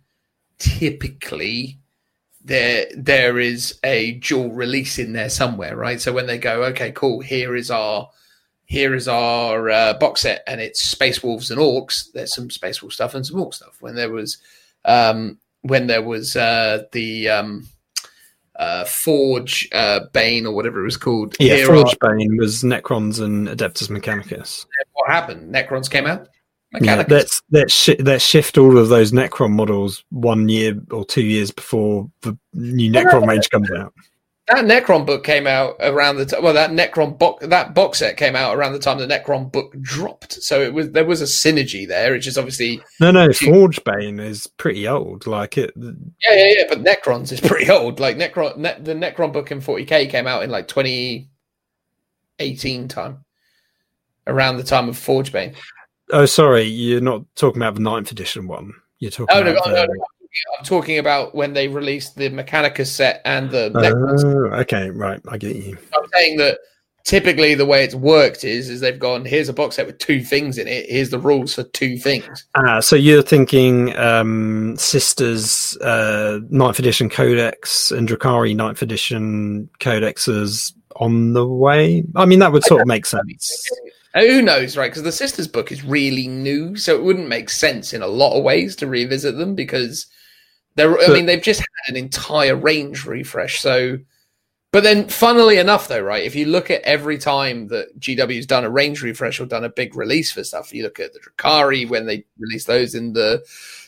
typically 0.58 1.78
there 2.44 2.86
there 2.96 3.38
is 3.38 3.78
a 3.82 4.12
dual 4.12 4.52
release 4.52 4.98
in 4.98 5.12
there 5.12 5.30
somewhere, 5.30 5.76
right? 5.76 6.00
So 6.00 6.12
when 6.12 6.26
they 6.26 6.38
go, 6.38 6.62
okay, 6.64 6.92
cool, 6.92 7.20
here 7.20 7.56
is 7.56 7.70
our 7.70 8.08
here 8.66 8.94
is 8.94 9.08
our 9.08 9.70
uh, 9.70 9.94
box 9.94 10.22
set, 10.22 10.42
and 10.46 10.60
it's 10.60 10.82
Space 10.82 11.22
Wolves 11.22 11.50
and 11.50 11.60
Orcs. 11.60 12.12
There's 12.12 12.34
some 12.34 12.50
Space 12.50 12.82
Wolf 12.82 12.92
stuff 12.92 13.14
and 13.14 13.26
some 13.26 13.40
Orc 13.40 13.54
stuff. 13.54 13.76
When 13.80 13.94
there 13.94 14.10
was 14.10 14.38
um, 14.84 15.38
when 15.62 15.86
there 15.86 16.02
was 16.02 16.36
uh, 16.36 16.84
the 16.92 17.28
um, 17.28 17.68
uh, 18.56 18.84
Forge 18.84 19.68
uh, 19.72 20.00
Bane 20.12 20.46
or 20.46 20.54
whatever 20.54 20.80
it 20.80 20.84
was 20.84 20.96
called, 20.96 21.34
yeah, 21.40 21.56
here 21.56 21.72
are- 21.72 21.76
Forge 21.82 21.96
Bane 22.00 22.36
was 22.36 22.62
Necrons 22.62 23.20
and 23.20 23.48
Adeptus 23.48 23.88
Mechanicus. 23.88 24.66
what 24.92 25.10
happened? 25.10 25.52
Necrons 25.54 25.90
came 25.90 26.06
out. 26.06 26.28
Yeah, 26.72 27.04
Mechanicus. 27.04 27.10
let's 27.10 27.42
let's 27.50 27.72
shi 27.72 27.96
let's 27.96 28.24
shift 28.24 28.58
all 28.58 28.76
of 28.76 28.88
those 28.88 29.12
Necron 29.12 29.52
models 29.52 30.04
one 30.10 30.48
year 30.48 30.78
or 30.90 31.04
two 31.04 31.22
years 31.22 31.50
before 31.50 32.10
the 32.22 32.36
new 32.54 32.90
Necron 32.90 33.26
range 33.26 33.48
comes 33.50 33.70
out. 33.70 33.94
that 34.48 34.64
Necron 34.64 35.06
book 35.06 35.24
came 35.24 35.46
out 35.46 35.76
around 35.80 36.16
the 36.16 36.26
time. 36.26 36.42
Well, 36.42 36.54
that 36.54 36.70
Necron 36.70 37.18
box 37.18 37.46
that 37.46 37.74
box 37.74 37.98
set 38.00 38.16
came 38.16 38.36
out 38.36 38.56
around 38.56 38.72
the 38.72 38.78
time 38.78 38.98
the 38.98 39.06
Necron 39.06 39.50
book 39.50 39.80
dropped. 39.80 40.42
So 40.42 40.60
it 40.60 40.74
was 40.74 40.90
there 40.90 41.04
was 41.04 41.22
a 41.22 41.24
synergy 41.24 41.86
there. 41.86 42.14
It's 42.14 42.24
just 42.24 42.36
obviously 42.36 42.82
No, 43.00 43.10
no, 43.10 43.28
Forgebane 43.28 44.20
is 44.20 44.46
pretty 44.46 44.86
old. 44.88 45.26
Like 45.26 45.56
it, 45.56 45.72
yeah, 45.76 45.90
yeah, 46.30 46.52
yeah. 46.58 46.64
But 46.68 46.84
Necrons 46.84 47.32
is 47.32 47.40
pretty 47.40 47.70
old. 47.70 48.00
Like 48.00 48.16
Necron, 48.16 48.56
ne- 48.56 48.80
the 48.80 48.94
Necron 48.94 49.32
book 49.32 49.50
in 49.50 49.60
40k 49.60 50.10
came 50.10 50.26
out 50.26 50.42
in 50.42 50.50
like 50.50 50.68
2018 50.68 52.88
time, 52.88 53.24
around 54.26 54.56
the 54.56 54.64
time 54.64 54.88
of 54.88 54.96
Forgebane. 54.96 55.54
Oh, 56.12 56.26
sorry, 56.26 56.62
you're 56.62 57.00
not 57.00 57.22
talking 57.34 57.60
about 57.60 57.74
the 57.74 57.80
ninth 57.80 58.12
edition 58.12 58.46
one. 58.46 58.72
You're 58.98 59.10
talking 59.10 59.36
Oh 59.36 59.40
no, 59.42 59.52
no, 59.52 59.58
about. 59.58 59.66
no, 59.66 59.86
the- 59.86 59.94
no, 59.94 60.58
I'm 60.58 60.64
talking 60.64 60.98
about 60.98 61.34
when 61.34 61.54
they 61.54 61.66
released 61.68 62.16
the 62.16 62.28
Mechanicus 62.30 62.88
set 62.88 63.22
and 63.24 63.50
the 63.50 63.72
Oh, 63.74 64.54
okay, 64.60 64.90
right. 64.90 65.20
I 65.28 65.38
get 65.38 65.56
you. 65.56 65.78
I'm 65.96 66.08
saying 66.12 66.36
that 66.38 66.58
typically 67.04 67.54
the 67.54 67.64
way 67.64 67.84
it's 67.84 67.94
worked 67.94 68.44
is 68.44 68.68
is 68.68 68.80
they've 68.80 68.98
gone 68.98 69.24
here's 69.24 69.48
a 69.48 69.52
box 69.54 69.76
set 69.76 69.86
with 69.86 69.96
two 69.98 70.22
things 70.22 70.58
in 70.58 70.68
it. 70.68 70.90
Here's 70.90 71.08
the 71.10 71.18
rules 71.18 71.54
for 71.54 71.62
two 71.62 71.96
things. 71.96 72.46
Ah, 72.54 72.80
so 72.80 72.96
you're 72.96 73.22
thinking 73.22 73.96
um, 73.96 74.76
Sisters 74.76 75.76
uh, 75.78 76.40
ninth 76.50 76.78
edition 76.78 77.08
codex 77.08 77.90
and 77.90 78.06
Drukhari 78.08 78.54
ninth 78.54 78.82
edition 78.82 79.70
codexes 79.80 80.72
on 80.96 81.32
the 81.32 81.46
way? 81.46 82.04
I 82.14 82.26
mean, 82.26 82.40
that 82.40 82.52
would 82.52 82.64
sort 82.64 82.82
of 82.82 82.86
make 82.86 83.06
sense. 83.06 83.66
Who 84.16 84.40
knows, 84.40 84.76
right? 84.76 84.90
Because 84.90 85.02
the 85.02 85.12
sisters 85.12 85.46
book 85.46 85.70
is 85.70 85.84
really 85.84 86.26
new, 86.26 86.74
so 86.76 86.94
it 86.94 87.02
wouldn't 87.02 87.28
make 87.28 87.50
sense 87.50 87.92
in 87.92 88.00
a 88.00 88.06
lot 88.06 88.36
of 88.36 88.44
ways 88.44 88.74
to 88.76 88.86
revisit 88.86 89.36
them 89.36 89.54
because 89.54 90.06
they're. 90.74 90.98
I 90.98 91.08
mean, 91.08 91.26
they've 91.26 91.42
just 91.42 91.60
had 91.60 91.94
an 91.94 91.96
entire 91.96 92.56
range 92.56 93.04
refresh. 93.04 93.60
So, 93.60 93.98
but 94.72 94.84
then, 94.84 95.08
funnily 95.08 95.58
enough, 95.58 95.88
though, 95.88 96.00
right? 96.00 96.24
If 96.24 96.34
you 96.34 96.46
look 96.46 96.70
at 96.70 96.80
every 96.82 97.18
time 97.18 97.68
that 97.68 98.00
GW's 98.00 98.46
done 98.46 98.64
a 98.64 98.70
range 98.70 99.02
refresh 99.02 99.38
or 99.38 99.44
done 99.44 99.64
a 99.64 99.68
big 99.68 99.94
release 99.94 100.32
for 100.32 100.44
stuff, 100.44 100.72
you 100.72 100.82
look 100.82 100.98
at 100.98 101.12
the 101.12 101.20
Drukhari 101.20 101.86
when 101.86 102.06
they 102.06 102.24
released 102.38 102.66
those 102.66 102.94
in 102.94 103.12
the 103.12 103.44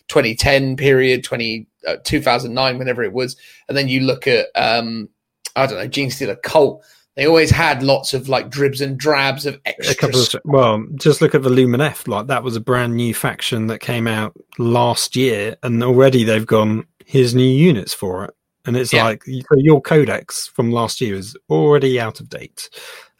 2010 0.08 0.76
period, 0.76 1.24
20 1.24 1.66
uh, 1.86 1.97
2009, 2.05 2.78
whenever 2.78 3.02
it 3.02 3.15
was, 3.15 3.36
and 3.68 3.78
then 3.78 3.89
you 3.89 4.00
look 4.00 4.26
at 4.26 4.48
um, 4.55 5.08
I 5.57 5.66
don't 5.66 5.78
know, 5.78 5.89
Genestealer 5.89 6.40
Cult. 6.42 6.84
They 7.18 7.26
always 7.26 7.50
had 7.50 7.82
lots 7.82 8.14
of 8.14 8.28
like 8.28 8.48
dribs 8.48 8.80
and 8.80 8.97
drabs 8.97 9.44
of 9.44 9.60
extra 9.66 9.92
A 9.92 9.97
couple 9.97 10.20
of 10.20 10.36
well, 10.44 10.86
just 10.94 11.20
look 11.20 11.34
at 11.34 11.42
the 11.42 11.50
Lumineth. 11.50 12.06
Like 12.06 12.28
that 12.28 12.44
was 12.44 12.55
a 12.55 12.60
brand 12.60 12.94
new 12.94 13.12
faction 13.12 13.66
that 13.66 13.80
came 13.80 14.06
out 14.06 14.34
last 14.56 15.16
year, 15.16 15.56
and 15.64 15.82
already 15.82 16.22
they've 16.22 16.47
gone. 16.47 16.86
Here's 17.05 17.34
new 17.34 17.42
units 17.42 17.92
for 17.92 18.24
it, 18.24 18.34
and 18.66 18.76
it's 18.76 18.92
Yeah. 18.92 19.02
like 19.02 19.24
your 19.26 19.80
codex 19.80 20.47
from 20.47 20.70
last 20.70 21.00
year 21.00 21.16
is 21.16 21.36
already 21.50 21.98
out 21.98 22.20
of 22.20 22.28
date. 22.28 22.70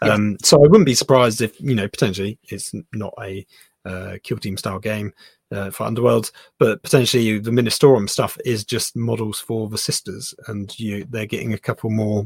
Yeah. 0.01 0.13
Um, 0.13 0.37
so 0.45 0.59
I 0.59 0.69
wouldn't 0.69 0.87
be 0.87 0.95
surprised 0.95 1.41
if 1.43 1.61
you 1.61 1.75
know 1.75 1.89
potentially 1.89 2.39
it's 2.45 2.73
not 2.93 3.15
a 3.21 3.45
uh, 3.85 4.19
kill 4.23 4.39
team 4.39 4.57
style 4.57 4.79
game 4.79 5.13
uh, 5.51 5.71
for 5.71 5.83
Underworld, 5.83 6.31
but 6.61 6.85
potentially 6.85 7.41
the 7.41 7.51
Ministorum 7.51 8.09
stuff 8.09 8.39
is 8.45 8.65
just 8.65 8.95
models 8.95 9.41
for 9.41 9.69
the 9.69 9.77
sisters, 9.79 10.37
and 10.47 10.79
you 10.79 11.05
they're 11.11 11.27
getting 11.27 11.53
a 11.53 11.59
couple 11.59 11.91
more 11.91 12.25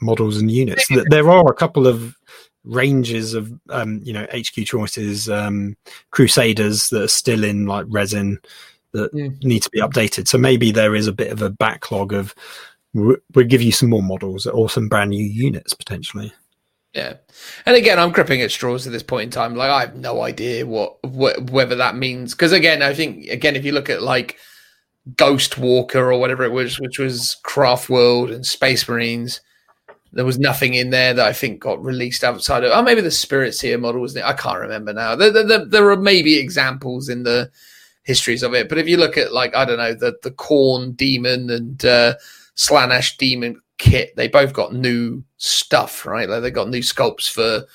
models 0.00 0.36
and 0.36 0.50
units. 0.50 0.86
There 1.10 1.30
are 1.30 1.50
a 1.50 1.54
couple 1.54 1.86
of 1.86 2.16
ranges 2.64 3.34
of 3.34 3.52
um, 3.70 4.00
you 4.04 4.12
know 4.12 4.26
HQ 4.32 4.64
choices, 4.66 5.28
um, 5.28 5.76
Crusaders 6.10 6.88
that 6.90 7.02
are 7.02 7.08
still 7.08 7.44
in 7.44 7.66
like 7.66 7.86
resin 7.88 8.38
that 8.92 9.12
Mm. 9.12 9.42
need 9.44 9.62
to 9.62 9.70
be 9.70 9.80
updated. 9.80 10.28
So 10.28 10.38
maybe 10.38 10.70
there 10.70 10.94
is 10.94 11.06
a 11.06 11.12
bit 11.12 11.30
of 11.30 11.42
a 11.42 11.50
backlog 11.50 12.12
of 12.12 12.34
we'll 12.94 13.46
give 13.46 13.62
you 13.62 13.70
some 13.72 13.90
more 13.90 14.02
models 14.02 14.46
or 14.46 14.70
some 14.70 14.88
brand 14.88 15.10
new 15.10 15.24
units 15.24 15.74
potentially. 15.74 16.32
Yeah, 16.94 17.14
and 17.66 17.76
again, 17.76 17.98
I'm 17.98 18.12
gripping 18.12 18.40
at 18.40 18.50
straws 18.50 18.86
at 18.86 18.92
this 18.94 19.02
point 19.02 19.24
in 19.24 19.30
time. 19.30 19.54
Like, 19.54 19.70
I 19.70 19.80
have 19.80 19.94
no 19.96 20.22
idea 20.22 20.64
what, 20.66 20.96
wh- 21.04 21.52
whether 21.52 21.76
that 21.76 21.96
means 21.96 22.34
because 22.34 22.52
again, 22.52 22.80
I 22.82 22.94
think 22.94 23.26
again, 23.28 23.56
if 23.56 23.64
you 23.64 23.72
look 23.72 23.90
at 23.90 24.02
like 24.02 24.38
Ghost 25.16 25.58
Walker 25.58 26.10
or 26.10 26.18
whatever 26.18 26.44
it 26.44 26.52
was, 26.52 26.80
which 26.80 26.98
was 26.98 27.36
Craft 27.44 27.90
World 27.90 28.30
and 28.30 28.44
Space 28.44 28.88
Marines, 28.88 29.42
there 30.12 30.24
was 30.24 30.38
nothing 30.38 30.74
in 30.74 30.90
there 30.90 31.14
that 31.14 31.26
I 31.26 31.32
think 31.32 31.60
got 31.60 31.82
released 31.82 32.24
outside 32.24 32.64
of. 32.64 32.72
Oh, 32.72 32.82
maybe 32.82 33.00
the 33.00 33.08
Spiritseer 33.08 33.78
model 33.78 34.00
was. 34.00 34.16
I 34.16 34.32
can't 34.32 34.58
remember 34.58 34.92
now. 34.92 35.14
There, 35.14 35.30
there, 35.30 35.64
there, 35.64 35.90
are 35.90 35.96
maybe 35.96 36.38
examples 36.38 37.08
in 37.08 37.22
the 37.24 37.50
histories 38.04 38.42
of 38.42 38.54
it, 38.54 38.68
but 38.68 38.78
if 38.78 38.88
you 38.88 38.96
look 38.96 39.18
at 39.18 39.32
like 39.32 39.54
I 39.54 39.64
don't 39.64 39.78
know 39.78 39.94
the 39.94 40.16
the 40.22 40.30
Khorne 40.30 40.96
Demon 40.96 41.50
and 41.50 41.84
uh, 41.84 42.14
Slaanesh 42.56 43.18
Demon 43.18 43.60
kit, 43.76 44.16
they 44.16 44.28
both 44.28 44.52
got 44.52 44.74
new 44.74 45.22
stuff, 45.36 46.06
right? 46.06 46.28
Like 46.28 46.42
they 46.42 46.50
got 46.50 46.70
new 46.70 46.80
sculpts 46.80 47.30
for 47.30 47.66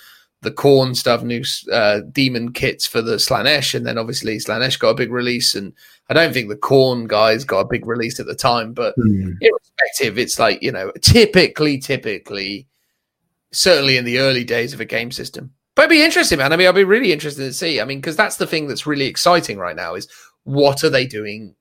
the 0.44 0.52
Khorne 0.52 0.96
stuff, 0.96 1.24
new 1.24 1.44
uh, 1.72 2.02
demon 2.12 2.52
kits 2.52 2.86
for 2.86 3.02
the 3.02 3.16
Slaanesh, 3.16 3.74
and 3.74 3.86
then 3.86 3.98
obviously 3.98 4.38
Slaanesh 4.38 4.78
got 4.78 4.90
a 4.90 4.96
big 4.96 5.12
release, 5.12 5.56
and 5.56 5.74
I 6.10 6.14
don't 6.14 6.34
think 6.34 6.50
the 6.50 6.56
Khorne 6.56 7.08
guys 7.08 7.44
got 7.44 7.62
a 7.62 7.68
big 7.68 7.88
release 7.88 8.20
at 8.20 8.26
the 8.26 8.36
time, 8.36 8.74
but 8.74 8.96
mm. 8.98 9.36
irrespective, 9.42 10.20
it's 10.20 10.38
like 10.38 10.62
you 10.62 10.72
know, 10.72 10.92
typically, 11.02 11.80
typically, 11.80 12.68
certainly 13.52 13.98
in 13.98 14.06
the 14.06 14.20
early 14.20 14.44
days 14.44 14.74
of 14.74 14.82
a 14.82 14.86
game 14.86 15.12
system. 15.12 15.52
But 15.76 15.84
it'd 15.84 15.98
be 15.98 16.04
interesting, 16.04 16.38
man. 16.38 16.54
I 16.54 16.58
mean, 16.58 16.68
I'd 16.68 16.76
be 16.76 16.84
really 16.84 17.12
interested 17.12 17.44
to 17.44 17.54
see. 17.54 17.82
I 17.82 17.86
mean, 17.86 18.00
because 18.00 18.16
that's 18.16 18.38
the 18.38 18.46
thing 18.46 18.68
that's 18.68 18.86
really 18.86 19.06
exciting 19.06 19.58
right 19.58 19.76
now 19.76 19.96
is 19.96 20.08
what 20.44 20.84
are 20.84 20.90
they 20.90 21.08
doing 21.08 21.56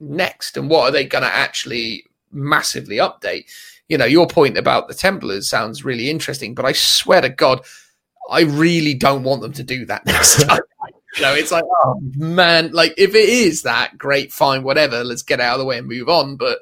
next, 0.00 0.56
and 0.56 0.70
what 0.70 0.88
are 0.88 0.92
they 0.92 1.04
going 1.04 1.24
to 1.24 1.34
actually 1.34 2.04
massively 2.32 2.96
update? 2.96 3.46
You 3.88 3.98
know, 3.98 4.04
your 4.04 4.26
point 4.26 4.56
about 4.56 4.86
the 4.86 4.94
Templars 4.94 5.48
sounds 5.48 5.84
really 5.84 6.08
interesting, 6.08 6.54
but 6.54 6.64
I 6.64 6.72
swear 6.72 7.20
to 7.22 7.28
God 7.28 7.64
I 8.28 8.42
really 8.42 8.94
don't 8.94 9.22
want 9.22 9.42
them 9.42 9.52
to 9.54 9.62
do 9.62 9.86
that 9.86 10.04
next 10.06 10.42
time. 10.46 10.60
you 11.16 11.22
know, 11.22 11.34
it's 11.34 11.50
like, 11.50 11.64
oh 11.64 12.00
man, 12.16 12.72
like 12.72 12.94
if 12.96 13.14
it 13.14 13.28
is 13.28 13.62
that, 13.62 13.96
great, 13.96 14.32
fine, 14.32 14.62
whatever, 14.62 15.02
let's 15.04 15.22
get 15.22 15.40
out 15.40 15.54
of 15.54 15.60
the 15.60 15.64
way 15.64 15.78
and 15.78 15.88
move 15.88 16.08
on. 16.08 16.36
But 16.36 16.58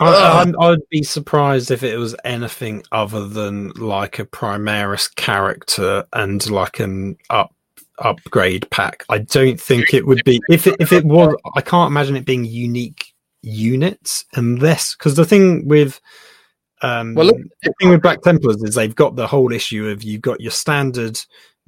I, 0.00 0.44
would 0.44 0.88
be 0.90 1.02
surprised 1.02 1.70
if 1.70 1.82
it 1.82 1.96
was 1.96 2.14
anything 2.24 2.82
other 2.92 3.26
than 3.26 3.70
like 3.70 4.18
a 4.18 4.24
Primaris 4.24 5.14
character 5.14 6.06
and 6.12 6.48
like 6.50 6.80
an 6.80 7.16
up 7.30 7.54
upgrade 7.98 8.68
pack. 8.70 9.04
I 9.08 9.18
don't 9.18 9.60
think 9.60 9.92
it 9.92 10.06
would 10.06 10.22
be 10.24 10.40
if 10.48 10.66
it 10.66 10.76
if 10.78 10.92
it 10.92 11.04
was. 11.04 11.34
I 11.56 11.60
can't 11.60 11.90
imagine 11.90 12.16
it 12.16 12.24
being 12.24 12.44
unique 12.44 13.12
units 13.42 14.24
unless 14.34 14.94
because 14.94 15.14
the 15.14 15.24
thing 15.24 15.66
with 15.66 16.00
um, 16.82 17.14
well, 17.14 17.26
look, 17.26 17.38
the 17.62 17.72
thing 17.80 17.90
with 17.90 18.02
Black 18.02 18.22
Templars 18.22 18.62
is 18.62 18.74
they've 18.74 18.94
got 18.94 19.16
the 19.16 19.26
whole 19.26 19.52
issue 19.52 19.88
of 19.88 20.02
you've 20.02 20.22
got 20.22 20.40
your 20.40 20.52
standard 20.52 21.18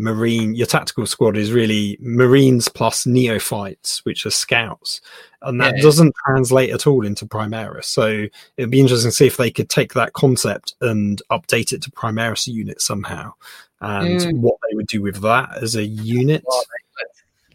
Marine, 0.00 0.54
your 0.54 0.66
tactical 0.66 1.04
squad 1.06 1.36
is 1.36 1.52
really 1.52 1.98
Marines 2.00 2.68
plus 2.68 3.06
neophytes, 3.06 4.04
which 4.04 4.24
are 4.24 4.30
scouts, 4.30 5.00
and 5.42 5.60
that 5.60 5.76
yeah. 5.76 5.82
doesn't 5.82 6.14
translate 6.26 6.70
at 6.70 6.86
all 6.86 7.04
into 7.04 7.26
Primaris. 7.26 7.84
So 7.84 8.26
it'd 8.56 8.70
be 8.70 8.80
interesting 8.80 9.10
to 9.10 9.14
see 9.14 9.26
if 9.26 9.36
they 9.36 9.50
could 9.50 9.68
take 9.68 9.92
that 9.92 10.14
concept 10.14 10.74
and 10.80 11.20
update 11.30 11.72
it 11.72 11.82
to 11.82 11.90
Primaris 11.90 12.46
unit 12.46 12.80
somehow, 12.80 13.34
and 13.80 14.20
mm. 14.20 14.38
what 14.38 14.56
they 14.68 14.74
would 14.74 14.86
do 14.86 15.02
with 15.02 15.20
that 15.20 15.62
as 15.62 15.76
a 15.76 15.84
unit. 15.84 16.42
Well, 16.46 16.64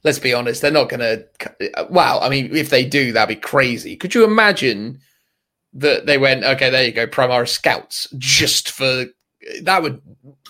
let's 0.03 0.19
be 0.19 0.33
honest, 0.33 0.61
they're 0.61 0.71
not 0.71 0.89
going 0.89 0.99
to. 0.99 1.87
Wow, 1.89 2.19
I 2.19 2.29
mean, 2.29 2.55
if 2.55 2.69
they 2.69 2.85
do, 2.85 3.11
that'd 3.11 3.35
be 3.35 3.41
crazy. 3.41 3.95
Could 3.95 4.13
you 4.13 4.23
imagine? 4.23 5.01
That 5.75 6.05
they 6.05 6.17
went, 6.17 6.43
okay, 6.43 6.69
there 6.69 6.85
you 6.85 6.91
go, 6.91 7.05
Primaris 7.05 7.49
Scouts, 7.49 8.07
just 8.17 8.71
for 8.71 9.05
that 9.63 9.81
would. 9.83 10.01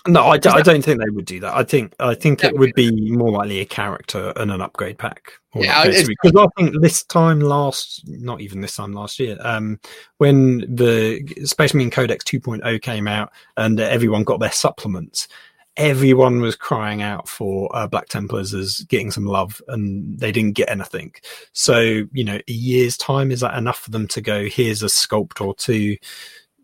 No, 0.06 0.28
I, 0.28 0.38
d- 0.38 0.48
I 0.48 0.62
don't 0.62 0.82
think 0.82 1.00
they 1.00 1.10
would 1.10 1.24
do 1.24 1.40
that. 1.40 1.54
I 1.54 1.64
think 1.64 1.94
I 1.98 2.14
think 2.14 2.44
it 2.44 2.56
would 2.56 2.74
be 2.74 3.10
more 3.10 3.32
likely 3.32 3.58
a 3.60 3.64
character 3.64 4.32
and 4.36 4.52
an 4.52 4.60
upgrade 4.60 4.98
pack. 4.98 5.32
Yeah, 5.52 5.84
because 5.84 6.32
I 6.38 6.46
think 6.56 6.80
this 6.80 7.02
time 7.02 7.40
last, 7.40 8.02
not 8.06 8.40
even 8.40 8.60
this 8.60 8.76
time 8.76 8.92
last 8.92 9.18
year, 9.18 9.36
um, 9.40 9.80
when 10.18 10.58
the 10.72 11.26
Space 11.44 11.74
Marine 11.74 11.90
Codex 11.90 12.24
2.0 12.24 12.80
came 12.82 13.08
out 13.08 13.32
and 13.56 13.80
everyone 13.80 14.22
got 14.22 14.38
their 14.38 14.52
supplements, 14.52 15.28
everyone 15.76 16.40
was 16.40 16.56
crying 16.56 17.02
out 17.02 17.28
for 17.28 17.74
uh, 17.74 17.86
Black 17.86 18.08
Templars 18.08 18.54
as 18.54 18.80
getting 18.80 19.10
some 19.10 19.26
love, 19.26 19.60
and 19.68 20.18
they 20.18 20.32
didn't 20.32 20.52
get 20.52 20.70
anything. 20.70 21.14
So, 21.52 21.80
you 22.12 22.24
know, 22.24 22.38
a 22.48 22.52
year's 22.52 22.96
time 22.96 23.30
is 23.30 23.40
that 23.40 23.56
enough 23.56 23.80
for 23.80 23.90
them 23.90 24.08
to 24.08 24.20
go? 24.20 24.46
Here's 24.46 24.82
a 24.82 24.86
sculpt 24.86 25.40
or 25.40 25.54
two 25.54 25.96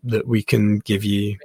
that 0.03 0.27
we 0.27 0.43
can 0.43 0.79
give 0.79 1.03
you. 1.03 1.37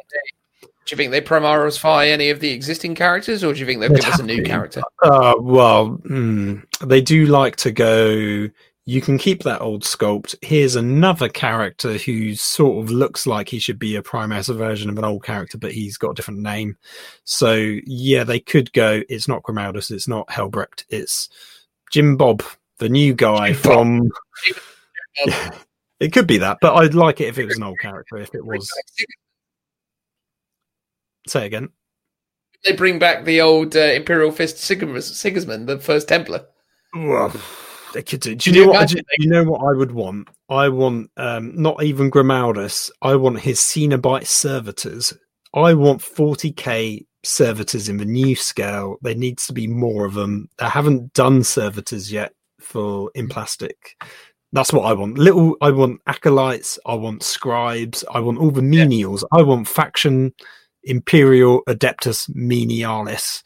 Do 0.63 0.95
you 0.95 0.97
think 0.97 1.11
they 1.11 1.21
Primarisfy 1.21 2.09
any 2.09 2.31
of 2.31 2.41
the 2.41 2.51
existing 2.51 2.95
characters, 2.95 3.45
or 3.45 3.53
do 3.53 3.61
you 3.61 3.67
think 3.67 3.81
they'll 3.81 3.91
give 3.91 4.07
us 4.07 4.21
a 4.21 4.23
new 4.23 4.43
character? 4.43 4.81
Uh, 5.03 5.35
well, 5.39 5.91
mm, 6.09 6.65
they 6.83 7.03
do 7.03 7.27
like 7.27 7.57
to 7.57 7.71
go 7.71 8.49
you 8.89 9.03
can 9.03 9.19
keep 9.19 9.43
that 9.43 9.61
old 9.61 9.83
sculpt. 9.83 10.35
Here's 10.41 10.75
another 10.75 11.29
character 11.29 11.99
who 11.99 12.35
sort 12.35 12.83
of 12.83 12.91
looks 12.91 13.27
like 13.27 13.51
he 13.51 13.59
should 13.59 13.79
be 13.79 13.97
a 13.97 14.03
Primaris 14.03 14.53
version 14.57 14.89
of 14.89 14.97
an 14.97 15.05
old 15.05 15.23
character, 15.23 15.59
but 15.59 15.73
he's 15.73 15.99
got 15.99 16.13
a 16.13 16.15
different 16.15 16.41
name. 16.41 16.75
So 17.25 17.53
yeah, 17.85 18.25
they 18.25 18.41
could 18.41 18.73
go. 18.73 19.03
It's 19.11 19.29
not 19.29 19.43
Grimaldus. 19.43 19.91
It's 19.91 20.09
not 20.09 20.27
Helbrecht. 20.31 20.87
It's 20.89 21.29
Jim 21.91 22.17
Bob, 22.17 22.43
the 22.79 22.89
new 22.89 23.13
guy 23.13 23.53
Jim 23.53 23.61
from. 23.61 24.11
it 26.01 26.15
could 26.15 26.27
be 26.27 26.39
that, 26.39 26.57
but 26.63 26.75
I'd 26.75 26.95
like 26.95 27.21
it 27.21 27.29
if 27.29 27.39
it 27.39 27.45
was 27.45 27.59
an 27.59 27.65
old 27.65 27.79
character. 27.81 28.17
If 28.17 28.35
it 28.35 28.47
was. 28.47 28.73
Say 31.27 31.45
again. 31.45 31.69
They 32.65 32.73
bring 32.73 32.99
back 32.99 33.27
the 33.27 33.43
old 33.43 33.77
uh, 33.77 33.81
Imperial 33.81 34.33
Fist 34.33 34.57
Sigismund, 34.57 35.69
the 35.69 35.79
first 35.79 36.09
Templar. 36.09 36.47
They 37.93 38.03
could 38.03 38.21
do. 38.21 38.35
Do 38.35 38.51
you, 38.51 38.67
know 38.67 38.73
what? 38.73 38.93
I, 38.93 39.01
you 39.19 39.31
know 39.31 39.45
what 39.45 39.61
I 39.61 39.77
would 39.77 39.93
want? 39.93 40.29
I 40.49 40.69
want 40.69 41.11
um, 41.17 41.61
not 41.61 41.83
even 41.83 42.11
Grimaldus. 42.11 42.91
I 43.03 43.17
want 43.17 43.41
his 43.41 43.59
Cenobyte 43.61 44.27
servitors. 44.27 45.13
I 45.55 45.75
want 45.75 46.01
40k 46.03 47.07
servitors 47.25 47.89
in 47.89 47.97
the 47.97 48.05
new 48.05 48.37
scale. 48.37 48.97
There 49.03 49.15
needs 49.15 49.47
to 49.47 49.53
be 49.53 49.67
more 49.67 50.05
of 50.05 50.15
them. 50.15 50.49
I 50.59 50.69
haven't 50.69 51.13
done 51.15 51.43
servitors 51.45 52.13
yet 52.13 52.33
for 52.61 53.11
in 53.15 53.29
plastic. 53.29 53.97
That's 54.53 54.73
what 54.73 54.85
I 54.85 54.93
want. 54.93 55.19
Little. 55.19 55.57
I 55.61 55.71
want 55.71 56.01
acolytes. 56.07 56.79
I 56.87 56.95
want 56.95 57.23
scribes. 57.23 58.05
I 58.13 58.21
want 58.21 58.39
all 58.39 58.51
the 58.51 58.61
menials. 58.61 59.23
Yeah. 59.33 59.41
I 59.41 59.43
want 59.43 59.69
faction 59.69 60.33
Imperial 60.85 61.63
Adeptus 61.69 62.31
Menialis. 62.31 63.43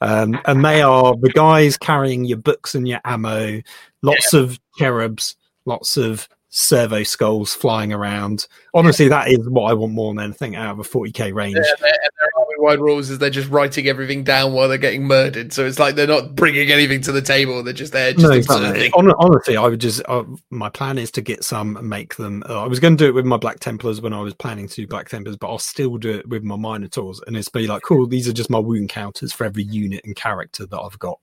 Um, 0.00 0.38
and 0.44 0.64
they 0.64 0.82
are 0.82 1.16
the 1.16 1.30
guys 1.30 1.76
carrying 1.76 2.24
your 2.24 2.38
books 2.38 2.74
and 2.74 2.86
your 2.86 3.00
ammo, 3.04 3.62
lots 4.02 4.32
yeah. 4.32 4.40
of 4.40 4.60
cherubs, 4.76 5.36
lots 5.64 5.96
of 5.96 6.28
servo 6.56 7.02
skulls 7.02 7.52
flying 7.52 7.92
around. 7.92 8.46
Honestly, 8.74 9.08
that 9.08 9.28
is 9.28 9.48
what 9.48 9.64
I 9.64 9.74
want 9.74 9.92
more 9.92 10.14
than 10.14 10.22
anything 10.22 10.54
out 10.54 10.70
of 10.70 10.78
a 10.78 10.88
40k 10.88 11.34
range. 11.34 11.56
Yeah, 11.56 11.62
and 11.80 12.10
their 12.20 12.30
army 12.38 12.54
wide 12.58 12.78
rules 12.78 13.10
is 13.10 13.18
they're 13.18 13.28
just 13.28 13.50
writing 13.50 13.88
everything 13.88 14.22
down 14.22 14.52
while 14.52 14.68
they're 14.68 14.78
getting 14.78 15.04
murdered. 15.04 15.52
So 15.52 15.66
it's 15.66 15.80
like 15.80 15.96
they're 15.96 16.06
not 16.06 16.36
bringing 16.36 16.70
anything 16.70 17.00
to 17.02 17.12
the 17.12 17.20
table. 17.20 17.60
They're 17.64 17.72
just 17.72 17.92
there. 17.92 18.12
Just 18.12 18.24
no, 18.24 18.30
exactly. 18.30 18.90
honestly, 18.94 19.56
I 19.56 19.66
would 19.66 19.80
just. 19.80 20.00
Uh, 20.06 20.22
my 20.50 20.68
plan 20.68 20.96
is 20.96 21.10
to 21.12 21.22
get 21.22 21.42
some 21.42 21.76
and 21.76 21.88
make 21.88 22.14
them. 22.14 22.44
Uh, 22.48 22.62
I 22.62 22.68
was 22.68 22.78
going 22.78 22.96
to 22.96 23.04
do 23.04 23.08
it 23.08 23.14
with 23.14 23.26
my 23.26 23.36
Black 23.36 23.58
Templars 23.58 24.00
when 24.00 24.12
I 24.12 24.20
was 24.20 24.34
planning 24.34 24.68
to 24.68 24.74
do 24.74 24.86
Black 24.86 25.08
Templars, 25.08 25.36
but 25.36 25.48
I'll 25.48 25.58
still 25.58 25.96
do 25.96 26.12
it 26.12 26.28
with 26.28 26.44
my 26.44 26.56
Minotaurs. 26.56 27.20
And 27.26 27.36
it's 27.36 27.48
be 27.48 27.66
like, 27.66 27.82
cool, 27.82 28.06
these 28.06 28.28
are 28.28 28.32
just 28.32 28.48
my 28.48 28.60
wound 28.60 28.90
counters 28.90 29.32
for 29.32 29.44
every 29.44 29.64
unit 29.64 30.02
and 30.04 30.14
character 30.14 30.66
that 30.66 30.80
I've 30.80 30.98
got. 31.00 31.18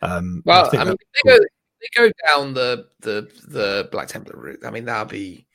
Um, 0.00 0.44
well, 0.46 0.70
I, 0.72 0.78
I 0.78 0.84
mean, 0.84 0.96
they 1.80 1.88
go 1.96 2.10
down 2.26 2.54
the 2.54 2.86
the 3.00 3.30
the 3.48 3.88
Black 3.90 4.08
Templar 4.08 4.38
route, 4.38 4.60
I 4.64 4.70
mean 4.70 4.84
that'll 4.84 5.06
be. 5.06 5.46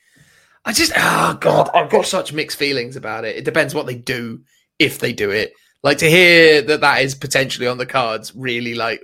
I 0.64 0.74
just 0.74 0.94
oh 0.96 1.38
god, 1.40 1.70
I've 1.74 1.92
got 1.92 2.06
such 2.06 2.34
mixed 2.34 2.58
feelings 2.58 2.96
about 2.96 3.26
it. 3.26 3.36
It 3.36 3.46
depends 3.46 3.76
what 3.76 3.86
they 3.86 3.96
do 3.96 4.42
if 4.80 5.00
they 5.00 5.14
do 5.14 5.30
it. 5.30 5.54
Like 5.84 6.00
to 6.00 6.10
hear 6.10 6.64
that 6.64 6.82
that 6.82 7.04
is 7.04 7.14
potentially 7.14 7.68
on 7.68 7.78
the 7.78 7.86
cards, 7.86 8.34
really 8.36 8.74
like 8.74 9.02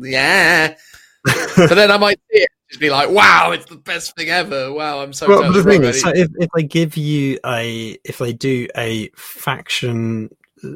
yeah. 0.00 0.74
but 1.24 1.74
then 1.74 1.90
I 1.90 1.96
might 1.96 2.18
see 2.30 2.40
it 2.40 2.48
just 2.74 2.80
be 2.80 2.90
like, 2.90 3.10
wow, 3.10 3.52
it's 3.52 3.66
the 3.66 3.76
best 3.76 4.16
thing 4.16 4.30
ever. 4.30 4.72
Wow, 4.72 5.00
I'm 5.00 5.12
so. 5.12 5.28
Well, 5.28 5.52
the 5.52 5.62
thing 5.62 5.84
is, 5.84 6.00
so 6.00 6.08
if, 6.08 6.28
if 6.38 6.50
they 6.54 6.64
give 6.64 6.96
you 6.96 7.38
a, 7.46 7.96
if 8.04 8.18
they 8.18 8.32
do 8.32 8.66
a 8.76 9.08
faction 9.14 10.30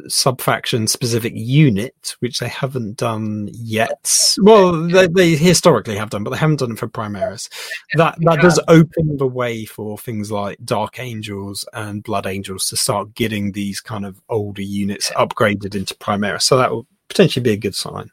subfaction 0.09 0.87
specific 0.87 1.33
unit, 1.35 2.17
which 2.21 2.39
they 2.39 2.49
haven't 2.49 2.97
done 2.97 3.49
yet. 3.53 4.15
Well, 4.41 4.87
they, 4.87 5.09
they, 5.09 5.35
historically 5.35 5.97
have 5.97 6.11
done, 6.11 6.23
but 6.23 6.31
they 6.31 6.37
haven't 6.37 6.61
done 6.61 6.73
it 6.73 6.79
for 6.79 6.87
Primaris. 6.87 7.49
That 7.95 8.17
that 8.21 8.41
does 8.41 8.61
open 8.69 9.17
the 9.17 9.27
way 9.27 9.65
for 9.65 9.99
things 9.99 10.31
like 10.31 10.59
Dark 10.65 11.01
Angels 11.01 11.67
and 11.73 12.03
Blood 12.03 12.27
Angels 12.27 12.69
to 12.69 12.77
start 12.77 13.15
getting 13.15 13.53
these 13.53 13.81
kind 13.81 14.07
of 14.07 14.21
older 14.29 14.63
units 14.63 15.11
upgraded 15.11 15.75
into 15.75 15.95
Primaris. 15.97 16.43
So 16.43 16.57
that 16.57 16.71
will 16.71 16.87
potentially 17.09 17.43
be 17.43 17.53
a 17.53 17.57
good 17.57 17.75
sign. 17.75 18.11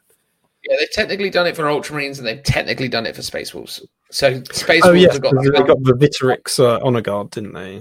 Yeah, 0.68 0.76
they've 0.80 0.90
technically 0.90 1.30
done 1.30 1.46
it 1.46 1.54
for 1.54 1.64
Ultramarines 1.64 2.18
and 2.18 2.26
they've 2.26 2.42
technically 2.42 2.88
done 2.88 3.06
it 3.06 3.14
for 3.14 3.22
Space 3.22 3.54
Wolves. 3.54 3.86
So 4.10 4.42
Space 4.52 4.82
oh, 4.84 4.88
Wolves 4.88 5.02
yes, 5.02 5.12
have 5.12 5.22
got, 5.22 5.34
they 5.42 5.50
got 5.50 5.82
the 5.82 5.92
Victrix 5.92 6.58
uh, 6.58 6.84
honor 6.84 7.02
guard, 7.02 7.30
didn't 7.30 7.52
they? 7.52 7.74
Yeah, 7.74 7.80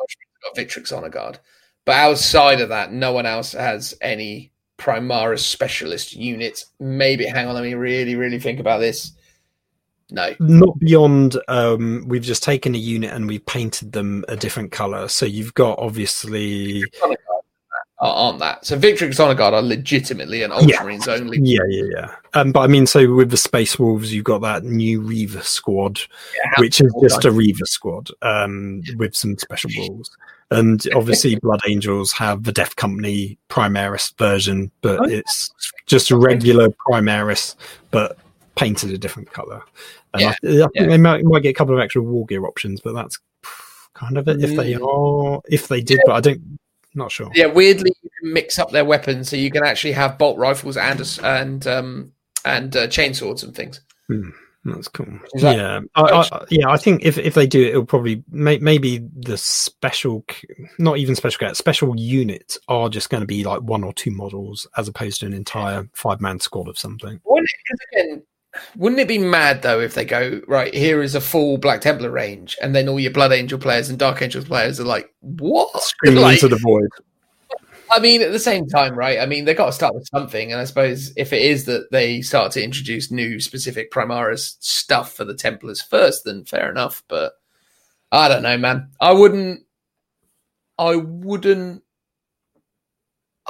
Ultramarines 0.00 0.42
got 0.42 0.56
Victrix 0.56 0.96
honor 0.96 1.10
guard. 1.10 1.38
But 1.84 1.96
outside 1.96 2.60
of 2.60 2.70
that, 2.70 2.92
no 2.92 3.12
one 3.12 3.26
else 3.26 3.52
has 3.52 3.94
any 4.00 4.52
Primaris 4.78 5.40
specialist 5.40 6.14
units. 6.14 6.66
Maybe, 6.80 7.26
hang 7.26 7.46
on, 7.46 7.54
let 7.54 7.64
me 7.64 7.74
really, 7.74 8.16
really 8.16 8.38
think 8.38 8.60
about 8.60 8.78
this. 8.78 9.12
No. 10.10 10.34
Not 10.38 10.78
beyond. 10.78 11.36
Um, 11.48 12.04
we've 12.06 12.22
just 12.22 12.42
taken 12.42 12.74
a 12.74 12.78
unit 12.78 13.12
and 13.12 13.26
we've 13.26 13.44
painted 13.46 13.92
them 13.92 14.24
a 14.28 14.36
different 14.36 14.72
color. 14.72 15.08
So 15.08 15.26
you've 15.26 15.54
got 15.54 15.78
obviously. 15.78 16.84
Aren't 18.00 18.38
that 18.40 18.66
so? 18.66 18.76
Victory 18.76 19.08
Exotic 19.08 19.40
are 19.40 19.62
legitimately 19.62 20.42
an 20.42 20.50
Ultramarines 20.50 21.06
yeah. 21.06 21.12
only. 21.14 21.38
Yeah, 21.40 21.60
yeah, 21.68 21.84
yeah. 21.94 22.14
Um, 22.34 22.52
but 22.52 22.60
I 22.60 22.66
mean, 22.66 22.86
so 22.86 23.14
with 23.14 23.30
the 23.30 23.38
Space 23.38 23.78
Wolves, 23.78 24.12
you've 24.12 24.24
got 24.24 24.42
that 24.42 24.62
new 24.62 25.00
Reiver 25.00 25.42
squad, 25.42 26.00
yeah, 26.36 26.60
which 26.60 26.82
is 26.82 26.94
just 27.02 27.24
a 27.24 27.30
Reiver 27.30 27.64
squad 27.64 28.10
um, 28.20 28.82
with 28.96 29.14
some 29.14 29.38
special 29.38 29.70
rules. 29.78 30.10
And 30.54 30.86
obviously, 30.94 31.36
Blood 31.36 31.60
Angels 31.66 32.12
have 32.12 32.44
the 32.44 32.52
Death 32.52 32.76
Company 32.76 33.38
Primaris 33.48 34.16
version, 34.18 34.70
but 34.80 35.00
oh, 35.00 35.04
it's 35.04 35.52
just 35.86 36.10
a 36.10 36.16
regular 36.16 36.68
Primaris, 36.68 37.56
but 37.90 38.18
painted 38.54 38.90
a 38.90 38.98
different 38.98 39.30
color. 39.32 39.62
And 40.12 40.22
yeah, 40.22 40.28
I, 40.28 40.30
I 40.30 40.34
think 40.42 40.70
yeah. 40.74 40.86
they 40.86 40.98
might, 40.98 41.24
might 41.24 41.42
get 41.42 41.50
a 41.50 41.54
couple 41.54 41.74
of 41.74 41.80
extra 41.80 42.02
war 42.02 42.24
gear 42.26 42.46
options, 42.46 42.80
but 42.80 42.94
that's 42.94 43.18
kind 43.94 44.16
of 44.16 44.28
it. 44.28 44.42
If 44.42 44.56
they 44.56 44.74
mm. 44.74 44.86
are, 44.86 45.40
if 45.48 45.68
they 45.68 45.80
did, 45.80 46.00
but 46.06 46.14
I 46.14 46.20
don't, 46.20 46.58
not 46.94 47.10
sure. 47.10 47.30
Yeah, 47.34 47.46
weirdly, 47.46 47.92
you 48.02 48.10
can 48.20 48.32
mix 48.32 48.58
up 48.58 48.70
their 48.70 48.84
weapons, 48.84 49.28
so 49.28 49.36
you 49.36 49.50
can 49.50 49.64
actually 49.64 49.92
have 49.92 50.18
bolt 50.18 50.38
rifles 50.38 50.76
and 50.76 51.18
and 51.22 51.66
um, 51.66 52.12
and 52.44 52.76
uh, 52.76 52.86
chainswords 52.86 53.42
and 53.42 53.54
things. 53.54 53.80
Hmm. 54.06 54.30
That's 54.64 54.88
cool. 54.88 55.06
That 55.34 55.56
yeah, 55.56 55.80
oh, 55.94 56.04
I, 56.04 56.20
I, 56.20 56.44
yeah. 56.50 56.70
I 56.70 56.78
think 56.78 57.04
if, 57.04 57.18
if 57.18 57.34
they 57.34 57.46
do 57.46 57.60
it, 57.60 57.68
it'll 57.68 57.84
probably 57.84 58.24
may, 58.30 58.58
maybe 58.58 59.06
the 59.14 59.36
special, 59.36 60.24
not 60.78 60.96
even 60.96 61.14
special 61.14 61.46
cat, 61.46 61.56
special 61.56 61.94
units 61.98 62.58
are 62.68 62.88
just 62.88 63.10
going 63.10 63.20
to 63.20 63.26
be 63.26 63.44
like 63.44 63.60
one 63.60 63.84
or 63.84 63.92
two 63.92 64.10
models 64.10 64.66
as 64.76 64.88
opposed 64.88 65.20
to 65.20 65.26
an 65.26 65.34
entire 65.34 65.86
five 65.92 66.20
man 66.22 66.40
squad 66.40 66.68
of 66.68 66.78
something. 66.78 67.20
Wouldn't 67.26 67.50
it, 67.50 68.00
again, 68.00 68.22
wouldn't 68.76 69.00
it 69.00 69.08
be 69.08 69.18
mad 69.18 69.60
though 69.60 69.80
if 69.80 69.94
they 69.94 70.04
go 70.04 70.40
right 70.48 70.72
here 70.72 71.02
is 71.02 71.14
a 71.14 71.20
full 71.20 71.58
Black 71.58 71.82
Templar 71.82 72.10
range, 72.10 72.56
and 72.62 72.74
then 72.74 72.88
all 72.88 73.00
your 73.00 73.12
Blood 73.12 73.32
Angel 73.32 73.58
players 73.58 73.90
and 73.90 73.98
Dark 73.98 74.22
Angel 74.22 74.42
players 74.42 74.80
are 74.80 74.84
like, 74.84 75.12
what? 75.20 75.70
Screaming 75.82 76.22
like, 76.22 76.42
into 76.42 76.48
the 76.48 76.60
void. 76.62 76.88
I 77.90 78.00
mean, 78.00 78.22
at 78.22 78.32
the 78.32 78.38
same 78.38 78.66
time, 78.66 78.94
right? 78.94 79.20
I 79.20 79.26
mean, 79.26 79.44
they 79.44 79.54
got 79.54 79.66
to 79.66 79.72
start 79.72 79.94
with 79.94 80.08
something, 80.08 80.52
and 80.52 80.60
I 80.60 80.64
suppose 80.64 81.12
if 81.16 81.32
it 81.32 81.42
is 81.42 81.64
that 81.66 81.90
they 81.90 82.22
start 82.22 82.52
to 82.52 82.62
introduce 82.62 83.10
new 83.10 83.40
specific 83.40 83.90
Primaris 83.92 84.56
stuff 84.60 85.12
for 85.12 85.24
the 85.24 85.34
Templars 85.34 85.82
first, 85.82 86.24
then 86.24 86.44
fair 86.44 86.70
enough. 86.70 87.02
But 87.08 87.32
I 88.10 88.28
don't 88.28 88.42
know, 88.42 88.58
man. 88.58 88.90
I 89.00 89.12
wouldn't. 89.12 89.64
I 90.78 90.96
wouldn't. 90.96 91.82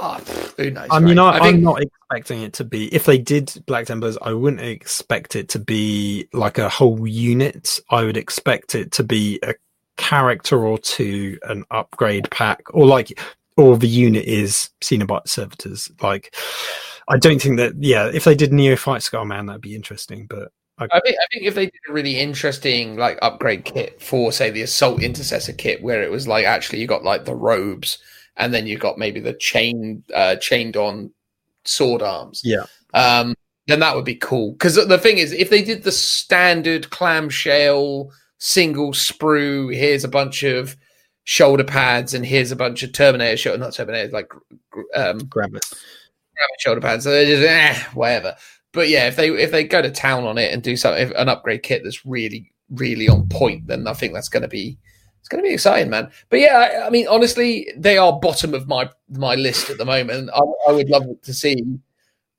Oh, 0.01 0.15
who 0.57 0.71
knows? 0.71 0.89
I 0.91 0.99
mean, 0.99 1.19
right? 1.19 1.41
I, 1.41 1.49
am 1.49 1.63
not 1.63 1.81
expecting 1.81 2.43
it 2.43 2.53
to 2.55 2.65
be. 2.65 2.93
If 2.93 3.05
they 3.05 3.19
did 3.19 3.63
Black 3.67 3.87
Templars, 3.87 4.19
I 4.21 4.33
wouldn't 4.33 4.63
expect 4.63 5.37
it 5.37 5.49
to 5.51 5.59
be 5.59 6.29
like 6.33 6.59
a 6.59 6.69
whole 6.69 7.07
unit. 7.07 7.79
I 7.91 8.03
would 8.03 8.17
expect 8.17 8.75
it 8.75 8.91
to 8.93 9.05
be 9.05 9.39
a 9.43 9.55
character 9.97 10.67
or 10.67 10.79
two, 10.79 11.39
an 11.45 11.65
upgrade 11.71 12.29
pack, 12.31 12.63
or 12.75 12.87
like 12.87 13.21
or 13.57 13.77
the 13.77 13.89
unit 13.89 14.25
is 14.25 14.71
Cenobyte 14.83 15.29
servitors. 15.29 15.91
Like, 16.03 16.35
I 17.09 17.19
don't 17.19 17.41
think 17.41 17.59
that. 17.59 17.75
Yeah, 17.79 18.11
if 18.13 18.25
they 18.25 18.35
did 18.35 18.53
Neophyte 18.53 19.03
Scarman, 19.03 19.47
that'd 19.47 19.63
be 19.63 19.75
interesting. 19.75 20.27
But 20.27 20.53
I, 20.79 20.87
I, 20.93 21.01
think 21.01 21.17
I 21.21 21.27
think 21.33 21.47
if 21.47 21.55
they 21.55 21.67
did 21.67 21.81
a 21.89 21.93
really 21.93 22.19
interesting 22.19 22.97
like 22.97 23.19
upgrade 23.23 23.65
kit 23.65 24.01
for 24.01 24.33
say 24.33 24.51
the 24.51 24.63
Assault 24.63 25.03
Intercessor 25.03 25.53
kit, 25.53 25.83
where 25.83 26.03
it 26.03 26.11
was 26.11 26.27
like 26.27 26.47
actually 26.47 26.81
you 26.81 26.87
got 26.87 27.05
like 27.05 27.25
the 27.25 27.35
robes, 27.35 27.99
and 28.37 28.53
then 28.53 28.67
you 28.67 28.79
got 28.79 28.99
maybe 28.99 29.21
the 29.21 29.35
chain 29.35 30.03
uh, 30.15 30.37
chained 30.37 30.77
on 30.77 31.13
sword 31.65 32.03
arms. 32.03 32.41
Yeah. 32.45 32.65
Um, 32.93 33.35
then 33.67 33.81
that 33.81 33.97
would 33.97 34.05
be 34.05 34.17
cool. 34.17 34.53
Because 34.53 34.75
the 34.75 34.99
thing 34.99 35.19
is, 35.19 35.33
if 35.33 35.51
they 35.51 35.63
did 35.63 35.83
the 35.83 35.93
standard 35.93 36.91
clamshell 36.91 38.11
single 38.39 38.93
sprue, 38.93 39.75
here's 39.75 40.05
a 40.05 40.09
bunch 40.09 40.43
of 40.43 40.77
shoulder 41.25 41.65
pads, 41.65 42.15
and 42.15 42.25
here's 42.25 42.53
a 42.53 42.57
bunch 42.57 42.83
of 42.83 42.93
Terminator 42.93 43.37
shoulder, 43.37 43.59
not 43.59 43.75
Terminator, 43.75 44.13
like 44.13 44.31
um, 44.95 45.19
Gravis 45.27 45.73
shoulder 46.59 46.81
pads. 46.81 47.05
So 47.05 47.11
they're 47.11 47.27
just 47.27 47.47
eh, 47.47 47.75
whatever. 47.95 48.37
But 48.73 48.89
yeah, 48.89 49.07
if 49.07 49.17
they 49.17 49.31
if 49.31 49.51
they 49.51 49.65
go 49.65 49.83
to 49.83 49.91
town 49.91 50.25
on 50.25 50.39
it 50.39 50.53
and 50.53 50.63
do 50.63 50.77
something, 50.77 51.13
an 51.17 51.29
upgrade 51.29 51.63
kit 51.63 51.83
that's 51.85 52.05
really 52.05 52.51
really 52.71 53.09
on 53.09 53.29
point, 53.29 53.67
then 53.67 53.87
I 53.87 53.93
think 53.93 54.15
that's 54.15 54.29
going 54.29 54.43
to 54.43 54.49
be 54.49 54.79
it's 55.21 55.29
going 55.29 55.43
to 55.43 55.49
be 55.49 55.55
exciting, 55.55 55.91
man. 55.91 56.11
But 56.29 56.41
yeah, 56.41 56.59
I, 56.59 56.87
I, 56.87 56.91
mean, 56.91 57.07
honestly, 57.09 57.67
they 57.77 57.97
are 57.97 58.13
bottom 58.13 58.53
of 58.53 58.69
my 58.69 58.91
my 59.09 59.37
list 59.37 59.71
at 59.71 59.79
the 59.79 59.85
moment. 59.85 60.31
I, 60.35 60.41
I 60.69 60.73
would 60.73 60.91
love 60.91 61.07
to 61.23 61.33
see 61.33 61.65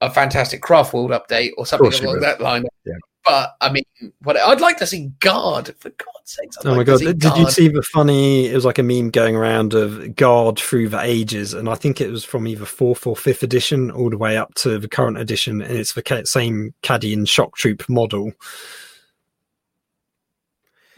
a 0.01 0.11
fantastic 0.11 0.61
Craft 0.61 0.93
World 0.93 1.11
update 1.11 1.51
or 1.57 1.65
something 1.65 2.03
along 2.03 2.19
that 2.19 2.41
line. 2.41 2.65
Yeah. 2.85 2.93
But 3.25 3.55
I 3.59 3.71
mean, 3.71 3.83
what 4.21 4.37
I'd 4.37 4.61
like 4.61 4.77
to 4.77 4.85
see 4.85 5.07
Guard 5.19 5.73
for 5.79 5.89
God's 5.89 6.09
sakes. 6.25 6.57
I'd 6.59 6.67
oh 6.67 6.69
like 6.69 6.77
my 6.77 6.83
god! 6.83 6.99
Did 6.99 7.19
Guard. 7.19 7.37
you 7.39 7.49
see 7.49 7.67
the 7.67 7.81
funny? 7.81 8.45
It 8.45 8.53
was 8.53 8.65
like 8.65 8.77
a 8.77 8.83
meme 8.83 9.09
going 9.09 9.35
around 9.35 9.73
of 9.73 10.15
Guard 10.15 10.59
through 10.59 10.89
the 10.89 11.01
ages, 11.01 11.55
and 11.55 11.67
I 11.67 11.73
think 11.73 11.99
it 11.99 12.11
was 12.11 12.23
from 12.23 12.47
either 12.47 12.65
fourth 12.65 13.07
or 13.07 13.15
fifth 13.15 13.41
edition 13.41 13.89
all 13.89 14.11
the 14.11 14.17
way 14.17 14.37
up 14.37 14.53
to 14.55 14.77
the 14.77 14.87
current 14.87 15.17
edition, 15.17 15.61
and 15.61 15.75
it's 15.75 15.93
the 15.93 16.21
same 16.25 16.75
Cadian 16.83 17.27
Shock 17.27 17.55
Troop 17.55 17.89
model. 17.89 18.31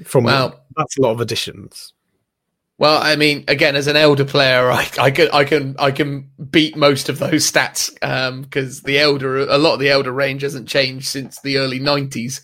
From 0.03 0.25
well, 0.25 0.65
that's 0.75 0.97
a 0.97 1.01
lot 1.01 1.11
of 1.11 1.21
additions. 1.21 1.93
Well, 2.79 3.01
I 3.01 3.15
mean, 3.15 3.43
again, 3.47 3.75
as 3.75 3.87
an 3.87 3.95
Eldar 3.95 4.27
player, 4.27 4.69
I, 4.69 4.87
I 4.99 5.09
can 5.09 5.29
I 5.33 5.43
can 5.45 5.75
I 5.79 5.91
can 5.91 6.29
beat 6.51 6.77
most 6.77 7.09
of 7.09 7.17
those 7.17 7.51
stats 7.51 7.91
because 8.43 8.79
um, 8.79 8.83
the 8.85 8.97
Eldar 8.97 9.47
a 9.49 9.57
lot 9.57 9.73
of 9.73 9.79
the 9.79 9.87
Eldar 9.87 10.15
range 10.15 10.43
hasn't 10.43 10.67
changed 10.67 11.07
since 11.07 11.41
the 11.41 11.57
early 11.57 11.79
nineties. 11.79 12.41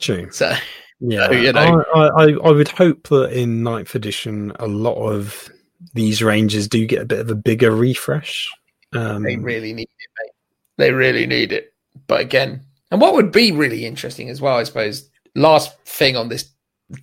True. 0.00 0.30
So 0.32 0.54
yeah, 0.98 1.26
so, 1.26 1.32
you 1.32 1.52
know, 1.52 1.84
I, 1.94 2.00
I, 2.00 2.24
I 2.32 2.50
would 2.50 2.68
hope 2.68 3.08
that 3.08 3.32
in 3.32 3.62
ninth 3.62 3.94
edition, 3.94 4.52
a 4.58 4.66
lot 4.66 4.96
of 4.96 5.48
these 5.92 6.22
ranges 6.22 6.66
do 6.66 6.84
get 6.86 7.02
a 7.02 7.06
bit 7.06 7.20
of 7.20 7.30
a 7.30 7.36
bigger 7.36 7.70
refresh. 7.70 8.50
Um, 8.92 9.22
they 9.22 9.36
really 9.36 9.72
need 9.72 9.82
it, 9.82 10.10
mate. 10.20 10.32
They 10.78 10.92
really 10.92 11.26
need 11.26 11.52
it. 11.52 11.72
But 12.08 12.20
again, 12.20 12.62
and 12.90 13.00
what 13.00 13.14
would 13.14 13.30
be 13.30 13.52
really 13.52 13.86
interesting 13.86 14.30
as 14.30 14.40
well, 14.40 14.56
I 14.56 14.64
suppose. 14.64 15.08
Last 15.36 15.76
thing 15.84 16.16
on 16.16 16.28
this 16.28 16.50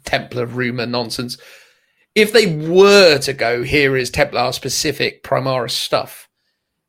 Templar 0.05 0.45
rumor 0.45 0.85
nonsense 0.85 1.37
if 2.15 2.33
they 2.33 2.55
were 2.55 3.17
to 3.19 3.33
go, 3.33 3.63
here 3.63 3.95
is 3.95 4.09
Templar 4.09 4.51
specific 4.51 5.23
Primaris 5.23 5.71
stuff, 5.71 6.27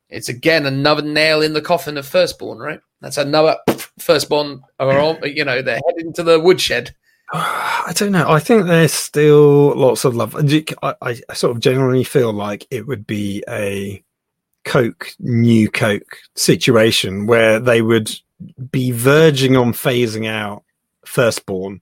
it's 0.08 0.28
again 0.28 0.66
another 0.66 1.02
nail 1.02 1.40
in 1.40 1.54
the 1.54 1.62
coffin 1.62 1.96
of 1.96 2.06
Firstborn, 2.06 2.58
right? 2.58 2.80
That's 3.00 3.16
another 3.16 3.56
Firstborn, 3.98 4.62
or, 4.78 5.18
you 5.26 5.44
know, 5.44 5.62
they're 5.62 5.80
heading 5.88 6.12
to 6.14 6.22
the 6.22 6.40
woodshed. 6.40 6.94
I 7.32 7.92
don't 7.94 8.12
know. 8.12 8.30
I 8.30 8.38
think 8.38 8.66
there's 8.66 8.92
still 8.92 9.76
lots 9.76 10.04
of 10.04 10.14
love. 10.14 10.36
I, 10.36 10.94
I, 11.00 11.14
sort 11.34 11.56
of 11.56 11.60
generally 11.60 12.04
feel 12.04 12.32
like 12.32 12.66
it 12.70 12.86
would 12.86 13.06
be 13.06 13.42
a 13.48 14.02
Coke, 14.64 15.12
new 15.18 15.70
Coke 15.70 16.18
situation 16.36 17.26
where 17.26 17.58
they 17.58 17.82
would 17.82 18.10
be 18.70 18.90
verging 18.90 19.56
on 19.56 19.72
phasing 19.72 20.28
out 20.28 20.62
Firstborn. 21.06 21.80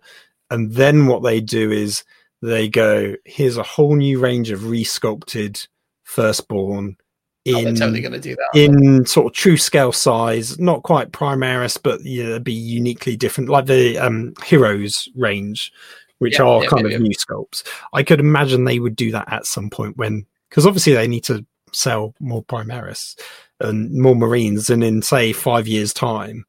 And 0.50 0.72
then 0.72 1.06
what 1.06 1.22
they 1.22 1.40
do 1.40 1.70
is 1.70 2.04
they 2.42 2.68
go, 2.68 3.14
here's 3.24 3.56
a 3.56 3.62
whole 3.62 3.96
new 3.96 4.18
range 4.18 4.50
of 4.50 4.60
resculpted 4.60 5.66
firstborn 6.04 6.96
in 7.44 7.68
oh, 7.68 7.74
totally 7.74 8.00
going 8.00 8.12
to 8.12 8.20
do 8.20 8.36
that. 8.36 8.50
in 8.58 9.06
sort 9.06 9.26
of 9.26 9.32
true 9.32 9.56
scale 9.56 9.92
size, 9.92 10.58
not 10.58 10.82
quite 10.82 11.12
Primaris, 11.12 11.78
but 11.82 12.02
yeah, 12.04 12.38
be 12.38 12.52
uniquely 12.52 13.16
different, 13.16 13.48
like 13.48 13.66
the 13.66 13.98
um, 13.98 14.34
Heroes 14.44 15.08
range, 15.16 15.72
which 16.18 16.38
yeah, 16.38 16.44
are 16.44 16.62
yeah, 16.62 16.68
kind 16.68 16.86
of 16.86 17.00
new 17.00 17.14
sculpts. 17.14 17.66
I 17.92 18.02
could 18.02 18.20
imagine 18.20 18.64
they 18.64 18.78
would 18.78 18.96
do 18.96 19.10
that 19.12 19.32
at 19.32 19.46
some 19.46 19.70
point 19.70 19.96
when, 19.96 20.26
because 20.48 20.66
obviously 20.66 20.92
they 20.92 21.08
need 21.08 21.24
to 21.24 21.44
sell 21.72 22.14
more 22.20 22.44
Primaris 22.44 23.18
and 23.58 23.90
more 23.92 24.16
Marines, 24.16 24.68
and 24.68 24.84
in 24.84 25.00
say 25.00 25.32
five 25.32 25.66
years' 25.66 25.94
time, 25.94 26.44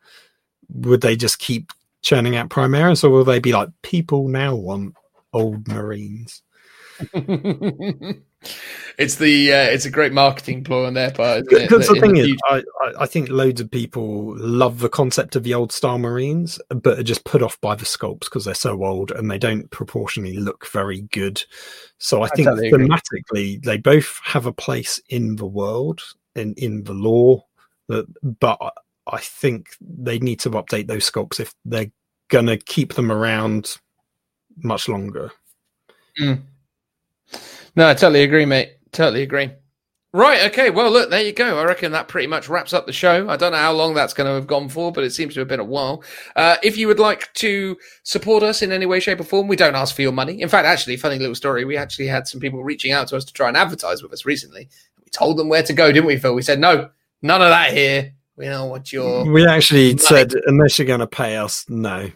would 0.69 1.01
they 1.01 1.15
just 1.15 1.39
keep 1.39 1.71
churning 2.01 2.35
out 2.35 2.49
Primaris, 2.49 3.03
or 3.03 3.09
will 3.09 3.23
they 3.23 3.39
be 3.39 3.53
like 3.53 3.69
people 3.81 4.27
now 4.27 4.55
want 4.55 4.95
old 5.33 5.67
Marines. 5.67 6.41
it's 8.97 9.15
the 9.15 9.53
uh, 9.53 9.63
it's 9.63 9.85
a 9.85 9.89
great 9.89 10.13
marketing 10.13 10.63
ploy 10.63 10.85
on 10.85 10.93
their 10.93 11.11
part. 11.11 11.45
Because 11.49 11.87
the 11.87 11.99
thing 11.99 12.13
the 12.13 12.31
is, 12.31 12.35
I, 12.45 12.63
I 12.99 13.05
think 13.05 13.29
loads 13.29 13.61
of 13.61 13.71
people 13.71 14.37
love 14.37 14.79
the 14.79 14.89
concept 14.89 15.35
of 15.35 15.43
the 15.43 15.53
old 15.53 15.71
style 15.71 15.97
Marines, 15.97 16.59
but 16.69 16.99
are 16.99 17.03
just 17.03 17.23
put 17.23 17.41
off 17.41 17.59
by 17.61 17.75
the 17.75 17.85
sculpts 17.85 18.25
because 18.25 18.45
they're 18.45 18.53
so 18.53 18.83
old 18.83 19.11
and 19.11 19.31
they 19.31 19.39
don't 19.39 19.69
proportionally 19.71 20.37
look 20.37 20.67
very 20.67 21.01
good. 21.11 21.43
So 21.97 22.21
I, 22.21 22.25
I 22.25 22.29
think 22.29 22.47
totally 22.47 22.71
thematically, 22.71 23.21
agree. 23.29 23.59
they 23.63 23.77
both 23.77 24.19
have 24.23 24.45
a 24.45 24.53
place 24.53 24.99
in 25.09 25.37
the 25.37 25.47
world 25.47 26.01
and 26.35 26.57
in 26.57 26.83
the 26.83 26.93
lore, 26.93 27.45
but, 27.87 28.05
but 28.39 28.59
I 29.07 29.17
think 29.19 29.75
they 29.81 30.19
need 30.19 30.39
to 30.41 30.51
update 30.51 30.87
those 30.87 31.09
sculpts 31.09 31.39
if 31.39 31.53
they're 31.65 31.91
going 32.29 32.45
to 32.45 32.57
keep 32.57 32.93
them 32.93 33.11
around 33.11 33.77
much 34.63 34.87
longer. 34.87 35.31
Mm. 36.19 36.41
No, 37.75 37.87
I 37.87 37.93
totally 37.93 38.23
agree, 38.23 38.45
mate. 38.45 38.73
Totally 38.91 39.23
agree. 39.23 39.51
Right. 40.13 40.43
Okay. 40.51 40.69
Well, 40.69 40.91
look, 40.91 41.09
there 41.09 41.21
you 41.23 41.31
go. 41.31 41.57
I 41.57 41.63
reckon 41.63 41.93
that 41.93 42.09
pretty 42.09 42.27
much 42.27 42.49
wraps 42.49 42.73
up 42.73 42.85
the 42.85 42.91
show. 42.91 43.29
I 43.29 43.37
don't 43.37 43.53
know 43.53 43.57
how 43.57 43.71
long 43.71 43.93
that's 43.93 44.13
going 44.13 44.27
to 44.27 44.33
have 44.33 44.45
gone 44.45 44.67
for, 44.67 44.91
but 44.91 45.05
it 45.05 45.11
seems 45.11 45.35
to 45.35 45.39
have 45.39 45.47
been 45.47 45.61
a 45.61 45.63
while. 45.63 46.03
Uh, 46.35 46.57
if 46.61 46.75
you 46.75 46.87
would 46.87 46.99
like 46.99 47.33
to 47.35 47.77
support 48.03 48.43
us 48.43 48.61
in 48.61 48.73
any 48.73 48.85
way, 48.85 48.99
shape, 48.99 49.21
or 49.21 49.23
form, 49.23 49.47
we 49.47 49.55
don't 49.55 49.75
ask 49.75 49.95
for 49.95 50.01
your 50.01 50.11
money. 50.11 50.41
In 50.41 50.49
fact, 50.49 50.65
actually, 50.67 50.97
funny 50.97 51.17
little 51.17 51.33
story. 51.33 51.63
We 51.63 51.77
actually 51.77 52.07
had 52.07 52.27
some 52.27 52.41
people 52.41 52.61
reaching 52.61 52.91
out 52.91 53.07
to 53.07 53.15
us 53.15 53.23
to 53.23 53.31
try 53.31 53.47
and 53.47 53.55
advertise 53.55 54.03
with 54.03 54.11
us 54.11 54.25
recently. 54.25 54.67
We 54.99 55.09
told 55.11 55.37
them 55.37 55.47
where 55.47 55.63
to 55.63 55.71
go, 55.73 55.93
didn't 55.93 56.07
we, 56.07 56.17
Phil? 56.17 56.35
We 56.35 56.41
said, 56.41 56.59
no, 56.59 56.89
none 57.21 57.41
of 57.41 57.49
that 57.49 57.71
here. 57.71 58.11
We 58.35 58.47
know 58.47 58.65
what 58.65 58.91
your. 58.91 59.31
We 59.31 59.47
actually 59.47 59.91
money- 59.93 59.99
said, 59.99 60.33
unless 60.45 60.77
you're 60.77 60.87
going 60.87 60.99
to 60.99 61.07
pay 61.07 61.37
us, 61.37 61.65
no. 61.69 62.11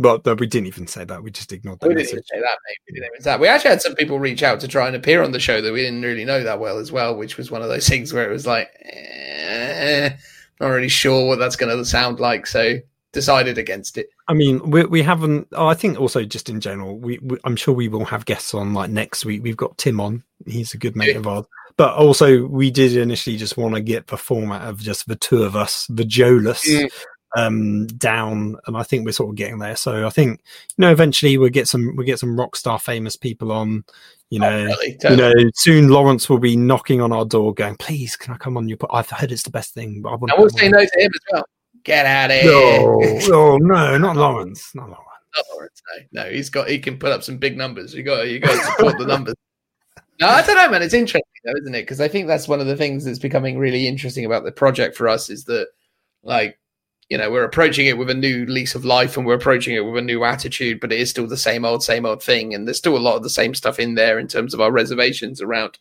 But 0.00 0.24
no, 0.24 0.34
we 0.34 0.46
didn't 0.46 0.68
even 0.68 0.86
say 0.86 1.04
that. 1.04 1.22
We 1.22 1.30
just 1.32 1.52
ignored 1.52 1.80
that 1.80 1.88
We 1.88 1.94
didn't 1.94 2.10
even 2.10 2.22
say 2.22 2.38
that, 2.40 2.58
mate. 2.66 2.78
We 2.88 2.94
didn't 2.94 3.10
even 3.12 3.22
say 3.22 3.30
that. 3.30 3.40
We 3.40 3.48
actually 3.48 3.70
had 3.70 3.82
some 3.82 3.96
people 3.96 4.20
reach 4.20 4.44
out 4.44 4.60
to 4.60 4.68
try 4.68 4.86
and 4.86 4.94
appear 4.94 5.22
on 5.24 5.32
the 5.32 5.40
show 5.40 5.60
that 5.60 5.72
we 5.72 5.80
didn't 5.80 6.02
really 6.02 6.24
know 6.24 6.44
that 6.44 6.60
well 6.60 6.78
as 6.78 6.92
well, 6.92 7.16
which 7.16 7.36
was 7.36 7.50
one 7.50 7.62
of 7.62 7.68
those 7.68 7.88
things 7.88 8.12
where 8.12 8.28
it 8.28 8.32
was 8.32 8.46
like, 8.46 8.70
eh, 8.84 10.10
not 10.60 10.68
really 10.68 10.88
sure 10.88 11.26
what 11.26 11.38
that's 11.38 11.56
going 11.56 11.76
to 11.76 11.84
sound 11.84 12.20
like. 12.20 12.46
So 12.46 12.76
decided 13.12 13.58
against 13.58 13.98
it. 13.98 14.08
I 14.28 14.34
mean, 14.34 14.70
we 14.70 14.84
we 14.84 15.02
haven't. 15.02 15.48
Oh, 15.52 15.66
I 15.66 15.74
think 15.74 15.98
also 15.98 16.24
just 16.24 16.48
in 16.48 16.60
general, 16.60 16.98
we, 16.98 17.18
we 17.18 17.38
I'm 17.44 17.56
sure 17.56 17.74
we 17.74 17.88
will 17.88 18.04
have 18.04 18.24
guests 18.24 18.54
on 18.54 18.74
like 18.74 18.90
next 18.90 19.24
week. 19.24 19.42
We've 19.42 19.56
got 19.56 19.78
Tim 19.78 20.00
on. 20.00 20.22
He's 20.46 20.74
a 20.74 20.78
good 20.78 20.94
mate 20.94 21.10
Yeah. 21.12 21.18
of 21.18 21.26
ours. 21.26 21.46
But 21.76 21.94
also, 21.94 22.44
we 22.46 22.70
did 22.72 22.96
initially 22.96 23.36
just 23.36 23.56
want 23.56 23.74
to 23.76 23.80
get 23.80 24.08
the 24.08 24.16
format 24.16 24.62
of 24.62 24.80
just 24.80 25.06
the 25.06 25.14
two 25.14 25.44
of 25.44 25.54
us, 25.54 25.86
the 25.88 26.04
Joless, 26.04 26.64
Mm. 26.68 26.90
Um, 27.36 27.86
down, 27.86 28.56
and 28.66 28.76
I 28.76 28.82
think 28.82 29.04
we're 29.04 29.12
sort 29.12 29.30
of 29.30 29.36
getting 29.36 29.58
there. 29.58 29.76
So 29.76 30.06
I 30.06 30.10
think 30.10 30.40
you 30.76 30.82
know, 30.82 30.90
eventually 30.90 31.36
we'll 31.38 31.50
get 31.50 31.68
some 31.68 31.82
we 31.82 31.96
will 31.96 32.04
get 32.04 32.18
some 32.18 32.38
rock 32.38 32.56
star 32.56 32.78
famous 32.78 33.16
people 33.16 33.52
on. 33.52 33.84
You 34.30 34.40
know, 34.40 34.68
Totally, 34.68 34.98
you 35.10 35.16
know, 35.16 35.50
soon 35.54 35.88
Lawrence 35.88 36.28
will 36.28 36.38
be 36.38 36.54
knocking 36.56 37.00
on 37.00 37.12
our 37.12 37.24
door, 37.24 37.54
going, 37.54 37.76
"Please, 37.76 38.14
can 38.14 38.34
I 38.34 38.36
come 38.36 38.56
on 38.56 38.68
your? 38.68 38.76
Po- 38.76 38.90
I've 38.90 39.08
heard 39.08 39.32
it's 39.32 39.42
the 39.42 39.50
best 39.50 39.72
thing, 39.72 40.02
but 40.02 40.10
I 40.10 40.16
want." 40.16 40.32
I 40.32 40.38
will 40.38 40.50
say 40.50 40.68
no 40.68 40.78
to 40.78 41.00
him 41.00 41.10
as 41.14 41.20
well. 41.32 41.44
Get 41.84 42.04
out 42.04 42.30
of 42.30 42.36
here. 42.36 42.50
No, 42.50 43.00
oh 43.34 43.56
no, 43.56 43.96
not 43.96 44.16
Lawrence, 44.16 44.74
not 44.74 44.88
Lawrence. 44.88 45.04
Not 45.34 45.44
Lawrence, 45.54 45.82
no, 46.12 46.22
no, 46.24 46.30
he's 46.30 46.50
got 46.50 46.68
he 46.68 46.78
can 46.78 46.98
put 46.98 47.12
up 47.12 47.22
some 47.22 47.38
big 47.38 47.56
numbers. 47.56 47.94
You 47.94 48.02
got 48.02 48.28
you 48.28 48.38
got 48.38 48.52
to 48.52 48.64
support 48.72 48.98
the 48.98 49.06
numbers. 49.06 49.34
No, 50.20 50.26
I 50.26 50.44
don't 50.44 50.56
know, 50.56 50.68
man. 50.68 50.82
It's 50.82 50.94
interesting 50.94 51.22
though, 51.44 51.58
isn't 51.60 51.74
it? 51.74 51.82
Because 51.82 52.00
I 52.00 52.08
think 52.08 52.26
that's 52.26 52.48
one 52.48 52.60
of 52.60 52.66
the 52.66 52.76
things 52.76 53.04
that's 53.04 53.18
becoming 53.18 53.58
really 53.58 53.86
interesting 53.86 54.24
about 54.24 54.44
the 54.44 54.52
project 54.52 54.96
for 54.96 55.08
us 55.08 55.30
is 55.30 55.44
that, 55.44 55.68
like, 56.22 56.58
you 57.08 57.16
know, 57.16 57.30
we're 57.30 57.44
approaching 57.44 57.86
it 57.86 57.96
with 57.96 58.10
a 58.10 58.14
new 58.14 58.44
lease 58.46 58.74
of 58.74 58.84
life 58.84 59.16
and 59.16 59.24
we're 59.24 59.34
approaching 59.34 59.74
it 59.74 59.80
with 59.80 59.96
a 59.96 60.02
new 60.02 60.24
attitude, 60.24 60.78
but 60.78 60.92
it 60.92 61.00
is 61.00 61.08
still 61.08 61.26
the 61.26 61.36
same 61.36 61.64
old, 61.64 61.82
same 61.82 62.04
old 62.04 62.22
thing. 62.22 62.54
And 62.54 62.66
there's 62.66 62.76
still 62.76 62.96
a 62.96 62.98
lot 62.98 63.16
of 63.16 63.22
the 63.22 63.30
same 63.30 63.54
stuff 63.54 63.78
in 63.78 63.94
there 63.94 64.18
in 64.18 64.28
terms 64.28 64.52
of 64.52 64.60
our 64.60 64.70
reservations 64.70 65.40
around 65.40 65.78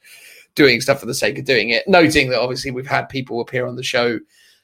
doing 0.56 0.80
stuff 0.80 1.02
for 1.02 1.06
the 1.06 1.14
sake 1.14 1.38
of 1.38 1.46
doing 1.46 1.70
it. 1.70 1.88
Noting 1.88 2.30
that 2.30 2.40
obviously 2.40 2.72
we've 2.72 2.88
had 2.88 3.10
people 3.10 3.42
appear 3.42 3.68
on 3.68 3.76
the 3.76 3.84
show 3.84 4.20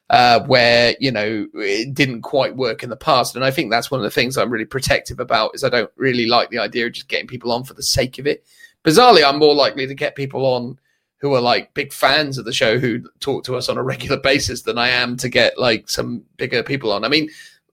uh, 0.10 0.42
where 0.46 0.96
you 1.00 1.12
know 1.12 1.48
it 1.56 1.94
didn't 1.94 2.22
quite 2.22 2.56
work 2.56 2.84
in 2.84 2.90
the 2.90 2.96
past, 2.96 3.36
and 3.36 3.44
I 3.44 3.52
think 3.52 3.72
that's 3.72 3.90
one 3.90 4.00
of 4.00 4.04
the 4.04 4.12
things 4.12 4.38
I'm 4.38 4.52
really 4.52 4.66
protective 4.66 5.20
about. 5.20 5.52
Is 5.56 5.64
I 5.64 5.70
don't 5.70 5.92
really 5.96 6.28
like 6.28 6.50
the 6.50 6.60
idea 6.60 6.86
of 6.88 6.94
just 6.94 7.08
getting 7.08 7.28
people 7.28 7.52
on 7.52 7.64
for 7.64 7.74
the 7.74 7.84
sake 7.84 8.20
of 8.20 8.28
it. 8.28 8.46
Bizarrely, 8.84 9.24
I'm 9.24 9.40
more 9.40 9.56
likely 9.56 9.88
to 9.88 9.96
get 9.96 10.16
people 10.16 10.46
on 10.46 10.78
who 11.24 11.34
are 11.34 11.42
like 11.42 11.74
big 11.74 11.94
fans 11.94 12.38
of 12.38 12.44
the 12.44 12.52
show 12.52 12.78
who 12.78 13.00
talk 13.22 13.46
to 13.46 13.56
us 13.56 13.70
on 13.70 13.78
a 13.78 13.84
regular 13.84 14.18
basis 14.18 14.64
than 14.64 14.78
I 14.78 14.90
am 14.90 15.16
to 15.18 15.30
get 15.30 15.58
like 15.58 15.90
some 15.90 16.26
bigger 16.36 16.62
people 16.64 16.92
on. 16.92 17.06
I 17.06 17.08
mean, 17.08 17.30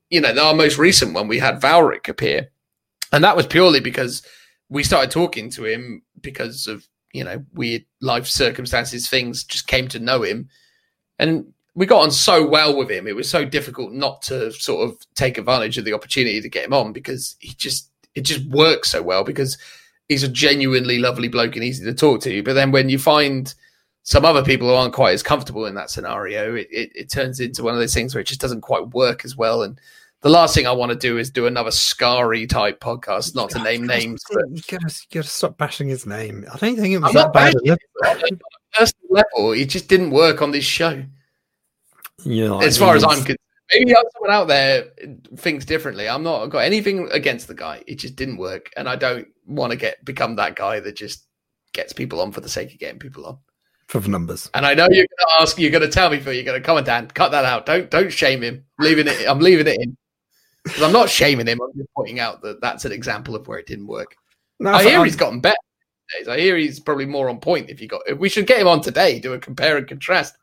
you 0.09 0.21
know, 0.21 0.33
our 0.41 0.55
most 0.55 0.79
recent 0.79 1.15
one 1.15 1.27
we 1.27 1.41
had 1.41 1.61
Valrak 1.61 2.09
appear, 2.09 2.49
and 3.13 3.25
that 3.25 3.35
was 3.35 3.49
purely 3.49 3.81
because 3.81 4.23
we 4.69 4.85
started 4.85 5.11
talking 5.11 5.51
to 5.51 5.65
him 5.65 6.01
because 6.21 6.69
of 6.69 6.87
you 7.13 7.25
know 7.25 7.45
weird 7.53 7.85
life 8.01 8.29
circumstances, 8.29 9.09
things 9.09 9.43
just 9.43 9.67
came 9.67 9.89
to 9.89 9.99
know 9.99 10.23
him, 10.23 10.49
and 11.19 11.53
we 11.75 11.87
got 11.87 12.03
on 12.03 12.13
so 12.13 12.47
well 12.47 12.77
with 12.77 12.89
him. 12.89 13.09
It 13.09 13.17
was 13.17 13.29
so 13.29 13.45
difficult 13.45 13.93
not 13.93 14.23
to 14.23 14.53
sort 14.53 14.89
of 14.89 14.97
take 15.17 15.39
advantage 15.39 15.77
of 15.77 15.85
the 15.85 15.93
opportunity 15.93 16.41
to 16.41 16.49
get 16.49 16.67
him 16.67 16.73
on 16.73 16.93
because 16.93 17.35
he 17.41 17.53
just 17.55 17.91
it 18.15 18.21
just 18.21 18.47
works 18.47 18.93
so 18.93 19.03
well 19.03 19.25
because 19.25 19.59
he's 20.11 20.25
a 20.25 20.29
genuinely 20.29 20.99
lovely 20.99 21.29
bloke 21.29 21.55
and 21.55 21.65
easy 21.65 21.85
to 21.85 21.95
talk 21.95 22.21
to. 22.23 22.43
But 22.43 22.55
then 22.55 22.73
when 22.73 22.89
you 22.89 22.99
find 22.99 23.55
some 24.03 24.25
other 24.25 24.43
people 24.43 24.67
who 24.67 24.75
aren't 24.75 24.93
quite 24.93 25.13
as 25.13 25.23
comfortable 25.23 25.67
in 25.67 25.77
that 25.77 25.89
scenario, 25.89 26.57
it, 26.57 26.67
it, 26.69 26.91
it 26.97 27.11
turns 27.11 27.39
into 27.39 27.63
one 27.63 27.75
of 27.75 27.81
those 27.81 27.95
things 27.95 28.13
where 28.13 28.21
it 28.21 28.27
just 28.27 28.41
doesn't 28.41 28.63
quite 28.63 28.89
work 28.89 29.25
as 29.25 29.37
well. 29.37 29.63
And 29.63 29.81
the 30.23 30.29
last 30.29 30.53
thing 30.53 30.67
I 30.67 30.73
want 30.73 30.91
to 30.91 30.99
do 30.99 31.17
is 31.17 31.31
do 31.31 31.47
another 31.47 31.71
Scary 31.71 32.49
type 32.49 32.81
podcast, 32.81 33.37
not 33.37 33.51
to 33.51 33.63
name 33.63 33.87
names, 33.87 34.25
but 34.29 34.43
You 34.51 34.61
gotta, 34.69 34.87
you 34.89 35.21
gotta 35.21 35.29
stop 35.29 35.57
bashing 35.57 35.89
his 35.89 36.05
name. 36.07 36.45
I 36.53 36.57
don't 36.57 36.75
think 36.75 36.93
it 36.93 36.99
was 36.99 37.11
I'm 37.11 37.15
that 37.15 37.21
not 37.27 37.33
bad. 37.33 37.55
bashing 37.55 37.73
it, 37.73 37.81
on 38.05 38.17
a 38.17 38.79
personal 38.79 39.11
level, 39.11 39.53
it 39.53 39.67
just 39.67 39.89
didn't 39.89 40.11
work 40.11 40.43
on 40.43 40.51
this 40.51 40.65
show. 40.65 41.05
You 42.25 42.61
as 42.61 42.77
far 42.77 42.97
as 42.97 43.05
I'm 43.05 43.11
concerned. 43.11 43.39
Maybe 43.73 43.93
someone 43.93 44.31
out 44.33 44.49
there 44.49 44.87
thinks 45.37 45.65
differently. 45.65 46.09
I'm 46.09 46.23
not 46.23 46.43
I've 46.43 46.51
got 46.51 46.59
anything 46.65 47.09
against 47.13 47.47
the 47.49 47.55
guy. 47.55 47.83
It 47.87 47.97
just 47.97 48.17
didn't 48.17 48.37
work, 48.39 48.71
and 48.77 48.89
I 48.89 48.97
don't 48.97 49.29
want 49.47 49.71
to 49.73 49.77
get 49.77 50.05
become 50.05 50.37
that 50.37 50.57
guy 50.57 50.81
that 50.81 50.97
just 50.97 51.27
gets 51.73 51.93
people 51.93 52.21
on 52.21 52.33
for 52.33 52.41
the 52.41 52.49
sake 52.49 52.73
of 52.73 52.79
getting 52.81 52.99
people 52.99 53.27
on. 53.27 53.39
for 53.87 54.01
the 54.01 54.09
numbers. 54.09 54.51
And 54.55 54.67
I 54.67 54.75
know 54.75 54.89
you're 54.91 55.07
going 55.07 55.37
to 55.37 55.41
ask, 55.41 55.59
you're 55.59 55.71
going 55.71 55.83
to 55.83 55.89
tell 55.89 56.11
me, 56.11 56.19
Phil, 56.21 56.33
you're 56.33 56.45
going 56.45 56.61
to 56.61 56.67
comment, 56.67 56.87
Dan, 56.87 57.07
cut 57.09 57.31
that 57.31 57.45
out. 57.45 57.67
Don't 57.67 57.91
don't 57.91 58.13
shame 58.13 58.43
him. 58.43 58.65
Leaving 58.81 59.07
it, 59.07 59.27
I'm 59.29 59.39
leaving 59.41 59.67
it 59.69 59.81
in. 59.81 59.97
'Cause 60.67 60.83
I'm 60.83 60.93
not 60.93 61.09
shaming 61.09 61.47
him. 61.47 61.59
I'm 61.63 61.73
just 61.77 61.89
pointing 61.97 62.21
out 62.21 62.43
that 62.43 62.61
that's 62.61 62.85
an 62.85 62.93
example 62.93 63.35
of 63.35 63.47
where 63.49 63.59
it 63.59 63.67
didn't 63.67 63.87
work. 63.87 64.15
No, 64.59 64.73
I 64.73 64.83
hear 64.83 65.05
he's 65.05 65.17
gotten 65.17 65.41
better. 65.41 65.57
I 66.29 66.39
hear 66.39 66.57
he's 66.57 66.81
probably 66.81 67.07
more 67.07 67.29
on 67.31 67.39
point. 67.41 67.71
If 67.71 67.81
you 67.81 67.87
got, 67.89 68.03
if 68.07 68.19
we 68.19 68.29
should 68.29 68.47
get 68.47 68.61
him 68.61 68.67
on 68.69 68.81
today, 68.83 69.21
do 69.21 69.33
a 69.33 69.39
compare 69.39 69.77
and 69.79 69.87
contrast. 69.89 70.35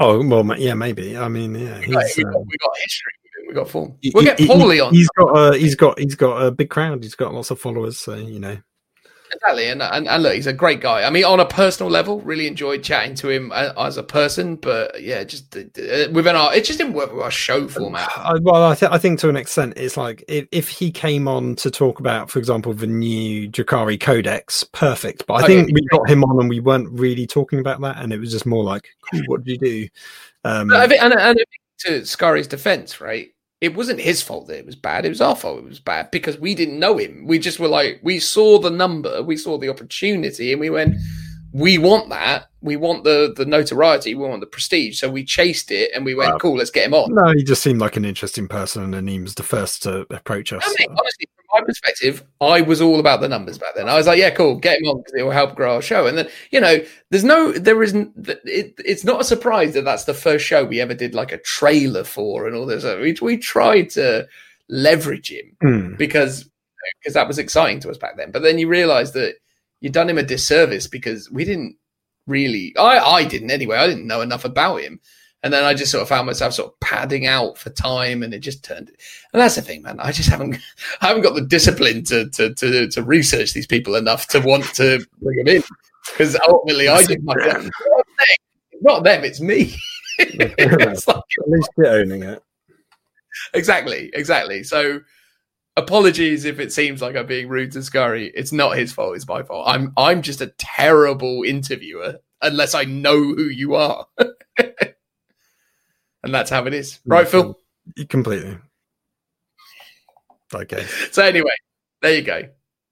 Oh 0.00 0.26
well, 0.26 0.58
yeah, 0.58 0.74
maybe. 0.74 1.16
I 1.16 1.28
mean, 1.28 1.54
yeah, 1.54 1.80
he's. 1.80 1.94
Like, 1.94 2.16
we, 2.16 2.24
got, 2.24 2.34
um, 2.34 2.46
we 2.48 2.56
got 2.58 2.70
history. 2.78 3.12
We 3.48 3.54
got 3.54 3.68
form. 3.68 3.94
We'll 4.12 4.24
get 4.24 4.38
he- 4.38 4.48
Paulie 4.48 4.74
he- 4.74 4.80
on. 4.80 4.92
He's 4.92 5.08
got 5.10 5.28
a 5.28 5.56
he's 5.56 5.74
got 5.74 5.98
he's 5.98 6.14
got 6.14 6.42
a 6.42 6.50
big 6.50 6.70
crowd. 6.70 7.02
He's 7.02 7.14
got 7.14 7.34
lots 7.34 7.50
of 7.50 7.60
followers. 7.60 7.98
So 7.98 8.14
you 8.14 8.40
know, 8.40 8.56
Exactly, 9.32 9.68
and, 9.68 9.82
and 9.82 10.06
and 10.06 10.22
look, 10.22 10.34
he's 10.34 10.46
a 10.46 10.52
great 10.52 10.80
guy. 10.80 11.02
I 11.02 11.10
mean, 11.10 11.24
on 11.24 11.40
a 11.40 11.46
personal 11.46 11.90
level, 11.90 12.20
really 12.20 12.46
enjoyed 12.46 12.82
chatting 12.82 13.14
to 13.16 13.30
him 13.30 13.52
uh, 13.52 13.72
as 13.76 13.96
a 13.96 14.02
person. 14.02 14.56
But 14.56 15.02
yeah, 15.02 15.24
just 15.24 15.56
uh, 15.56 15.60
within 16.12 16.36
our, 16.36 16.54
it 16.54 16.64
just 16.64 16.78
didn't 16.78 16.92
work 16.92 17.12
with 17.12 17.22
our 17.22 17.30
show 17.30 17.66
format. 17.66 18.08
I, 18.16 18.34
well, 18.40 18.64
I, 18.70 18.74
th- 18.74 18.92
I 18.92 18.98
think 18.98 19.18
to 19.20 19.28
an 19.28 19.36
extent, 19.36 19.74
it's 19.76 19.96
like 19.96 20.22
if, 20.28 20.46
if 20.52 20.68
he 20.68 20.90
came 20.92 21.26
on 21.26 21.56
to 21.56 21.70
talk 21.70 22.00
about, 22.00 22.30
for 22.30 22.38
example, 22.38 22.74
the 22.74 22.86
new 22.86 23.50
Drukhari 23.50 23.98
Codex, 23.98 24.62
perfect. 24.72 25.26
But 25.26 25.34
I 25.34 25.42
Oh, 25.42 25.46
think 25.46 25.68
yeah. 25.68 25.74
we 25.74 25.98
got 25.98 26.08
him 26.08 26.22
on 26.22 26.38
and 26.38 26.48
we 26.48 26.60
weren't 26.60 26.90
really 26.90 27.26
talking 27.26 27.58
about 27.58 27.80
that, 27.80 27.96
and 27.98 28.12
it 28.12 28.20
was 28.20 28.30
just 28.30 28.46
more 28.46 28.62
like, 28.62 28.88
cool, 29.10 29.22
what 29.26 29.42
did 29.42 29.52
you 29.52 29.58
do? 29.58 29.88
Um, 30.44 30.70
I 30.72 30.86
think, 30.86 31.02
and, 31.02 31.14
and 31.14 31.38
to 31.80 32.04
Scari's 32.06 32.46
defense, 32.46 33.00
right? 33.00 33.33
It 33.64 33.74
wasn't 33.74 34.00
his 34.00 34.20
fault 34.20 34.48
that 34.48 34.58
it 34.58 34.66
was 34.66 34.76
bad. 34.76 35.06
It 35.06 35.08
was 35.08 35.22
our 35.22 35.34
fault 35.34 35.60
it 35.60 35.64
was 35.64 35.80
bad 35.80 36.10
because 36.10 36.38
we 36.38 36.54
didn't 36.54 36.78
know 36.78 36.98
him. 36.98 37.24
We 37.26 37.38
just 37.38 37.58
were 37.58 37.66
like, 37.66 37.98
we 38.02 38.18
saw 38.18 38.58
the 38.58 38.68
number, 38.68 39.22
we 39.22 39.38
saw 39.38 39.56
the 39.56 39.70
opportunity, 39.70 40.52
and 40.52 40.60
we 40.60 40.68
went, 40.68 40.96
we 41.54 41.78
want 41.78 42.10
that. 42.10 42.48
We 42.60 42.74
want 42.76 43.04
the 43.04 43.32
the 43.36 43.46
notoriety. 43.46 44.14
We 44.16 44.26
want 44.28 44.40
the 44.40 44.46
prestige. 44.46 44.98
So 44.98 45.08
we 45.08 45.24
chased 45.24 45.70
it, 45.70 45.90
and 45.94 46.04
we 46.04 46.14
went, 46.14 46.32
Wow. 46.32 46.38
cool, 46.38 46.56
let's 46.56 46.70
get 46.70 46.86
him 46.86 46.94
on. 46.94 47.14
no, 47.14 47.32
he 47.32 47.44
just 47.44 47.62
seemed 47.62 47.80
like 47.80 47.96
an 47.96 48.04
interesting 48.04 48.48
person, 48.48 48.92
and 48.92 49.08
he 49.08 49.20
was 49.20 49.34
the 49.36 49.42
first 49.44 49.82
to 49.84 50.04
approach 50.10 50.52
us. 50.52 50.64
I 50.66 50.74
mean, 50.80 50.88
honestly, 50.98 51.26
from 51.36 51.60
my 51.60 51.64
perspective, 51.64 52.24
I 52.40 52.60
was 52.62 52.80
all 52.80 52.98
about 52.98 53.20
the 53.20 53.28
numbers 53.28 53.56
back 53.58 53.76
then. 53.76 53.88
I 53.88 53.94
was 53.96 54.06
like, 54.08 54.18
yeah, 54.18 54.30
cool, 54.30 54.56
get 54.56 54.80
him 54.80 54.88
on 54.88 54.98
because 54.98 55.14
it 55.14 55.22
will 55.22 55.30
help 55.30 55.54
grow 55.54 55.76
our 55.76 55.82
show. 55.82 56.06
And 56.08 56.18
then, 56.18 56.28
you 56.50 56.60
know, 56.60 56.78
there's 57.10 57.22
no, 57.22 57.52
there 57.52 57.80
isn't, 57.82 58.12
it, 58.44 58.74
it's 58.84 59.04
not 59.04 59.20
a 59.20 59.24
surprise 59.24 59.74
that 59.74 59.84
that's 59.84 60.04
the 60.04 60.14
first 60.14 60.44
show 60.44 60.64
we 60.64 60.80
ever 60.80 60.94
did 60.94 61.14
like 61.14 61.30
a 61.30 61.38
trailer 61.38 62.02
for 62.02 62.46
and 62.48 62.56
all 62.56 62.66
this. 62.66 62.82
We, 62.84 63.16
we 63.22 63.36
tried 63.36 63.90
to 63.90 64.26
leverage 64.68 65.30
him 65.30 65.56
Hmm. 65.60 65.94
because 65.96 66.50
because 67.00 67.14
that 67.14 67.28
was 67.28 67.38
exciting 67.38 67.80
to 67.80 67.90
us 67.90 67.96
back 67.98 68.16
then. 68.16 68.30
But 68.30 68.42
then 68.42 68.58
you 68.58 68.66
realize 68.68 69.12
that 69.12 69.36
you'd 69.84 69.92
done 69.92 70.08
him 70.08 70.16
a 70.16 70.22
disservice 70.22 70.86
because 70.86 71.30
we 71.30 71.44
didn't 71.44 71.76
really, 72.26 72.74
I, 72.78 72.98
I 72.98 73.24
didn't 73.24 73.50
anyway, 73.50 73.76
I 73.76 73.86
didn't 73.86 74.06
know 74.06 74.22
enough 74.22 74.46
about 74.46 74.80
him. 74.80 74.98
And 75.42 75.52
then 75.52 75.62
I 75.62 75.74
just 75.74 75.92
sort 75.92 76.00
of 76.00 76.08
found 76.08 76.26
myself 76.26 76.54
sort 76.54 76.72
of 76.72 76.80
padding 76.80 77.26
out 77.26 77.58
for 77.58 77.68
time, 77.68 78.22
and 78.22 78.32
it 78.32 78.38
just 78.38 78.64
turned. 78.64 78.88
And 78.88 79.42
that's 79.42 79.56
the 79.56 79.60
thing, 79.60 79.82
man. 79.82 80.00
I 80.00 80.10
just 80.10 80.30
haven't, 80.30 80.56
I 81.02 81.08
haven't 81.08 81.22
got 81.22 81.34
the 81.34 81.42
discipline 81.42 82.02
to 82.04 82.30
to 82.30 82.54
to, 82.54 82.88
to 82.88 83.02
research 83.02 83.52
these 83.52 83.66
people 83.66 83.94
enough 83.94 84.26
to 84.28 84.40
want 84.40 84.64
to 84.76 85.04
bring 85.20 85.36
them 85.44 85.56
in 85.56 85.62
because 86.10 86.34
ultimately 86.48 86.88
I 86.88 87.02
did 87.02 87.22
my. 87.22 87.34
Not 88.80 89.04
them, 89.04 89.22
it's 89.22 89.40
me. 89.42 89.74
It's 90.18 91.06
like- 91.08 91.16
At 91.16 91.48
least 91.48 91.68
you're 91.76 91.88
owning 91.88 92.22
it. 92.22 92.42
exactly, 93.52 94.10
exactly. 94.14 94.62
So 94.62 95.00
apologies 95.76 96.44
if 96.44 96.60
it 96.60 96.72
seems 96.72 97.02
like 97.02 97.16
I'm 97.16 97.26
being 97.26 97.48
rude 97.48 97.72
to 97.72 97.82
Scurry. 97.82 98.32
It's 98.34 98.52
not 98.52 98.76
his 98.76 98.92
fault, 98.92 99.16
it's 99.16 99.28
my 99.28 99.42
fault. 99.42 99.66
I'm 99.68 99.92
I'm 99.96 100.22
just 100.22 100.40
a 100.40 100.48
terrible 100.58 101.42
interviewer 101.42 102.18
unless 102.42 102.74
I 102.74 102.84
know 102.84 103.16
who 103.16 103.44
you 103.44 103.74
are. 103.74 104.06
and 106.24 106.34
that's 106.34 106.50
how 106.50 106.66
it 106.66 106.74
is. 106.74 107.00
Right, 107.04 107.26
Phil? 107.26 107.58
Completely. 108.08 108.58
Okay. 110.54 110.84
So 111.10 111.24
anyway, 111.24 111.54
there 112.02 112.14
you 112.14 112.22
go. 112.22 112.42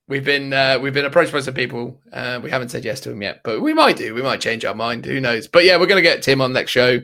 We've 0.09 0.25
been 0.25 0.53
uh, 0.53 0.79
we've 0.81 0.93
been 0.93 1.05
approached 1.05 1.33
by 1.33 1.41
some 1.41 1.55
people. 1.55 2.01
Uh, 2.13 2.41
we 2.43 2.51
haven't 2.51 2.71
said 2.71 2.85
yes 2.85 3.01
to 3.01 3.11
them 3.11 3.23
yet, 3.23 3.41
but 3.45 3.61
we 3.61 3.73
might 3.73 3.97
do. 3.97 4.15
We 4.15 4.23
might 4.23 4.41
change 4.41 4.65
our 4.65 4.75
mind. 4.75 5.07
Who 5.07 5.21
knows? 5.21 5.47
But 5.47 5.65
yeah, 5.65 5.77
we're 5.77 5.87
going 5.87 6.03
to 6.03 6.09
get 6.09 6.23
Tim 6.23 6.41
on 6.41 6.53
next 6.53 6.73
show. 6.73 7.01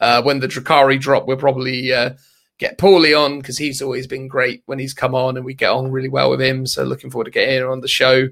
Uh, 0.00 0.22
when 0.22 0.40
the 0.40 0.46
Drukhari 0.46 1.00
drop, 1.00 1.26
we'll 1.26 1.36
probably 1.38 1.92
uh, 1.92 2.10
get 2.58 2.78
Paulie 2.78 3.18
on 3.18 3.38
because 3.38 3.58
he's 3.58 3.82
always 3.82 4.06
been 4.06 4.28
great 4.28 4.62
when 4.66 4.78
he's 4.78 4.94
come 4.94 5.14
on, 5.14 5.36
and 5.36 5.44
we 5.44 5.54
get 5.54 5.70
on 5.70 5.90
really 5.90 6.08
well 6.08 6.30
with 6.30 6.40
him. 6.40 6.66
So 6.66 6.84
looking 6.84 7.10
forward 7.10 7.26
to 7.26 7.30
getting 7.30 7.62
him 7.62 7.70
on 7.70 7.80
the 7.80 7.88
show. 7.88 8.28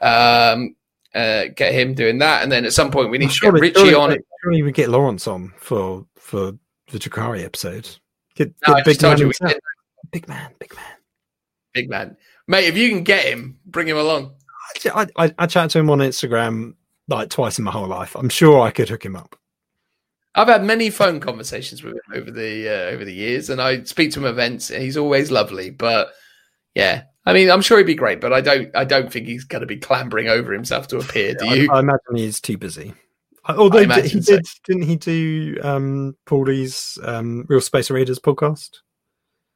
Um, 0.00 0.76
uh, 1.14 1.46
get 1.56 1.72
him 1.74 1.94
doing 1.94 2.18
that, 2.18 2.42
and 2.42 2.52
then 2.52 2.64
at 2.64 2.72
some 2.72 2.90
point 2.90 3.10
we 3.10 3.18
need 3.18 3.30
to 3.30 3.40
get 3.40 3.52
Richie 3.52 3.74
surely, 3.74 3.94
on. 3.94 4.16
Surely 4.42 4.62
we 4.62 4.72
get 4.72 4.90
Lawrence 4.90 5.26
on 5.26 5.52
for 5.58 6.06
for 6.16 6.52
the 6.90 6.98
Drukhari 6.98 7.44
episode. 7.44 7.88
Get, 8.34 8.54
No, 8.66 8.74
get 8.82 9.00
told 9.00 9.18
you 9.18 9.26
we 9.28 9.32
big 10.12 10.28
man, 10.28 10.50
big 10.58 10.74
man. 10.74 10.84
Big 11.74 11.90
man, 11.90 12.16
mate. 12.46 12.66
If 12.66 12.76
you 12.76 12.88
can 12.90 13.04
get 13.04 13.24
him, 13.24 13.58
bring 13.66 13.88
him 13.88 13.96
along. 13.96 14.32
I, 14.94 15.06
I, 15.16 15.34
I 15.38 15.46
chat 15.46 15.70
to 15.70 15.78
him 15.78 15.90
on 15.90 15.98
Instagram 15.98 16.74
like 17.08 17.30
twice 17.30 17.58
in 17.58 17.64
my 17.64 17.70
whole 17.70 17.88
life. 17.88 18.14
I'm 18.14 18.28
sure 18.28 18.60
I 18.60 18.70
could 18.70 18.88
hook 18.88 19.04
him 19.04 19.16
up. 19.16 19.36
I've 20.38 20.46
had 20.48 20.62
many 20.62 20.88
phone 20.88 21.18
conversations 21.18 21.82
with 21.82 21.94
him 21.94 22.00
over 22.14 22.30
the 22.30 22.68
uh, 22.68 22.90
over 22.94 23.04
the 23.04 23.12
years, 23.12 23.50
and 23.50 23.60
I 23.60 23.82
speak 23.82 24.12
to 24.12 24.20
him 24.20 24.26
events. 24.26 24.70
And 24.70 24.80
he's 24.80 24.96
always 24.96 25.32
lovely, 25.32 25.70
but 25.70 26.12
yeah, 26.76 27.02
I 27.26 27.32
mean, 27.32 27.50
I'm 27.50 27.60
sure 27.60 27.78
he'd 27.78 27.84
be 27.84 27.96
great, 27.96 28.20
but 28.20 28.32
I 28.32 28.40
don't 28.40 28.74
I 28.76 28.84
don't 28.84 29.12
think 29.12 29.26
he's 29.26 29.42
going 29.42 29.62
to 29.62 29.66
be 29.66 29.78
clambering 29.78 30.28
over 30.28 30.52
himself 30.52 30.86
to 30.88 30.98
appear. 30.98 31.34
Do 31.34 31.46
I, 31.46 31.54
you? 31.54 31.72
I 31.72 31.80
imagine 31.80 32.14
he's 32.14 32.40
too 32.40 32.56
busy. 32.56 32.94
Although 33.48 33.80
he 34.02 34.20
did, 34.20 34.46
so. 34.46 34.60
didn't 34.66 34.82
he 34.82 34.96
do 34.96 35.58
um, 35.62 36.16
Paulie's 36.26 36.98
um, 37.02 37.44
Real 37.48 37.60
Space 37.60 37.90
Raiders 37.90 38.20
podcast? 38.20 38.78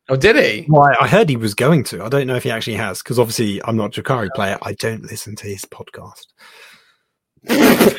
oh, 0.08 0.16
did 0.16 0.34
he? 0.34 0.66
Well, 0.68 0.82
I 0.82 1.04
I 1.04 1.06
heard 1.06 1.28
he 1.28 1.36
was 1.36 1.54
going 1.54 1.84
to. 1.84 2.02
I 2.02 2.08
don't 2.08 2.26
know 2.26 2.34
if 2.34 2.42
he 2.42 2.50
actually 2.50 2.76
has 2.76 3.02
because 3.02 3.20
obviously 3.20 3.62
I'm 3.62 3.76
not 3.76 3.96
a 3.96 4.02
Drukhari 4.02 4.30
player. 4.34 4.58
I 4.62 4.72
don't 4.72 5.04
listen 5.04 5.36
to 5.36 5.46
his 5.46 5.64
podcast. 5.64 6.26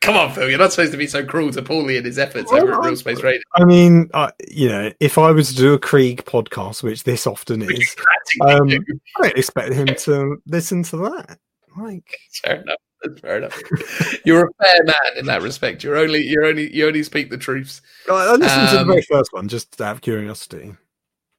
Come 0.10 0.16
on, 0.16 0.32
Phil. 0.32 0.48
You're 0.48 0.58
not 0.58 0.72
supposed 0.72 0.92
to 0.92 0.98
be 0.98 1.06
so 1.06 1.24
cruel 1.24 1.52
to 1.52 1.60
Paulie 1.60 1.98
and 1.98 2.06
his 2.06 2.18
efforts 2.18 2.50
over 2.50 2.72
at 2.72 2.80
Real 2.80 2.96
Space 2.96 3.22
Radio. 3.22 3.42
I 3.54 3.64
mean, 3.64 4.08
uh, 4.14 4.30
you 4.48 4.68
know, 4.68 4.90
if 4.98 5.18
I 5.18 5.30
was 5.30 5.50
to 5.50 5.54
do 5.56 5.74
a 5.74 5.78
Krieg 5.78 6.24
podcast, 6.24 6.82
which 6.82 7.04
this 7.04 7.26
often 7.26 7.60
is, 7.62 7.96
um, 8.40 8.48
I 8.48 8.78
don't 9.20 9.36
expect 9.36 9.74
him 9.74 9.86
to 9.86 10.36
listen 10.46 10.82
to 10.84 10.96
that. 10.96 11.38
Like, 11.76 12.18
fair 12.42 12.62
enough. 12.62 12.76
That's 13.02 13.20
fair 13.20 13.38
enough. 13.38 13.60
You're 14.24 14.46
a 14.46 14.64
fair 14.64 14.84
man 14.84 15.18
in 15.18 15.26
that 15.26 15.42
respect. 15.42 15.82
You're 15.84 15.96
only 15.96 16.20
you 16.20 16.44
only 16.44 16.74
you 16.74 16.86
only 16.86 17.02
speak 17.02 17.30
the 17.30 17.38
truths. 17.38 17.80
I 18.10 18.34
listened 18.36 18.68
to 18.70 18.74
the 18.76 18.80
Um, 18.82 18.88
very 18.88 19.02
first 19.02 19.32
one 19.32 19.48
just 19.48 19.80
out 19.80 19.96
of 19.96 20.00
curiosity. 20.02 20.74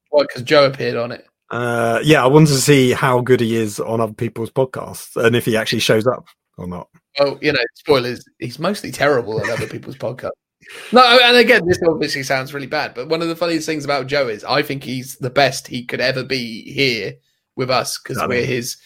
Why? 0.09 0.23
Because 0.23 0.43
Joe 0.43 0.65
appeared 0.65 0.97
on 0.97 1.11
it. 1.11 1.25
Uh, 1.49 1.99
yeah, 2.03 2.23
I 2.23 2.27
wanted 2.27 2.47
to 2.47 2.61
see 2.61 2.91
how 2.91 3.21
good 3.21 3.41
he 3.41 3.55
is 3.55 3.79
on 3.79 4.01
other 4.01 4.13
people's 4.13 4.49
podcasts 4.51 5.15
and 5.21 5.35
if 5.35 5.45
he 5.45 5.57
actually 5.57 5.79
shows 5.79 6.07
up 6.07 6.27
or 6.57 6.67
not. 6.67 6.87
Well, 7.19 7.37
you 7.41 7.51
know, 7.51 7.59
spoilers. 7.75 8.23
He's 8.39 8.59
mostly 8.59 8.91
terrible 8.91 9.41
on 9.41 9.49
other 9.49 9.67
people's 9.67 9.97
podcasts. 9.97 10.31
No, 10.93 11.19
and 11.23 11.35
again, 11.37 11.65
this 11.65 11.79
obviously 11.85 12.21
sounds 12.21 12.53
really 12.53 12.67
bad, 12.67 12.93
but 12.93 13.09
one 13.09 13.21
of 13.21 13.27
the 13.27 13.35
funniest 13.35 13.65
things 13.65 13.83
about 13.83 14.05
Joe 14.05 14.27
is 14.27 14.43
I 14.43 14.61
think 14.61 14.83
he's 14.83 15.15
the 15.17 15.31
best 15.31 15.67
he 15.67 15.83
could 15.83 15.99
ever 15.99 16.23
be 16.23 16.71
here 16.71 17.15
with 17.55 17.71
us 17.71 17.97
because 17.97 18.19
we're 18.19 18.27
mean- 18.27 18.45
his 18.45 18.77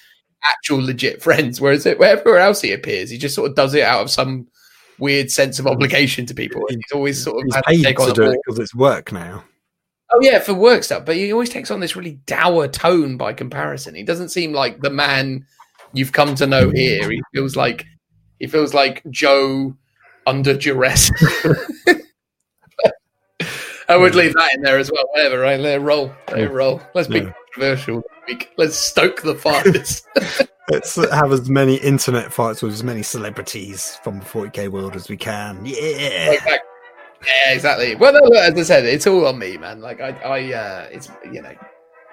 actual 0.43 0.83
legit 0.83 1.21
friends. 1.21 1.59
Whereas 1.59 1.85
it, 1.85 1.99
wherever 1.99 2.37
else 2.37 2.61
he 2.61 2.71
appears, 2.71 3.09
he 3.09 3.17
just 3.17 3.35
sort 3.35 3.49
of 3.49 3.55
does 3.55 3.73
it 3.73 3.83
out 3.83 4.01
of 4.01 4.09
some 4.09 4.47
weird 4.99 5.31
sense 5.31 5.59
of 5.59 5.67
obligation 5.67 6.25
to 6.27 6.33
people. 6.33 6.65
And 6.69 6.77
he's 6.77 6.95
always 6.95 7.21
sort 7.23 7.37
of 7.37 7.43
He's 7.45 7.55
had 7.55 7.61
to 7.61 7.69
paid 7.69 7.83
take 7.83 7.99
on 7.99 8.07
to 8.07 8.13
do 8.13 8.23
it 8.31 8.39
because 8.45 8.59
it's 8.59 8.73
work 8.73 9.11
now. 9.11 9.43
Oh 10.13 10.19
yeah, 10.21 10.39
for 10.39 10.53
work 10.53 10.83
stuff. 10.83 11.05
But 11.05 11.17
he 11.17 11.33
always 11.33 11.49
takes 11.49 11.71
on 11.71 11.79
this 11.79 11.95
really 11.95 12.19
dour 12.25 12.67
tone 12.67 13.17
by 13.17 13.33
comparison. 13.33 13.95
He 13.95 14.03
doesn't 14.03 14.29
seem 14.29 14.53
like 14.53 14.79
the 14.81 14.89
man 14.89 15.45
you've 15.93 16.13
come 16.13 16.35
to 16.35 16.47
know 16.47 16.69
here. 16.69 17.09
He 17.09 17.21
feels 17.33 17.55
like 17.55 17.85
he 18.39 18.47
feels 18.47 18.73
like 18.73 19.01
Joe 19.09 19.75
under 20.27 20.57
duress. 20.57 21.11
I 23.87 23.97
would 23.97 24.15
leave 24.15 24.33
that 24.33 24.55
in 24.55 24.61
there 24.61 24.79
as 24.79 24.91
well. 24.91 25.07
Whatever, 25.11 25.39
right? 25.39 25.59
Let 25.59 25.75
it 25.75 25.83
roll. 25.83 26.11
Let 26.29 26.39
it 26.39 26.51
roll. 26.51 26.81
Let's 26.95 27.07
be 27.07 27.19
Yeah. 27.19 27.33
controversial. 27.53 28.03
Let's 28.57 28.75
stoke 28.75 29.21
the 29.21 29.35
fires. 29.35 30.03
Let's 30.69 30.95
have 30.95 31.31
as 31.31 31.47
many 31.49 31.75
internet 31.75 32.33
fights 32.33 32.63
with 32.63 32.73
as 32.73 32.83
many 32.83 33.03
celebrities 33.03 33.99
from 34.03 34.19
the 34.19 34.25
40k 34.25 34.69
world 34.69 34.95
as 34.95 35.07
we 35.09 35.17
can. 35.17 35.63
Yeah. 35.63 35.75
That- 36.45 36.61
yeah, 37.25 37.53
exactly. 37.53 37.95
Well, 37.95 38.13
no, 38.13 38.19
look, 38.19 38.35
as 38.35 38.57
I 38.59 38.63
said, 38.63 38.85
it's 38.85 39.07
all 39.07 39.25
on 39.25 39.39
me, 39.39 39.57
man. 39.57 39.81
Like 39.81 39.99
I, 39.99 40.09
I, 40.09 40.53
uh, 40.53 40.87
it's 40.91 41.09
you 41.31 41.41
know, 41.41 41.53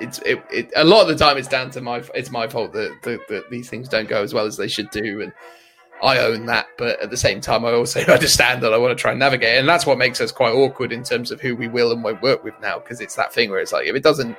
it's 0.01 0.19
it, 0.21 0.43
it. 0.51 0.71
A 0.75 0.85
lot 0.85 1.03
of 1.03 1.09
the 1.09 1.23
time, 1.23 1.37
it's 1.37 1.49
down 1.49 1.71
to 1.73 1.83
my. 1.83 2.03
It's 2.15 2.31
my 2.31 2.49
fault 2.49 2.73
that, 2.73 2.97
that 3.03 3.21
that 3.29 3.51
these 3.51 3.69
things 3.69 3.89
don't 3.91 4.09
go 4.09 4.23
as 4.23 4.33
well 4.33 4.47
as 4.47 4.57
they 4.57 4.69
should 4.69 4.89
do, 4.91 5.21
and 5.21 5.33
I 6.03 6.19
own 6.19 6.47
that. 6.47 6.67
But 6.77 7.01
at 7.01 7.11
the 7.11 7.17
same 7.17 7.41
time, 7.41 7.65
I 7.65 7.73
also 7.73 8.01
understand 8.09 8.63
that 8.63 8.75
I 8.75 8.79
want 8.79 8.97
to 8.97 9.01
try 9.01 9.13
and 9.13 9.21
navigate, 9.21 9.59
and 9.59 9.69
that's 9.69 9.87
what 9.87 9.99
makes 9.99 10.21
us 10.21 10.33
quite 10.33 10.53
awkward 10.53 10.93
in 10.93 11.03
terms 11.03 11.31
of 11.31 11.41
who 11.41 11.57
we 11.57 11.69
will 11.69 11.93
and 11.93 12.03
won't 12.03 12.23
work 12.23 12.45
with 12.45 12.55
now, 12.61 12.79
because 12.79 13.01
it's 13.01 13.15
that 13.17 13.33
thing 13.33 13.51
where 13.51 13.61
it's 13.61 13.73
like 13.73 13.87
if 13.87 13.95
it 13.95 14.03
doesn't. 14.03 14.37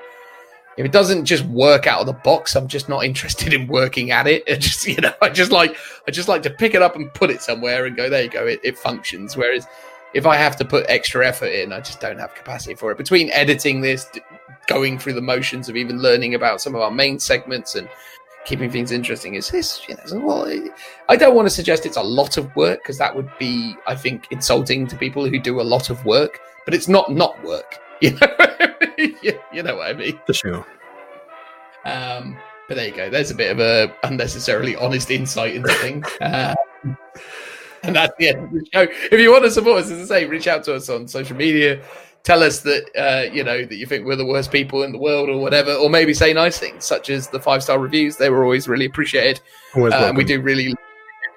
If 0.75 0.87
it 0.87 0.91
doesn't 0.91 1.25
just 1.25 1.45
work 1.45 1.85
out 1.85 1.99
of 1.99 2.07
the 2.07 2.13
box, 2.13 2.55
I'm 2.55 2.67
just 2.67 2.89
not 2.89 3.05
interested 3.05 3.53
in 3.53 3.67
working 3.67 4.09
at 4.09 4.25
it. 4.25 4.43
It 4.47 4.59
just, 4.59 4.87
you 4.87 4.99
know, 4.99 5.13
I 5.21 5.29
just 5.29 5.51
like, 5.51 5.77
I 6.07 6.11
just 6.11 6.27
like 6.27 6.41
to 6.43 6.49
pick 6.49 6.73
it 6.73 6.81
up 6.81 6.95
and 6.95 7.13
put 7.13 7.29
it 7.29 7.43
somewhere 7.43 7.85
and 7.85 7.95
go, 7.95 8.09
there 8.09 8.23
you 8.23 8.29
go, 8.29 8.47
it, 8.47 8.59
it 8.63 8.75
functions. 8.75 9.37
Whereas 9.37 9.67
if 10.15 10.25
I 10.25 10.35
have 10.35 10.55
to 10.55 10.65
put 10.65 10.87
extra 10.89 11.27
effort 11.27 11.51
in, 11.51 11.71
I 11.73 11.79
just 11.79 11.99
don't 11.99 12.17
have 12.17 12.33
capacity 12.33 12.73
for 12.73 12.91
it. 12.91 12.97
Between 12.97 13.29
editing 13.29 13.81
this, 13.81 14.09
going 14.67 14.97
through 14.97 15.13
the 15.13 15.21
motions 15.21 15.69
of 15.69 15.75
even 15.75 16.01
learning 16.01 16.35
about 16.35 16.61
some 16.61 16.75
of 16.75 16.81
our 16.81 16.91
main 16.91 17.19
segments 17.19 17.75
and 17.75 17.89
keeping 18.45 18.69
things 18.69 18.91
interesting, 18.91 19.35
is 19.35 19.49
this, 19.49 19.87
you 19.87 19.95
know, 19.95 20.03
so, 20.05 20.19
well, 20.19 20.69
I 21.09 21.15
don't 21.15 21.35
want 21.35 21.47
to 21.47 21.49
suggest 21.49 21.85
it's 21.85 21.97
a 21.97 22.03
lot 22.03 22.37
of 22.37 22.55
work 22.55 22.81
because 22.81 22.97
that 22.97 23.15
would 23.15 23.29
be, 23.39 23.75
I 23.87 23.95
think, 23.95 24.27
insulting 24.31 24.87
to 24.87 24.97
people 24.97 25.27
who 25.27 25.39
do 25.39 25.61
a 25.61 25.63
lot 25.63 25.89
of 25.89 26.03
work. 26.05 26.39
But 26.65 26.73
it's 26.73 26.87
not 26.87 27.11
not 27.11 27.41
work, 27.43 27.79
you 28.01 28.11
know. 28.11 28.27
you, 28.97 29.39
you 29.51 29.63
know 29.63 29.75
what 29.75 29.89
I 29.89 29.93
mean. 29.93 30.19
For 30.25 30.33
sure. 30.33 30.65
Um, 31.85 32.37
but 32.67 32.75
there 32.75 32.87
you 32.87 32.95
go. 32.95 33.09
There's 33.09 33.31
a 33.31 33.35
bit 33.35 33.51
of 33.51 33.59
a 33.59 33.93
unnecessarily 34.03 34.75
honest 34.77 35.11
insight 35.11 35.55
into 35.55 35.73
things. 35.75 36.07
Uh, 36.21 36.55
and 37.83 37.95
that's 37.95 38.13
the 38.17 38.29
end 38.29 38.45
of 38.45 38.51
the 38.51 38.65
show. 38.73 38.87
If 39.11 39.19
you 39.19 39.31
want 39.31 39.43
to 39.43 39.51
support 39.51 39.83
us, 39.83 39.91
as 39.91 40.09
I 40.09 40.19
say, 40.21 40.25
reach 40.25 40.47
out 40.47 40.63
to 40.65 40.75
us 40.75 40.89
on 40.89 41.07
social 41.07 41.35
media. 41.35 41.83
Tell 42.23 42.41
us 42.41 42.61
that 42.61 42.89
uh, 42.97 43.33
you 43.33 43.43
know 43.43 43.65
that 43.65 43.75
you 43.75 43.85
think 43.85 44.05
we're 44.05 44.15
the 44.15 44.25
worst 44.25 44.51
people 44.51 44.83
in 44.83 44.91
the 44.91 44.97
world, 44.97 45.29
or 45.29 45.37
whatever, 45.39 45.73
or 45.73 45.89
maybe 45.89 46.13
say 46.13 46.31
nice 46.33 46.57
things, 46.57 46.85
such 46.85 47.09
as 47.09 47.27
the 47.27 47.39
five 47.39 47.61
star 47.61 47.79
reviews. 47.79 48.15
They 48.15 48.29
were 48.29 48.43
always 48.43 48.67
really 48.67 48.85
appreciated, 48.85 49.41
Always 49.75 49.93
uh, 49.93 50.05
and 50.07 50.17
we 50.17 50.23
do 50.23 50.41
really 50.41 50.73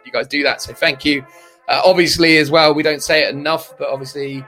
you 0.06 0.12
guys 0.12 0.28
do 0.28 0.42
that. 0.44 0.62
So 0.62 0.72
thank 0.72 1.04
you. 1.04 1.26
Uh, 1.68 1.82
obviously, 1.84 2.38
as 2.38 2.50
well, 2.50 2.72
we 2.72 2.82
don't 2.82 3.02
say 3.02 3.24
it 3.24 3.34
enough, 3.34 3.76
but 3.76 3.88
obviously, 3.88 4.44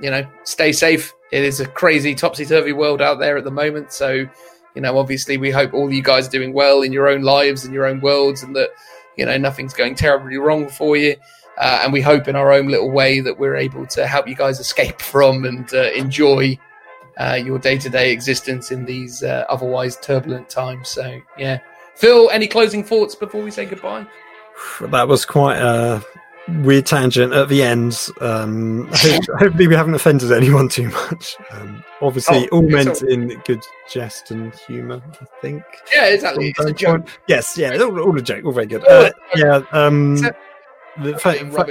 you 0.00 0.10
know, 0.10 0.26
stay 0.44 0.72
safe. 0.72 1.12
It 1.32 1.42
is 1.42 1.60
a 1.60 1.66
crazy 1.66 2.14
topsy 2.14 2.46
turvy 2.46 2.72
world 2.72 3.02
out 3.02 3.18
there 3.18 3.36
at 3.36 3.44
the 3.44 3.50
moment. 3.50 3.92
So, 3.92 4.26
you 4.74 4.82
know, 4.82 4.96
obviously, 4.98 5.36
we 5.36 5.50
hope 5.50 5.74
all 5.74 5.92
you 5.92 6.02
guys 6.02 6.28
are 6.28 6.30
doing 6.30 6.52
well 6.52 6.82
in 6.82 6.92
your 6.92 7.08
own 7.08 7.22
lives 7.22 7.64
and 7.64 7.74
your 7.74 7.86
own 7.86 8.00
worlds, 8.00 8.42
and 8.42 8.54
that 8.56 8.70
you 9.16 9.26
know 9.26 9.36
nothing's 9.36 9.74
going 9.74 9.96
terribly 9.96 10.36
wrong 10.36 10.68
for 10.68 10.96
you. 10.96 11.16
Uh, 11.60 11.80
and 11.84 11.92
we 11.92 12.00
hope 12.00 12.26
in 12.26 12.34
our 12.36 12.50
own 12.52 12.68
little 12.68 12.90
way 12.90 13.20
that 13.20 13.38
we're 13.38 13.54
able 13.54 13.86
to 13.86 14.06
help 14.06 14.26
you 14.26 14.34
guys 14.34 14.58
escape 14.58 15.00
from 15.00 15.44
and 15.44 15.72
uh, 15.74 15.90
enjoy 15.92 16.58
uh, 17.18 17.34
your 17.34 17.58
day 17.58 17.76
to 17.76 17.90
day 17.90 18.10
existence 18.12 18.70
in 18.70 18.86
these 18.86 19.22
uh, 19.22 19.44
otherwise 19.50 19.96
turbulent 19.98 20.48
times. 20.48 20.88
So, 20.88 21.20
yeah. 21.36 21.58
Phil, 21.96 22.30
any 22.30 22.46
closing 22.48 22.82
thoughts 22.82 23.14
before 23.14 23.42
we 23.42 23.50
say 23.50 23.66
goodbye? 23.66 24.06
That 24.90 25.06
was 25.08 25.24
quite 25.24 25.56
a 25.58 26.02
weird 26.64 26.84
tangent 26.86 27.32
at 27.32 27.48
the 27.48 27.62
end. 27.62 27.98
Um, 28.20 28.88
hope, 28.92 29.24
hopefully, 29.38 29.68
we 29.68 29.74
haven't 29.74 29.94
offended 29.94 30.32
anyone 30.32 30.68
too 30.68 30.88
much. 30.88 31.36
Um, 31.50 31.84
obviously, 32.02 32.48
Oh, 32.52 32.56
all 32.56 32.62
meant 32.62 33.02
all- 33.02 33.08
in 33.08 33.28
good 33.46 33.62
jest 33.90 34.30
and 34.30 34.54
humour, 34.54 35.02
I 35.20 35.24
think. 35.40 35.62
Yeah, 35.94 36.06
exactly. 36.06 36.48
It's 36.50 36.60
a 36.60 36.72
joke. 36.72 37.06
Yes, 37.28 37.56
yeah, 37.56 37.74
all, 37.78 37.98
all 38.00 38.18
a 38.18 38.22
joke, 38.22 38.44
all 38.44 38.52
very 38.52 38.66
good. 38.66 38.86
Uh, 38.86 39.10
yeah, 39.36 39.62
um, 39.72 40.14
Except- 40.14 40.38
the- 41.02 41.18
fa- 41.18 41.32
fa- 41.50 41.64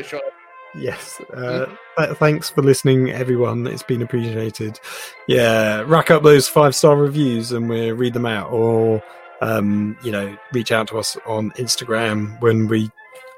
Yes. 0.76 1.20
Uh, 1.34 1.66
th- 1.98 2.18
thanks 2.18 2.50
for 2.52 2.62
listening, 2.62 3.10
everyone. 3.12 3.66
It's 3.66 3.82
been 3.82 4.04
appreciated. 4.04 4.80
Yeah, 5.28 5.84
rack 5.88 6.12
up 6.12 6.22
those 6.22 6.48
five 6.48 6.76
star 6.76 6.96
reviews 6.96 7.52
and 7.52 7.68
we'll 7.68 7.96
read 7.96 8.14
them 8.14 8.28
out, 8.28 8.52
or 8.52 9.02
um, 9.42 9.98
you 10.04 10.12
know, 10.12 10.38
reach 10.54 10.72
out 10.72 10.88
to 10.90 11.00
us 11.00 11.18
on 11.26 11.52
Instagram 11.52 12.40
when 12.42 12.68
we 12.68 12.92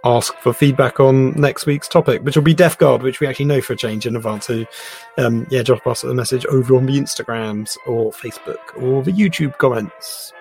ask 0.04 0.34
for 0.38 0.52
feedback 0.52 1.00
on 1.00 1.32
next 1.40 1.66
week's 1.68 1.88
topic, 1.88 2.24
which 2.24 2.36
will 2.36 2.44
be 2.44 2.56
Death 2.56 2.78
Guard, 2.80 3.04
which 3.04 3.20
we 3.20 3.28
actually 3.28 3.46
know 3.46 3.62
for 3.62 3.74
a 3.74 3.78
change 3.78 4.06
in 4.08 4.16
advance. 4.16 4.48
So, 4.48 4.66
um, 5.18 5.46
yeah, 5.52 5.62
drop 5.62 5.86
us 5.88 6.04
a 6.04 6.14
message 6.14 6.46
over 6.48 6.76
on 6.76 6.86
the 6.88 7.00
Instagrams 7.00 7.78
or 7.86 8.12
Facebook 8.12 8.58
or 8.82 9.04
the 9.04 9.12
YouTube 9.12 9.58
comments. 9.58 10.34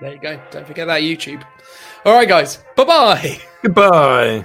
There 0.00 0.12
you 0.12 0.18
go. 0.20 0.38
Don't 0.50 0.66
forget 0.66 0.88
that 0.88 1.02
YouTube. 1.02 1.42
All 2.04 2.14
right, 2.14 2.28
guys. 2.28 2.58
Bye 2.76 2.84
bye. 2.84 3.38
Goodbye. 3.62 4.44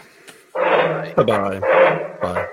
Bye 1.16 1.24
bye. 1.24 1.60
Bye. 2.22 2.46